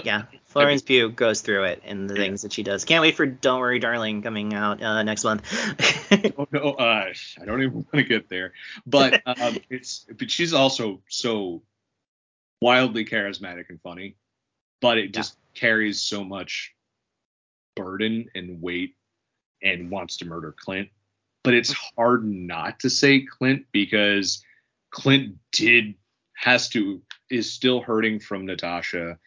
Yeah, 0.04 0.24
Florence 0.46 0.82
Pugh 0.82 1.10
goes 1.10 1.42
through 1.42 1.66
it 1.66 1.82
and 1.86 2.10
the 2.10 2.16
things 2.16 2.44
that 2.44 2.54
she 2.54 2.64
does. 2.64 2.86
Can't 2.86 3.02
wait 3.02 3.16
for 3.16 3.26
Don't 3.26 3.60
Worry 3.60 3.80
Darling 3.80 4.22
coming 4.22 4.54
out 4.54 4.82
uh, 4.82 5.04
next 5.04 5.24
month. 5.24 5.44
oh 6.38 6.48
no, 6.52 6.72
uh, 6.72 7.14
I 7.42 7.46
don't 7.46 7.62
even 7.62 7.74
want 7.74 7.92
to 7.94 8.04
get 8.04 8.30
there. 8.30 8.54
But 8.86 9.22
um, 9.26 9.58
it's 9.70 10.06
but 10.18 10.32
she's 10.32 10.54
also 10.54 11.02
so 11.10 11.62
wildly 12.62 13.06
charismatic 13.06 13.70
and 13.70 13.82
funny, 13.82 14.16
but 14.82 14.98
it 14.98 15.14
just 15.14 15.38
carries 15.54 16.02
so 16.02 16.24
much 16.24 16.74
burden 17.76 18.30
and 18.36 18.62
weight 18.62 18.96
and 19.62 19.90
wants 19.90 20.18
to 20.18 20.26
murder 20.26 20.54
Clint. 20.58 20.90
But 21.44 21.54
it's 21.54 21.74
hard 21.74 22.26
not 22.26 22.80
to 22.82 22.90
say 22.90 23.22
Clint 23.22 23.66
because 23.72 24.44
Clint 24.92 25.36
did 25.52 25.96
has 26.36 26.70
to 26.70 27.02
is 27.30 27.52
still 27.52 27.82
hurting 27.82 28.20
from 28.20 28.46
Natasha. 28.46 29.18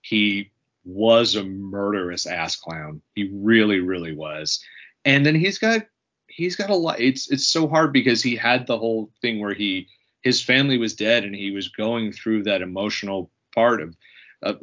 He 0.00 0.50
was 0.84 1.36
a 1.36 1.44
murderous 1.44 2.26
ass 2.26 2.56
clown. 2.56 3.02
He 3.14 3.30
really, 3.32 3.80
really 3.80 4.14
was. 4.14 4.62
And 5.04 5.24
then 5.24 5.34
he's 5.34 5.58
got 5.58 5.86
he's 6.26 6.56
got 6.56 6.70
a 6.70 6.74
lot. 6.76 7.00
It's 7.00 7.30
it's 7.30 7.46
so 7.46 7.68
hard 7.68 7.92
because 7.92 8.22
he 8.22 8.36
had 8.36 8.66
the 8.66 8.78
whole 8.78 9.10
thing 9.20 9.40
where 9.40 9.54
he 9.54 9.88
his 10.22 10.42
family 10.42 10.78
was 10.78 10.94
dead 10.94 11.24
and 11.24 11.34
he 11.34 11.50
was 11.50 11.68
going 11.68 12.12
through 12.12 12.44
that 12.44 12.62
emotional 12.62 13.30
part 13.54 13.80
of 13.80 13.94
uh, 14.42 14.54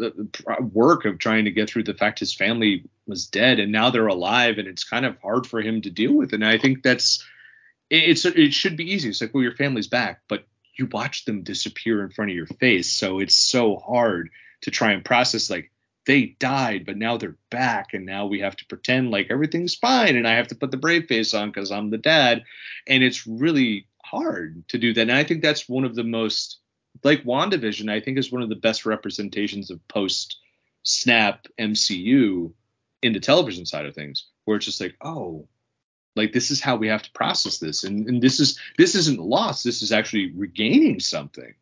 work 0.74 1.06
of 1.06 1.20
trying 1.20 1.46
to 1.46 1.52
get 1.52 1.70
through 1.70 1.84
the 1.84 1.94
fact 1.94 2.20
his 2.20 2.34
family 2.34 2.86
was 3.08 3.28
dead 3.28 3.60
and 3.60 3.72
now 3.72 3.90
they're 3.90 4.08
alive 4.08 4.58
and 4.58 4.68
it's 4.68 4.84
kind 4.84 5.06
of 5.06 5.18
hard 5.22 5.48
for 5.48 5.62
him 5.62 5.82
to 5.82 5.90
deal 5.90 6.14
with. 6.14 6.34
And 6.34 6.46
I 6.46 6.58
think 6.58 6.84
that's 6.84 7.26
it's 7.90 8.26
it 8.26 8.54
should 8.54 8.78
be 8.78 8.92
easy. 8.92 9.10
It's 9.10 9.22
like 9.22 9.34
well 9.34 9.44
your 9.44 9.56
family's 9.56 9.88
back, 9.88 10.22
but 10.28 10.46
you 10.78 10.88
watch 10.92 11.26
them 11.26 11.44
disappear 11.44 12.04
in 12.04 12.12
front 12.12 12.32
of 12.32 12.38
your 12.38 12.46
face, 12.46 12.92
so 12.92 13.20
it's 13.20 13.36
so 13.36 13.76
hard 13.76 14.30
to 14.62 14.72
try 14.72 14.92
and 14.92 15.04
process 15.04 15.50
like 15.50 15.72
they 16.06 16.26
died, 16.40 16.86
but 16.86 16.98
now 16.98 17.18
they're 17.18 17.36
back, 17.52 17.94
and 17.94 18.06
now 18.06 18.26
we 18.26 18.40
have 18.40 18.56
to 18.56 18.66
pretend 18.66 19.12
like 19.12 19.28
everything's 19.30 19.76
fine, 19.76 20.16
and 20.16 20.28
I 20.28 20.36
have 20.36 20.48
to 20.48 20.56
put 20.56 20.72
the 20.72 20.78
brave 20.78 21.08
face 21.08 21.34
on 21.34 21.50
because 21.50 21.72
I'm 21.72 21.90
the 21.90 21.98
dad, 21.98 22.44
and 22.88 23.04
it's 23.04 23.28
really 23.28 23.88
hard 24.04 24.68
to 24.70 24.78
do 24.78 24.94
that. 24.94 25.02
And 25.02 25.12
I 25.12 25.24
think 25.24 25.42
that's 25.42 25.70
one 25.70 25.84
of 25.84 25.96
the 25.96 26.04
most 26.04 26.59
like 27.04 27.24
WandaVision, 27.24 27.92
I 27.92 28.00
think 28.00 28.18
is 28.18 28.32
one 28.32 28.42
of 28.42 28.50
the 28.50 28.56
best 28.56 28.86
representations 28.86 29.70
of 29.72 29.86
post 29.88 30.38
snap 30.84 31.48
MCU 31.60 32.52
in 33.02 33.14
the 33.14 33.20
television 33.20 33.66
side 33.66 33.86
of 33.86 33.96
things, 33.96 34.28
where 34.46 34.58
it's 34.58 34.66
just 34.66 34.82
like, 34.82 34.96
oh, 35.02 35.48
like 36.16 36.34
this 36.34 36.52
is 36.52 36.62
how 36.62 36.76
we 36.76 36.88
have 36.88 37.04
to 37.04 37.12
process 37.12 37.60
this, 37.60 37.84
and, 37.84 38.08
and 38.08 38.22
this 38.22 38.40
is 38.40 38.60
this 38.78 38.96
isn't 38.96 39.20
lost. 39.20 39.64
This 39.64 39.82
is 39.82 39.92
actually 39.92 40.32
regaining 40.34 41.00
something 41.00 41.54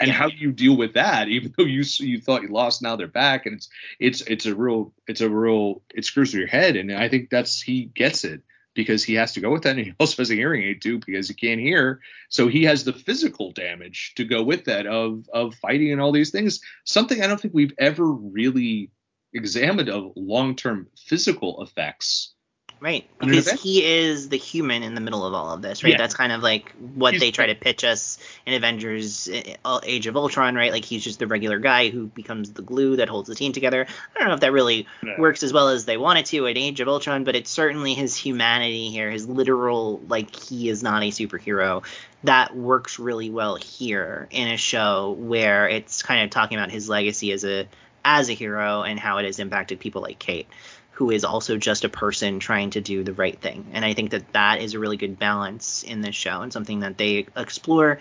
and 0.00 0.08
Yeah. 0.08 0.14
how 0.14 0.28
do 0.28 0.36
you 0.36 0.52
deal 0.52 0.76
with 0.76 0.94
that 0.94 1.28
even 1.28 1.54
though 1.56 1.64
you 1.64 1.82
you 1.98 2.20
thought 2.20 2.42
you 2.42 2.48
lost 2.48 2.82
now 2.82 2.96
they're 2.96 3.06
back 3.06 3.46
and 3.46 3.56
it's 3.56 3.68
it's 3.98 4.20
it's 4.22 4.46
a 4.46 4.54
real 4.54 4.92
it's 5.06 5.20
a 5.20 5.30
real 5.30 5.82
it 5.94 6.04
screws 6.04 6.34
your 6.34 6.46
head 6.46 6.76
and 6.76 6.92
i 6.92 7.08
think 7.08 7.30
that's 7.30 7.60
he 7.60 7.84
gets 7.86 8.24
it 8.24 8.42
because 8.74 9.04
he 9.04 9.14
has 9.14 9.32
to 9.32 9.40
go 9.40 9.50
with 9.50 9.62
that 9.62 9.76
and 9.76 9.86
he 9.86 9.94
also 9.98 10.20
has 10.22 10.30
a 10.30 10.34
hearing 10.34 10.62
aid 10.62 10.82
too 10.82 11.00
because 11.06 11.28
he 11.28 11.34
can't 11.34 11.60
hear. 11.60 12.00
So 12.28 12.48
he 12.48 12.64
has 12.64 12.84
the 12.84 12.92
physical 12.92 13.52
damage 13.52 14.12
to 14.16 14.24
go 14.24 14.42
with 14.42 14.64
that 14.64 14.86
of 14.86 15.28
of 15.32 15.54
fighting 15.56 15.92
and 15.92 16.00
all 16.00 16.12
these 16.12 16.30
things. 16.30 16.60
Something 16.84 17.22
i 17.22 17.26
don't 17.26 17.40
think 17.40 17.54
we've 17.54 17.74
ever 17.78 18.06
really 18.06 18.90
examined 19.32 19.88
of 19.88 20.12
long-term 20.16 20.88
physical 20.96 21.62
effects 21.62 22.34
Right, 22.80 23.08
because 23.18 23.50
he 23.50 23.82
is 23.82 24.28
the 24.28 24.36
human 24.36 24.82
in 24.82 24.94
the 24.94 25.00
middle 25.00 25.24
of 25.24 25.32
all 25.32 25.54
of 25.54 25.62
this, 25.62 25.82
right? 25.82 25.92
Yeah. 25.92 25.96
That's 25.96 26.14
kind 26.14 26.32
of 26.32 26.42
like 26.42 26.70
what 26.72 27.14
He's 27.14 27.20
they 27.20 27.30
try 27.30 27.46
to 27.46 27.54
pitch 27.54 27.82
us 27.82 28.18
in 28.44 28.52
Avengers 28.52 29.26
uh, 29.64 29.80
Age 29.82 30.06
of 30.06 30.16
Ultron, 30.18 30.54
right? 30.54 30.70
Like 30.70 30.84
he's 30.84 31.02
just 31.02 31.18
the 31.18 31.26
regular 31.26 31.58
guy 31.58 31.88
who 31.88 32.08
becomes 32.08 32.52
the 32.52 32.60
glue 32.60 32.96
that 32.96 33.08
holds 33.08 33.28
the 33.28 33.34
team 33.34 33.52
together. 33.52 33.86
I 34.14 34.18
don't 34.18 34.28
know 34.28 34.34
if 34.34 34.40
that 34.40 34.52
really 34.52 34.86
No. 35.02 35.14
works 35.18 35.42
as 35.42 35.52
well 35.52 35.70
as 35.70 35.86
they 35.86 35.96
want 35.96 36.18
it 36.18 36.26
to 36.26 36.44
in 36.44 36.58
Age 36.58 36.80
of 36.80 36.88
Ultron, 36.88 37.24
but 37.24 37.34
it's 37.34 37.50
certainly 37.50 37.94
his 37.94 38.16
humanity 38.16 38.90
here, 38.90 39.10
his 39.10 39.26
literal, 39.26 40.02
like 40.08 40.36
he 40.36 40.68
is 40.68 40.82
not 40.82 41.02
a 41.02 41.06
superhero, 41.06 41.84
that 42.24 42.54
works 42.54 42.98
really 42.98 43.30
well 43.30 43.56
here 43.56 44.28
in 44.30 44.48
a 44.48 44.58
show 44.58 45.12
where 45.18 45.68
it's 45.68 46.02
kind 46.02 46.22
of 46.24 46.30
talking 46.30 46.58
about 46.58 46.70
his 46.70 46.88
legacy 46.88 47.32
as 47.32 47.44
a 47.44 47.66
as 48.04 48.28
a 48.28 48.34
hero 48.34 48.82
and 48.82 49.00
how 49.00 49.16
it 49.16 49.24
has 49.24 49.38
impacted 49.38 49.80
people 49.80 50.02
like 50.02 50.18
Kate 50.18 50.46
who 50.94 51.10
is 51.10 51.24
also 51.24 51.56
just 51.56 51.84
a 51.84 51.88
person 51.88 52.38
trying 52.38 52.70
to 52.70 52.80
do 52.80 53.02
the 53.02 53.12
right 53.12 53.38
thing. 53.40 53.66
And 53.72 53.84
I 53.84 53.94
think 53.94 54.10
that 54.12 54.32
that 54.32 54.60
is 54.60 54.74
a 54.74 54.78
really 54.78 54.96
good 54.96 55.18
balance 55.18 55.82
in 55.82 56.00
this 56.00 56.14
show 56.14 56.40
and 56.42 56.52
something 56.52 56.80
that 56.80 56.96
they 56.96 57.26
explore 57.36 57.98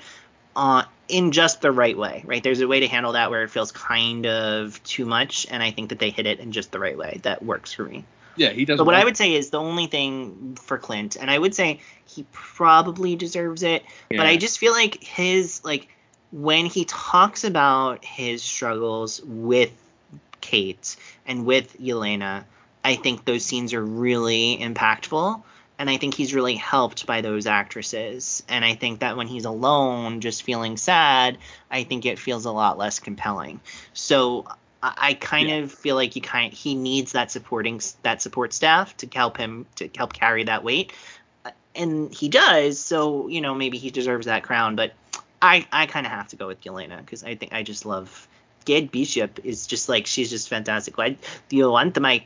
uh, 0.56 0.84
in 1.08 1.32
just 1.32 1.62
the 1.62 1.72
right 1.72 1.98
way, 1.98 2.24
right? 2.26 2.44
There's 2.44 2.62
a 2.62 2.68
way 2.68 2.82
to 2.82 2.88
handle 2.88 3.14
that 3.14 3.32
where 3.32 3.42
it 3.42 3.50
feels 3.50 3.72
kind 3.72 4.28
of 4.28 4.82
too 4.84 5.06
much, 5.06 5.48
and 5.50 5.64
I 5.64 5.72
think 5.72 5.90
that 5.90 5.98
they 5.98 6.12
hit 6.12 6.28
it 6.28 6.40
in 6.40 6.52
just 6.52 6.72
the 6.72 6.80
right 6.80 6.96
way 6.96 7.20
that 7.24 7.44
works 7.44 7.74
for 7.74 7.84
me. 7.84 8.06
yeah 8.36 8.50
he 8.50 8.64
does 8.64 8.78
But 8.78 8.86
what 8.86 8.96
I 8.96 9.04
would 9.04 9.18
say 9.18 9.34
is 9.34 9.50
the 9.50 9.60
only 9.60 9.88
thing 9.88 10.56
for 10.62 10.78
Clint, 10.78 11.18
and 11.20 11.32
I 11.32 11.40
would 11.40 11.56
say 11.56 11.80
he 12.06 12.28
probably 12.32 13.16
deserves 13.16 13.64
it, 13.64 13.84
but 14.10 14.28
I 14.28 14.38
just 14.38 14.60
feel 14.60 14.74
like 14.74 15.04
his 15.04 15.66
like 15.66 15.88
when 16.32 16.68
he 16.68 16.86
talks 16.86 17.44
about 17.44 18.06
his 18.06 18.44
struggles 18.44 19.20
with 19.24 19.72
Kate 20.42 20.96
and 21.26 21.46
with 21.46 21.80
Yelena, 21.80 22.44
I 22.84 22.96
think 22.96 23.26
those 23.26 23.46
scenes 23.46 23.74
are 23.74 23.84
really 23.84 24.58
impactful. 24.62 25.42
And 25.80 25.90
I 25.90 25.98
think 25.98 26.14
he's 26.14 26.34
really 26.34 26.56
helped 26.56 27.06
by 27.08 27.22
those 27.22 27.48
actresses. 27.48 28.44
And 28.48 28.64
I 28.64 28.76
think 28.76 29.00
that 29.00 29.18
when 29.18 29.28
he's 29.28 29.46
alone, 29.46 30.22
just 30.22 30.44
feeling 30.44 30.78
sad, 30.78 31.40
I 31.72 31.84
think 31.84 32.06
it 32.06 32.20
feels 32.20 32.46
a 32.46 32.52
lot 32.52 32.78
less 32.78 33.00
compelling. 33.00 33.60
So 33.94 34.46
I, 34.82 34.94
I 34.98 35.14
kind 35.16 35.50
Yeah. 35.50 35.58
of 35.64 35.72
feel 35.72 35.96
like 35.96 36.16
you 36.16 36.22
kind 36.22 36.54
of, 36.54 36.60
he 36.60 36.76
needs 36.76 37.14
that 37.14 37.32
supporting 37.32 37.82
that 38.04 38.22
support 38.22 38.54
staff 38.54 38.96
to 38.98 39.08
help 39.14 39.38
him 39.38 39.66
to 39.78 39.90
help 39.98 40.14
carry 40.14 40.44
that 40.46 40.64
weight, 40.64 40.94
Uh, 41.46 41.52
and 41.76 42.14
he 42.14 42.30
does. 42.30 42.80
So 42.80 43.28
you 43.28 43.42
know 43.42 43.56
maybe 43.56 43.78
he 43.78 43.90
deserves 43.92 44.26
that 44.28 44.44
crown. 44.44 44.76
But 44.76 44.94
I 45.42 45.66
I 45.72 45.86
kind 45.88 46.06
of 46.06 46.12
have 46.12 46.28
to 46.30 46.36
go 46.36 46.48
with 46.48 46.62
Yelena 46.62 47.00
because 47.00 47.24
I 47.24 47.36
think 47.36 47.54
I 47.54 47.64
just 47.64 47.86
love. 47.86 48.28
Kate 48.66 48.92
Bishop 48.92 49.40
is 49.44 49.68
just 49.68 49.90
like 49.90 50.08
she's 50.08 50.30
just 50.30 50.50
fantastic. 50.50 50.96
Do 50.96 51.16
you 51.56 51.70
want 51.70 52.00
my 52.00 52.26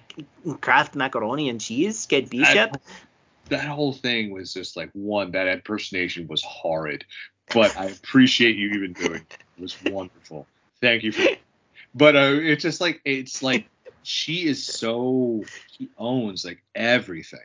Kraft 0.62 0.96
macaroni 0.96 1.50
and 1.50 1.60
cheese, 1.60 2.06
Kate 2.06 2.30
Bishop? 2.30 2.78
that 3.50 3.68
whole 3.68 3.94
thing 3.94 4.32
was 4.32 4.54
just 4.54 4.76
like 4.78 4.90
one 4.94 5.32
that 5.32 5.48
impersonation 5.48 6.28
was 6.28 6.44
horrid 6.44 7.06
but 7.54 7.76
i 7.78 7.86
appreciate 7.86 8.56
you 8.56 8.70
even 8.70 8.94
doing 8.94 9.16
it 9.16 9.38
it 9.58 9.62
was 9.62 9.82
wonderful 9.86 10.46
thank 10.82 11.04
you 11.04 11.12
for 11.12 11.26
but 11.96 12.16
uh 12.16 12.34
it's 12.34 12.64
just 12.64 12.82
like 12.82 13.02
it's 13.06 13.42
like 13.42 13.68
she 14.04 14.46
is 14.46 14.66
so 14.66 15.44
she 15.72 15.90
owns 15.98 16.46
like 16.46 16.64
everything 16.76 17.40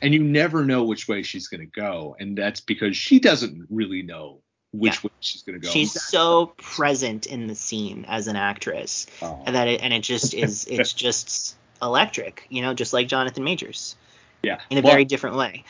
and 0.00 0.12
you 0.12 0.22
never 0.22 0.64
know 0.64 0.84
which 0.84 1.08
way 1.08 1.22
she's 1.22 1.48
going 1.48 1.60
to 1.60 1.80
go 1.80 2.16
and 2.18 2.36
that's 2.36 2.60
because 2.60 2.96
she 2.96 3.20
doesn't 3.20 3.66
really 3.70 4.02
know 4.02 4.40
which 4.72 4.94
Yeah. 4.94 5.08
way 5.08 5.10
she's 5.20 5.42
going 5.42 5.60
to 5.60 5.66
go 5.66 5.72
She's 5.72 5.92
so 6.00 6.46
present 6.56 7.26
in 7.26 7.46
the 7.46 7.54
scene 7.54 8.04
as 8.08 8.26
an 8.26 8.36
actress, 8.36 9.06
Oh, 9.22 9.42
and 9.46 9.54
that 9.54 9.68
it, 9.68 9.82
and 9.82 9.92
it 9.92 10.00
just 10.02 10.34
is 10.34 10.66
it's 10.68 10.92
just 10.94 11.56
electric, 11.80 12.46
you 12.48 12.62
know, 12.62 12.74
just 12.74 12.92
like 12.92 13.08
Jonathan 13.08 13.44
Majors 13.44 13.96
yeah 14.42 14.60
in 14.70 14.78
a 14.78 14.82
Well, 14.82 14.92
very 14.92 15.04
different 15.04 15.36
way. 15.36 15.64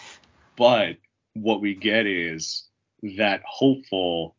but 0.56 0.97
what 1.34 1.60
we 1.60 1.74
get 1.74 2.06
is 2.06 2.64
that 3.02 3.42
hopeful 3.44 4.36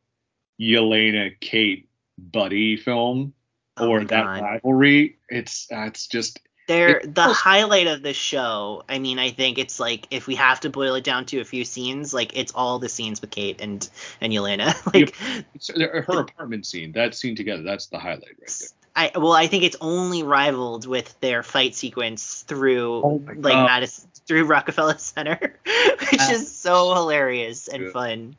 Yelena 0.60 1.32
Kate 1.40 1.90
buddy 2.18 2.78
film 2.78 3.34
Oh 3.78 3.90
or 3.90 4.00
that 4.06 4.24
God. 4.24 4.42
rivalry. 4.42 5.18
It's 5.30 5.68
that's 5.68 6.08
just 6.08 6.40
They're 6.68 7.02
the 7.04 7.24
highlight 7.24 7.88
of 7.88 8.02
the 8.02 8.14
show. 8.14 8.84
I 8.88 9.00
mean, 9.00 9.20
I 9.20 9.32
think 9.32 9.58
it's 9.58 9.80
like 9.80 10.08
if 10.12 10.28
we 10.28 10.36
have 10.36 10.62
to 10.62 10.70
boil 10.70 10.96
it 10.96 11.04
down 11.04 11.26
to 11.28 11.40
a 11.40 11.44
few 11.44 11.66
scenes, 11.66 12.14
like 12.14 12.38
it's 12.38 12.54
all 12.54 12.80
the 12.80 12.90
scenes 12.90 13.20
with 13.22 13.32
Kate 13.32 13.60
and 13.62 13.88
and 14.22 14.32
Yelena. 14.32 14.74
like 14.94 15.16
it's 15.54 15.70
her 15.70 16.20
apartment 16.20 16.66
scene. 16.66 16.94
That 16.94 17.16
scene 17.16 17.36
together. 17.36 17.64
That's 17.64 17.88
the 17.88 18.00
highlight 18.00 18.24
right 18.40 18.58
there. 18.60 18.70
I 18.96 19.12
well, 19.18 19.34
I 19.34 19.48
think 19.48 19.64
it's 19.64 19.78
only 19.82 20.24
rivaled 20.24 20.88
with 20.88 21.20
their 21.20 21.44
fight 21.44 21.76
sequence 21.76 22.44
through 22.44 22.94
Oh 23.04 23.22
like 23.36 23.56
Madison 23.56 24.10
through 24.26 24.46
Rockefeller 24.46 24.98
Center, 24.98 25.60
which 25.66 26.20
Ah. 26.20 26.32
is 26.32 26.56
so 26.56 26.94
hilarious 26.94 27.68
and 27.68 27.92
fun. 27.92 28.36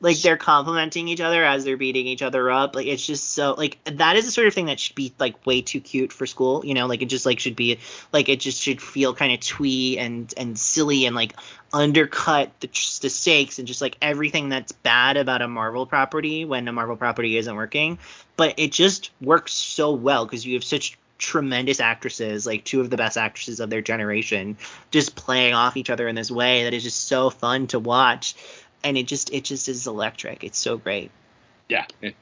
Like 0.00 0.20
they're 0.20 0.36
complimenting 0.36 1.08
each 1.08 1.20
other 1.20 1.44
as 1.44 1.64
they're 1.64 1.76
beating 1.76 2.06
each 2.06 2.22
other 2.22 2.50
up. 2.50 2.74
Like 2.74 2.86
it's 2.86 3.04
just 3.04 3.32
so 3.32 3.54
like 3.54 3.78
that 3.84 4.16
is 4.16 4.26
the 4.26 4.30
sort 4.30 4.46
of 4.46 4.54
thing 4.54 4.66
that 4.66 4.78
should 4.78 4.94
be 4.94 5.14
like 5.18 5.46
way 5.46 5.62
too 5.62 5.80
cute 5.80 6.12
for 6.12 6.26
school. 6.26 6.64
You 6.64 6.74
know, 6.74 6.86
like 6.86 7.02
it 7.02 7.06
just 7.06 7.26
like 7.26 7.40
should 7.40 7.56
be 7.56 7.78
like 8.12 8.28
it 8.28 8.40
just 8.40 8.60
should 8.60 8.82
feel 8.82 9.14
kind 9.14 9.32
of 9.32 9.40
twee 9.40 9.98
and 9.98 10.32
and 10.36 10.58
silly 10.58 11.06
and 11.06 11.16
like 11.16 11.34
undercut 11.72 12.50
the, 12.60 12.68
the 13.02 13.10
stakes 13.10 13.58
and 13.58 13.66
just 13.66 13.80
like 13.80 13.96
everything 14.00 14.48
that's 14.48 14.72
bad 14.72 15.16
about 15.16 15.42
a 15.42 15.48
Marvel 15.48 15.86
property 15.86 16.44
when 16.44 16.68
a 16.68 16.72
Marvel 16.72 16.96
property 16.96 17.36
isn't 17.36 17.54
working. 17.54 17.98
But 18.36 18.54
it 18.58 18.72
just 18.72 19.10
works 19.20 19.52
so 19.52 19.92
well 19.92 20.26
because 20.26 20.44
you 20.44 20.54
have 20.54 20.64
such 20.64 20.98
tremendous 21.16 21.80
actresses, 21.80 22.46
like 22.46 22.64
two 22.64 22.80
of 22.80 22.90
the 22.90 22.96
best 22.96 23.16
actresses 23.16 23.60
of 23.60 23.70
their 23.70 23.80
generation, 23.80 24.56
just 24.90 25.14
playing 25.14 25.54
off 25.54 25.76
each 25.76 25.90
other 25.90 26.08
in 26.08 26.14
this 26.14 26.30
way 26.30 26.64
that 26.64 26.74
is 26.74 26.82
just 26.82 27.06
so 27.06 27.30
fun 27.30 27.66
to 27.68 27.78
watch 27.78 28.34
and 28.84 28.96
it 28.96 29.06
just 29.06 29.32
it 29.32 29.44
just 29.44 29.68
is 29.68 29.86
electric. 29.86 30.44
It's 30.44 30.58
so 30.58 30.76
great. 30.76 31.10
Yeah. 31.68 31.86
It, 32.02 32.14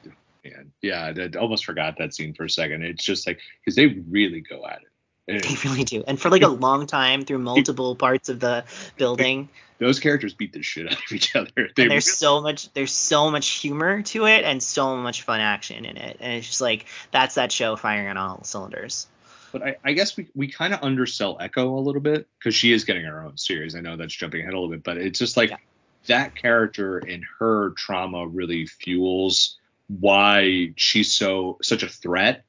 man, 0.44 0.73
yeah, 0.81 1.12
I 1.16 1.39
almost 1.39 1.65
forgot 1.65 1.99
that 1.99 2.15
scene 2.15 2.34
for 2.34 2.44
a 2.44 2.50
second. 2.50 2.82
It's 2.84 3.05
just 3.05 3.26
like 3.26 3.41
because 3.60 3.76
they 3.76 3.86
really 3.86 4.41
go 4.41 4.66
at 4.66 4.81
it. 4.82 4.89
And 5.28 5.41
they 5.41 5.68
really 5.68 5.84
do, 5.84 6.02
and 6.07 6.20
for 6.20 6.31
like 6.31 6.42
a 6.42 6.49
long 6.49 6.86
time 6.86 7.24
through 7.24 7.39
multiple 7.39 7.94
parts 7.94 8.28
of 8.28 8.41
the 8.41 8.65
building. 8.97 9.49
Those 9.78 10.00
characters 10.00 10.34
beat 10.34 10.52
the 10.52 10.62
shit 10.62 10.86
out 10.86 10.94
of 10.94 11.12
each 11.12 11.36
other. 11.36 11.50
They 11.57 11.82
and 11.82 11.91
there's 11.91 12.07
really, 12.07 12.16
so 12.16 12.41
much, 12.41 12.73
there's 12.73 12.92
so 12.92 13.31
much 13.31 13.49
humor 13.49 14.02
to 14.02 14.26
it, 14.26 14.44
and 14.44 14.60
so 14.60 14.97
much 14.97 15.23
fun 15.23 15.39
action 15.39 15.84
in 15.84 15.97
it, 15.97 16.16
and 16.18 16.32
it's 16.32 16.49
just 16.49 16.60
like 16.60 16.86
that's 17.12 17.36
that 17.36 17.52
show 17.52 17.76
firing 17.76 18.08
on 18.08 18.16
all 18.16 18.42
cylinders. 18.42 19.07
But 19.52 19.62
I, 19.62 19.76
I 19.84 19.92
guess 19.92 20.16
we, 20.16 20.28
we 20.34 20.49
kind 20.49 20.74
of 20.74 20.81
undersell 20.82 21.36
Echo 21.39 21.78
a 21.78 21.78
little 21.78 22.00
bit 22.00 22.26
because 22.39 22.55
she 22.55 22.73
is 22.73 22.84
getting 22.84 23.05
her 23.05 23.23
own 23.23 23.36
series. 23.36 23.76
I 23.76 23.81
know 23.81 23.97
that's 23.97 24.15
jumping 24.15 24.41
ahead 24.41 24.55
a 24.55 24.58
little 24.58 24.70
bit, 24.70 24.82
but 24.82 24.97
it's 24.97 25.18
just 25.20 25.36
like 25.36 25.50
yeah 25.50 25.57
that 26.06 26.34
character 26.34 26.98
and 26.98 27.24
her 27.39 27.70
trauma 27.70 28.26
really 28.26 28.66
fuels 28.66 29.58
why 29.89 30.72
she's 30.76 31.14
so 31.14 31.58
such 31.62 31.82
a 31.82 31.89
threat, 31.89 32.44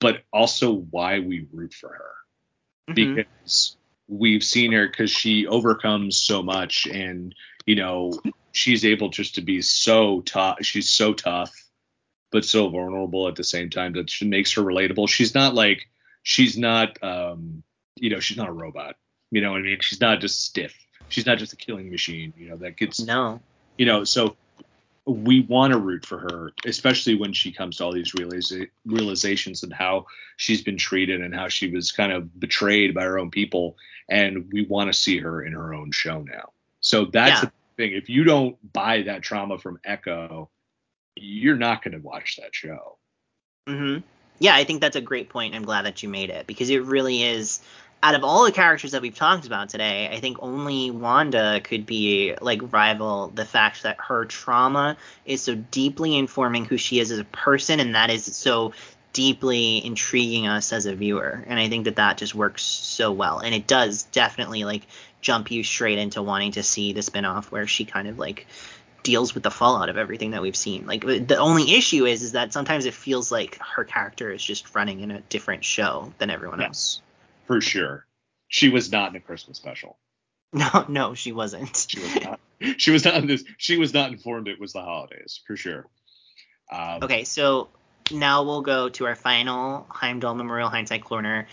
but 0.00 0.22
also 0.32 0.72
why 0.72 1.20
we 1.20 1.46
root 1.52 1.74
for 1.74 1.88
her. 1.88 2.92
Mm-hmm. 2.92 3.14
Because 3.16 3.76
we've 4.08 4.44
seen 4.44 4.72
her 4.72 4.86
because 4.86 5.10
she 5.10 5.46
overcomes 5.46 6.16
so 6.16 6.42
much 6.42 6.86
and 6.86 7.34
you 7.66 7.74
know 7.74 8.12
she's 8.52 8.84
able 8.84 9.08
just 9.08 9.34
to 9.34 9.40
be 9.40 9.60
so 9.60 10.20
tough 10.22 10.58
she's 10.62 10.88
so 10.88 11.12
tough 11.12 11.52
but 12.30 12.44
so 12.44 12.68
vulnerable 12.68 13.28
at 13.28 13.34
the 13.34 13.44
same 13.44 13.68
time 13.68 13.94
that 13.94 14.08
she 14.08 14.24
makes 14.24 14.52
her 14.52 14.62
relatable 14.62 15.08
she's 15.08 15.34
not 15.34 15.54
like 15.54 15.88
she's 16.22 16.56
not 16.56 17.02
um 17.02 17.62
you 17.96 18.10
know 18.10 18.20
she's 18.20 18.36
not 18.36 18.48
a 18.48 18.52
robot 18.52 18.96
you 19.30 19.40
know 19.40 19.50
what 19.50 19.58
i 19.58 19.62
mean 19.62 19.78
she's 19.80 20.00
not 20.00 20.20
just 20.20 20.44
stiff 20.44 20.74
she's 21.08 21.26
not 21.26 21.38
just 21.38 21.52
a 21.52 21.56
killing 21.56 21.90
machine, 21.90 22.32
you 22.36 22.48
know, 22.48 22.56
that 22.56 22.76
gets 22.76 23.00
no, 23.00 23.40
you 23.76 23.86
know, 23.86 24.04
so 24.04 24.36
we 25.06 25.40
want 25.42 25.72
to 25.72 25.78
root 25.78 26.04
for 26.04 26.18
her, 26.18 26.52
especially 26.64 27.14
when 27.14 27.32
she 27.32 27.52
comes 27.52 27.76
to 27.76 27.84
all 27.84 27.92
these 27.92 28.12
realiza- 28.12 28.68
realizations 28.84 29.62
and 29.62 29.72
how 29.72 30.06
she's 30.36 30.62
been 30.62 30.76
treated 30.76 31.20
and 31.20 31.32
how 31.34 31.48
she 31.48 31.70
was 31.70 31.92
kind 31.92 32.12
of 32.12 32.38
betrayed 32.40 32.92
by 32.92 33.04
her 33.04 33.18
own 33.18 33.30
people, 33.30 33.76
and 34.08 34.50
we 34.52 34.66
want 34.66 34.92
to 34.92 34.98
see 34.98 35.18
her 35.18 35.42
in 35.42 35.52
her 35.52 35.72
own 35.72 35.92
show 35.92 36.22
now. 36.22 36.50
So 36.80 37.04
that's 37.04 37.42
yeah. 37.42 37.48
the 37.48 37.52
thing. 37.76 37.92
If 37.92 38.08
you 38.08 38.24
don't 38.24 38.56
buy 38.72 39.02
that 39.02 39.22
trauma 39.22 39.58
from 39.58 39.78
Echo, 39.84 40.50
you're 41.14 41.56
not 41.56 41.82
going 41.82 41.92
to 41.92 42.00
watch 42.00 42.36
that 42.42 42.54
show. 42.54 42.98
Mm-hmm. 43.68 44.04
Yeah, 44.38 44.54
I 44.54 44.64
think 44.64 44.80
that's 44.80 44.96
a 44.96 45.00
great 45.00 45.28
point. 45.28 45.54
I'm 45.54 45.64
glad 45.64 45.86
that 45.86 46.02
you 46.02 46.08
made 46.08 46.30
it 46.30 46.46
because 46.46 46.68
it 46.68 46.82
really 46.82 47.22
is 47.22 47.60
out 48.02 48.14
of 48.14 48.24
all 48.24 48.44
the 48.44 48.52
characters 48.52 48.92
that 48.92 49.02
we've 49.02 49.14
talked 49.14 49.46
about 49.46 49.68
today, 49.68 50.08
I 50.12 50.20
think 50.20 50.38
only 50.40 50.90
Wanda 50.90 51.60
could 51.60 51.86
be 51.86 52.34
like 52.40 52.72
rival 52.72 53.28
the 53.28 53.44
fact 53.44 53.82
that 53.82 53.96
her 54.00 54.24
trauma 54.26 54.96
is 55.24 55.42
so 55.42 55.54
deeply 55.54 56.16
informing 56.16 56.64
who 56.64 56.76
she 56.76 57.00
is 57.00 57.10
as 57.10 57.18
a 57.18 57.24
person, 57.24 57.80
and 57.80 57.94
that 57.94 58.10
is 58.10 58.24
so 58.36 58.72
deeply 59.12 59.84
intriguing 59.84 60.46
us 60.46 60.72
as 60.72 60.84
a 60.84 60.94
viewer. 60.94 61.42
And 61.46 61.58
I 61.58 61.68
think 61.68 61.84
that 61.84 61.96
that 61.96 62.18
just 62.18 62.34
works 62.34 62.62
so 62.62 63.12
well, 63.12 63.38
and 63.38 63.54
it 63.54 63.66
does 63.66 64.04
definitely 64.04 64.64
like 64.64 64.86
jump 65.22 65.50
you 65.50 65.64
straight 65.64 65.98
into 65.98 66.22
wanting 66.22 66.52
to 66.52 66.62
see 66.62 66.92
the 66.92 67.00
spinoff 67.00 67.46
where 67.46 67.66
she 67.66 67.84
kind 67.84 68.08
of 68.08 68.18
like 68.18 68.46
deals 69.02 69.34
with 69.34 69.42
the 69.42 69.50
fallout 69.50 69.88
of 69.88 69.96
everything 69.96 70.32
that 70.32 70.42
we've 70.42 70.56
seen. 70.56 70.86
Like 70.86 71.04
the 71.04 71.38
only 71.38 71.74
issue 71.74 72.04
is 72.04 72.22
is 72.22 72.32
that 72.32 72.52
sometimes 72.52 72.84
it 72.84 72.94
feels 72.94 73.32
like 73.32 73.58
her 73.58 73.84
character 73.84 74.30
is 74.30 74.44
just 74.44 74.74
running 74.74 75.00
in 75.00 75.10
a 75.10 75.20
different 75.22 75.64
show 75.64 76.12
than 76.18 76.28
everyone 76.28 76.60
yes. 76.60 76.68
else 76.68 77.02
for 77.46 77.60
sure. 77.60 78.06
She 78.48 78.68
was 78.68 78.92
not 78.92 79.10
in 79.10 79.16
a 79.16 79.20
Christmas 79.20 79.56
special. 79.56 79.98
No, 80.52 80.86
no, 80.88 81.14
she 81.14 81.32
wasn't. 81.32 81.86
She 81.88 82.00
was 82.00 82.22
not. 82.22 82.40
She 82.78 82.90
was 82.90 83.04
not 83.04 83.16
in 83.16 83.26
this. 83.26 83.44
She 83.58 83.76
was 83.76 83.92
not 83.92 84.10
informed 84.12 84.48
it 84.48 84.60
was 84.60 84.72
the 84.72 84.80
holidays 84.80 85.40
for 85.46 85.56
sure. 85.56 85.86
Um, 86.72 87.02
okay, 87.02 87.24
so 87.24 87.68
now 88.10 88.44
we'll 88.44 88.62
go 88.62 88.88
to 88.88 89.06
our 89.06 89.16
final 89.16 89.86
Heimdall 89.90 90.34
Memorial 90.34 90.68
Hindsight 90.68 91.04
Corner 91.04 91.48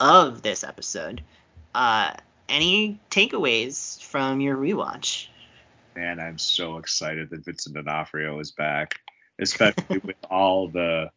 of 0.00 0.42
this 0.42 0.64
episode. 0.64 1.22
Uh, 1.74 2.12
any 2.48 2.98
takeaways 3.10 4.02
from 4.02 4.40
your 4.40 4.56
rewatch? 4.56 5.28
Man, 5.94 6.18
I'm 6.18 6.38
so 6.38 6.78
excited 6.78 7.30
that 7.30 7.44
Vincent 7.44 7.76
D'Onofrio 7.76 8.40
is 8.40 8.50
back, 8.50 9.00
especially 9.38 9.98
with 10.04 10.16
all 10.30 10.68
the 10.68 11.10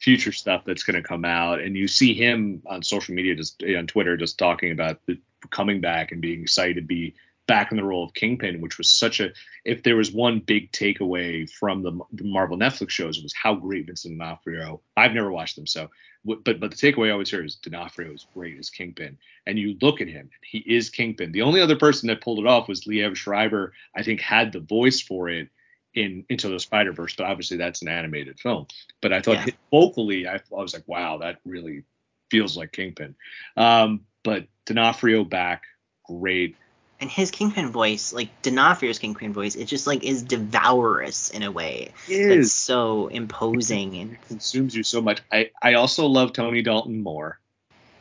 future 0.00 0.32
stuff 0.32 0.62
that's 0.64 0.82
going 0.82 1.00
to 1.00 1.06
come 1.06 1.24
out 1.24 1.60
and 1.60 1.76
you 1.76 1.88
see 1.88 2.14
him 2.14 2.62
on 2.66 2.82
social 2.82 3.14
media 3.14 3.34
just 3.34 3.62
eh, 3.62 3.76
on 3.76 3.86
twitter 3.86 4.16
just 4.16 4.38
talking 4.38 4.70
about 4.70 5.00
the, 5.06 5.18
coming 5.50 5.80
back 5.80 6.12
and 6.12 6.20
being 6.20 6.42
excited 6.42 6.76
to 6.76 6.82
be 6.82 7.14
back 7.46 7.70
in 7.70 7.76
the 7.76 7.84
role 7.84 8.04
of 8.04 8.14
kingpin 8.14 8.60
which 8.60 8.78
was 8.78 8.88
such 8.88 9.20
a 9.20 9.30
if 9.64 9.82
there 9.82 9.96
was 9.96 10.12
one 10.12 10.38
big 10.38 10.70
takeaway 10.70 11.48
from 11.50 11.82
the, 11.82 11.98
the 12.12 12.24
marvel 12.24 12.56
netflix 12.56 12.90
shows 12.90 13.22
was 13.22 13.34
how 13.34 13.54
great 13.54 13.86
vincent 13.86 14.18
d'onofrio 14.18 14.80
i've 14.96 15.14
never 15.14 15.30
watched 15.30 15.56
them 15.56 15.66
so 15.66 15.88
but 16.24 16.44
but 16.44 16.60
the 16.60 16.68
takeaway 16.68 17.08
i 17.08 17.12
always 17.12 17.30
hear 17.30 17.44
is 17.44 17.56
d'onofrio 17.56 18.12
is 18.12 18.26
great 18.34 18.58
as 18.58 18.70
kingpin 18.70 19.16
and 19.46 19.58
you 19.58 19.76
look 19.80 20.00
at 20.00 20.08
him 20.08 20.28
he 20.42 20.58
is 20.58 20.88
kingpin. 20.88 21.32
The 21.32 21.42
only 21.42 21.60
other 21.60 21.76
person 21.76 22.06
that 22.08 22.22
pulled 22.22 22.38
it 22.38 22.46
off 22.46 22.68
was 22.68 22.84
liev 22.84 23.16
schreiber. 23.16 23.74
I 23.94 24.02
think 24.02 24.20
had 24.20 24.52
the 24.52 24.60
voice 24.60 25.00
for 25.00 25.28
it 25.28 25.48
in 25.94 26.24
Into 26.28 26.48
the 26.48 26.60
Spider 26.60 26.92
Verse, 26.92 27.14
but 27.16 27.26
obviously 27.26 27.56
that's 27.56 27.82
an 27.82 27.88
animated 27.88 28.38
film. 28.40 28.66
But 29.00 29.12
I 29.12 29.20
thought 29.20 29.46
yeah. 29.46 29.54
vocally, 29.70 30.26
I, 30.26 30.36
I, 30.36 30.40
was 30.50 30.74
like, 30.74 30.86
wow, 30.86 31.18
that 31.18 31.38
really 31.44 31.84
feels 32.30 32.56
like 32.56 32.72
Kingpin. 32.72 33.14
Um, 33.56 34.02
but 34.22 34.46
D'Onofrio 34.66 35.24
back, 35.24 35.64
great. 36.04 36.56
And 37.00 37.08
his 37.08 37.30
Kingpin 37.30 37.70
voice, 37.70 38.12
like 38.12 38.42
D'Onofrio's 38.42 38.98
Kingpin 38.98 39.32
voice, 39.32 39.54
it 39.54 39.66
just 39.66 39.86
like 39.86 40.02
is 40.02 40.22
devourous 40.22 41.30
in 41.30 41.44
a 41.44 41.50
way. 41.50 41.92
It 42.08 42.30
is 42.32 42.52
so 42.52 43.06
imposing 43.06 43.94
and 43.96 44.12
it 44.14 44.18
consumes 44.26 44.74
you 44.74 44.82
so 44.82 45.00
much. 45.00 45.20
I 45.30 45.50
I 45.62 45.74
also 45.74 46.06
love 46.06 46.32
Tony 46.32 46.62
Dalton 46.62 47.00
more. 47.00 47.38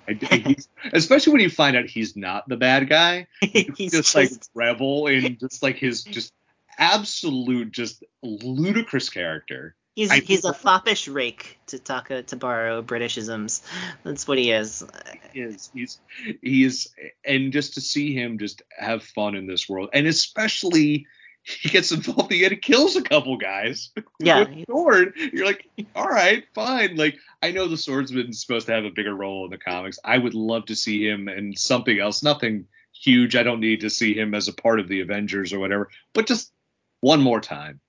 I, 0.07 0.56
especially 0.93 1.33
when 1.33 1.41
you 1.41 1.49
find 1.49 1.75
out 1.75 1.85
he's 1.85 2.16
not 2.16 2.49
the 2.49 2.57
bad 2.57 2.90
guy. 2.90 3.27
he's 3.41 3.91
just, 3.91 3.91
just 3.91 4.16
like 4.16 4.32
rebel 4.56 5.07
and 5.07 5.40
just 5.40 5.61
like 5.61 5.75
his 5.75 6.03
just 6.03 6.33
absolute 6.78 7.72
just 7.72 8.04
ludicrous 8.24 9.10
character. 9.10 9.76
He's 9.96 10.12
I, 10.12 10.20
he's 10.20 10.46
a 10.46 10.54
foppish 10.54 11.08
rake 11.08 11.58
to 11.68 11.80
talk 11.80 12.12
uh, 12.12 12.22
to 12.24 12.36
borrow 12.36 12.84
Britishisms. 12.84 13.62
That's 14.04 14.28
what 14.28 14.38
he 14.38 14.52
is. 14.52 14.86
He 15.34 15.42
is. 15.42 15.72
He's 15.74 16.00
he's 16.42 16.96
and 17.26 17.52
just 17.52 17.74
to 17.76 17.82
see 17.82 18.14
him 18.14 18.38
just 18.38 18.62
have 18.78 19.04
fun 19.04 19.34
in 19.34 19.48
this 19.48 19.68
world, 19.68 19.90
and 19.94 20.06
especially 20.06 21.08
he 21.48 21.70
gets 21.70 21.92
involved 21.92 22.32
he 22.32 22.56
kills 22.58 22.96
a 22.96 23.02
couple 23.02 23.38
guys. 23.38 23.90
Yeah. 24.20 24.40
with 24.40 24.66
sword. 24.68 25.14
You're 25.32 25.46
like, 25.46 25.68
all 25.96 26.08
right, 26.08 26.44
fine. 26.56 26.96
Like 26.96 27.18
I 27.42 27.52
know 27.52 27.68
the 27.68 27.78
swordsman's 27.78 28.42
supposed 28.42 28.66
to 28.68 28.74
have 28.74 28.84
a 28.84 28.90
bigger 28.90 29.14
role 29.14 29.46
in 29.46 29.52
the 29.52 29.58
comics. 29.58 30.00
I 30.04 30.18
would 30.18 30.34
love 30.34 30.66
to 30.66 30.76
see 30.76 31.08
him 31.08 31.30
in 31.30 31.56
something 31.56 32.00
else. 32.00 32.24
Nothing 32.24 32.66
huge. 32.94 33.36
I 33.36 33.44
don't 33.44 33.60
need 33.60 33.82
to 33.82 33.90
see 33.90 34.14
him 34.14 34.34
as 34.34 34.48
a 34.48 34.54
part 34.54 34.80
of 34.80 34.88
the 34.88 35.02
Avengers 35.02 35.54
or 35.54 35.60
whatever. 35.60 35.90
But 36.14 36.28
just 36.28 36.52
one 37.01 37.22
more 37.22 37.42
time. 37.42 37.80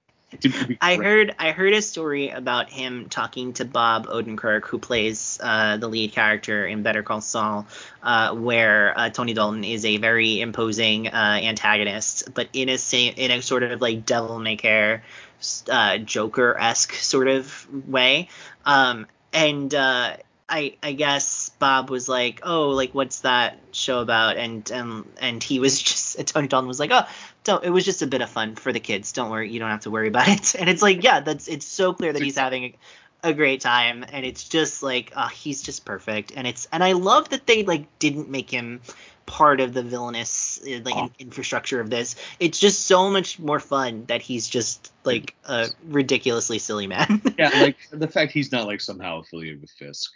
I 0.83 0.97
heard 0.97 1.35
I 1.39 1.53
heard 1.53 1.73
a 1.73 1.81
story 1.81 2.29
about 2.29 2.69
him 2.69 3.09
talking 3.09 3.55
to 3.55 3.65
Bob 3.65 4.07
Odenkirk, 4.07 4.67
who 4.67 4.79
plays 4.79 5.41
uh, 5.43 5.79
the 5.79 5.89
lead 5.89 6.13
character 6.13 6.67
in 6.67 6.83
Better 6.83 7.03
Call 7.03 7.23
Saul, 7.23 7.67
uh, 8.03 8.35
where 8.35 8.99
uh, 8.99 9.09
Tony 9.09 9.33
Dalton 9.33 9.65
is 9.65 9.87
a 9.87 9.97
very 9.97 10.43
imposing 10.43 11.09
uh, 11.09 11.41
antagonist, 11.43 12.35
but 12.35 12.49
in 12.53 12.69
a 12.69 12.77
same 12.77 13.15
in 13.17 13.31
a 13.31 13.41
sort 13.41 13.63
of 13.63 13.81
like 13.81 14.05
devil 14.05 14.39
may 14.39 14.57
care, 14.57 15.03
uh, 15.71 15.97
Joker 15.97 16.59
esque 16.59 16.93
sort 16.93 17.29
of 17.29 17.67
way. 17.89 18.29
Um, 18.67 19.07
and 19.33 19.75
uh, 19.75 20.17
I 20.49 20.77
I 20.83 20.93
guess 20.93 21.51
Bob 21.59 21.91
was 21.91 22.09
like, 22.09 22.41
oh, 22.43 22.71
like 22.71 22.95
what's 22.95 23.21
that 23.21 23.59
show 23.73 24.01
about? 24.01 24.37
And 24.37 24.71
and 24.71 25.05
and 25.21 25.43
he 25.43 25.59
was 25.59 25.81
just 25.83 26.27
Tony 26.27 26.49
Dalton 26.49 26.69
was 26.69 26.81
like, 26.81 26.91
oh, 26.93 27.07
don't. 27.49 27.65
It 27.65 27.71
was 27.71 27.85
just 27.85 28.03
a 28.03 28.07
bit 28.07 28.21
of 28.21 28.31
fun 28.31 28.55
for 28.55 28.73
the 28.73 28.81
kids. 28.81 29.13
Don't 29.13 29.31
worry, 29.31 29.51
you 29.51 29.59
don't 29.59 29.71
have 29.71 29.81
to 29.81 29.91
worry 29.91 30.09
about 30.09 30.29
it. 30.37 30.55
And 30.55 30.69
it's 30.69 30.83
like, 30.83 31.03
yeah, 31.03 31.21
that's 31.21 31.49
it's 31.49 31.67
so 31.67 31.93
clear 31.93 32.13
that 32.13 32.23
he's 32.23 32.37
having 32.39 32.65
a, 33.25 33.31
a 33.31 33.35
great 33.35 33.61
time, 33.61 34.05
and 34.13 34.25
it's 34.25 34.49
just 34.49 34.83
like, 34.83 35.13
uh, 35.17 35.29
he's 35.29 35.63
just 35.63 35.85
perfect. 35.85 36.33
And 36.37 36.47
it's 36.47 36.69
and 36.71 36.85
I 36.85 36.93
love 36.93 37.31
that 37.31 37.47
they 37.47 37.65
like 37.65 37.99
didn't 37.99 38.29
make 38.31 38.51
him 38.51 38.81
part 39.27 39.61
of 39.61 39.75
the 39.75 39.83
villainous 39.83 40.61
uh, 40.67 40.81
like 40.85 40.95
Oh. 40.97 41.05
in- 41.05 41.27
infrastructure 41.27 41.81
of 41.81 41.91
this. 41.91 42.17
It's 42.39 42.59
just 42.59 42.87
so 42.87 43.11
much 43.11 43.39
more 43.39 43.61
fun 43.61 44.05
that 44.07 44.23
he's 44.23 44.49
just 44.49 44.93
like 45.05 45.35
a 45.45 45.69
ridiculously 45.87 46.59
silly 46.59 46.87
man. 46.87 47.21
Yeah, 47.39 47.51
like 47.61 47.77
the 47.91 48.09
fact 48.09 48.33
he's 48.33 48.53
not 48.53 48.67
like 48.67 48.81
somehow 48.81 49.21
affiliated 49.21 49.61
with 49.61 49.71
Fisk 49.71 50.11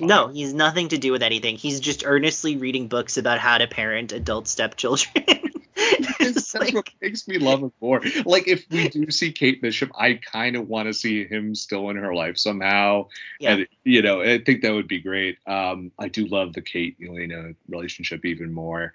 no, 0.00 0.28
he's 0.28 0.54
nothing 0.54 0.88
to 0.88 0.98
do 0.98 1.10
with 1.12 1.22
anything. 1.22 1.56
He's 1.56 1.80
just 1.80 2.04
earnestly 2.06 2.56
reading 2.56 2.86
books 2.88 3.16
about 3.16 3.38
how 3.40 3.58
to 3.58 3.66
parent 3.66 4.12
adult 4.12 4.46
stepchildren. 4.46 5.24
That's 6.20 6.54
like- 6.54 6.74
what 6.74 6.88
makes 7.00 7.26
me 7.28 7.38
love 7.38 7.60
him 7.60 7.72
more. 7.80 8.00
Like 8.24 8.48
if 8.48 8.64
we 8.70 8.88
do 8.88 9.10
see 9.10 9.32
Kate 9.32 9.60
Bishop, 9.62 9.90
I 9.98 10.14
kind 10.14 10.56
of 10.56 10.68
want 10.68 10.86
to 10.88 10.94
see 10.94 11.24
him 11.26 11.54
still 11.54 11.90
in 11.90 11.96
her 11.96 12.14
life 12.14 12.36
somehow. 12.38 13.08
Yeah. 13.40 13.54
And 13.54 13.68
you 13.84 14.02
know, 14.02 14.22
I 14.22 14.38
think 14.38 14.62
that 14.62 14.72
would 14.72 14.88
be 14.88 15.00
great. 15.00 15.38
Um, 15.46 15.92
I 15.98 16.08
do 16.08 16.26
love 16.26 16.52
the 16.52 16.62
Kate 16.62 16.98
Yelena 17.00 17.54
relationship 17.68 18.24
even 18.24 18.52
more. 18.52 18.92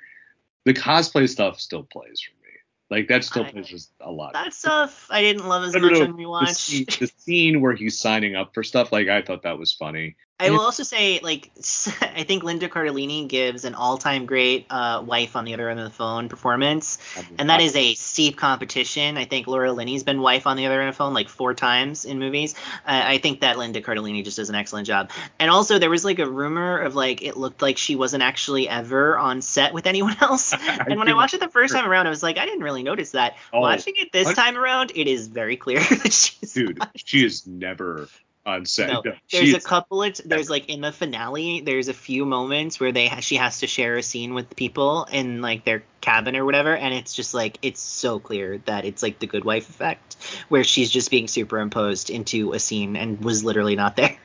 The 0.65 0.73
cosplay 0.73 1.29
stuff 1.29 1.59
still 1.59 1.83
plays 1.83 2.21
for 2.21 2.31
me. 2.45 2.53
Like 2.89 3.07
that 3.09 3.23
still 3.23 3.43
I- 3.43 3.51
plays 3.51 3.67
just 3.67 3.91
a 3.99 4.11
lot. 4.11 4.33
that 4.33 4.53
stuff 4.53 5.07
I 5.09 5.21
didn't 5.21 5.47
love 5.47 5.63
as 5.63 5.73
No, 5.73 5.79
no, 5.79 5.87
much 5.89 5.97
no, 6.17 6.33
on 6.33 6.45
the 6.45 6.53
scene, 6.53 6.85
the 6.99 7.11
scene 7.17 7.61
where 7.61 7.73
he's 7.73 7.99
signing 7.99 8.35
up 8.35 8.53
for 8.53 8.63
stuff, 8.63 8.91
like 8.91 9.07
I 9.07 9.21
thought 9.21 9.43
that 9.43 9.57
was 9.57 9.73
funny. 9.73 10.15
I 10.39 10.51
will 10.51 10.59
also 10.61 10.83
say, 10.83 11.19
like, 11.23 11.49
I 12.01 12.23
think 12.23 12.43
Linda 12.43 12.69
Cardellini 12.69 13.27
gives 13.27 13.65
an 13.65 13.73
all-time 13.73 14.27
great 14.27 14.67
uh, 14.69 15.03
wife 15.05 15.35
on 15.35 15.45
the 15.45 15.55
other 15.55 15.69
end 15.69 15.79
of 15.79 15.85
the 15.85 15.91
phone 15.91 16.29
performance, 16.29 16.99
and 17.39 17.49
that 17.49 17.59
is 17.59 17.75
a 17.75 17.95
steep 17.95 18.37
competition. 18.37 19.17
I 19.17 19.25
think 19.25 19.47
Laura 19.47 19.71
Linney's 19.73 20.03
been 20.03 20.21
wife 20.21 20.45
on 20.45 20.55
the 20.55 20.67
other 20.67 20.79
end 20.79 20.89
of 20.89 20.95
the 20.95 20.97
phone 20.97 21.15
like 21.15 21.27
four 21.27 21.55
times 21.55 22.05
in 22.05 22.19
movies. 22.19 22.53
Uh, 22.85 23.01
I 23.05 23.17
think 23.17 23.41
that 23.41 23.57
Linda 23.57 23.81
Cardellini 23.81 24.23
just 24.23 24.37
does 24.37 24.49
an 24.49 24.55
excellent 24.55 24.85
job. 24.85 25.09
And 25.39 25.49
also, 25.49 25.79
there 25.79 25.89
was 25.89 26.05
like 26.05 26.19
a 26.19 26.29
rumor 26.29 26.77
of 26.77 26.93
like 26.93 27.23
it 27.23 27.35
looked 27.35 27.63
like 27.63 27.77
she 27.79 27.95
wasn't 27.95 28.21
actually 28.21 28.69
ever 28.69 29.17
on 29.17 29.41
set 29.41 29.73
with 29.73 29.87
anyone 29.87 30.17
else. 30.21 30.53
and 30.59 30.99
when 30.99 31.09
I 31.09 31.15
watched 31.15 31.33
it 31.33 31.39
the 31.39 31.49
first 31.49 31.73
time 31.73 31.87
around, 31.87 32.05
I 32.05 32.11
was 32.11 32.21
like, 32.21 32.37
I 32.37 32.45
didn't 32.45 32.61
really 32.61 32.83
notice 32.83 33.11
that. 33.11 33.37
Oh, 33.51 33.61
Watching 33.61 33.95
it 33.97 34.11
this 34.11 34.25
what? 34.25 34.35
time 34.35 34.55
around, 34.55 34.91
it 34.93 35.07
is 35.07 35.27
very 35.27 35.57
clear 35.57 35.79
that 35.79 36.13
she's 36.13 36.53
dude, 36.53 36.77
not. 36.77 36.91
she 36.95 37.25
is 37.25 37.47
never 37.47 38.07
on 38.47 38.65
set. 38.65 38.89
No, 38.89 39.03
there's 39.31 39.53
a 39.53 39.59
couple 39.59 40.01
of 40.01 40.19
there's 40.25 40.49
like 40.49 40.69
in 40.69 40.81
the 40.81 40.91
finale 40.91 41.61
there's 41.61 41.89
a 41.89 41.93
few 41.93 42.25
moments 42.25 42.79
where 42.79 42.91
they 42.93 43.07
ha- 43.07 43.19
she 43.19 43.35
has 43.35 43.59
to 43.59 43.67
share 43.67 43.97
a 43.97 44.03
scene 44.03 44.33
with 44.33 44.55
people 44.55 45.03
in 45.11 45.41
like 45.41 45.65
their 45.65 45.83
cabin 45.99 46.35
or 46.37 46.45
whatever 46.45 46.73
and 46.75 46.93
it's 46.93 47.13
just 47.13 47.33
like 47.33 47.57
it's 47.61 47.81
so 47.81 48.19
clear 48.19 48.59
that 48.59 48.85
it's 48.85 49.03
like 49.03 49.19
the 49.19 49.27
good 49.27 49.43
wife 49.43 49.69
effect 49.69 50.15
where 50.47 50.63
she's 50.63 50.89
just 50.89 51.11
being 51.11 51.27
superimposed 51.27 52.09
into 52.09 52.53
a 52.53 52.59
scene 52.59 52.95
and 52.95 53.23
was 53.23 53.43
literally 53.43 53.75
not 53.75 53.97
there. 53.97 54.17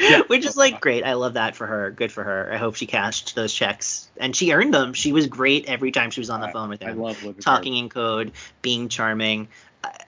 Yeah. 0.00 0.22
which 0.28 0.44
is 0.46 0.56
like 0.56 0.80
great. 0.80 1.04
I 1.04 1.14
love 1.14 1.34
that 1.34 1.54
for 1.56 1.66
her. 1.66 1.90
Good 1.90 2.10
for 2.12 2.24
her. 2.24 2.50
I 2.52 2.56
hope 2.56 2.76
she 2.76 2.86
cashed 2.86 3.34
those 3.34 3.52
checks. 3.52 4.08
And 4.16 4.34
she 4.34 4.52
earned 4.52 4.72
them. 4.74 4.92
She 4.94 5.12
was 5.12 5.26
great 5.26 5.66
every 5.68 5.92
time 5.92 6.10
she 6.10 6.20
was 6.20 6.30
on 6.30 6.40
the 6.40 6.46
I- 6.48 6.52
phone 6.52 6.68
with 6.68 6.82
I 6.82 6.90
him. 6.90 6.98
love 7.00 7.22
Linda 7.22 7.40
talking 7.42 7.76
in 7.76 7.88
code, 7.88 8.32
being 8.62 8.88
charming. 8.88 9.48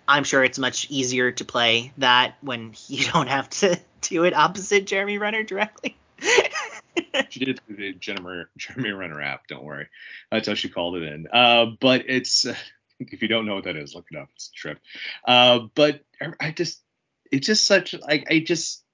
I'm 0.09 0.25
sure 0.25 0.43
it's 0.43 0.59
much 0.59 0.91
easier 0.91 1.31
to 1.33 1.45
play 1.45 1.93
that 1.99 2.35
when 2.41 2.75
you 2.89 3.05
don't 3.13 3.29
have 3.29 3.49
to 3.51 3.79
do 4.03 4.25
it 4.25 4.35
opposite 4.35 4.87
Jeremy 4.87 5.19
Renner 5.19 5.43
directly. 5.43 5.97
She 7.31 7.45
did 7.45 7.61
the 7.69 7.93
Jeremy, 7.95 8.45
Jeremy 8.59 8.91
Renner 8.91 9.21
app. 9.23 9.47
Don't 9.47 9.65
worry, 9.65 9.87
that's 10.31 10.49
how 10.49 10.55
she 10.55 10.69
called 10.69 10.97
it 10.97 11.03
in. 11.05 11.27
Uh, 11.33 11.67
but 11.81 12.05
it's 12.09 12.47
if 13.01 13.23
you 13.23 13.29
don't 13.29 13.47
know 13.47 13.55
what 13.55 13.65
that 13.65 13.77
is, 13.77 13.95
look 13.95 14.07
it 14.11 14.19
up. 14.19 14.29
It's 14.35 14.49
a 14.49 14.53
trip. 14.53 14.79
Uh, 15.27 15.61
but 15.75 16.03
I 16.41 16.51
just, 16.51 16.83
it's 17.33 17.47
just 17.47 17.67
such 17.67 17.95
like 17.95 18.27
I 18.31 18.41
just, 18.41 18.85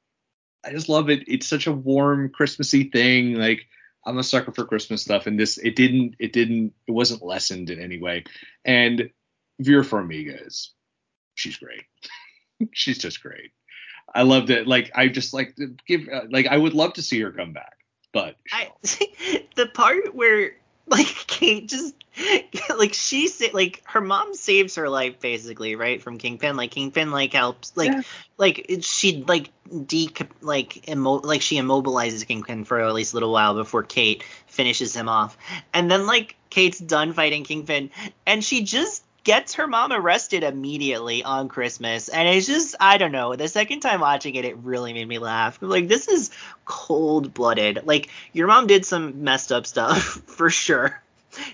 I 0.64 0.70
just 0.70 0.88
love 0.88 1.10
it. 1.10 1.24
It's 1.26 1.46
such 1.46 1.66
a 1.66 1.72
warm 1.72 2.30
Christmassy 2.30 2.84
thing. 2.84 3.34
Like 3.34 3.66
I'm 4.04 4.18
a 4.18 4.22
sucker 4.22 4.52
for 4.52 4.64
Christmas 4.64 5.02
stuff, 5.02 5.26
and 5.26 5.38
this 5.38 5.58
it 5.58 5.74
didn't, 5.74 6.14
it 6.18 6.32
didn't, 6.32 6.74
it 6.86 6.92
wasn't 6.92 7.24
lessened 7.24 7.70
in 7.70 7.80
any 7.80 7.98
way. 7.98 8.24
And 8.64 9.10
Vera 9.60 9.84
Farmiga 9.84 10.46
is, 10.46 10.72
she's 11.34 11.56
great. 11.56 11.84
she's 12.72 12.98
just 12.98 13.22
great. 13.22 13.52
I 14.14 14.22
loved 14.22 14.50
it. 14.50 14.66
Like 14.66 14.92
I 14.94 15.08
just 15.08 15.34
like 15.34 15.56
to 15.56 15.74
give 15.86 16.08
uh, 16.12 16.22
like 16.30 16.46
I 16.46 16.56
would 16.56 16.74
love 16.74 16.94
to 16.94 17.02
see 17.02 17.20
her 17.20 17.32
come 17.32 17.52
back, 17.52 17.76
but 18.12 18.36
I, 18.52 18.70
the 19.56 19.66
part 19.66 20.14
where 20.14 20.52
like 20.86 21.06
Kate 21.26 21.68
just 21.68 21.94
like 22.78 22.94
she 22.94 23.28
sa- 23.28 23.52
like 23.52 23.82
her 23.84 24.00
mom 24.00 24.34
saves 24.34 24.76
her 24.76 24.88
life 24.88 25.20
basically 25.20 25.74
right 25.76 26.00
from 26.02 26.16
Kingpin 26.16 26.56
like 26.56 26.70
Kingpin 26.70 27.10
like 27.10 27.32
helps 27.32 27.76
like 27.76 27.90
Yeah. 27.90 28.02
like 28.38 28.66
it, 28.70 28.84
she 28.84 29.22
like 29.26 29.50
de 29.86 30.08
like 30.40 30.88
immo- 30.88 31.20
like 31.20 31.42
she 31.42 31.56
immobilizes 31.56 32.26
Kingpin 32.26 32.64
for 32.64 32.80
at 32.80 32.94
least 32.94 33.12
a 33.12 33.16
little 33.16 33.32
while 33.32 33.54
before 33.54 33.82
Kate 33.82 34.22
finishes 34.46 34.94
him 34.94 35.08
off 35.08 35.36
and 35.74 35.90
then 35.90 36.06
like 36.06 36.36
Kate's 36.48 36.78
done 36.78 37.12
fighting 37.12 37.44
Kingpin 37.44 37.90
and 38.24 38.42
she 38.42 38.62
just 38.62 39.02
gets 39.26 39.54
her 39.54 39.66
mom 39.66 39.92
arrested 39.92 40.44
immediately 40.44 41.24
on 41.24 41.48
Christmas 41.48 42.08
and 42.08 42.28
it's 42.28 42.46
just 42.46 42.76
I 42.78 42.96
don't 42.96 43.10
know 43.10 43.34
the 43.34 43.48
second 43.48 43.80
time 43.80 43.98
watching 44.00 44.36
it 44.36 44.44
it 44.44 44.56
really 44.58 44.92
made 44.92 45.08
me 45.08 45.18
laugh. 45.18 45.58
Like 45.60 45.88
this 45.88 46.06
is 46.06 46.30
cold 46.64 47.34
blooded 47.34 47.80
like 47.86 48.08
your 48.32 48.46
mom 48.46 48.68
did 48.68 48.86
some 48.86 49.24
messed 49.24 49.50
up 49.50 49.66
stuff 49.66 50.00
for 50.26 50.48
sure. 50.48 51.02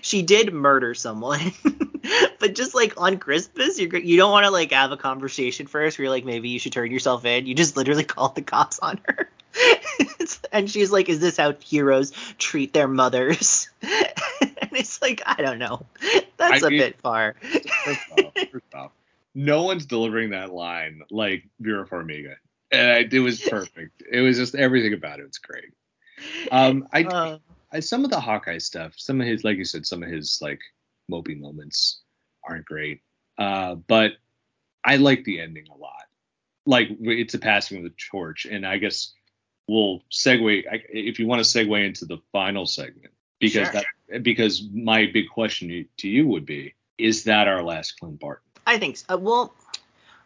She 0.01 0.21
did 0.21 0.53
murder 0.53 0.93
someone. 0.93 1.51
But 2.39 2.55
just 2.55 2.75
like 2.75 2.99
on 2.99 3.17
christmas 3.17 3.79
you're, 3.79 3.95
you 3.95 4.17
don't 4.17 4.31
want 4.31 4.43
to 4.45 4.51
like 4.51 4.73
have 4.73 4.91
a 4.91 4.97
conversation 4.97 5.65
first 5.65 5.97
where 5.97 6.03
you're 6.03 6.11
like 6.11 6.25
maybe 6.25 6.49
you 6.49 6.59
should 6.59 6.73
turn 6.73 6.91
yourself 6.91 7.23
in. 7.23 7.47
You 7.47 7.55
just 7.55 7.77
literally 7.77 8.03
called 8.15 8.35
the 8.35 8.41
cops 8.41 8.79
on 8.79 8.99
her 9.05 9.29
and 10.51 10.69
she's 10.69 10.91
like 10.91 11.09
is 11.09 11.19
this 11.19 11.37
how 11.37 11.53
heroes 11.53 12.11
treat 12.37 12.73
their 12.73 12.87
mothers 12.87 13.69
and 13.81 14.71
it's 14.71 15.01
like 15.01 15.21
i 15.25 15.35
don't 15.35 15.59
know 15.59 15.85
that's 16.37 16.63
I 16.63 16.67
a 16.67 16.69
mean- 16.69 16.79
bit 16.79 16.99
far 17.01 17.35
first 17.85 17.99
off, 18.11 18.33
first 18.51 18.73
off, 18.75 18.91
no 19.35 19.63
one's 19.63 19.85
delivering 19.85 20.31
that 20.31 20.51
line 20.53 21.01
like 21.09 21.43
Vera 21.59 21.87
Farmiga. 21.87 22.35
And 22.71 22.89
I, 22.91 23.07
it 23.11 23.19
was 23.19 23.39
perfect. 23.39 24.01
It 24.11 24.21
was 24.21 24.37
just 24.37 24.55
everything 24.55 24.93
about 24.93 25.19
it 25.19 25.27
was 25.27 25.37
great. 25.37 25.73
Um, 26.51 26.87
I, 26.91 27.03
Uh, 27.03 27.37
I 27.71 27.79
some 27.79 28.03
of 28.03 28.09
the 28.11 28.19
Hawkeye 28.19 28.57
stuff, 28.59 28.93
some 28.97 29.21
of 29.21 29.27
his, 29.27 29.43
like 29.43 29.57
you 29.57 29.65
said, 29.65 29.85
some 29.85 30.01
of 30.03 30.09
his 30.09 30.39
like 30.41 30.59
mopey 31.11 31.39
moments 31.39 32.01
aren't 32.47 32.65
great. 32.65 33.01
Uh, 33.37 33.75
but 33.75 34.13
I 34.83 34.95
like 34.97 35.23
the 35.23 35.39
ending 35.39 35.65
a 35.71 35.77
lot. 35.77 36.05
Like 36.65 36.89
it's 37.01 37.33
a 37.33 37.39
passing 37.39 37.77
of 37.77 37.83
the 37.83 37.93
torch, 38.11 38.45
and 38.45 38.65
I 38.65 38.77
guess 38.77 39.13
we'll 39.73 40.01
segue 40.11 40.65
I, 40.71 40.83
if 40.89 41.19
you 41.19 41.27
want 41.27 41.43
to 41.43 41.49
segue 41.49 41.85
into 41.85 42.05
the 42.05 42.19
final 42.31 42.65
segment 42.65 43.11
because 43.39 43.69
Sure. 43.71 43.81
that 44.11 44.23
because 44.23 44.63
my 44.71 45.07
big 45.11 45.29
question 45.29 45.87
to- 45.97 46.07
you 46.07 46.27
would 46.27 46.45
be 46.45 46.75
is 46.97 47.23
that 47.23 47.47
our 47.47 47.63
last 47.63 47.99
Clint 47.99 48.19
Barton? 48.19 48.43
I 48.67 48.77
think 48.77 48.97
so. 48.97 49.17
Well, 49.17 49.53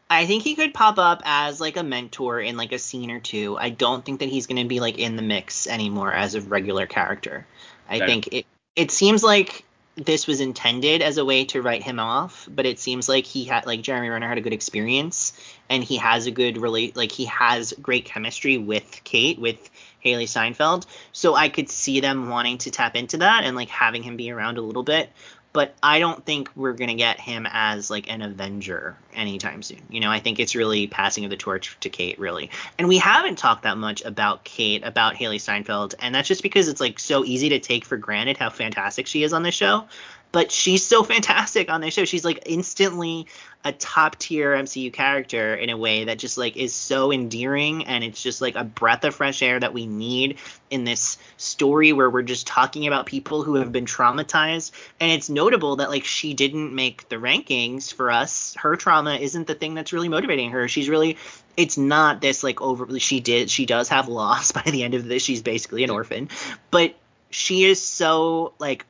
I 0.09 0.25
think 0.25 0.43
he 0.43 0.55
could 0.55 0.73
pop 0.73 0.97
up 0.99 1.21
as 1.25 1.61
like 1.61 1.77
a 1.77 1.83
mentor 1.83 2.41
in 2.41 2.57
like 2.57 2.73
a 2.73 2.79
scene 2.79 3.09
or 3.09 3.19
two. 3.19 3.57
I 3.57 3.69
don't 3.69 4.03
think 4.05 4.19
that 4.19 4.29
he's 4.29 4.47
going 4.47 4.61
to 4.61 4.67
be 4.67 4.79
like 4.81 4.99
in 4.99 5.15
the 5.15 5.21
mix 5.21 5.65
anymore 5.67 6.11
as 6.11 6.35
a 6.35 6.41
regular 6.41 6.85
character. 6.85 7.47
I 7.89 7.97
Okay. 7.97 8.05
think 8.05 8.27
it 8.31 8.45
it 8.75 8.91
seems 8.91 9.23
like 9.23 9.63
this 9.97 10.27
was 10.27 10.41
intended 10.41 11.01
as 11.01 11.17
a 11.17 11.25
way 11.25 11.45
to 11.45 11.61
write 11.61 11.81
him 11.81 11.99
off, 11.99 12.47
but 12.53 12.67
it 12.67 12.79
seems 12.79 13.09
like 13.09 13.25
he 13.25 13.45
had 13.45 13.65
like 13.65 13.81
Jeremy 13.81 14.09
Renner 14.09 14.27
had 14.27 14.37
a 14.37 14.41
good 14.41 14.53
experience 14.53 15.33
and 15.69 15.83
he 15.83 15.97
has 15.97 16.27
a 16.27 16.31
good 16.31 16.57
relate 16.57 16.95
like 16.95 17.11
he 17.11 17.25
has 17.25 17.73
great 17.81 18.05
chemistry 18.05 18.57
with 18.59 19.01
Kate 19.03 19.39
with 19.39 19.69
Hailee 20.05 20.27
Steinfeld. 20.27 20.85
So 21.11 21.33
I 21.33 21.49
could 21.49 21.69
see 21.69 21.99
them 21.99 22.29
wanting 22.29 22.59
to 22.59 22.71
tap 22.71 22.95
into 22.95 23.17
that 23.17 23.43
and 23.43 23.55
like 23.55 23.69
having 23.69 24.03
him 24.03 24.17
be 24.17 24.31
around 24.31 24.59
a 24.59 24.61
little 24.61 24.83
bit 24.83 25.09
but 25.53 25.73
I 25.81 25.99
don't 25.99 26.23
think 26.25 26.49
we're 26.55 26.73
gonna 26.73 26.95
get 26.95 27.19
him 27.19 27.47
as 27.49 27.89
like 27.89 28.11
an 28.11 28.21
Avenger 28.21 28.95
anytime 29.15 29.63
soon. 29.63 29.81
You 29.89 29.99
know, 29.99 30.11
I 30.11 30.19
think 30.19 30.39
it's 30.39 30.55
really 30.55 30.87
passing 30.87 31.23
of 31.23 31.29
the 31.29 31.37
torch 31.37 31.77
to 31.81 31.89
Kate, 31.89 32.19
really. 32.19 32.51
And 32.77 32.87
we 32.87 32.97
haven't 32.97 33.37
talked 33.37 33.63
that 33.63 33.77
much 33.77 34.03
about 34.05 34.43
Kate, 34.43 34.83
about 34.83 35.15
Hailee 35.15 35.41
Steinfeld, 35.41 35.95
and 35.99 36.13
that's 36.13 36.27
just 36.27 36.43
because 36.43 36.67
it's 36.67 36.81
like 36.81 36.99
so 36.99 37.25
easy 37.25 37.49
to 37.49 37.59
take 37.59 37.85
for 37.85 37.97
granted 37.97 38.37
how 38.37 38.49
fantastic 38.49 39.07
she 39.07 39.23
is 39.23 39.33
on 39.33 39.43
this 39.43 39.55
show. 39.55 39.85
But 40.31 40.51
she's 40.51 40.85
so 40.85 41.03
fantastic 41.03 41.69
on 41.69 41.81
this 41.81 41.93
show. 41.93 42.05
She's 42.05 42.25
like 42.25 42.43
instantly 42.45 43.27
a 43.65 43.71
top 43.73 44.17
tier 44.17 44.53
MCU 44.53 44.93
character 44.93 45.53
in 45.53 45.69
a 45.69 45.77
way 45.77 46.05
that 46.05 46.17
just 46.17 46.37
like 46.37 46.55
is 46.55 46.73
so 46.73 47.11
endearing 47.11 47.85
and 47.85 48.03
it's 48.03 48.21
just 48.21 48.39
like 48.39 48.55
a 48.55 48.63
breath 48.63 49.03
of 49.03 49.15
fresh 49.15 49.41
air 49.41 49.59
that 49.59 49.73
we 49.73 49.85
need 49.85 50.37
in 50.69 50.85
this 50.85 51.17
story 51.35 51.91
where 51.91 52.09
we're 52.09 52.21
just 52.21 52.47
talking 52.47 52.87
about 52.87 53.05
people 53.05 53.43
who 53.43 53.55
have 53.55 53.71
been 53.71 53.85
traumatized. 53.85 54.71
And 54.99 55.11
it's 55.11 55.29
notable 55.29 55.77
that 55.77 55.89
like 55.89 56.05
she 56.05 56.33
didn't 56.33 56.73
make 56.73 57.09
the 57.09 57.17
rankings 57.17 57.93
for 57.93 58.09
us. 58.09 58.55
Her 58.55 58.75
trauma 58.75 59.15
isn't 59.15 59.47
the 59.47 59.55
thing 59.55 59.73
that's 59.73 59.91
really 59.91 60.09
motivating 60.09 60.51
her. 60.51 60.67
She's 60.67 60.87
really 60.87 61.17
it's 61.57 61.77
not 61.77 62.21
this 62.21 62.43
like 62.43 62.61
over 62.61 62.99
she 62.99 63.19
did 63.19 63.49
she 63.49 63.65
does 63.65 63.89
have 63.89 64.07
loss 64.07 64.51
by 64.53 64.63
the 64.63 64.83
end 64.83 64.93
of 64.93 65.05
this. 65.05 65.23
She's 65.23 65.41
basically 65.41 65.83
an 65.83 65.89
orphan. 65.89 66.29
But 66.71 66.95
she 67.29 67.65
is 67.65 67.81
so 67.81 68.53
like 68.59 68.85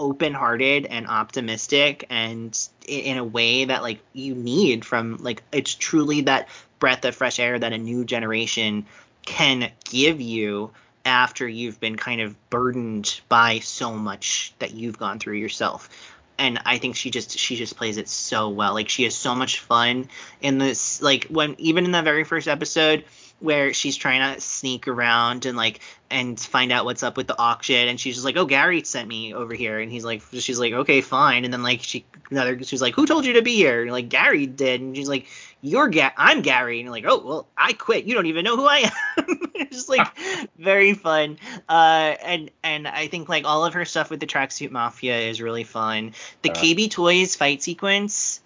open-hearted 0.00 0.86
and 0.86 1.06
optimistic 1.06 2.06
and 2.08 2.68
in 2.88 3.18
a 3.18 3.24
way 3.24 3.66
that 3.66 3.82
like 3.82 4.00
you 4.14 4.34
need 4.34 4.84
from 4.84 5.18
like 5.18 5.42
it's 5.52 5.74
truly 5.74 6.22
that 6.22 6.48
breath 6.78 7.04
of 7.04 7.14
fresh 7.14 7.38
air 7.38 7.58
that 7.58 7.74
a 7.74 7.78
new 7.78 8.04
generation 8.04 8.86
can 9.26 9.70
give 9.84 10.20
you 10.20 10.70
after 11.04 11.46
you've 11.46 11.78
been 11.78 11.96
kind 11.96 12.22
of 12.22 12.34
burdened 12.48 13.20
by 13.28 13.58
so 13.58 13.92
much 13.92 14.54
that 14.58 14.72
you've 14.72 14.98
gone 14.98 15.18
through 15.18 15.36
yourself 15.36 15.90
and 16.38 16.58
I 16.64 16.78
think 16.78 16.96
she 16.96 17.10
just 17.10 17.38
she 17.38 17.56
just 17.56 17.76
plays 17.76 17.98
it 17.98 18.08
so 18.08 18.48
well. 18.48 18.72
Like 18.72 18.88
she 18.88 19.04
has 19.04 19.14
so 19.14 19.34
much 19.34 19.60
fun 19.60 20.08
in 20.40 20.56
this 20.56 21.02
like 21.02 21.26
when 21.26 21.54
even 21.58 21.84
in 21.84 21.90
that 21.90 22.04
very 22.04 22.24
first 22.24 22.48
episode 22.48 23.04
where 23.40 23.72
she's 23.72 23.96
trying 23.96 24.34
to 24.34 24.40
sneak 24.40 24.86
around 24.86 25.46
and 25.46 25.56
like 25.56 25.80
and 26.10 26.38
find 26.38 26.70
out 26.72 26.84
what's 26.84 27.02
up 27.02 27.16
with 27.16 27.26
the 27.26 27.38
auction 27.38 27.88
and 27.88 27.98
she's 27.98 28.14
just 28.14 28.24
like 28.24 28.36
oh 28.36 28.44
gary 28.44 28.82
sent 28.84 29.08
me 29.08 29.32
over 29.34 29.54
here 29.54 29.78
and 29.80 29.90
he's 29.90 30.04
like 30.04 30.22
she's 30.32 30.58
like 30.58 30.72
okay 30.72 31.00
fine 31.00 31.44
and 31.44 31.52
then 31.52 31.62
like 31.62 31.82
she 31.82 32.04
another 32.30 32.62
she's 32.62 32.82
like 32.82 32.94
who 32.94 33.06
told 33.06 33.24
you 33.24 33.32
to 33.34 33.42
be 33.42 33.56
here? 33.56 33.82
And 33.82 33.92
like 33.92 34.08
gary 34.08 34.46
did 34.46 34.80
and 34.80 34.94
she's 34.96 35.08
like 35.08 35.26
you're 35.62 35.88
Ga- 35.88 36.12
i'm 36.16 36.42
gary 36.42 36.78
and 36.80 36.84
you're 36.86 36.92
like 36.92 37.04
oh 37.06 37.18
well 37.26 37.46
i 37.56 37.72
quit. 37.72 38.04
You 38.04 38.14
don't 38.14 38.26
even 38.26 38.44
know 38.44 38.56
who 38.56 38.66
i 38.66 38.90
am. 39.18 39.26
It's 39.60 39.76
just 39.76 39.88
like 39.90 40.08
very 40.58 40.94
fun. 40.94 41.38
Uh 41.68 42.14
and 42.24 42.50
and 42.62 42.88
i 42.88 43.06
think 43.08 43.28
like 43.28 43.44
all 43.44 43.64
of 43.64 43.74
her 43.74 43.84
stuff 43.84 44.10
with 44.10 44.20
the 44.20 44.26
tracksuit 44.26 44.70
mafia 44.70 45.18
is 45.18 45.40
really 45.40 45.64
fun. 45.64 46.12
The 46.42 46.50
Uh. 46.50 46.54
kb 46.54 46.90
toys 46.90 47.36
fight 47.36 47.62
sequence 47.62 48.40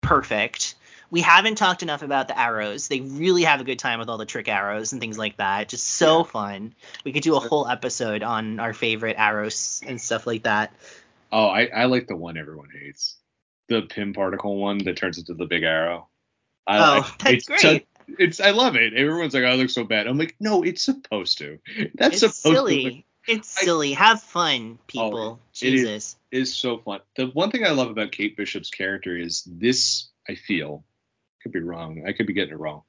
perfect 0.00 0.74
we 1.10 1.20
haven't 1.22 1.56
talked 1.56 1.82
enough 1.82 2.02
about 2.02 2.28
the 2.28 2.38
arrows. 2.38 2.88
They 2.88 3.00
really 3.00 3.42
have 3.44 3.60
a 3.60 3.64
good 3.64 3.78
time 3.78 3.98
with 3.98 4.08
all 4.08 4.18
the 4.18 4.26
trick 4.26 4.48
arrows 4.48 4.92
and 4.92 5.00
things 5.00 5.18
like 5.18 5.36
that. 5.38 5.68
Just 5.68 5.86
so 5.86 6.18
Yeah. 6.18 6.24
fun. 6.24 6.74
We 7.04 7.12
could 7.12 7.22
do 7.22 7.36
a 7.36 7.40
whole 7.40 7.66
episode 7.66 8.22
on 8.22 8.60
our 8.60 8.72
favorite 8.72 9.16
arrows 9.18 9.82
and 9.86 10.00
stuff 10.00 10.26
like 10.26 10.44
that. 10.44 10.72
Oh, 11.32 11.46
I, 11.48 11.66
I 11.66 11.84
like 11.86 12.06
the 12.06 12.16
one 12.16 12.36
everyone 12.36 12.68
hates. 12.70 13.16
The 13.68 13.82
Pym 13.82 14.12
particle 14.14 14.56
one 14.56 14.78
that 14.78 14.96
turns 14.96 15.18
into 15.18 15.34
the 15.34 15.46
big 15.46 15.62
arrow. 15.62 16.08
I, 16.66 16.78
Oh, 16.78 16.82
I- 17.02 17.14
that's 17.18 17.32
it's 17.34 17.46
great. 17.46 17.60
just- 17.60 17.84
it's 18.18 18.40
I 18.40 18.50
love 18.50 18.74
it. 18.74 18.92
Everyone's 18.94 19.34
like, 19.34 19.44
"Oh, 19.44 19.52
it 19.52 19.56
looks 19.56 19.72
so 19.74 19.84
bad." 19.84 20.08
I'm 20.08 20.18
like, 20.18 20.34
"No, 20.40 20.64
it's 20.64 20.82
supposed 20.82 21.38
to. 21.38 21.60
That's 21.94 22.14
it's 22.14 22.20
supposed 22.20 22.42
to 22.42 22.50
silly. 22.50 22.84
look 22.84 22.94
it's 23.28 23.56
I- 23.58 23.60
silly. 23.62 23.92
Have 23.92 24.20
fun, 24.20 24.78
people. 24.88 25.16
Oh, 25.18 25.38
it 25.62 25.74
is- 25.74 25.80
Jesus. 25.80 26.16
is 26.32 26.56
so 26.56 26.78
fun. 26.78 27.00
The 27.14 27.26
one 27.28 27.52
thing 27.52 27.64
I 27.64 27.70
love 27.70 27.88
about 27.88 28.10
Kate 28.10 28.36
Bishop's 28.36 28.70
character 28.70 29.16
is 29.16 29.44
this. 29.46 30.08
I 30.28 30.34
feel 30.34 30.84
could 31.42 31.52
be 31.52 31.60
wrong. 31.60 32.04
I 32.06 32.12
could 32.12 32.26
be 32.26 32.32
getting 32.32 32.54
it 32.54 32.58
wrong. 32.60 32.82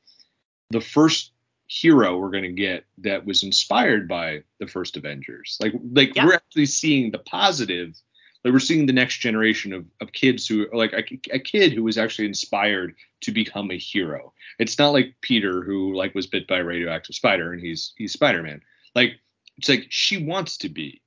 The 0.69 0.81
first 0.81 1.31
hero 1.67 2.17
we're 2.17 2.31
gonna 2.31 2.51
get 2.51 2.83
that 2.97 3.25
was 3.25 3.43
inspired 3.43 4.07
by 4.07 4.43
the 4.59 4.67
first 4.67 4.97
Avengers. 4.97 5.57
Like 5.61 5.73
like 5.93 6.15
Yeah. 6.15 6.25
we're 6.25 6.33
actually 6.33 6.65
seeing 6.65 7.11
the 7.11 7.19
positive. 7.19 7.95
Like 8.43 8.53
we're 8.53 8.59
seeing 8.59 8.88
the 8.88 8.93
next 8.93 9.19
generation 9.19 9.71
of, 9.71 9.85
of 10.01 10.11
kids 10.13 10.47
who 10.47 10.67
like 10.73 10.93
a, 10.93 11.03
a 11.31 11.39
kid 11.39 11.73
who 11.73 11.83
was 11.83 11.97
actually 11.97 12.27
inspired 12.27 12.95
to 13.21 13.31
become 13.31 13.69
a 13.71 13.77
hero. 13.77 14.33
It's 14.59 14.80
not 14.80 14.93
like 14.93 15.15
Peter 15.21 15.61
who 15.61 15.95
like 15.95 16.15
was 16.15 16.25
bit 16.27 16.47
by 16.47 16.57
a 16.57 16.63
radioactive 16.63 17.15
spider 17.15 17.53
and 17.53 17.61
he's 17.61 17.93
he's 17.97 18.13
Spider 18.13 18.41
Man. 18.43 18.61
Like 18.95 19.13
it's 19.57 19.69
like 19.69 19.85
she 19.89 20.25
wants 20.25 20.57
to 20.57 20.69
be 20.69 21.01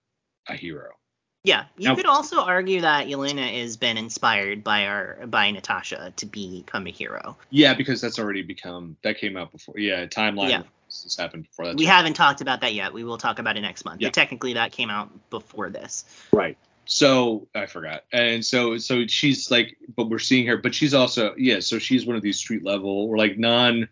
a 0.48 0.54
hero. 0.54 0.90
Yeah, 1.44 1.66
you 1.76 1.90
Now- 1.90 1.94
could 1.94 2.06
also 2.06 2.40
argue 2.40 2.80
that 2.80 3.06
Yelena 3.06 3.60
has 3.60 3.76
been 3.76 3.98
inspired 3.98 4.64
by 4.64 4.86
our 4.86 5.26
by 5.26 5.50
Natasha 5.50 6.12
to 6.16 6.26
become 6.26 6.86
a 6.86 6.90
hero. 6.90 7.36
Yeah, 7.50 7.74
because 7.74 8.00
that's 8.00 8.18
already 8.18 8.42
become 8.42 8.96
that 9.02 9.18
came 9.18 9.36
out 9.36 9.52
before. 9.52 9.78
Yeah, 9.78 10.06
timeline. 10.06 10.48
Yeah. 10.50 10.62
This 10.88 11.16
happened 11.18 11.44
before 11.48 11.66
that. 11.66 11.76
we 11.76 11.84
haven't 11.86 12.14
talked 12.14 12.40
about 12.40 12.60
that 12.62 12.72
yet. 12.72 12.92
We 12.94 13.04
will 13.04 13.18
talk 13.18 13.38
about 13.40 13.56
it 13.56 13.60
next 13.60 13.84
month. 13.84 14.00
Yeah. 14.00 14.08
But 14.08 14.14
technically, 14.14 14.54
that 14.54 14.72
came 14.72 14.88
out 14.90 15.10
before 15.30 15.68
this. 15.70 16.04
right. 16.32 16.56
So 16.86 17.48
I 17.54 17.64
forgot, 17.64 18.04
and 18.12 18.44
so 18.44 18.76
so 18.76 19.06
she's 19.06 19.50
like, 19.50 19.76
but 19.96 20.10
we're 20.10 20.18
seeing 20.18 20.46
her, 20.46 20.58
but 20.58 20.74
she's 20.74 20.92
also 20.92 21.34
yeah. 21.36 21.60
So 21.60 21.78
she's 21.78 22.04
one 22.06 22.14
of 22.16 22.20
these 22.22 22.36
street 22.38 22.62
level 22.62 22.90
or 22.90 23.16
like 23.16 23.38
non 23.38 23.88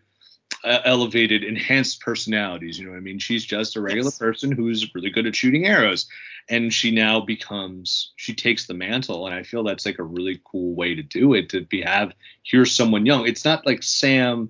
uh, 0.63 0.79
elevated, 0.85 1.43
enhanced 1.43 1.99
personalities. 2.01 2.77
You 2.79 2.85
know 2.85 2.91
what 2.91 2.97
I 2.97 3.01
mean? 3.01 3.19
She's 3.19 3.43
just 3.45 3.75
a 3.75 3.81
regular 3.81 4.07
Yes. 4.07 4.17
person 4.17 4.51
who's 4.51 4.93
really 4.95 5.09
good 5.09 5.27
at 5.27 5.35
shooting 5.35 5.65
arrows, 5.65 6.07
and 6.49 6.73
she 6.73 6.91
now 6.91 7.19
becomes 7.21 8.11
she 8.15 8.33
takes 8.33 8.65
the 8.67 8.73
mantle, 8.73 9.25
and 9.25 9.35
I 9.35 9.43
feel 9.43 9.63
that's 9.63 9.85
like 9.85 9.99
a 9.99 10.03
really 10.03 10.41
cool 10.43 10.73
way 10.75 10.95
to 10.95 11.03
do 11.03 11.33
it. 11.33 11.49
To 11.49 11.61
be 11.61 11.81
have 11.81 12.13
here's 12.43 12.71
someone 12.75 13.05
young. 13.05 13.27
It's 13.27 13.45
not 13.45 13.65
like 13.65 13.83
Sam 13.83 14.49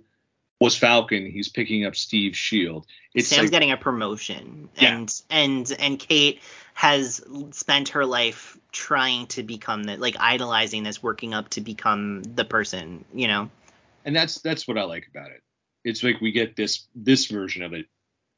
was 0.59 0.77
Falcon. 0.77 1.25
He's 1.30 1.50
picking 1.50 1.85
up 1.85 1.95
Steve's 1.95 2.38
shield. 2.38 2.85
It's 3.14 3.27
Sam's 3.27 3.43
like, 3.43 3.51
getting 3.51 3.72
a 3.72 3.77
promotion, 3.77 4.69
Yeah. 4.75 4.95
and 4.98 5.22
and 5.30 5.75
and 5.80 6.00
Kate 6.00 6.42
has 6.74 7.22
spent 7.51 7.90
her 7.90 8.06
life 8.06 8.58
trying 8.72 9.27
to 9.27 9.43
become 9.43 9.83
the 9.83 9.98
like 9.98 10.16
idolizing 10.19 10.83
this, 10.83 11.03
working 11.03 11.33
up 11.35 11.50
to 11.50 11.61
become 11.61 12.24
the 12.24 12.45
person. 12.45 13.06
You 13.14 13.27
know. 13.27 13.50
and 14.06 14.16
that's 14.16 14.40
that's 14.42 14.67
what 14.67 14.77
I 14.80 14.83
like 14.83 15.08
about 15.14 15.30
it. 15.32 15.43
It's 15.84 16.03
like 16.03 16.22
we 16.22 16.32
get 16.32 16.56
this 16.56 16.88
this 16.95 17.26
version 17.28 17.64
of 17.64 17.74
it, 17.74 17.86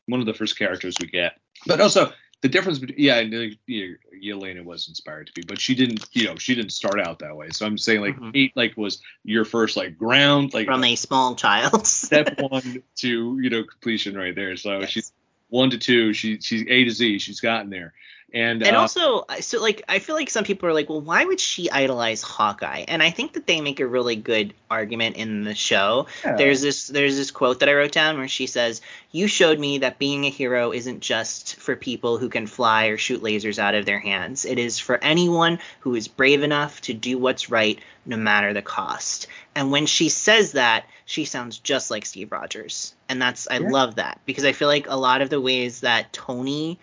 one 0.08 0.20
of 0.20 0.26
the 0.26 0.34
first 0.34 0.58
characters 0.58 0.96
we 1.00 1.08
get, 1.08 1.38
but 1.68 1.80
also 1.82 2.12
the 2.42 2.50
difference 2.50 2.80
between 2.80 3.00
yeah, 3.00 3.18
and, 3.18 3.34
uh, 3.34 3.56
yeah, 3.66 3.88
Yelena 4.24 4.64
was 4.64 4.88
inspired 4.88 5.28
to 5.28 5.34
be, 5.34 5.42
but 5.42 5.60
she 5.60 5.74
didn't, 5.74 6.06
you 6.12 6.26
know, 6.26 6.36
she 6.36 6.54
didn't 6.54 6.72
start 6.74 7.00
out 7.00 7.20
that 7.20 7.36
way. 7.36 7.50
So 7.50 7.66
I'm 7.66 7.78
saying 7.78 8.02
like 8.02 8.18
Mhm. 8.18 8.34
Kate 8.34 8.52
like 8.56 8.76
was 8.78 9.02
your 9.24 9.46
first 9.46 9.78
like 9.78 9.98
ground 9.98 10.54
like 10.54 10.68
From 10.68 10.84
a 10.84 10.96
small 10.96 11.36
child. 11.36 11.88
step 11.88 12.40
one 12.40 12.84
to 12.98 13.40
you 13.42 13.50
know 13.50 13.64
completion 13.64 14.16
right 14.16 14.36
there. 14.36 14.58
So 14.58 14.80
Yes. 14.82 14.90
she's 14.90 15.14
one 15.50 15.70
to 15.70 15.78
two, 15.78 16.14
she 16.14 16.40
she's 16.42 16.64
A 16.68 16.84
to 16.84 16.92
Z, 16.92 17.20
she's 17.20 17.40
gotten 17.40 17.70
there, 17.70 17.94
and 18.34 18.64
and 18.64 18.76
uh, 18.76 18.80
also 18.80 19.24
so 19.40 19.62
like 19.62 19.84
i 19.88 20.00
feel 20.00 20.16
like 20.16 20.30
some 20.30 20.44
people 20.44 20.68
are 20.68 20.74
like 20.74 20.90
well 20.90 21.00
why 21.02 21.24
would 21.24 21.40
she 21.40 21.70
idolize 21.70 22.22
hawkeye? 22.22 22.84
And 22.88 23.02
i 23.04 23.10
think 23.12 23.34
that 23.34 23.46
they 23.48 23.62
make 23.62 23.80
a 23.80 23.88
really 23.88 24.16
good 24.16 24.54
argument 24.70 25.16
in 25.16 25.44
the 25.44 25.56
show. 25.56 26.08
Yeah. 26.24 26.36
there's 26.36 26.62
this 26.62 26.88
there's 26.88 27.16
this 27.16 27.32
quote 27.32 27.60
that 27.60 27.70
i 27.70 27.74
wrote 27.74 27.92
down 27.92 28.18
where 28.18 28.28
she 28.28 28.48
says 28.48 28.82
you 29.12 29.28
showed 29.28 29.60
me 29.60 29.78
that 29.80 30.00
being 30.00 30.26
a 30.26 30.30
hero 30.30 30.74
isn't 30.74 31.00
just 31.02 31.56
for 31.56 31.76
people 31.76 32.18
who 32.18 32.28
can 32.28 32.48
fly 32.48 32.88
or 32.88 32.98
shoot 32.98 33.22
lasers 33.22 33.60
out 33.60 33.76
of 33.76 33.86
their 33.86 34.00
hands. 34.00 34.44
It 34.44 34.60
is 34.60 34.78
for 34.78 35.02
anyone 35.02 35.60
who 35.80 35.96
is 35.96 36.10
brave 36.10 36.44
enough 36.44 36.82
to 36.82 36.94
do 36.94 37.18
what's 37.18 37.50
right 37.50 37.80
no 38.06 38.18
matter 38.18 38.54
the 38.54 38.62
cost. 38.62 39.28
And 39.56 39.72
when 39.72 39.86
she 39.86 40.10
says 40.10 40.52
that 40.54 40.86
she 41.06 41.24
sounds 41.24 41.60
just 41.60 41.90
like 41.92 42.06
steve 42.06 42.32
rogers. 42.32 42.94
And 43.08 43.22
that's 43.22 43.48
i 43.50 43.60
Yeah. 43.60 43.70
love 43.70 43.96
that 43.96 44.20
because 44.26 44.44
i 44.44 44.52
feel 44.52 44.68
like 44.68 44.88
a 44.90 44.98
lot 44.98 45.22
of 45.22 45.30
the 45.30 45.40
ways 45.40 45.82
that 45.82 46.12
tony 46.12 46.80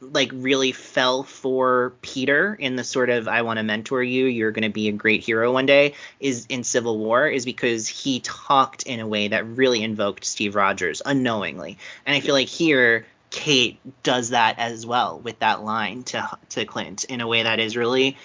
like 0.00 0.30
really 0.32 0.72
fell 0.72 1.22
for 1.22 1.92
Peter 2.02 2.54
in 2.54 2.76
the 2.76 2.84
sort 2.84 3.10
of 3.10 3.28
I 3.28 3.42
want 3.42 3.58
to 3.58 3.62
mentor 3.62 4.02
you, 4.02 4.26
you're 4.26 4.50
going 4.50 4.62
to 4.62 4.70
be 4.70 4.88
a 4.88 4.92
great 4.92 5.22
hero 5.22 5.52
one 5.52 5.66
day 5.66 5.94
is 6.18 6.46
in 6.48 6.64
Civil 6.64 6.98
War 6.98 7.28
is 7.28 7.44
because 7.44 7.86
he 7.86 8.20
talked 8.20 8.84
in 8.84 9.00
a 9.00 9.06
way 9.06 9.28
that 9.28 9.46
really 9.46 9.82
invoked 9.82 10.24
Steve 10.24 10.54
Rogers 10.54 11.02
unknowingly. 11.04 11.78
And 12.06 12.16
I 12.16 12.20
feel 12.20 12.34
like 12.34 12.48
here 12.48 13.06
Kate 13.30 13.78
does 14.02 14.30
that 14.30 14.58
as 14.58 14.84
well 14.84 15.20
with 15.20 15.38
that 15.40 15.62
line 15.62 16.02
to 16.04 16.28
to 16.50 16.64
Clint 16.64 17.04
in 17.04 17.20
a 17.20 17.28
way 17.28 17.42
that 17.42 17.60
is 17.60 17.76
really 17.76 18.16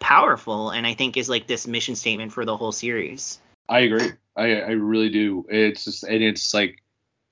powerful 0.00 0.70
and 0.70 0.86
I 0.86 0.94
think 0.94 1.16
is 1.16 1.28
like 1.28 1.46
this 1.46 1.66
mission 1.66 1.96
statement 1.96 2.32
for 2.32 2.44
the 2.44 2.56
whole 2.56 2.72
series. 2.72 3.38
I 3.68 3.80
agree. 3.80 4.12
I 4.36 4.60
I 4.60 4.70
really 4.72 5.10
do. 5.10 5.46
It's 5.48 5.84
just 5.84 6.04
and 6.04 6.22
it's 6.22 6.52
like 6.52 6.82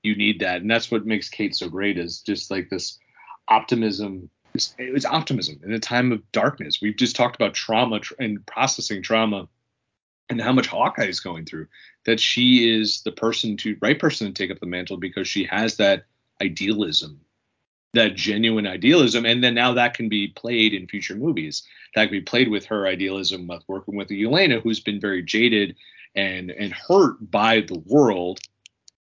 you 0.03 0.15
need 0.15 0.39
that, 0.39 0.61
and 0.61 0.71
that's 0.71 0.89
what 0.89 1.05
makes 1.05 1.29
Kate 1.29 1.55
so 1.55 1.69
great 1.69 1.99
is 1.99 2.21
just 2.21 2.49
like 2.49 2.69
this 2.69 2.97
optimism. 3.47 4.29
It's 4.53 5.05
optimism 5.05 5.61
in 5.63 5.71
a 5.71 5.79
time 5.79 6.11
of 6.11 6.29
darkness. 6.31 6.79
We've 6.81 6.97
just 6.97 7.15
talked 7.15 7.35
about 7.35 7.53
trauma 7.53 8.01
tr- 8.01 8.15
and 8.19 8.45
processing 8.45 9.01
trauma, 9.01 9.47
and 10.29 10.41
how 10.41 10.51
much 10.51 10.67
Hawkeye 10.67 11.05
is 11.05 11.19
going 11.19 11.45
through. 11.45 11.67
That 12.05 12.19
she 12.19 12.69
is 12.69 13.01
the 13.03 13.11
person 13.11 13.57
to 13.57 13.77
right 13.81 13.97
person 13.97 14.27
to 14.27 14.33
take 14.33 14.51
up 14.51 14.59
the 14.59 14.65
mantle 14.65 14.97
because 14.97 15.27
she 15.27 15.45
has 15.45 15.77
that 15.77 16.05
idealism, 16.41 17.21
that 17.93 18.15
genuine 18.15 18.67
idealism, 18.67 19.25
and 19.25 19.43
then 19.43 19.53
now 19.53 19.73
that 19.73 19.93
can 19.93 20.09
be 20.09 20.29
played 20.29 20.73
in 20.73 20.87
future 20.87 21.15
movies. 21.15 21.63
That 21.95 22.05
can 22.05 22.11
be 22.11 22.21
played 22.21 22.49
with 22.49 22.65
her 22.65 22.87
idealism 22.87 23.47
with 23.47 23.63
working 23.67 23.95
with 23.95 24.09
Yelena, 24.09 24.61
who's 24.61 24.79
been 24.79 24.99
very 24.99 25.23
jaded 25.23 25.75
and 26.15 26.51
and 26.51 26.73
hurt 26.73 27.31
by 27.31 27.61
the 27.61 27.79
world, 27.85 28.39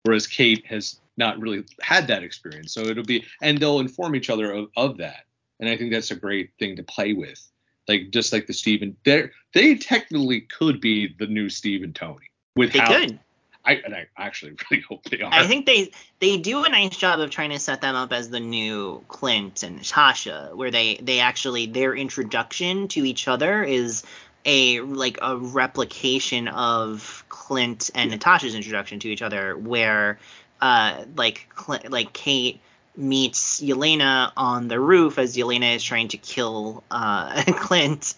whereas 0.02 0.26
Kate 0.26 0.66
has 0.66 1.00
not 1.16 1.40
really 1.40 1.64
had 1.80 2.08
that 2.08 2.22
experience. 2.22 2.72
So 2.72 2.82
it'll 2.82 3.04
be 3.04 3.24
and 3.42 3.58
they'll 3.58 3.80
inform 3.80 4.14
each 4.14 4.30
other 4.30 4.52
of, 4.52 4.68
of 4.76 4.98
that. 4.98 5.24
And 5.60 5.68
I 5.68 5.76
think 5.76 5.92
that's 5.92 6.10
a 6.10 6.16
great 6.16 6.50
thing 6.58 6.76
to 6.76 6.82
play 6.82 7.12
with. 7.12 7.40
Like 7.88 8.10
just 8.10 8.32
like 8.32 8.46
the 8.46 8.52
Stephen, 8.52 8.96
they 9.04 9.30
they 9.54 9.76
technically 9.76 10.42
could 10.42 10.80
be 10.80 11.14
the 11.18 11.26
new 11.26 11.48
Steve 11.48 11.82
and 11.82 11.94
Tony. 11.94 12.26
With 12.54 12.72
They 12.72 12.80
how 12.80 12.88
could. 12.88 13.18
I 13.64 13.80
and 13.84 13.94
I 13.94 14.06
actually 14.16 14.52
really 14.70 14.82
hope 14.82 15.04
they 15.04 15.20
are. 15.20 15.32
I 15.32 15.46
think 15.46 15.66
they 15.66 15.90
they 16.20 16.36
do 16.36 16.64
a 16.64 16.68
nice 16.68 16.96
job 16.96 17.20
of 17.20 17.30
trying 17.30 17.50
to 17.50 17.58
set 17.58 17.80
them 17.80 17.94
up 17.94 18.12
as 18.12 18.30
the 18.30 18.40
new 18.40 19.04
Clint 19.08 19.62
and 19.62 19.76
Natasha, 19.76 20.50
where 20.54 20.70
they 20.70 20.96
they 20.96 21.20
actually 21.20 21.66
their 21.66 21.94
introduction 21.94 22.88
to 22.88 23.04
each 23.04 23.28
other 23.28 23.62
is 23.62 24.04
a 24.44 24.80
like 24.80 25.18
a 25.20 25.36
replication 25.36 26.48
of 26.48 27.24
Clint 27.28 27.90
and 27.94 28.10
Natasha's 28.10 28.54
introduction 28.54 29.00
to 29.00 29.08
each 29.08 29.22
other, 29.22 29.56
where 29.56 30.18
uh 30.60 31.04
like 31.16 31.48
like 31.88 32.12
Kate 32.12 32.60
meets 32.96 33.60
Yelena 33.60 34.32
on 34.36 34.68
the 34.68 34.80
roof 34.80 35.18
as 35.18 35.36
Yelena 35.36 35.74
is 35.76 35.84
trying 35.84 36.08
to 36.08 36.16
kill 36.16 36.82
uh 36.90 37.42
Clint, 37.56 38.14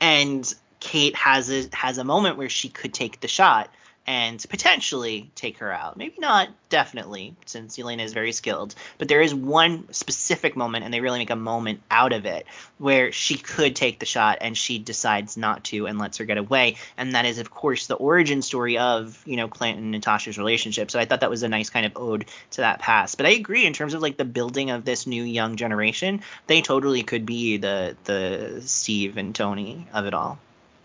and 0.00 0.52
Kate 0.80 1.16
has 1.16 1.50
a 1.50 1.68
has 1.72 1.98
a 1.98 2.04
moment 2.04 2.36
where 2.36 2.48
she 2.48 2.68
could 2.68 2.94
take 2.94 3.20
the 3.20 3.28
shot 3.28 3.70
and 4.08 4.42
potentially 4.48 5.30
take 5.34 5.58
her 5.58 5.70
out. 5.70 5.98
Maybe 5.98 6.14
not 6.18 6.48
definitely, 6.70 7.36
since 7.44 7.76
Yelena 7.76 8.00
is 8.00 8.14
very 8.14 8.32
skilled. 8.32 8.74
But 8.96 9.08
there 9.08 9.20
is 9.20 9.34
one 9.34 9.92
specific 9.92 10.56
moment, 10.56 10.86
and 10.86 10.94
they 10.94 11.02
really 11.02 11.18
make 11.18 11.28
a 11.28 11.36
moment 11.36 11.82
out 11.90 12.14
of 12.14 12.24
it, 12.24 12.46
where 12.78 13.12
she 13.12 13.36
could 13.36 13.76
take 13.76 13.98
the 13.98 14.06
shot 14.06 14.38
and 14.40 14.56
she 14.56 14.78
decides 14.78 15.36
not 15.36 15.64
to 15.64 15.86
and 15.86 15.98
lets 15.98 16.16
her 16.16 16.24
get 16.24 16.38
away. 16.38 16.76
And 16.96 17.14
that 17.14 17.26
is, 17.26 17.38
of 17.38 17.50
course, 17.50 17.86
the 17.86 17.96
origin 17.96 18.40
story 18.40 18.78
of, 18.78 19.22
you 19.26 19.36
know, 19.36 19.46
Clint 19.46 19.78
and 19.78 19.90
Natasha's 19.90 20.38
relationship. 20.38 20.90
So 20.90 20.98
I 20.98 21.04
thought 21.04 21.20
that 21.20 21.28
was 21.28 21.42
a 21.42 21.48
nice 21.48 21.68
kind 21.68 21.84
of 21.84 21.92
ode 21.94 22.24
to 22.52 22.62
that 22.62 22.78
past. 22.78 23.18
But 23.18 23.26
I 23.26 23.32
agree 23.32 23.66
in 23.66 23.74
terms 23.74 23.92
of 23.92 24.00
like 24.00 24.16
the 24.16 24.24
building 24.24 24.70
of 24.70 24.86
this 24.86 25.06
new 25.06 25.22
young 25.22 25.56
generation, 25.56 26.22
they 26.46 26.62
totally 26.62 27.02
could 27.02 27.26
be 27.26 27.58
the 27.58 27.94
the 28.04 28.62
Steve 28.64 29.18
and 29.18 29.34
Tony 29.34 29.86
of 29.92 30.06
it 30.06 30.14
all. 30.14 30.38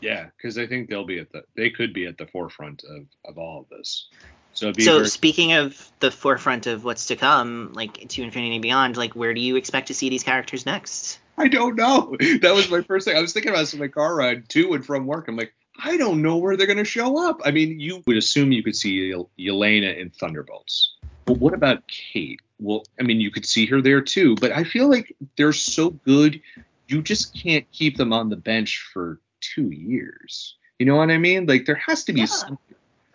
Yeah, 0.04 0.28
because 0.38 0.58
I 0.58 0.68
think 0.68 0.90
they'll 0.90 1.06
be 1.06 1.20
at 1.20 1.32
the 1.32 1.44
they 1.56 1.70
could 1.70 1.94
be 1.94 2.06
at 2.06 2.18
the 2.18 2.28
forefront 2.28 2.84
of, 2.84 3.06
of 3.26 3.38
all 3.38 3.62
of 3.62 3.70
this. 3.70 4.10
So, 4.54 4.72
so 4.78 4.98
very- 4.98 5.08
speaking 5.08 5.54
of 5.54 5.92
the 6.00 6.12
forefront 6.12 6.68
of 6.68 6.84
what's 6.84 7.08
to 7.08 7.16
come, 7.16 7.72
like 7.74 8.08
to 8.10 8.22
Infinity 8.24 8.56
and 8.56 8.62
Beyond, 8.62 8.98
like 8.98 9.14
where 9.16 9.34
do 9.34 9.42
you 9.42 9.56
expect 9.56 9.88
to 9.88 9.94
see 9.94 10.10
these 10.10 10.24
characters 10.24 10.66
next? 10.66 11.20
I 11.38 11.48
don't 11.48 11.76
know. 11.76 12.16
That 12.42 12.54
was 12.54 12.70
my 12.70 12.82
first 12.82 13.08
thing. 13.08 13.18
I 13.18 13.22
was 13.22 13.34
thinking 13.34 13.52
about 13.52 13.62
this 13.62 13.74
in 13.74 13.80
my 13.80 13.88
car 13.88 14.16
ride 14.16 14.48
to 14.50 14.74
and 14.74 14.86
from 14.86 15.08
work. 15.08 15.28
I'm 15.28 15.36
like, 15.38 15.54
I 15.84 15.98
don't 15.98 16.22
know 16.22 16.38
where 16.38 16.56
they're 16.56 16.68
going 16.68 16.78
to 16.78 16.86
show 16.86 17.28
up. 17.28 17.42
I 17.44 17.50
mean, 17.50 17.80
you 17.80 18.04
would 18.06 18.18
assume 18.18 18.52
you 18.52 18.62
could 18.62 18.76
see 18.76 19.10
Yel- 19.10 19.32
Yelena 19.40 19.98
in 19.98 20.12
Thunderbolts. 20.12 20.94
But 21.26 21.40
what 21.40 21.56
about 21.56 21.88
Kate? 21.88 22.42
Well, 22.60 22.84
I 23.00 23.04
mean, 23.04 23.20
you 23.20 23.32
could 23.32 23.46
see 23.46 23.66
her 23.68 23.82
there 23.82 24.02
too, 24.02 24.36
but 24.36 24.52
I 24.52 24.64
feel 24.64 24.88
like 24.90 25.16
they're 25.36 25.54
so 25.54 25.90
good, 25.90 26.40
you 26.88 27.02
just 27.02 27.34
can't 27.36 27.66
keep 27.72 27.98
them 27.98 28.14
on 28.14 28.30
the 28.30 28.36
bench 28.36 28.88
for 28.94 29.20
two 29.54 29.70
years. 29.70 30.56
You 30.80 30.86
know 30.86 30.96
what 30.96 31.12
I 31.12 31.18
mean? 31.18 31.46
Like 31.46 31.66
there 31.66 31.76
has 31.76 32.04
to 32.06 32.14
be 32.14 32.22
Yeah. 32.22 32.26
some. 32.28 32.58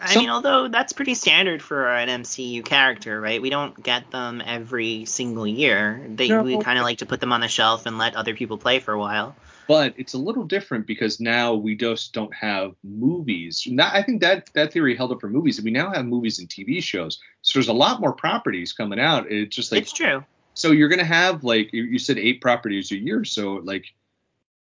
I 0.00 0.12
Some- 0.12 0.22
mean, 0.22 0.30
although 0.30 0.68
that's 0.68 0.92
pretty 0.92 1.14
standard 1.14 1.60
for 1.60 1.88
an 1.88 2.08
MCU 2.08 2.62
character, 2.64 3.20
right? 3.20 3.42
We 3.42 3.50
don't 3.50 3.82
get 3.82 4.12
them 4.12 4.40
every 4.46 5.04
single 5.06 5.44
year. 5.46 6.00
They 6.08 6.28
No. 6.28 6.42
we 6.44 6.56
kind 6.60 6.78
of 6.78 6.84
like 6.84 6.98
to 6.98 7.06
put 7.06 7.18
them 7.20 7.32
on 7.32 7.40
the 7.40 7.48
shelf 7.48 7.84
and 7.84 7.98
let 7.98 8.14
other 8.14 8.34
people 8.34 8.58
play 8.58 8.78
for 8.78 8.92
a 8.94 8.98
while. 8.98 9.34
But 9.66 9.94
it's 9.98 10.14
a 10.14 10.18
little 10.18 10.44
different 10.44 10.86
because 10.86 11.18
now 11.18 11.52
we 11.52 11.74
just 11.74 12.12
don't 12.12 12.32
have 12.32 12.74
movies. 12.84 13.66
Not, 13.68 13.92
I 13.92 14.02
think 14.02 14.20
that 14.20 14.50
that 14.54 14.72
theory 14.72 14.94
held 14.96 15.10
up 15.10 15.20
for 15.20 15.28
movies. 15.28 15.60
We 15.60 15.72
now 15.72 15.92
have 15.92 16.06
movies 16.06 16.38
and 16.38 16.48
TV 16.48 16.80
shows, 16.80 17.18
so 17.42 17.58
there's 17.58 17.68
a 17.68 17.72
lot 17.72 18.00
more 18.00 18.12
properties 18.12 18.72
coming 18.72 19.00
out. 19.00 19.30
It's 19.30 19.54
just 19.54 19.72
like 19.72 19.82
it's 19.82 19.92
true. 19.92 20.24
so 20.54 20.70
you're 20.70 20.88
gonna 20.88 21.04
have 21.04 21.42
like 21.44 21.72
you- 21.72 21.84
you 21.84 21.98
said 21.98 22.18
eight 22.18 22.40
properties 22.40 22.92
a 22.92 22.96
year. 22.96 23.24
So 23.24 23.54
like, 23.64 23.86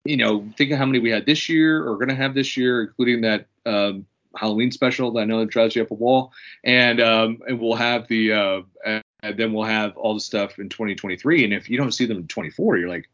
you 0.06 0.18
know, 0.18 0.48
think 0.58 0.72
of 0.72 0.78
how 0.78 0.86
many 0.86 1.00
we 1.00 1.10
had 1.10 1.26
this 1.26 1.50
year 1.50 1.88
or 1.88 1.98
gonna 1.98 2.16
have 2.16 2.34
this 2.34 2.58
year, 2.58 2.82
including 2.82 3.22
that 3.22 3.48
um, 3.66 4.06
Halloween 4.36 4.72
special 4.72 5.12
that 5.12 5.22
I 5.22 5.26
know 5.26 5.40
that 5.40 5.50
drives 5.50 5.76
you 5.76 5.82
up 5.82 5.92
a 5.92 5.96
wall, 5.96 6.32
and 6.64 7.00
um, 7.00 7.42
and 7.48 7.60
we'll 7.60 7.76
have 7.76 8.08
the 8.08 8.34
uh, 8.34 8.62
and 9.24 9.38
then 9.38 9.54
we'll 9.54 9.64
have 9.64 9.96
all 9.98 10.14
the 10.14 10.20
stuff 10.20 10.60
in 10.60 10.70
2023. 10.70 11.46
And 11.46 11.54
if 11.54 11.70
you 11.70 11.78
don't 11.78 11.94
see 11.94 12.06
them 12.06 12.18
in 12.18 12.28
24, 12.28 12.78
you're 12.78 12.90
like, 12.90 13.10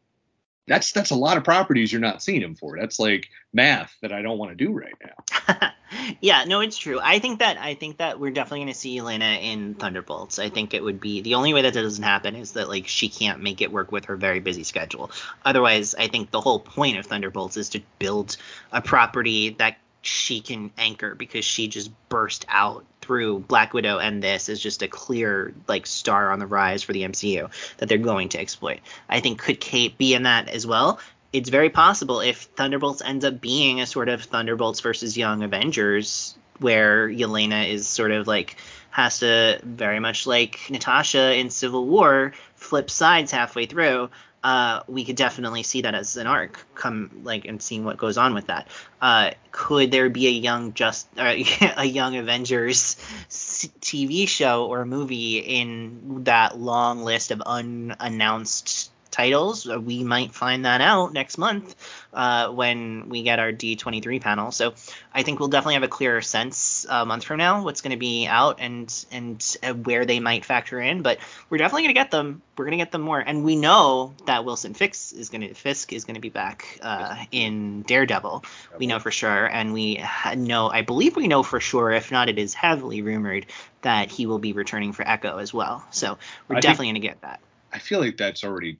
that's 0.70 0.92
that's 0.92 1.10
a 1.10 1.16
lot 1.16 1.36
of 1.36 1.42
properties 1.42 1.90
you're 1.90 2.00
not 2.00 2.22
seeing 2.22 2.40
him 2.40 2.54
for. 2.54 2.78
That's 2.78 3.00
like 3.00 3.28
math 3.52 3.92
that 4.02 4.12
I 4.12 4.22
don't 4.22 4.38
want 4.38 4.56
to 4.56 4.64
do 4.64 4.72
right 4.72 4.94
now. 5.04 5.72
yeah, 6.20 6.44
no, 6.44 6.60
it's 6.60 6.78
true. 6.78 7.00
I 7.02 7.18
think 7.18 7.40
that 7.40 7.58
I 7.58 7.74
think 7.74 7.96
that 7.96 8.20
we're 8.20 8.30
definitely 8.30 8.60
going 8.60 8.72
to 8.72 8.78
see 8.78 8.96
Yelena 8.96 9.42
in 9.42 9.74
Thunderbolts. 9.74 10.38
I 10.38 10.48
think 10.48 10.72
it 10.72 10.84
would 10.84 11.00
be 11.00 11.22
the 11.22 11.34
only 11.34 11.52
way 11.52 11.62
that 11.62 11.74
that 11.74 11.82
doesn't 11.82 12.04
happen 12.04 12.36
is 12.36 12.52
that 12.52 12.68
like 12.68 12.86
she 12.86 13.08
can't 13.08 13.42
make 13.42 13.60
it 13.60 13.72
work 13.72 13.90
with 13.90 14.04
her 14.04 14.14
very 14.14 14.38
busy 14.38 14.62
schedule. 14.62 15.10
Otherwise, 15.44 15.96
I 15.96 16.06
think 16.06 16.30
the 16.30 16.40
whole 16.40 16.60
point 16.60 16.98
of 16.98 17.06
Thunderbolts 17.06 17.56
is 17.56 17.70
to 17.70 17.80
build 17.98 18.36
a 18.70 18.80
property 18.80 19.50
that 19.58 19.76
she 20.02 20.40
can 20.40 20.70
anchor 20.78 21.16
because 21.16 21.44
she 21.44 21.66
just 21.66 21.90
burst 22.08 22.46
out 22.48 22.84
through 23.10 23.40
Black 23.40 23.74
Widow 23.74 23.98
and 23.98 24.22
this 24.22 24.48
is 24.48 24.60
just 24.60 24.84
a 24.84 24.86
clear 24.86 25.52
like 25.66 25.84
star 25.84 26.30
on 26.30 26.38
the 26.38 26.46
rise 26.46 26.84
for 26.84 26.92
the 26.92 27.02
MCU 27.02 27.50
that 27.78 27.88
they're 27.88 27.98
going 27.98 28.28
to 28.28 28.38
exploit. 28.38 28.78
I 29.08 29.18
think 29.18 29.40
could 29.40 29.58
Kate 29.58 29.98
be 29.98 30.14
in 30.14 30.22
that 30.22 30.48
as 30.48 30.64
well? 30.64 31.00
It's 31.32 31.48
very 31.48 31.70
possible 31.70 32.20
if 32.20 32.42
Thunderbolts 32.42 33.02
ends 33.02 33.24
up 33.24 33.40
being 33.40 33.80
a 33.80 33.86
sort 33.86 34.08
of 34.08 34.22
Thunderbolts 34.22 34.78
versus 34.78 35.18
Young 35.18 35.42
Avengers 35.42 36.36
where 36.60 37.08
Yelena 37.08 37.68
is 37.68 37.88
sort 37.88 38.12
of 38.12 38.28
like 38.28 38.54
has 38.90 39.18
to 39.20 39.58
very 39.64 39.98
much 39.98 40.28
like 40.28 40.60
Natasha 40.70 41.34
in 41.34 41.50
Civil 41.50 41.86
War 41.86 42.32
flip 42.54 42.88
sides 42.90 43.32
halfway 43.32 43.66
through 43.66 44.08
uh, 44.42 44.82
we 44.88 45.04
could 45.04 45.16
definitely 45.16 45.62
see 45.62 45.82
that 45.82 45.94
as 45.94 46.16
an 46.16 46.26
arc 46.26 46.64
come 46.74 47.20
like 47.24 47.44
and 47.44 47.62
seeing 47.62 47.84
what 47.84 47.96
goes 47.96 48.16
on 48.16 48.34
with 48.34 48.46
that. 48.46 48.68
Uh, 49.00 49.32
could 49.52 49.90
there 49.90 50.08
be 50.08 50.26
a 50.26 50.30
young 50.30 50.72
just 50.72 51.06
uh, 51.18 51.34
a 51.76 51.84
young 51.84 52.16
Avengers 52.16 52.96
TV 53.28 54.26
show 54.26 54.66
or 54.66 54.84
movie 54.84 55.38
in 55.38 56.24
that 56.24 56.58
long 56.58 57.02
list 57.02 57.30
of 57.30 57.42
unannounced 57.42 58.90
titles? 59.10 59.68
Uh, 59.68 59.80
We 59.80 60.04
might 60.04 60.34
find 60.34 60.64
that 60.64 60.80
out 60.80 61.12
next 61.12 61.38
month 61.38 61.74
uh, 62.12 62.48
when 62.48 63.08
we 63.08 63.22
get 63.22 63.38
our 63.38 63.52
D23 63.52 64.20
panel. 64.20 64.52
So 64.52 64.74
I 65.12 65.22
think 65.22 65.40
we'll 65.40 65.48
definitely 65.48 65.74
have 65.74 65.82
a 65.82 65.88
clearer 65.88 66.20
sense 66.20 66.86
a 66.88 67.04
month 67.06 67.24
from 67.24 67.38
now 67.38 67.64
what's 67.64 67.80
going 67.80 67.92
to 67.92 67.96
be 67.98 68.26
out 68.26 68.56
and 68.60 68.92
and 69.10 69.56
uh, 69.62 69.74
where 69.74 70.04
they 70.04 70.20
might 70.20 70.44
factor 70.44 70.80
in. 70.80 71.02
But 71.02 71.18
we're 71.48 71.58
definitely 71.58 71.82
going 71.82 71.94
to 71.94 72.00
get 72.00 72.10
them. 72.10 72.42
We're 72.56 72.66
going 72.66 72.78
to 72.78 72.84
get 72.84 72.92
them 72.92 73.02
more, 73.02 73.18
and 73.18 73.44
we 73.44 73.56
know 73.56 74.14
that 74.26 74.44
Wilson 74.44 74.74
Fix 74.74 75.12
is 75.12 75.30
going 75.30 75.40
to 75.42 75.54
Fisk 75.54 75.92
is 75.92 76.04
going 76.04 76.16
to 76.16 76.20
be 76.20 76.28
back 76.28 76.78
uh, 76.82 77.16
in 77.32 77.82
Daredevil. 77.82 78.44
We 78.78 78.86
know 78.86 78.98
for 78.98 79.10
sure, 79.10 79.46
and 79.46 79.72
we 79.72 79.94
ha- 79.94 80.34
know. 80.36 80.68
I 80.68 80.82
believe 80.82 81.16
we 81.16 81.26
know 81.26 81.42
for 81.42 81.60
sure. 81.60 81.90
If 81.90 82.12
not, 82.12 82.28
it 82.28 82.38
is 82.38 82.52
heavily 82.52 83.02
rumored 83.02 83.46
that 83.82 84.10
he 84.10 84.26
will 84.26 84.38
be 84.38 84.52
returning 84.52 84.92
for 84.92 85.08
Echo 85.08 85.38
as 85.38 85.54
well. 85.54 85.84
So 85.90 86.18
we're 86.48 86.56
I 86.56 86.60
definitely 86.60 86.86
going 86.86 86.94
to 86.96 87.08
get 87.08 87.22
that. 87.22 87.40
I 87.72 87.78
feel 87.78 88.00
like 88.00 88.16
that's 88.16 88.44
already. 88.44 88.78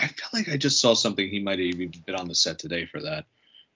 I 0.00 0.06
feel 0.06 0.28
like 0.32 0.48
I 0.48 0.56
just 0.56 0.80
saw 0.80 0.94
something 0.94 1.28
he 1.28 1.40
might 1.40 1.58
have 1.58 1.66
even 1.66 1.92
been 2.06 2.14
on 2.14 2.28
the 2.28 2.34
set 2.34 2.58
today 2.58 2.86
for 2.86 3.00
that. 3.00 3.26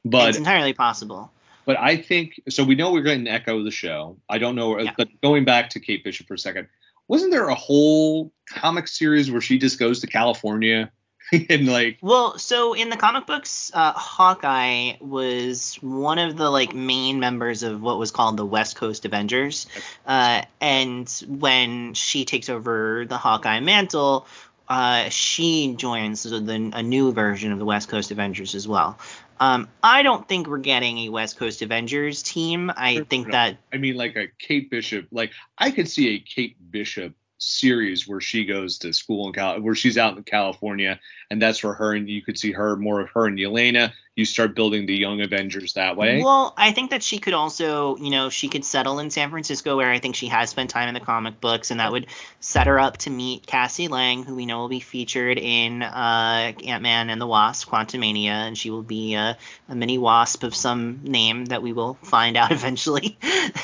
But 0.05 0.31
it's 0.31 0.39
entirely 0.39 0.73
possible. 0.73 1.31
But 1.65 1.79
I 1.79 1.97
think 1.97 2.41
so. 2.49 2.65
We 2.65 2.75
know 2.75 2.93
we're 2.93 3.03
getting 3.03 3.27
an 3.27 3.29
Echo 3.29 3.63
the 3.63 3.71
show. 3.71 4.19
I 4.29 4.39
don't 4.39 4.55
know. 4.55 4.79
Yeah. 4.79 4.93
But 4.97 5.09
going 5.23 5.45
back 5.45 5.71
to 5.71 5.81
Kate 5.81 6.05
Bishop 6.05 6.27
for 6.27 6.35
a 6.35 6.39
second, 6.39 6.69
wasn't 7.09 7.33
there 7.33 7.49
a 7.49 7.55
whole 7.55 8.33
comic 8.49 8.89
series 8.89 9.31
where 9.31 9.41
she 9.41 9.59
just 9.59 9.79
goes 9.79 10.01
to 10.01 10.07
California 10.07 10.91
and 11.49 11.67
like? 11.67 11.99
Well, 12.03 12.39
so 12.39 12.75
in 12.75 12.91
the 12.91 12.97
comic 12.97 13.27
books, 13.27 13.71
uh, 13.75 13.93
Hawkeye 13.93 14.97
was 15.01 15.77
one 15.81 16.19
of 16.19 16.37
the 16.37 16.51
like 16.51 16.75
main 16.75 17.19
members 17.19 17.63
of 17.63 17.81
what 17.81 17.99
was 17.99 18.11
called 18.11 18.37
the 18.37 18.47
West 18.47 18.77
Coast 18.77 19.05
Avengers, 19.05 19.67
uh, 20.07 20.43
and 20.61 21.09
when 21.27 21.95
she 21.95 22.25
takes 22.27 22.51
over 22.51 23.07
the 23.09 23.17
Hawkeye 23.17 23.61
mantle, 23.61 24.27
uh, 24.69 25.09
she 25.09 25.75
joins 25.77 26.23
the, 26.23 26.41
the, 26.41 26.71
a 26.75 26.83
new 26.83 27.13
version 27.13 27.53
of 27.53 27.59
the 27.59 27.65
West 27.65 27.89
Coast 27.89 28.11
Avengers 28.11 28.55
as 28.55 28.67
well. 28.67 28.99
Um, 29.41 29.69
I 29.83 30.03
don't 30.03 30.27
think 30.27 30.47
we're 30.47 30.59
getting 30.59 30.99
a 30.99 31.09
West 31.09 31.37
Coast 31.37 31.61
Avengers 31.63 32.23
team. 32.23 32.71
I 32.77 33.05
think 33.11 33.33
that 33.33 33.59
I 33.73 33.79
mean, 33.79 33.97
like 33.97 34.17
a 34.17 34.29
Kate 34.39 34.71
Bishop. 34.71 35.07
Like 35.11 35.33
I 35.59 35.71
could 35.71 35.89
see 35.89 36.15
a 36.15 36.19
Kate 36.19 36.57
Bishop 36.71 37.15
series 37.39 38.07
where 38.07 38.21
she 38.21 38.45
goes 38.45 38.79
to 38.79 38.93
school 38.93 39.27
in 39.27 39.33
Cal, 39.33 39.61
where 39.61 39.75
she's 39.75 39.99
out 39.99 40.17
in 40.17 40.23
California, 40.23 41.01
and 41.31 41.43
that's 41.43 41.63
where 41.63 41.75
her 41.75 41.95
and 41.95 42.09
you 42.09 42.23
could 42.23 42.39
see 42.39 42.53
her 42.53 42.77
more 42.77 43.01
of 43.01 43.11
her 43.11 43.27
and 43.27 43.39
Yelena. 43.39 43.93
You 44.17 44.25
start 44.25 44.55
building 44.55 44.87
the 44.87 44.95
Young 44.95 45.21
Avengers 45.23 45.73
that 45.73 45.97
way. 45.97 46.23
Well, 46.23 46.55
I 46.57 46.71
think 46.71 46.91
that 46.91 47.03
she 47.03 47.19
could 47.19 47.35
also, 47.35 47.97
you 47.97 48.11
know, 48.11 48.31
she 48.31 48.47
could 48.47 48.65
settle 48.65 49.01
in 49.01 49.11
San 49.11 49.31
Francisco 49.31 49.77
where 49.77 49.91
I 49.91 49.99
think 49.99 50.15
she 50.15 50.29
has 50.29 50.51
spent 50.51 50.71
time 50.71 50.87
in 50.87 50.95
the 50.95 51.01
comic 51.01 51.41
books, 51.41 51.73
and 51.73 51.81
that 51.81 51.91
would 51.91 52.07
set 52.39 52.69
her 52.69 52.79
up 52.79 52.99
to 52.99 53.11
meet 53.11 53.45
Cassie 53.45 53.89
Lang, 53.89 54.23
who 54.23 54.37
we 54.37 54.47
know 54.47 54.59
will 54.59 54.69
be 54.69 54.79
featured 54.79 55.37
in 55.37 55.83
uh, 55.83 56.53
Ant 56.65 56.83
Man 56.83 57.11
and 57.11 57.21
the 57.21 57.27
Wasp: 57.27 57.69
Quantumania, 57.69 58.29
and 58.29 58.57
she 58.57 58.71
will 58.71 58.85
be 58.85 59.15
a, 59.15 59.37
a 59.69 59.75
mini 59.75 59.99
wasp 59.99 60.45
of 60.45 60.55
some 60.55 61.01
name 61.03 61.47
that 61.47 61.63
we 61.63 61.73
will 61.73 61.95
find 61.95 62.37
out 62.37 62.53
eventually. 62.53 63.19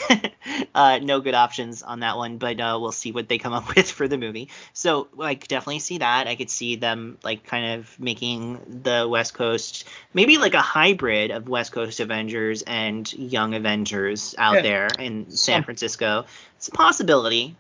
uh, 0.74 0.98
no 1.00 1.20
good 1.20 1.34
options 1.34 1.84
on 1.84 2.00
that 2.00 2.16
one, 2.16 2.38
but 2.38 2.58
uh, 2.58 2.76
we'll 2.80 2.90
see 2.90 3.12
what 3.12 3.28
they 3.28 3.38
come 3.38 3.52
up 3.52 3.68
with 3.76 3.88
for 3.88 4.08
the 4.08 4.18
movie. 4.18 4.48
So 4.72 5.06
I 5.20 5.36
could 5.36 5.48
definitely 5.48 5.78
see 5.78 5.98
that. 5.98 6.26
I 6.26 6.34
could 6.34 6.50
see 6.50 6.74
them 6.74 7.18
like 7.22 7.44
kind 7.44 7.78
of 7.78 8.00
making 8.00 8.82
the 8.82 9.06
West 9.08 9.34
Coast 9.34 9.84
maybe 10.12 10.39
like 10.40 10.54
a 10.54 10.60
hybrid 10.62 11.30
of 11.30 11.48
West 11.48 11.72
Coast 11.72 12.00
Avengers 12.00 12.62
and 12.62 13.10
Young 13.12 13.54
Avengers 13.54 14.34
out 14.38 14.56
Yeah. 14.56 14.62
there 14.62 14.88
in 14.98 15.30
San 15.30 15.62
Francisco. 15.62 16.24
It's 16.56 16.68
a 16.68 16.72
possibility. 16.72 17.54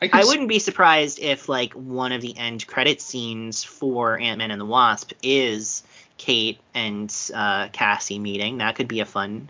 could 0.00 0.10
I 0.12 0.24
wouldn't 0.24 0.48
be 0.48 0.58
surprised 0.58 1.20
if 1.20 1.48
like 1.48 1.72
one 1.74 2.12
of 2.12 2.20
the 2.20 2.36
end 2.36 2.66
credit 2.66 3.00
scenes 3.00 3.62
for 3.62 4.18
Ant 4.18 4.38
Man 4.38 4.50
and 4.50 4.60
the 4.60 4.64
Wasp 4.66 5.12
is 5.22 5.82
Kate 6.18 6.58
and 6.74 7.14
uh, 7.34 7.68
Cassie 7.68 8.18
meeting. 8.18 8.58
That 8.58 8.74
could 8.74 8.88
be 8.88 9.00
a 9.00 9.04
fun 9.04 9.48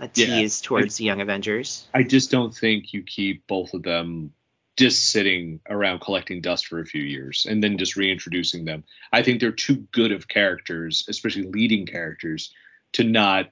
uh, 0.00 0.08
Yeah. 0.14 0.26
tease 0.26 0.60
towards 0.60 1.00
Young 1.00 1.20
Avengers. 1.20 1.86
I 1.94 2.02
just 2.02 2.30
don't 2.30 2.54
think 2.54 2.92
you 2.92 3.02
keep 3.02 3.46
both 3.46 3.72
of 3.74 3.82
them 3.82 4.32
just 4.76 5.10
sitting 5.10 5.60
around 5.68 6.00
collecting 6.00 6.40
dust 6.40 6.66
for 6.66 6.80
a 6.80 6.86
few 6.86 7.02
years 7.02 7.46
and 7.48 7.62
then 7.62 7.78
just 7.78 7.96
reintroducing 7.96 8.64
them. 8.64 8.84
I 9.12 9.22
think 9.22 9.40
they're 9.40 9.52
too 9.52 9.86
good 9.92 10.10
of 10.10 10.26
characters, 10.26 11.04
especially 11.08 11.44
leading 11.44 11.86
characters, 11.86 12.52
to 12.92 13.04
not 13.04 13.50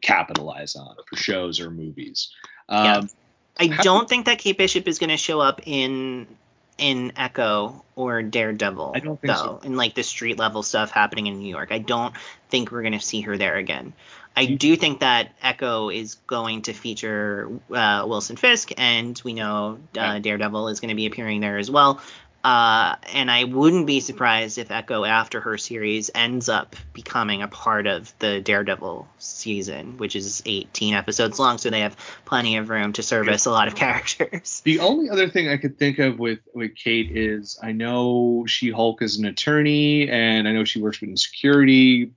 capitalize 0.00 0.76
on 0.76 0.96
for 1.08 1.16
shows 1.16 1.60
or 1.60 1.70
movies. 1.70 2.30
Um, 2.68 2.84
Yeah. 2.84 3.02
I 3.58 3.66
don't 3.82 4.08
think 4.08 4.26
that 4.26 4.38
Kate 4.38 4.56
Bishop 4.56 4.88
is 4.88 4.98
going 4.98 5.10
to 5.10 5.18
show 5.18 5.40
up 5.40 5.60
in 5.66 6.26
in 6.78 7.12
Echo 7.16 7.84
or 7.96 8.22
Daredevil. 8.22 8.92
I 8.94 9.00
don't 9.00 9.20
think 9.20 9.34
though, 9.34 9.60
so. 9.60 9.60
In 9.62 9.76
like 9.76 9.94
the 9.94 10.02
street 10.02 10.38
level 10.38 10.62
stuff 10.62 10.90
happening 10.90 11.26
in 11.26 11.38
New 11.38 11.48
York, 11.48 11.70
I 11.70 11.78
don't 11.78 12.14
think 12.48 12.72
we're 12.72 12.82
going 12.82 12.94
to 12.94 13.00
see 13.00 13.20
her 13.22 13.36
there 13.36 13.56
again. 13.56 13.92
I 14.36 14.46
do 14.46 14.76
think 14.76 15.00
that 15.00 15.34
Echo 15.42 15.90
is 15.90 16.14
going 16.26 16.62
to 16.62 16.72
feature 16.72 17.50
uh, 17.70 18.04
Wilson 18.06 18.36
Fisk, 18.36 18.72
and 18.78 19.20
we 19.24 19.34
know 19.34 19.78
uh, 19.96 20.18
Daredevil 20.18 20.68
is 20.68 20.80
going 20.80 20.88
to 20.88 20.94
be 20.94 21.06
appearing 21.06 21.40
there 21.40 21.58
as 21.58 21.70
well. 21.70 22.00
Uh, 22.44 22.96
and 23.12 23.30
I 23.30 23.44
wouldn't 23.44 23.86
be 23.86 24.00
surprised 24.00 24.58
if 24.58 24.72
Echo, 24.72 25.04
after 25.04 25.40
her 25.40 25.56
series, 25.58 26.10
ends 26.12 26.48
up 26.48 26.74
becoming 26.92 27.40
a 27.40 27.46
part 27.46 27.86
of 27.86 28.12
the 28.18 28.40
Daredevil 28.40 29.06
season, 29.18 29.96
which 29.98 30.16
is 30.16 30.42
18 30.44 30.94
episodes 30.94 31.38
long, 31.38 31.58
so 31.58 31.70
they 31.70 31.80
have 31.80 31.96
plenty 32.24 32.56
of 32.56 32.68
room 32.68 32.92
to 32.94 33.02
service 33.02 33.46
a 33.46 33.50
lot 33.50 33.68
of 33.68 33.76
characters. 33.76 34.60
The 34.64 34.80
only 34.80 35.08
other 35.08 35.28
thing 35.28 35.48
I 35.48 35.56
could 35.56 35.78
think 35.78 36.00
of 36.00 36.18
with 36.18 36.40
with 36.52 36.74
Kate 36.74 37.16
is 37.16 37.58
I 37.62 37.72
know 37.72 38.44
She 38.48 38.70
Hulk 38.70 39.02
is 39.02 39.18
an 39.18 39.24
attorney, 39.24 40.08
and 40.08 40.48
I 40.48 40.52
know 40.52 40.64
she 40.64 40.82
works 40.82 41.00
with 41.00 41.16
security. 41.18 42.10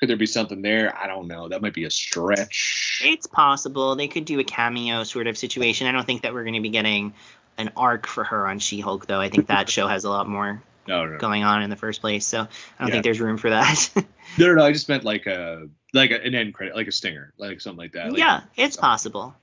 Could 0.00 0.08
there 0.08 0.16
be 0.16 0.26
something 0.26 0.62
there? 0.62 0.96
I 0.96 1.06
don't 1.06 1.28
know. 1.28 1.48
That 1.48 1.60
might 1.60 1.74
be 1.74 1.84
a 1.84 1.90
stretch. 1.90 3.00
It's 3.04 3.26
possible 3.26 3.94
they 3.96 4.08
could 4.08 4.24
do 4.24 4.40
a 4.40 4.44
cameo 4.44 5.04
sort 5.04 5.26
of 5.26 5.36
situation. 5.36 5.86
I 5.86 5.92
don't 5.92 6.06
think 6.06 6.22
that 6.22 6.32
we're 6.32 6.42
going 6.44 6.54
to 6.54 6.60
be 6.62 6.70
getting 6.70 7.12
an 7.58 7.70
arc 7.76 8.06
for 8.06 8.24
her 8.24 8.46
on 8.46 8.58
She-Hulk, 8.58 9.06
though. 9.06 9.20
I 9.20 9.28
think 9.28 9.48
that 9.48 9.68
show 9.70 9.86
has 9.86 10.04
a 10.04 10.10
lot 10.10 10.26
more 10.26 10.62
No, 10.88 11.04
no, 11.04 11.12
no. 11.12 11.18
going 11.18 11.44
on 11.44 11.62
in 11.62 11.68
the 11.68 11.76
first 11.76 12.00
place, 12.00 12.24
so 12.26 12.40
I 12.40 12.44
don't 12.78 12.88
Yeah. 12.88 12.92
think 12.92 13.04
there's 13.04 13.20
room 13.20 13.36
for 13.36 13.50
that. 13.50 13.90
No, 14.38 14.46
no, 14.46 14.54
no. 14.54 14.64
I 14.64 14.72
just 14.72 14.88
meant 14.88 15.02
like 15.02 15.26
a 15.26 15.66
like 15.92 16.12
a, 16.12 16.22
an 16.24 16.36
end 16.36 16.54
credit, 16.54 16.76
like 16.76 16.86
a 16.86 16.92
stinger, 16.92 17.32
like 17.36 17.60
something 17.60 17.78
like 17.78 17.92
that. 17.94 18.10
Like, 18.10 18.18
yeah, 18.20 18.42
it's 18.56 18.76
possible. 18.76 19.34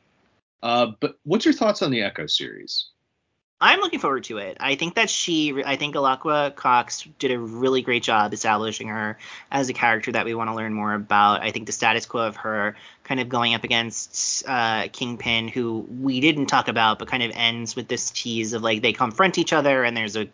Uh, 0.64 0.92
but 1.02 1.20
what's 1.24 1.44
your 1.44 1.54
thoughts 1.54 1.82
on 1.82 1.92
the 1.92 2.02
Echo 2.02 2.26
series? 2.26 2.88
I'm 3.60 3.80
looking 3.80 4.00
forward 4.00 4.26
to 4.26 4.38
it. 4.38 4.58
I 4.60 4.76
think 4.76 4.96
that 4.96 5.10
she, 5.10 5.64
I 5.64 5.78
think 5.78 5.96
Alaqua 5.96 6.54
Cox 6.56 7.08
did 7.18 7.32
a 7.32 7.40
really 7.40 7.82
great 7.82 8.04
job 8.04 8.32
establishing 8.32 8.90
her 8.90 9.18
as 9.50 9.68
a 9.68 9.74
character 9.74 10.12
that 10.12 10.26
we 10.26 10.36
want 10.36 10.52
to 10.52 10.56
learn 10.56 10.74
more 10.74 10.94
about. 10.94 11.42
I 11.42 11.50
think 11.50 11.66
the 11.66 11.72
status 11.72 12.06
quo 12.06 12.28
of 12.28 12.36
her 12.36 12.76
kind 13.04 13.20
of 13.20 13.30
going 13.30 13.56
up 13.56 13.64
against 13.64 14.44
uh, 14.48 14.90
Kingpin, 14.92 15.48
who 15.48 15.88
we 16.00 16.20
didn't 16.20 16.46
talk 16.46 16.68
about, 16.68 17.00
but 17.00 17.08
kind 17.08 17.24
of 17.24 17.32
ends 17.34 17.76
with 17.76 17.88
this 17.88 18.12
tease 18.12 18.54
of 18.54 18.62
like 18.62 18.84
they 18.84 18.94
confront 18.94 19.40
each 19.40 19.54
other 19.54 19.84
and 19.84 19.98
there's 19.98 20.16
a 20.16 20.28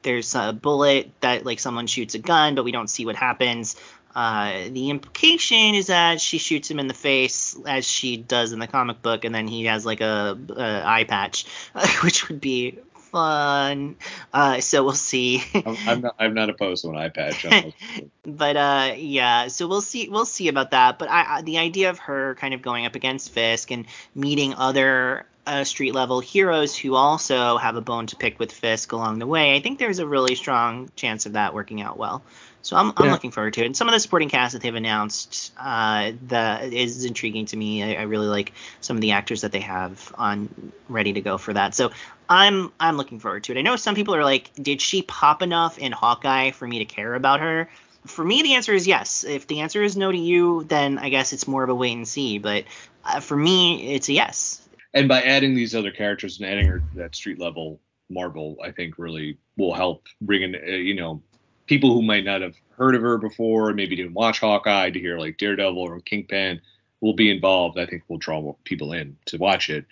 there's 0.00 0.34
a 0.34 0.54
bullet 0.54 1.10
that 1.20 1.44
like 1.44 1.60
someone 1.60 1.86
shoots 1.86 2.14
a 2.14 2.18
gun, 2.18 2.54
but 2.54 2.64
we 2.64 2.72
don't 2.72 2.88
see 2.88 3.04
what 3.04 3.16
happens. 3.16 3.76
Uh, 4.14 4.68
the 4.70 4.90
implication 4.90 5.74
is 5.74 5.86
that 5.86 6.20
she 6.20 6.38
shoots 6.38 6.70
him 6.70 6.78
in 6.78 6.88
the 6.88 6.94
face 6.94 7.56
as 7.66 7.86
she 7.86 8.16
does 8.16 8.52
in 8.52 8.58
the 8.58 8.66
comic 8.66 9.02
book, 9.02 9.24
and 9.24 9.34
then 9.34 9.46
he 9.46 9.66
has 9.66 9.86
like 9.86 10.00
a, 10.00 10.38
a 10.56 10.82
eye 10.84 11.04
patch, 11.04 11.46
which 12.02 12.28
would 12.28 12.40
be 12.40 12.78
fun. 13.10 13.96
Uh, 14.32 14.60
so 14.60 14.84
we'll 14.84 14.92
see. 14.92 15.42
I'm, 15.54 15.76
I'm 15.86 16.00
not 16.00 16.14
I'm 16.18 16.34
not 16.34 16.50
opposed 16.50 16.84
to 16.84 16.90
an 16.90 16.96
eye 16.96 17.08
patch. 17.08 17.46
But 18.22 18.56
uh, 18.56 18.94
yeah, 18.96 19.48
so 19.48 19.66
we'll 19.66 19.80
see. 19.80 20.08
We'll 20.08 20.26
see 20.26 20.48
about 20.48 20.72
that. 20.72 20.98
But 20.98 21.08
I, 21.08 21.38
I, 21.38 21.42
the 21.42 21.58
idea 21.58 21.90
of 21.90 21.98
her 22.00 22.34
kind 22.34 22.52
of 22.52 22.62
going 22.62 22.84
up 22.84 22.94
against 22.94 23.32
Fisk 23.32 23.70
and 23.70 23.86
meeting 24.14 24.54
other 24.54 25.26
uh, 25.46 25.64
street 25.64 25.94
level 25.94 26.20
heroes 26.20 26.76
who 26.76 26.94
also 26.94 27.56
have 27.56 27.76
a 27.76 27.80
bone 27.80 28.06
to 28.08 28.16
pick 28.16 28.38
with 28.38 28.52
Fisk 28.52 28.92
along 28.92 29.18
the 29.18 29.26
way, 29.26 29.56
I 29.56 29.60
think 29.60 29.78
there's 29.78 29.98
a 29.98 30.06
really 30.06 30.34
strong 30.34 30.90
chance 30.96 31.26
of 31.26 31.32
that 31.32 31.54
working 31.54 31.80
out 31.80 31.96
well. 31.96 32.22
So 32.62 32.76
I'm, 32.76 32.92
I'm 32.96 33.06
Yeah. 33.06 33.12
looking 33.12 33.30
forward 33.30 33.54
to 33.54 33.62
it. 33.62 33.66
And 33.66 33.76
some 33.76 33.88
of 33.88 33.94
the 33.94 34.00
supporting 34.00 34.28
cast 34.28 34.52
that 34.52 34.62
they've 34.62 34.74
announced 34.74 35.52
uh, 35.58 36.12
the 36.28 36.62
is 36.72 37.04
intriguing 37.04 37.46
to 37.46 37.56
me. 37.56 37.82
I, 37.82 38.00
I 38.00 38.02
really 38.02 38.28
like 38.28 38.52
some 38.80 38.96
of 38.96 39.00
the 39.00 39.12
actors 39.12 39.40
that 39.40 39.52
they 39.52 39.60
have 39.60 40.14
on 40.18 40.72
ready 40.88 41.12
to 41.14 41.20
go 41.20 41.38
for 41.38 41.52
that. 41.54 41.74
So 41.74 41.90
I'm 42.28 42.72
I'm 42.78 42.96
looking 42.96 43.18
forward 43.18 43.44
to 43.44 43.52
it. 43.52 43.58
I 43.58 43.62
know 43.62 43.76
some 43.76 43.94
people 43.94 44.14
are 44.14 44.24
like, 44.24 44.50
did 44.60 44.80
she 44.80 45.02
pop 45.02 45.42
enough 45.42 45.78
in 45.78 45.92
Hawkeye 45.92 46.50
for 46.50 46.66
me 46.66 46.78
to 46.80 46.84
care 46.84 47.14
about 47.14 47.40
her? 47.40 47.70
For 48.06 48.24
me, 48.24 48.42
the 48.42 48.54
answer 48.54 48.72
is 48.72 48.86
yes. 48.86 49.24
If 49.24 49.46
the 49.46 49.60
answer 49.60 49.82
is 49.82 49.96
no 49.96 50.10
to 50.10 50.18
you, 50.18 50.64
then 50.64 50.98
I 50.98 51.10
guess 51.10 51.32
it's 51.32 51.46
more 51.46 51.62
of 51.62 51.68
a 51.70 51.74
wait 51.74 51.92
and 51.92 52.08
see. 52.08 52.38
But 52.38 52.64
uh, 53.04 53.20
for 53.20 53.36
me, 53.36 53.94
it's 53.94 54.08
a 54.08 54.12
yes. 54.12 54.66
and 54.94 55.08
by 55.08 55.22
adding 55.22 55.54
these 55.54 55.74
other 55.74 55.90
characters 55.90 56.40
and 56.40 56.48
adding 56.48 56.66
her 56.66 56.80
to 56.80 56.96
that 56.96 57.14
street 57.14 57.38
level 57.38 57.80
Marvel, 58.10 58.56
I 58.62 58.72
think 58.72 58.98
really 58.98 59.38
will 59.56 59.72
help 59.72 60.06
bring 60.20 60.42
in, 60.42 60.54
uh, 60.54 60.66
you 60.66 60.94
know, 60.94 61.22
people 61.70 61.94
who 61.94 62.02
might 62.02 62.24
not 62.24 62.42
have 62.42 62.56
heard 62.76 62.96
of 62.96 63.02
her 63.02 63.16
before, 63.16 63.72
maybe 63.72 63.94
didn't 63.94 64.12
watch 64.12 64.40
Hawkeye 64.40 64.90
to 64.90 64.98
hear 64.98 65.18
like 65.18 65.38
Daredevil 65.38 65.78
or 65.78 66.00
Kingpin 66.00 66.60
will 67.00 67.14
be 67.14 67.30
involved. 67.30 67.78
I 67.78 67.86
think 67.86 68.02
will 68.08 68.18
draw 68.18 68.40
more 68.42 68.56
people 68.64 68.92
in 68.92 69.16
to 69.26 69.38
watch 69.38 69.70
it, 69.70 69.86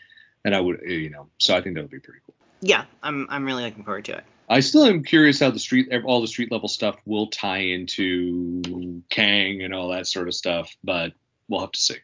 and 0.45 0.57
I 0.57 0.61
would, 0.61 0.81
uh, 0.81 0.87
you 0.87 1.09
know, 1.09 1.29
so 1.39 1.57
I 1.57 1.63
think 1.63 1.77
that 1.77 1.83
would 1.83 1.91
be 1.91 2.01
pretty 2.01 2.19
cool. 2.27 2.35
Yeah, 2.61 2.85
I'm 3.01 3.29
I'm 3.31 3.45
really 3.45 3.63
looking 3.63 3.85
forward 3.85 4.07
to 4.07 4.17
it. 4.17 4.25
I 4.51 4.59
still 4.59 4.87
am 4.87 5.05
curious 5.05 5.39
how 5.39 5.51
the 5.51 5.61
street, 5.61 5.89
all 6.05 6.21
the 6.21 6.27
street 6.27 6.51
level 6.51 6.69
stuff 6.69 6.97
will 7.07 7.29
tie 7.29 7.59
into 7.59 9.03
Kang 9.09 9.63
and 9.63 9.73
all 9.73 9.91
that 9.91 10.09
sort 10.09 10.27
of 10.27 10.35
stuff, 10.35 10.77
but 10.83 11.13
we'll 11.49 11.61
have 11.61 11.73
to 11.73 11.81
see. 11.81 11.97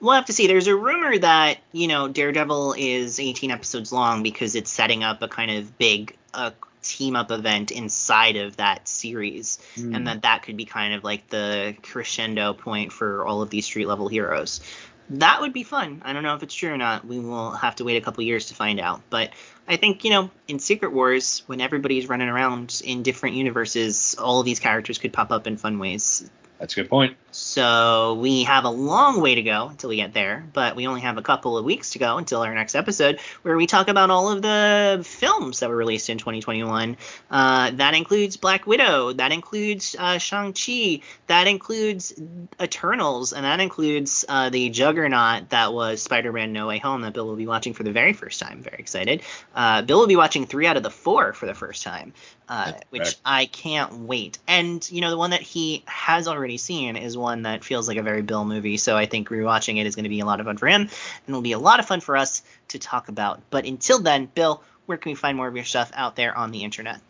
We'll 0.00 0.14
have 0.14 0.26
to 0.26 0.32
see. 0.32 0.46
There's 0.46 0.68
a 0.68 0.76
rumor 0.76 1.18
that 1.18 1.58
you 1.72 1.88
know 1.88 2.08
Daredevil 2.08 2.74
is 2.78 3.20
18 3.20 3.50
episodes 3.50 3.92
long 3.92 4.22
because 4.22 4.54
it's 4.54 4.70
setting 4.70 5.04
up 5.04 5.20
a 5.20 5.28
kind 5.28 5.50
of 5.50 5.76
big 5.76 6.16
uh, 6.32 6.52
team 6.88 7.16
up 7.16 7.30
event 7.30 7.70
inside 7.70 8.36
of 8.36 8.56
that 8.56 8.88
series, 8.88 9.58
and 9.76 9.96
hmm. 9.96 10.04
that 10.04 10.22
that 10.22 10.42
could 10.42 10.56
be 10.56 10.64
kind 10.64 10.94
of 10.94 11.04
like 11.04 11.28
the 11.28 11.76
crescendo 11.82 12.54
point 12.54 12.92
for 12.92 13.26
all 13.26 13.42
of 13.42 13.50
these 13.50 13.66
street 13.66 13.86
level 13.86 14.08
heroes. 14.08 14.60
That 15.10 15.40
would 15.40 15.54
be 15.54 15.62
fun. 15.62 16.02
I 16.04 16.12
don't 16.12 16.22
know 16.22 16.34
if 16.34 16.42
it's 16.42 16.54
true 16.54 16.70
or 16.70 16.76
not. 16.76 17.06
We 17.06 17.18
will 17.18 17.52
have 17.52 17.76
to 17.76 17.84
wait 17.84 17.96
a 17.96 18.00
couple 18.02 18.22
years 18.24 18.46
to 18.46 18.54
find 18.54 18.78
out. 18.78 19.00
But 19.08 19.30
I 19.66 19.76
think 19.76 20.04
you 20.04 20.10
know 20.10 20.30
in 20.46 20.58
Secret 20.58 20.92
Wars, 20.92 21.42
when 21.46 21.60
everybody's 21.60 22.08
running 22.08 22.28
around 22.28 22.80
in 22.84 23.02
different 23.02 23.36
universes, 23.36 24.16
all 24.18 24.40
of 24.40 24.46
these 24.46 24.60
characters 24.60 24.98
could 24.98 25.12
pop 25.12 25.30
up 25.30 25.46
in 25.46 25.56
fun 25.56 25.78
ways. 25.78 26.28
That's 26.58 26.72
a 26.76 26.76
good 26.82 26.90
point. 26.90 27.16
So 27.30 28.14
we 28.14 28.44
have 28.44 28.64
a 28.64 28.70
long 28.70 29.20
way 29.20 29.36
to 29.36 29.42
go 29.42 29.68
until 29.68 29.90
we 29.90 29.96
get 29.96 30.12
there, 30.12 30.44
but 30.52 30.74
we 30.74 30.88
only 30.88 31.02
have 31.02 31.16
a 31.16 31.22
couple 31.22 31.56
of 31.56 31.64
weeks 31.64 31.90
to 31.92 32.00
go 32.00 32.16
until 32.16 32.40
our 32.40 32.52
next 32.52 32.74
episode 32.74 33.20
where 33.42 33.56
we 33.56 33.66
talk 33.68 33.88
about 33.88 34.10
all 34.10 34.30
of 34.30 34.42
the 34.42 35.04
films 35.04 35.60
that 35.60 35.68
were 35.68 35.76
released 35.76 36.10
in 36.10 36.18
2021. 36.18 36.96
Uh, 37.30 37.70
that 37.72 37.94
includes 37.94 38.36
Black 38.36 38.66
Widow, 38.66 39.12
that 39.12 39.30
includes 39.30 39.94
uh, 39.98 40.18
Shang-Chi, 40.18 41.02
that 41.28 41.46
includes 41.46 42.14
Eternals, 42.60 43.32
and 43.32 43.44
that 43.44 43.60
includes 43.60 44.24
uh, 44.28 44.50
the 44.50 44.70
juggernaut 44.70 45.50
that 45.50 45.72
was 45.72 46.02
Spider-Man 46.02 46.52
No 46.52 46.66
Way 46.66 46.78
Home 46.78 47.02
that 47.02 47.12
Bill 47.12 47.26
will 47.26 47.36
be 47.36 47.46
watching 47.46 47.72
for 47.72 47.84
the 47.84 47.92
very 47.92 48.14
first 48.14 48.40
time. 48.40 48.62
Very 48.62 48.78
excited. 48.78 49.22
Uh, 49.54 49.82
Bill 49.82 50.00
will 50.00 50.08
be 50.08 50.16
watching 50.16 50.46
three 50.46 50.66
out 50.66 50.76
of 50.76 50.82
the 50.82 50.90
four 50.90 51.34
for 51.34 51.46
the 51.46 51.54
first 51.54 51.84
time, 51.84 52.14
uh, 52.48 52.72
which. 52.90 53.16
I 53.24 53.46
can't 53.46 54.00
wait. 54.00 54.38
And 54.46 54.88
you 54.90 55.00
know, 55.00 55.10
the 55.10 55.18
one 55.18 55.30
that 55.30 55.42
he 55.42 55.82
has 55.86 56.28
already 56.28 56.56
seen 56.56 56.96
is 56.96 57.16
one 57.16 57.42
that 57.42 57.64
feels 57.64 57.88
like 57.88 57.98
a 57.98 58.02
very 58.02 58.22
Bill 58.22 58.44
movie. 58.44 58.76
So 58.76 58.96
I 58.96 59.06
think 59.06 59.28
rewatching 59.28 59.80
it 59.80 59.86
is 59.86 59.94
going 59.94 60.04
to 60.04 60.08
be 60.08 60.20
a 60.20 60.26
lot 60.26 60.40
of 60.40 60.46
fun 60.46 60.56
for 60.56 60.66
him, 60.66 60.82
and 60.82 60.90
it'll 61.26 61.42
be 61.42 61.52
a 61.52 61.58
lot 61.58 61.80
of 61.80 61.86
fun 61.86 62.00
for 62.00 62.16
us 62.16 62.42
to 62.68 62.78
talk 62.78 63.08
about. 63.08 63.40
But 63.50 63.64
until 63.64 64.00
then, 64.00 64.26
Bill, 64.26 64.62
where 64.86 64.98
can 64.98 65.10
we 65.10 65.16
find 65.16 65.36
more 65.36 65.48
of 65.48 65.54
your 65.54 65.64
stuff 65.64 65.90
out 65.94 66.16
there 66.16 66.36
on 66.36 66.50
the 66.50 66.64
internet? 66.64 67.00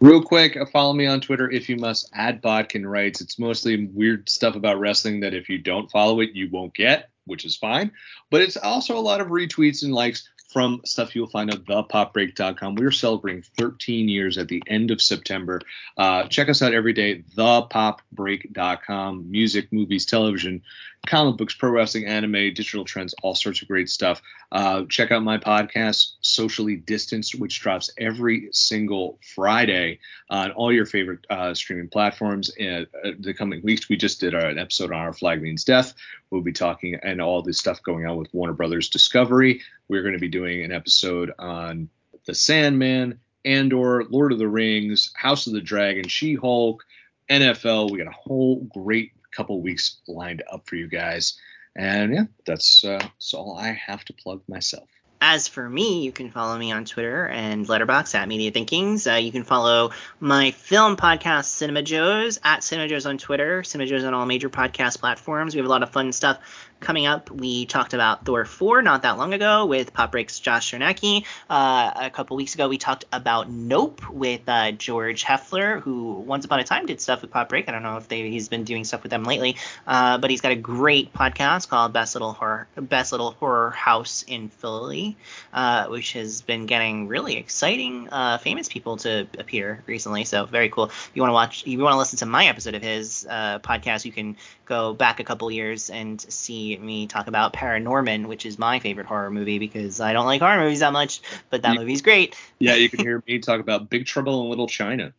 Real 0.00 0.22
quick, 0.22 0.56
uh, 0.56 0.64
follow 0.66 0.92
me 0.92 1.06
on 1.06 1.20
Twitter 1.20 1.50
if 1.50 1.68
you 1.68 1.76
must. 1.76 2.08
Add 2.14 2.40
Bodkin 2.40 2.86
Writes. 2.86 3.20
It's 3.20 3.38
mostly 3.38 3.86
weird 3.86 4.28
stuff 4.28 4.54
about 4.54 4.78
wrestling 4.78 5.20
that 5.20 5.34
if 5.34 5.48
you 5.48 5.58
don't 5.58 5.90
follow 5.90 6.20
it, 6.20 6.30
you 6.34 6.48
won't 6.50 6.72
get, 6.72 7.10
which 7.26 7.44
is 7.44 7.56
fine. 7.56 7.90
But 8.30 8.42
it's 8.42 8.56
also 8.56 8.96
a 8.96 9.00
lot 9.00 9.20
of 9.20 9.28
retweets 9.28 9.82
and 9.82 9.92
likes 9.92 10.28
from 10.58 10.80
stuff 10.84 11.14
you'll 11.14 11.28
find 11.28 11.54
at 11.54 11.62
thepopbreak.com. 11.66 12.74
We're 12.74 12.90
celebrating 12.90 13.44
13 13.56 14.08
years 14.08 14.38
at 14.38 14.48
the 14.48 14.60
end 14.66 14.90
of 14.90 15.00
September. 15.00 15.60
Uh, 15.96 16.24
check 16.24 16.48
us 16.48 16.62
out 16.62 16.74
every 16.74 16.92
day, 16.92 17.22
thepopbreak.com. 17.36 19.30
Music, 19.30 19.72
movies, 19.72 20.04
television, 20.04 20.62
comic 21.06 21.36
books, 21.36 21.54
pro 21.54 21.70
wrestling, 21.70 22.06
anime, 22.06 22.32
digital 22.54 22.84
trends, 22.84 23.14
all 23.22 23.36
sorts 23.36 23.62
of 23.62 23.68
great 23.68 23.88
stuff. 23.88 24.20
Uh, 24.50 24.82
check 24.88 25.12
out 25.12 25.22
my 25.22 25.38
podcast, 25.38 26.14
Socially 26.22 26.74
Distanced, 26.74 27.38
which 27.38 27.60
drops 27.60 27.92
every 27.96 28.48
single 28.50 29.18
Friday 29.34 30.00
on 30.28 30.50
all 30.52 30.72
your 30.72 30.86
favorite 30.86 31.24
uh, 31.30 31.54
streaming 31.54 31.88
platforms. 31.88 32.50
In 32.56 32.86
uh, 33.04 33.10
the 33.18 33.32
coming 33.32 33.62
weeks, 33.62 33.88
we 33.88 33.96
just 33.96 34.20
did 34.20 34.34
our, 34.34 34.46
an 34.46 34.58
episode 34.58 34.90
on 34.90 34.98
Our 34.98 35.12
Flag 35.12 35.40
Means 35.40 35.62
Death. 35.64 35.94
We'll 36.30 36.42
be 36.42 36.52
talking 36.52 36.94
and 37.02 37.20
all 37.20 37.42
this 37.42 37.58
stuff 37.58 37.82
going 37.82 38.06
on 38.06 38.16
with 38.16 38.32
Warner 38.34 38.52
Brothers 38.52 38.90
Discovery. 38.90 39.62
We're 39.88 40.02
going 40.02 40.14
to 40.14 40.20
be 40.20 40.28
doing 40.28 40.62
an 40.62 40.72
episode 40.72 41.32
on 41.38 41.88
The 42.26 42.34
Sandman, 42.34 43.18
Andor, 43.44 44.04
Lord 44.04 44.32
of 44.32 44.38
the 44.38 44.48
Rings, 44.48 45.10
House 45.14 45.46
of 45.46 45.54
the 45.54 45.60
Dragon, 45.60 46.08
She 46.08 46.34
Hulk, 46.34 46.84
NFL. 47.30 47.90
We 47.90 47.98
got 47.98 48.08
a 48.08 48.16
whole 48.16 48.60
great 48.74 49.12
couple 49.30 49.60
weeks 49.62 49.98
lined 50.06 50.42
up 50.50 50.68
for 50.68 50.76
you 50.76 50.88
guys. 50.88 51.38
And 51.76 52.14
yeah, 52.14 52.24
that's, 52.46 52.84
uh, 52.84 52.98
that's 52.98 53.34
all 53.34 53.56
I 53.56 53.72
have 53.72 54.04
to 54.06 54.12
plug 54.12 54.42
myself. 54.48 54.88
As 55.20 55.48
for 55.48 55.68
me, 55.68 56.04
you 56.04 56.12
can 56.12 56.30
follow 56.30 56.56
me 56.56 56.70
on 56.70 56.84
Twitter 56.84 57.26
and 57.26 57.66
Letterboxd 57.66 58.14
at 58.14 58.28
Media 58.28 58.52
Thinkings. 58.52 59.06
Uh, 59.06 59.14
you 59.14 59.32
can 59.32 59.42
follow 59.42 59.90
my 60.20 60.52
film 60.52 60.96
podcast, 60.96 61.46
Cinema 61.46 61.82
Joes, 61.82 62.38
at 62.44 62.62
Cinema 62.62 62.88
Joes 62.88 63.04
on 63.04 63.18
Twitter, 63.18 63.64
Cinema 63.64 63.88
Joes 63.88 64.04
on 64.04 64.14
all 64.14 64.26
major 64.26 64.48
podcast 64.48 65.00
platforms. 65.00 65.54
We 65.54 65.58
have 65.58 65.66
a 65.66 65.70
lot 65.70 65.82
of 65.82 65.90
fun 65.90 66.12
stuff 66.12 66.38
coming 66.80 67.06
up. 67.06 67.30
We 67.30 67.66
talked 67.66 67.94
about 67.94 68.24
Thor 68.24 68.44
4 68.44 68.82
not 68.82 69.02
that 69.02 69.18
long 69.18 69.34
ago 69.34 69.66
with 69.66 69.92
Pop 69.92 70.12
Break's 70.12 70.38
Josh 70.38 70.72
Chernacki. 70.72 71.24
Uh, 71.50 71.92
a 71.96 72.10
couple 72.10 72.36
weeks 72.36 72.54
ago, 72.54 72.68
we 72.68 72.78
talked 72.78 73.04
about 73.12 73.50
Nope 73.50 74.08
with 74.10 74.42
uh, 74.48 74.72
George 74.72 75.22
Heffler, 75.22 75.80
who 75.80 76.12
once 76.12 76.44
upon 76.44 76.60
a 76.60 76.64
time 76.64 76.86
did 76.86 77.00
stuff 77.00 77.22
with 77.22 77.30
Pop 77.30 77.48
Break. 77.48 77.68
I 77.68 77.72
don't 77.72 77.82
know 77.82 77.96
if 77.96 78.08
they, 78.08 78.30
he's 78.30 78.48
been 78.48 78.64
doing 78.64 78.84
stuff 78.84 79.02
with 79.02 79.10
them 79.10 79.24
lately, 79.24 79.56
uh, 79.86 80.18
but 80.18 80.30
he's 80.30 80.40
got 80.40 80.52
a 80.52 80.56
great 80.56 81.12
podcast 81.12 81.68
called 81.68 81.92
Best 81.92 82.14
Little 82.14 82.32
Horror, 82.32 82.68
Best 82.76 83.12
Little 83.12 83.32
Horror 83.32 83.70
House 83.70 84.24
in 84.26 84.48
Philly, 84.48 85.16
uh, 85.52 85.86
which 85.86 86.12
has 86.12 86.42
been 86.42 86.66
getting 86.66 87.08
really 87.08 87.36
exciting, 87.36 88.08
uh, 88.10 88.38
famous 88.38 88.68
people 88.68 88.96
to 88.98 89.26
appear 89.38 89.82
recently. 89.86 90.24
So 90.24 90.46
very 90.46 90.68
cool. 90.68 90.84
If 90.86 91.10
you 91.14 91.22
want 91.22 91.30
to 91.30 91.34
watch, 91.34 91.62
if 91.62 91.68
you 91.68 91.78
want 91.80 91.94
to 91.94 91.98
listen 91.98 92.18
to 92.18 92.26
my 92.26 92.46
episode 92.46 92.74
of 92.74 92.82
his 92.82 93.26
uh, 93.28 93.58
podcast, 93.60 94.04
you 94.04 94.12
can 94.12 94.36
go 94.64 94.92
back 94.92 95.18
a 95.18 95.24
couple 95.24 95.50
years 95.50 95.90
and 95.90 96.20
see 96.20 96.67
me 96.76 97.06
talk 97.06 97.26
about 97.26 97.52
Paranorman, 97.52 98.26
which 98.26 98.44
is 98.44 98.58
my 98.58 98.78
favorite 98.78 99.06
horror 99.06 99.30
movie 99.30 99.58
because 99.58 100.00
I 100.00 100.12
don't 100.12 100.26
like 100.26 100.40
horror 100.40 100.58
movies 100.62 100.80
that 100.80 100.92
much, 100.92 101.20
but 101.50 101.62
that 101.62 101.74
You- 101.74 101.80
movie's 101.80 102.02
great. 102.02 102.36
Yeah, 102.58 102.74
you 102.74 102.88
can 102.88 102.98
hear 103.04 103.22
me 103.26 103.38
talk 103.38 103.60
about 103.60 103.88
Big 103.90 104.06
Trouble 104.06 104.42
in 104.42 104.50
Little 104.50 104.68
China. 104.68 105.12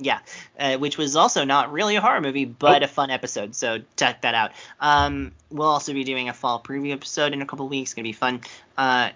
Yeah, 0.00 0.20
uh, 0.60 0.76
which 0.76 0.96
was 0.96 1.16
also 1.16 1.44
not 1.44 1.72
really 1.72 1.96
a 1.96 2.00
horror 2.00 2.20
movie, 2.20 2.44
but 2.44 2.84
a 2.84 2.86
fun 2.88 3.10
episode. 3.10 3.56
So 3.56 3.80
check 3.96 4.22
that 4.22 4.32
out. 4.32 4.52
Um, 4.78 5.32
we'll 5.50 5.66
also 5.66 5.92
be 5.92 6.04
doing 6.04 6.28
a 6.28 6.32
fall 6.32 6.62
preview 6.62 6.92
episode 6.92 7.32
in 7.32 7.42
a 7.42 7.46
couple 7.46 7.68
weeks. 7.68 7.90
It's 7.90 7.94
gonna 7.94 8.04
be 8.04 8.12
fun. 8.12 8.40
Uh, 8.76 9.10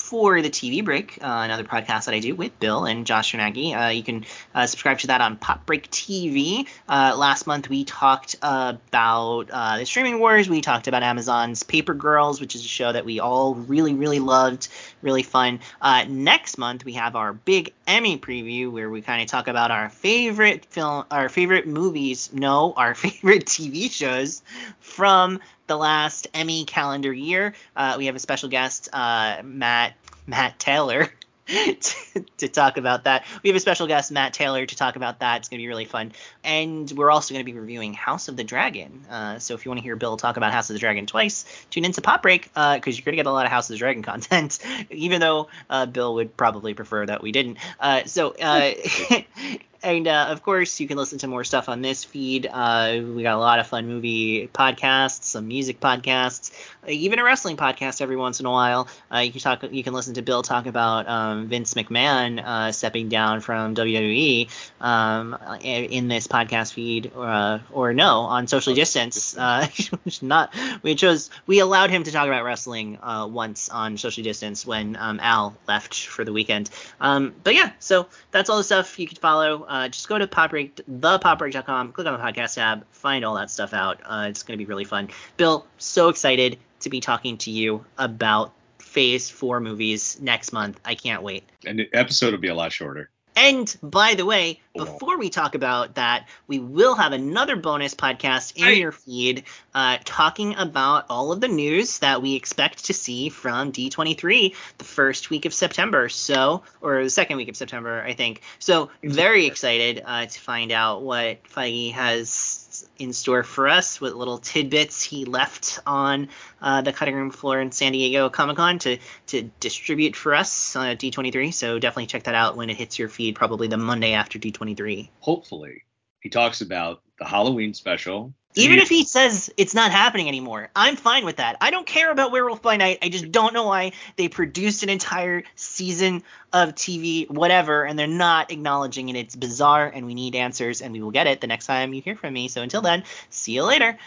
for 0.00 0.40
the 0.42 0.50
TV 0.50 0.84
break, 0.84 1.18
uh, 1.20 1.42
another 1.44 1.64
podcast 1.64 2.06
that 2.06 2.14
I 2.14 2.20
do 2.20 2.34
with 2.34 2.58
Bill 2.58 2.84
and 2.84 3.06
Josh 3.06 3.32
Chernacki. 3.32 3.76
Uh, 3.76 3.90
you 3.90 4.02
can 4.02 4.24
uh, 4.54 4.66
subscribe 4.66 4.98
to 5.00 5.08
that 5.08 5.20
on 5.20 5.36
Pop 5.36 5.66
Break 5.66 5.90
TV. 5.90 6.66
Uh, 6.88 7.14
last 7.16 7.46
month 7.46 7.68
we 7.68 7.84
talked 7.84 8.36
about 8.42 9.50
uh, 9.50 9.78
the 9.78 9.86
streaming 9.86 10.18
wars. 10.18 10.48
We 10.48 10.60
talked 10.60 10.88
about 10.88 11.02
Amazon's 11.02 11.62
Paper 11.62 11.94
Girls, 11.94 12.40
which 12.40 12.54
is 12.54 12.64
a 12.64 12.68
show 12.68 12.92
that 12.92 13.04
we 13.04 13.20
all 13.20 13.54
really, 13.54 13.94
really 13.94 14.18
loved, 14.18 14.68
really 15.02 15.22
fun. 15.22 15.60
Uh, 15.80 16.04
next 16.08 16.58
month 16.58 16.84
we 16.84 16.94
have 16.94 17.16
our 17.16 17.32
big 17.32 17.72
Emmy 17.86 18.18
preview 18.18 18.70
where 18.70 18.90
we 18.90 19.02
kind 19.02 19.22
of 19.22 19.28
talk 19.28 19.48
about 19.48 19.70
our 19.70 19.88
favorite 19.88 20.64
film, 20.66 21.04
our 21.10 21.28
favorite 21.28 21.66
movies, 21.66 22.30
no, 22.32 22.72
our 22.76 22.94
favorite 22.94 23.46
TV 23.46 23.90
shows 23.90 24.42
from 24.80 25.40
the 25.68 25.76
last 25.76 26.26
Emmy 26.34 26.64
calendar 26.64 27.12
year. 27.12 27.54
Uh, 27.76 27.94
we 27.96 28.06
have 28.06 28.16
a 28.16 28.18
special 28.18 28.48
guest, 28.48 28.88
uh, 28.92 29.42
Matt 29.44 29.94
Matt 30.26 30.58
Taylor. 30.58 31.08
to, 32.36 32.48
talk 32.48 32.76
about 32.76 33.04
that. 33.04 33.24
We 33.42 33.48
have 33.48 33.56
a 33.56 33.60
special 33.60 33.86
guest, 33.86 34.12
Matt 34.12 34.34
Taylor, 34.34 34.66
to 34.66 34.76
talk 34.76 34.96
about 34.96 35.20
that. 35.20 35.38
It's 35.38 35.48
going 35.48 35.58
to 35.58 35.62
be 35.62 35.68
really 35.68 35.86
fun. 35.86 36.12
And 36.44 36.90
we're 36.90 37.10
also 37.10 37.32
going 37.32 37.44
to 37.44 37.50
be 37.50 37.58
reviewing 37.58 37.94
House 37.94 38.28
of 38.28 38.36
the 38.36 38.44
Dragon. 38.44 39.06
Uh, 39.08 39.38
so 39.38 39.54
if 39.54 39.64
you 39.64 39.70
want 39.70 39.78
to 39.78 39.82
hear 39.82 39.96
Bill 39.96 40.18
talk 40.18 40.36
about 40.36 40.52
House 40.52 40.68
of 40.68 40.74
the 40.74 40.80
Dragon 40.80 41.06
twice, 41.06 41.46
tune 41.70 41.86
into 41.86 42.02
Pop 42.02 42.20
Break 42.20 42.52
because 42.52 42.98
you're 42.98 43.04
going 43.04 43.14
to 43.14 43.16
get 43.16 43.24
a 43.24 43.32
lot 43.32 43.46
of 43.46 43.50
House 43.50 43.70
of 43.70 43.74
the 43.74 43.78
Dragon 43.78 44.02
content, 44.02 44.58
even 44.90 45.22
though 45.22 45.48
uh, 45.70 45.86
Bill 45.86 46.14
would 46.16 46.36
probably 46.36 46.74
prefer 46.74 47.06
that 47.06 47.22
we 47.22 47.32
didn't. 47.32 47.56
Uh, 47.80 48.04
so, 48.04 48.34
uh, 48.38 48.72
and 49.82 50.08
uh, 50.08 50.26
of 50.30 50.42
course, 50.42 50.80
you 50.80 50.88
can 50.88 50.96
listen 50.96 51.18
to 51.18 51.28
more 51.28 51.44
stuff 51.44 51.68
on 51.68 51.82
this 51.82 52.02
feed. 52.02 52.48
Uh, 52.50 53.00
we 53.14 53.22
got 53.22 53.36
a 53.36 53.38
lot 53.38 53.60
of 53.60 53.66
fun 53.68 53.86
movie 53.86 54.48
podcasts, 54.48 55.24
some 55.24 55.46
music 55.46 55.78
podcasts, 55.78 56.50
even 56.88 57.20
a 57.20 57.24
wrestling 57.24 57.56
podcast 57.56 58.00
every 58.00 58.16
once 58.16 58.40
in 58.40 58.46
a 58.46 58.50
while. 58.50 58.88
Uh, 59.12 59.18
you 59.18 59.30
can 59.30 59.40
talk, 59.40 59.62
you 59.70 59.84
can 59.84 59.92
listen 59.92 60.14
to 60.14 60.22
Bill 60.22 60.42
talk 60.42 60.66
about 60.66 61.08
um, 61.08 61.46
Vince 61.46 61.74
McMahon 61.74 62.42
uh, 62.44 62.72
stepping 62.72 63.08
down 63.08 63.40
from 63.40 63.76
WWE 63.76 64.48
um, 64.80 65.38
in 65.62 66.08
this 66.08 66.26
podcast 66.26 66.72
feed, 66.72 67.12
uh, 67.14 67.60
or 67.70 67.94
no, 67.94 68.20
on 68.22 68.48
Socially 68.48 68.74
Distance. 68.74 69.36
Uh, 69.38 69.68
not 70.22 70.52
we 70.82 70.96
chose 70.96 71.30
we 71.46 71.60
allowed 71.60 71.90
him 71.90 72.02
to 72.02 72.10
talk 72.10 72.26
about 72.26 72.42
wrestling 72.42 72.98
uh, 73.00 73.28
once 73.30 73.68
on 73.68 73.96
Socially 73.96 74.24
Distance 74.24 74.66
when 74.66 74.96
um, 74.96 75.20
Al 75.22 75.56
left 75.68 76.06
for 76.06 76.24
the 76.24 76.32
weekend. 76.32 76.68
Um, 77.00 77.34
but 77.44 77.54
yeah, 77.54 77.70
so 77.78 78.08
that's 78.32 78.50
all 78.50 78.58
the 78.58 78.64
stuff 78.64 78.98
you 78.98 79.06
can 79.06 79.18
follow. 79.18 79.67
Uh, 79.68 79.88
just 79.88 80.08
go 80.08 80.18
to 80.18 80.26
popbreak, 80.26 80.80
thepopbreak.com, 80.90 81.92
click 81.92 82.06
on 82.06 82.14
the 82.14 82.18
podcast 82.18 82.54
tab, 82.54 82.86
find 82.90 83.24
all 83.24 83.34
that 83.34 83.50
stuff 83.50 83.74
out. 83.74 84.00
Uh, 84.04 84.26
it's 84.28 84.42
going 84.42 84.58
to 84.58 84.64
be 84.64 84.68
really 84.68 84.84
fun. 84.84 85.08
Bill, 85.36 85.66
so 85.76 86.08
excited 86.08 86.58
to 86.80 86.90
be 86.90 87.00
talking 87.00 87.36
to 87.38 87.50
you 87.50 87.84
about 87.98 88.52
Phase 88.78 89.28
4 89.28 89.60
movies 89.60 90.18
next 90.20 90.52
month. 90.52 90.80
I 90.84 90.94
can't 90.94 91.22
wait. 91.22 91.44
And 91.66 91.78
the 91.78 91.88
episode 91.92 92.32
will 92.32 92.40
be 92.40 92.48
a 92.48 92.54
lot 92.54 92.72
shorter. 92.72 93.10
And 93.38 93.76
by 93.84 94.14
the 94.14 94.26
way, 94.26 94.60
before 94.74 95.16
we 95.16 95.30
talk 95.30 95.54
about 95.54 95.94
that, 95.94 96.26
we 96.48 96.58
will 96.58 96.96
have 96.96 97.12
another 97.12 97.54
bonus 97.54 97.94
podcast 97.94 98.56
in 98.56 98.76
your 98.76 98.90
feed 98.90 99.44
uh, 99.72 99.98
talking 100.04 100.56
about 100.56 101.06
all 101.08 101.30
of 101.30 101.40
the 101.40 101.46
news 101.46 102.00
that 102.00 102.20
we 102.20 102.34
expect 102.34 102.86
to 102.86 102.92
see 102.92 103.28
from 103.28 103.70
D23 103.70 104.56
the 104.78 104.84
first 104.84 105.30
week 105.30 105.44
of 105.44 105.54
September. 105.54 106.08
So, 106.08 106.64
or 106.80 107.04
the 107.04 107.10
second 107.10 107.36
week 107.36 107.48
of 107.48 107.56
September, 107.56 108.02
I 108.02 108.14
think. 108.14 108.42
So, 108.58 108.90
very 109.04 109.46
excited 109.46 110.02
uh, 110.04 110.26
to 110.26 110.40
find 110.40 110.72
out 110.72 111.02
what 111.02 111.44
Feige 111.44 111.92
has 111.92 112.57
in 112.98 113.12
store 113.12 113.42
for 113.42 113.68
us, 113.68 114.00
with 114.00 114.14
little 114.14 114.38
tidbits 114.38 115.02
he 115.02 115.24
left 115.24 115.80
on 115.86 116.28
uh, 116.60 116.82
the 116.82 116.92
cutting 116.92 117.14
room 117.14 117.30
floor 117.30 117.60
in 117.60 117.72
San 117.72 117.92
Diego 117.92 118.28
Comic 118.28 118.56
Con 118.56 118.78
to 118.80 118.98
to 119.28 119.50
distribute 119.60 120.16
for 120.16 120.34
us 120.34 120.76
on 120.76 120.96
D23. 120.96 121.52
So 121.52 121.78
definitely 121.78 122.06
check 122.06 122.24
that 122.24 122.34
out 122.34 122.56
when 122.56 122.70
it 122.70 122.76
hits 122.76 122.98
your 122.98 123.08
feed, 123.08 123.34
probably 123.34 123.68
the 123.68 123.76
Monday 123.76 124.12
after 124.12 124.38
D23. 124.38 125.08
Hopefully, 125.20 125.84
he 126.20 126.28
talks 126.28 126.60
about 126.60 127.02
the 127.18 127.24
Halloween 127.24 127.74
special. 127.74 128.34
Even 128.58 128.78
if 128.78 128.88
he 128.88 129.04
says 129.04 129.50
it's 129.56 129.74
not 129.74 129.92
happening 129.92 130.28
anymore, 130.28 130.68
I'm 130.74 130.96
fine 130.96 131.24
with 131.24 131.36
that. 131.36 131.56
I 131.60 131.70
don't 131.70 131.86
care 131.86 132.10
about 132.10 132.32
Werewolf 132.32 132.60
by 132.60 132.76
Night. 132.76 132.98
I 133.02 133.08
just 133.08 133.30
don't 133.30 133.54
know 133.54 133.66
why 133.66 133.92
they 134.16 134.28
produced 134.28 134.82
an 134.82 134.88
entire 134.88 135.44
season 135.54 136.22
of 136.52 136.74
TV, 136.74 137.28
whatever, 137.30 137.84
and 137.84 137.98
they're 137.98 138.06
not 138.06 138.50
acknowledging 138.50 139.08
it. 139.08 139.16
It's 139.16 139.36
bizarre, 139.36 139.90
and 139.94 140.06
we 140.06 140.14
need 140.14 140.34
answers, 140.34 140.80
and 140.80 140.92
we 140.92 141.02
will 141.02 141.10
get 141.10 141.26
it 141.26 141.40
the 141.40 141.46
next 141.46 141.66
time 141.66 141.92
you 141.92 142.02
hear 142.02 142.16
from 142.16 142.32
me. 142.32 142.48
So 142.48 142.62
until 142.62 142.80
then, 142.80 143.04
see 143.30 143.52
you 143.52 143.64
later. 143.64 143.98